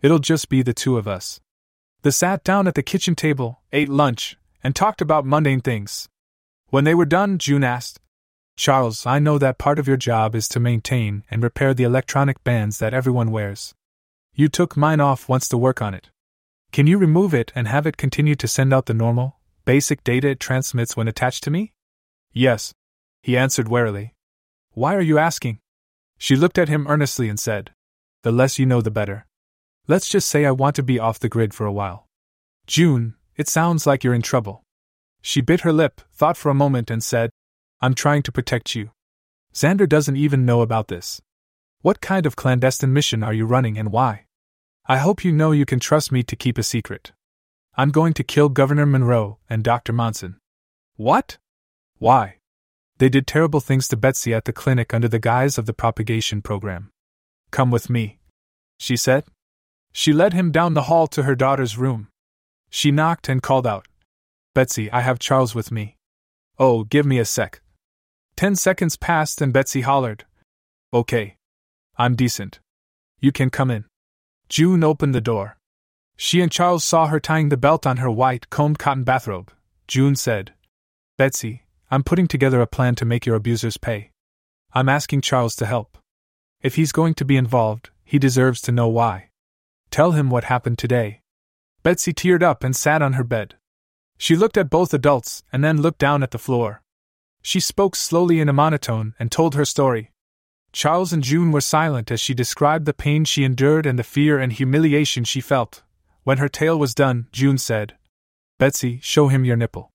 It'll 0.00 0.20
just 0.20 0.48
be 0.48 0.62
the 0.62 0.72
two 0.72 0.96
of 0.96 1.08
us. 1.08 1.40
They 2.02 2.12
sat 2.12 2.44
down 2.44 2.68
at 2.68 2.76
the 2.76 2.84
kitchen 2.84 3.16
table, 3.16 3.62
ate 3.72 3.88
lunch, 3.88 4.38
and 4.62 4.76
talked 4.76 5.00
about 5.00 5.26
mundane 5.26 5.60
things. 5.60 6.08
When 6.68 6.84
they 6.84 6.94
were 6.94 7.04
done, 7.04 7.38
June 7.38 7.64
asked, 7.64 7.98
Charles, 8.56 9.04
I 9.04 9.18
know 9.18 9.36
that 9.38 9.58
part 9.58 9.80
of 9.80 9.88
your 9.88 9.96
job 9.96 10.36
is 10.36 10.48
to 10.50 10.60
maintain 10.60 11.24
and 11.30 11.42
repair 11.42 11.74
the 11.74 11.84
electronic 11.84 12.44
bands 12.44 12.78
that 12.78 12.94
everyone 12.94 13.32
wears. 13.32 13.74
You 14.34 14.48
took 14.48 14.76
mine 14.76 15.00
off 15.00 15.28
once 15.28 15.48
to 15.48 15.58
work 15.58 15.82
on 15.82 15.94
it. 15.94 16.10
Can 16.70 16.86
you 16.86 16.96
remove 16.96 17.34
it 17.34 17.50
and 17.56 17.66
have 17.66 17.86
it 17.86 17.96
continue 17.96 18.36
to 18.36 18.46
send 18.46 18.72
out 18.72 18.86
the 18.86 18.94
normal, 18.94 19.35
basic 19.66 20.02
data 20.02 20.28
it 20.28 20.40
transmits 20.40 20.96
when 20.96 21.08
attached 21.08 21.44
to 21.44 21.50
me? 21.50 21.74
Yes, 22.32 22.72
he 23.22 23.36
answered 23.36 23.68
warily. 23.68 24.14
Why 24.72 24.94
are 24.94 25.02
you 25.02 25.18
asking? 25.18 25.58
She 26.16 26.36
looked 26.36 26.56
at 26.56 26.68
him 26.68 26.86
earnestly 26.88 27.28
and 27.28 27.38
said, 27.38 27.72
The 28.22 28.32
less 28.32 28.58
you 28.58 28.64
know, 28.64 28.80
the 28.80 28.90
better. 28.90 29.26
Let's 29.88 30.08
just 30.08 30.28
say 30.28 30.44
I 30.46 30.52
want 30.52 30.76
to 30.76 30.82
be 30.82 30.98
off 30.98 31.18
the 31.18 31.28
grid 31.28 31.52
for 31.52 31.66
a 31.66 31.72
while. 31.72 32.06
June, 32.66 33.14
it 33.36 33.48
sounds 33.48 33.86
like 33.86 34.02
you're 34.02 34.14
in 34.14 34.22
trouble. 34.22 34.62
She 35.20 35.40
bit 35.40 35.60
her 35.62 35.72
lip, 35.72 36.00
thought 36.12 36.36
for 36.36 36.50
a 36.50 36.54
moment, 36.54 36.90
and 36.90 37.02
said, 37.02 37.30
I'm 37.80 37.94
trying 37.94 38.22
to 38.22 38.32
protect 38.32 38.74
you. 38.74 38.90
Xander 39.52 39.88
doesn't 39.88 40.16
even 40.16 40.46
know 40.46 40.60
about 40.62 40.88
this. 40.88 41.20
What 41.82 42.00
kind 42.00 42.26
of 42.26 42.36
clandestine 42.36 42.92
mission 42.92 43.22
are 43.22 43.34
you 43.34 43.46
running 43.46 43.76
and 43.78 43.90
why? 43.90 44.26
I 44.86 44.98
hope 44.98 45.24
you 45.24 45.32
know 45.32 45.50
you 45.50 45.66
can 45.66 45.80
trust 45.80 46.12
me 46.12 46.22
to 46.22 46.36
keep 46.36 46.58
a 46.58 46.62
secret. 46.62 47.12
I'm 47.78 47.90
going 47.90 48.14
to 48.14 48.24
kill 48.24 48.48
Governor 48.48 48.86
Monroe 48.86 49.38
and 49.50 49.62
Dr. 49.62 49.92
Monson. 49.92 50.36
What? 50.96 51.36
Why? 51.98 52.38
They 52.98 53.10
did 53.10 53.26
terrible 53.26 53.60
things 53.60 53.86
to 53.88 53.96
Betsy 53.98 54.32
at 54.32 54.46
the 54.46 54.52
clinic 54.52 54.94
under 54.94 55.08
the 55.08 55.18
guise 55.18 55.58
of 55.58 55.66
the 55.66 55.74
propagation 55.74 56.40
program. 56.40 56.90
Come 57.50 57.70
with 57.70 57.90
me, 57.90 58.18
she 58.78 58.96
said. 58.96 59.24
She 59.92 60.14
led 60.14 60.32
him 60.32 60.50
down 60.50 60.72
the 60.72 60.84
hall 60.84 61.06
to 61.08 61.24
her 61.24 61.34
daughter's 61.34 61.76
room. 61.76 62.08
She 62.70 62.90
knocked 62.90 63.28
and 63.28 63.42
called 63.42 63.66
out, 63.66 63.86
Betsy, 64.54 64.90
I 64.90 65.02
have 65.02 65.18
Charles 65.18 65.54
with 65.54 65.70
me. 65.70 65.96
Oh, 66.58 66.84
give 66.84 67.04
me 67.04 67.18
a 67.18 67.26
sec. 67.26 67.60
Ten 68.36 68.56
seconds 68.56 68.96
passed 68.96 69.42
and 69.42 69.52
Betsy 69.52 69.82
hollered. 69.82 70.24
Okay. 70.94 71.36
I'm 71.98 72.16
decent. 72.16 72.60
You 73.20 73.32
can 73.32 73.50
come 73.50 73.70
in. 73.70 73.84
June 74.48 74.82
opened 74.82 75.14
the 75.14 75.20
door. 75.20 75.55
She 76.16 76.40
and 76.40 76.50
Charles 76.50 76.82
saw 76.82 77.06
her 77.06 77.20
tying 77.20 77.50
the 77.50 77.56
belt 77.56 77.86
on 77.86 77.98
her 77.98 78.10
white, 78.10 78.48
combed 78.48 78.78
cotton 78.78 79.04
bathrobe. 79.04 79.52
June 79.86 80.16
said, 80.16 80.54
Betsy, 81.18 81.64
I'm 81.90 82.02
putting 82.02 82.26
together 82.26 82.60
a 82.60 82.66
plan 82.66 82.94
to 82.96 83.04
make 83.04 83.26
your 83.26 83.36
abusers 83.36 83.76
pay. 83.76 84.10
I'm 84.72 84.88
asking 84.88 85.20
Charles 85.20 85.54
to 85.56 85.66
help. 85.66 85.98
If 86.62 86.74
he's 86.74 86.92
going 86.92 87.14
to 87.14 87.24
be 87.24 87.36
involved, 87.36 87.90
he 88.04 88.18
deserves 88.18 88.60
to 88.62 88.72
know 88.72 88.88
why. 88.88 89.30
Tell 89.90 90.12
him 90.12 90.30
what 90.30 90.44
happened 90.44 90.78
today. 90.78 91.20
Betsy 91.82 92.12
teared 92.12 92.42
up 92.42 92.64
and 92.64 92.74
sat 92.74 93.02
on 93.02 93.12
her 93.12 93.24
bed. 93.24 93.54
She 94.18 94.36
looked 94.36 94.56
at 94.56 94.70
both 94.70 94.92
adults 94.92 95.44
and 95.52 95.62
then 95.62 95.82
looked 95.82 95.98
down 95.98 96.22
at 96.22 96.30
the 96.30 96.38
floor. 96.38 96.82
She 97.42 97.60
spoke 97.60 97.94
slowly 97.94 98.40
in 98.40 98.48
a 98.48 98.52
monotone 98.52 99.14
and 99.18 99.30
told 99.30 99.54
her 99.54 99.64
story. 99.64 100.10
Charles 100.72 101.12
and 101.12 101.22
June 101.22 101.52
were 101.52 101.60
silent 101.60 102.10
as 102.10 102.20
she 102.20 102.34
described 102.34 102.86
the 102.86 102.92
pain 102.92 103.24
she 103.24 103.44
endured 103.44 103.86
and 103.86 103.98
the 103.98 104.02
fear 104.02 104.38
and 104.38 104.52
humiliation 104.52 105.24
she 105.24 105.40
felt. 105.40 105.82
When 106.26 106.38
her 106.38 106.48
tale 106.48 106.76
was 106.76 106.92
done, 106.92 107.28
June 107.30 107.56
said, 107.56 107.94
Betsy, 108.58 108.98
show 109.00 109.28
him 109.28 109.44
your 109.44 109.54
nipple. 109.54 109.92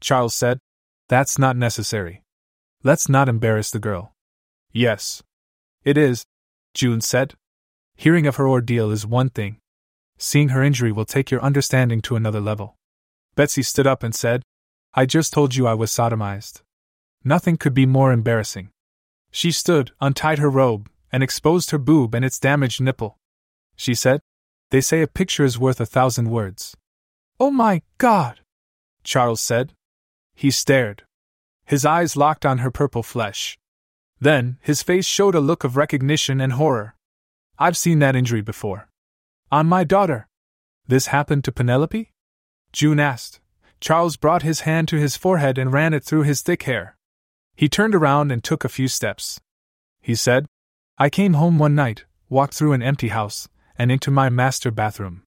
Charles 0.00 0.32
said, 0.32 0.60
That's 1.08 1.40
not 1.40 1.56
necessary. 1.56 2.22
Let's 2.84 3.08
not 3.08 3.28
embarrass 3.28 3.72
the 3.72 3.80
girl. 3.80 4.12
Yes. 4.70 5.24
It 5.84 5.98
is, 5.98 6.24
June 6.72 7.00
said. 7.00 7.34
Hearing 7.96 8.28
of 8.28 8.36
her 8.36 8.48
ordeal 8.48 8.92
is 8.92 9.04
one 9.04 9.28
thing. 9.28 9.56
Seeing 10.18 10.50
her 10.50 10.62
injury 10.62 10.92
will 10.92 11.04
take 11.04 11.32
your 11.32 11.42
understanding 11.42 12.00
to 12.02 12.14
another 12.14 12.40
level. 12.40 12.76
Betsy 13.34 13.64
stood 13.64 13.88
up 13.88 14.04
and 14.04 14.14
said, 14.14 14.44
I 14.94 15.04
just 15.04 15.32
told 15.32 15.56
you 15.56 15.66
I 15.66 15.74
was 15.74 15.90
sodomized. 15.90 16.62
Nothing 17.24 17.56
could 17.56 17.74
be 17.74 17.86
more 17.86 18.12
embarrassing. 18.12 18.70
She 19.32 19.50
stood, 19.50 19.90
untied 20.00 20.38
her 20.38 20.48
robe, 20.48 20.88
and 21.10 21.24
exposed 21.24 21.72
her 21.72 21.78
boob 21.78 22.14
and 22.14 22.24
its 22.24 22.38
damaged 22.38 22.80
nipple. 22.80 23.16
She 23.74 23.96
said, 23.96 24.20
They 24.70 24.80
say 24.80 25.02
a 25.02 25.08
picture 25.08 25.44
is 25.44 25.58
worth 25.58 25.80
a 25.80 25.86
thousand 25.86 26.30
words. 26.30 26.76
Oh 27.38 27.50
my 27.50 27.82
God! 27.98 28.40
Charles 29.02 29.40
said. 29.40 29.72
He 30.34 30.50
stared. 30.50 31.02
His 31.64 31.84
eyes 31.84 32.16
locked 32.16 32.46
on 32.46 32.58
her 32.58 32.70
purple 32.70 33.02
flesh. 33.02 33.58
Then, 34.20 34.58
his 34.60 34.82
face 34.82 35.06
showed 35.06 35.34
a 35.34 35.40
look 35.40 35.64
of 35.64 35.76
recognition 35.76 36.40
and 36.40 36.52
horror. 36.52 36.94
I've 37.58 37.76
seen 37.76 37.98
that 37.98 38.16
injury 38.16 38.42
before. 38.42 38.88
On 39.50 39.66
my 39.66 39.84
daughter. 39.84 40.28
This 40.86 41.06
happened 41.06 41.44
to 41.44 41.52
Penelope? 41.52 42.10
June 42.72 43.00
asked. 43.00 43.40
Charles 43.80 44.16
brought 44.16 44.42
his 44.42 44.60
hand 44.60 44.88
to 44.88 44.96
his 44.96 45.16
forehead 45.16 45.58
and 45.58 45.72
ran 45.72 45.94
it 45.94 46.04
through 46.04 46.22
his 46.22 46.42
thick 46.42 46.64
hair. 46.64 46.96
He 47.56 47.68
turned 47.68 47.94
around 47.94 48.30
and 48.30 48.44
took 48.44 48.64
a 48.64 48.68
few 48.68 48.88
steps. 48.88 49.40
He 50.00 50.14
said, 50.14 50.46
I 50.98 51.10
came 51.10 51.34
home 51.34 51.58
one 51.58 51.74
night, 51.74 52.04
walked 52.28 52.54
through 52.54 52.72
an 52.72 52.82
empty 52.82 53.08
house, 53.08 53.48
and 53.80 53.90
into 53.90 54.10
my 54.10 54.28
master 54.28 54.70
bathroom. 54.70 55.22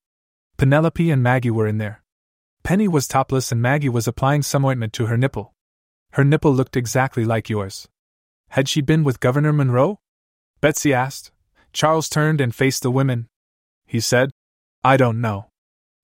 Penelope 0.58 1.10
and 1.10 1.24
Maggie 1.24 1.50
were 1.50 1.66
in 1.66 1.80
there. 1.80 2.04
Penny 2.62 2.88
was 2.88 3.08
topless 3.08 3.52
and 3.52 3.60
Maggie 3.60 3.90
was 3.90 4.08
applying 4.08 4.44
some 4.44 4.64
ointment 4.64 4.94
to 4.94 5.08
her 5.08 5.18
nipple. 5.18 5.56
Her 6.12 6.24
nipple 6.24 6.54
looked 6.54 6.78
exactly 6.78 7.26
like 7.26 7.50
yours. 7.50 7.88
Had 8.50 8.70
she 8.70 8.82
been 8.82 9.04
with 9.04 9.20
Governor 9.20 9.54
Monroe? 9.54 9.98
Betsy 10.62 10.94
asked. 10.94 11.32
Charles 11.72 12.08
turned 12.08 12.40
and 12.40 12.54
faced 12.54 12.84
the 12.84 12.92
women. 12.92 13.26
He 13.88 14.00
said, 14.00 14.30
I 14.84 14.98
don't 14.98 15.20
know. 15.20 15.48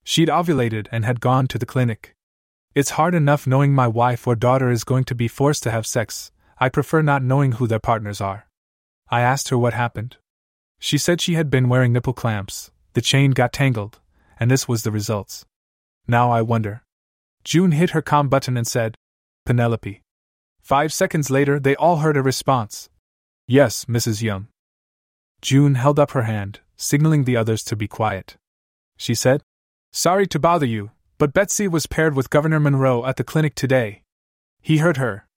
She'd 0.03 0.29
ovulated 0.29 0.87
and 0.91 1.05
had 1.05 1.21
gone 1.21 1.47
to 1.49 1.59
the 1.59 1.67
clinic. 1.67 2.15
It's 2.73 2.97
hard 2.97 3.13
enough 3.13 3.45
knowing 3.45 3.75
my 3.75 3.87
wife 3.87 4.25
or 4.25 4.35
daughter 4.35 4.71
is 4.71 4.83
going 4.83 5.03
to 5.03 5.13
be 5.13 5.27
forced 5.27 5.61
to 5.63 5.71
have 5.71 5.85
sex, 5.85 6.31
I 6.57 6.69
prefer 6.69 7.03
not 7.03 7.21
knowing 7.21 7.51
who 7.51 7.67
their 7.67 7.77
partners 7.77 8.19
are. 8.19 8.47
I 9.07 9.21
asked 9.21 9.49
her 9.49 9.57
what 9.59 9.75
happened. 9.75 10.17
She 10.79 10.97
said 10.97 11.21
she 11.21 11.33
had 11.33 11.49
been 11.49 11.69
wearing 11.69 11.93
nipple 11.93 12.13
clamps, 12.13 12.71
the 12.93 13.01
chain 13.01 13.31
got 13.31 13.53
tangled, 13.53 13.99
and 14.39 14.49
this 14.49 14.67
was 14.67 14.83
the 14.83 14.91
results. 14.91 15.45
Now 16.07 16.31
I 16.31 16.41
wonder. 16.41 16.83
June 17.43 17.71
hit 17.71 17.91
her 17.91 18.01
comm 18.01 18.29
button 18.29 18.57
and 18.57 18.65
said, 18.65 18.95
Penelope. 19.45 20.01
Five 20.61 20.93
seconds 20.93 21.29
later, 21.29 21.59
they 21.59 21.75
all 21.75 21.97
heard 21.97 22.17
a 22.17 22.21
response. 22.21 22.89
Yes, 23.47 23.85
Mrs. 23.85 24.21
Young. 24.21 24.47
June 25.41 25.75
held 25.75 25.99
up 25.99 26.11
her 26.11 26.23
hand, 26.23 26.59
signaling 26.75 27.23
the 27.23 27.37
others 27.37 27.63
to 27.63 27.75
be 27.75 27.87
quiet. 27.87 28.37
She 28.97 29.15
said, 29.15 29.41
Sorry 29.91 30.27
to 30.27 30.39
bother 30.39 30.65
you, 30.65 30.91
but 31.17 31.33
Betsy 31.33 31.67
was 31.67 31.87
paired 31.87 32.15
with 32.15 32.29
Governor 32.29 32.59
Monroe 32.59 33.05
at 33.05 33.15
the 33.15 33.23
clinic 33.23 33.55
today. 33.55 34.03
He 34.61 34.77
heard 34.77 34.97
her. 34.97 35.27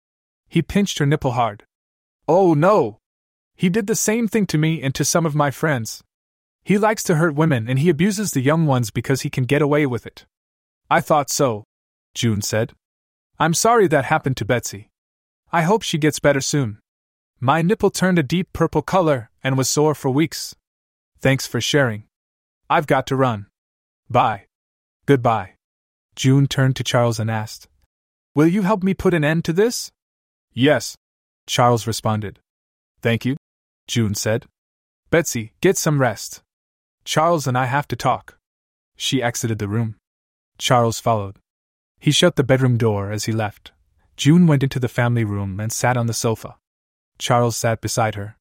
He 0.49 0.63
pinched 0.63 0.99
her 0.99 1.07
nipple 1.07 1.33
hard. 1.33 1.65
Oh 2.29 2.55
no! 2.55 2.99
He 3.57 3.69
did 3.69 3.87
the 3.87 3.97
same 3.97 4.29
thing 4.29 4.47
to 4.47 4.59
me 4.59 4.83
and 4.83 4.95
to 4.95 5.05
some 5.05 5.27
of 5.27 5.35
my 5.35 5.51
friends. 5.51 6.03
He 6.65 6.79
likes 6.79 7.03
to 7.05 7.17
hurt 7.17 7.35
women 7.35 7.69
and 7.69 7.79
he 7.79 7.89
abuses 7.89 8.31
the 8.31 8.41
young 8.41 8.67
ones 8.67 8.91
because 8.91 9.23
he 9.23 9.31
can 9.31 9.45
get 9.45 9.63
away 9.63 9.87
with 9.87 10.07
it. 10.07 10.27
I 10.91 11.01
thought 11.01 11.31
so, 11.31 11.65
June 12.15 12.43
said. 12.43 12.73
I'm 13.39 13.55
sorry 13.55 13.89
that 13.89 14.05
happened 14.05 14.37
to 14.39 14.45
Betsy. 14.45 14.89
I 15.53 15.63
hope 15.63 15.83
she 15.83 15.99
gets 15.99 16.21
better 16.21 16.41
soon. 16.41 16.79
My 17.41 17.61
nipple 17.61 17.91
turned 17.91 18.19
a 18.19 18.23
deep 18.23 18.53
purple 18.53 18.83
color 18.83 19.31
and 19.43 19.59
was 19.59 19.69
sore 19.69 19.95
for 19.95 20.11
weeks. 20.11 20.55
Thanks 21.21 21.47
for 21.47 21.61
sharing. 21.61 22.05
I've 22.71 22.87
got 22.87 23.07
to 23.09 23.17
run. 23.17 23.47
Bye. 24.09 24.47
Goodbye. 25.07 25.55
June 26.15 26.47
turned 26.47 26.77
to 26.77 26.85
Charles 26.85 27.19
and 27.19 27.31
asked, 27.31 27.69
Will 28.35 28.47
you 28.47 28.63
help 28.63 28.83
me 28.83 28.95
put 28.95 29.15
an 29.15 29.25
end 29.25 29.45
to 29.45 29.53
this? 29.53 29.91
Yes, 30.53 30.97
Charles 31.47 31.87
responded. 31.87 32.39
Thank 33.01 33.25
you, 33.25 33.37
June 33.87 34.15
said. 34.15 34.47
Betsy, 35.11 35.53
get 35.61 35.77
some 35.77 36.01
rest. 36.01 36.43
Charles 37.05 37.47
and 37.47 37.59
I 37.59 37.67
have 37.67 37.89
to 37.89 37.97
talk. 37.97 38.39
She 38.97 39.23
exited 39.23 39.59
the 39.59 39.69
room. 39.69 39.97
Charles 40.59 41.01
followed. 41.01 41.39
He 41.99 42.11
shut 42.11 42.37
the 42.37 42.45
bedroom 42.45 42.79
door 42.79 43.11
as 43.11 43.25
he 43.25 43.33
left. 43.33 43.73
June 44.17 44.47
went 44.47 44.63
into 44.63 44.79
the 44.79 44.89
family 44.89 45.25
room 45.25 45.59
and 45.61 45.73
sat 45.73 45.97
on 45.97 46.07
the 46.07 46.15
sofa. 46.15 46.57
Charles 47.19 47.57
sat 47.57 47.81
beside 47.81 48.15
her. 48.15 48.37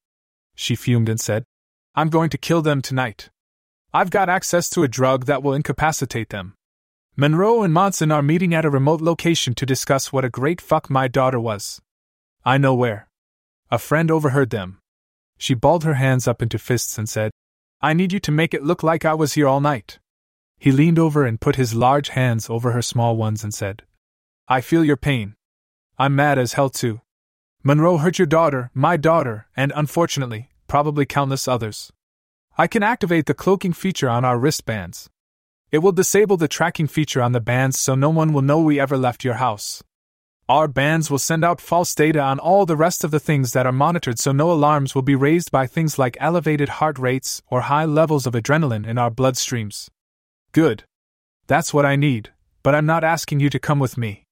She 0.56 0.76
fumed 0.76 1.10
and 1.10 1.20
said, 1.20 1.44
I'm 1.96 2.10
going 2.10 2.30
to 2.30 2.38
kill 2.38 2.62
them 2.62 2.82
tonight. 2.82 3.30
I've 3.94 4.10
got 4.10 4.30
access 4.30 4.70
to 4.72 4.84
a 4.84 4.88
drug 4.88 5.26
that 5.26 5.44
will 5.44 5.54
incapacitate 5.54 6.30
them. 6.30 6.56
Monroe 7.16 7.64
and 7.64 7.74
Monson 7.74 8.12
are 8.12 8.22
meeting 8.22 8.54
at 8.54 8.66
a 8.66 8.70
remote 8.70 9.02
location 9.02 9.54
to 9.56 9.66
discuss 9.66 10.14
what 10.14 10.26
a 10.26 10.30
great 10.30 10.62
fuck 10.62 10.90
my 10.90 11.08
daughter 11.08 11.40
was. 11.40 11.82
I 12.46 12.58
know 12.58 12.74
where. 12.74 13.10
A 13.70 13.78
friend 13.78 14.10
overheard 14.10 14.50
them. 14.50 14.81
She 15.42 15.56
balled 15.56 15.84
her 15.86 15.96
hands 15.96 16.28
up 16.28 16.44
into 16.44 16.60
fists 16.60 17.00
and 17.00 17.10
said, 17.10 17.32
I 17.82 17.94
need 17.94 18.14
you 18.14 18.20
to 18.20 18.32
make 18.32 18.54
it 18.54 18.62
look 18.62 18.84
like 18.84 19.06
I 19.06 19.16
was 19.16 19.34
here 19.34 19.48
all 19.48 19.60
night. 19.60 19.98
He 20.60 20.72
leaned 20.72 21.00
over 21.00 21.26
and 21.26 21.42
put 21.42 21.56
his 21.56 21.74
large 21.74 22.10
hands 22.10 22.48
over 22.48 22.74
her 22.74 22.84
small 22.84 23.18
ones 23.18 23.44
and 23.44 23.52
said, 23.52 23.82
I 24.48 24.62
feel 24.62 24.86
your 24.86 24.98
pain. 24.98 25.34
I'm 25.98 26.16
mad 26.16 26.38
as 26.38 26.54
hell 26.54 26.70
too. 26.70 27.02
Monroe 27.64 27.98
hurt 27.98 28.20
your 28.20 28.28
daughter, 28.28 28.70
my 28.76 28.98
daughter, 28.98 29.48
and 29.58 29.74
unfortunately, 29.76 30.52
probably 30.68 31.08
countless 31.08 31.48
others. 31.48 31.92
I 32.56 32.68
can 32.68 32.84
activate 32.84 33.26
the 33.26 33.34
cloaking 33.34 33.74
feature 33.74 34.10
on 34.10 34.24
our 34.24 34.38
wristbands. 34.38 35.10
It 35.72 35.80
will 35.80 35.92
disable 35.92 36.38
the 36.38 36.48
tracking 36.48 36.86
feature 36.86 37.20
on 37.24 37.32
the 37.32 37.42
bands 37.42 37.80
so 37.80 37.96
no 37.96 38.12
one 38.12 38.32
will 38.32 38.44
know 38.44 38.62
we 38.62 38.80
ever 38.80 38.96
left 38.96 39.24
your 39.24 39.42
house. 39.42 39.82
Our 40.52 40.68
bands 40.68 41.10
will 41.10 41.18
send 41.18 41.46
out 41.46 41.62
false 41.62 41.96
data 41.96 42.20
on 42.20 42.38
all 42.38 42.66
the 42.66 42.76
rest 42.76 43.06
of 43.06 43.12
the 43.12 43.22
things 43.22 43.54
that 43.54 43.66
are 43.66 43.72
monitored 43.72 44.20
so 44.20 44.34
no 44.34 44.52
alarms 44.52 44.94
will 44.94 45.02
be 45.02 45.16
raised 45.16 45.50
by 45.50 45.66
things 45.66 45.98
like 45.98 46.18
elevated 46.20 46.68
heart 46.68 47.00
rates 47.00 47.42
or 47.48 47.62
high 47.62 47.86
levels 47.86 48.28
of 48.28 48.34
adrenaline 48.34 48.86
in 48.86 48.98
our 48.98 49.10
bloodstreams. 49.10 49.88
Good. 50.52 50.84
That's 51.48 51.74
what 51.74 51.86
I 51.86 51.96
need, 51.96 52.32
but 52.64 52.76
I'm 52.76 52.86
not 52.86 53.06
asking 53.06 53.40
you 53.40 53.50
to 53.50 53.60
come 53.60 53.80
with 53.80 53.98
me. 53.98 54.26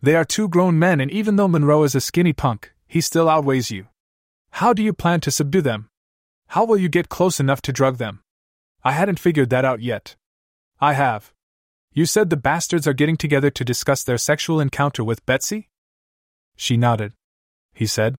They 0.00 0.16
are 0.16 0.24
two 0.24 0.48
grown 0.48 0.78
men, 0.78 1.02
and 1.02 1.10
even 1.10 1.36
though 1.36 1.48
Monroe 1.48 1.82
is 1.82 1.94
a 1.94 2.00
skinny 2.00 2.32
punk, 2.32 2.72
he 2.86 3.02
still 3.02 3.28
outweighs 3.28 3.70
you. 3.70 3.88
How 4.52 4.72
do 4.72 4.82
you 4.82 4.94
plan 4.94 5.20
to 5.20 5.30
subdue 5.30 5.60
them? 5.60 5.90
How 6.46 6.64
will 6.64 6.78
you 6.78 6.88
get 6.88 7.10
close 7.10 7.40
enough 7.40 7.60
to 7.60 7.74
drug 7.74 7.98
them? 7.98 8.20
I 8.82 8.92
hadn't 8.92 9.20
figured 9.20 9.50
that 9.50 9.66
out 9.66 9.82
yet. 9.82 10.16
I 10.80 10.94
have. 10.94 11.34
You 11.98 12.06
said 12.06 12.30
the 12.30 12.36
bastards 12.36 12.86
are 12.86 12.92
getting 12.92 13.16
together 13.16 13.50
to 13.50 13.64
discuss 13.64 14.04
their 14.04 14.18
sexual 14.18 14.60
encounter 14.60 15.02
with 15.02 15.26
Betsy? 15.26 15.68
She 16.54 16.76
nodded. 16.76 17.12
He 17.74 17.86
said, 17.86 18.14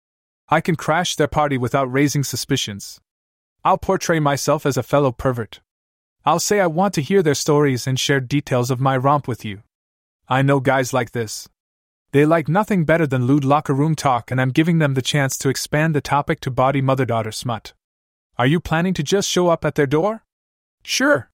I 0.50 0.60
can 0.60 0.76
crash 0.76 1.16
their 1.16 1.30
party 1.30 1.58
without 1.58 1.90
raising 1.90 2.26
suspicions. 2.26 3.00
I'll 3.64 3.78
portray 3.78 4.20
myself 4.20 4.66
as 4.66 4.76
a 4.76 4.84
fellow 4.84 5.14
pervert. 5.14 5.62
I'll 6.26 6.42
say 6.42 6.60
I 6.60 6.68
want 6.68 6.94
to 6.96 7.02
hear 7.02 7.24
their 7.24 7.34
stories 7.34 7.88
and 7.88 7.98
share 7.98 8.20
details 8.20 8.70
of 8.70 8.82
my 8.82 8.98
romp 8.98 9.30
with 9.30 9.46
you. 9.46 9.64
I 10.28 10.42
know 10.42 10.60
guys 10.60 10.92
like 10.92 11.12
this. 11.12 11.48
They 12.12 12.26
like 12.26 12.50
nothing 12.50 12.84
better 12.84 13.08
than 13.08 13.28
lewd 13.28 13.46
locker 13.46 13.74
room 13.74 13.96
talk, 13.96 14.30
and 14.30 14.42
I'm 14.42 14.50
giving 14.50 14.80
them 14.80 14.96
the 14.96 15.02
chance 15.02 15.38
to 15.38 15.48
expand 15.48 15.96
the 15.96 16.02
topic 16.02 16.42
to 16.42 16.52
body 16.52 16.82
mother 16.82 17.06
daughter 17.06 17.32
smut. 17.32 17.72
Are 18.38 18.46
you 18.46 18.60
planning 18.60 18.94
to 18.96 19.04
just 19.04 19.30
show 19.30 19.48
up 19.48 19.64
at 19.64 19.76
their 19.76 19.88
door? 19.88 20.26
Sure. 20.84 21.32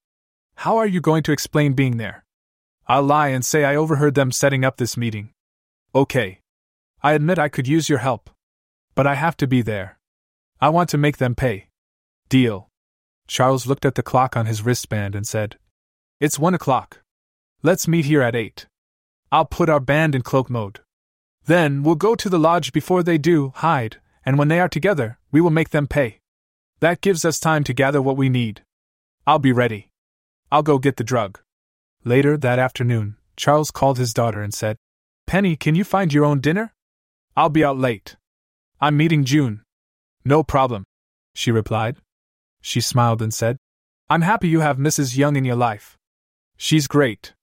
How 0.58 0.78
are 0.78 0.86
you 0.86 1.02
going 1.02 1.24
to 1.24 1.32
explain 1.32 1.74
being 1.74 1.98
there? 1.98 2.25
I'll 2.88 3.04
lie 3.04 3.30
and 3.30 3.44
say 3.44 3.64
I 3.64 3.76
overheard 3.76 4.14
them 4.14 4.32
setting 4.32 4.64
up 4.64 4.78
this 4.78 4.96
meeting. 4.96 5.32
Okay. 5.94 6.40
I 7.02 7.14
admit 7.14 7.40
I 7.40 7.50
could 7.50 7.68
use 7.68 7.90
your 7.90 8.00
help. 8.00 8.30
But 8.94 9.08
I 9.08 9.16
have 9.16 9.36
to 9.38 9.48
be 9.48 9.62
there. 9.62 9.98
I 10.62 10.70
want 10.70 10.90
to 10.90 10.98
make 10.98 11.18
them 11.18 11.36
pay. 11.36 11.68
Deal. 12.30 12.70
Charles 13.28 13.66
looked 13.66 13.86
at 13.86 13.96
the 13.96 14.04
clock 14.04 14.38
on 14.38 14.46
his 14.46 14.62
wristband 14.62 15.16
and 15.16 15.28
said, 15.28 15.58
It's 16.20 16.40
one 16.40 16.54
o'clock. 16.54 17.02
Let's 17.64 17.88
meet 17.88 18.06
here 18.06 18.22
at 18.22 18.36
eight. 18.36 18.68
I'll 19.32 19.46
put 19.46 19.70
our 19.70 19.80
band 19.80 20.14
in 20.14 20.22
cloak 20.22 20.50
mode. 20.50 20.82
Then 21.46 21.84
we'll 21.84 21.96
go 21.96 22.16
to 22.16 22.30
the 22.30 22.40
lodge 22.40 22.72
before 22.72 23.04
they 23.04 23.18
do 23.18 23.52
hide, 23.56 23.98
and 24.26 24.38
when 24.38 24.48
they 24.48 24.60
are 24.60 24.70
together, 24.70 25.18
we 25.32 25.42
will 25.42 25.50
make 25.50 25.70
them 25.70 25.88
pay. 25.88 26.20
That 26.80 27.02
gives 27.02 27.26
us 27.26 27.40
time 27.40 27.64
to 27.66 27.74
gather 27.74 28.02
what 28.02 28.18
we 28.18 28.30
need. 28.30 28.64
I'll 29.26 29.40
be 29.40 29.52
ready. 29.52 29.90
I'll 30.52 30.64
go 30.64 30.78
get 30.78 30.98
the 30.98 31.04
drug. 31.04 31.40
Later 32.08 32.38
that 32.38 32.60
afternoon, 32.60 33.18
Charles 33.36 33.72
called 33.72 33.98
his 33.98 34.14
daughter 34.14 34.42
and 34.42 34.54
said, 34.54 34.78
Penny, 35.26 35.56
can 35.56 35.74
you 35.74 35.84
find 35.84 36.14
your 36.14 36.24
own 36.24 36.40
dinner? 36.40 36.74
I'll 37.36 37.50
be 37.50 37.66
out 37.66 37.80
late. 37.80 38.16
I'm 38.80 38.96
meeting 38.96 39.26
June. 39.26 39.64
No 40.24 40.44
problem, 40.44 40.84
she 41.34 41.52
replied. 41.52 41.98
She 42.62 42.80
smiled 42.80 43.24
and 43.24 43.34
said, 43.34 43.58
I'm 44.08 44.22
happy 44.22 44.48
you 44.48 44.60
have 44.60 44.78
Mrs. 44.78 45.18
Young 45.18 45.36
in 45.36 45.46
your 45.46 45.56
life. 45.56 45.98
She's 46.58 46.86
great. 46.86 47.34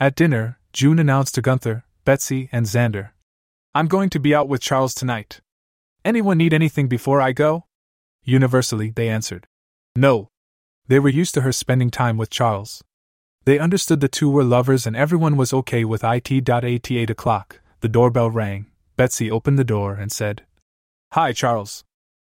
At 0.00 0.16
dinner, 0.16 0.58
June 0.72 0.98
announced 0.98 1.34
to 1.34 1.42
Gunther, 1.42 1.84
Betsy, 2.06 2.48
and 2.50 2.64
Xander, 2.64 3.10
I'm 3.74 3.86
going 3.86 4.08
to 4.10 4.18
be 4.18 4.34
out 4.34 4.48
with 4.48 4.62
Charles 4.62 4.94
tonight. 4.94 5.42
Anyone 6.02 6.38
need 6.38 6.54
anything 6.54 6.88
before 6.88 7.20
I 7.20 7.32
go? 7.32 7.66
Universally, 8.24 8.90
they 8.90 9.08
answered. 9.08 9.46
No. 9.94 10.30
They 10.86 10.98
were 10.98 11.10
used 11.10 11.34
to 11.34 11.42
her 11.42 11.52
spending 11.52 11.90
time 11.90 12.16
with 12.16 12.30
Charles. 12.30 12.82
They 13.48 13.58
understood 13.58 14.00
the 14.00 14.08
two 14.08 14.28
were 14.28 14.44
lovers 14.44 14.86
and 14.86 14.94
everyone 14.94 15.38
was 15.38 15.54
okay 15.54 15.82
with 15.82 16.04
it. 16.04 16.50
At 16.50 16.70
8 16.90 17.08
o'clock, 17.08 17.60
the 17.80 17.88
doorbell 17.88 18.30
rang. 18.30 18.66
Betsy 18.98 19.30
opened 19.30 19.58
the 19.58 19.64
door 19.64 19.94
and 19.94 20.12
said, 20.12 20.42
Hi, 21.12 21.32
Charles. 21.32 21.82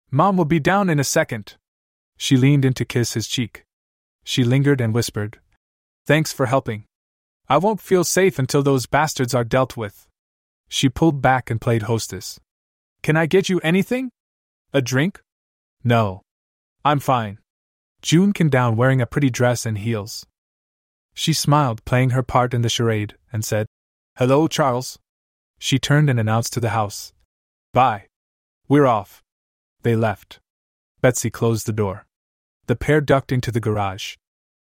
Mom 0.09 0.38
will 0.38 0.45
be 0.45 0.59
down 0.59 0.90
in 0.90 1.00
a 1.00 1.03
second. 1.03 1.53
She 2.17 2.35
leaned 2.35 2.66
in 2.66 2.74
to 2.74 2.83
kiss 2.83 3.14
his 3.14 3.27
cheek. 3.27 3.64
She 4.24 4.43
lingered 4.43 4.82
and 4.82 4.92
whispered, 4.92 5.40
Thanks 6.08 6.33
for 6.33 6.48
helping. 6.48 6.85
I 7.48 7.58
won't 7.58 7.80
feel 7.80 8.03
safe 8.03 8.40
until 8.40 8.64
those 8.64 8.88
bastards 8.88 9.35
are 9.35 9.43
dealt 9.43 9.77
with. 9.77 10.08
She 10.67 10.90
pulled 10.90 11.22
back 11.22 11.51
and 11.51 11.61
played 11.61 11.83
hostess. 11.83 12.40
Can 13.03 13.16
I 13.17 13.27
get 13.27 13.50
you 13.50 13.59
anything? 13.59 14.09
A 14.74 14.82
drink? 14.82 15.22
No. 15.83 16.24
I'm 16.83 17.00
fine. 17.00 17.38
June 18.01 18.33
came 18.33 18.50
down 18.50 18.75
wearing 18.75 19.00
a 19.00 19.06
pretty 19.06 19.30
dress 19.30 19.67
and 19.67 19.77
heels. 19.77 20.25
She 21.14 21.33
smiled, 21.33 21.83
playing 21.85 22.11
her 22.11 22.24
part 22.24 22.53
in 22.53 22.61
the 22.61 22.69
charade, 22.69 23.16
and 23.32 23.45
said, 23.45 23.67
Hello, 24.17 24.48
Charles. 24.48 25.00
She 25.59 25.80
turned 25.80 26.09
and 26.09 26.19
announced 26.19 26.53
to 26.53 26.59
the 26.59 26.72
house, 26.72 27.14
Bye. 27.74 28.06
We're 28.67 28.85
off. 28.85 29.24
They 29.82 29.95
left. 29.95 30.40
Betsy 31.01 31.32
closed 31.32 31.66
the 31.66 31.74
door. 31.74 32.06
The 32.67 32.75
pair 32.75 33.01
ducked 33.01 33.32
into 33.32 33.51
the 33.51 33.59
garage. 33.59 34.16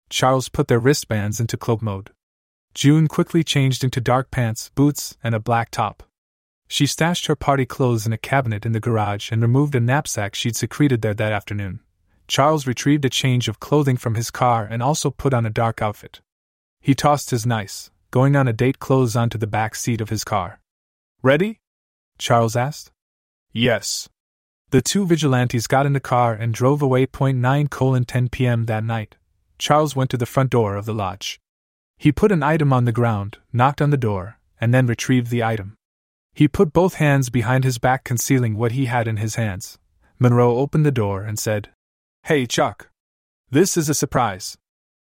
Charles 0.09 0.49
put 0.49 0.69
their 0.69 0.79
wristbands 0.79 1.39
into 1.39 1.59
cloak 1.59 1.83
mode. 1.83 2.11
June 2.73 3.07
quickly 3.07 3.45
changed 3.45 3.85
into 3.85 4.01
dark 4.01 4.31
pants, 4.31 4.71
boots, 4.75 5.17
and 5.23 5.35
a 5.35 5.41
black 5.41 5.71
top. 5.71 6.03
She 6.67 6.87
stashed 6.87 7.27
her 7.27 7.37
party 7.37 7.67
clothes 7.67 8.07
in 8.07 8.13
a 8.13 8.19
cabinet 8.19 8.65
in 8.65 8.73
the 8.73 8.81
garage 8.81 9.31
and 9.31 9.43
removed 9.43 9.75
a 9.75 9.81
knapsack 9.81 10.35
she'd 10.35 10.57
secreted 10.57 11.03
there 11.03 11.15
that 11.15 11.33
afternoon. 11.33 11.81
Charles 12.27 12.67
retrieved 12.67 13.05
a 13.05 13.11
change 13.11 13.49
of 13.49 13.61
clothing 13.61 13.99
from 13.99 14.15
his 14.15 14.31
car 14.31 14.67
and 14.69 14.83
also 14.83 15.11
put 15.11 15.35
on 15.35 15.45
a 15.45 15.51
dark 15.51 15.83
outfit. 15.83 16.21
He 16.85 16.95
tossed 16.95 17.31
his 17.31 17.47
nice, 17.47 17.91
going 18.11 18.37
on 18.37 18.47
a 18.47 18.53
date 18.53 18.79
clothes 18.79 19.17
onto 19.17 19.39
the 19.39 19.47
back 19.47 19.75
seat 19.75 20.03
of 20.03 20.11
his 20.11 20.23
car. 20.23 20.61
Ready? 21.23 21.61
Charles 22.19 22.57
asked. 22.57 22.93
Yes. 23.55 24.11
The 24.69 24.83
two 24.83 25.07
vigilantes 25.07 25.67
got 25.67 25.87
in 25.87 25.95
the 25.95 25.99
car 25.99 26.35
and 26.35 26.53
drove 26.53 26.83
away. 26.83 27.07
9 27.19 27.69
colon 27.69 28.05
10 28.05 28.29
p.m. 28.29 28.67
that 28.67 28.85
night. 28.85 29.17
Charles 29.57 29.97
went 29.97 30.11
to 30.11 30.19
the 30.19 30.27
front 30.27 30.51
door 30.51 30.77
of 30.77 30.85
the 30.85 30.93
lodge. 30.93 31.41
He 31.97 32.13
put 32.13 32.31
an 32.31 32.43
item 32.43 32.71
on 32.71 32.85
the 32.85 32.93
ground, 32.93 33.39
knocked 33.51 33.81
on 33.81 33.89
the 33.89 33.97
door, 33.97 34.39
and 34.61 34.75
then 34.75 34.87
retrieved 34.87 35.31
the 35.31 35.43
item. 35.43 35.77
He 36.35 36.49
put 36.49 36.75
both 36.75 36.97
hands 36.97 37.31
behind 37.31 37.65
his 37.65 37.79
back, 37.79 38.05
concealing 38.05 38.59
what 38.59 38.73
he 38.73 38.85
had 38.85 39.09
in 39.09 39.17
his 39.17 39.37
hands. 39.37 39.79
Monroe 40.19 40.59
opened 40.59 40.85
the 40.85 40.93
door 40.93 41.23
and 41.23 41.39
said, 41.39 41.71
Hey, 42.25 42.45
Chuck. 42.45 42.91
This 43.51 43.79
is 43.79 43.89
a 43.89 43.95
surprise. 43.95 44.59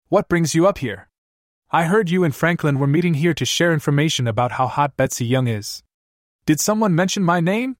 What 0.10 0.30
brings 0.30 0.54
you 0.54 0.68
up 0.68 0.78
here? 0.78 1.10
I 1.76 1.86
heard 1.86 2.12
you 2.12 2.24
and 2.24 2.36
Franklin 2.36 2.78
were 2.78 2.86
meeting 2.86 3.16
here 3.16 3.34
to 3.34 3.46
share 3.46 3.74
information 3.74 4.28
about 4.28 4.52
how 4.52 4.68
hot 4.68 4.96
Betsy 4.96 5.26
Young 5.26 5.48
is. 5.48 5.82
Did 6.46 6.60
someone 6.60 6.94
mention 6.94 7.24
my 7.24 7.40
name? 7.40 7.78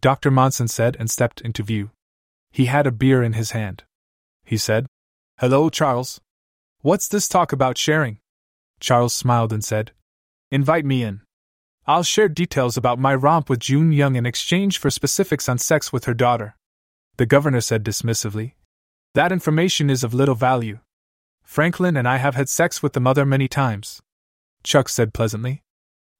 Dr. 0.00 0.30
Monson 0.30 0.68
said 0.68 0.96
and 0.98 1.10
stepped 1.10 1.42
into 1.42 1.62
view. 1.62 1.90
He 2.50 2.64
had 2.64 2.86
a 2.86 2.90
beer 2.90 3.22
in 3.22 3.34
his 3.34 3.50
hand. 3.50 3.84
He 4.42 4.56
said, 4.56 4.86
Hello, 5.38 5.68
Charles. 5.68 6.18
What's 6.80 7.08
this 7.08 7.28
talk 7.28 7.52
about 7.52 7.76
sharing? 7.76 8.20
Charles 8.80 9.12
smiled 9.12 9.52
and 9.52 9.62
said, 9.62 9.92
Invite 10.50 10.86
me 10.86 11.02
in. 11.02 11.20
I'll 11.86 12.04
share 12.04 12.30
details 12.30 12.78
about 12.78 12.98
my 12.98 13.14
romp 13.14 13.50
with 13.50 13.60
June 13.60 13.92
Young 13.92 14.16
in 14.16 14.24
exchange 14.24 14.78
for 14.78 14.88
specifics 14.88 15.46
on 15.46 15.58
sex 15.58 15.92
with 15.92 16.06
her 16.06 16.14
daughter. 16.14 16.56
The 17.18 17.26
governor 17.26 17.60
said 17.60 17.84
dismissively, 17.84 18.54
That 19.12 19.30
information 19.30 19.90
is 19.90 20.02
of 20.02 20.14
little 20.14 20.34
value. 20.34 20.78
Franklin 21.46 21.96
and 21.96 22.06
I 22.08 22.16
have 22.18 22.34
had 22.34 22.48
sex 22.48 22.82
with 22.82 22.92
the 22.92 23.00
mother 23.00 23.24
many 23.24 23.48
times. 23.48 24.02
Chuck 24.64 24.88
said 24.88 25.14
pleasantly, 25.14 25.62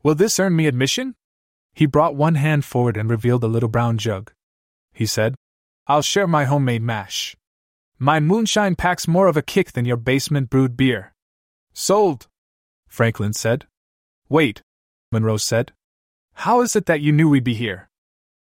Will 0.03 0.15
this 0.15 0.39
earn 0.39 0.55
me 0.55 0.67
admission? 0.67 1.17
He 1.75 1.85
brought 1.85 2.15
one 2.15 2.37
hand 2.37 2.65
forward 2.65 2.97
and 2.97 3.11
revealed 3.11 3.45
a 3.45 3.49
little 3.49 3.69
brown 3.69 3.99
jug. 3.99 4.33
He 4.95 5.05
said, 5.05 5.35
I'll 5.89 6.01
share 6.01 6.29
my 6.29 6.45
homemade 6.45 6.81
mash. 6.81 7.37
My 7.99 8.21
moonshine 8.21 8.77
packs 8.77 9.09
more 9.09 9.27
of 9.27 9.37
a 9.37 9.43
kick 9.43 9.73
than 9.73 9.85
your 9.85 9.97
basement 9.97 10.49
brewed 10.49 10.77
beer. 10.77 11.13
Sold, 11.75 12.29
Franklin 12.87 13.33
said. 13.33 13.67
Wait, 14.29 14.63
Monroe 15.11 15.37
said. 15.37 15.73
How 16.35 16.61
is 16.63 16.77
it 16.77 16.87
that 16.87 17.01
you 17.01 17.13
knew 17.13 17.29
we'd 17.29 17.45
be 17.45 17.55
here? 17.55 17.89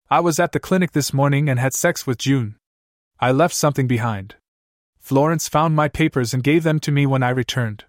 I 0.09 0.19
was 0.19 0.39
at 0.39 0.51
the 0.51 0.59
clinic 0.59 0.91
this 0.91 1.13
morning 1.13 1.49
and 1.49 1.59
had 1.59 1.73
sex 1.73 2.05
with 2.05 2.19
June. 2.19 2.57
I 3.19 3.31
left 3.31 3.55
something 3.55 3.87
behind. 3.87 4.35
Florence 5.05 5.47
found 5.47 5.75
my 5.75 5.87
papers 5.87 6.33
and 6.33 6.43
gave 6.43 6.63
them 6.63 6.79
to 6.79 6.91
me 6.91 7.05
when 7.05 7.21
I 7.21 7.29
returned. 7.29 7.85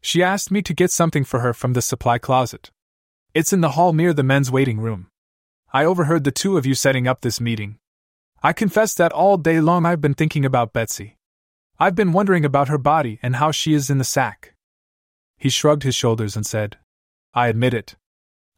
She 0.00 0.24
asked 0.24 0.50
me 0.50 0.60
to 0.62 0.74
get 0.74 0.90
something 0.90 1.22
for 1.22 1.38
her 1.38 1.54
from 1.54 1.72
the 1.72 1.80
supply 1.80 2.18
closet. 2.18 2.72
It's 3.32 3.52
in 3.52 3.60
the 3.60 3.76
hall 3.76 3.92
near 3.92 4.12
the 4.12 4.24
men's 4.24 4.50
waiting 4.50 4.80
room. 4.80 5.06
I 5.72 5.84
overheard 5.84 6.24
the 6.24 6.32
two 6.32 6.56
of 6.56 6.66
you 6.66 6.74
setting 6.74 7.06
up 7.06 7.20
this 7.20 7.40
meeting. 7.40 7.78
I 8.42 8.52
confess 8.52 8.92
that 8.94 9.12
all 9.12 9.36
day 9.36 9.60
long 9.60 9.86
I've 9.86 10.00
been 10.00 10.14
thinking 10.14 10.44
about 10.44 10.72
Betsy. 10.72 11.16
I've 11.78 11.94
been 11.94 12.10
wondering 12.12 12.44
about 12.44 12.66
her 12.66 12.76
body 12.76 13.20
and 13.22 13.36
how 13.36 13.52
she 13.52 13.72
is 13.72 13.88
in 13.88 13.98
the 13.98 14.02
sack. 14.02 14.54
He 15.36 15.50
shrugged 15.50 15.84
his 15.84 15.94
shoulders 15.94 16.34
and 16.34 16.44
said, 16.44 16.76
I 17.34 17.46
admit 17.46 17.72
it. 17.72 17.94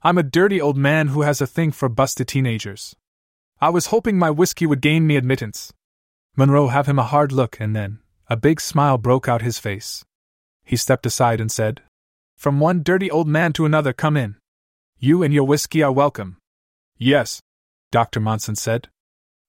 I'm 0.02 0.16
a 0.16 0.22
dirty 0.22 0.58
old 0.58 0.78
man 0.78 1.08
who 1.08 1.20
has 1.20 1.42
a 1.42 1.46
thing 1.46 1.70
for 1.70 1.90
busted 1.90 2.28
teenagers. 2.28 2.96
I 3.60 3.68
was 3.68 3.88
hoping 3.88 4.18
my 4.18 4.30
whiskey 4.30 4.64
would 4.64 4.80
gain 4.80 5.06
me 5.06 5.16
admittance. 5.16 5.74
Monroe 6.36 6.68
have 6.68 6.86
him 6.86 6.99
a 6.99 7.05
hard 7.05 7.33
look, 7.33 7.59
and 7.60 7.75
then 7.75 7.99
a 8.28 8.36
big 8.36 8.60
smile 8.60 8.99
broke 8.99 9.28
out 9.28 9.42
his 9.42 9.59
face. 9.59 10.05
He 10.65 10.76
stepped 10.76 11.07
aside 11.07 11.41
and 11.41 11.50
said, 11.50 11.83
From 12.36 12.60
one 12.60 12.83
dirty 12.83 13.10
old 13.10 13.26
man 13.26 13.52
to 13.55 13.67
another, 13.67 13.92
come 13.92 14.17
in. 14.17 14.36
You 14.99 15.23
and 15.23 15.34
your 15.34 15.44
whiskey 15.44 15.83
are 15.83 15.91
welcome. 15.91 16.36
Yes, 16.97 17.41
Dr. 17.91 18.20
Monson 18.20 18.55
said. 18.55 18.89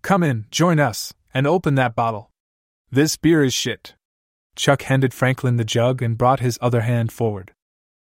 Come 0.02 0.24
in, 0.24 0.46
join 0.50 0.80
us, 0.80 1.14
and 1.34 1.46
open 1.46 1.76
that 1.76 1.96
bottle. 1.96 2.32
This 2.90 3.18
beer 3.18 3.44
is 3.44 3.54
shit. 3.54 3.94
Chuck 4.56 4.82
handed 4.84 5.14
Franklin 5.14 5.58
the 5.58 5.64
jug 5.64 6.02
and 6.02 6.18
brought 6.18 6.40
his 6.40 6.58
other 6.62 6.82
hand 6.82 7.12
forward. 7.12 7.52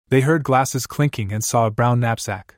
They 0.09 0.21
heard 0.21 0.45
glasses 0.45 0.87
clinking 0.87 1.33
and 1.33 1.45
saw 1.45 1.67
a 1.67 1.71
brown 1.71 2.01
knapsack. 2.01 2.57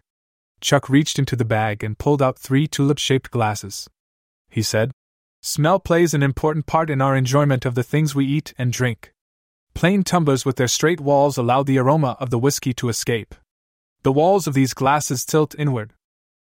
Chuck 0.60 0.88
reached 0.88 1.18
into 1.18 1.36
the 1.36 1.44
bag 1.44 1.82
and 1.82 1.98
pulled 1.98 2.20
out 2.22 2.38
three 2.38 2.68
tulip 2.68 2.98
shaped 2.98 3.30
glasses. 3.30 3.88
He 4.48 4.62
said, 4.62 4.92
Smell 5.42 5.80
plays 5.80 6.12
an 6.12 6.22
important 6.22 6.66
part 6.66 6.90
in 6.90 7.00
our 7.00 7.16
enjoyment 7.16 7.64
of 7.64 7.74
the 7.74 7.82
things 7.82 8.14
we 8.14 8.26
eat 8.26 8.52
and 8.58 8.72
drink. 8.72 9.12
Plain 9.72 10.02
tumblers 10.04 10.44
with 10.44 10.56
their 10.56 10.68
straight 10.68 11.00
walls 11.00 11.38
allow 11.38 11.62
the 11.62 11.78
aroma 11.78 12.16
of 12.20 12.28
the 12.28 12.38
whiskey 12.38 12.74
to 12.74 12.88
escape. 12.90 13.34
The 14.02 14.12
walls 14.12 14.46
of 14.46 14.54
these 14.54 14.74
glasses 14.74 15.24
tilt 15.24 15.54
inward. 15.58 15.94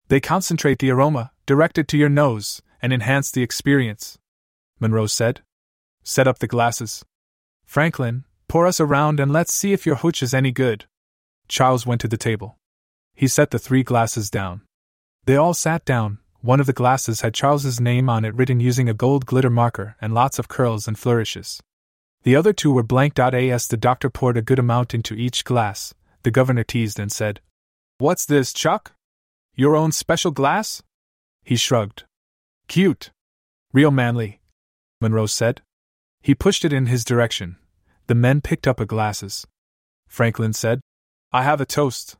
They 0.08 0.20
concentrate 0.20 0.78
the 0.78 0.90
aroma, 0.90 1.32
direct 1.46 1.78
it 1.78 1.88
to 1.88 1.96
your 1.96 2.10
nose, 2.10 2.60
and 2.82 2.92
enhance 2.92 3.30
the 3.30 3.42
experience. 3.42 4.18
Monroe 4.78 5.06
said. 5.06 5.40
Set 6.02 6.28
up 6.28 6.40
the 6.40 6.46
glasses. 6.46 7.04
Franklin, 7.64 8.24
pour 8.48 8.66
us 8.66 8.80
around 8.80 9.20
and 9.20 9.32
let's 9.32 9.54
see 9.54 9.72
if 9.72 9.86
your 9.86 9.96
hooch 9.96 10.22
is 10.22 10.34
any 10.34 10.52
good. 10.52 10.84
Charles 11.48 11.86
went 11.86 12.00
to 12.02 12.08
the 12.08 12.18
table. 12.18 12.58
He 13.14 13.28
set 13.28 13.50
the 13.50 13.58
three 13.58 13.82
glasses 13.82 14.28
down. 14.30 14.62
They 15.24 15.36
all 15.36 15.54
sat 15.54 15.84
down. 15.84 16.18
One 16.42 16.58
of 16.58 16.66
the 16.66 16.72
glasses 16.72 17.20
had 17.20 17.34
Charles's 17.34 17.80
name 17.80 18.10
on 18.10 18.24
it 18.24 18.34
written 18.34 18.58
using 18.58 18.88
a 18.88 18.94
gold 18.94 19.26
glitter 19.26 19.48
marker 19.48 19.94
and 20.00 20.12
lots 20.12 20.40
of 20.40 20.48
curls 20.48 20.88
and 20.88 20.98
flourishes. 20.98 21.62
The 22.24 22.34
other 22.34 22.52
two 22.52 22.72
were 22.72 22.82
blank. 22.82 23.16
As 23.16 23.68
the 23.68 23.76
doctor 23.76 24.10
poured 24.10 24.36
a 24.36 24.42
good 24.42 24.58
amount 24.58 24.92
into 24.92 25.14
each 25.14 25.44
glass, 25.44 25.94
the 26.24 26.32
governor 26.32 26.64
teased 26.64 26.98
and 26.98 27.12
said, 27.12 27.40
What's 27.98 28.26
this, 28.26 28.52
Chuck? 28.52 28.92
Your 29.54 29.76
own 29.76 29.92
special 29.92 30.32
glass? 30.32 30.82
He 31.44 31.54
shrugged. 31.54 32.04
Cute. 32.66 33.10
Real 33.72 33.92
manly, 33.92 34.40
Monroe 35.00 35.26
said. 35.26 35.62
He 36.22 36.34
pushed 36.34 36.64
it 36.64 36.72
in 36.72 36.86
his 36.86 37.04
direction. 37.04 37.56
The 38.08 38.16
men 38.16 38.40
picked 38.40 38.66
up 38.66 38.80
a 38.80 38.86
glasses. 38.86 39.46
Franklin 40.08 40.52
said, 40.52 40.80
I 41.32 41.44
have 41.44 41.60
a 41.60 41.66
toast. 41.66 42.16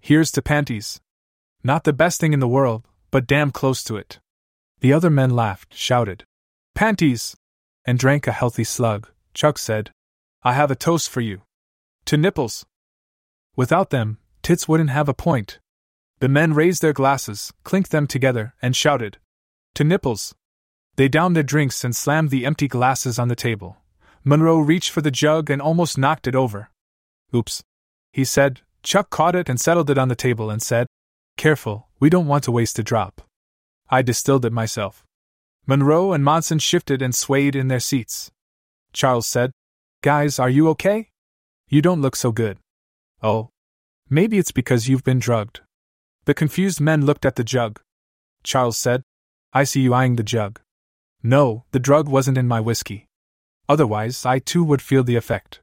Here's 0.00 0.30
to 0.32 0.42
panties. 0.42 1.00
Not 1.62 1.84
the 1.84 1.94
best 1.94 2.20
thing 2.20 2.34
in 2.34 2.40
the 2.40 2.48
world, 2.48 2.84
but 3.14 3.28
damn 3.28 3.52
close 3.52 3.84
to 3.84 3.96
it. 3.96 4.18
The 4.80 4.92
other 4.92 5.08
men 5.08 5.30
laughed, 5.30 5.72
shouted, 5.72 6.24
Panties! 6.74 7.36
and 7.84 7.96
drank 7.96 8.26
a 8.26 8.32
healthy 8.32 8.64
slug. 8.64 9.08
Chuck 9.34 9.56
said, 9.56 9.92
I 10.42 10.54
have 10.54 10.72
a 10.72 10.74
toast 10.74 11.08
for 11.08 11.20
you. 11.20 11.42
To 12.06 12.16
nipples. 12.16 12.66
Without 13.54 13.90
them, 13.90 14.18
tits 14.42 14.66
wouldn't 14.66 14.90
have 14.90 15.08
a 15.08 15.14
point. 15.14 15.60
The 16.18 16.28
men 16.28 16.54
raised 16.54 16.82
their 16.82 16.92
glasses, 16.92 17.52
clinked 17.62 17.92
them 17.92 18.08
together, 18.08 18.54
and 18.60 18.74
shouted, 18.74 19.18
To 19.74 19.84
nipples. 19.84 20.34
They 20.96 21.06
downed 21.06 21.36
their 21.36 21.44
drinks 21.44 21.84
and 21.84 21.94
slammed 21.94 22.30
the 22.30 22.44
empty 22.44 22.66
glasses 22.66 23.16
on 23.16 23.28
the 23.28 23.36
table. 23.36 23.76
Monroe 24.24 24.58
reached 24.58 24.90
for 24.90 25.02
the 25.02 25.12
jug 25.12 25.50
and 25.50 25.62
almost 25.62 25.96
knocked 25.96 26.26
it 26.26 26.34
over. 26.34 26.68
Oops. 27.32 27.62
He 28.12 28.24
said. 28.24 28.62
Chuck 28.82 29.08
caught 29.08 29.36
it 29.36 29.48
and 29.48 29.60
settled 29.60 29.88
it 29.88 29.98
on 29.98 30.08
the 30.08 30.16
table 30.16 30.50
and 30.50 30.60
said, 30.60 30.88
Careful, 31.36 31.88
we 32.00 32.10
don't 32.10 32.26
want 32.26 32.44
to 32.44 32.52
waste 32.52 32.78
a 32.78 32.82
drop. 32.82 33.22
I 33.90 34.02
distilled 34.02 34.44
it 34.44 34.52
myself. 34.52 35.04
Monroe 35.66 36.12
and 36.12 36.24
Monson 36.24 36.58
shifted 36.58 37.02
and 37.02 37.14
swayed 37.14 37.56
in 37.56 37.68
their 37.68 37.80
seats. 37.80 38.30
Charles 38.92 39.26
said, 39.26 39.50
Guys, 40.02 40.38
are 40.38 40.50
you 40.50 40.68
okay? 40.70 41.08
You 41.68 41.80
don't 41.82 42.02
look 42.02 42.16
so 42.16 42.32
good. 42.32 42.58
Oh. 43.22 43.48
Maybe 44.10 44.38
it's 44.38 44.52
because 44.52 44.88
you've 44.88 45.04
been 45.04 45.18
drugged. 45.18 45.60
The 46.26 46.34
confused 46.34 46.80
men 46.80 47.06
looked 47.06 47.24
at 47.24 47.36
the 47.36 47.44
jug. 47.44 47.80
Charles 48.42 48.76
said, 48.76 49.02
I 49.52 49.64
see 49.64 49.80
you 49.80 49.94
eyeing 49.94 50.16
the 50.16 50.22
jug. 50.22 50.60
No, 51.22 51.64
the 51.70 51.78
drug 51.78 52.08
wasn't 52.08 52.36
in 52.36 52.46
my 52.46 52.60
whiskey. 52.60 53.06
Otherwise, 53.68 54.26
I 54.26 54.38
too 54.38 54.62
would 54.62 54.82
feel 54.82 55.04
the 55.04 55.16
effect. 55.16 55.60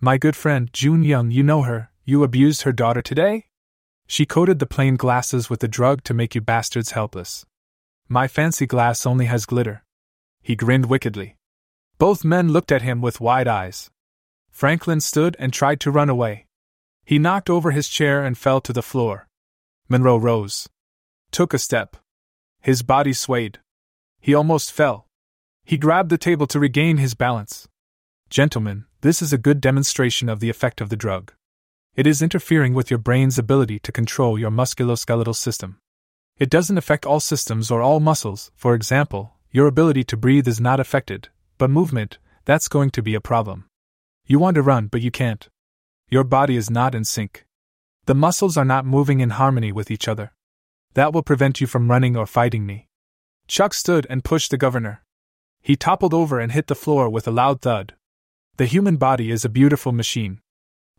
My 0.00 0.16
good 0.16 0.36
friend, 0.36 0.70
June 0.72 1.02
Young, 1.02 1.30
you 1.30 1.42
know 1.42 1.62
her, 1.62 1.90
you 2.04 2.22
abused 2.22 2.62
her 2.62 2.72
daughter 2.72 3.02
today? 3.02 3.46
She 4.12 4.26
coated 4.26 4.58
the 4.58 4.66
plain 4.66 4.96
glasses 4.96 5.48
with 5.48 5.60
the 5.60 5.74
drug 5.78 6.04
to 6.04 6.12
make 6.12 6.34
you 6.34 6.42
bastards 6.42 6.90
helpless. 6.90 7.46
My 8.10 8.28
fancy 8.28 8.66
glass 8.66 9.06
only 9.06 9.24
has 9.24 9.46
glitter. 9.46 9.84
He 10.42 10.54
grinned 10.54 10.90
wickedly. 10.90 11.36
Both 11.96 12.22
men 12.22 12.50
looked 12.52 12.70
at 12.70 12.82
him 12.82 13.00
with 13.00 13.22
wide 13.22 13.48
eyes. 13.48 13.90
Franklin 14.50 15.00
stood 15.00 15.34
and 15.38 15.50
tried 15.50 15.80
to 15.80 15.90
run 15.90 16.10
away. 16.10 16.44
He 17.06 17.18
knocked 17.18 17.48
over 17.48 17.70
his 17.70 17.88
chair 17.88 18.22
and 18.22 18.36
fell 18.36 18.60
to 18.60 18.72
the 18.74 18.82
floor. 18.82 19.28
Monroe 19.88 20.18
rose. 20.18 20.68
Took 21.30 21.54
a 21.54 21.58
step. 21.58 21.96
His 22.60 22.82
body 22.82 23.14
swayed. 23.14 23.60
He 24.20 24.34
almost 24.34 24.72
fell. 24.72 25.06
He 25.64 25.78
grabbed 25.78 26.10
the 26.10 26.18
table 26.18 26.46
to 26.48 26.60
regain 26.60 26.98
his 26.98 27.14
balance. 27.14 27.66
Gentlemen, 28.28 28.84
this 29.00 29.22
is 29.22 29.32
a 29.32 29.38
good 29.38 29.62
demonstration 29.62 30.28
of 30.28 30.40
the 30.40 30.50
effect 30.50 30.82
of 30.82 30.90
the 30.90 30.96
drug. 30.96 31.32
It 31.94 32.06
is 32.06 32.22
interfering 32.22 32.72
with 32.72 32.90
your 32.90 32.98
brain's 32.98 33.38
ability 33.38 33.78
to 33.80 33.92
control 33.92 34.38
your 34.38 34.50
musculoskeletal 34.50 35.36
system. 35.36 35.78
It 36.38 36.48
doesn't 36.48 36.78
affect 36.78 37.04
all 37.04 37.20
systems 37.20 37.70
or 37.70 37.82
all 37.82 38.00
muscles, 38.00 38.50
for 38.56 38.74
example, 38.74 39.34
your 39.50 39.66
ability 39.66 40.04
to 40.04 40.16
breathe 40.16 40.48
is 40.48 40.58
not 40.58 40.80
affected, 40.80 41.28
but 41.58 41.68
movement, 41.68 42.16
that's 42.46 42.66
going 42.66 42.90
to 42.92 43.02
be 43.02 43.14
a 43.14 43.20
problem. 43.20 43.66
You 44.26 44.38
want 44.38 44.54
to 44.54 44.62
run, 44.62 44.86
but 44.86 45.02
you 45.02 45.10
can't. 45.10 45.46
Your 46.08 46.24
body 46.24 46.56
is 46.56 46.70
not 46.70 46.94
in 46.94 47.04
sync. 47.04 47.44
The 48.06 48.14
muscles 48.14 48.56
are 48.56 48.64
not 48.64 48.86
moving 48.86 49.20
in 49.20 49.30
harmony 49.30 49.70
with 49.70 49.90
each 49.90 50.08
other. 50.08 50.32
That 50.94 51.12
will 51.12 51.22
prevent 51.22 51.60
you 51.60 51.66
from 51.66 51.90
running 51.90 52.16
or 52.16 52.26
fighting 52.26 52.64
me. 52.64 52.88
Chuck 53.48 53.74
stood 53.74 54.06
and 54.08 54.24
pushed 54.24 54.50
the 54.50 54.56
governor. 54.56 55.02
He 55.60 55.76
toppled 55.76 56.14
over 56.14 56.40
and 56.40 56.52
hit 56.52 56.68
the 56.68 56.74
floor 56.74 57.10
with 57.10 57.28
a 57.28 57.30
loud 57.30 57.60
thud. 57.60 57.94
The 58.56 58.66
human 58.66 58.96
body 58.96 59.30
is 59.30 59.44
a 59.44 59.50
beautiful 59.50 59.92
machine. 59.92 60.40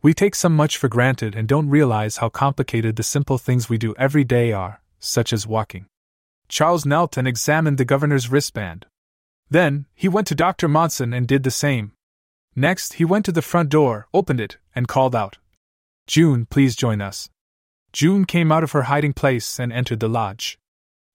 We 0.04 0.14
take 0.14 0.36
so 0.36 0.50
much 0.50 0.76
for 0.76 0.90
granted 0.90 1.34
and 1.34 1.48
don't 1.48 1.70
realize 1.70 2.18
how 2.18 2.28
complicated 2.28 2.98
the 2.98 3.04
simple 3.04 3.38
things 3.38 3.70
we 3.70 3.78
do 3.78 3.96
every 3.98 4.26
day 4.26 4.52
are, 4.52 4.82
such 5.00 5.32
as 5.32 5.48
walking. 5.48 5.86
Charles 6.50 6.86
knelt 6.86 7.16
and 7.16 7.26
examined 7.26 7.78
the 7.78 7.86
governor's 7.86 8.30
wristband. 8.30 8.86
Then, 9.50 9.86
he 9.96 10.10
went 10.10 10.28
to 10.28 10.36
Dr. 10.36 10.68
Monson 10.68 11.14
and 11.14 11.26
did 11.26 11.44
the 11.44 11.52
same. 11.52 11.94
Next, 12.54 12.96
he 12.96 13.06
went 13.06 13.24
to 13.26 13.32
the 13.32 13.42
front 13.42 13.70
door, 13.70 14.10
opened 14.14 14.42
it, 14.42 14.58
and 14.76 14.90
called 14.90 15.16
out, 15.16 15.38
June, 16.06 16.48
please 16.48 16.76
join 16.76 17.00
us. 17.00 17.30
June 17.94 18.26
came 18.26 18.52
out 18.52 18.64
of 18.64 18.74
her 18.74 18.84
hiding 18.84 19.14
place 19.14 19.58
and 19.58 19.72
entered 19.72 20.02
the 20.02 20.10
lodge. 20.10 20.60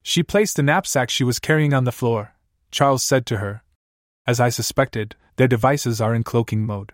She 0.03 0.23
placed 0.23 0.57
the 0.57 0.63
knapsack 0.63 1.11
she 1.11 1.25
was 1.25 1.39
carrying 1.39 1.75
on 1.75 1.85
the 1.85 1.93
floor. 1.93 2.33
Charles 2.71 3.03
said 3.03 3.27
to 3.27 3.37
her, 3.37 3.63
As 4.27 4.41
I 4.41 4.49
suspected, 4.49 5.15
their 5.37 5.49
devices 5.49 6.01
are 6.01 6.15
in 6.15 6.25
cloaking 6.25 6.65
mode. 6.65 6.93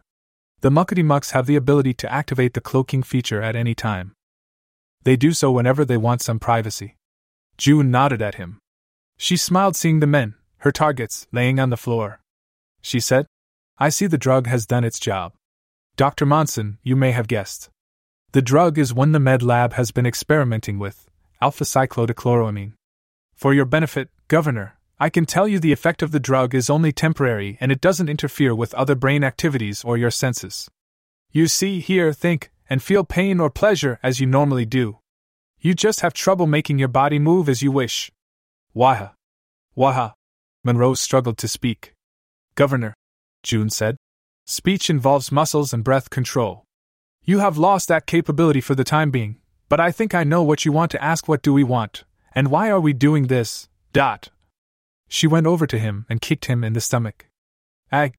The 0.65 0.71
Muckety 0.71 1.05
Mucks 1.05 1.33
have 1.33 1.45
the 1.45 1.57
ability 1.57 1.93
to 1.93 2.11
activate 2.11 2.55
the 2.55 2.61
cloaking 2.63 3.03
feature 3.03 3.43
at 3.43 3.55
any 3.55 3.75
time. 3.75 4.15
They 5.03 5.15
do 5.15 5.33
so 5.33 5.53
whenever 5.53 5.85
they 5.85 5.99
want 5.99 6.23
some 6.23 6.39
privacy. 6.39 6.97
June 7.59 7.91
nodded 7.91 8.23
at 8.23 8.37
him. 8.37 8.57
She 9.19 9.37
smiled 9.37 9.77
seeing 9.77 10.01
the 10.01 10.07
men, 10.07 10.37
her 10.61 10.73
targets, 10.73 11.27
laying 11.33 11.61
on 11.61 11.69
the 11.69 11.77
floor. 11.77 12.23
She 12.81 12.99
said, 12.99 13.27
I 13.77 13.91
see 13.91 14.07
the 14.07 14.17
drug 14.17 14.47
has 14.47 14.65
done 14.65 14.85
its 14.85 14.99
job. 14.99 15.35
Dr. 15.97 16.25
Monson, 16.25 16.79
you 16.83 16.97
may 16.97 17.11
have 17.11 17.29
guessed. 17.29 17.69
The 18.33 18.41
drug 18.41 18.79
is 18.79 18.95
one 18.95 19.13
the 19.13 19.21
med 19.21 19.43
lab 19.43 19.75
has 19.75 19.91
been 19.91 20.07
experimenting 20.07 20.79
with 20.79 21.11
alpha 21.43 21.65
cyclodichloroamine. 21.65 22.73
For 23.35 23.53
your 23.53 23.67
benefit, 23.67 24.09
Governor, 24.29 24.79
I 24.99 25.11
can 25.11 25.27
tell 25.27 25.49
you 25.49 25.59
the 25.59 25.73
effect 25.73 26.03
of 26.03 26.13
the 26.13 26.21
drug 26.21 26.55
is 26.55 26.71
only 26.71 26.93
temporary 26.93 27.59
and 27.61 27.73
it 27.73 27.81
doesn't 27.81 28.09
interfere 28.09 28.55
with 28.55 28.75
other 28.75 28.95
brain 28.95 29.25
activities 29.25 29.83
or 29.83 29.97
your 29.97 30.11
senses. 30.11 30.71
You 31.33 31.49
see, 31.49 31.81
hear, 31.81 32.13
think, 32.13 32.51
and 32.71 32.83
feel 32.83 33.03
pain 33.03 33.41
or 33.41 33.51
pleasure 33.51 33.99
as 34.03 34.21
you 34.21 34.27
normally 34.27 34.65
do. 34.65 34.99
You 35.59 35.75
just 35.75 36.01
have 36.01 36.15
trouble 36.15 36.47
making 36.47 36.79
your 36.79 36.89
body 36.89 37.19
move 37.19 37.49
as 37.49 37.63
you 37.63 37.73
wish. 37.73 38.13
Waha. 38.73 39.15
Waha. 39.75 40.15
Monroe 40.63 40.95
struggled 40.95 41.39
to 41.39 41.49
speak. 41.49 41.95
Governor, 42.55 42.95
June 43.43 43.71
said, 43.71 43.97
speech 44.47 44.89
involves 44.89 45.33
muscles 45.33 45.73
and 45.73 45.83
breath 45.83 46.09
control. 46.09 46.65
You 47.25 47.41
have 47.41 47.59
lost 47.59 47.89
that 47.89 48.07
capability 48.07 48.61
for 48.61 48.75
the 48.75 48.85
time 48.85 49.11
being, 49.11 49.39
but 49.69 49.81
I 49.81 49.91
think 49.91 50.15
I 50.15 50.23
know 50.23 50.43
what 50.43 50.65
you 50.65 50.71
want 50.71 50.91
to 50.93 51.03
ask 51.03 51.27
what 51.27 51.43
do 51.43 51.53
we 51.53 51.65
want, 51.65 52.05
and 52.35 52.49
why 52.49 52.71
are 52.71 52.81
we 52.81 52.93
doing 52.93 53.27
this? 53.27 53.69
Dot. 53.93 54.29
She 55.09 55.27
went 55.27 55.47
over 55.47 55.67
to 55.67 55.79
him 55.79 56.07
and 56.09 56.21
kicked 56.21 56.47
him 56.47 56.65
in 56.65 56.73
the 56.73 56.81
stomach. 56.81 57.27
Ag! 57.93 58.15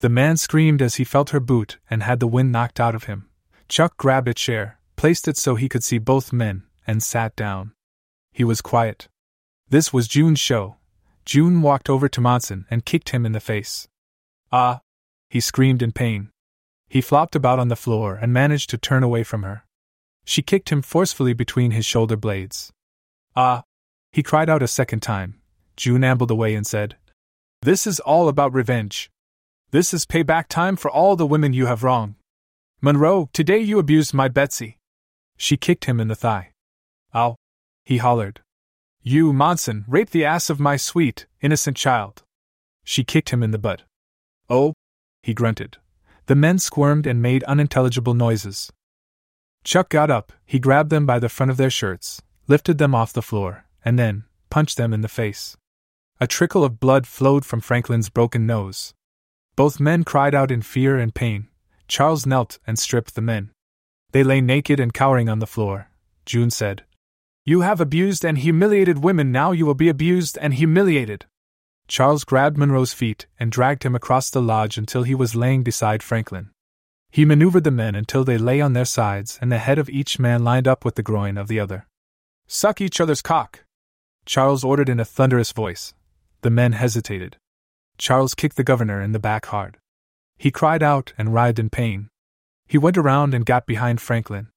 The 0.00 0.08
man 0.08 0.36
screamed 0.36 0.80
as 0.80 0.94
he 0.94 1.04
felt 1.04 1.30
her 1.30 1.40
boot 1.40 1.78
and 1.90 2.02
had 2.02 2.20
the 2.20 2.26
wind 2.26 2.52
knocked 2.52 2.78
out 2.78 2.94
of 2.94 3.04
him. 3.04 3.28
Chuck 3.68 3.96
grabbed 3.96 4.28
a 4.28 4.34
chair, 4.34 4.78
placed 4.96 5.28
it 5.28 5.36
so 5.36 5.54
he 5.54 5.68
could 5.68 5.84
see 5.84 5.98
both 5.98 6.32
men, 6.32 6.64
and 6.86 7.02
sat 7.02 7.34
down. 7.36 7.72
He 8.32 8.44
was 8.44 8.60
quiet. 8.60 9.08
This 9.68 9.92
was 9.92 10.08
June's 10.08 10.38
show. 10.40 10.76
June 11.24 11.60
walked 11.60 11.90
over 11.90 12.08
to 12.08 12.20
Monson 12.20 12.64
and 12.70 12.84
kicked 12.84 13.10
him 13.10 13.26
in 13.26 13.32
the 13.32 13.40
face. 13.40 13.88
Ah! 14.50 14.80
He 15.28 15.40
screamed 15.40 15.82
in 15.82 15.92
pain. 15.92 16.30
He 16.88 17.02
flopped 17.02 17.36
about 17.36 17.58
on 17.58 17.68
the 17.68 17.76
floor 17.76 18.14
and 18.14 18.32
managed 18.32 18.70
to 18.70 18.78
turn 18.78 19.02
away 19.02 19.24
from 19.24 19.42
her. 19.42 19.64
She 20.24 20.40
kicked 20.40 20.70
him 20.70 20.80
forcefully 20.80 21.34
between 21.34 21.72
his 21.72 21.84
shoulder 21.84 22.16
blades. 22.16 22.72
Ah! 23.36 23.64
He 24.12 24.22
cried 24.22 24.48
out 24.48 24.62
a 24.62 24.68
second 24.68 25.00
time. 25.00 25.37
June 25.78 26.02
ambled 26.02 26.30
away 26.30 26.54
and 26.54 26.66
said, 26.66 26.96
This 27.62 27.86
is 27.86 28.00
all 28.00 28.28
about 28.28 28.52
revenge. 28.52 29.10
This 29.70 29.94
is 29.94 30.04
payback 30.04 30.48
time 30.48 30.76
for 30.76 30.90
all 30.90 31.14
the 31.14 31.26
women 31.26 31.52
you 31.52 31.66
have 31.66 31.84
wronged. 31.84 32.16
Monroe, 32.80 33.30
today 33.32 33.58
you 33.58 33.78
abused 33.78 34.12
my 34.12 34.26
Betsy. 34.28 34.76
She 35.36 35.56
kicked 35.56 35.84
him 35.84 36.00
in 36.00 36.08
the 36.08 36.16
thigh. 36.16 36.50
Ow! 37.14 37.36
He 37.84 37.98
hollered. 37.98 38.40
You, 39.02 39.32
Monson, 39.32 39.84
raped 39.86 40.12
the 40.12 40.24
ass 40.24 40.50
of 40.50 40.58
my 40.58 40.76
sweet, 40.76 41.26
innocent 41.40 41.76
child. 41.76 42.22
She 42.82 43.04
kicked 43.04 43.30
him 43.30 43.42
in 43.42 43.52
the 43.52 43.58
butt. 43.58 43.82
Oh! 44.50 44.74
He 45.22 45.32
grunted. 45.32 45.76
The 46.26 46.34
men 46.34 46.58
squirmed 46.58 47.06
and 47.06 47.22
made 47.22 47.44
unintelligible 47.44 48.14
noises. 48.14 48.72
Chuck 49.62 49.90
got 49.90 50.10
up, 50.10 50.32
he 50.44 50.58
grabbed 50.58 50.90
them 50.90 51.06
by 51.06 51.20
the 51.20 51.28
front 51.28 51.50
of 51.50 51.56
their 51.56 51.70
shirts, 51.70 52.20
lifted 52.48 52.78
them 52.78 52.96
off 52.96 53.12
the 53.12 53.22
floor, 53.22 53.64
and 53.84 53.98
then 53.98 54.24
punched 54.50 54.76
them 54.76 54.92
in 54.92 55.02
the 55.02 55.08
face. 55.08 55.57
A 56.20 56.26
trickle 56.26 56.64
of 56.64 56.80
blood 56.80 57.06
flowed 57.06 57.44
from 57.44 57.60
Franklin's 57.60 58.08
broken 58.08 58.44
nose. 58.44 58.92
Both 59.54 59.78
men 59.78 60.02
cried 60.02 60.34
out 60.34 60.50
in 60.50 60.62
fear 60.62 60.98
and 60.98 61.14
pain. 61.14 61.46
Charles 61.86 62.26
knelt 62.26 62.58
and 62.66 62.76
stripped 62.76 63.14
the 63.14 63.22
men. 63.22 63.50
They 64.10 64.24
lay 64.24 64.40
naked 64.40 64.80
and 64.80 64.92
cowering 64.92 65.28
on 65.28 65.38
the 65.38 65.46
floor. 65.46 65.90
June 66.26 66.50
said, 66.50 66.84
You 67.44 67.60
have 67.60 67.80
abused 67.80 68.24
and 68.24 68.36
humiliated 68.36 68.98
women, 68.98 69.30
now 69.30 69.52
you 69.52 69.64
will 69.64 69.74
be 69.74 69.88
abused 69.88 70.36
and 70.40 70.54
humiliated. 70.54 71.26
Charles 71.86 72.24
grabbed 72.24 72.58
Monroe's 72.58 72.92
feet 72.92 73.26
and 73.38 73.52
dragged 73.52 73.84
him 73.84 73.94
across 73.94 74.28
the 74.28 74.42
lodge 74.42 74.76
until 74.76 75.04
he 75.04 75.14
was 75.14 75.36
laying 75.36 75.62
beside 75.62 76.02
Franklin. 76.02 76.50
He 77.10 77.24
maneuvered 77.24 77.62
the 77.62 77.70
men 77.70 77.94
until 77.94 78.24
they 78.24 78.38
lay 78.38 78.60
on 78.60 78.72
their 78.72 78.84
sides 78.84 79.38
and 79.40 79.52
the 79.52 79.58
head 79.58 79.78
of 79.78 79.88
each 79.88 80.18
man 80.18 80.42
lined 80.42 80.66
up 80.66 80.84
with 80.84 80.96
the 80.96 81.02
groin 81.04 81.38
of 81.38 81.46
the 81.46 81.60
other. 81.60 81.86
Suck 82.48 82.80
each 82.80 83.00
other's 83.00 83.22
cock. 83.22 83.64
Charles 84.26 84.64
ordered 84.64 84.88
in 84.88 84.98
a 84.98 85.04
thunderous 85.04 85.52
voice. 85.52 85.94
The 86.42 86.50
men 86.50 86.72
hesitated. 86.72 87.36
Charles 87.98 88.34
kicked 88.34 88.56
the 88.56 88.64
governor 88.64 89.02
in 89.02 89.12
the 89.12 89.18
back 89.18 89.46
hard. 89.46 89.78
He 90.36 90.50
cried 90.50 90.82
out 90.82 91.12
and 91.18 91.34
writhed 91.34 91.58
in 91.58 91.68
pain. 91.68 92.10
He 92.66 92.78
went 92.78 92.96
around 92.96 93.34
and 93.34 93.44
got 93.44 93.66
behind 93.66 94.00
Franklin. 94.00 94.48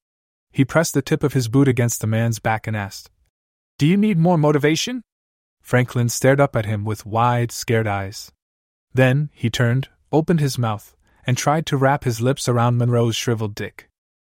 He 0.51 0.65
pressed 0.65 0.93
the 0.93 1.01
tip 1.01 1.23
of 1.23 1.33
his 1.33 1.47
boot 1.47 1.67
against 1.67 2.01
the 2.01 2.07
man's 2.07 2.39
back 2.39 2.67
and 2.67 2.75
asked, 2.75 3.09
Do 3.79 3.87
you 3.87 3.97
need 3.97 4.17
more 4.17 4.37
motivation? 4.37 5.01
Franklin 5.61 6.09
stared 6.09 6.39
up 6.39 6.55
at 6.55 6.65
him 6.65 6.83
with 6.83 7.05
wide, 7.05 7.51
scared 7.51 7.87
eyes. 7.87 8.31
Then, 8.93 9.29
he 9.33 9.49
turned, 9.49 9.89
opened 10.11 10.39
his 10.39 10.57
mouth, 10.57 10.95
and 11.25 11.37
tried 11.37 11.65
to 11.67 11.77
wrap 11.77 12.03
his 12.03 12.21
lips 12.21 12.49
around 12.49 12.77
Monroe's 12.77 13.15
shriveled 13.15 13.55
dick. 13.55 13.87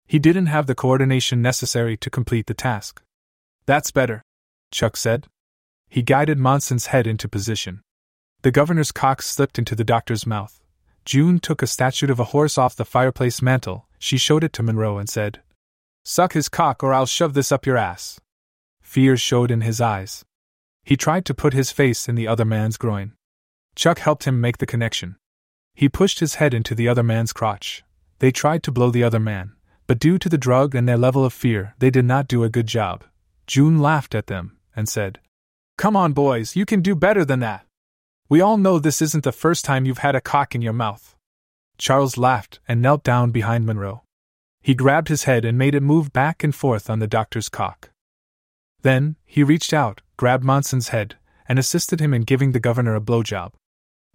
He 0.05 0.19
didn't 0.19 0.47
have 0.47 0.67
the 0.67 0.75
coordination 0.75 1.41
necessary 1.41 1.95
to 1.97 2.09
complete 2.09 2.47
the 2.47 2.53
task. 2.53 3.01
That's 3.65 3.91
better, 3.91 4.21
Chuck 4.71 4.97
said. 4.97 5.27
He 5.91 6.01
guided 6.01 6.39
Monson's 6.39 6.85
head 6.85 7.05
into 7.05 7.27
position. 7.27 7.81
The 8.43 8.51
governor's 8.51 8.93
cock 8.93 9.21
slipped 9.21 9.59
into 9.59 9.75
the 9.75 9.83
doctor's 9.83 10.25
mouth. 10.25 10.61
June 11.03 11.37
took 11.37 11.61
a 11.61 11.67
statue 11.67 12.09
of 12.09 12.17
a 12.17 12.31
horse 12.31 12.57
off 12.57 12.77
the 12.77 12.85
fireplace 12.85 13.41
mantel. 13.41 13.89
She 13.99 14.17
showed 14.17 14.45
it 14.45 14.53
to 14.53 14.63
Monroe 14.63 14.97
and 14.97 15.09
said, 15.09 15.41
Suck 16.05 16.31
his 16.31 16.47
cock 16.47 16.81
or 16.81 16.93
I'll 16.93 17.05
shove 17.05 17.33
this 17.33 17.51
up 17.51 17.65
your 17.65 17.75
ass. 17.75 18.21
Fear 18.81 19.17
showed 19.17 19.51
in 19.51 19.59
his 19.61 19.81
eyes. 19.81 20.23
He 20.85 20.95
tried 20.95 21.25
to 21.25 21.33
put 21.33 21.51
his 21.51 21.73
face 21.73 22.07
in 22.07 22.15
the 22.15 22.25
other 22.25 22.45
man's 22.45 22.77
groin. 22.77 23.11
Chuck 23.75 23.99
helped 23.99 24.23
him 24.23 24.39
make 24.39 24.59
the 24.59 24.65
connection. 24.65 25.17
He 25.75 25.89
pushed 25.89 26.21
his 26.21 26.35
head 26.35 26.53
into 26.53 26.73
the 26.73 26.87
other 26.87 27.03
man's 27.03 27.33
crotch. 27.33 27.83
They 28.19 28.31
tried 28.31 28.63
to 28.63 28.71
blow 28.71 28.91
the 28.91 29.03
other 29.03 29.19
man, 29.19 29.57
but 29.87 29.99
due 29.99 30.17
to 30.19 30.29
the 30.29 30.37
drug 30.37 30.73
and 30.73 30.87
their 30.87 30.97
level 30.97 31.25
of 31.25 31.33
fear, 31.33 31.75
they 31.79 31.89
did 31.89 32.05
not 32.05 32.29
do 32.29 32.45
a 32.45 32.49
good 32.49 32.67
job. 32.67 33.03
June 33.45 33.79
laughed 33.79 34.15
at 34.15 34.27
them 34.27 34.57
and 34.73 34.87
said, 34.87 35.19
Come 35.81 35.95
on, 35.95 36.13
boys, 36.13 36.55
you 36.55 36.63
can 36.63 36.81
do 36.81 36.93
better 36.93 37.25
than 37.25 37.39
that. 37.39 37.65
We 38.29 38.39
all 38.39 38.57
know 38.57 38.77
this 38.77 39.01
isn't 39.01 39.23
the 39.23 39.31
first 39.31 39.65
time 39.65 39.83
you've 39.83 40.05
had 40.05 40.13
a 40.13 40.21
cock 40.21 40.53
in 40.53 40.61
your 40.61 40.73
mouth. 40.73 41.15
Charles 41.79 42.19
laughed 42.19 42.59
and 42.67 42.83
knelt 42.83 43.03
down 43.03 43.31
behind 43.31 43.65
Monroe. 43.65 44.03
He 44.61 44.75
grabbed 44.75 45.07
his 45.07 45.23
head 45.23 45.43
and 45.43 45.57
made 45.57 45.73
it 45.73 45.81
move 45.81 46.13
back 46.13 46.43
and 46.43 46.53
forth 46.53 46.87
on 46.87 46.99
the 46.99 47.07
doctor's 47.07 47.49
cock. 47.49 47.89
Then, 48.83 49.15
he 49.25 49.41
reached 49.41 49.73
out, 49.73 50.01
grabbed 50.17 50.43
Monson's 50.43 50.89
head, 50.89 51.15
and 51.49 51.57
assisted 51.57 51.99
him 51.99 52.13
in 52.13 52.29
giving 52.29 52.51
the 52.51 52.59
governor 52.59 52.93
a 52.93 53.01
blowjob. 53.01 53.53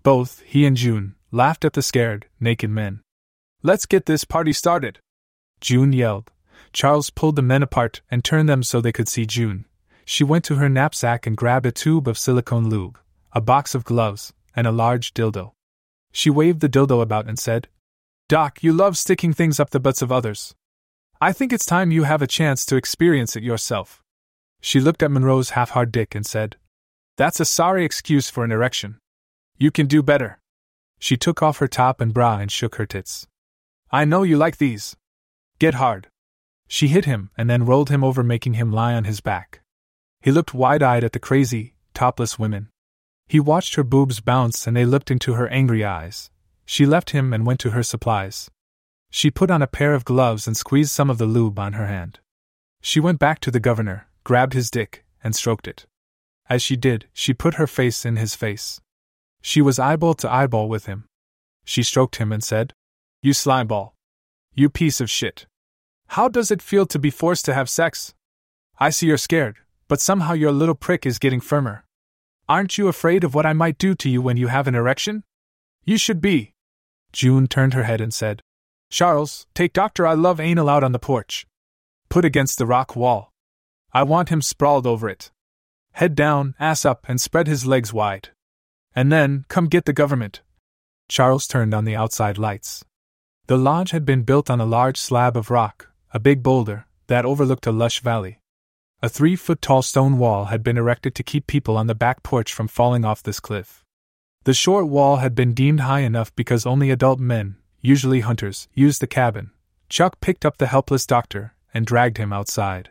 Both, 0.05 0.43
he 0.43 0.67
and 0.67 0.77
June, 0.77 1.17
laughed 1.33 1.65
at 1.65 1.73
the 1.73 1.83
scared, 1.83 2.27
naked 2.39 2.71
men. 2.71 3.01
Let's 3.65 3.87
get 3.87 4.07
this 4.07 4.23
party 4.23 4.53
started! 4.53 5.01
June 5.61 5.93
yelled. 5.93 6.31
Charles 6.73 7.11
pulled 7.11 7.35
the 7.35 7.43
men 7.43 7.65
apart 7.65 8.03
and 8.09 8.23
turned 8.23 8.49
them 8.49 8.63
so 8.63 8.81
they 8.81 8.93
could 8.93 9.09
see 9.09 9.27
June. 9.27 9.65
She 10.09 10.23
went 10.23 10.45
to 10.45 10.55
her 10.55 10.69
knapsack 10.69 11.27
and 11.27 11.37
grabbed 11.37 11.67
a 11.67 11.73
tube 11.73 12.07
of 12.07 12.17
silicone 12.17 12.71
lube, 12.71 12.97
a 13.33 13.41
box 13.41 13.75
of 13.75 13.85
gloves, 13.85 14.33
and 14.55 14.65
a 14.65 14.73
large 14.73 15.13
dildo. 15.13 15.51
She 16.13 16.31
waved 16.31 16.61
the 16.61 16.69
dildo 16.69 17.03
about 17.03 17.27
and 17.27 17.37
said, 17.37 17.69
Doc, 18.29 18.63
you 18.63 18.73
love 18.73 18.97
sticking 18.97 19.33
things 19.33 19.59
up 19.59 19.71
the 19.71 19.81
butts 19.81 20.03
of 20.03 20.13
others. 20.13 20.55
I 21.21 21.33
think 21.33 21.53
it's 21.53 21.67
time 21.67 21.91
you 21.91 22.05
have 22.05 22.23
a 22.23 22.27
chance 22.29 22.65
to 22.67 22.77
experience 22.77 23.35
it 23.35 23.43
yourself. 23.43 24.01
She 24.61 24.79
looked 24.79 25.03
at 25.03 25.11
Monroe's 25.11 25.51
half 25.51 25.71
hard 25.71 25.91
dick 25.91 26.15
and 26.15 26.25
said, 26.25 26.57
That's 27.17 27.41
a 27.41 27.45
sorry 27.45 27.85
excuse 27.85 28.31
for 28.31 28.45
an 28.45 28.53
erection. 28.53 28.99
You 29.59 29.73
can 29.73 29.87
do 29.87 30.05
better. 30.05 30.39
She 31.01 31.17
took 31.17 31.43
off 31.43 31.59
her 31.59 31.69
top 31.69 32.01
and 32.01 32.15
bra 32.15 32.39
and 32.39 32.51
shook 32.51 32.77
her 32.77 32.87
tits. 32.87 33.27
I 33.91 34.05
know 34.05 34.23
you 34.23 34.37
like 34.37 34.59
these. 34.59 34.97
Get 35.59 35.75
hard. 35.75 36.07
She 36.69 36.89
hit 36.89 37.07
him 37.07 37.31
and 37.37 37.51
then 37.51 37.67
rolled 37.67 37.91
him 37.91 38.05
over, 38.05 38.23
making 38.23 38.55
him 38.55 38.73
lie 38.73 38.95
on 38.95 39.05
his 39.05 39.21
back. 39.21 39.63
He 40.27 40.33
looked 40.33 40.55
wide 40.55 40.83
eyed 40.83 41.05
at 41.05 41.13
the 41.13 41.21
crazy, 41.21 41.77
topless 41.95 42.37
women. 42.37 42.69
He 43.29 43.39
watched 43.39 43.77
her 43.77 43.85
boobs 43.85 44.19
bounce 44.19 44.67
and 44.67 44.77
they 44.77 44.85
looked 44.85 45.09
into 45.09 45.35
her 45.35 45.47
angry 45.47 45.85
eyes. 45.85 46.33
She 46.65 46.85
left 46.85 47.11
him 47.11 47.33
and 47.33 47.47
went 47.47 47.61
to 47.61 47.71
her 47.71 47.85
supplies. 47.85 48.51
She 49.09 49.31
put 49.31 49.53
on 49.53 49.63
a 49.63 49.69
pair 49.69 49.95
of 49.95 50.05
gloves 50.05 50.49
and 50.49 50.57
squeezed 50.57 50.91
some 50.91 51.11
of 51.11 51.19
the 51.19 51.27
lube 51.27 51.61
on 51.61 51.75
her 51.75 51.87
hand. 51.87 52.19
She 52.83 52.99
went 52.99 53.21
back 53.21 53.39
to 53.39 53.53
the 53.53 53.61
governor, 53.61 54.09
grabbed 54.25 54.53
his 54.55 54.69
dick, 54.69 55.05
and 55.23 55.37
stroked 55.37 55.69
it. 55.69 55.87
As 56.51 56.61
she 56.61 56.75
did, 56.75 57.07
she 57.13 57.33
put 57.33 57.55
her 57.55 57.69
face 57.69 58.05
in 58.05 58.17
his 58.17 58.35
face. 58.35 58.81
She 59.43 59.63
was 59.63 59.79
eyeball 59.79 60.15
to 60.15 60.29
eyeball 60.29 60.69
with 60.69 60.87
him. 60.87 61.05
She 61.65 61.85
stroked 61.85 62.17
him 62.17 62.33
and 62.33 62.43
said, 62.43 62.73
You 63.23 63.33
slimeball. 63.33 63.93
You 64.57 64.71
piece 64.71 65.01
of 65.01 65.09
shit. 65.09 65.47
How 66.09 66.27
does 66.27 66.51
it 66.51 66.63
feel 66.63 66.85
to 66.87 66.99
be 66.99 67.11
forced 67.11 67.45
to 67.45 67.55
have 67.55 67.71
sex? 67.71 68.13
I 68.81 68.91
see 68.91 69.07
you're 69.07 69.19
scared, 69.19 69.59
but 69.89 70.01
somehow 70.01 70.33
your 70.33 70.53
little 70.53 70.75
prick 70.75 71.07
is 71.07 71.19
getting 71.19 71.41
firmer. 71.41 71.85
Aren't 72.49 72.79
you 72.79 72.89
afraid 72.89 73.25
of 73.25 73.35
what 73.35 73.47
I 73.47 73.53
might 73.53 73.79
do 73.79 73.95
to 73.97 74.09
you 74.09 74.23
when 74.23 74.37
you 74.37 74.47
have 74.49 74.67
an 74.67 74.75
erection? 74.75 75.25
You 75.85 75.99
should 75.99 76.21
be. 76.21 76.53
June 77.13 77.47
turned 77.47 77.75
her 77.75 77.85
head 77.85 78.01
and 78.01 78.15
said, 78.15 78.43
Charles, 78.91 79.47
take 79.55 79.73
Dr. 79.73 80.07
I 80.07 80.15
Love 80.15 80.39
Anal 80.39 80.69
out 80.69 80.85
on 80.85 80.93
the 80.93 80.99
porch. 80.99 81.47
Put 82.09 82.25
against 82.25 82.59
the 82.59 82.67
rock 82.67 82.95
wall. 82.95 83.33
I 83.93 84.03
want 84.03 84.29
him 84.29 84.43
sprawled 84.43 84.87
over 84.87 85.09
it. 85.09 85.31
Head 85.93 86.15
down, 86.15 86.55
ass 86.61 86.85
up, 86.85 87.07
and 87.09 87.21
spread 87.21 87.47
his 87.47 87.67
legs 87.67 87.93
wide. 87.93 88.29
And 88.95 89.11
then, 89.11 89.45
come 89.49 89.67
get 89.67 89.87
the 89.87 89.93
government. 89.93 90.43
Charles 91.09 91.47
turned 91.47 91.75
on 91.75 91.85
the 91.85 91.97
outside 91.97 92.39
lights. 92.39 92.85
The 93.47 93.57
lodge 93.57 93.91
had 93.93 94.05
been 94.05 94.23
built 94.23 94.51
on 94.51 94.61
a 94.61 94.67
large 94.67 94.99
slab 94.99 95.37
of 95.37 95.51
rock, 95.51 95.91
a 96.13 96.21
big 96.21 96.43
boulder, 96.43 96.87
that 97.07 97.25
overlooked 97.25 97.67
a 97.67 97.73
lush 97.73 98.01
valley. 98.01 98.41
A 99.03 99.11
three 99.11 99.37
foot 99.37 99.61
tall 99.61 99.83
stone 99.83 100.17
wall 100.17 100.47
had 100.47 100.63
been 100.63 100.79
erected 100.79 101.15
to 101.17 101.23
keep 101.23 101.47
people 101.47 101.77
on 101.77 101.87
the 101.87 101.95
back 101.95 102.23
porch 102.23 102.53
from 102.53 102.67
falling 102.67 103.05
off 103.05 103.23
this 103.23 103.41
cliff. 103.41 103.85
The 104.45 104.55
short 104.55 104.87
wall 104.89 105.17
had 105.17 105.35
been 105.35 105.53
deemed 105.53 105.81
high 105.81 106.01
enough 106.01 106.35
because 106.35 106.65
only 106.65 106.91
adult 106.91 107.21
men, 107.21 107.57
usually 107.83 108.21
hunters, 108.21 108.69
used 108.73 109.03
the 109.03 109.07
cabin. 109.07 109.51
Chuck 109.91 110.21
picked 110.21 110.47
up 110.47 110.57
the 110.57 110.69
helpless 110.69 111.05
doctor 111.05 111.55
and 111.75 111.85
dragged 111.85 112.17
him 112.17 112.33
outside. 112.33 112.91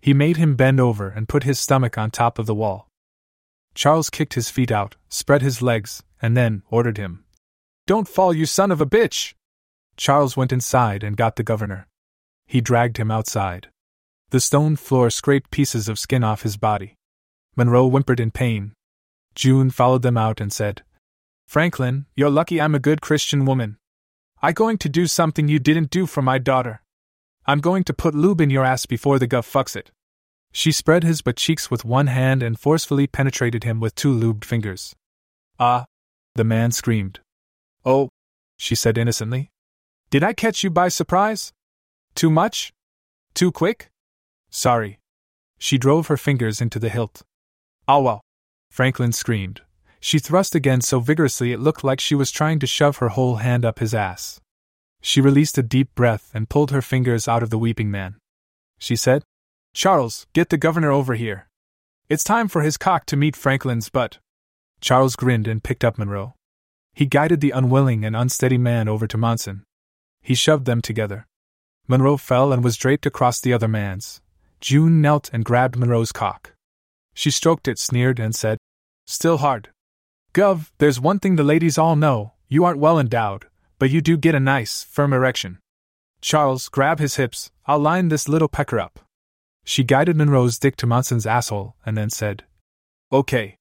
He 0.00 0.12
made 0.12 0.36
him 0.36 0.56
bend 0.56 0.80
over 0.80 1.08
and 1.08 1.28
put 1.28 1.44
his 1.44 1.60
stomach 1.60 1.96
on 1.96 2.10
top 2.10 2.38
of 2.38 2.46
the 2.46 2.54
wall. 2.54 2.88
Charles 3.74 4.10
kicked 4.10 4.34
his 4.34 4.50
feet 4.50 4.72
out, 4.72 4.96
spread 5.08 5.42
his 5.42 5.62
legs, 5.62 6.02
and 6.20 6.36
then 6.36 6.62
ordered 6.70 6.96
him. 6.96 7.24
Don't 7.86 8.08
fall, 8.08 8.34
you 8.34 8.46
son 8.46 8.72
of 8.72 8.80
a 8.80 8.86
bitch! 8.86 9.34
Charles 9.96 10.36
went 10.36 10.52
inside 10.52 11.04
and 11.04 11.16
got 11.16 11.36
the 11.36 11.42
governor. 11.44 11.86
He 12.46 12.60
dragged 12.60 12.96
him 12.96 13.10
outside. 13.10 13.68
The 14.30 14.40
stone 14.40 14.76
floor 14.76 15.08
scraped 15.10 15.50
pieces 15.50 15.88
of 15.88 15.98
skin 15.98 16.24
off 16.24 16.42
his 16.42 16.56
body. 16.56 16.96
Monroe 17.54 17.88
whimpered 17.88 18.20
in 18.20 18.30
pain. 18.30 18.72
June 19.34 19.70
followed 19.70 20.02
them 20.02 20.16
out 20.16 20.40
and 20.40 20.52
said, 20.52 20.82
Franklin, 21.46 22.06
you're 22.16 22.30
lucky 22.30 22.60
I'm 22.60 22.74
a 22.74 22.80
good 22.80 23.00
Christian 23.00 23.44
woman. 23.44 23.78
I'm 24.42 24.54
going 24.54 24.78
to 24.78 24.88
do 24.88 25.06
something 25.06 25.48
you 25.48 25.58
didn't 25.58 25.90
do 25.90 26.06
for 26.06 26.22
my 26.22 26.38
daughter. 26.38 26.82
I'm 27.46 27.60
going 27.60 27.84
to 27.84 27.94
put 27.94 28.14
lube 28.14 28.40
in 28.40 28.50
your 28.50 28.64
ass 28.64 28.84
before 28.84 29.18
the 29.18 29.28
gov 29.28 29.50
fucks 29.50 29.76
it. 29.76 29.92
She 30.52 30.72
spread 30.72 31.04
his 31.04 31.22
butt 31.22 31.36
cheeks 31.36 31.70
with 31.70 31.84
one 31.84 32.08
hand 32.08 32.42
and 32.42 32.58
forcefully 32.58 33.06
penetrated 33.06 33.62
him 33.62 33.78
with 33.78 33.94
two 33.94 34.12
lubed 34.12 34.44
fingers. 34.44 34.96
Ah! 35.60 35.86
The 36.34 36.44
man 36.44 36.72
screamed. 36.72 37.20
Oh, 37.84 38.08
she 38.56 38.74
said 38.74 38.98
innocently. 38.98 39.50
Did 40.10 40.24
I 40.24 40.32
catch 40.32 40.64
you 40.64 40.70
by 40.70 40.88
surprise? 40.88 41.52
Too 42.14 42.30
much? 42.30 42.72
Too 43.34 43.52
quick? 43.52 43.90
Sorry. 44.56 45.00
She 45.58 45.76
drove 45.76 46.06
her 46.06 46.16
fingers 46.16 46.62
into 46.62 46.78
the 46.78 46.88
hilt. 46.88 47.20
Ah 47.86 47.98
well. 47.98 48.22
Franklin 48.70 49.12
screamed. 49.12 49.60
She 50.00 50.18
thrust 50.18 50.54
again 50.54 50.80
so 50.80 50.98
vigorously 50.98 51.52
it 51.52 51.60
looked 51.60 51.84
like 51.84 52.00
she 52.00 52.14
was 52.14 52.30
trying 52.30 52.58
to 52.60 52.66
shove 52.66 52.96
her 52.96 53.10
whole 53.10 53.36
hand 53.36 53.66
up 53.66 53.80
his 53.80 53.92
ass. 53.92 54.40
She 55.02 55.20
released 55.20 55.58
a 55.58 55.62
deep 55.62 55.94
breath 55.94 56.30
and 56.32 56.48
pulled 56.48 56.70
her 56.70 56.80
fingers 56.80 57.28
out 57.28 57.42
of 57.42 57.50
the 57.50 57.58
weeping 57.58 57.90
man. 57.90 58.16
She 58.78 58.96
said, 58.96 59.24
Charles, 59.74 60.26
get 60.32 60.48
the 60.48 60.56
governor 60.56 60.90
over 60.90 61.16
here. 61.16 61.50
It's 62.08 62.24
time 62.24 62.48
for 62.48 62.62
his 62.62 62.78
cock 62.78 63.04
to 63.06 63.16
meet 63.16 63.36
Franklin's 63.36 63.90
butt. 63.90 64.16
Charles 64.80 65.16
grinned 65.16 65.46
and 65.46 65.62
picked 65.62 65.84
up 65.84 65.98
Monroe. 65.98 66.34
He 66.94 67.04
guided 67.04 67.42
the 67.42 67.50
unwilling 67.50 68.06
and 68.06 68.16
unsteady 68.16 68.56
man 68.56 68.88
over 68.88 69.06
to 69.06 69.18
Monson. 69.18 69.64
He 70.22 70.34
shoved 70.34 70.64
them 70.64 70.80
together. 70.80 71.26
Monroe 71.86 72.16
fell 72.16 72.54
and 72.54 72.64
was 72.64 72.78
draped 72.78 73.04
across 73.04 73.38
the 73.38 73.52
other 73.52 73.68
man's. 73.68 74.22
June 74.60 75.00
knelt 75.00 75.30
and 75.32 75.44
grabbed 75.44 75.76
Monroe's 75.76 76.12
cock. 76.12 76.54
She 77.14 77.30
stroked 77.30 77.68
it, 77.68 77.78
sneered, 77.78 78.18
and 78.18 78.34
said, 78.34 78.58
Still 79.06 79.38
hard. 79.38 79.70
Gov, 80.32 80.70
there's 80.78 81.00
one 81.00 81.18
thing 81.18 81.36
the 81.36 81.42
ladies 81.42 81.78
all 81.78 81.96
know 81.96 82.32
you 82.48 82.64
aren't 82.64 82.78
well 82.78 82.98
endowed, 82.98 83.46
but 83.78 83.90
you 83.90 84.00
do 84.00 84.16
get 84.16 84.34
a 84.34 84.40
nice, 84.40 84.84
firm 84.84 85.12
erection. 85.12 85.58
Charles, 86.20 86.68
grab 86.68 86.98
his 86.98 87.16
hips, 87.16 87.50
I'll 87.66 87.78
line 87.78 88.08
this 88.08 88.28
little 88.28 88.48
pecker 88.48 88.78
up. 88.78 89.00
She 89.64 89.82
guided 89.82 90.16
Monroe's 90.16 90.58
dick 90.58 90.76
to 90.76 90.86
Monson's 90.86 91.26
asshole 91.26 91.74
and 91.84 91.96
then 91.96 92.10
said, 92.10 92.44
Okay. 93.12 93.56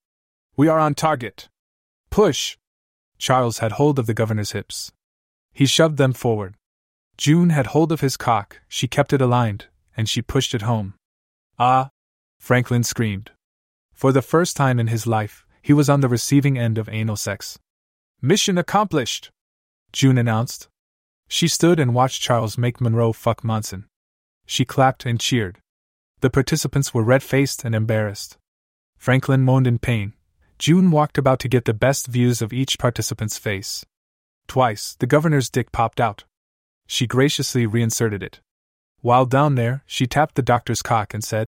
We 0.56 0.67
are 0.67 0.80
on 0.80 0.95
target. 0.95 1.49
Push. 2.09 2.57
Charles 3.17 3.59
had 3.59 3.74
hold 3.74 3.99
of 3.99 4.06
the 4.06 4.14
governor's 4.14 4.51
hips. 4.51 4.91
He 5.53 5.65
shoved 5.65 5.98
them 5.98 6.14
forward. 6.14 6.56
June 7.17 7.49
had 7.49 7.67
hold 7.67 7.91
of 7.91 8.01
his 8.01 8.17
cock, 8.17 8.61
she 8.67 8.88
kept 8.88 9.14
it 9.14 9.22
aligned, 9.22 9.67
and 9.95 10.07
she 10.09 10.22
pushed 10.22 10.53
it 10.53 10.64
home. 10.64 10.95
Ah! 11.57 11.90
Franklin 12.40 12.83
screamed. 12.83 13.32
For 13.93 14.11
the 14.11 14.22
first 14.22 14.57
time 14.57 14.80
in 14.80 14.88
his 14.88 15.07
life, 15.07 15.45
he 15.61 15.74
was 15.74 15.90
on 15.90 16.01
the 16.01 16.09
receiving 16.09 16.57
end 16.57 16.77
of 16.77 16.90
anal 16.90 17.15
sex. 17.15 17.57
Mission 18.22 18.57
accomplished, 18.57 19.32
June 19.91 20.17
announced. 20.17 20.67
She 21.27 21.48
stood 21.48 21.80
and 21.80 21.95
watched 21.95 22.22
Charles 22.22 22.57
make 22.57 22.82
Monroe 22.82 23.14
fuck 23.14 23.43
Monson. 23.43 23.85
She 24.45 24.65
clapped 24.65 25.06
and 25.06 25.19
cheered. 25.19 25.59
The 26.22 26.30
participants 26.30 26.93
were 26.93 27.03
red 27.03 27.24
faced 27.24 27.64
and 27.64 27.74
embarrassed. 27.74 28.38
Franklin 28.98 29.41
moaned 29.43 29.67
in 29.67 29.80
pain. 29.80 30.14
June 30.59 30.91
walked 30.91 31.17
about 31.17 31.40
to 31.40 31.48
get 31.48 31.65
the 31.65 31.74
best 31.74 32.07
views 32.07 32.41
of 32.41 32.53
each 32.53 32.77
participant's 32.77 33.38
face. 33.38 33.85
Twice, 34.48 34.95
the 34.95 35.07
governor's 35.07 35.49
dick 35.49 35.72
popped 35.72 35.99
out. 35.99 36.24
She 36.88 37.07
graciously 37.07 37.65
reinserted 37.65 38.22
it. 38.22 38.40
While 39.06 39.27
down 39.27 39.53
there, 39.53 39.84
she 39.85 40.08
tapped 40.08 40.34
the 40.34 40.42
doctor's 40.42 40.82
cock 40.82 41.14
and 41.14 41.24
said, 41.24 41.45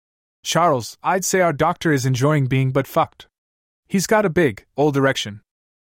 Charles, 0.43 0.97
I'd 1.03 1.23
say 1.23 1.43
our 1.43 1.53
doctor 1.53 1.93
is 1.93 2.07
enjoying 2.07 2.47
being 2.47 2.73
butt 2.73 2.87
fucked. 2.87 3.27
He's 3.87 4.07
got 4.07 4.25
a 4.25 4.31
big, 4.31 4.65
old 4.75 4.97
erection. 4.97 5.43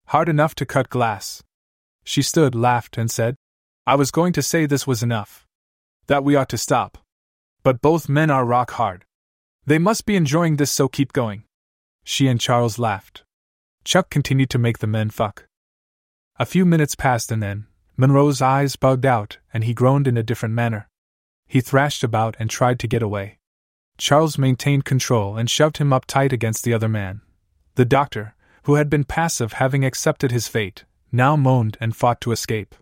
Hard 0.10 0.30
enough 0.30 0.54
to 0.54 0.68
cut 0.68 0.92
glass. 0.92 1.42
She 2.04 2.22
stood, 2.22 2.54
laughed, 2.54 2.96
and 2.96 3.10
said, 3.10 3.38
I 3.88 3.96
was 3.96 4.12
going 4.12 4.34
to 4.34 4.44
say 4.44 4.68
this 4.68 4.86
was 4.86 5.02
enough. 5.02 5.48
That 6.06 6.24
we 6.24 6.36
ought 6.36 6.50
to 6.50 6.60
stop. 6.60 7.00
But 7.64 7.82
both 7.82 8.08
men 8.08 8.30
are 8.30 8.46
rock 8.46 8.70
hard. 8.74 9.04
They 9.66 9.80
must 9.80 10.06
be 10.06 10.16
enjoying 10.16 10.58
this, 10.58 10.70
so 10.70 10.88
keep 10.88 11.12
going. 11.12 11.46
She 12.04 12.28
and 12.28 12.40
Charles 12.40 12.78
laughed. 12.78 13.24
Chuck 13.84 14.12
continued 14.12 14.52
to 14.52 14.60
make 14.60 14.78
the 14.78 14.86
men 14.86 15.10
fuck. 15.10 15.48
A 16.38 16.46
few 16.46 16.68
minutes 16.68 16.94
passed 16.94 17.32
and 17.32 17.42
then, 17.42 17.66
Monroe's 17.98 18.44
eyes 18.44 18.76
bugged 18.76 19.08
out 19.08 19.40
and 19.52 19.64
he 19.64 19.74
groaned 19.74 20.08
in 20.08 20.18
a 20.18 20.22
different 20.22 20.54
manner. 20.54 20.88
He 21.48 21.62
thrashed 21.62 22.04
about 22.04 22.36
and 22.40 22.50
tried 22.50 22.80
to 22.80 22.88
get 22.88 23.02
away. 23.02 23.40
Charles 23.98 24.38
maintained 24.38 24.86
control 24.86 25.38
and 25.38 25.50
shoved 25.50 25.78
him 25.78 25.92
up 25.92 26.06
tight 26.06 26.34
against 26.34 26.64
the 26.64 26.74
other 26.74 26.90
man. 26.90 27.22
The 27.76 27.86
doctor, 27.86 28.36
who 28.64 28.76
had 28.76 28.90
been 28.90 29.06
passive 29.06 29.54
having 29.54 29.86
accepted 29.86 30.32
his 30.32 30.48
fate, 30.48 30.84
now 31.12 31.36
moaned 31.36 31.78
and 31.80 31.96
fought 31.96 32.22
to 32.22 32.32
escape. 32.32 32.76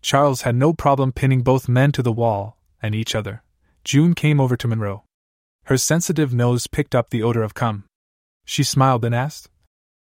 Charles 0.00 0.42
had 0.42 0.54
no 0.54 0.72
problem 0.72 1.12
pinning 1.12 1.42
both 1.42 1.68
men 1.68 1.90
to 1.92 2.02
the 2.02 2.12
wall 2.12 2.58
and 2.80 2.94
each 2.94 3.14
other. 3.14 3.42
June 3.84 4.14
came 4.14 4.40
over 4.40 4.56
to 4.56 4.68
Monroe. 4.68 5.04
Her 5.64 5.76
sensitive 5.76 6.32
nose 6.32 6.68
picked 6.68 6.94
up 6.94 7.10
the 7.10 7.22
odor 7.22 7.42
of 7.42 7.54
cum. 7.54 7.84
She 8.44 8.62
smiled 8.62 9.04
and 9.04 9.14
asked, 9.14 9.50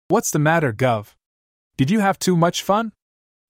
What's 0.09 0.31
the 0.31 0.39
matter, 0.39 0.73
Gov? 0.73 1.15
Did 1.77 1.91
you 1.91 2.01
have 2.01 2.19
too 2.19 2.37
much 2.37 2.63
fun? 2.63 2.93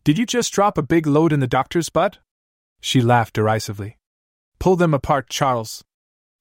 Did 0.03 0.19
you 0.19 0.27
just 0.27 0.53
drop 0.53 0.77
a 0.77 0.83
big 0.83 1.07
load 1.07 1.33
in 1.33 1.41
the 1.41 1.47
doctor's 1.47 1.89
butt? 1.89 2.19
She 2.81 3.01
laughed 3.01 3.35
derisively. 3.35 3.97
Pull 4.61 4.77
them 4.77 4.93
apart, 4.93 5.31
Charles. 5.31 5.83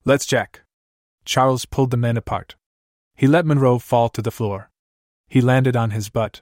Let's 0.04 0.26
check. 0.26 0.62
Charles 1.24 1.64
pulled 1.64 1.92
the 1.92 1.98
men 1.98 2.18
apart. 2.18 2.58
He 3.16 3.28
let 3.28 3.46
Monroe 3.46 3.80
fall 3.80 4.10
to 4.10 4.22
the 4.22 4.30
floor. 4.30 4.70
He 5.30 5.40
landed 5.40 5.78
on 5.78 5.92
his 5.92 6.10
butt. 6.10 6.42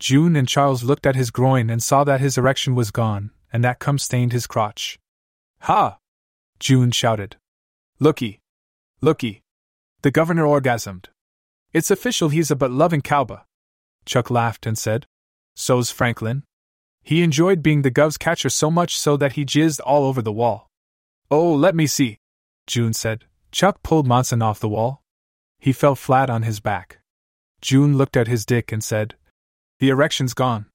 June 0.00 0.34
and 0.34 0.48
Charles 0.48 0.82
looked 0.82 1.06
at 1.06 1.14
his 1.14 1.30
groin 1.30 1.70
and 1.70 1.80
saw 1.80 2.02
that 2.02 2.20
his 2.20 2.36
erection 2.36 2.74
was 2.74 2.90
gone, 2.90 3.30
and 3.52 3.62
that 3.62 3.78
cum 3.78 3.96
stained 3.96 4.32
his 4.32 4.48
crotch. 4.48 4.98
Ha! 5.60 5.98
June 6.58 6.90
shouted. 6.90 7.36
Looky! 8.00 8.40
Looky! 9.00 9.42
The 10.02 10.10
governor 10.10 10.44
orgasmed. 10.44 11.06
It's 11.72 11.92
official 11.92 12.30
he's 12.30 12.50
a 12.50 12.56
butt 12.56 12.72
loving 12.72 13.02
cowba. 13.02 13.44
Chuck 14.04 14.30
laughed 14.30 14.66
and 14.66 14.76
said, 14.76 15.06
So's 15.54 15.92
Franklin. 15.92 16.42
He 17.04 17.22
enjoyed 17.22 17.62
being 17.62 17.82
the 17.82 17.90
gov's 17.90 18.18
catcher 18.18 18.48
so 18.48 18.68
much 18.68 18.98
so 18.98 19.16
that 19.16 19.34
he 19.34 19.44
jizzed 19.44 19.80
all 19.84 20.04
over 20.04 20.20
the 20.20 20.32
wall. 20.32 20.70
Oh, 21.36 21.52
let 21.52 21.74
me 21.74 21.88
see, 21.88 22.18
June 22.68 22.92
said. 22.92 23.24
Chuck 23.50 23.82
pulled 23.82 24.06
Monson 24.06 24.40
off 24.40 24.60
the 24.60 24.68
wall. 24.68 25.02
He 25.58 25.72
fell 25.72 25.96
flat 25.96 26.30
on 26.30 26.44
his 26.44 26.60
back. 26.60 27.00
June 27.60 27.98
looked 27.98 28.16
at 28.16 28.28
his 28.28 28.46
dick 28.46 28.70
and 28.70 28.84
said, 28.84 29.16
The 29.80 29.88
erection's 29.88 30.32
gone. 30.32 30.66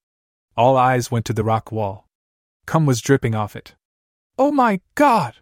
All 0.58 0.76
eyes 0.76 1.10
went 1.10 1.24
to 1.28 1.34
the 1.34 1.46
rock 1.46 1.72
wall. 1.72 2.10
Cum 2.66 2.86
was 2.86 3.00
dripping 3.00 3.36
off 3.36 3.56
it. 3.56 3.76
Oh 4.38 4.52
my 4.52 4.82
god! 4.96 5.38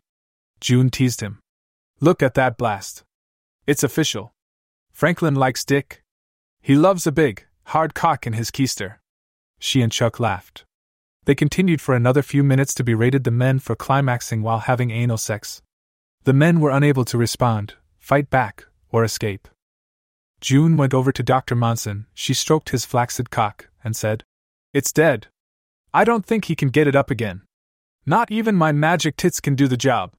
June 0.61 0.91
teased 0.91 1.21
him. 1.21 1.39
Look 1.99 2.21
at 2.21 2.35
that 2.35 2.55
blast. 2.55 3.03
It's 3.65 3.81
official. 3.81 4.33
Franklin 4.91 5.33
likes 5.33 5.65
dick. 5.65 6.03
He 6.61 6.75
loves 6.75 7.07
a 7.07 7.11
big, 7.11 7.43
hard 7.73 7.95
cock 7.95 8.27
in 8.27 8.33
his 8.33 8.51
keister. 8.51 8.97
She 9.57 9.81
and 9.81 9.91
Chuck 9.91 10.19
laughed. 10.19 10.65
They 11.27 11.35
continued 11.35 11.81
for 11.81 11.93
another 11.93 12.21
few 12.21 12.41
minutes 12.41 12.73
to 12.75 12.85
berate 12.85 13.21
the 13.21 13.31
men 13.31 13.59
for 13.59 13.75
climaxing 13.75 14.43
while 14.43 14.59
having 14.59 14.91
anal 14.91 15.17
sex. 15.17 15.61
The 16.23 16.31
men 16.31 16.61
were 16.61 16.69
unable 16.69 17.03
to 17.03 17.17
respond, 17.17 17.73
fight 17.99 18.29
back, 18.29 18.63
or 18.91 19.03
escape. 19.03 19.49
June 20.39 20.77
went 20.77 20.93
over 20.93 21.11
to 21.11 21.21
Dr. 21.21 21.53
Monson, 21.53 22.05
she 22.13 22.33
stroked 22.33 22.69
his 22.69 22.85
flaccid 22.85 23.29
cock, 23.29 23.67
and 23.83 23.93
said, 23.93 24.23
It's 24.73 24.93
dead. 24.93 25.27
I 25.93 26.05
don't 26.05 26.25
think 26.25 26.45
he 26.45 26.55
can 26.55 26.69
get 26.69 26.87
it 26.87 26.95
up 26.95 27.11
again. 27.11 27.41
Not 28.05 28.31
even 28.31 28.55
my 28.55 28.71
magic 28.71 29.17
tits 29.17 29.41
can 29.41 29.55
do 29.55 29.67
the 29.67 29.75
job. 29.75 30.13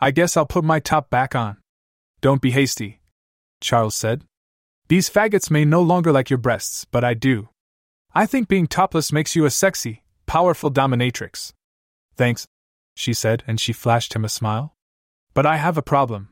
I 0.00 0.12
guess 0.12 0.34
I'll 0.34 0.46
put 0.46 0.64
my 0.64 0.80
top 0.80 1.10
back 1.10 1.34
on. 1.34 1.58
Don't 2.22 2.40
be 2.40 2.52
hasty, 2.52 3.00
Charles 3.60 3.94
said. 3.94 4.24
These 4.88 5.10
faggots 5.10 5.50
may 5.50 5.66
no 5.66 5.82
longer 5.82 6.10
like 6.10 6.30
your 6.30 6.38
breasts, 6.38 6.86
but 6.90 7.04
I 7.04 7.12
do. 7.12 7.50
I 8.14 8.24
think 8.24 8.48
being 8.48 8.66
topless 8.66 9.12
makes 9.12 9.36
you 9.36 9.44
a 9.44 9.50
sexy, 9.50 10.04
powerful 10.28 10.70
dominatrix. 10.70 11.52
Thanks, 12.14 12.46
she 12.94 13.12
said, 13.12 13.42
and 13.46 13.58
she 13.58 13.72
flashed 13.72 14.14
him 14.14 14.24
a 14.24 14.28
smile. 14.28 14.76
But 15.34 15.46
I 15.46 15.56
have 15.56 15.76
a 15.76 15.82
problem. 15.82 16.28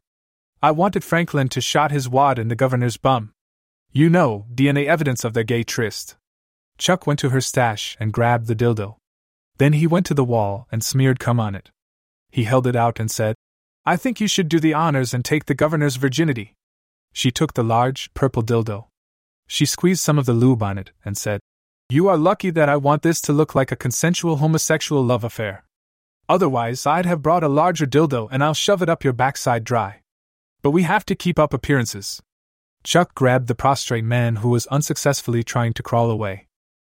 I 0.63 0.71
wanted 0.71 1.03
Franklin 1.03 1.49
to 1.49 1.61
shot 1.61 1.91
his 1.91 2.09
wad 2.09 2.39
in 2.39 2.49
the 2.49 2.55
governor's 2.55 2.99
bum. 2.99 3.33
You 3.93 4.11
know, 4.11 4.47
DNA 4.55 4.87
evidence 4.87 5.25
of 5.25 5.33
their 5.33 5.45
gay 5.45 5.63
tryst. 5.63 6.17
Chuck 6.77 7.07
went 7.07 7.19
to 7.21 7.31
her 7.31 7.41
stash 7.41 7.97
and 7.99 8.13
grabbed 8.13 8.47
the 8.47 8.55
dildo. 8.55 8.97
Then 9.57 9.73
he 9.73 9.87
went 9.87 10.05
to 10.07 10.15
the 10.15 10.25
wall 10.25 10.69
and 10.71 10.85
smeared 10.85 11.19
cum 11.19 11.41
on 11.41 11.55
it. 11.55 11.71
He 12.31 12.45
held 12.45 12.67
it 12.67 12.77
out 12.77 13.01
and 13.01 13.11
said, 13.11 13.35
I 13.87 13.97
think 13.97 14.21
you 14.21 14.29
should 14.29 14.51
do 14.51 14.61
the 14.61 14.75
honors 14.75 15.15
and 15.15 15.25
take 15.25 15.47
the 15.47 15.55
governor's 15.55 15.97
virginity. 15.97 16.55
She 17.15 17.31
took 17.31 17.55
the 17.55 17.65
large, 17.65 18.13
purple 18.13 18.43
dildo. 18.43 18.89
She 19.47 19.65
squeezed 19.65 20.03
some 20.03 20.19
of 20.19 20.27
the 20.27 20.35
lube 20.35 20.63
on 20.63 20.77
it 20.77 20.91
and 21.03 21.17
said, 21.17 21.41
You 21.89 22.09
are 22.09 22.17
lucky 22.17 22.51
that 22.51 22.69
I 22.69 22.77
want 22.77 23.03
this 23.03 23.21
to 23.23 23.33
look 23.33 23.55
like 23.55 23.71
a 23.71 23.77
consensual 23.77 24.39
homosexual 24.39 25.05
love 25.05 25.23
affair. 25.23 25.65
Otherwise, 26.29 26.85
I'd 26.85 27.07
have 27.07 27.23
brought 27.23 27.45
a 27.45 27.49
larger 27.49 27.87
dildo 27.87 28.29
and 28.33 28.43
I'll 28.43 28.55
shove 28.55 28.83
it 28.83 28.89
up 28.89 29.05
your 29.05 29.13
backside 29.13 29.63
dry. 29.63 30.01
But 30.63 30.73
we 30.73 30.83
have 30.83 31.07
to 31.07 31.15
keep 31.15 31.39
up 31.39 31.55
appearances. 31.55 32.21
Chuck 32.83 33.15
grabbed 33.15 33.47
the 33.47 33.55
prostrate 33.55 34.05
man 34.05 34.37
who 34.37 34.49
was 34.49 34.67
unsuccessfully 34.67 35.45
trying 35.45 35.75
to 35.75 35.83
crawl 35.85 36.11
away. 36.11 36.49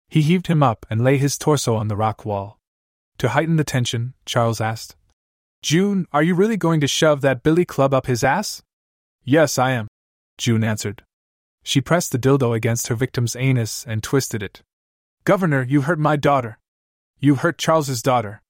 He 0.09 0.23
heaved 0.23 0.49
him 0.49 0.60
up 0.60 0.85
and 0.91 1.05
lay 1.05 1.19
his 1.19 1.39
torso 1.39 1.77
on 1.77 1.86
the 1.86 1.97
rock 1.97 2.25
wall. 2.25 2.59
To 3.19 3.28
heighten 3.28 3.57
the 3.57 3.65
tension, 3.65 4.15
Charles 4.27 4.60
asked, 4.60 4.97
June, 5.62 6.07
are 6.12 6.25
you 6.25 6.35
really 6.35 6.57
going 6.57 6.81
to 6.81 6.89
shove 6.89 7.20
that 7.20 7.44
billy 7.44 7.65
club 7.65 7.94
up 7.94 8.07
his 8.07 8.25
ass? 8.25 8.60
Yes, 9.23 9.57
I 9.57 9.70
am, 9.70 9.86
June 10.36 10.65
answered. 10.65 11.05
She 11.62 11.81
pressed 11.81 12.10
the 12.10 12.19
dildo 12.19 12.57
against 12.57 12.89
her 12.89 12.97
victim's 12.97 13.36
anus 13.36 13.85
and 13.86 14.02
twisted 14.02 14.43
it. 14.43 14.62
Governor, 15.25 15.63
you 15.63 15.83
hurt 15.83 15.99
my 15.99 16.17
daughter. 16.17 16.59
You 17.19 17.35
hurt 17.35 17.59
Charles's 17.59 18.03
daughter. 18.03 18.43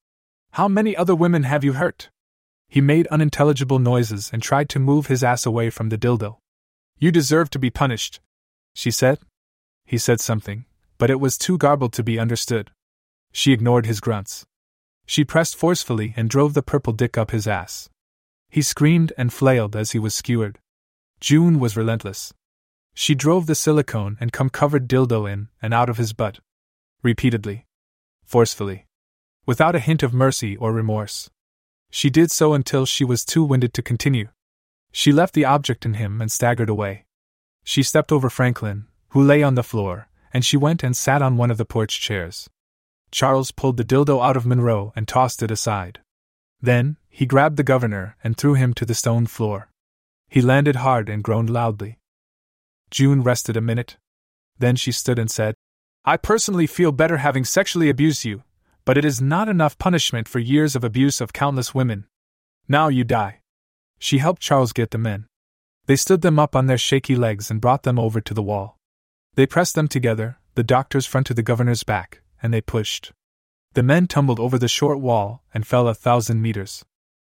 How 0.52 0.68
many 0.68 0.96
other 0.96 1.14
women 1.14 1.42
have 1.42 1.64
you 1.64 1.72
hurt? 1.72 2.10
He 2.68 2.80
made 2.80 3.08
unintelligible 3.08 3.80
noises 3.80 4.30
and 4.32 4.40
tried 4.40 4.68
to 4.70 4.78
move 4.78 5.06
his 5.06 5.24
ass 5.24 5.44
away 5.44 5.70
from 5.70 5.88
the 5.88 5.98
dildo. 5.98 6.38
You 6.98 7.10
deserve 7.10 7.50
to 7.50 7.58
be 7.58 7.70
punished, 7.70 8.20
she 8.74 8.92
said. 8.92 9.18
He 9.84 9.98
said 9.98 10.20
something, 10.20 10.64
but 10.96 11.10
it 11.10 11.18
was 11.18 11.36
too 11.36 11.58
garbled 11.58 11.92
to 11.94 12.04
be 12.04 12.20
understood. 12.20 12.70
She 13.32 13.52
ignored 13.52 13.86
his 13.86 13.98
grunts. 13.98 14.46
She 15.06 15.24
pressed 15.24 15.56
forcefully 15.56 16.14
and 16.16 16.30
drove 16.30 16.54
the 16.54 16.62
purple 16.62 16.92
dick 16.92 17.18
up 17.18 17.32
his 17.32 17.48
ass. 17.48 17.90
He 18.48 18.62
screamed 18.62 19.12
and 19.18 19.32
flailed 19.32 19.74
as 19.74 19.90
he 19.90 19.98
was 19.98 20.14
skewered. 20.14 20.60
June 21.20 21.58
was 21.58 21.76
relentless. 21.76 22.32
She 22.94 23.16
drove 23.16 23.46
the 23.46 23.56
silicone 23.56 24.16
and 24.20 24.32
cum 24.32 24.50
covered 24.50 24.86
dildo 24.86 25.28
in 25.28 25.48
and 25.60 25.74
out 25.74 25.88
of 25.88 25.96
his 25.96 26.12
butt. 26.12 26.38
Repeatedly. 27.02 27.66
Forcefully. 28.24 28.86
Without 29.46 29.74
a 29.74 29.80
hint 29.80 30.02
of 30.02 30.12
mercy 30.12 30.56
or 30.56 30.72
remorse. 30.72 31.30
She 31.90 32.10
did 32.10 32.30
so 32.30 32.52
until 32.52 32.84
she 32.84 33.04
was 33.04 33.24
too 33.24 33.42
winded 33.42 33.72
to 33.74 33.82
continue. 33.82 34.28
She 34.92 35.10
left 35.10 35.32
the 35.32 35.46
object 35.46 35.86
in 35.86 35.94
him 35.94 36.20
and 36.20 36.30
staggered 36.30 36.68
away. 36.68 37.06
She 37.64 37.82
stepped 37.82 38.12
over 38.12 38.28
Franklin, 38.28 38.86
who 39.10 39.22
lay 39.22 39.42
on 39.42 39.54
the 39.54 39.62
floor, 39.62 40.08
and 40.32 40.44
she 40.44 40.56
went 40.56 40.82
and 40.82 40.96
sat 40.96 41.22
on 41.22 41.36
one 41.36 41.50
of 41.50 41.56
the 41.56 41.64
porch 41.64 42.00
chairs. 42.00 42.50
Charles 43.10 43.50
pulled 43.50 43.76
the 43.78 43.84
dildo 43.84 44.22
out 44.22 44.36
of 44.36 44.46
Monroe 44.46 44.92
and 44.94 45.08
tossed 45.08 45.42
it 45.42 45.50
aside. 45.50 46.00
Then, 46.60 46.98
he 47.08 47.26
grabbed 47.26 47.56
the 47.56 47.62
governor 47.62 48.16
and 48.22 48.36
threw 48.36 48.54
him 48.54 48.74
to 48.74 48.84
the 48.84 48.94
stone 48.94 49.26
floor. 49.26 49.70
He 50.28 50.40
landed 50.42 50.76
hard 50.76 51.08
and 51.08 51.24
groaned 51.24 51.50
loudly. 51.50 51.98
June 52.90 53.22
rested 53.22 53.56
a 53.56 53.60
minute. 53.60 53.96
Then 54.58 54.76
she 54.76 54.92
stood 54.92 55.18
and 55.18 55.30
said, 55.30 55.54
I 56.04 56.16
personally 56.16 56.66
feel 56.66 56.92
better 56.92 57.18
having 57.18 57.44
sexually 57.44 57.90
abused 57.90 58.24
you, 58.24 58.42
but 58.86 58.96
it 58.96 59.04
is 59.04 59.20
not 59.20 59.48
enough 59.48 59.78
punishment 59.78 60.28
for 60.28 60.38
years 60.38 60.74
of 60.74 60.82
abuse 60.82 61.20
of 61.20 61.34
countless 61.34 61.74
women. 61.74 62.06
Now 62.66 62.88
you 62.88 63.04
die. 63.04 63.40
She 63.98 64.18
helped 64.18 64.40
Charles 64.40 64.72
get 64.72 64.92
the 64.92 64.98
men. 64.98 65.26
They 65.86 65.96
stood 65.96 66.22
them 66.22 66.38
up 66.38 66.56
on 66.56 66.66
their 66.66 66.78
shaky 66.78 67.16
legs 67.16 67.50
and 67.50 67.60
brought 67.60 67.82
them 67.82 67.98
over 67.98 68.20
to 68.20 68.32
the 68.32 68.42
wall. 68.42 68.78
They 69.34 69.46
pressed 69.46 69.74
them 69.74 69.88
together, 69.88 70.38
the 70.54 70.64
doctor's 70.64 71.04
front 71.04 71.26
to 71.26 71.34
the 71.34 71.42
governor's 71.42 71.82
back, 71.82 72.22
and 72.42 72.52
they 72.52 72.62
pushed. 72.62 73.12
The 73.74 73.82
men 73.82 74.06
tumbled 74.06 74.40
over 74.40 74.58
the 74.58 74.68
short 74.68 75.00
wall 75.00 75.42
and 75.52 75.66
fell 75.66 75.86
a 75.86 75.94
thousand 75.94 76.40
meters. 76.40 76.84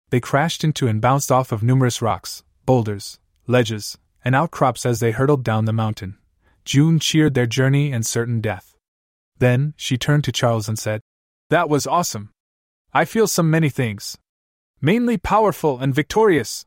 They 0.09 0.21
crashed 0.21 0.65
into 0.65 0.89
and 0.89 1.01
bounced 1.01 1.31
off 1.31 1.53
of 1.53 1.63
numerous 1.63 2.01
rocks, 2.01 2.43
boulders, 2.65 3.21
ledges, 3.47 3.99
and 4.25 4.35
outcrops 4.35 4.87
as 4.87 5.01
they 5.01 5.11
hurtled 5.11 5.45
down 5.45 5.67
the 5.67 5.73
mountain. 5.73 6.17
June 6.65 6.99
cheered 6.99 7.35
their 7.35 7.47
journey 7.47 7.93
and 7.93 8.07
certain 8.07 8.41
death. 8.41 8.77
Then 9.39 9.75
she 9.77 9.99
turned 9.99 10.25
to 10.25 10.33
Charles 10.33 10.69
and 10.69 10.79
said, 10.79 11.01
That 11.51 11.69
was 11.69 11.87
awesome. 11.87 12.31
I 12.93 13.05
feel 13.05 13.27
some 13.27 13.51
many 13.51 13.69
things. 13.69 14.17
Mainly 14.81 15.19
powerful 15.19 15.79
and 15.79 15.95
victorious. 15.95 16.65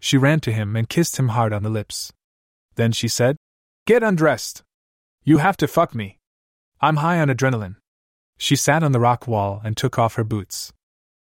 She 0.00 0.16
ran 0.16 0.40
to 0.40 0.52
him 0.52 0.76
and 0.76 0.88
kissed 0.88 1.18
him 1.18 1.28
hard 1.28 1.52
on 1.52 1.62
the 1.62 1.70
lips. 1.70 2.12
Then 2.76 2.92
she 2.92 3.08
said, 3.08 3.36
Get 3.86 4.02
undressed. 4.02 4.62
You 5.24 5.38
have 5.38 5.56
to 5.58 5.68
fuck 5.68 5.94
me. 5.94 6.18
I'm 6.80 6.96
high 6.96 7.20
on 7.20 7.28
adrenaline. 7.28 7.76
She 8.38 8.56
sat 8.56 8.82
on 8.82 8.92
the 8.92 9.00
rock 9.00 9.26
wall 9.26 9.60
and 9.64 9.76
took 9.76 9.98
off 9.98 10.14
her 10.14 10.24
boots. 10.24 10.72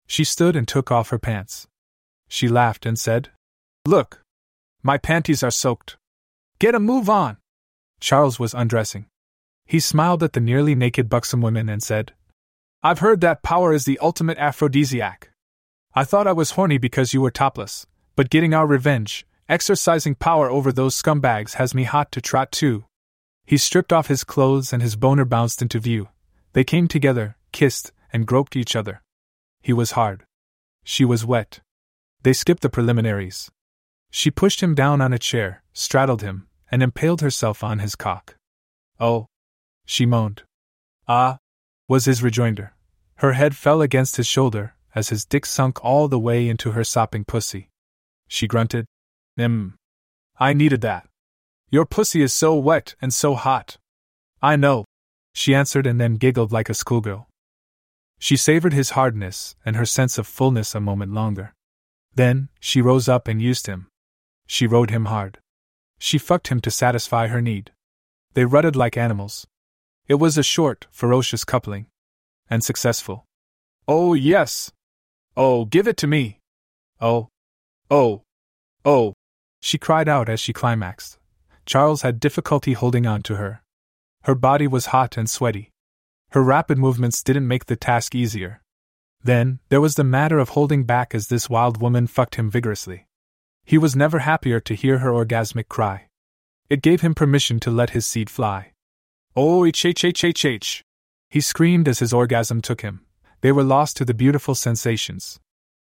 She 0.06 0.24
stood 0.24 0.56
and 0.56 0.66
took 0.66 0.90
off 0.90 1.10
her 1.10 1.18
pants. 1.18 1.66
She 2.28 2.48
laughed 2.48 2.86
and 2.86 2.98
said, 2.98 3.30
Look, 3.86 4.22
my 4.82 4.96
panties 4.96 5.42
are 5.42 5.50
soaked. 5.50 5.96
Get 6.58 6.74
a 6.74 6.80
move 6.80 7.10
on. 7.10 7.36
Charles 8.02 8.40
was 8.40 8.52
undressing. 8.52 9.06
He 9.64 9.78
smiled 9.78 10.24
at 10.24 10.32
the 10.32 10.40
nearly 10.40 10.74
naked 10.74 11.08
buxom 11.08 11.40
women 11.40 11.68
and 11.68 11.80
said, 11.80 12.12
I've 12.82 12.98
heard 12.98 13.20
that 13.20 13.44
power 13.44 13.72
is 13.72 13.84
the 13.84 13.98
ultimate 14.00 14.38
aphrodisiac. 14.38 15.30
I 15.94 16.02
thought 16.02 16.26
I 16.26 16.32
was 16.32 16.50
horny 16.50 16.78
because 16.78 17.14
you 17.14 17.20
were 17.20 17.30
topless, 17.30 17.86
but 18.16 18.28
getting 18.28 18.54
our 18.54 18.66
revenge, 18.66 19.24
exercising 19.48 20.16
power 20.16 20.50
over 20.50 20.72
those 20.72 21.00
scumbags 21.00 21.54
has 21.54 21.76
me 21.76 21.84
hot 21.84 22.10
to 22.10 22.20
trot 22.20 22.50
too. 22.50 22.86
He 23.46 23.56
stripped 23.56 23.92
off 23.92 24.08
his 24.08 24.24
clothes 24.24 24.72
and 24.72 24.82
his 24.82 24.96
boner 24.96 25.24
bounced 25.24 25.62
into 25.62 25.78
view. 25.78 26.08
They 26.54 26.64
came 26.64 26.88
together, 26.88 27.36
kissed, 27.52 27.92
and 28.12 28.26
groped 28.26 28.56
each 28.56 28.74
other. 28.74 29.00
He 29.62 29.72
was 29.72 29.92
hard. 29.92 30.24
She 30.82 31.04
was 31.04 31.24
wet. 31.24 31.60
They 32.24 32.32
skipped 32.32 32.62
the 32.62 32.68
preliminaries. 32.68 33.48
She 34.10 34.32
pushed 34.32 34.60
him 34.60 34.74
down 34.74 35.00
on 35.00 35.12
a 35.12 35.20
chair, 35.20 35.62
straddled 35.72 36.22
him, 36.22 36.48
and 36.72 36.82
impaled 36.82 37.20
herself 37.20 37.62
on 37.62 37.78
his 37.78 37.94
cock. 37.94 38.34
Oh! 38.98 39.26
She 39.84 40.06
moaned. 40.06 40.42
Ah! 41.06 41.38
was 41.86 42.06
his 42.06 42.22
rejoinder. 42.22 42.72
Her 43.16 43.34
head 43.34 43.54
fell 43.54 43.82
against 43.82 44.16
his 44.16 44.26
shoulder 44.26 44.74
as 44.94 45.10
his 45.10 45.24
dick 45.24 45.46
sunk 45.46 45.84
all 45.84 46.08
the 46.08 46.18
way 46.18 46.48
into 46.48 46.72
her 46.72 46.84
sopping 46.84 47.24
pussy. 47.24 47.68
She 48.26 48.46
grunted. 48.46 48.86
Mm. 49.38 49.74
I 50.38 50.54
needed 50.54 50.80
that. 50.80 51.06
Your 51.70 51.86
pussy 51.86 52.22
is 52.22 52.32
so 52.32 52.56
wet 52.56 52.94
and 53.00 53.12
so 53.12 53.34
hot. 53.34 53.76
I 54.42 54.56
know, 54.56 54.84
she 55.32 55.54
answered 55.54 55.86
and 55.86 56.00
then 56.00 56.16
giggled 56.16 56.52
like 56.52 56.68
a 56.68 56.74
schoolgirl. 56.74 57.28
She 58.18 58.36
savored 58.36 58.72
his 58.72 58.90
hardness 58.90 59.56
and 59.64 59.76
her 59.76 59.86
sense 59.86 60.18
of 60.18 60.26
fullness 60.26 60.74
a 60.74 60.80
moment 60.80 61.12
longer. 61.12 61.52
Then, 62.14 62.48
she 62.60 62.82
rose 62.82 63.08
up 63.08 63.26
and 63.28 63.40
used 63.40 63.66
him. 63.66 63.88
She 64.46 64.66
rode 64.66 64.90
him 64.90 65.06
hard. 65.06 65.38
She 66.04 66.18
fucked 66.18 66.48
him 66.48 66.58
to 66.62 66.70
satisfy 66.72 67.28
her 67.28 67.40
need. 67.40 67.70
They 68.34 68.44
rutted 68.44 68.74
like 68.74 68.96
animals. 68.96 69.46
It 70.08 70.16
was 70.16 70.36
a 70.36 70.42
short, 70.42 70.88
ferocious 70.90 71.44
coupling. 71.44 71.86
And 72.50 72.64
successful. 72.64 73.24
Oh, 73.86 74.12
yes! 74.12 74.72
Oh, 75.36 75.64
give 75.64 75.86
it 75.86 75.96
to 75.98 76.08
me! 76.08 76.40
Oh! 77.00 77.28
Oh! 77.88 78.22
Oh! 78.84 79.14
She 79.60 79.78
cried 79.78 80.08
out 80.08 80.28
as 80.28 80.40
she 80.40 80.52
climaxed. 80.52 81.20
Charles 81.66 82.02
had 82.02 82.18
difficulty 82.18 82.72
holding 82.72 83.06
on 83.06 83.22
to 83.22 83.36
her. 83.36 83.62
Her 84.24 84.34
body 84.34 84.66
was 84.66 84.86
hot 84.86 85.16
and 85.16 85.30
sweaty. 85.30 85.70
Her 86.32 86.42
rapid 86.42 86.78
movements 86.78 87.22
didn't 87.22 87.46
make 87.46 87.66
the 87.66 87.76
task 87.76 88.16
easier. 88.16 88.60
Then, 89.22 89.60
there 89.68 89.80
was 89.80 89.94
the 89.94 90.02
matter 90.02 90.40
of 90.40 90.48
holding 90.48 90.82
back 90.82 91.14
as 91.14 91.28
this 91.28 91.48
wild 91.48 91.80
woman 91.80 92.08
fucked 92.08 92.34
him 92.34 92.50
vigorously. 92.50 93.06
He 93.64 93.78
was 93.78 93.96
never 93.96 94.20
happier 94.20 94.60
to 94.60 94.74
hear 94.74 94.98
her 94.98 95.10
orgasmic 95.10 95.68
cry. 95.68 96.08
It 96.68 96.82
gave 96.82 97.00
him 97.00 97.14
permission 97.14 97.60
to 97.60 97.70
let 97.70 97.90
his 97.90 98.06
seed 98.06 98.30
fly. 98.30 98.72
Oh, 99.36 99.64
h 99.64 99.84
h 99.84 100.04
h 100.04 100.24
h 100.24 100.44
h! 100.44 100.84
He 101.30 101.40
screamed 101.40 101.88
as 101.88 102.00
his 102.00 102.12
orgasm 102.12 102.60
took 102.60 102.82
him. 102.82 103.06
They 103.40 103.52
were 103.52 103.62
lost 103.62 103.96
to 103.96 104.04
the 104.04 104.14
beautiful 104.14 104.54
sensations. 104.54 105.40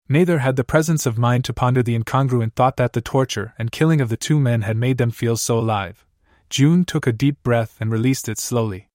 Neither 0.07 0.39
had 0.39 0.55
the 0.55 0.63
presence 0.63 1.05
of 1.05 1.17
mind 1.17 1.45
to 1.45 1.53
ponder 1.53 1.83
the 1.83 1.95
incongruent 1.95 2.53
thought 2.55 2.77
that 2.77 2.93
the 2.93 3.01
torture 3.01 3.53
and 3.59 3.71
killing 3.71 4.01
of 4.01 4.09
the 4.09 4.17
two 4.17 4.39
men 4.39 4.63
had 4.63 4.75
made 4.75 4.97
them 4.97 5.11
feel 5.11 5.37
so 5.37 5.59
alive. 5.59 6.05
June 6.49 6.83
took 6.83 7.05
a 7.05 7.13
deep 7.13 7.41
breath 7.43 7.77
and 7.79 7.91
released 7.91 8.27
it 8.27 8.39
slowly. 8.39 8.89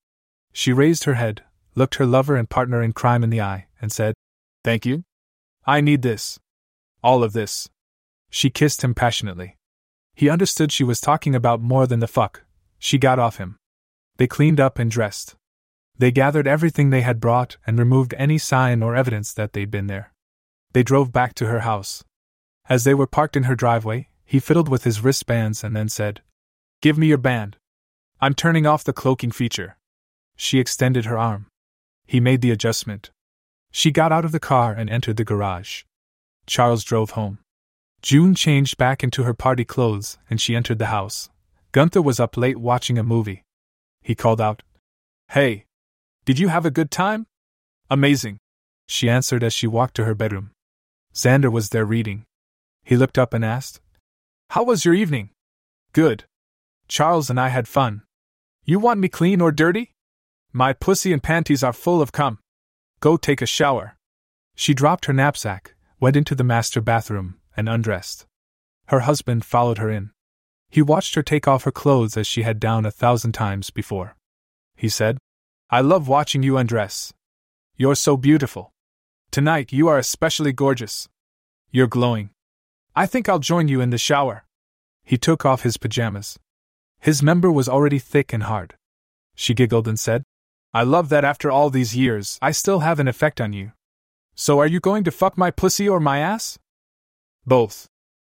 She 0.53 0.73
raised 0.73 1.05
her 1.05 1.15
head, 1.15 1.44
looked 1.75 1.97
her 1.97 2.07
lover 2.07 2.36
and 2.36 2.51
partner 2.51 2.83
in 2.83 2.93
crime 2.93 3.23
in 3.23 3.31
the 3.31 3.41
eye, 3.41 3.67
and 3.81 3.93
said, 3.93 4.15
Thank 4.65 4.85
you. 4.85 5.05
I 5.65 5.81
need 5.81 6.03
this. 6.03 6.39
All 7.03 7.23
of 7.23 7.33
this. 7.33 7.69
She 8.35 8.51
kissed 8.51 8.83
him 8.83 8.97
passionately. 8.97 9.59
He 10.13 10.29
understood 10.29 10.73
she 10.73 10.83
was 10.83 11.01
talking 11.01 11.37
about 11.37 11.61
more 11.61 11.87
than 11.87 12.01
the 12.01 12.09
fuck. 12.09 12.43
She 12.81 12.99
got 12.99 13.21
off 13.21 13.37
him. 13.37 13.59
They 14.17 14.27
cleaned 14.27 14.59
up 14.59 14.77
and 14.77 14.91
dressed. 14.91 15.37
They 15.97 16.11
gathered 16.11 16.49
everything 16.49 16.91
they 16.91 17.03
had 17.03 17.21
brought 17.21 17.59
and 17.65 17.79
removed 17.79 18.13
any 18.19 18.39
sign 18.39 18.83
or 18.83 18.97
evidence 18.97 19.33
that 19.35 19.53
they'd 19.53 19.71
been 19.71 19.87
there. 19.87 20.13
They 20.73 20.83
drove 20.83 21.13
back 21.13 21.35
to 21.35 21.47
her 21.47 21.61
house. 21.61 22.03
As 22.69 22.83
they 22.83 22.93
were 22.93 23.07
parked 23.07 23.37
in 23.37 23.45
her 23.45 23.55
driveway, 23.55 24.09
he 24.25 24.41
fiddled 24.41 24.69
with 24.69 24.83
his 24.83 25.01
wristbands 25.01 25.63
and 25.63 25.77
then 25.77 25.89
said, 25.89 26.21
Give 26.83 26.99
me 26.99 27.07
your 27.07 27.19
band. 27.19 27.57
I'm 28.21 28.35
turning 28.35 28.67
off 28.67 28.83
the 28.83 28.93
cloaking 28.93 29.31
feature. 29.31 29.77
She 30.35 30.59
extended 30.59 31.05
her 31.05 31.17
arm. 31.17 31.47
He 32.05 32.19
made 32.19 32.41
the 32.41 32.51
adjustment. 32.51 33.13
She 33.71 33.93
got 33.93 34.11
out 34.11 34.25
of 34.25 34.33
the 34.33 34.41
car 34.41 34.73
and 34.73 34.91
entered 34.91 35.19
the 35.19 35.25
garage. 35.25 35.85
Charles 36.49 36.83
drove 36.83 37.11
home. 37.11 37.39
June 38.05 38.34
changed 38.34 38.76
back 38.76 39.02
into 39.02 39.23
her 39.23 39.33
party 39.33 39.65
clothes 39.65 40.18
and 40.28 40.39
she 40.39 40.55
entered 40.55 40.78
the 40.78 40.92
house. 40.92 41.31
Gunther 41.73 42.02
was 42.02 42.20
up 42.20 42.36
late 42.36 42.58
watching 42.58 42.99
a 42.99 43.02
movie. 43.02 43.44
He 44.02 44.15
called 44.15 44.42
out, 44.42 44.62
Hey! 45.28 45.65
Did 46.26 46.39
you 46.39 46.49
have 46.49 46.66
a 46.66 46.70
good 46.70 46.91
time? 46.91 47.26
Amazing! 47.89 48.36
She 48.86 49.08
answered 49.08 49.42
as 49.42 49.55
she 49.55 49.66
walked 49.66 49.94
to 49.94 50.05
her 50.05 50.15
bedroom. 50.15 50.50
Xander 51.15 51.50
was 51.50 51.70
there 51.70 51.86
reading. 51.86 52.24
He 52.83 52.94
looked 52.94 53.16
up 53.16 53.33
and 53.33 53.42
asked, 53.42 53.81
How 54.50 54.65
was 54.65 54.84
your 54.84 54.92
evening? 54.92 55.31
Good. 55.94 56.24
Charles 56.89 57.31
and 57.31 57.41
I 57.41 57.49
had 57.49 57.66
fun. 57.66 58.02
You 58.66 58.78
want 58.78 59.00
me 59.00 59.08
clean 59.08 59.41
or 59.41 59.50
dirty? 59.50 59.92
My 60.52 60.74
pussy 60.74 61.10
and 61.10 61.23
panties 61.23 61.65
are 61.65 61.73
full 61.73 62.02
of 62.02 62.12
cum. 62.12 62.39
Go 63.00 63.16
take 63.16 63.41
a 63.41 63.47
shower. 63.47 63.97
She 64.55 64.74
dropped 64.74 65.07
her 65.07 65.15
knapsack, 65.15 65.74
went 66.00 66.16
into 66.16 66.34
the 66.34 66.44
master 66.44 66.83
bathroom, 66.83 67.39
and 67.57 67.68
undressed. 67.68 68.26
Her 68.86 69.00
husband 69.00 69.44
followed 69.44 69.78
her 69.78 69.91
in. 69.91 70.10
He 70.70 70.83
watched 70.83 71.15
her 71.15 71.23
take 71.23 71.47
off 71.47 71.65
her 71.65 71.70
clothes 71.70 72.16
as 72.16 72.26
she 72.26 72.42
had 72.42 72.58
done 72.58 72.84
a 72.84 72.91
thousand 72.91 73.33
times 73.33 73.70
before. 73.70 74.16
He 74.76 74.89
said, 74.89 75.18
I 75.70 75.81
love 75.81 76.08
watching 76.08 76.42
you 76.42 76.57
undress. 76.57 77.12
You're 77.76 77.94
so 77.94 78.16
beautiful. 78.16 78.73
Tonight 79.31 79.73
you 79.73 79.89
are 79.89 79.99
especially 79.99 80.52
gorgeous. 80.52 81.08
You're 81.70 81.86
glowing. 81.86 82.31
I 82.94 83.07
think 83.07 83.28
I'll 83.28 83.39
join 83.39 83.68
you 83.68 83.81
in 83.81 83.91
the 83.91 83.99
shower. 83.99 84.44
He 85.02 85.18
took 85.18 85.44
off 85.44 85.62
his 85.62 85.76
pajamas. 85.76 86.39
His 87.00 87.23
member 87.23 87.50
was 87.50 87.68
already 87.68 87.99
thick 87.99 88.33
and 88.33 88.44
hard. 88.44 88.74
She 89.34 89.55
giggled 89.55 89.89
and 89.89 89.99
said, 89.99 90.23
I 90.73 90.83
love 90.83 91.08
that 91.08 91.24
after 91.24 91.50
all 91.50 91.70
these 91.70 91.97
years, 91.97 92.39
I 92.41 92.50
still 92.50 92.81
have 92.81 92.99
an 92.99 93.08
effect 93.08 93.41
on 93.41 93.52
you. 93.52 93.73
So 94.34 94.58
are 94.58 94.66
you 94.66 94.81
going 94.81 95.05
to 95.05 95.10
fuck 95.10 95.39
my 95.39 95.50
pussy 95.50 95.89
or 95.89 96.00
my 96.00 96.18
ass? 96.18 96.58
Both. 97.47 97.87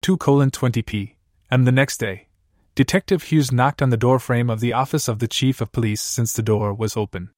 2 0.02 0.18
colon 0.18 0.52
20p. 0.52 1.16
And 1.52 1.66
the 1.66 1.72
next 1.72 1.98
day, 1.98 2.28
Detective 2.76 3.24
Hughes 3.24 3.52
knocked 3.52 3.82
on 3.82 3.90
the 3.90 3.98
doorframe 3.98 4.50
of 4.50 4.60
the 4.60 4.74
office 4.74 5.08
of 5.08 5.20
the 5.20 5.28
chief 5.28 5.62
of 5.62 5.72
police 5.72 6.02
since 6.02 6.34
the 6.34 6.42
door 6.42 6.74
was 6.74 6.96
open. 6.96 7.32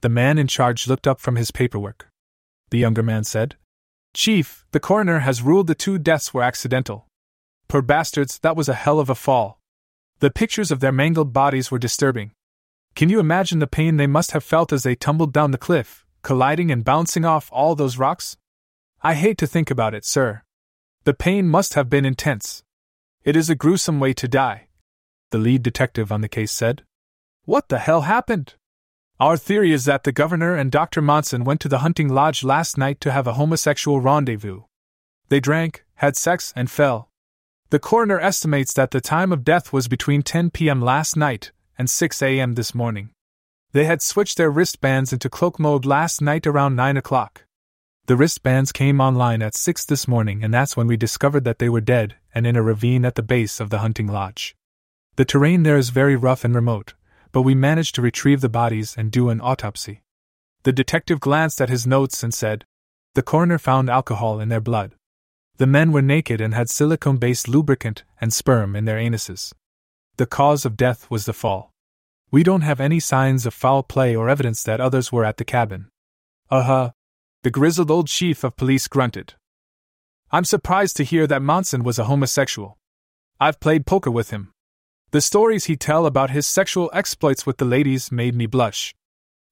The 0.00 0.08
man 0.08 0.38
in 0.38 0.46
charge 0.46 0.86
looked 0.86 1.06
up 1.06 1.20
from 1.20 1.36
his 1.36 1.50
paperwork 1.50 2.08
the 2.70 2.78
younger 2.78 3.02
man 3.02 3.24
said. 3.24 3.56
Chief, 4.14 4.64
the 4.72 4.80
coroner 4.80 5.20
has 5.20 5.42
ruled 5.42 5.66
the 5.66 5.74
two 5.74 5.98
deaths 5.98 6.32
were 6.32 6.42
accidental. 6.42 7.06
Poor 7.68 7.82
bastards, 7.82 8.38
that 8.40 8.56
was 8.56 8.68
a 8.68 8.74
hell 8.74 8.98
of 9.00 9.10
a 9.10 9.14
fall. 9.14 9.60
The 10.20 10.30
pictures 10.30 10.70
of 10.70 10.80
their 10.80 10.92
mangled 10.92 11.32
bodies 11.32 11.70
were 11.70 11.78
disturbing. 11.78 12.32
Can 12.94 13.08
you 13.08 13.20
imagine 13.20 13.58
the 13.58 13.66
pain 13.66 13.96
they 13.96 14.06
must 14.06 14.32
have 14.32 14.42
felt 14.42 14.72
as 14.72 14.82
they 14.82 14.94
tumbled 14.94 15.32
down 15.32 15.50
the 15.50 15.58
cliff, 15.58 16.04
colliding 16.22 16.70
and 16.70 16.84
bouncing 16.84 17.24
off 17.24 17.48
all 17.52 17.74
those 17.74 17.98
rocks? 17.98 18.36
I 19.02 19.14
hate 19.14 19.38
to 19.38 19.46
think 19.46 19.70
about 19.70 19.94
it, 19.94 20.04
sir. 20.04 20.42
The 21.08 21.14
pain 21.14 21.48
must 21.48 21.72
have 21.72 21.88
been 21.88 22.04
intense. 22.04 22.64
It 23.24 23.34
is 23.34 23.48
a 23.48 23.54
gruesome 23.54 23.98
way 23.98 24.12
to 24.12 24.28
die. 24.28 24.68
The 25.30 25.38
lead 25.38 25.62
detective 25.62 26.12
on 26.12 26.20
the 26.20 26.28
case 26.28 26.52
said. 26.52 26.82
What 27.46 27.70
the 27.70 27.78
hell 27.78 28.02
happened? 28.02 28.56
Our 29.18 29.38
theory 29.38 29.72
is 29.72 29.86
that 29.86 30.04
the 30.04 30.12
governor 30.12 30.54
and 30.54 30.70
Dr. 30.70 31.00
Monson 31.00 31.44
went 31.44 31.62
to 31.62 31.68
the 31.70 31.78
hunting 31.78 32.10
lodge 32.10 32.44
last 32.44 32.76
night 32.76 33.00
to 33.00 33.10
have 33.10 33.26
a 33.26 33.32
homosexual 33.40 34.02
rendezvous. 34.02 34.64
They 35.30 35.40
drank, 35.40 35.86
had 35.94 36.14
sex, 36.14 36.52
and 36.54 36.70
fell. 36.70 37.08
The 37.70 37.78
coroner 37.78 38.20
estimates 38.20 38.74
that 38.74 38.90
the 38.90 39.00
time 39.00 39.32
of 39.32 39.44
death 39.44 39.72
was 39.72 39.88
between 39.88 40.20
10 40.20 40.50
p.m. 40.50 40.82
last 40.82 41.16
night 41.16 41.52
and 41.78 41.88
6 41.88 42.20
a.m. 42.20 42.54
this 42.54 42.74
morning. 42.74 43.12
They 43.72 43.86
had 43.86 44.02
switched 44.02 44.36
their 44.36 44.50
wristbands 44.50 45.14
into 45.14 45.30
cloak 45.30 45.58
mode 45.58 45.86
last 45.86 46.20
night 46.20 46.46
around 46.46 46.76
9 46.76 46.98
o'clock. 46.98 47.46
The 48.08 48.16
wristbands 48.16 48.72
came 48.72 49.02
online 49.02 49.42
at 49.42 49.54
6 49.54 49.84
this 49.84 50.08
morning, 50.08 50.42
and 50.42 50.54
that's 50.54 50.74
when 50.74 50.86
we 50.86 50.96
discovered 50.96 51.44
that 51.44 51.58
they 51.58 51.68
were 51.68 51.82
dead 51.82 52.16
and 52.34 52.46
in 52.46 52.56
a 52.56 52.62
ravine 52.62 53.04
at 53.04 53.16
the 53.16 53.22
base 53.22 53.60
of 53.60 53.68
the 53.68 53.80
hunting 53.80 54.06
lodge. 54.06 54.56
The 55.16 55.26
terrain 55.26 55.62
there 55.62 55.76
is 55.76 55.90
very 55.90 56.16
rough 56.16 56.42
and 56.42 56.54
remote, 56.54 56.94
but 57.32 57.42
we 57.42 57.54
managed 57.54 57.94
to 57.96 58.00
retrieve 58.00 58.40
the 58.40 58.48
bodies 58.48 58.94
and 58.96 59.10
do 59.10 59.28
an 59.28 59.42
autopsy. 59.42 60.00
The 60.62 60.72
detective 60.72 61.20
glanced 61.20 61.60
at 61.60 61.68
his 61.68 61.86
notes 61.86 62.22
and 62.22 62.32
said, 62.32 62.64
The 63.12 63.22
coroner 63.22 63.58
found 63.58 63.90
alcohol 63.90 64.40
in 64.40 64.48
their 64.48 64.62
blood. 64.62 64.94
The 65.58 65.66
men 65.66 65.92
were 65.92 66.00
naked 66.00 66.40
and 66.40 66.54
had 66.54 66.70
silicone 66.70 67.18
based 67.18 67.46
lubricant 67.46 68.04
and 68.22 68.32
sperm 68.32 68.74
in 68.74 68.86
their 68.86 68.96
anuses. 68.96 69.52
The 70.16 70.24
cause 70.24 70.64
of 70.64 70.78
death 70.78 71.10
was 71.10 71.26
the 71.26 71.34
fall. 71.34 71.72
We 72.30 72.42
don't 72.42 72.62
have 72.62 72.80
any 72.80 73.00
signs 73.00 73.44
of 73.44 73.52
foul 73.52 73.82
play 73.82 74.16
or 74.16 74.30
evidence 74.30 74.62
that 74.62 74.80
others 74.80 75.12
were 75.12 75.26
at 75.26 75.36
the 75.36 75.44
cabin. 75.44 75.90
Uh 76.50 76.62
huh, 76.62 76.90
the 77.42 77.50
grizzled 77.50 77.90
old 77.90 78.08
chief 78.08 78.42
of 78.42 78.56
police 78.56 78.88
grunted. 78.88 79.34
I'm 80.30 80.44
surprised 80.44 80.96
to 80.96 81.04
hear 81.04 81.26
that 81.28 81.40
Monson 81.40 81.84
was 81.84 81.98
a 81.98 82.04
homosexual. 82.04 82.76
I've 83.40 83.60
played 83.60 83.86
poker 83.86 84.10
with 84.10 84.30
him. 84.30 84.52
The 85.12 85.20
stories 85.20 85.66
he 85.66 85.76
tell 85.76 86.04
about 86.04 86.30
his 86.30 86.46
sexual 86.46 86.90
exploits 86.92 87.46
with 87.46 87.58
the 87.58 87.64
ladies 87.64 88.10
made 88.10 88.34
me 88.34 88.46
blush. 88.46 88.94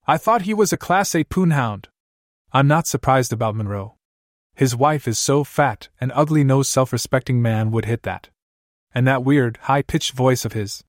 I 0.07 0.19
thought 0.19 0.43
he 0.43 0.53
was 0.53 0.73
a 0.73 0.77
Class 0.77 1.15
A 1.15 1.25
poonhound. 1.25 1.87
I'm 2.53 2.69
not 2.69 2.87
surprised 2.87 3.33
about 3.33 3.55
Monroe. 3.55 3.97
His 4.55 4.75
wife 4.75 5.07
is 5.07 5.19
so 5.19 5.45
fat, 5.45 5.89
an 6.01 6.11
ugly 6.13 6.43
nosed 6.43 6.71
self 6.71 6.93
respecting 6.93 7.41
man 7.41 7.71
would 7.71 7.85
hit 7.85 8.03
that. 8.03 8.31
And 8.95 9.07
that 9.07 9.25
weird, 9.25 9.59
high 9.63 9.83
pitched 9.83 10.13
voice 10.13 10.45
of 10.45 10.55
his. 10.55 10.83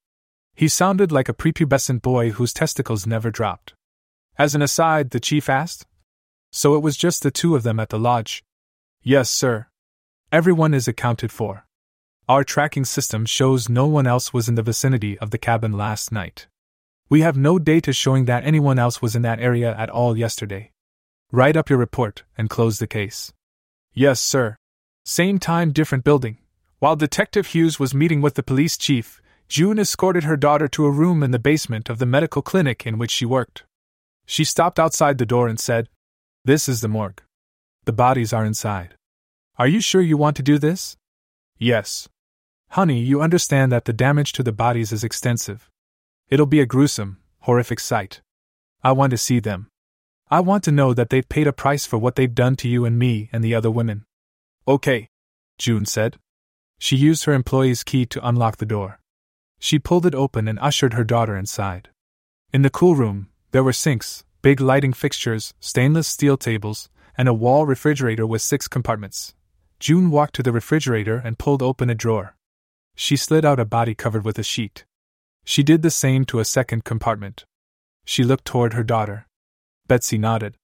He 0.56 0.68
sounded 0.68 1.12
like 1.12 1.30
a 1.30 1.34
prepubescent 1.34 2.02
boy 2.02 2.32
whose 2.32 2.54
testicles 2.54 3.06
never 3.06 3.30
dropped. 3.30 3.74
As 4.38 4.56
an 4.56 4.62
aside, 4.62 5.12
the 5.12 5.20
chief 5.20 5.50
asked, 5.50 5.86
so 6.58 6.74
it 6.74 6.82
was 6.82 6.98
just 6.98 7.22
the 7.22 7.30
two 7.30 7.56
of 7.56 7.62
them 7.62 7.80
at 7.80 7.90
the 7.90 8.00
lodge? 8.00 8.44
Yes, 9.04 9.30
sir. 9.30 9.68
Everyone 10.32 10.74
is 10.74 10.88
accounted 10.88 11.32
for. 11.32 11.68
Our 12.28 12.44
tracking 12.44 12.84
system 12.84 13.28
shows 13.28 13.70
no 13.70 13.86
one 13.86 14.08
else 14.08 14.34
was 14.34 14.50
in 14.50 14.56
the 14.56 14.64
vicinity 14.64 15.20
of 15.20 15.30
the 15.30 15.38
cabin 15.38 15.74
last 15.74 16.12
night. 16.12 16.48
We 17.10 17.22
have 17.22 17.38
no 17.38 17.60
data 17.60 17.94
showing 17.94 18.26
that 18.26 18.44
anyone 18.44 18.80
else 18.80 19.04
was 19.04 19.16
in 19.16 19.22
that 19.22 19.40
area 19.40 19.76
at 19.78 19.92
all 19.92 20.18
yesterday. 20.18 20.72
Write 21.32 21.56
up 21.56 21.70
your 21.70 21.78
report 21.78 22.24
and 22.40 22.50
close 22.50 22.80
the 22.80 22.88
case. 22.88 23.32
Yes, 23.94 24.20
sir. 24.20 24.58
Same 25.06 25.38
time, 25.38 25.72
different 25.72 26.04
building. 26.04 26.40
While 26.80 26.96
Detective 26.96 27.48
Hughes 27.54 27.80
was 27.80 27.94
meeting 27.94 28.20
with 28.20 28.34
the 28.34 28.42
police 28.42 28.78
chief, 28.78 29.22
June 29.48 29.78
escorted 29.78 30.24
her 30.24 30.36
daughter 30.36 30.68
to 30.70 30.88
a 30.88 30.92
room 30.92 31.22
in 31.22 31.30
the 31.30 31.38
basement 31.52 31.88
of 31.88 32.00
the 32.00 32.08
medical 32.08 32.42
clinic 32.42 32.88
in 32.88 32.98
which 32.98 33.12
she 33.12 33.26
worked. 33.26 33.64
She 34.26 34.44
stopped 34.44 34.80
outside 34.80 35.20
the 35.20 35.26
door 35.28 35.48
and 35.48 35.60
said, 35.60 35.88
this 36.48 36.70
is 36.70 36.80
the 36.80 36.88
morgue. 36.88 37.22
The 37.84 37.92
bodies 37.92 38.32
are 38.32 38.46
inside. 38.46 38.96
Are 39.58 39.68
you 39.68 39.82
sure 39.82 40.02
you 40.02 40.16
want 40.16 40.38
to 40.38 40.42
do 40.42 40.58
this? 40.58 40.96
Yes. 41.58 42.08
Honey, 42.70 43.02
you 43.02 43.22
understand 43.22 43.70
that 43.74 43.84
the 43.84 43.92
damage 43.92 44.32
to 44.32 44.44
the 44.44 44.54
bodies 44.54 44.94
is 44.94 45.04
extensive. 45.04 45.70
It'll 46.30 46.46
be 46.46 46.62
a 46.62 46.66
gruesome, 46.66 47.18
horrific 47.40 47.82
sight. 47.82 48.22
I 48.82 48.94
want 48.94 49.12
to 49.12 49.18
see 49.18 49.42
them. 49.42 49.68
I 50.32 50.40
want 50.40 50.64
to 50.64 50.72
know 50.72 50.94
that 50.94 51.10
they've 51.10 51.28
paid 51.28 51.48
a 51.48 51.52
price 51.52 51.86
for 51.86 51.98
what 51.98 52.16
they've 52.16 52.34
done 52.34 52.56
to 52.58 52.70
you 52.70 52.86
and 52.86 52.98
me 52.98 53.30
and 53.34 53.44
the 53.44 53.54
other 53.54 53.70
women. 53.70 54.06
Okay, 54.66 55.10
June 55.58 55.86
said. 55.86 56.16
She 56.80 56.96
used 56.96 57.26
her 57.26 57.34
employee's 57.34 57.84
key 57.84 58.06
to 58.06 58.26
unlock 58.26 58.56
the 58.56 58.66
door. 58.66 59.02
She 59.60 59.80
pulled 59.80 60.06
it 60.06 60.16
open 60.16 60.48
and 60.48 60.60
ushered 60.60 60.94
her 60.94 61.04
daughter 61.04 61.36
inside. 61.36 61.90
In 62.54 62.62
the 62.62 62.70
cool 62.70 62.96
room, 62.96 63.28
there 63.52 63.66
were 63.66 63.74
sinks, 63.74 64.24
big 64.42 64.62
lighting 64.62 64.94
fixtures, 64.94 65.54
stainless 65.60 66.08
steel 66.08 66.38
tables, 66.38 66.90
and 67.18 67.28
a 67.28 67.34
wall 67.34 67.66
refrigerator 67.66 68.26
with 68.26 68.42
six 68.42 68.68
compartments. 68.68 69.34
June 69.80 70.10
walked 70.10 70.36
to 70.36 70.44
the 70.44 70.52
refrigerator 70.52 71.22
and 71.24 71.40
pulled 71.40 71.62
open 71.62 71.90
a 71.90 71.96
drawer. 71.96 72.36
She 72.96 73.16
slid 73.16 73.46
out 73.46 73.60
a 73.60 73.66
body 73.66 73.94
covered 73.94 74.26
with 74.26 74.40
a 74.40 74.44
sheet. 74.44 74.86
She 75.44 75.64
did 75.64 75.82
the 75.82 75.92
same 75.92 76.26
to 76.26 76.40
a 76.40 76.46
second 76.46 76.84
compartment. 76.84 77.46
She 78.06 78.24
looked 78.24 78.46
toward 78.46 78.74
her 78.74 78.84
daughter. 78.84 79.28
Betsy 79.88 80.18
nodded. 80.18 80.56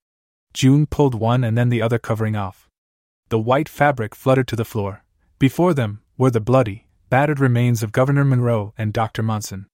June 0.54 0.86
pulled 0.86 1.16
one 1.16 1.44
and 1.44 1.58
then 1.58 1.70
the 1.70 1.82
other 1.82 2.00
covering 2.00 2.36
off. 2.36 2.70
The 3.30 3.40
white 3.40 3.70
fabric 3.70 4.14
fluttered 4.14 4.48
to 4.50 4.56
the 4.56 4.66
floor. 4.66 5.04
Before 5.40 5.74
them 5.74 6.02
were 6.18 6.32
the 6.32 6.40
bloody, 6.40 6.88
battered 7.10 7.40
remains 7.40 7.82
of 7.84 7.92
Governor 7.92 8.24
Monroe 8.24 8.74
and 8.78 8.94
Dr. 8.94 9.24
Monson. 9.24 9.68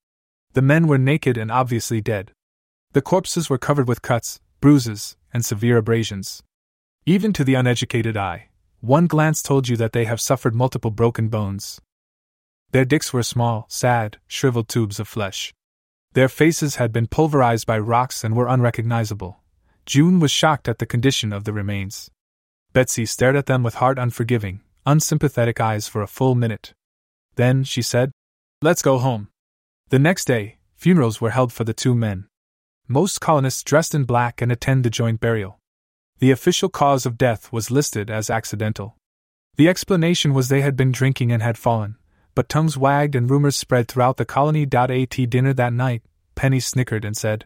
The 0.54 0.62
men 0.62 0.88
were 0.88 0.98
naked 0.98 1.38
and 1.38 1.52
obviously 1.52 2.02
dead. 2.02 2.32
The 2.94 3.02
corpses 3.02 3.50
were 3.50 3.60
covered 3.60 3.88
with 3.88 4.02
cuts, 4.02 4.40
bruises, 4.62 5.16
and 5.32 5.46
severe 5.46 5.78
abrasions. 5.78 6.42
Even 7.06 7.34
to 7.34 7.44
the 7.44 7.54
uneducated 7.54 8.18
eye, 8.18 8.50
one 8.82 9.06
glance 9.06 9.44
told 9.44 9.68
you 9.68 9.78
that 9.78 9.94
they 9.94 10.06
have 10.06 10.22
suffered 10.22 10.56
multiple 10.56 10.90
broken 10.90 11.28
bones. 11.28 11.80
Their 12.72 12.86
dicks 12.86 13.14
were 13.14 13.24
small, 13.24 13.66
sad, 13.68 14.18
shriveled 14.28 14.68
tubes 14.68 15.00
of 15.00 15.08
flesh. 15.08 15.54
Their 16.14 16.30
faces 16.30 16.76
had 16.76 16.92
been 16.92 17.08
pulverized 17.08 17.68
by 17.68 17.78
rocks 17.78 18.24
and 18.24 18.36
were 18.36 18.48
unrecognizable. 18.48 19.40
June 19.86 20.20
was 20.20 20.32
shocked 20.32 20.68
at 20.68 20.80
the 20.80 20.86
condition 20.86 21.34
of 21.34 21.44
the 21.44 21.54
remains. 21.54 22.10
Betsy 22.74 23.06
stared 23.06 23.36
at 23.36 23.48
them 23.48 23.64
with 23.64 23.76
hard, 23.76 24.00
unforgiving, 24.00 24.62
unsympathetic 24.86 25.60
eyes 25.60 25.88
for 25.88 26.02
a 26.02 26.08
full 26.08 26.36
minute. 26.36 26.74
Then 27.36 27.64
she 27.64 27.82
said, 27.82 28.12
Let's 28.62 28.82
go 28.82 28.98
home. 28.98 29.30
The 29.90 30.00
next 30.00 30.26
day, 30.26 30.58
funerals 30.76 31.20
were 31.20 31.32
held 31.32 31.52
for 31.52 31.64
the 31.64 31.74
two 31.74 31.96
men. 31.96 32.29
Most 32.92 33.22
colonists 33.22 33.62
dressed 33.62 33.94
in 33.94 34.06
black 34.06 34.42
and 34.42 34.52
attend 34.52 34.84
the 34.84 34.90
joint 34.90 35.20
burial. 35.20 35.60
The 36.18 36.32
official 36.32 36.70
cause 36.70 37.06
of 37.06 37.20
death 37.20 37.54
was 37.54 37.70
listed 37.70 38.10
as 38.10 38.32
accidental. 38.32 38.98
The 39.58 39.70
explanation 39.70 40.34
was 40.34 40.50
they 40.50 40.62
had 40.62 40.76
been 40.76 40.92
drinking 40.92 41.32
and 41.32 41.44
had 41.44 41.56
fallen, 41.56 41.98
but 42.34 42.50
tongues 42.50 42.80
wagged 42.80 43.14
and 43.14 43.30
rumors 43.30 43.56
spread 43.56 43.88
throughout 43.88 44.18
the 44.18 44.26
colony. 44.26 44.64
At 44.64 45.10
dinner 45.30 45.54
that 45.54 45.72
night, 45.72 46.02
Penny 46.34 46.60
snickered 46.60 47.06
and 47.06 47.16
said, 47.16 47.46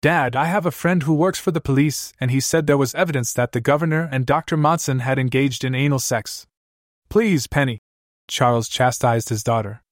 Dad, 0.00 0.36
I 0.36 0.44
have 0.44 0.64
a 0.64 0.70
friend 0.70 1.02
who 1.02 1.12
works 1.12 1.40
for 1.40 1.50
the 1.50 1.60
police, 1.60 2.12
and 2.20 2.30
he 2.30 2.38
said 2.38 2.68
there 2.68 2.78
was 2.78 2.94
evidence 2.94 3.32
that 3.32 3.50
the 3.50 3.60
governor 3.60 4.08
and 4.12 4.24
Dr. 4.24 4.56
Monson 4.56 5.00
had 5.00 5.18
engaged 5.18 5.64
in 5.64 5.74
anal 5.74 5.98
sex. 5.98 6.46
Please, 7.08 7.48
Penny, 7.48 7.80
Charles 8.28 8.68
chastised 8.68 9.28
his 9.28 9.42
daughter. 9.42 9.82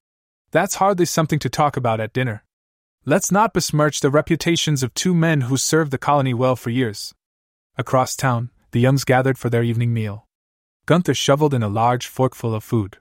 That's 0.53 0.77
hardly 0.77 1.07
something 1.07 1.41
to 1.41 1.51
talk 1.51 1.77
about 1.77 1.99
at 1.99 2.13
dinner. 2.13 2.45
Let's 3.09 3.31
not 3.31 3.55
besmirch 3.55 4.01
the 4.01 4.10
reputations 4.10 4.83
of 4.83 4.93
two 4.93 5.15
men 5.15 5.43
who 5.43 5.57
served 5.57 5.93
the 5.93 5.97
colony 5.97 6.35
well 6.35 6.57
for 6.57 6.70
years. 6.70 7.15
Across 7.78 8.17
town, 8.17 8.51
the 8.73 8.81
Youngs 8.81 9.05
gathered 9.05 9.39
for 9.39 9.49
their 9.49 9.62
evening 9.62 9.94
meal. 9.94 10.26
Gunther 10.86 11.15
shoveled 11.15 11.55
in 11.55 11.62
a 11.62 11.68
large 11.68 12.09
forkful 12.09 12.52
of 12.52 12.65
food. 12.65 12.97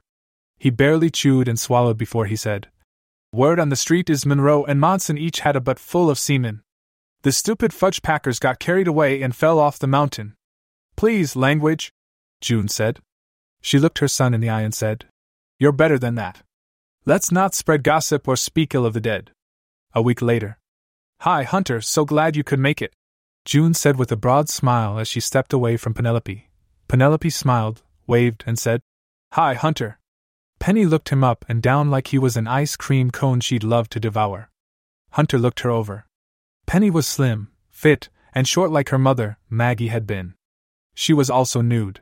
He 0.59 0.69
barely 0.69 1.09
chewed 1.09 1.48
and 1.48 1.59
swallowed 1.59 1.98
before 1.98 2.27
he 2.27 2.35
said, 2.35 2.67
Word 3.34 3.59
on 3.59 3.69
the 3.69 3.75
street 3.75 4.08
is 4.11 4.27
Monroe 4.27 4.64
and 4.64 4.80
Monson 4.80 5.17
each 5.17 5.40
had 5.40 5.56
a 5.56 5.59
butt 5.59 5.80
full 5.80 6.11
of 6.11 6.19
semen. 6.19 6.61
The 7.24 7.32
stupid 7.32 7.74
fudge 7.74 8.03
packers 8.03 8.38
got 8.38 8.59
carried 8.59 8.88
away 8.88 9.24
and 9.24 9.35
fell 9.35 9.58
off 9.58 9.80
the 9.80 9.88
mountain. 9.88 10.35
Please, 10.95 11.35
language, 11.35 11.92
June 12.42 12.67
said. 12.67 13.00
She 13.59 13.80
looked 13.80 13.98
her 13.98 14.08
son 14.08 14.35
in 14.35 14.42
the 14.42 14.51
eye 14.51 14.61
and 14.61 14.75
said, 14.75 15.06
You're 15.58 15.72
better 15.72 15.98
than 15.98 16.14
that. 16.14 16.43
Let's 17.08 17.32
not 17.32 17.56
spread 17.56 17.84
gossip 17.84 18.27
or 18.27 18.35
speak 18.35 18.75
ill 18.75 18.85
of 18.85 18.93
the 18.93 19.01
dead. 19.01 19.32
A 19.95 20.01
week 20.01 20.22
later. 20.22 20.59
Hi, 21.22 21.43
Hunter, 21.43 21.80
so 21.80 22.03
glad 22.03 22.35
you 22.35 22.43
could 22.43 22.59
make 22.59 22.82
it. 22.82 22.93
June 23.45 23.74
said 23.74 23.95
with 23.95 24.11
a 24.11 24.17
broad 24.17 24.49
smile 24.49 24.99
as 24.99 25.07
she 25.07 25.22
stepped 25.22 25.53
away 25.53 25.77
from 25.77 25.93
Penelope. 25.93 26.49
Penelope 26.90 27.30
smiled, 27.30 27.82
waved, 28.06 28.43
and 28.45 28.59
said, 28.59 28.82
Hi, 29.32 29.53
Hunter. 29.53 29.98
Penny 30.59 30.85
looked 30.85 31.09
him 31.09 31.24
up 31.24 31.45
and 31.48 31.61
down 31.61 31.90
like 31.90 32.07
he 32.07 32.19
was 32.19 32.35
an 32.35 32.45
ice 32.45 32.75
cream 32.75 33.09
cone 33.09 33.40
she'd 33.40 33.64
love 33.64 33.88
to 33.90 33.99
devour. 33.99 34.49
Hunter 35.11 35.40
looked 35.40 35.61
her 35.61 35.69
over. 35.72 36.06
Penny 36.65 36.90
was 36.90 37.07
slim, 37.07 37.48
fit, 37.69 38.09
and 38.33 38.49
short 38.49 38.72
like 38.72 38.90
her 38.90 38.99
mother, 38.99 39.38
Maggie, 39.49 39.88
had 39.88 40.06
been. 40.06 40.33
She 40.93 41.14
was 41.14 41.30
also 41.30 41.61
nude. 41.61 42.01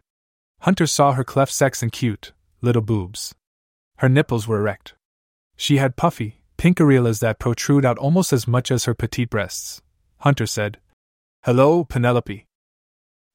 Hunter 0.62 0.88
saw 0.88 1.12
her 1.12 1.24
cleft 1.24 1.54
sex 1.54 1.84
and 1.84 1.92
cute, 1.92 2.32
little 2.60 2.82
boobs. 2.82 3.36
Her 3.98 4.10
nipples 4.10 4.48
were 4.48 4.58
erect. 4.58 4.96
She 5.56 5.78
had 5.78 5.96
puffy, 5.96 6.43
pink 6.64 6.78
areolas 6.78 7.20
that 7.20 7.40
protrude 7.40 7.84
out 7.84 7.98
almost 7.98 8.32
as 8.32 8.48
much 8.48 8.72
as 8.72 8.86
her 8.86 8.94
petite 8.94 9.30
breasts. 9.30 9.82
Hunter 10.20 10.46
said, 10.46 10.80
Hello, 11.44 11.84
Penelope. 11.84 12.46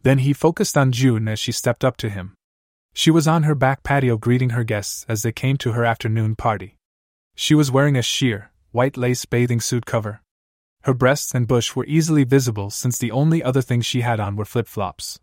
Then 0.00 0.20
he 0.20 0.32
focused 0.32 0.78
on 0.78 0.92
June 0.92 1.28
as 1.28 1.39
she 1.39 1.52
stepped 1.52 1.84
up 1.84 1.98
to 1.98 2.08
him. 2.08 2.32
She 2.94 3.10
was 3.10 3.28
on 3.28 3.42
her 3.42 3.55
back 3.55 3.82
patio 3.82 4.16
greeting 4.16 4.48
her 4.57 4.65
guests 4.65 5.05
as 5.10 5.20
they 5.20 5.31
came 5.31 5.58
to 5.58 5.73
her 5.73 5.84
afternoon 5.84 6.36
party. 6.36 6.78
She 7.34 7.55
was 7.55 7.70
wearing 7.70 7.98
a 7.98 8.02
sheer, 8.02 8.50
white 8.73 8.97
lace 8.97 9.26
bathing 9.26 9.60
suit 9.60 9.84
cover. 9.84 10.23
Her 10.84 10.94
breasts 10.94 11.34
and 11.34 11.47
bush 11.47 11.76
were 11.76 11.84
easily 11.84 12.24
visible 12.24 12.70
since 12.70 12.97
the 12.97 13.10
only 13.10 13.42
other 13.42 13.60
things 13.60 13.84
she 13.84 14.00
had 14.00 14.20
on 14.20 14.36
were 14.36 14.47
flip 14.47 14.66
flops. 14.66 15.20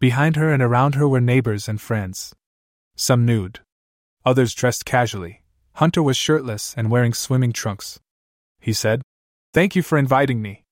Behind 0.00 0.34
her 0.34 0.52
and 0.52 0.64
around 0.64 0.96
her 0.96 1.06
were 1.06 1.20
neighbors 1.20 1.68
and 1.68 1.80
friends. 1.80 2.34
Some 2.96 3.24
nude. 3.24 3.60
Others 4.24 4.52
dressed 4.52 4.84
casually. 4.84 5.42
Hunter 5.76 6.02
was 6.02 6.16
shirtless 6.16 6.74
and 6.74 6.90
wearing 6.90 7.12
swimming 7.12 7.52
trunks. 7.52 8.00
He 8.58 8.72
said, 8.72 9.02
Thank 9.52 9.76
you 9.76 9.82
for 9.82 9.98
inviting 9.98 10.40
me. 10.40 10.64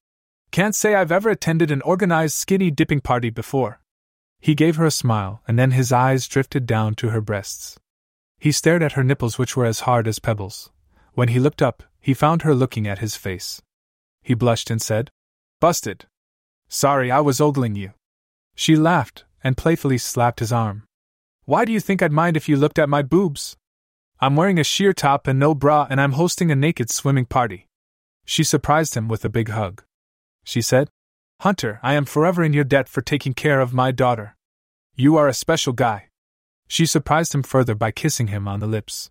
Can't 0.51 0.75
say 0.75 0.95
I've 0.95 1.13
ever 1.13 1.29
attended 1.29 1.71
an 1.71 1.83
organized 1.83 2.37
skinny 2.37 2.71
dipping 2.71 3.01
party 3.01 3.29
before. 3.29 3.81
He 4.41 4.55
gave 4.55 4.77
her 4.77 4.87
a 4.87 4.91
smile, 4.91 5.43
and 5.47 5.59
then 5.59 5.73
his 5.73 5.93
eyes 5.93 6.27
drifted 6.27 6.65
down 6.65 6.95
to 6.97 7.11
her 7.11 7.21
breasts. 7.21 7.79
He 8.39 8.51
stared 8.51 8.83
at 8.83 8.93
her 8.93 9.05
nipples, 9.05 9.39
which 9.39 9.57
were 9.57 9.67
as 9.67 9.81
hard 9.81 10.09
as 10.09 10.19
pebbles. 10.19 10.71
When 11.13 11.29
he 11.29 11.39
looked 11.39 11.61
up, 11.61 11.83
he 12.01 12.15
found 12.15 12.43
her 12.43 12.55
looking 12.55 12.87
at 12.87 13.01
his 13.01 13.15
face. 13.15 13.61
He 14.23 14.33
blushed 14.33 14.71
and 14.71 14.81
said, 14.81 15.11
Busted. 15.61 16.07
Sorry, 16.69 17.11
I 17.11 17.21
was 17.21 17.43
ogling 17.43 17.75
you. 17.75 17.93
She 18.55 18.75
laughed 18.75 19.25
and 19.43 19.57
playfully 19.57 19.99
slapped 19.99 20.41
his 20.41 20.53
arm. 20.53 20.85
Why 21.45 21.67
do 21.67 21.73
you 21.73 21.81
think 21.81 22.01
I'd 22.01 22.11
mind 22.11 22.39
if 22.39 22.49
you 22.49 22.57
looked 22.57 22.79
at 22.79 22.89
my 22.89 23.03
boobs? 23.03 23.55
I'm 24.21 24.37
wearing 24.37 24.59
a 24.59 24.65
sheer 24.65 24.93
top 24.93 25.27
and 25.27 25.39
no 25.39 25.55
bra, 25.55 25.87
and 25.91 26.01
I'm 26.01 26.13
hosting 26.13 26.51
a 26.51 26.57
naked 26.57 26.91
swimming 26.91 27.27
party. 27.27 27.69
She 28.25 28.45
surprised 28.45 28.95
him 28.95 29.09
with 29.09 29.25
a 29.25 29.29
big 29.29 29.49
hug. 29.49 29.83
She 30.45 30.63
said, 30.63 30.89
Hunter, 31.41 31.81
I 31.83 31.95
am 31.95 32.05
forever 32.05 32.43
in 32.43 32.53
your 32.53 32.65
debt 32.65 32.89
for 32.89 33.03
taking 33.03 33.35
care 33.35 33.61
of 33.61 33.75
my 33.75 33.91
daughter. 33.91 34.37
You 34.95 35.17
are 35.17 35.29
a 35.29 35.35
special 35.35 35.73
guy. 35.73 36.09
She 36.69 36.87
surprised 36.87 37.35
him 37.35 37.43
further 37.43 37.75
by 37.75 37.91
kissing 37.91 38.29
him 38.29 38.49
on 38.49 38.61
the 38.61 38.67
lips. 38.67 39.11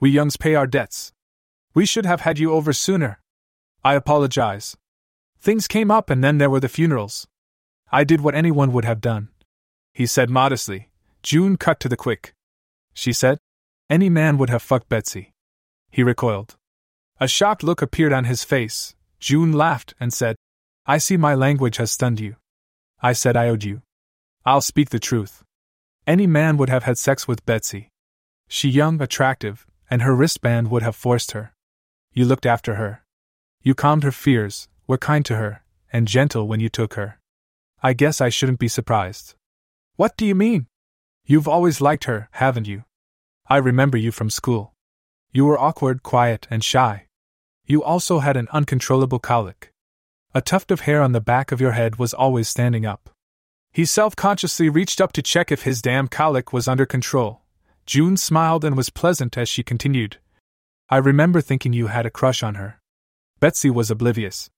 We 0.00 0.10
youngs 0.10 0.36
pay 0.36 0.54
our 0.54 0.66
debts. 0.66 1.12
We 1.74 1.86
should 1.86 2.06
have 2.06 2.22
had 2.22 2.38
you 2.38 2.52
over 2.52 2.72
sooner. 2.72 3.20
I 3.84 3.94
apologize. 3.94 4.76
Things 5.40 5.68
came 5.68 5.90
up 5.90 6.10
and 6.10 6.24
then 6.24 6.38
there 6.38 6.50
were 6.50 6.60
the 6.60 6.68
funerals. 6.68 7.28
I 7.92 8.04
did 8.04 8.20
what 8.20 8.34
anyone 8.34 8.72
would 8.72 8.84
have 8.84 9.00
done. 9.00 9.28
He 9.92 10.06
said 10.06 10.30
modestly. 10.30 10.90
June 11.22 11.56
cut 11.56 11.80
to 11.80 11.88
the 11.88 11.96
quick. 11.96 12.34
She 12.94 13.12
said, 13.12 13.38
Any 13.90 14.08
man 14.08 14.38
would 14.38 14.50
have 14.50 14.62
fucked 14.62 14.88
Betsy. 14.88 15.32
He 15.90 16.04
recoiled. 16.04 16.56
A 17.18 17.26
shocked 17.26 17.64
look 17.64 17.82
appeared 17.82 18.12
on 18.12 18.24
his 18.24 18.44
face. 18.44 18.94
June 19.18 19.52
laughed 19.52 19.94
and 19.98 20.12
said, 20.12 20.36
I 20.86 20.98
see 20.98 21.16
my 21.16 21.34
language 21.34 21.78
has 21.78 21.90
stunned 21.90 22.20
you. 22.20 22.36
I 23.02 23.12
said 23.12 23.36
I 23.36 23.48
owed 23.48 23.64
you. 23.64 23.82
I'll 24.46 24.60
speak 24.60 24.90
the 24.90 25.00
truth. 25.00 25.42
Any 26.06 26.28
man 26.28 26.56
would 26.56 26.68
have 26.68 26.84
had 26.84 26.98
sex 26.98 27.26
with 27.26 27.44
Betsy. 27.44 27.88
She 28.46 28.68
young, 28.68 29.02
attractive, 29.02 29.66
and 29.90 30.02
her 30.02 30.14
wristband 30.14 30.70
would 30.70 30.82
have 30.84 30.94
forced 30.94 31.32
her. 31.32 31.52
You 32.12 32.24
looked 32.24 32.46
after 32.46 32.76
her. 32.76 33.02
You 33.60 33.74
calmed 33.74 34.04
her 34.04 34.12
fears, 34.12 34.68
were 34.86 34.98
kind 34.98 35.24
to 35.26 35.36
her, 35.36 35.64
and 35.92 36.06
gentle 36.06 36.46
when 36.46 36.60
you 36.60 36.68
took 36.68 36.94
her. 36.94 37.18
I 37.82 37.92
guess 37.92 38.20
I 38.20 38.28
shouldn't 38.28 38.60
be 38.60 38.68
surprised. 38.68 39.34
What 39.96 40.16
do 40.16 40.24
you 40.24 40.36
mean? 40.36 40.68
You've 41.26 41.48
always 41.48 41.80
liked 41.80 42.04
her, 42.04 42.28
haven't 42.32 42.68
you? 42.68 42.84
I 43.50 43.56
remember 43.56 43.98
you 43.98 44.12
from 44.12 44.30
school. 44.30 44.74
You 45.32 45.44
were 45.44 45.58
awkward, 45.58 46.04
quiet, 46.04 46.46
and 46.50 46.62
shy. 46.62 47.08
You 47.66 47.82
also 47.82 48.20
had 48.20 48.36
an 48.36 48.46
uncontrollable 48.52 49.18
colic. 49.18 49.72
A 50.32 50.40
tuft 50.40 50.70
of 50.70 50.82
hair 50.82 51.02
on 51.02 51.10
the 51.10 51.20
back 51.20 51.50
of 51.50 51.60
your 51.60 51.72
head 51.72 51.96
was 51.96 52.14
always 52.14 52.48
standing 52.48 52.86
up. 52.86 53.10
He 53.72 53.84
self 53.84 54.14
consciously 54.14 54.68
reached 54.68 55.00
up 55.00 55.10
to 55.14 55.22
check 55.22 55.50
if 55.50 55.64
his 55.64 55.82
damn 55.82 56.06
colic 56.06 56.52
was 56.52 56.68
under 56.68 56.86
control. 56.86 57.42
June 57.86 58.16
smiled 58.16 58.64
and 58.64 58.76
was 58.76 58.88
pleasant 58.88 59.36
as 59.36 59.48
she 59.48 59.64
continued. 59.64 60.18
I 60.88 60.98
remember 60.98 61.40
thinking 61.40 61.72
you 61.72 61.88
had 61.88 62.06
a 62.06 62.10
crush 62.10 62.44
on 62.44 62.54
her. 62.54 62.80
Betsy 63.40 63.68
was 63.68 63.90
oblivious. 63.90 64.48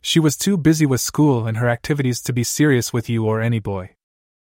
She 0.00 0.18
was 0.18 0.36
too 0.36 0.56
busy 0.56 0.84
with 0.84 1.00
school 1.00 1.46
and 1.46 1.58
her 1.58 1.68
activities 1.68 2.20
to 2.22 2.32
be 2.32 2.42
serious 2.42 2.92
with 2.92 3.08
you 3.08 3.24
or 3.24 3.40
any 3.40 3.60
boy. 3.60 3.94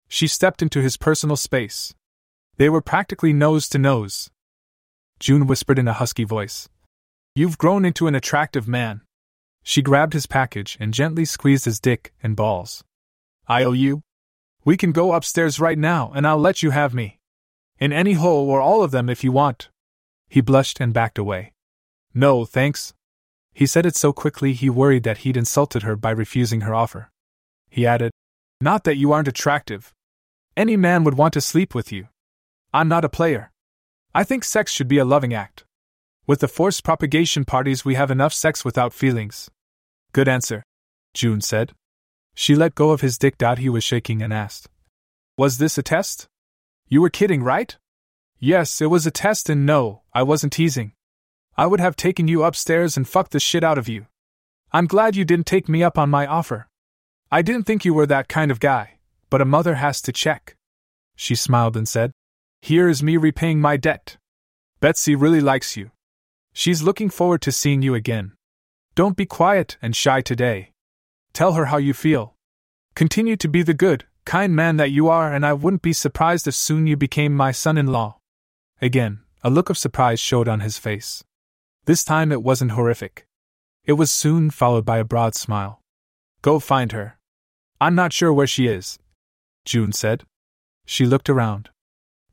She 0.07 0.27
stepped 0.27 0.61
into 0.61 0.83
his 0.83 0.99
personal 0.99 1.37
space. 1.37 1.95
They 2.59 2.69
were 2.69 2.81
practically 2.81 3.33
nose 3.33 3.69
to 3.69 3.79
nose. 3.79 4.31
June 5.21 5.47
whispered 5.47 5.79
in 5.79 5.89
a 5.89 5.93
husky 5.93 6.25
voice. 6.25 6.69
You've 7.35 7.59
grown 7.59 7.85
into 7.85 8.07
an 8.07 8.15
attractive 8.15 8.67
man. 8.67 9.03
She 9.63 9.83
grabbed 9.83 10.15
his 10.15 10.27
package 10.27 10.77
and 10.81 10.95
gently 10.95 11.25
squeezed 11.25 11.67
his 11.67 11.81
dick 11.81 12.15
and 12.23 12.37
balls. 12.37 12.83
I 13.47 13.65
owe 13.65 13.73
you? 13.73 14.03
We 14.65 14.77
can 14.77 14.93
go 14.93 15.13
upstairs 15.13 15.61
right 15.61 15.79
now 15.79 16.13
and 16.15 16.27
I'll 16.27 16.39
let 16.39 16.63
you 16.63 16.71
have 16.71 16.95
me. 16.95 17.19
In 17.79 17.93
any 17.93 18.15
hole 18.15 18.49
or 18.49 18.61
all 18.61 18.83
of 18.83 18.91
them 18.91 19.11
if 19.11 19.23
you 19.23 19.33
want. 19.33 19.69
He 20.29 20.41
blushed 20.41 20.81
and 20.81 20.95
backed 20.95 21.19
away. 21.19 21.53
No, 22.15 22.47
thanks. 22.47 22.95
He 23.53 23.67
said 23.67 23.85
it 23.85 23.97
so 23.97 24.13
quickly 24.13 24.55
he 24.55 24.71
worried 24.71 25.03
that 25.03 25.19
he'd 25.19 25.37
insulted 25.37 25.83
her 25.83 25.95
by 25.95 26.11
refusing 26.11 26.63
her 26.63 26.75
offer. 26.75 27.11
He 27.69 27.87
added, 27.87 28.13
Not 28.61 28.85
that 28.85 28.97
you 28.97 29.13
aren't 29.13 29.29
attractive. 29.29 29.93
Any 30.57 30.77
man 30.77 31.05
would 31.05 31.15
want 31.15 31.35
to 31.35 31.41
sleep 31.43 31.75
with 31.75 31.93
you. 31.93 32.09
I'm 32.77 32.89
not 32.89 33.07
a 33.07 33.09
player. 33.09 33.53
I 34.15 34.23
think 34.23 34.45
sex 34.45 34.71
should 34.71 34.87
be 34.87 34.99
a 34.99 35.05
loving 35.07 35.33
act. 35.33 35.65
With 36.27 36.41
the 36.41 36.47
forced 36.47 36.85
propagation 36.85 37.47
parties, 37.47 37.87
we 37.87 37.95
have 37.95 38.11
enough 38.11 38.35
sex 38.35 38.67
without 38.67 38.93
feelings. 38.93 39.51
Good 40.13 40.29
answer, 40.29 40.63
June 41.15 41.41
said. 41.41 41.73
She 42.35 42.55
let 42.55 42.75
go 42.75 42.91
of 42.91 43.01
his 43.01 43.17
dick. 43.17 43.37
He 43.57 43.71
was 43.71 43.83
shaking 43.83 44.21
and 44.21 44.31
asked, 44.31 44.69
Was 45.39 45.57
this 45.57 45.79
a 45.79 45.83
test? 45.83 46.27
You 46.87 47.01
were 47.01 47.09
kidding, 47.09 47.43
right? 47.43 47.75
Yes, 48.39 48.83
it 48.83 48.91
was 48.91 49.07
a 49.07 49.11
test, 49.11 49.49
and 49.49 49.65
no, 49.65 50.03
I 50.13 50.23
wasn't 50.23 50.53
teasing. 50.53 50.93
I 51.57 51.65
would 51.67 51.81
have 51.81 51.97
taken 51.97 52.29
you 52.29 52.45
upstairs 52.45 52.99
and 52.99 53.09
fucked 53.09 53.31
the 53.31 53.41
shit 53.41 53.65
out 53.65 53.79
of 53.79 53.89
you. 53.89 54.05
I'm 54.71 54.87
glad 54.87 55.17
you 55.17 55.25
didn't 55.25 55.47
take 55.47 55.67
me 55.67 55.83
up 55.83 55.97
on 55.97 56.11
my 56.11 56.27
offer. 56.27 56.69
I 57.33 57.41
didn't 57.41 57.65
think 57.65 57.87
you 57.87 57.95
were 57.95 58.05
that 58.09 58.29
kind 58.29 58.51
of 58.51 58.61
guy, 58.61 58.99
but 59.31 59.41
a 59.41 59.47
mother 59.47 59.77
has 59.77 60.03
to 60.03 60.13
check. 60.13 60.57
She 61.15 61.35
smiled 61.35 61.75
and 61.75 61.89
said, 61.89 62.13
Here 62.67 62.89
is 62.89 63.01
me 63.01 63.17
repaying 63.17 63.61
my 63.61 63.77
debt. 63.77 64.17
Betsy 64.81 65.15
really 65.15 65.41
likes 65.41 65.77
you. 65.77 65.93
She's 66.53 66.83
looking 66.83 67.11
forward 67.11 67.41
to 67.43 67.53
seeing 67.53 67.81
you 67.81 67.95
again. 67.95 68.33
Don't 68.97 69.17
be 69.17 69.25
quiet 69.25 69.77
and 69.81 69.95
shy 69.95 70.21
today. 70.21 70.73
Tell 71.33 71.53
her 71.53 71.67
how 71.67 71.77
you 71.77 71.95
feel. 71.95 72.35
Continue 72.97 73.37
to 73.37 73.47
be 73.47 73.63
the 73.63 73.73
good, 73.73 74.07
kind 74.25 74.57
man 74.57 74.79
that 74.79 74.91
you 74.91 75.07
are, 75.07 75.33
and 75.33 75.47
I 75.47 75.53
wouldn't 75.53 75.83
be 75.83 75.93
surprised 75.93 76.49
if 76.49 76.57
soon 76.57 76.89
you 76.89 76.97
became 76.97 77.37
my 77.37 77.53
son 77.53 77.79
in 77.79 77.87
law. 77.87 78.19
Again, 78.83 79.21
a 79.45 79.49
look 79.49 79.71
of 79.71 79.79
surprise 79.79 80.19
showed 80.19 80.49
on 80.49 80.59
his 80.59 80.77
face. 80.77 81.23
This 81.85 82.03
time 82.03 82.33
it 82.33 82.43
wasn't 82.43 82.73
horrific. 82.73 83.29
It 83.85 83.93
was 83.93 84.11
soon 84.11 84.51
followed 84.51 84.85
by 84.85 84.99
a 84.99 85.05
broad 85.05 85.37
smile. 85.37 85.83
Go 86.43 86.59
find 86.59 86.91
her. 86.91 87.17
I'm 87.81 87.95
not 87.95 88.13
sure 88.13 88.33
where 88.33 88.49
she 88.49 88.67
is, 88.67 88.99
June 89.65 89.93
said. 89.93 90.25
She 90.85 91.07
looked 91.07 91.31
around. 91.31 91.71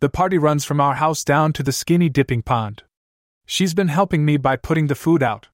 The 0.04 0.10
party 0.10 0.38
runs 0.38 0.66
from 0.66 0.82
our 0.82 0.96
house 0.96 1.24
down 1.24 1.54
to 1.54 1.64
the 1.64 1.72
skinny 1.72 2.10
dipping 2.10 2.42
pond. 2.42 2.84
She's 3.46 3.74
been 3.74 3.88
helping 3.88 4.26
me 4.26 4.36
by 4.36 4.58
putting 4.58 4.88
the 4.88 4.96
food 4.96 5.24
out. 5.24 5.48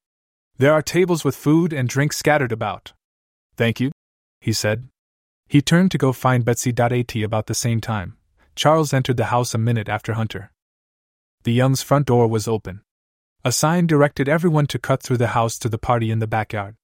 There 0.58 0.74
are 0.74 0.82
tables 0.82 1.24
with 1.24 1.36
food 1.36 1.72
and 1.72 1.88
drink 1.88 2.14
scattered 2.14 2.52
about. 2.52 2.94
Thank 3.58 3.80
you, 3.80 3.92
he 4.42 4.52
said. 4.52 4.88
He 5.48 5.62
turned 5.62 5.92
to 5.92 6.00
go 6.00 6.12
find 6.14 6.44
Betsy. 6.44 6.74
At 6.76 7.16
about 7.18 7.46
the 7.46 7.54
same 7.54 7.80
time, 7.80 8.18
Charles 8.56 8.92
entered 8.92 9.18
the 9.18 9.26
house 9.26 9.54
a 9.54 9.60
minute 9.60 9.88
after 9.88 10.14
Hunter. 10.14 10.52
The 11.44 11.54
Young's 11.54 11.84
front 11.84 12.08
door 12.08 12.28
was 12.28 12.48
open. 12.48 12.82
A 13.46 13.52
sign 13.52 13.86
directed 13.86 14.28
everyone 14.28 14.66
to 14.66 14.80
cut 14.80 15.04
through 15.04 15.18
the 15.18 15.36
house 15.38 15.60
to 15.60 15.70
the 15.70 15.78
party 15.78 16.10
in 16.10 16.18
the 16.18 16.26
backyard. 16.26 16.76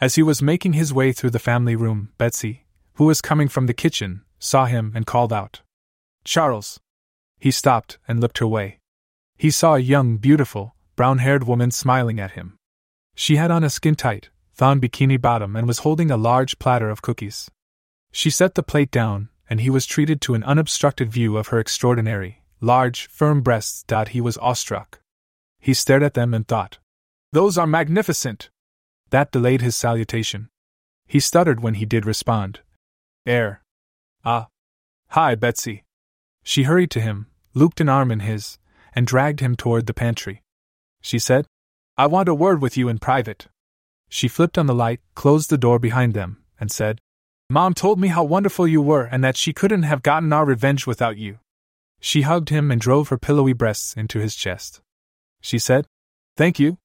As 0.00 0.14
he 0.14 0.22
was 0.22 0.40
making 0.40 0.72
his 0.72 0.94
way 0.94 1.12
through 1.12 1.32
the 1.36 1.38
family 1.38 1.76
room, 1.76 2.08
Betsy, 2.16 2.64
who 2.94 3.04
was 3.04 3.20
coming 3.20 3.48
from 3.48 3.66
the 3.66 3.74
kitchen, 3.74 4.22
saw 4.38 4.64
him 4.64 4.92
and 4.94 5.04
called 5.04 5.30
out, 5.30 5.60
Charles! 6.24 6.80
He 7.42 7.50
stopped 7.50 7.98
and 8.06 8.20
looked 8.20 8.38
her 8.38 8.46
way. 8.46 8.78
He 9.36 9.50
saw 9.50 9.74
a 9.74 9.80
young, 9.80 10.16
beautiful, 10.16 10.76
brown 10.94 11.18
haired 11.18 11.42
woman 11.42 11.72
smiling 11.72 12.20
at 12.20 12.38
him. 12.38 12.56
She 13.16 13.34
had 13.34 13.50
on 13.50 13.64
a 13.64 13.68
skin 13.68 13.96
tight, 13.96 14.30
thon 14.54 14.80
bikini 14.80 15.20
bottom 15.20 15.56
and 15.56 15.66
was 15.66 15.80
holding 15.80 16.08
a 16.08 16.16
large 16.16 16.60
platter 16.60 16.88
of 16.88 17.02
cookies. 17.02 17.50
She 18.12 18.30
set 18.30 18.54
the 18.54 18.62
plate 18.62 18.92
down, 18.92 19.28
and 19.50 19.60
he 19.60 19.70
was 19.70 19.86
treated 19.86 20.20
to 20.20 20.34
an 20.34 20.44
unobstructed 20.44 21.10
view 21.10 21.36
of 21.36 21.48
her 21.48 21.58
extraordinary, 21.58 22.44
large, 22.60 23.08
firm 23.08 23.40
breasts. 23.42 23.84
He 24.10 24.20
was 24.20 24.38
awestruck. 24.38 25.00
He 25.58 25.74
stared 25.74 26.04
at 26.04 26.14
them 26.14 26.32
and 26.32 26.46
thought, 26.46 26.78
Those 27.32 27.58
are 27.58 27.66
magnificent! 27.66 28.50
That 29.10 29.32
delayed 29.32 29.62
his 29.62 29.74
salutation. 29.74 30.48
He 31.08 31.18
stuttered 31.18 31.60
when 31.60 31.74
he 31.74 31.86
did 31.86 32.06
respond. 32.06 32.60
Air. 33.26 33.64
Ah. 34.24 34.46
Hi, 35.08 35.34
Betsy. 35.34 35.82
She 36.44 36.62
hurried 36.62 36.92
to 36.92 37.00
him, 37.00 37.26
looped 37.54 37.80
an 37.80 37.88
arm 37.88 38.10
in 38.10 38.20
his, 38.20 38.58
and 38.94 39.06
dragged 39.06 39.40
him 39.40 39.56
toward 39.56 39.86
the 39.86 39.94
pantry. 39.94 40.42
She 41.00 41.18
said, 41.18 41.46
I 41.96 42.06
want 42.06 42.28
a 42.28 42.34
word 42.34 42.62
with 42.62 42.76
you 42.76 42.88
in 42.88 42.98
private. 42.98 43.48
She 44.08 44.28
flipped 44.28 44.58
on 44.58 44.66
the 44.66 44.74
light, 44.74 45.00
closed 45.14 45.50
the 45.50 45.58
door 45.58 45.78
behind 45.78 46.14
them, 46.14 46.42
and 46.58 46.70
said, 46.70 47.00
Mom 47.50 47.74
told 47.74 48.00
me 48.00 48.08
how 48.08 48.24
wonderful 48.24 48.66
you 48.66 48.80
were 48.80 49.04
and 49.04 49.22
that 49.22 49.36
she 49.36 49.52
couldn't 49.52 49.82
have 49.82 50.02
gotten 50.02 50.32
our 50.32 50.44
revenge 50.44 50.86
without 50.86 51.18
you. 51.18 51.38
She 52.00 52.22
hugged 52.22 52.48
him 52.48 52.70
and 52.70 52.80
drove 52.80 53.08
her 53.08 53.18
pillowy 53.18 53.52
breasts 53.52 53.94
into 53.94 54.18
his 54.18 54.34
chest. 54.34 54.80
She 55.40 55.58
said, 55.58 55.86
Thank 56.36 56.58
you. 56.58 56.78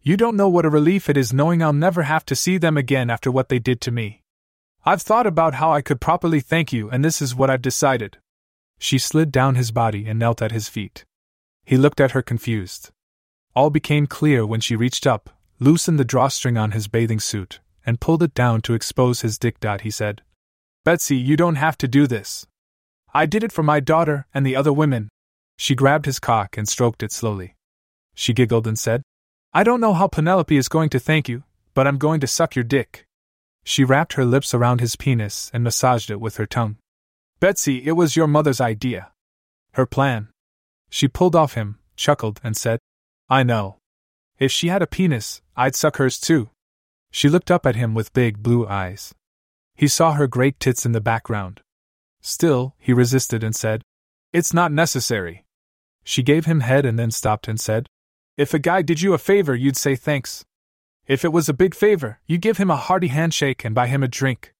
You 0.00 0.16
don't 0.16 0.36
know 0.36 0.48
what 0.48 0.64
a 0.64 0.70
relief 0.70 1.08
it 1.08 1.16
is 1.16 1.32
knowing 1.32 1.62
I'll 1.62 1.72
never 1.72 2.04
have 2.04 2.24
to 2.26 2.36
see 2.36 2.58
them 2.58 2.76
again 2.76 3.10
after 3.10 3.30
what 3.30 3.48
they 3.48 3.58
did 3.58 3.80
to 3.82 3.90
me. 3.90 4.22
I've 4.84 5.02
thought 5.02 5.26
about 5.26 5.54
how 5.54 5.72
I 5.72 5.82
could 5.82 6.00
properly 6.00 6.40
thank 6.40 6.72
you, 6.72 6.88
and 6.88 7.04
this 7.04 7.20
is 7.20 7.34
what 7.34 7.50
I've 7.50 7.62
decided. 7.62 8.18
She 8.78 8.98
slid 8.98 9.32
down 9.32 9.54
his 9.54 9.70
body 9.72 10.06
and 10.06 10.18
knelt 10.18 10.42
at 10.42 10.52
his 10.52 10.68
feet. 10.68 11.04
He 11.64 11.76
looked 11.76 12.00
at 12.00 12.12
her 12.12 12.22
confused. 12.22 12.90
All 13.54 13.70
became 13.70 14.06
clear 14.06 14.46
when 14.46 14.60
she 14.60 14.76
reached 14.76 15.06
up, 15.06 15.30
loosened 15.58 15.98
the 15.98 16.04
drawstring 16.04 16.56
on 16.56 16.72
his 16.72 16.88
bathing 16.88 17.20
suit, 17.20 17.60
and 17.84 18.00
pulled 18.00 18.22
it 18.22 18.34
down 18.34 18.60
to 18.62 18.74
expose 18.74 19.22
his 19.22 19.38
dick. 19.38 19.56
He 19.80 19.90
said, 19.90 20.22
Betsy, 20.84 21.16
you 21.16 21.36
don't 21.36 21.56
have 21.56 21.78
to 21.78 21.88
do 21.88 22.06
this. 22.06 22.46
I 23.14 23.26
did 23.26 23.42
it 23.42 23.52
for 23.52 23.62
my 23.62 23.80
daughter 23.80 24.26
and 24.34 24.46
the 24.46 24.56
other 24.56 24.72
women. 24.72 25.08
She 25.56 25.74
grabbed 25.74 26.04
his 26.04 26.18
cock 26.18 26.56
and 26.56 26.68
stroked 26.68 27.02
it 27.02 27.12
slowly. 27.12 27.54
She 28.14 28.34
giggled 28.34 28.66
and 28.66 28.78
said, 28.78 29.02
I 29.52 29.64
don't 29.64 29.80
know 29.80 29.94
how 29.94 30.06
Penelope 30.06 30.56
is 30.56 30.68
going 30.68 30.90
to 30.90 31.00
thank 31.00 31.28
you, 31.28 31.44
but 31.72 31.86
I'm 31.86 31.98
going 31.98 32.20
to 32.20 32.26
suck 32.26 32.54
your 32.54 32.62
dick. 32.62 33.06
She 33.64 33.84
wrapped 33.84 34.12
her 34.12 34.24
lips 34.24 34.52
around 34.52 34.80
his 34.80 34.96
penis 34.96 35.50
and 35.54 35.64
massaged 35.64 36.10
it 36.10 36.20
with 36.20 36.36
her 36.36 36.46
tongue. 36.46 36.76
Betsy, 37.38 37.86
it 37.86 37.92
was 37.92 38.16
your 38.16 38.26
mother's 38.26 38.60
idea. 38.60 39.12
Her 39.72 39.84
plan. 39.84 40.28
She 40.88 41.08
pulled 41.08 41.36
off 41.36 41.54
him, 41.54 41.78
chuckled, 41.96 42.40
and 42.42 42.56
said, 42.56 42.78
I 43.28 43.42
know. 43.42 43.76
If 44.38 44.50
she 44.50 44.68
had 44.68 44.82
a 44.82 44.86
penis, 44.86 45.42
I'd 45.56 45.74
suck 45.74 45.96
hers 45.96 46.18
too. 46.18 46.50
She 47.10 47.28
looked 47.28 47.50
up 47.50 47.66
at 47.66 47.76
him 47.76 47.94
with 47.94 48.12
big 48.12 48.42
blue 48.42 48.66
eyes. 48.66 49.14
He 49.74 49.88
saw 49.88 50.12
her 50.12 50.26
great 50.26 50.58
tits 50.58 50.86
in 50.86 50.92
the 50.92 51.00
background. 51.00 51.60
Still, 52.22 52.74
he 52.78 52.92
resisted 52.92 53.44
and 53.44 53.54
said, 53.54 53.82
It's 54.32 54.54
not 54.54 54.72
necessary. 54.72 55.44
She 56.04 56.22
gave 56.22 56.46
him 56.46 56.60
head 56.60 56.86
and 56.86 56.98
then 56.98 57.10
stopped 57.10 57.48
and 57.48 57.60
said, 57.60 57.86
If 58.36 58.54
a 58.54 58.58
guy 58.58 58.80
did 58.80 59.02
you 59.02 59.12
a 59.12 59.18
favor, 59.18 59.54
you'd 59.54 59.76
say 59.76 59.94
thanks. 59.94 60.44
If 61.06 61.24
it 61.24 61.32
was 61.32 61.48
a 61.48 61.54
big 61.54 61.74
favor, 61.74 62.20
you 62.26 62.38
give 62.38 62.56
him 62.56 62.70
a 62.70 62.76
hearty 62.76 63.08
handshake 63.08 63.64
and 63.64 63.74
buy 63.74 63.88
him 63.88 64.02
a 64.02 64.08
drink. 64.08 64.54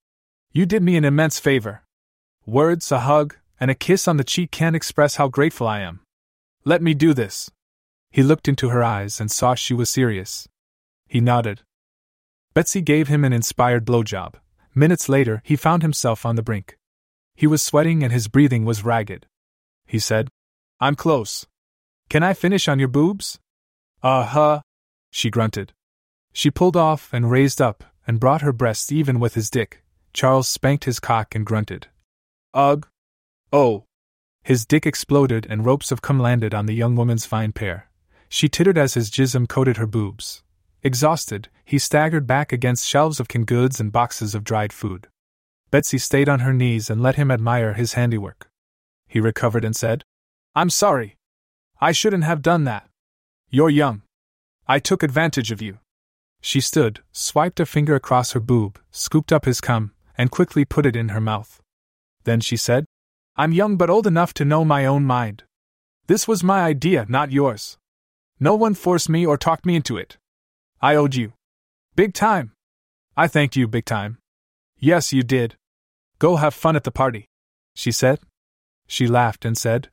You 0.53 0.67
did 0.67 0.83
me 0.83 0.97
an 0.97 1.05
immense 1.05 1.39
favor. 1.41 1.83
Words, 2.47 2.93
a 2.93 3.01
hug, 3.01 3.35
and 3.59 3.73
a 3.73 3.75
kiss 3.75 4.07
on 4.07 4.19
the 4.19 4.25
cheek 4.25 4.53
can't 4.53 4.77
express 4.77 5.17
how 5.17 5.27
grateful 5.27 5.67
I 5.67 5.81
am. 5.81 6.01
Let 6.65 6.81
me 6.81 6.95
do 6.95 7.13
this. 7.13 7.51
He 8.13 8.23
looked 8.23 8.47
into 8.47 8.69
her 8.69 8.85
eyes 8.85 9.21
and 9.21 9.33
saw 9.33 9.57
she 9.57 9.75
was 9.75 9.91
serious. 9.91 10.47
He 11.09 11.21
nodded. 11.21 11.63
Betsy 12.55 12.83
gave 12.83 13.09
him 13.09 13.25
an 13.25 13.33
inspired 13.33 13.85
blowjob. 13.85 14.35
Minutes 14.77 15.09
later, 15.09 15.43
he 15.45 15.57
found 15.57 15.83
himself 15.83 16.25
on 16.25 16.37
the 16.37 16.43
brink. 16.43 16.79
He 17.35 17.49
was 17.49 17.63
sweating 17.63 18.05
and 18.05 18.13
his 18.13 18.29
breathing 18.29 18.65
was 18.65 18.85
ragged. 18.85 19.27
He 19.85 19.99
said, 19.99 20.29
I'm 20.79 20.95
close. 20.95 21.47
Can 22.09 22.23
I 22.23 22.33
finish 22.33 22.69
on 22.69 22.79
your 22.79 22.89
boobs? 22.89 23.41
Uh 24.05 24.25
huh, 24.25 24.61
she 25.11 25.31
grunted. 25.31 25.73
She 26.33 26.53
pulled 26.53 26.77
off 26.77 27.13
and 27.13 27.29
raised 27.29 27.61
up 27.61 27.83
and 28.07 28.21
brought 28.21 28.43
her 28.43 28.53
breast 28.53 28.93
even 28.93 29.19
with 29.19 29.35
his 29.35 29.51
dick. 29.51 29.83
Charles 30.13 30.47
spanked 30.47 30.85
his 30.85 31.01
cock 31.01 31.35
and 31.35 31.45
grunted. 31.45 31.89
Ugh. 32.57 32.89
Oh. 33.53 33.85
His 34.43 34.65
dick 34.65 34.87
exploded 34.87 35.47
and 35.51 35.67
ropes 35.67 35.93
of 35.93 36.01
cum 36.01 36.19
landed 36.19 36.55
on 36.55 36.65
the 36.65 36.75
young 36.75 36.97
woman's 36.97 37.27
fine 37.27 37.53
pair. 37.53 37.91
She 38.31 38.49
tittered 38.49 38.79
as 38.79 38.95
his 38.95 39.11
jism 39.11 39.47
coated 39.47 39.77
her 39.77 39.87
boobs. 39.87 40.43
Exhausted, 40.83 41.51
he 41.67 41.79
staggered 41.79 42.27
back 42.27 42.53
against 42.53 42.89
shelves 42.89 43.21
of 43.21 43.29
canned 43.29 43.47
goods 43.47 43.79
and 43.79 43.93
boxes 43.93 44.35
of 44.35 44.43
dried 44.43 44.73
food. 44.73 45.09
Betsy 45.71 45.99
stayed 45.99 46.31
on 46.31 46.41
her 46.41 46.55
knees 46.55 46.89
and 46.89 47.03
let 47.03 47.17
him 47.17 47.31
admire 47.31 47.75
his 47.75 47.93
handiwork. 47.93 48.49
He 49.07 49.21
recovered 49.21 49.65
and 49.65 49.77
said, 49.77 50.03
I'm 50.55 50.71
sorry. 50.71 51.17
I 51.79 51.93
shouldn't 51.93 52.25
have 52.25 52.41
done 52.41 52.65
that. 52.65 52.89
You're 53.51 53.69
young. 53.69 54.01
I 54.67 54.79
took 54.79 55.03
advantage 55.03 55.53
of 55.53 55.61
you. 55.61 55.79
She 56.41 56.63
stood, 56.63 57.01
swiped 57.13 57.61
a 57.61 57.67
finger 57.67 57.95
across 57.95 58.33
her 58.33 58.41
boob, 58.41 58.79
scooped 58.91 59.31
up 59.31 59.45
his 59.45 59.61
cum, 59.61 59.93
and 60.17 60.31
quickly 60.31 60.65
put 60.65 60.87
it 60.87 60.97
in 60.97 61.11
her 61.11 61.21
mouth. 61.21 61.61
Then 62.27 62.41
she 62.41 62.57
said, 62.57 62.87
I'm 63.37 63.53
young 63.53 63.77
but 63.77 63.89
old 63.89 64.07
enough 64.07 64.35
to 64.35 64.45
know 64.45 64.65
my 64.65 64.85
own 64.85 65.05
mind. 65.05 65.45
This 66.09 66.27
was 66.27 66.43
my 66.43 66.61
idea, 66.63 67.07
not 67.09 67.31
yours. 67.31 67.79
No 68.41 68.57
one 68.57 68.75
forced 68.75 69.09
me 69.09 69.25
or 69.25 69.37
talked 69.39 69.65
me 69.65 69.77
into 69.77 69.97
it. 69.97 70.19
I 70.83 70.97
owed 70.97 71.15
you. 71.15 71.35
Big 71.95 72.15
time. 72.15 72.53
I 73.17 73.29
thanked 73.29 73.55
you 73.55 73.69
big 73.69 73.85
time. 73.85 74.19
Yes, 74.77 75.13
you 75.13 75.23
did. 75.23 75.57
Go 76.19 76.35
have 76.37 76.53
fun 76.53 76.75
at 76.75 76.83
the 76.83 76.91
party, 76.91 77.29
she 77.75 77.93
said. 77.93 78.19
She 78.89 79.07
laughed 79.07 79.45
and 79.45 79.57
said, 79.57 79.89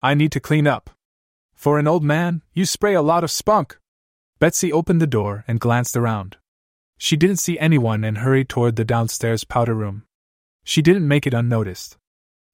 I 0.00 0.14
need 0.14 0.30
to 0.32 0.40
clean 0.40 0.68
up. 0.68 0.90
For 1.52 1.80
an 1.80 1.88
old 1.88 2.04
man, 2.04 2.42
you 2.54 2.64
spray 2.64 2.94
a 2.94 3.02
lot 3.02 3.24
of 3.24 3.30
spunk. 3.30 3.76
Betsy 4.38 4.72
opened 4.72 5.00
the 5.02 5.16
door 5.18 5.44
and 5.48 5.58
glanced 5.58 5.96
around. 5.96 6.36
She 6.96 7.16
didn't 7.16 7.40
see 7.40 7.58
anyone 7.58 8.04
and 8.04 8.18
hurried 8.18 8.48
toward 8.48 8.76
the 8.76 8.84
downstairs 8.84 9.42
powder 9.42 9.74
room. 9.74 10.04
She 10.64 10.82
didn't 10.82 11.08
make 11.08 11.26
it 11.26 11.34
unnoticed. 11.34 11.96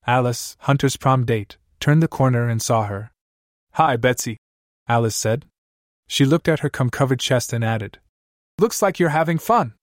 Alice, 0.06 0.56
Hunter's 0.60 0.96
prom 0.96 1.24
date, 1.24 1.58
turned 1.80 2.02
the 2.02 2.08
corner 2.08 2.48
and 2.48 2.62
saw 2.62 2.84
her. 2.86 3.12
Hi, 3.72 3.96
Betsy, 3.96 4.38
Alice 4.88 5.16
said. 5.16 5.44
She 6.08 6.24
looked 6.24 6.48
at 6.48 6.60
her 6.60 6.70
cum 6.70 6.88
covered 6.88 7.20
chest 7.20 7.52
and 7.52 7.62
added, 7.62 7.98
Looks 8.58 8.82
like 8.82 8.98
you're 8.98 9.10
having 9.10 9.38
fun. 9.38 9.74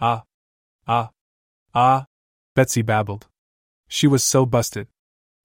Ah. 0.00 0.24
Ah. 0.86 1.10
Ah. 1.74 2.06
Betsy 2.54 2.82
babbled. 2.82 3.28
She 3.88 4.06
was 4.06 4.24
so 4.24 4.44
busted. 4.44 4.88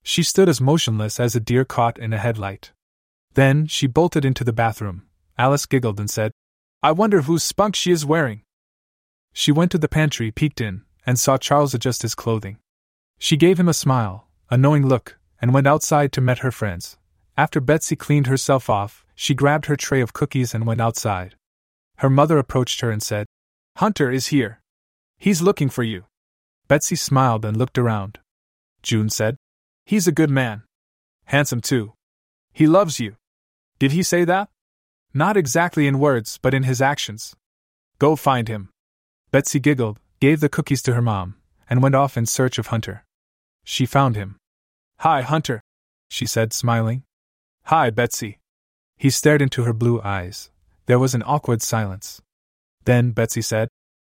She 0.03 0.23
stood 0.23 0.49
as 0.49 0.59
motionless 0.59 1.19
as 1.19 1.35
a 1.35 1.39
deer 1.39 1.63
caught 1.63 1.97
in 1.97 2.11
a 2.11 2.17
headlight. 2.17 2.71
Then 3.33 3.67
she 3.67 3.87
bolted 3.87 4.25
into 4.25 4.43
the 4.43 4.53
bathroom. 4.53 5.03
Alice 5.37 5.65
giggled 5.65 5.99
and 5.99 6.09
said, 6.09 6.31
I 6.81 6.91
wonder 6.91 7.21
whose 7.21 7.43
spunk 7.43 7.75
she 7.75 7.91
is 7.91 8.05
wearing. 8.05 8.41
She 9.33 9.51
went 9.51 9.71
to 9.71 9.77
the 9.77 9.89
pantry, 9.89 10.31
peeked 10.31 10.61
in, 10.61 10.83
and 11.05 11.19
saw 11.19 11.37
Charles 11.37 11.73
adjust 11.73 12.01
his 12.01 12.15
clothing. 12.15 12.57
She 13.17 13.37
gave 13.37 13.59
him 13.59 13.69
a 13.69 13.73
smile, 13.73 14.27
a 14.49 14.57
knowing 14.57 14.87
look, 14.87 15.17
and 15.41 15.53
went 15.53 15.67
outside 15.67 16.11
to 16.13 16.21
meet 16.21 16.39
her 16.39 16.51
friends. 16.51 16.97
After 17.37 17.59
Betsy 17.59 17.95
cleaned 17.95 18.27
herself 18.27 18.69
off, 18.69 19.05
she 19.15 19.33
grabbed 19.33 19.65
her 19.65 19.75
tray 19.75 20.01
of 20.01 20.13
cookies 20.13 20.53
and 20.53 20.65
went 20.65 20.81
outside. 20.81 21.35
Her 21.97 22.09
mother 22.09 22.37
approached 22.37 22.81
her 22.81 22.91
and 22.91 23.01
said, 23.01 23.27
Hunter 23.77 24.11
is 24.11 24.27
here. 24.27 24.61
He's 25.17 25.41
looking 25.41 25.69
for 25.69 25.83
you. 25.83 26.05
Betsy 26.67 26.95
smiled 26.95 27.45
and 27.45 27.55
looked 27.55 27.77
around. 27.77 28.19
June 28.81 29.09
said, 29.09 29.37
He's 29.85 30.07
a 30.07 30.11
good 30.11 30.29
man. 30.29 30.63
Handsome, 31.25 31.61
too. 31.61 31.93
He 32.53 32.67
loves 32.67 32.99
you. 32.99 33.15
Did 33.79 33.91
he 33.91 34.03
say 34.03 34.23
that? 34.25 34.49
Not 35.13 35.37
exactly 35.37 35.87
in 35.87 35.99
words, 35.99 36.39
but 36.41 36.53
in 36.53 36.63
his 36.63 36.81
actions. 36.81 37.35
Go 37.99 38.15
find 38.15 38.47
him. 38.47 38.69
Betsy 39.31 39.59
giggled, 39.59 39.99
gave 40.19 40.39
the 40.39 40.49
cookies 40.49 40.81
to 40.83 40.93
her 40.93 41.01
mom, 41.01 41.35
and 41.69 41.81
went 41.83 41.95
off 41.95 42.17
in 42.17 42.25
search 42.25 42.57
of 42.57 42.67
Hunter. 42.67 43.03
She 43.63 43.85
found 43.85 44.15
him. 44.15 44.37
Hi, 44.99 45.21
Hunter, 45.21 45.61
she 46.09 46.25
said, 46.25 46.53
smiling. 46.53 47.03
Hi, 47.65 47.89
Betsy. 47.89 48.39
He 48.97 49.09
stared 49.09 49.41
into 49.41 49.63
her 49.63 49.73
blue 49.73 50.01
eyes. 50.01 50.51
There 50.85 50.99
was 50.99 51.15
an 51.15 51.23
awkward 51.25 51.61
silence. 51.61 52.21
Then 52.85 53.11
Betsy 53.11 53.41
said, 53.41 53.69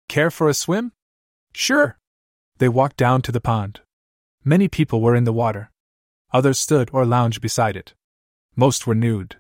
Care 0.10 0.30
for 0.30 0.50
a 0.50 0.54
swim? 0.54 0.92
Sure. 1.54 1.98
They 2.58 2.70
walked 2.70 2.98
down 2.98 3.22
to 3.24 3.32
the 3.32 3.42
pond. 3.42 3.82
Many 4.44 4.68
people 4.68 5.02
were 5.02 5.16
in 5.16 5.24
the 5.24 5.34
water. 5.34 5.72
Others 6.32 6.60
stood 6.60 6.90
or 6.92 7.06
lounged 7.06 7.42
beside 7.42 7.76
it. 7.76 7.94
Most 8.56 8.86
were 8.86 8.96
nude. 8.96 9.38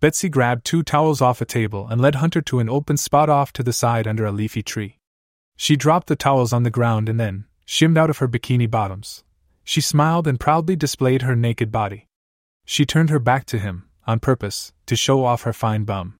Betsy 0.00 0.28
grabbed 0.28 0.64
two 0.64 0.82
towels 0.82 1.22
off 1.22 1.40
a 1.40 1.46
table 1.46 1.88
and 1.88 2.00
led 2.00 2.16
Hunter 2.16 2.42
to 2.42 2.58
an 2.58 2.68
open 2.68 2.96
spot 2.96 3.28
off 3.30 3.52
to 3.54 3.62
the 3.62 3.72
side 3.72 4.06
under 4.06 4.26
a 4.26 4.32
leafy 4.32 4.62
tree. 4.62 4.98
She 5.56 5.76
dropped 5.76 6.06
the 6.06 6.16
towels 6.16 6.52
on 6.52 6.62
the 6.62 6.70
ground 6.70 7.08
and 7.08 7.18
then, 7.18 7.46
shimmed 7.64 7.98
out 7.98 8.10
of 8.10 8.18
her 8.18 8.28
bikini 8.28 8.70
bottoms. 8.70 9.24
She 9.64 9.80
smiled 9.80 10.26
and 10.26 10.38
proudly 10.38 10.76
displayed 10.76 11.22
her 11.22 11.34
naked 11.34 11.72
body. 11.72 12.06
She 12.64 12.84
turned 12.84 13.10
her 13.10 13.18
back 13.18 13.46
to 13.46 13.58
him, 13.58 13.88
on 14.06 14.20
purpose, 14.20 14.72
to 14.86 14.96
show 14.96 15.24
off 15.24 15.42
her 15.42 15.52
fine 15.52 15.84
bum. 15.84 16.16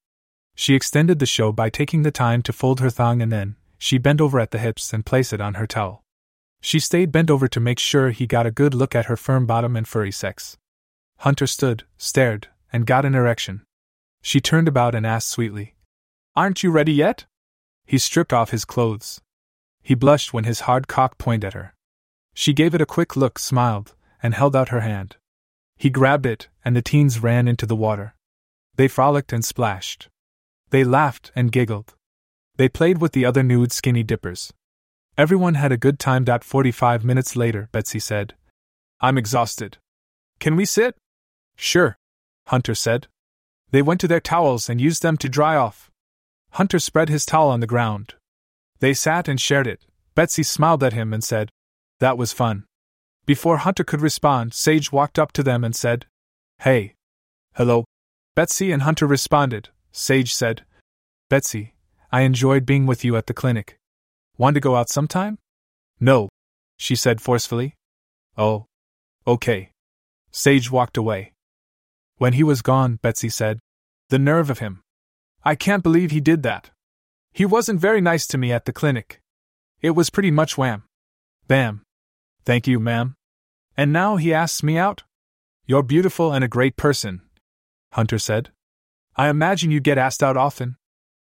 She 0.55 0.75
extended 0.75 1.19
the 1.19 1.27
show 1.27 1.53
by 1.53 1.71
taking 1.71 2.03
the 2.03 2.11
time 2.11 2.43
to 2.43 2.53
fold 2.53 2.81
her 2.81 2.91
thong 2.91 3.21
and 3.21 3.31
then, 3.31 3.57
she 3.79 3.99
bent 3.99 4.21
over 4.21 4.41
at 4.41 4.51
the 4.51 4.59
hips 4.59 4.93
and 4.93 5.05
placed 5.05 5.33
it 5.33 5.41
on 5.41 5.55
her 5.55 5.67
towel. 5.67 6.03
She 6.61 6.81
stayed 6.81 7.13
bent 7.13 7.31
over 7.31 7.47
to 7.47 7.61
make 7.61 7.79
sure 7.79 8.11
he 8.11 8.27
got 8.27 8.47
a 8.47 8.51
good 8.51 8.75
look 8.75 8.95
at 8.95 9.07
her 9.07 9.17
firm 9.17 9.47
bottom 9.47 9.77
and 9.77 9.87
furry 9.87 10.11
sex. 10.11 10.57
Hunter 11.19 11.47
stood, 11.47 11.85
stared, 11.99 12.49
and 12.73 12.87
got 12.87 13.05
an 13.05 13.15
erection. 13.15 13.63
She 14.23 14.41
turned 14.41 14.67
about 14.67 14.95
and 14.95 15.07
asked 15.07 15.29
sweetly, 15.29 15.75
Aren't 16.35 16.63
you 16.63 16.71
ready 16.71 16.93
yet? 16.93 17.27
He 17.85 17.99
stripped 17.99 18.33
off 18.33 18.51
his 18.51 18.65
clothes. 18.65 19.21
He 19.87 19.95
blushed 19.95 20.33
when 20.35 20.43
his 20.43 20.67
hard 20.67 20.89
cock 20.89 21.17
pointed 21.17 21.47
at 21.47 21.53
her. 21.53 21.73
She 22.35 22.53
gave 22.53 22.75
it 22.75 22.81
a 22.81 22.93
quick 22.97 23.15
look, 23.15 23.39
smiled, 23.39 23.95
and 24.21 24.35
held 24.35 24.57
out 24.57 24.71
her 24.71 24.81
hand. 24.81 25.17
He 25.77 25.91
grabbed 25.91 26.27
it, 26.27 26.49
and 26.65 26.75
the 26.75 26.83
teens 26.83 27.23
ran 27.23 27.47
into 27.47 27.67
the 27.67 27.77
water. 27.77 28.17
They 28.75 28.89
frolicked 28.89 29.33
and 29.33 29.45
splashed. 29.45 30.09
They 30.71 30.83
laughed 30.83 31.31
and 31.37 31.53
giggled. 31.53 31.95
They 32.57 32.69
played 32.69 33.01
with 33.01 33.13
the 33.13 33.25
other 33.25 33.45
nude 33.45 33.71
skinny 33.71 34.03
dippers. 34.03 34.53
Everyone 35.17 35.55
had 35.55 35.71
a 35.71 35.77
good 35.77 36.01
time. 36.01 36.25
That 36.25 36.43
45 36.43 37.05
minutes 37.05 37.37
later, 37.37 37.69
Betsy 37.71 38.01
said, 38.01 38.35
I'm 39.01 39.17
exhausted. 39.17 39.79
Can 40.41 40.57
we 40.57 40.65
sit? 40.65 40.97
Sure, 41.55 41.97
Hunter 42.49 42.75
said. 42.75 43.07
They 43.71 43.83
went 43.83 44.01
to 44.01 44.09
their 44.09 44.19
towels 44.19 44.69
and 44.69 44.81
used 44.81 45.03
them 45.03 45.17
to 45.19 45.29
dry 45.29 45.55
off. 45.55 45.93
Hunter 46.59 46.81
spread 46.81 47.09
his 47.09 47.25
towel 47.25 47.51
on 47.51 47.61
the 47.61 47.69
ground, 47.69 48.17
they 48.81 48.95
sat 48.95 49.29
and 49.29 49.41
shared 49.41 49.67
it. 49.67 49.85
Betsy 50.15 50.43
smiled 50.43 50.83
at 50.83 50.93
him 50.93 51.13
and 51.13 51.23
said, 51.23 51.51
That 52.01 52.19
was 52.19 52.33
fun. 52.33 52.65
Before 53.27 53.59
Hunter 53.59 53.85
could 53.85 54.01
respond, 54.01 54.55
Sage 54.55 54.93
walked 54.93 55.19
up 55.19 55.33
to 55.33 55.43
them 55.43 55.65
and 55.65 55.75
said, 55.75 56.07
Hey. 56.61 56.95
Hello? 57.55 57.85
Betsy 58.35 58.71
and 58.73 58.83
Hunter 58.83 59.07
responded. 59.07 59.71
Sage 59.93 60.35
said, 60.35 60.65
Betsy, 61.29 61.75
I 62.13 62.21
enjoyed 62.21 62.67
being 62.67 62.87
with 62.87 63.05
you 63.05 63.17
at 63.17 63.27
the 63.27 63.35
clinic. 63.35 63.79
Want 64.39 64.55
to 64.55 64.61
go 64.61 64.77
out 64.77 64.89
sometime? 64.89 65.39
No, 65.99 66.29
she 66.77 66.95
said 66.95 67.21
forcefully. 67.21 67.75
Oh. 68.37 68.67
Okay. 69.27 69.71
Sage 70.31 70.71
walked 70.71 70.97
away. 70.97 71.33
When 72.19 72.35
he 72.35 72.45
was 72.45 72.63
gone, 72.63 72.99
Betsy 73.03 73.29
said, 73.29 73.59
The 74.11 74.19
nerve 74.19 74.51
of 74.51 74.59
him. 74.61 74.83
I 75.45 75.55
can't 75.55 75.83
believe 75.83 76.11
he 76.11 76.21
did 76.21 76.43
that. 76.43 76.71
He 77.37 77.45
wasn't 77.45 77.81
very 77.81 78.01
nice 78.01 78.27
to 78.29 78.39
me 78.39 78.51
at 78.51 78.65
the 78.65 78.73
clinic. 78.73 79.21
It 79.83 79.91
was 79.91 80.09
pretty 80.09 80.31
much 80.31 80.57
wham. 80.57 80.85
Bam. 81.47 81.83
Thank 82.47 82.67
you, 82.67 82.81
ma'am. 82.81 83.15
And 83.77 83.93
now 83.93 84.17
he 84.17 84.33
asks 84.33 84.63
me 84.63 84.79
out? 84.79 85.03
You're 85.67 85.83
beautiful 85.83 86.33
and 86.33 86.43
a 86.43 86.49
great 86.49 86.79
person, 86.79 87.21
Hunter 87.93 88.19
said. 88.19 88.53
I 89.17 89.29
imagine 89.29 89.71
you 89.71 89.81
get 89.81 89.99
asked 89.99 90.23
out 90.23 90.39
often. 90.39 90.77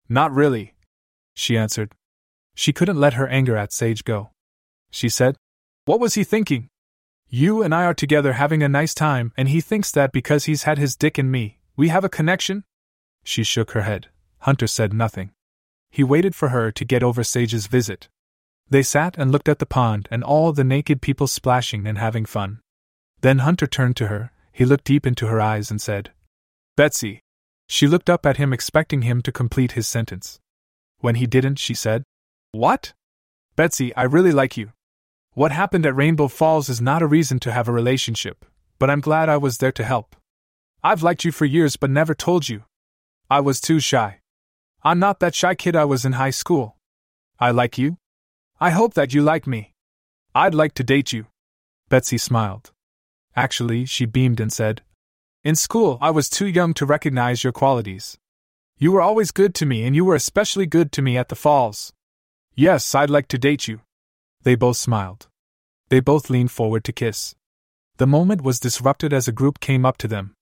Not 0.07 0.31
really, 0.31 0.75
she 1.33 1.57
answered. 1.57 1.93
She 2.55 2.71
couldn't 2.71 3.01
let 3.01 3.15
her 3.15 3.27
anger 3.27 3.57
at 3.57 3.73
Sage 3.73 4.05
go. 4.05 4.29
She 4.89 5.09
said, 5.09 5.35
What 5.83 5.99
was 5.99 6.13
he 6.13 6.23
thinking? 6.23 6.69
You 7.27 7.61
and 7.61 7.75
I 7.75 7.83
are 7.83 7.93
together 7.93 8.31
having 8.31 8.63
a 8.63 8.69
nice 8.69 8.93
time, 8.93 9.33
and 9.35 9.49
he 9.49 9.59
thinks 9.59 9.91
that 9.91 10.13
because 10.13 10.45
he's 10.45 10.63
had 10.63 10.77
his 10.77 10.95
dick 10.95 11.19
in 11.19 11.29
me, 11.29 11.59
we 11.75 11.89
have 11.89 12.05
a 12.05 12.15
connection? 12.17 12.63
She 13.25 13.43
shook 13.43 13.71
her 13.71 13.81
head. 13.81 14.07
Hunter 14.39 14.67
said 14.67 14.93
nothing. 14.93 15.31
He 15.89 16.03
waited 16.03 16.35
for 16.35 16.49
her 16.49 16.71
to 16.71 16.85
get 16.85 17.03
over 17.03 17.23
Sage's 17.23 17.67
visit. 17.67 18.07
They 18.69 18.83
sat 18.83 19.17
and 19.17 19.31
looked 19.31 19.49
at 19.49 19.59
the 19.59 19.65
pond 19.65 20.07
and 20.11 20.23
all 20.23 20.51
the 20.51 20.63
naked 20.63 21.01
people 21.01 21.27
splashing 21.27 21.87
and 21.87 21.97
having 21.97 22.25
fun. 22.25 22.59
Then 23.21 23.39
Hunter 23.39 23.67
turned 23.67 23.95
to 23.97 24.07
her, 24.07 24.31
he 24.51 24.65
looked 24.65 24.83
deep 24.83 25.07
into 25.07 25.27
her 25.27 25.39
eyes 25.39 25.71
and 25.71 25.81
said, 25.81 26.11
Betsy. 26.75 27.21
She 27.67 27.87
looked 27.87 28.09
up 28.09 28.25
at 28.25 28.37
him 28.37 28.53
expecting 28.53 29.01
him 29.01 29.21
to 29.21 29.31
complete 29.31 29.73
his 29.73 29.87
sentence. 29.87 30.39
When 30.99 31.15
he 31.15 31.27
didn't, 31.27 31.59
she 31.59 31.73
said, 31.73 32.03
What? 32.51 32.93
Betsy, 33.55 33.95
I 33.95 34.03
really 34.03 34.31
like 34.31 34.57
you. 34.57 34.71
What 35.33 35.51
happened 35.51 35.85
at 35.85 35.95
Rainbow 35.95 36.27
Falls 36.27 36.69
is 36.69 36.81
not 36.81 37.01
a 37.01 37.07
reason 37.07 37.39
to 37.41 37.51
have 37.51 37.67
a 37.67 37.71
relationship, 37.71 38.45
but 38.79 38.89
I'm 38.89 39.01
glad 39.01 39.29
I 39.29 39.37
was 39.37 39.57
there 39.57 39.71
to 39.73 39.83
help. 39.83 40.15
I've 40.83 41.03
liked 41.03 41.23
you 41.23 41.31
for 41.31 41.45
years 41.45 41.75
but 41.75 41.89
never 41.89 42.15
told 42.15 42.49
you. 42.49 42.63
I 43.29 43.41
was 43.41 43.59
too 43.59 43.79
shy. 43.79 44.21
I'm 44.87 44.99
not 44.99 45.19
that 45.19 45.35
shy 45.35 45.53
kid 45.53 45.75
I 45.75 45.83
was 45.83 46.05
in 46.05 46.13
high 46.13 46.29
school. 46.29 46.77
I 47.41 47.51
like 47.51 47.77
you. 47.77 47.97
I 48.57 48.69
hope 48.69 48.93
that 48.93 49.13
you 49.13 49.21
like 49.21 49.45
me. 49.45 49.73
I'd 50.33 50.55
like 50.55 50.75
to 50.75 50.83
date 50.91 51.11
you. 51.11 51.25
Betsy 51.89 52.17
smiled. 52.17 52.71
Actually, 53.35 53.83
she 53.83 54.05
beamed 54.05 54.39
and 54.39 54.49
said, 54.49 54.83
In 55.43 55.55
school, 55.55 55.97
I 55.99 56.11
was 56.11 56.29
too 56.29 56.47
young 56.47 56.73
to 56.75 56.85
recognize 56.85 57.43
your 57.43 57.51
qualities. 57.51 58.17
You 58.77 58.93
were 58.93 59.01
always 59.01 59.31
good 59.31 59.53
to 59.55 59.65
me, 59.65 59.83
and 59.83 59.93
you 59.93 60.05
were 60.05 60.15
especially 60.15 60.65
good 60.65 60.93
to 60.93 61.01
me 61.01 61.17
at 61.17 61.27
the 61.27 61.35
falls. 61.35 61.91
Yes, 62.55 62.95
I'd 62.95 63.09
like 63.09 63.27
to 63.27 63.37
date 63.37 63.67
you. 63.67 63.81
They 64.43 64.55
both 64.55 64.77
smiled. 64.77 65.27
They 65.89 65.99
both 65.99 66.29
leaned 66.29 66.51
forward 66.51 66.85
to 66.85 66.93
kiss. 66.93 67.35
The 67.97 68.07
moment 68.07 68.41
was 68.41 68.61
disrupted 68.61 69.11
as 69.11 69.27
a 69.27 69.33
group 69.33 69.59
came 69.59 69.85
up 69.85 69.97
to 69.97 70.07
them. 70.07 70.33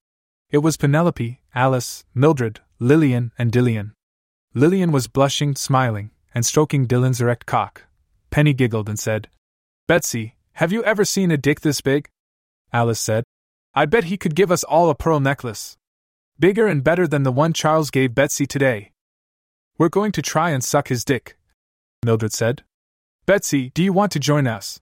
It 0.51 0.59
was 0.59 0.77
Penelope, 0.77 1.41
Alice, 1.55 2.05
Mildred, 2.13 2.59
Lillian, 2.77 3.31
and 3.39 3.51
Dylan. 3.51 3.93
Lillian 4.57 4.93
was 4.93 5.07
blushing, 5.07 5.53
smiling, 5.53 6.11
and 6.33 6.45
stroking 6.45 6.87
Dylan's 6.87 7.19
erect 7.19 7.45
cock. 7.45 7.83
Penny 8.29 8.53
giggled 8.53 8.87
and 8.87 8.97
said, 8.97 9.27
Betsy, 9.85 10.35
have 10.53 10.71
you 10.71 10.81
ever 10.85 11.03
seen 11.03 11.29
a 11.29 11.35
dick 11.35 11.59
this 11.59 11.81
big? 11.81 12.07
Alice 12.71 13.01
said, 13.01 13.25
I 13.73 13.85
bet 13.85 14.05
he 14.05 14.15
could 14.15 14.33
give 14.33 14.53
us 14.53 14.63
all 14.63 14.89
a 14.89 14.95
pearl 14.95 15.19
necklace. 15.19 15.75
Bigger 16.39 16.67
and 16.67 16.85
better 16.85 17.05
than 17.05 17.23
the 17.23 17.33
one 17.33 17.51
Charles 17.51 17.91
gave 17.91 18.15
Betsy 18.15 18.45
today. 18.45 18.91
We're 19.77 19.89
going 19.89 20.13
to 20.13 20.21
try 20.21 20.51
and 20.51 20.63
suck 20.63 20.87
his 20.87 21.03
dick, 21.03 21.37
Mildred 22.05 22.31
said. 22.31 22.63
Betsy, 23.25 23.71
do 23.71 23.83
you 23.83 23.91
want 23.91 24.13
to 24.13 24.19
join 24.19 24.47
us? 24.47 24.79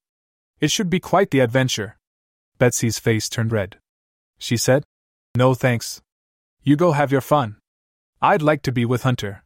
It 0.60 0.70
should 0.70 0.92
be 0.92 1.00
quite 1.00 1.32
the 1.32 1.40
adventure. 1.40 1.98
Betsy's 2.60 3.00
face 3.00 3.28
turned 3.28 3.52
red. 3.52 3.78
She 4.38 4.56
said, 4.56 4.84
No 5.36 5.56
thanks. 5.56 6.00
You 6.62 6.76
go 6.76 6.92
have 6.92 7.12
your 7.12 7.22
fun. 7.22 7.58
I'd 8.22 8.44
like 8.44 8.62
to 8.64 8.72
be 8.72 8.86
with 8.86 9.02
Hunter. 9.02 9.44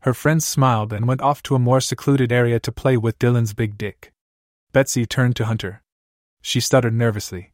Her 0.00 0.14
friends 0.14 0.46
smiled 0.46 0.92
and 0.92 1.06
went 1.06 1.20
off 1.20 1.42
to 1.44 1.54
a 1.54 1.58
more 1.58 1.80
secluded 1.80 2.32
area 2.32 2.58
to 2.60 2.72
play 2.72 2.96
with 2.96 3.18
Dylan's 3.18 3.52
big 3.52 3.76
dick. 3.76 4.12
Betsy 4.72 5.04
turned 5.04 5.36
to 5.36 5.44
Hunter. 5.44 5.82
She 6.40 6.60
stuttered 6.60 6.94
nervously. 6.94 7.52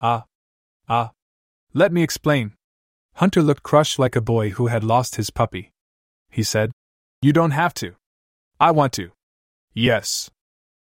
Ah. 0.00 0.24
Ah. 0.88 1.12
Let 1.72 1.92
me 1.92 2.02
explain. 2.02 2.54
Hunter 3.14 3.40
looked 3.42 3.62
crushed 3.62 3.98
like 3.98 4.16
a 4.16 4.20
boy 4.20 4.50
who 4.50 4.66
had 4.66 4.82
lost 4.82 5.16
his 5.16 5.30
puppy. 5.30 5.70
He 6.28 6.42
said, 6.42 6.72
You 7.22 7.32
don't 7.32 7.52
have 7.52 7.72
to. 7.74 7.94
I 8.58 8.72
want 8.72 8.92
to. 8.94 9.12
Yes. 9.72 10.30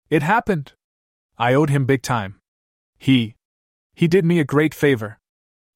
It 0.09 0.23
happened. 0.23 0.73
I 1.37 1.53
owed 1.53 1.69
him 1.69 1.85
big 1.85 2.01
time. 2.01 2.39
He. 2.97 3.35
He 3.93 4.07
did 4.07 4.23
me 4.23 4.39
a 4.39 4.45
great 4.45 4.73
favor. 4.73 5.19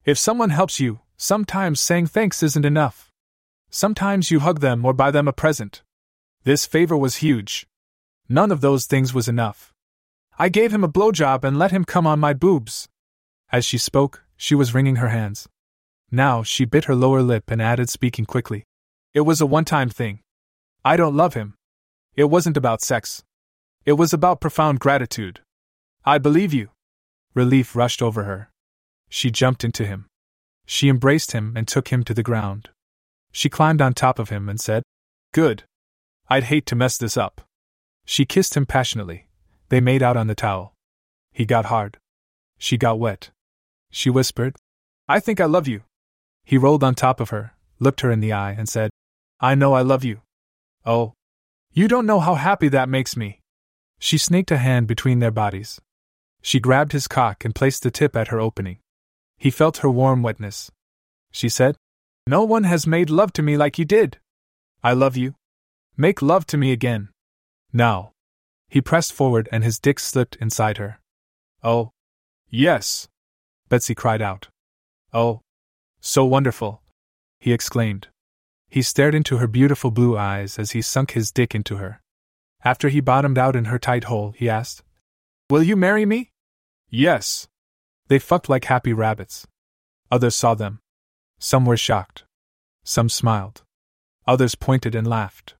If 0.05 0.17
someone 0.17 0.51
helps 0.51 0.79
you, 0.79 1.01
sometimes 1.17 1.81
saying 1.81 2.07
thanks 2.07 2.41
isn't 2.41 2.65
enough. 2.65 3.06
Sometimes 3.69 4.31
you 4.31 4.39
hug 4.39 4.59
them 4.59 4.85
or 4.85 4.93
buy 4.93 5.11
them 5.11 5.27
a 5.27 5.33
present. 5.33 5.83
This 6.43 6.65
favor 6.65 6.97
was 6.97 7.17
huge. 7.17 7.67
None 8.29 8.51
of 8.51 8.61
those 8.61 8.85
things 8.85 9.13
was 9.13 9.27
enough. 9.27 9.73
I 10.39 10.49
gave 10.49 10.71
him 10.73 10.83
a 10.83 10.89
blowjob 10.89 11.43
and 11.43 11.57
let 11.57 11.71
him 11.71 11.83
come 11.83 12.07
on 12.07 12.19
my 12.19 12.33
boobs. 12.33 12.87
As 13.51 13.65
she 13.65 13.77
spoke, 13.77 14.23
she 14.35 14.55
was 14.55 14.73
wringing 14.73 14.97
her 14.97 15.09
hands. 15.09 15.47
Now 16.11 16.43
she 16.43 16.65
bit 16.65 16.85
her 16.85 16.95
lower 16.95 17.21
lip 17.21 17.49
and 17.49 17.61
added, 17.61 17.89
speaking 17.89 18.25
quickly. 18.25 18.63
It 19.13 19.21
was 19.21 19.41
a 19.41 19.45
one 19.45 19.65
time 19.65 19.89
thing. 19.89 20.19
I 20.85 20.95
don't 20.95 21.17
love 21.17 21.33
him. 21.33 21.55
It 22.15 22.25
wasn't 22.25 22.57
about 22.57 22.81
sex. 22.81 23.23
It 23.85 23.93
was 23.93 24.13
about 24.13 24.41
profound 24.41 24.79
gratitude. 24.79 25.41
I 26.05 26.17
believe 26.17 26.53
you. 26.53 26.69
Relief 27.33 27.75
rushed 27.75 28.01
over 28.01 28.23
her. 28.23 28.49
She 29.09 29.31
jumped 29.31 29.63
into 29.63 29.85
him. 29.85 30.07
She 30.65 30.89
embraced 30.89 31.31
him 31.31 31.53
and 31.55 31.67
took 31.67 31.89
him 31.89 32.03
to 32.03 32.13
the 32.13 32.23
ground. 32.23 32.69
She 33.37 33.49
climbed 33.49 33.83
on 33.83 33.93
top 33.93 34.17
of 34.17 34.29
him 34.29 34.49
and 34.49 34.59
said, 34.59 34.81
Good. 35.31 35.65
I'd 36.27 36.45
hate 36.45 36.65
to 36.65 36.75
mess 36.75 36.97
this 36.97 37.15
up. 37.15 37.41
She 38.03 38.25
kissed 38.25 38.57
him 38.57 38.65
passionately. 38.65 39.27
They 39.69 39.79
made 39.79 40.01
out 40.01 40.17
on 40.17 40.25
the 40.25 40.33
towel. 40.33 40.73
He 41.33 41.45
got 41.45 41.65
hard. 41.65 41.99
She 42.57 42.79
got 42.79 42.97
wet. 42.97 43.29
She 43.91 44.09
whispered, 44.09 44.55
I 45.07 45.19
think 45.19 45.39
I 45.39 45.45
love 45.45 45.67
you. 45.67 45.81
He 46.45 46.57
rolled 46.57 46.83
on 46.83 46.95
top 46.95 47.19
of 47.19 47.29
her, 47.29 47.53
looked 47.77 48.01
her 48.01 48.09
in 48.09 48.21
the 48.21 48.33
eye, 48.33 48.55
and 48.57 48.67
said, 48.67 48.89
I 49.39 49.53
know 49.53 49.73
I 49.73 49.81
love 49.83 50.03
you. 50.03 50.21
Oh, 50.83 51.13
you 51.71 51.87
don't 51.87 52.07
know 52.07 52.19
how 52.19 52.33
happy 52.33 52.69
that 52.69 52.89
makes 52.89 53.15
me. 53.15 53.41
She 53.99 54.17
snaked 54.17 54.49
a 54.49 54.57
hand 54.57 54.87
between 54.87 55.19
their 55.19 55.29
bodies. 55.29 55.79
She 56.41 56.59
grabbed 56.59 56.91
his 56.91 57.07
cock 57.07 57.45
and 57.45 57.53
placed 57.53 57.83
the 57.83 57.91
tip 57.91 58.15
at 58.15 58.29
her 58.29 58.39
opening. 58.39 58.79
He 59.37 59.51
felt 59.51 59.77
her 59.85 59.91
warm 59.91 60.23
wetness. 60.23 60.71
She 61.31 61.49
said, 61.49 61.77
No 62.27 62.43
one 62.43 62.65
has 62.65 62.85
made 62.85 63.09
love 63.09 63.31
to 63.33 63.41
me 63.41 63.55
like 63.55 63.79
you 63.79 63.85
did. 63.85 64.19
I 64.83 64.91
love 64.91 65.15
you. 65.15 65.35
Make 65.95 66.21
love 66.21 66.45
to 66.47 66.57
me 66.57 66.73
again. 66.73 67.07
Now. 67.71 68.11
He 68.67 68.81
pressed 68.81 69.13
forward 69.13 69.47
and 69.49 69.63
his 69.63 69.79
dick 69.79 69.97
slipped 69.97 70.35
inside 70.35 70.77
her. 70.77 70.99
Oh. 71.63 71.91
Yes. 72.49 73.07
Betsy 73.69 73.95
cried 73.95 74.21
out. 74.21 74.49
Oh. 75.13 75.39
So 76.01 76.25
wonderful. 76.25 76.81
He 77.39 77.53
exclaimed. 77.53 78.09
He 78.67 78.81
stared 78.81 79.15
into 79.15 79.37
her 79.37 79.47
beautiful 79.47 79.89
blue 79.89 80.17
eyes 80.17 80.59
as 80.59 80.71
he 80.71 80.81
sunk 80.81 81.11
his 81.11 81.31
dick 81.31 81.55
into 81.55 81.77
her. 81.77 82.01
After 82.61 82.89
he 82.89 82.99
bottomed 82.99 83.37
out 83.37 83.55
in 83.55 83.65
her 83.65 83.79
tight 83.79 84.03
hole, 84.03 84.33
he 84.35 84.49
asked, 84.49 84.83
Will 85.49 85.63
you 85.63 85.77
marry 85.77 86.05
me? 86.05 86.31
Yes. 86.89 87.47
They 88.09 88.19
fucked 88.19 88.49
like 88.49 88.65
happy 88.65 88.91
rabbits. 88.91 89.47
Others 90.11 90.35
saw 90.35 90.55
them. 90.55 90.81
Some 91.39 91.65
were 91.65 91.77
shocked. 91.77 92.23
Some 92.83 93.09
smiled. 93.09 93.63
Others 94.25 94.55
pointed 94.55 94.95
and 94.95 95.05
laughed. 95.05 95.55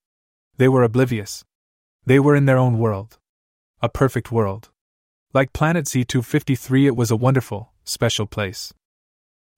They 0.57 0.67
were 0.67 0.83
oblivious. 0.83 1.45
They 2.05 2.19
were 2.19 2.35
in 2.35 2.45
their 2.45 2.57
own 2.57 2.79
world. 2.79 3.17
A 3.81 3.89
perfect 3.89 4.31
world. 4.31 4.69
Like 5.33 5.53
Planet 5.53 5.85
Z253, 5.85 6.87
it 6.87 6.95
was 6.95 7.11
a 7.11 7.15
wonderful, 7.15 7.73
special 7.83 8.25
place. 8.25 8.73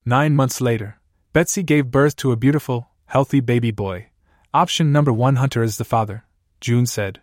Nine 0.05 0.35
months 0.35 0.59
later, 0.59 0.99
Betsy 1.31 1.63
gave 1.63 1.91
birth 1.91 2.15
to 2.17 2.31
a 2.31 2.35
beautiful, 2.35 2.89
healthy 3.05 3.39
baby 3.39 3.71
boy. 3.71 4.07
Option 4.53 4.91
number 4.91 5.13
one 5.13 5.37
Hunter 5.37 5.63
is 5.63 5.77
the 5.77 5.85
father, 5.85 6.25
June 6.59 6.85
said. 6.85 7.21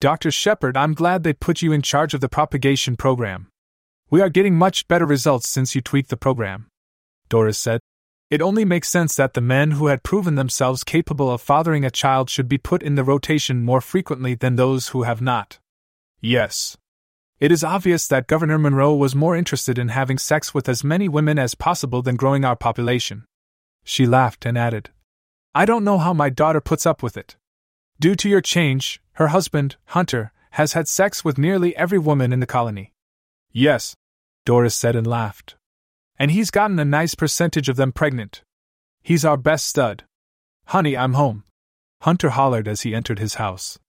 Dr. 0.00 0.30
Shepard, 0.30 0.76
I'm 0.76 0.94
glad 0.94 1.22
they 1.22 1.32
put 1.32 1.60
you 1.60 1.72
in 1.72 1.82
charge 1.82 2.14
of 2.14 2.20
the 2.20 2.28
propagation 2.28 2.96
program. 2.96 3.48
We 4.10 4.20
are 4.20 4.28
getting 4.28 4.54
much 4.54 4.88
better 4.88 5.06
results 5.06 5.48
since 5.48 5.74
you 5.74 5.80
tweaked 5.80 6.10
the 6.10 6.16
program. 6.16 6.68
Doris 7.28 7.58
said. 7.58 7.80
It 8.32 8.40
only 8.40 8.64
makes 8.64 8.88
sense 8.88 9.14
that 9.16 9.34
the 9.34 9.42
men 9.42 9.72
who 9.72 9.88
had 9.88 10.02
proven 10.02 10.36
themselves 10.36 10.84
capable 10.84 11.30
of 11.30 11.42
fathering 11.42 11.84
a 11.84 11.90
child 11.90 12.30
should 12.30 12.48
be 12.48 12.56
put 12.56 12.82
in 12.82 12.94
the 12.94 13.04
rotation 13.04 13.62
more 13.62 13.82
frequently 13.82 14.34
than 14.34 14.56
those 14.56 14.88
who 14.88 15.02
have 15.02 15.20
not. 15.20 15.58
Yes. 16.18 16.78
It 17.40 17.52
is 17.52 17.62
obvious 17.62 18.08
that 18.08 18.28
Governor 18.28 18.56
Monroe 18.56 18.94
was 18.94 19.14
more 19.14 19.36
interested 19.36 19.78
in 19.78 19.88
having 19.88 20.16
sex 20.16 20.54
with 20.54 20.66
as 20.66 20.82
many 20.82 21.10
women 21.10 21.38
as 21.38 21.54
possible 21.54 22.00
than 22.00 22.16
growing 22.16 22.42
our 22.42 22.56
population. 22.56 23.26
She 23.84 24.06
laughed 24.06 24.46
and 24.46 24.56
added, 24.56 24.88
I 25.54 25.66
don't 25.66 25.84
know 25.84 25.98
how 25.98 26.14
my 26.14 26.30
daughter 26.30 26.62
puts 26.62 26.86
up 26.86 27.02
with 27.02 27.18
it. 27.18 27.36
Due 28.00 28.14
to 28.14 28.30
your 28.30 28.40
change, 28.40 29.02
her 29.16 29.28
husband, 29.28 29.76
Hunter, 29.88 30.32
has 30.52 30.72
had 30.72 30.88
sex 30.88 31.22
with 31.22 31.36
nearly 31.36 31.76
every 31.76 31.98
woman 31.98 32.32
in 32.32 32.40
the 32.40 32.46
colony. 32.46 32.94
Yes, 33.50 33.94
Doris 34.46 34.74
said 34.74 34.96
and 34.96 35.06
laughed. 35.06 35.56
And 36.22 36.30
he's 36.30 36.52
gotten 36.52 36.78
a 36.78 36.84
nice 36.84 37.16
percentage 37.16 37.68
of 37.68 37.74
them 37.74 37.90
pregnant. 37.90 38.44
He's 39.02 39.24
our 39.24 39.36
best 39.36 39.66
stud. 39.66 40.04
Honey, 40.66 40.96
I'm 40.96 41.14
home. 41.14 41.42
Hunter 42.02 42.30
hollered 42.30 42.68
as 42.68 42.82
he 42.82 42.94
entered 42.94 43.18
his 43.18 43.42
house. 43.42 43.80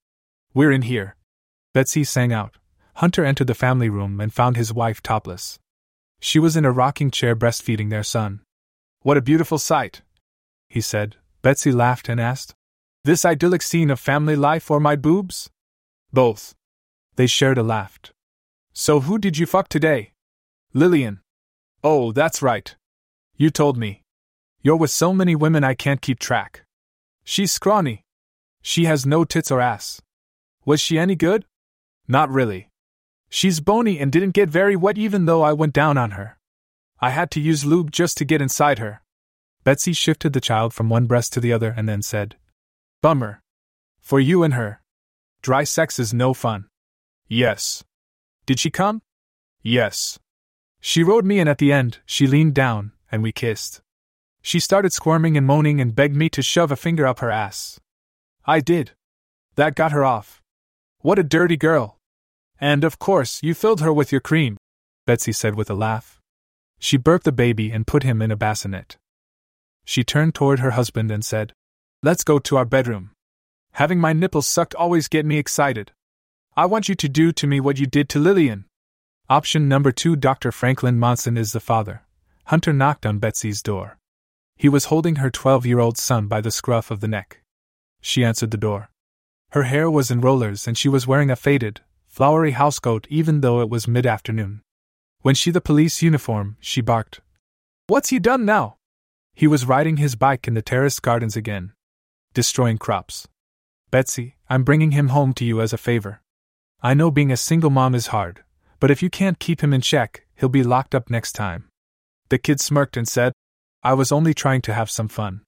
We're 0.51 0.71
in 0.71 0.81
here. 0.81 1.15
Betsy 1.75 2.03
sang 2.03 2.33
out. 2.33 2.57
Hunter 2.95 3.23
entered 3.23 3.45
the 3.45 3.53
family 3.53 3.87
room 3.87 4.19
and 4.19 4.33
found 4.33 4.57
his 4.57 4.73
wife 4.73 4.99
topless. 5.03 5.59
She 6.19 6.39
was 6.39 6.57
in 6.57 6.65
a 6.65 6.71
rocking 6.71 7.11
chair 7.11 7.35
breastfeeding 7.35 7.91
their 7.91 8.01
son. 8.01 8.41
What 9.03 9.17
a 9.17 9.21
beautiful 9.21 9.59
sight, 9.59 10.01
he 10.69 10.81
said. 10.81 11.17
Betsy 11.43 11.71
laughed 11.71 12.09
and 12.09 12.19
asked, 12.19 12.55
This 13.03 13.25
idyllic 13.25 13.61
scene 13.61 13.91
of 13.91 13.99
family 13.99 14.35
life 14.35 14.71
or 14.71 14.79
my 14.79 14.95
boobs? 14.95 15.51
Both. 16.11 16.55
They 17.15 17.27
shared 17.27 17.59
a 17.59 17.63
laugh. 17.63 17.99
So 18.73 19.01
who 19.01 19.19
did 19.19 19.37
you 19.37 19.45
fuck 19.45 19.69
today? 19.69 20.13
Lillian. 20.73 21.19
Oh, 21.83 22.13
that's 22.13 22.41
right. 22.41 22.75
You 23.35 23.49
told 23.49 23.77
me. 23.77 24.03
You're 24.61 24.77
with 24.77 24.91
so 24.91 25.13
many 25.13 25.35
women 25.35 25.63
I 25.63 25.73
can't 25.73 26.01
keep 26.01 26.17
track. 26.17 26.63
She's 27.25 27.51
scrawny. 27.51 28.05
She 28.61 28.85
has 28.85 29.05
no 29.05 29.25
tits 29.25 29.51
or 29.51 29.59
ass. 29.59 30.01
Was 30.65 30.79
she 30.79 30.97
any 30.97 31.15
good? 31.15 31.45
Not 32.07 32.29
really. 32.29 32.69
She's 33.29 33.59
bony 33.59 33.99
and 33.99 34.11
didn't 34.11 34.31
get 34.31 34.47
very 34.47 34.77
wet 34.77 34.97
even 34.97 35.25
though 35.25 35.41
I 35.41 35.51
went 35.51 35.73
down 35.73 35.97
on 35.97 36.11
her. 36.11 36.37
I 37.01 37.09
had 37.09 37.31
to 37.31 37.41
use 37.41 37.65
lube 37.65 37.91
just 37.91 38.17
to 38.17 38.25
get 38.25 38.41
inside 38.41 38.79
her. 38.79 39.01
Betsy 39.65 39.91
shifted 39.91 40.31
the 40.31 40.39
child 40.39 40.73
from 40.73 40.87
one 40.87 41.05
breast 41.05 41.33
to 41.33 41.41
the 41.41 41.51
other 41.51 41.73
and 41.75 41.89
then 41.89 42.01
said, 42.01 42.37
Bummer. 43.01 43.41
For 43.99 44.19
you 44.19 44.43
and 44.43 44.53
her. 44.53 44.81
Dry 45.41 45.65
sex 45.65 45.99
is 45.99 46.13
no 46.13 46.33
fun. 46.33 46.67
Yes. 47.27 47.83
Did 48.45 48.59
she 48.59 48.69
come? 48.69 49.01
Yes. 49.61 50.19
She 50.85 51.01
rode 51.01 51.23
me, 51.23 51.39
and 51.39 51.47
at 51.47 51.59
the 51.59 51.71
end, 51.71 51.99
she 52.05 52.27
leaned 52.27 52.55
down, 52.55 52.91
and 53.09 53.23
we 53.23 53.31
kissed. 53.31 53.81
She 54.41 54.59
started 54.59 54.91
squirming 54.91 55.37
and 55.37 55.47
moaning 55.47 55.79
and 55.79 55.95
begged 55.95 56.17
me 56.17 56.27
to 56.31 56.41
shove 56.41 56.73
a 56.73 56.75
finger 56.75 57.07
up 57.07 57.19
her 57.19 57.31
ass. 57.31 57.79
I 58.45 58.59
did. 58.59 58.91
That 59.55 59.75
got 59.75 59.93
her 59.93 60.03
off. 60.03 60.41
What 60.99 61.17
a 61.17 61.23
dirty 61.23 61.55
girl. 61.55 61.95
And 62.59 62.83
of 62.83 62.99
course, 62.99 63.41
you 63.41 63.53
filled 63.53 63.79
her 63.79 63.93
with 63.93 64.11
your 64.11 64.19
cream, 64.19 64.57
Betsy 65.07 65.31
said 65.31 65.55
with 65.55 65.69
a 65.69 65.73
laugh. 65.73 66.19
She 66.79 66.97
burped 66.97 67.23
the 67.23 67.31
baby 67.31 67.71
and 67.71 67.87
put 67.87 68.03
him 68.03 68.21
in 68.21 68.29
a 68.29 68.35
bassinet. 68.35 68.97
She 69.85 70.03
turned 70.03 70.35
toward 70.35 70.59
her 70.59 70.71
husband 70.71 71.11
and 71.11 71.23
said, 71.23 71.53
Let's 72.01 72.25
go 72.25 72.39
to 72.39 72.57
our 72.57 72.65
bedroom. 72.65 73.11
Having 73.71 74.01
my 74.01 74.11
nipples 74.11 74.47
sucked 74.47 74.75
always 74.75 75.07
get 75.07 75.25
me 75.25 75.37
excited. 75.37 75.93
I 76.57 76.65
want 76.65 76.89
you 76.89 76.95
to 76.95 77.07
do 77.07 77.31
to 77.31 77.47
me 77.47 77.61
what 77.61 77.79
you 77.79 77.85
did 77.85 78.09
to 78.09 78.19
Lillian. 78.19 78.65
Option 79.29 79.69
number 79.69 79.93
two 79.93 80.17
Dr. 80.17 80.51
Franklin 80.51 80.99
Monson 80.99 81.37
is 81.37 81.53
the 81.53 81.61
father. 81.61 82.01
Hunter 82.47 82.73
knocked 82.73 83.05
on 83.05 83.19
Betsy's 83.19 83.61
door. 83.61 83.97
He 84.57 84.67
was 84.67 84.85
holding 84.85 85.15
her 85.15 85.29
12 85.29 85.65
year 85.65 85.79
old 85.79 85.97
son 85.97 86.27
by 86.27 86.41
the 86.41 86.51
scruff 86.51 86.91
of 86.91 86.99
the 86.99 87.07
neck. 87.07 87.41
She 88.01 88.25
answered 88.25 88.51
the 88.51 88.57
door. 88.57 88.89
Her 89.51 89.63
hair 89.63 89.89
was 89.89 90.11
in 90.11 90.19
rollers 90.19 90.67
and 90.67 90.77
she 90.77 90.89
was 90.89 91.07
wearing 91.07 91.31
a 91.31 91.37
faded, 91.37 91.79
flowery 92.05 92.51
housecoat 92.51 93.07
even 93.09 93.39
though 93.39 93.61
it 93.61 93.69
was 93.69 93.87
mid 93.87 94.05
afternoon. 94.05 94.61
When 95.21 95.35
she 95.35 95.51
the 95.51 95.61
police 95.61 96.01
uniform, 96.01 96.57
she 96.59 96.81
barked. 96.81 97.21
What's 97.87 98.09
he 98.09 98.19
done 98.19 98.43
now? 98.43 98.75
He 99.33 99.47
was 99.47 99.65
riding 99.65 99.97
his 99.97 100.15
bike 100.15 100.49
in 100.49 100.53
the 100.53 100.61
terrace 100.61 100.99
gardens 100.99 101.37
again. 101.37 101.71
Destroying 102.33 102.77
crops. 102.77 103.29
Betsy, 103.89 104.35
I'm 104.49 104.65
bringing 104.65 104.91
him 104.91 105.09
home 105.09 105.31
to 105.35 105.45
you 105.45 105.61
as 105.61 105.71
a 105.71 105.77
favor. 105.77 106.21
I 106.81 106.93
know 106.93 107.09
being 107.09 107.31
a 107.31 107.37
single 107.37 107.69
mom 107.69 107.95
is 107.95 108.07
hard, 108.07 108.42
but 108.83 108.91
if 108.91 109.01
you 109.01 109.09
can't 109.09 109.39
keep 109.39 109.63
him 109.63 109.71
in 109.71 109.79
check, 109.79 110.25
he'll 110.35 110.49
be 110.49 110.61
locked 110.61 110.93
up 110.93 111.09
next 111.09 111.31
time. 111.31 111.69
The 112.27 112.37
kid 112.37 112.59
smirked 112.59 112.97
and 112.97 113.07
said, 113.07 113.31
I 113.81 113.93
was 113.93 114.11
only 114.11 114.33
trying 114.33 114.61
to 114.63 114.73
have 114.73 114.91
some 114.91 115.07
fun. 115.07 115.39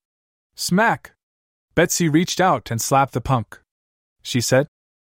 Smack! 0.56 1.12
Betsy 1.74 2.08
reached 2.08 2.40
out 2.40 2.72
and 2.72 2.82
slapped 2.82 3.12
the 3.12 3.20
punk. 3.20 3.60
She 4.22 4.40
said, 4.40 4.68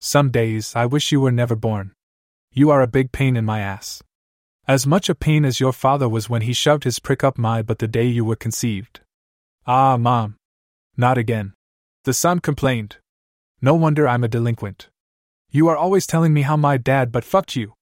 Some 0.00 0.32
days 0.32 0.74
I 0.74 0.84
wish 0.84 1.12
you 1.12 1.20
were 1.20 1.30
never 1.30 1.54
born. 1.54 1.92
You 2.52 2.70
are 2.70 2.82
a 2.82 2.88
big 2.88 3.12
pain 3.12 3.36
in 3.36 3.44
my 3.44 3.60
ass. 3.60 4.02
As 4.66 4.84
much 4.84 5.08
a 5.08 5.14
pain 5.14 5.44
as 5.44 5.60
your 5.60 5.72
father 5.72 6.08
was 6.08 6.28
when 6.28 6.42
he 6.42 6.52
shoved 6.52 6.82
his 6.82 6.98
prick 6.98 7.22
up 7.22 7.38
my 7.38 7.62
butt 7.62 7.78
the 7.78 7.86
day 7.86 8.06
you 8.08 8.24
were 8.24 8.34
conceived. 8.34 8.98
Ah, 9.64 9.96
Mom. 9.96 10.34
Not 10.96 11.18
again. 11.18 11.52
The 12.02 12.14
son 12.14 12.40
complained. 12.40 12.96
No 13.62 13.74
wonder 13.74 14.08
I'm 14.08 14.24
a 14.24 14.28
delinquent. 14.28 14.88
You 15.52 15.68
are 15.68 15.76
always 15.76 16.04
telling 16.04 16.34
me 16.34 16.42
how 16.42 16.56
my 16.56 16.78
dad 16.78 17.12
butt 17.12 17.22
fucked 17.22 17.54
you. 17.54 17.74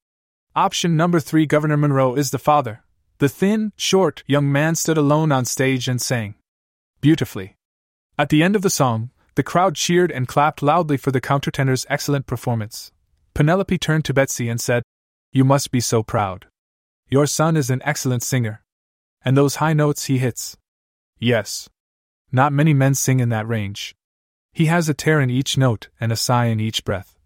Option 0.56 0.96
number 0.96 1.20
three 1.20 1.44
Governor 1.44 1.76
Monroe 1.76 2.14
is 2.14 2.30
the 2.30 2.38
father. 2.38 2.82
The 3.18 3.28
thin, 3.28 3.74
short, 3.76 4.22
young 4.26 4.50
man 4.50 4.74
stood 4.74 4.96
alone 4.96 5.30
on 5.30 5.44
stage 5.44 5.86
and 5.86 6.00
sang. 6.00 6.34
Beautifully. 7.02 7.58
At 8.18 8.30
the 8.30 8.42
end 8.42 8.56
of 8.56 8.62
the 8.62 8.70
song, 8.70 9.10
the 9.34 9.42
crowd 9.42 9.74
cheered 9.74 10.10
and 10.10 10.26
clapped 10.26 10.62
loudly 10.62 10.96
for 10.96 11.10
the 11.10 11.20
countertenor's 11.20 11.84
excellent 11.90 12.26
performance. 12.26 12.90
Penelope 13.34 13.76
turned 13.76 14.06
to 14.06 14.14
Betsy 14.14 14.48
and 14.48 14.58
said, 14.58 14.82
You 15.30 15.44
must 15.44 15.70
be 15.70 15.80
so 15.80 16.02
proud. 16.02 16.46
Your 17.10 17.26
son 17.26 17.54
is 17.54 17.68
an 17.68 17.82
excellent 17.84 18.22
singer. 18.22 18.64
And 19.22 19.36
those 19.36 19.56
high 19.56 19.74
notes 19.74 20.06
he 20.06 20.16
hits. 20.16 20.56
Yes. 21.18 21.68
Not 22.32 22.54
many 22.54 22.72
men 22.72 22.94
sing 22.94 23.20
in 23.20 23.28
that 23.28 23.46
range. 23.46 23.94
He 24.54 24.66
has 24.66 24.88
a 24.88 24.94
tear 24.94 25.20
in 25.20 25.28
each 25.28 25.58
note 25.58 25.90
and 26.00 26.10
a 26.10 26.16
sigh 26.16 26.46
in 26.46 26.60
each 26.60 26.82
breath. 26.82 27.18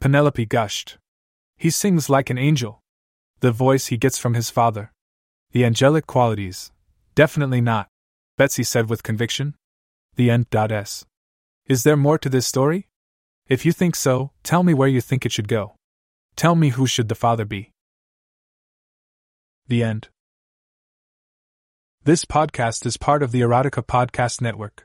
Penelope 0.00 0.46
gushed. 0.46 0.96
He 1.62 1.70
sings 1.70 2.10
like 2.10 2.28
an 2.28 2.38
angel. 2.38 2.82
The 3.38 3.52
voice 3.52 3.86
he 3.86 3.96
gets 3.96 4.18
from 4.18 4.34
his 4.34 4.50
father. 4.50 4.90
The 5.52 5.64
angelic 5.64 6.08
qualities. 6.08 6.72
Definitely 7.14 7.60
not, 7.60 7.86
Betsy 8.36 8.64
said 8.64 8.90
with 8.90 9.04
conviction. 9.04 9.54
The 10.16 10.28
end. 10.28 10.46
S. 10.52 11.06
Is 11.66 11.84
there 11.84 11.96
more 11.96 12.18
to 12.18 12.28
this 12.28 12.48
story? 12.48 12.88
If 13.46 13.64
you 13.64 13.70
think 13.70 13.94
so, 13.94 14.32
tell 14.42 14.64
me 14.64 14.74
where 14.74 14.88
you 14.88 15.00
think 15.00 15.24
it 15.24 15.30
should 15.30 15.46
go. 15.46 15.76
Tell 16.34 16.56
me 16.56 16.70
who 16.70 16.84
should 16.84 17.08
the 17.08 17.14
father 17.14 17.44
be. 17.44 17.70
The 19.68 19.84
end. 19.84 20.08
This 22.02 22.24
podcast 22.24 22.84
is 22.86 22.96
part 22.96 23.22
of 23.22 23.30
the 23.30 23.42
Erotica 23.42 23.86
Podcast 23.86 24.40
Network. 24.40 24.84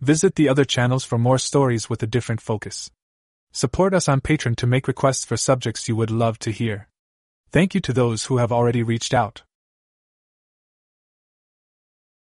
Visit 0.00 0.36
the 0.36 0.48
other 0.48 0.64
channels 0.64 1.04
for 1.04 1.18
more 1.18 1.36
stories 1.36 1.90
with 1.90 2.02
a 2.02 2.06
different 2.06 2.40
focus. 2.40 2.90
Support 3.56 3.94
us 3.94 4.06
on 4.06 4.20
Patreon 4.20 4.56
to 4.56 4.66
make 4.66 4.86
requests 4.86 5.24
for 5.24 5.38
subjects 5.38 5.88
you 5.88 5.96
would 5.96 6.10
love 6.10 6.38
to 6.40 6.50
hear. 6.50 6.88
Thank 7.50 7.74
you 7.74 7.80
to 7.80 7.94
those 7.94 8.26
who 8.26 8.36
have 8.36 8.52
already 8.52 8.82
reached 8.82 9.14
out. 9.14 9.44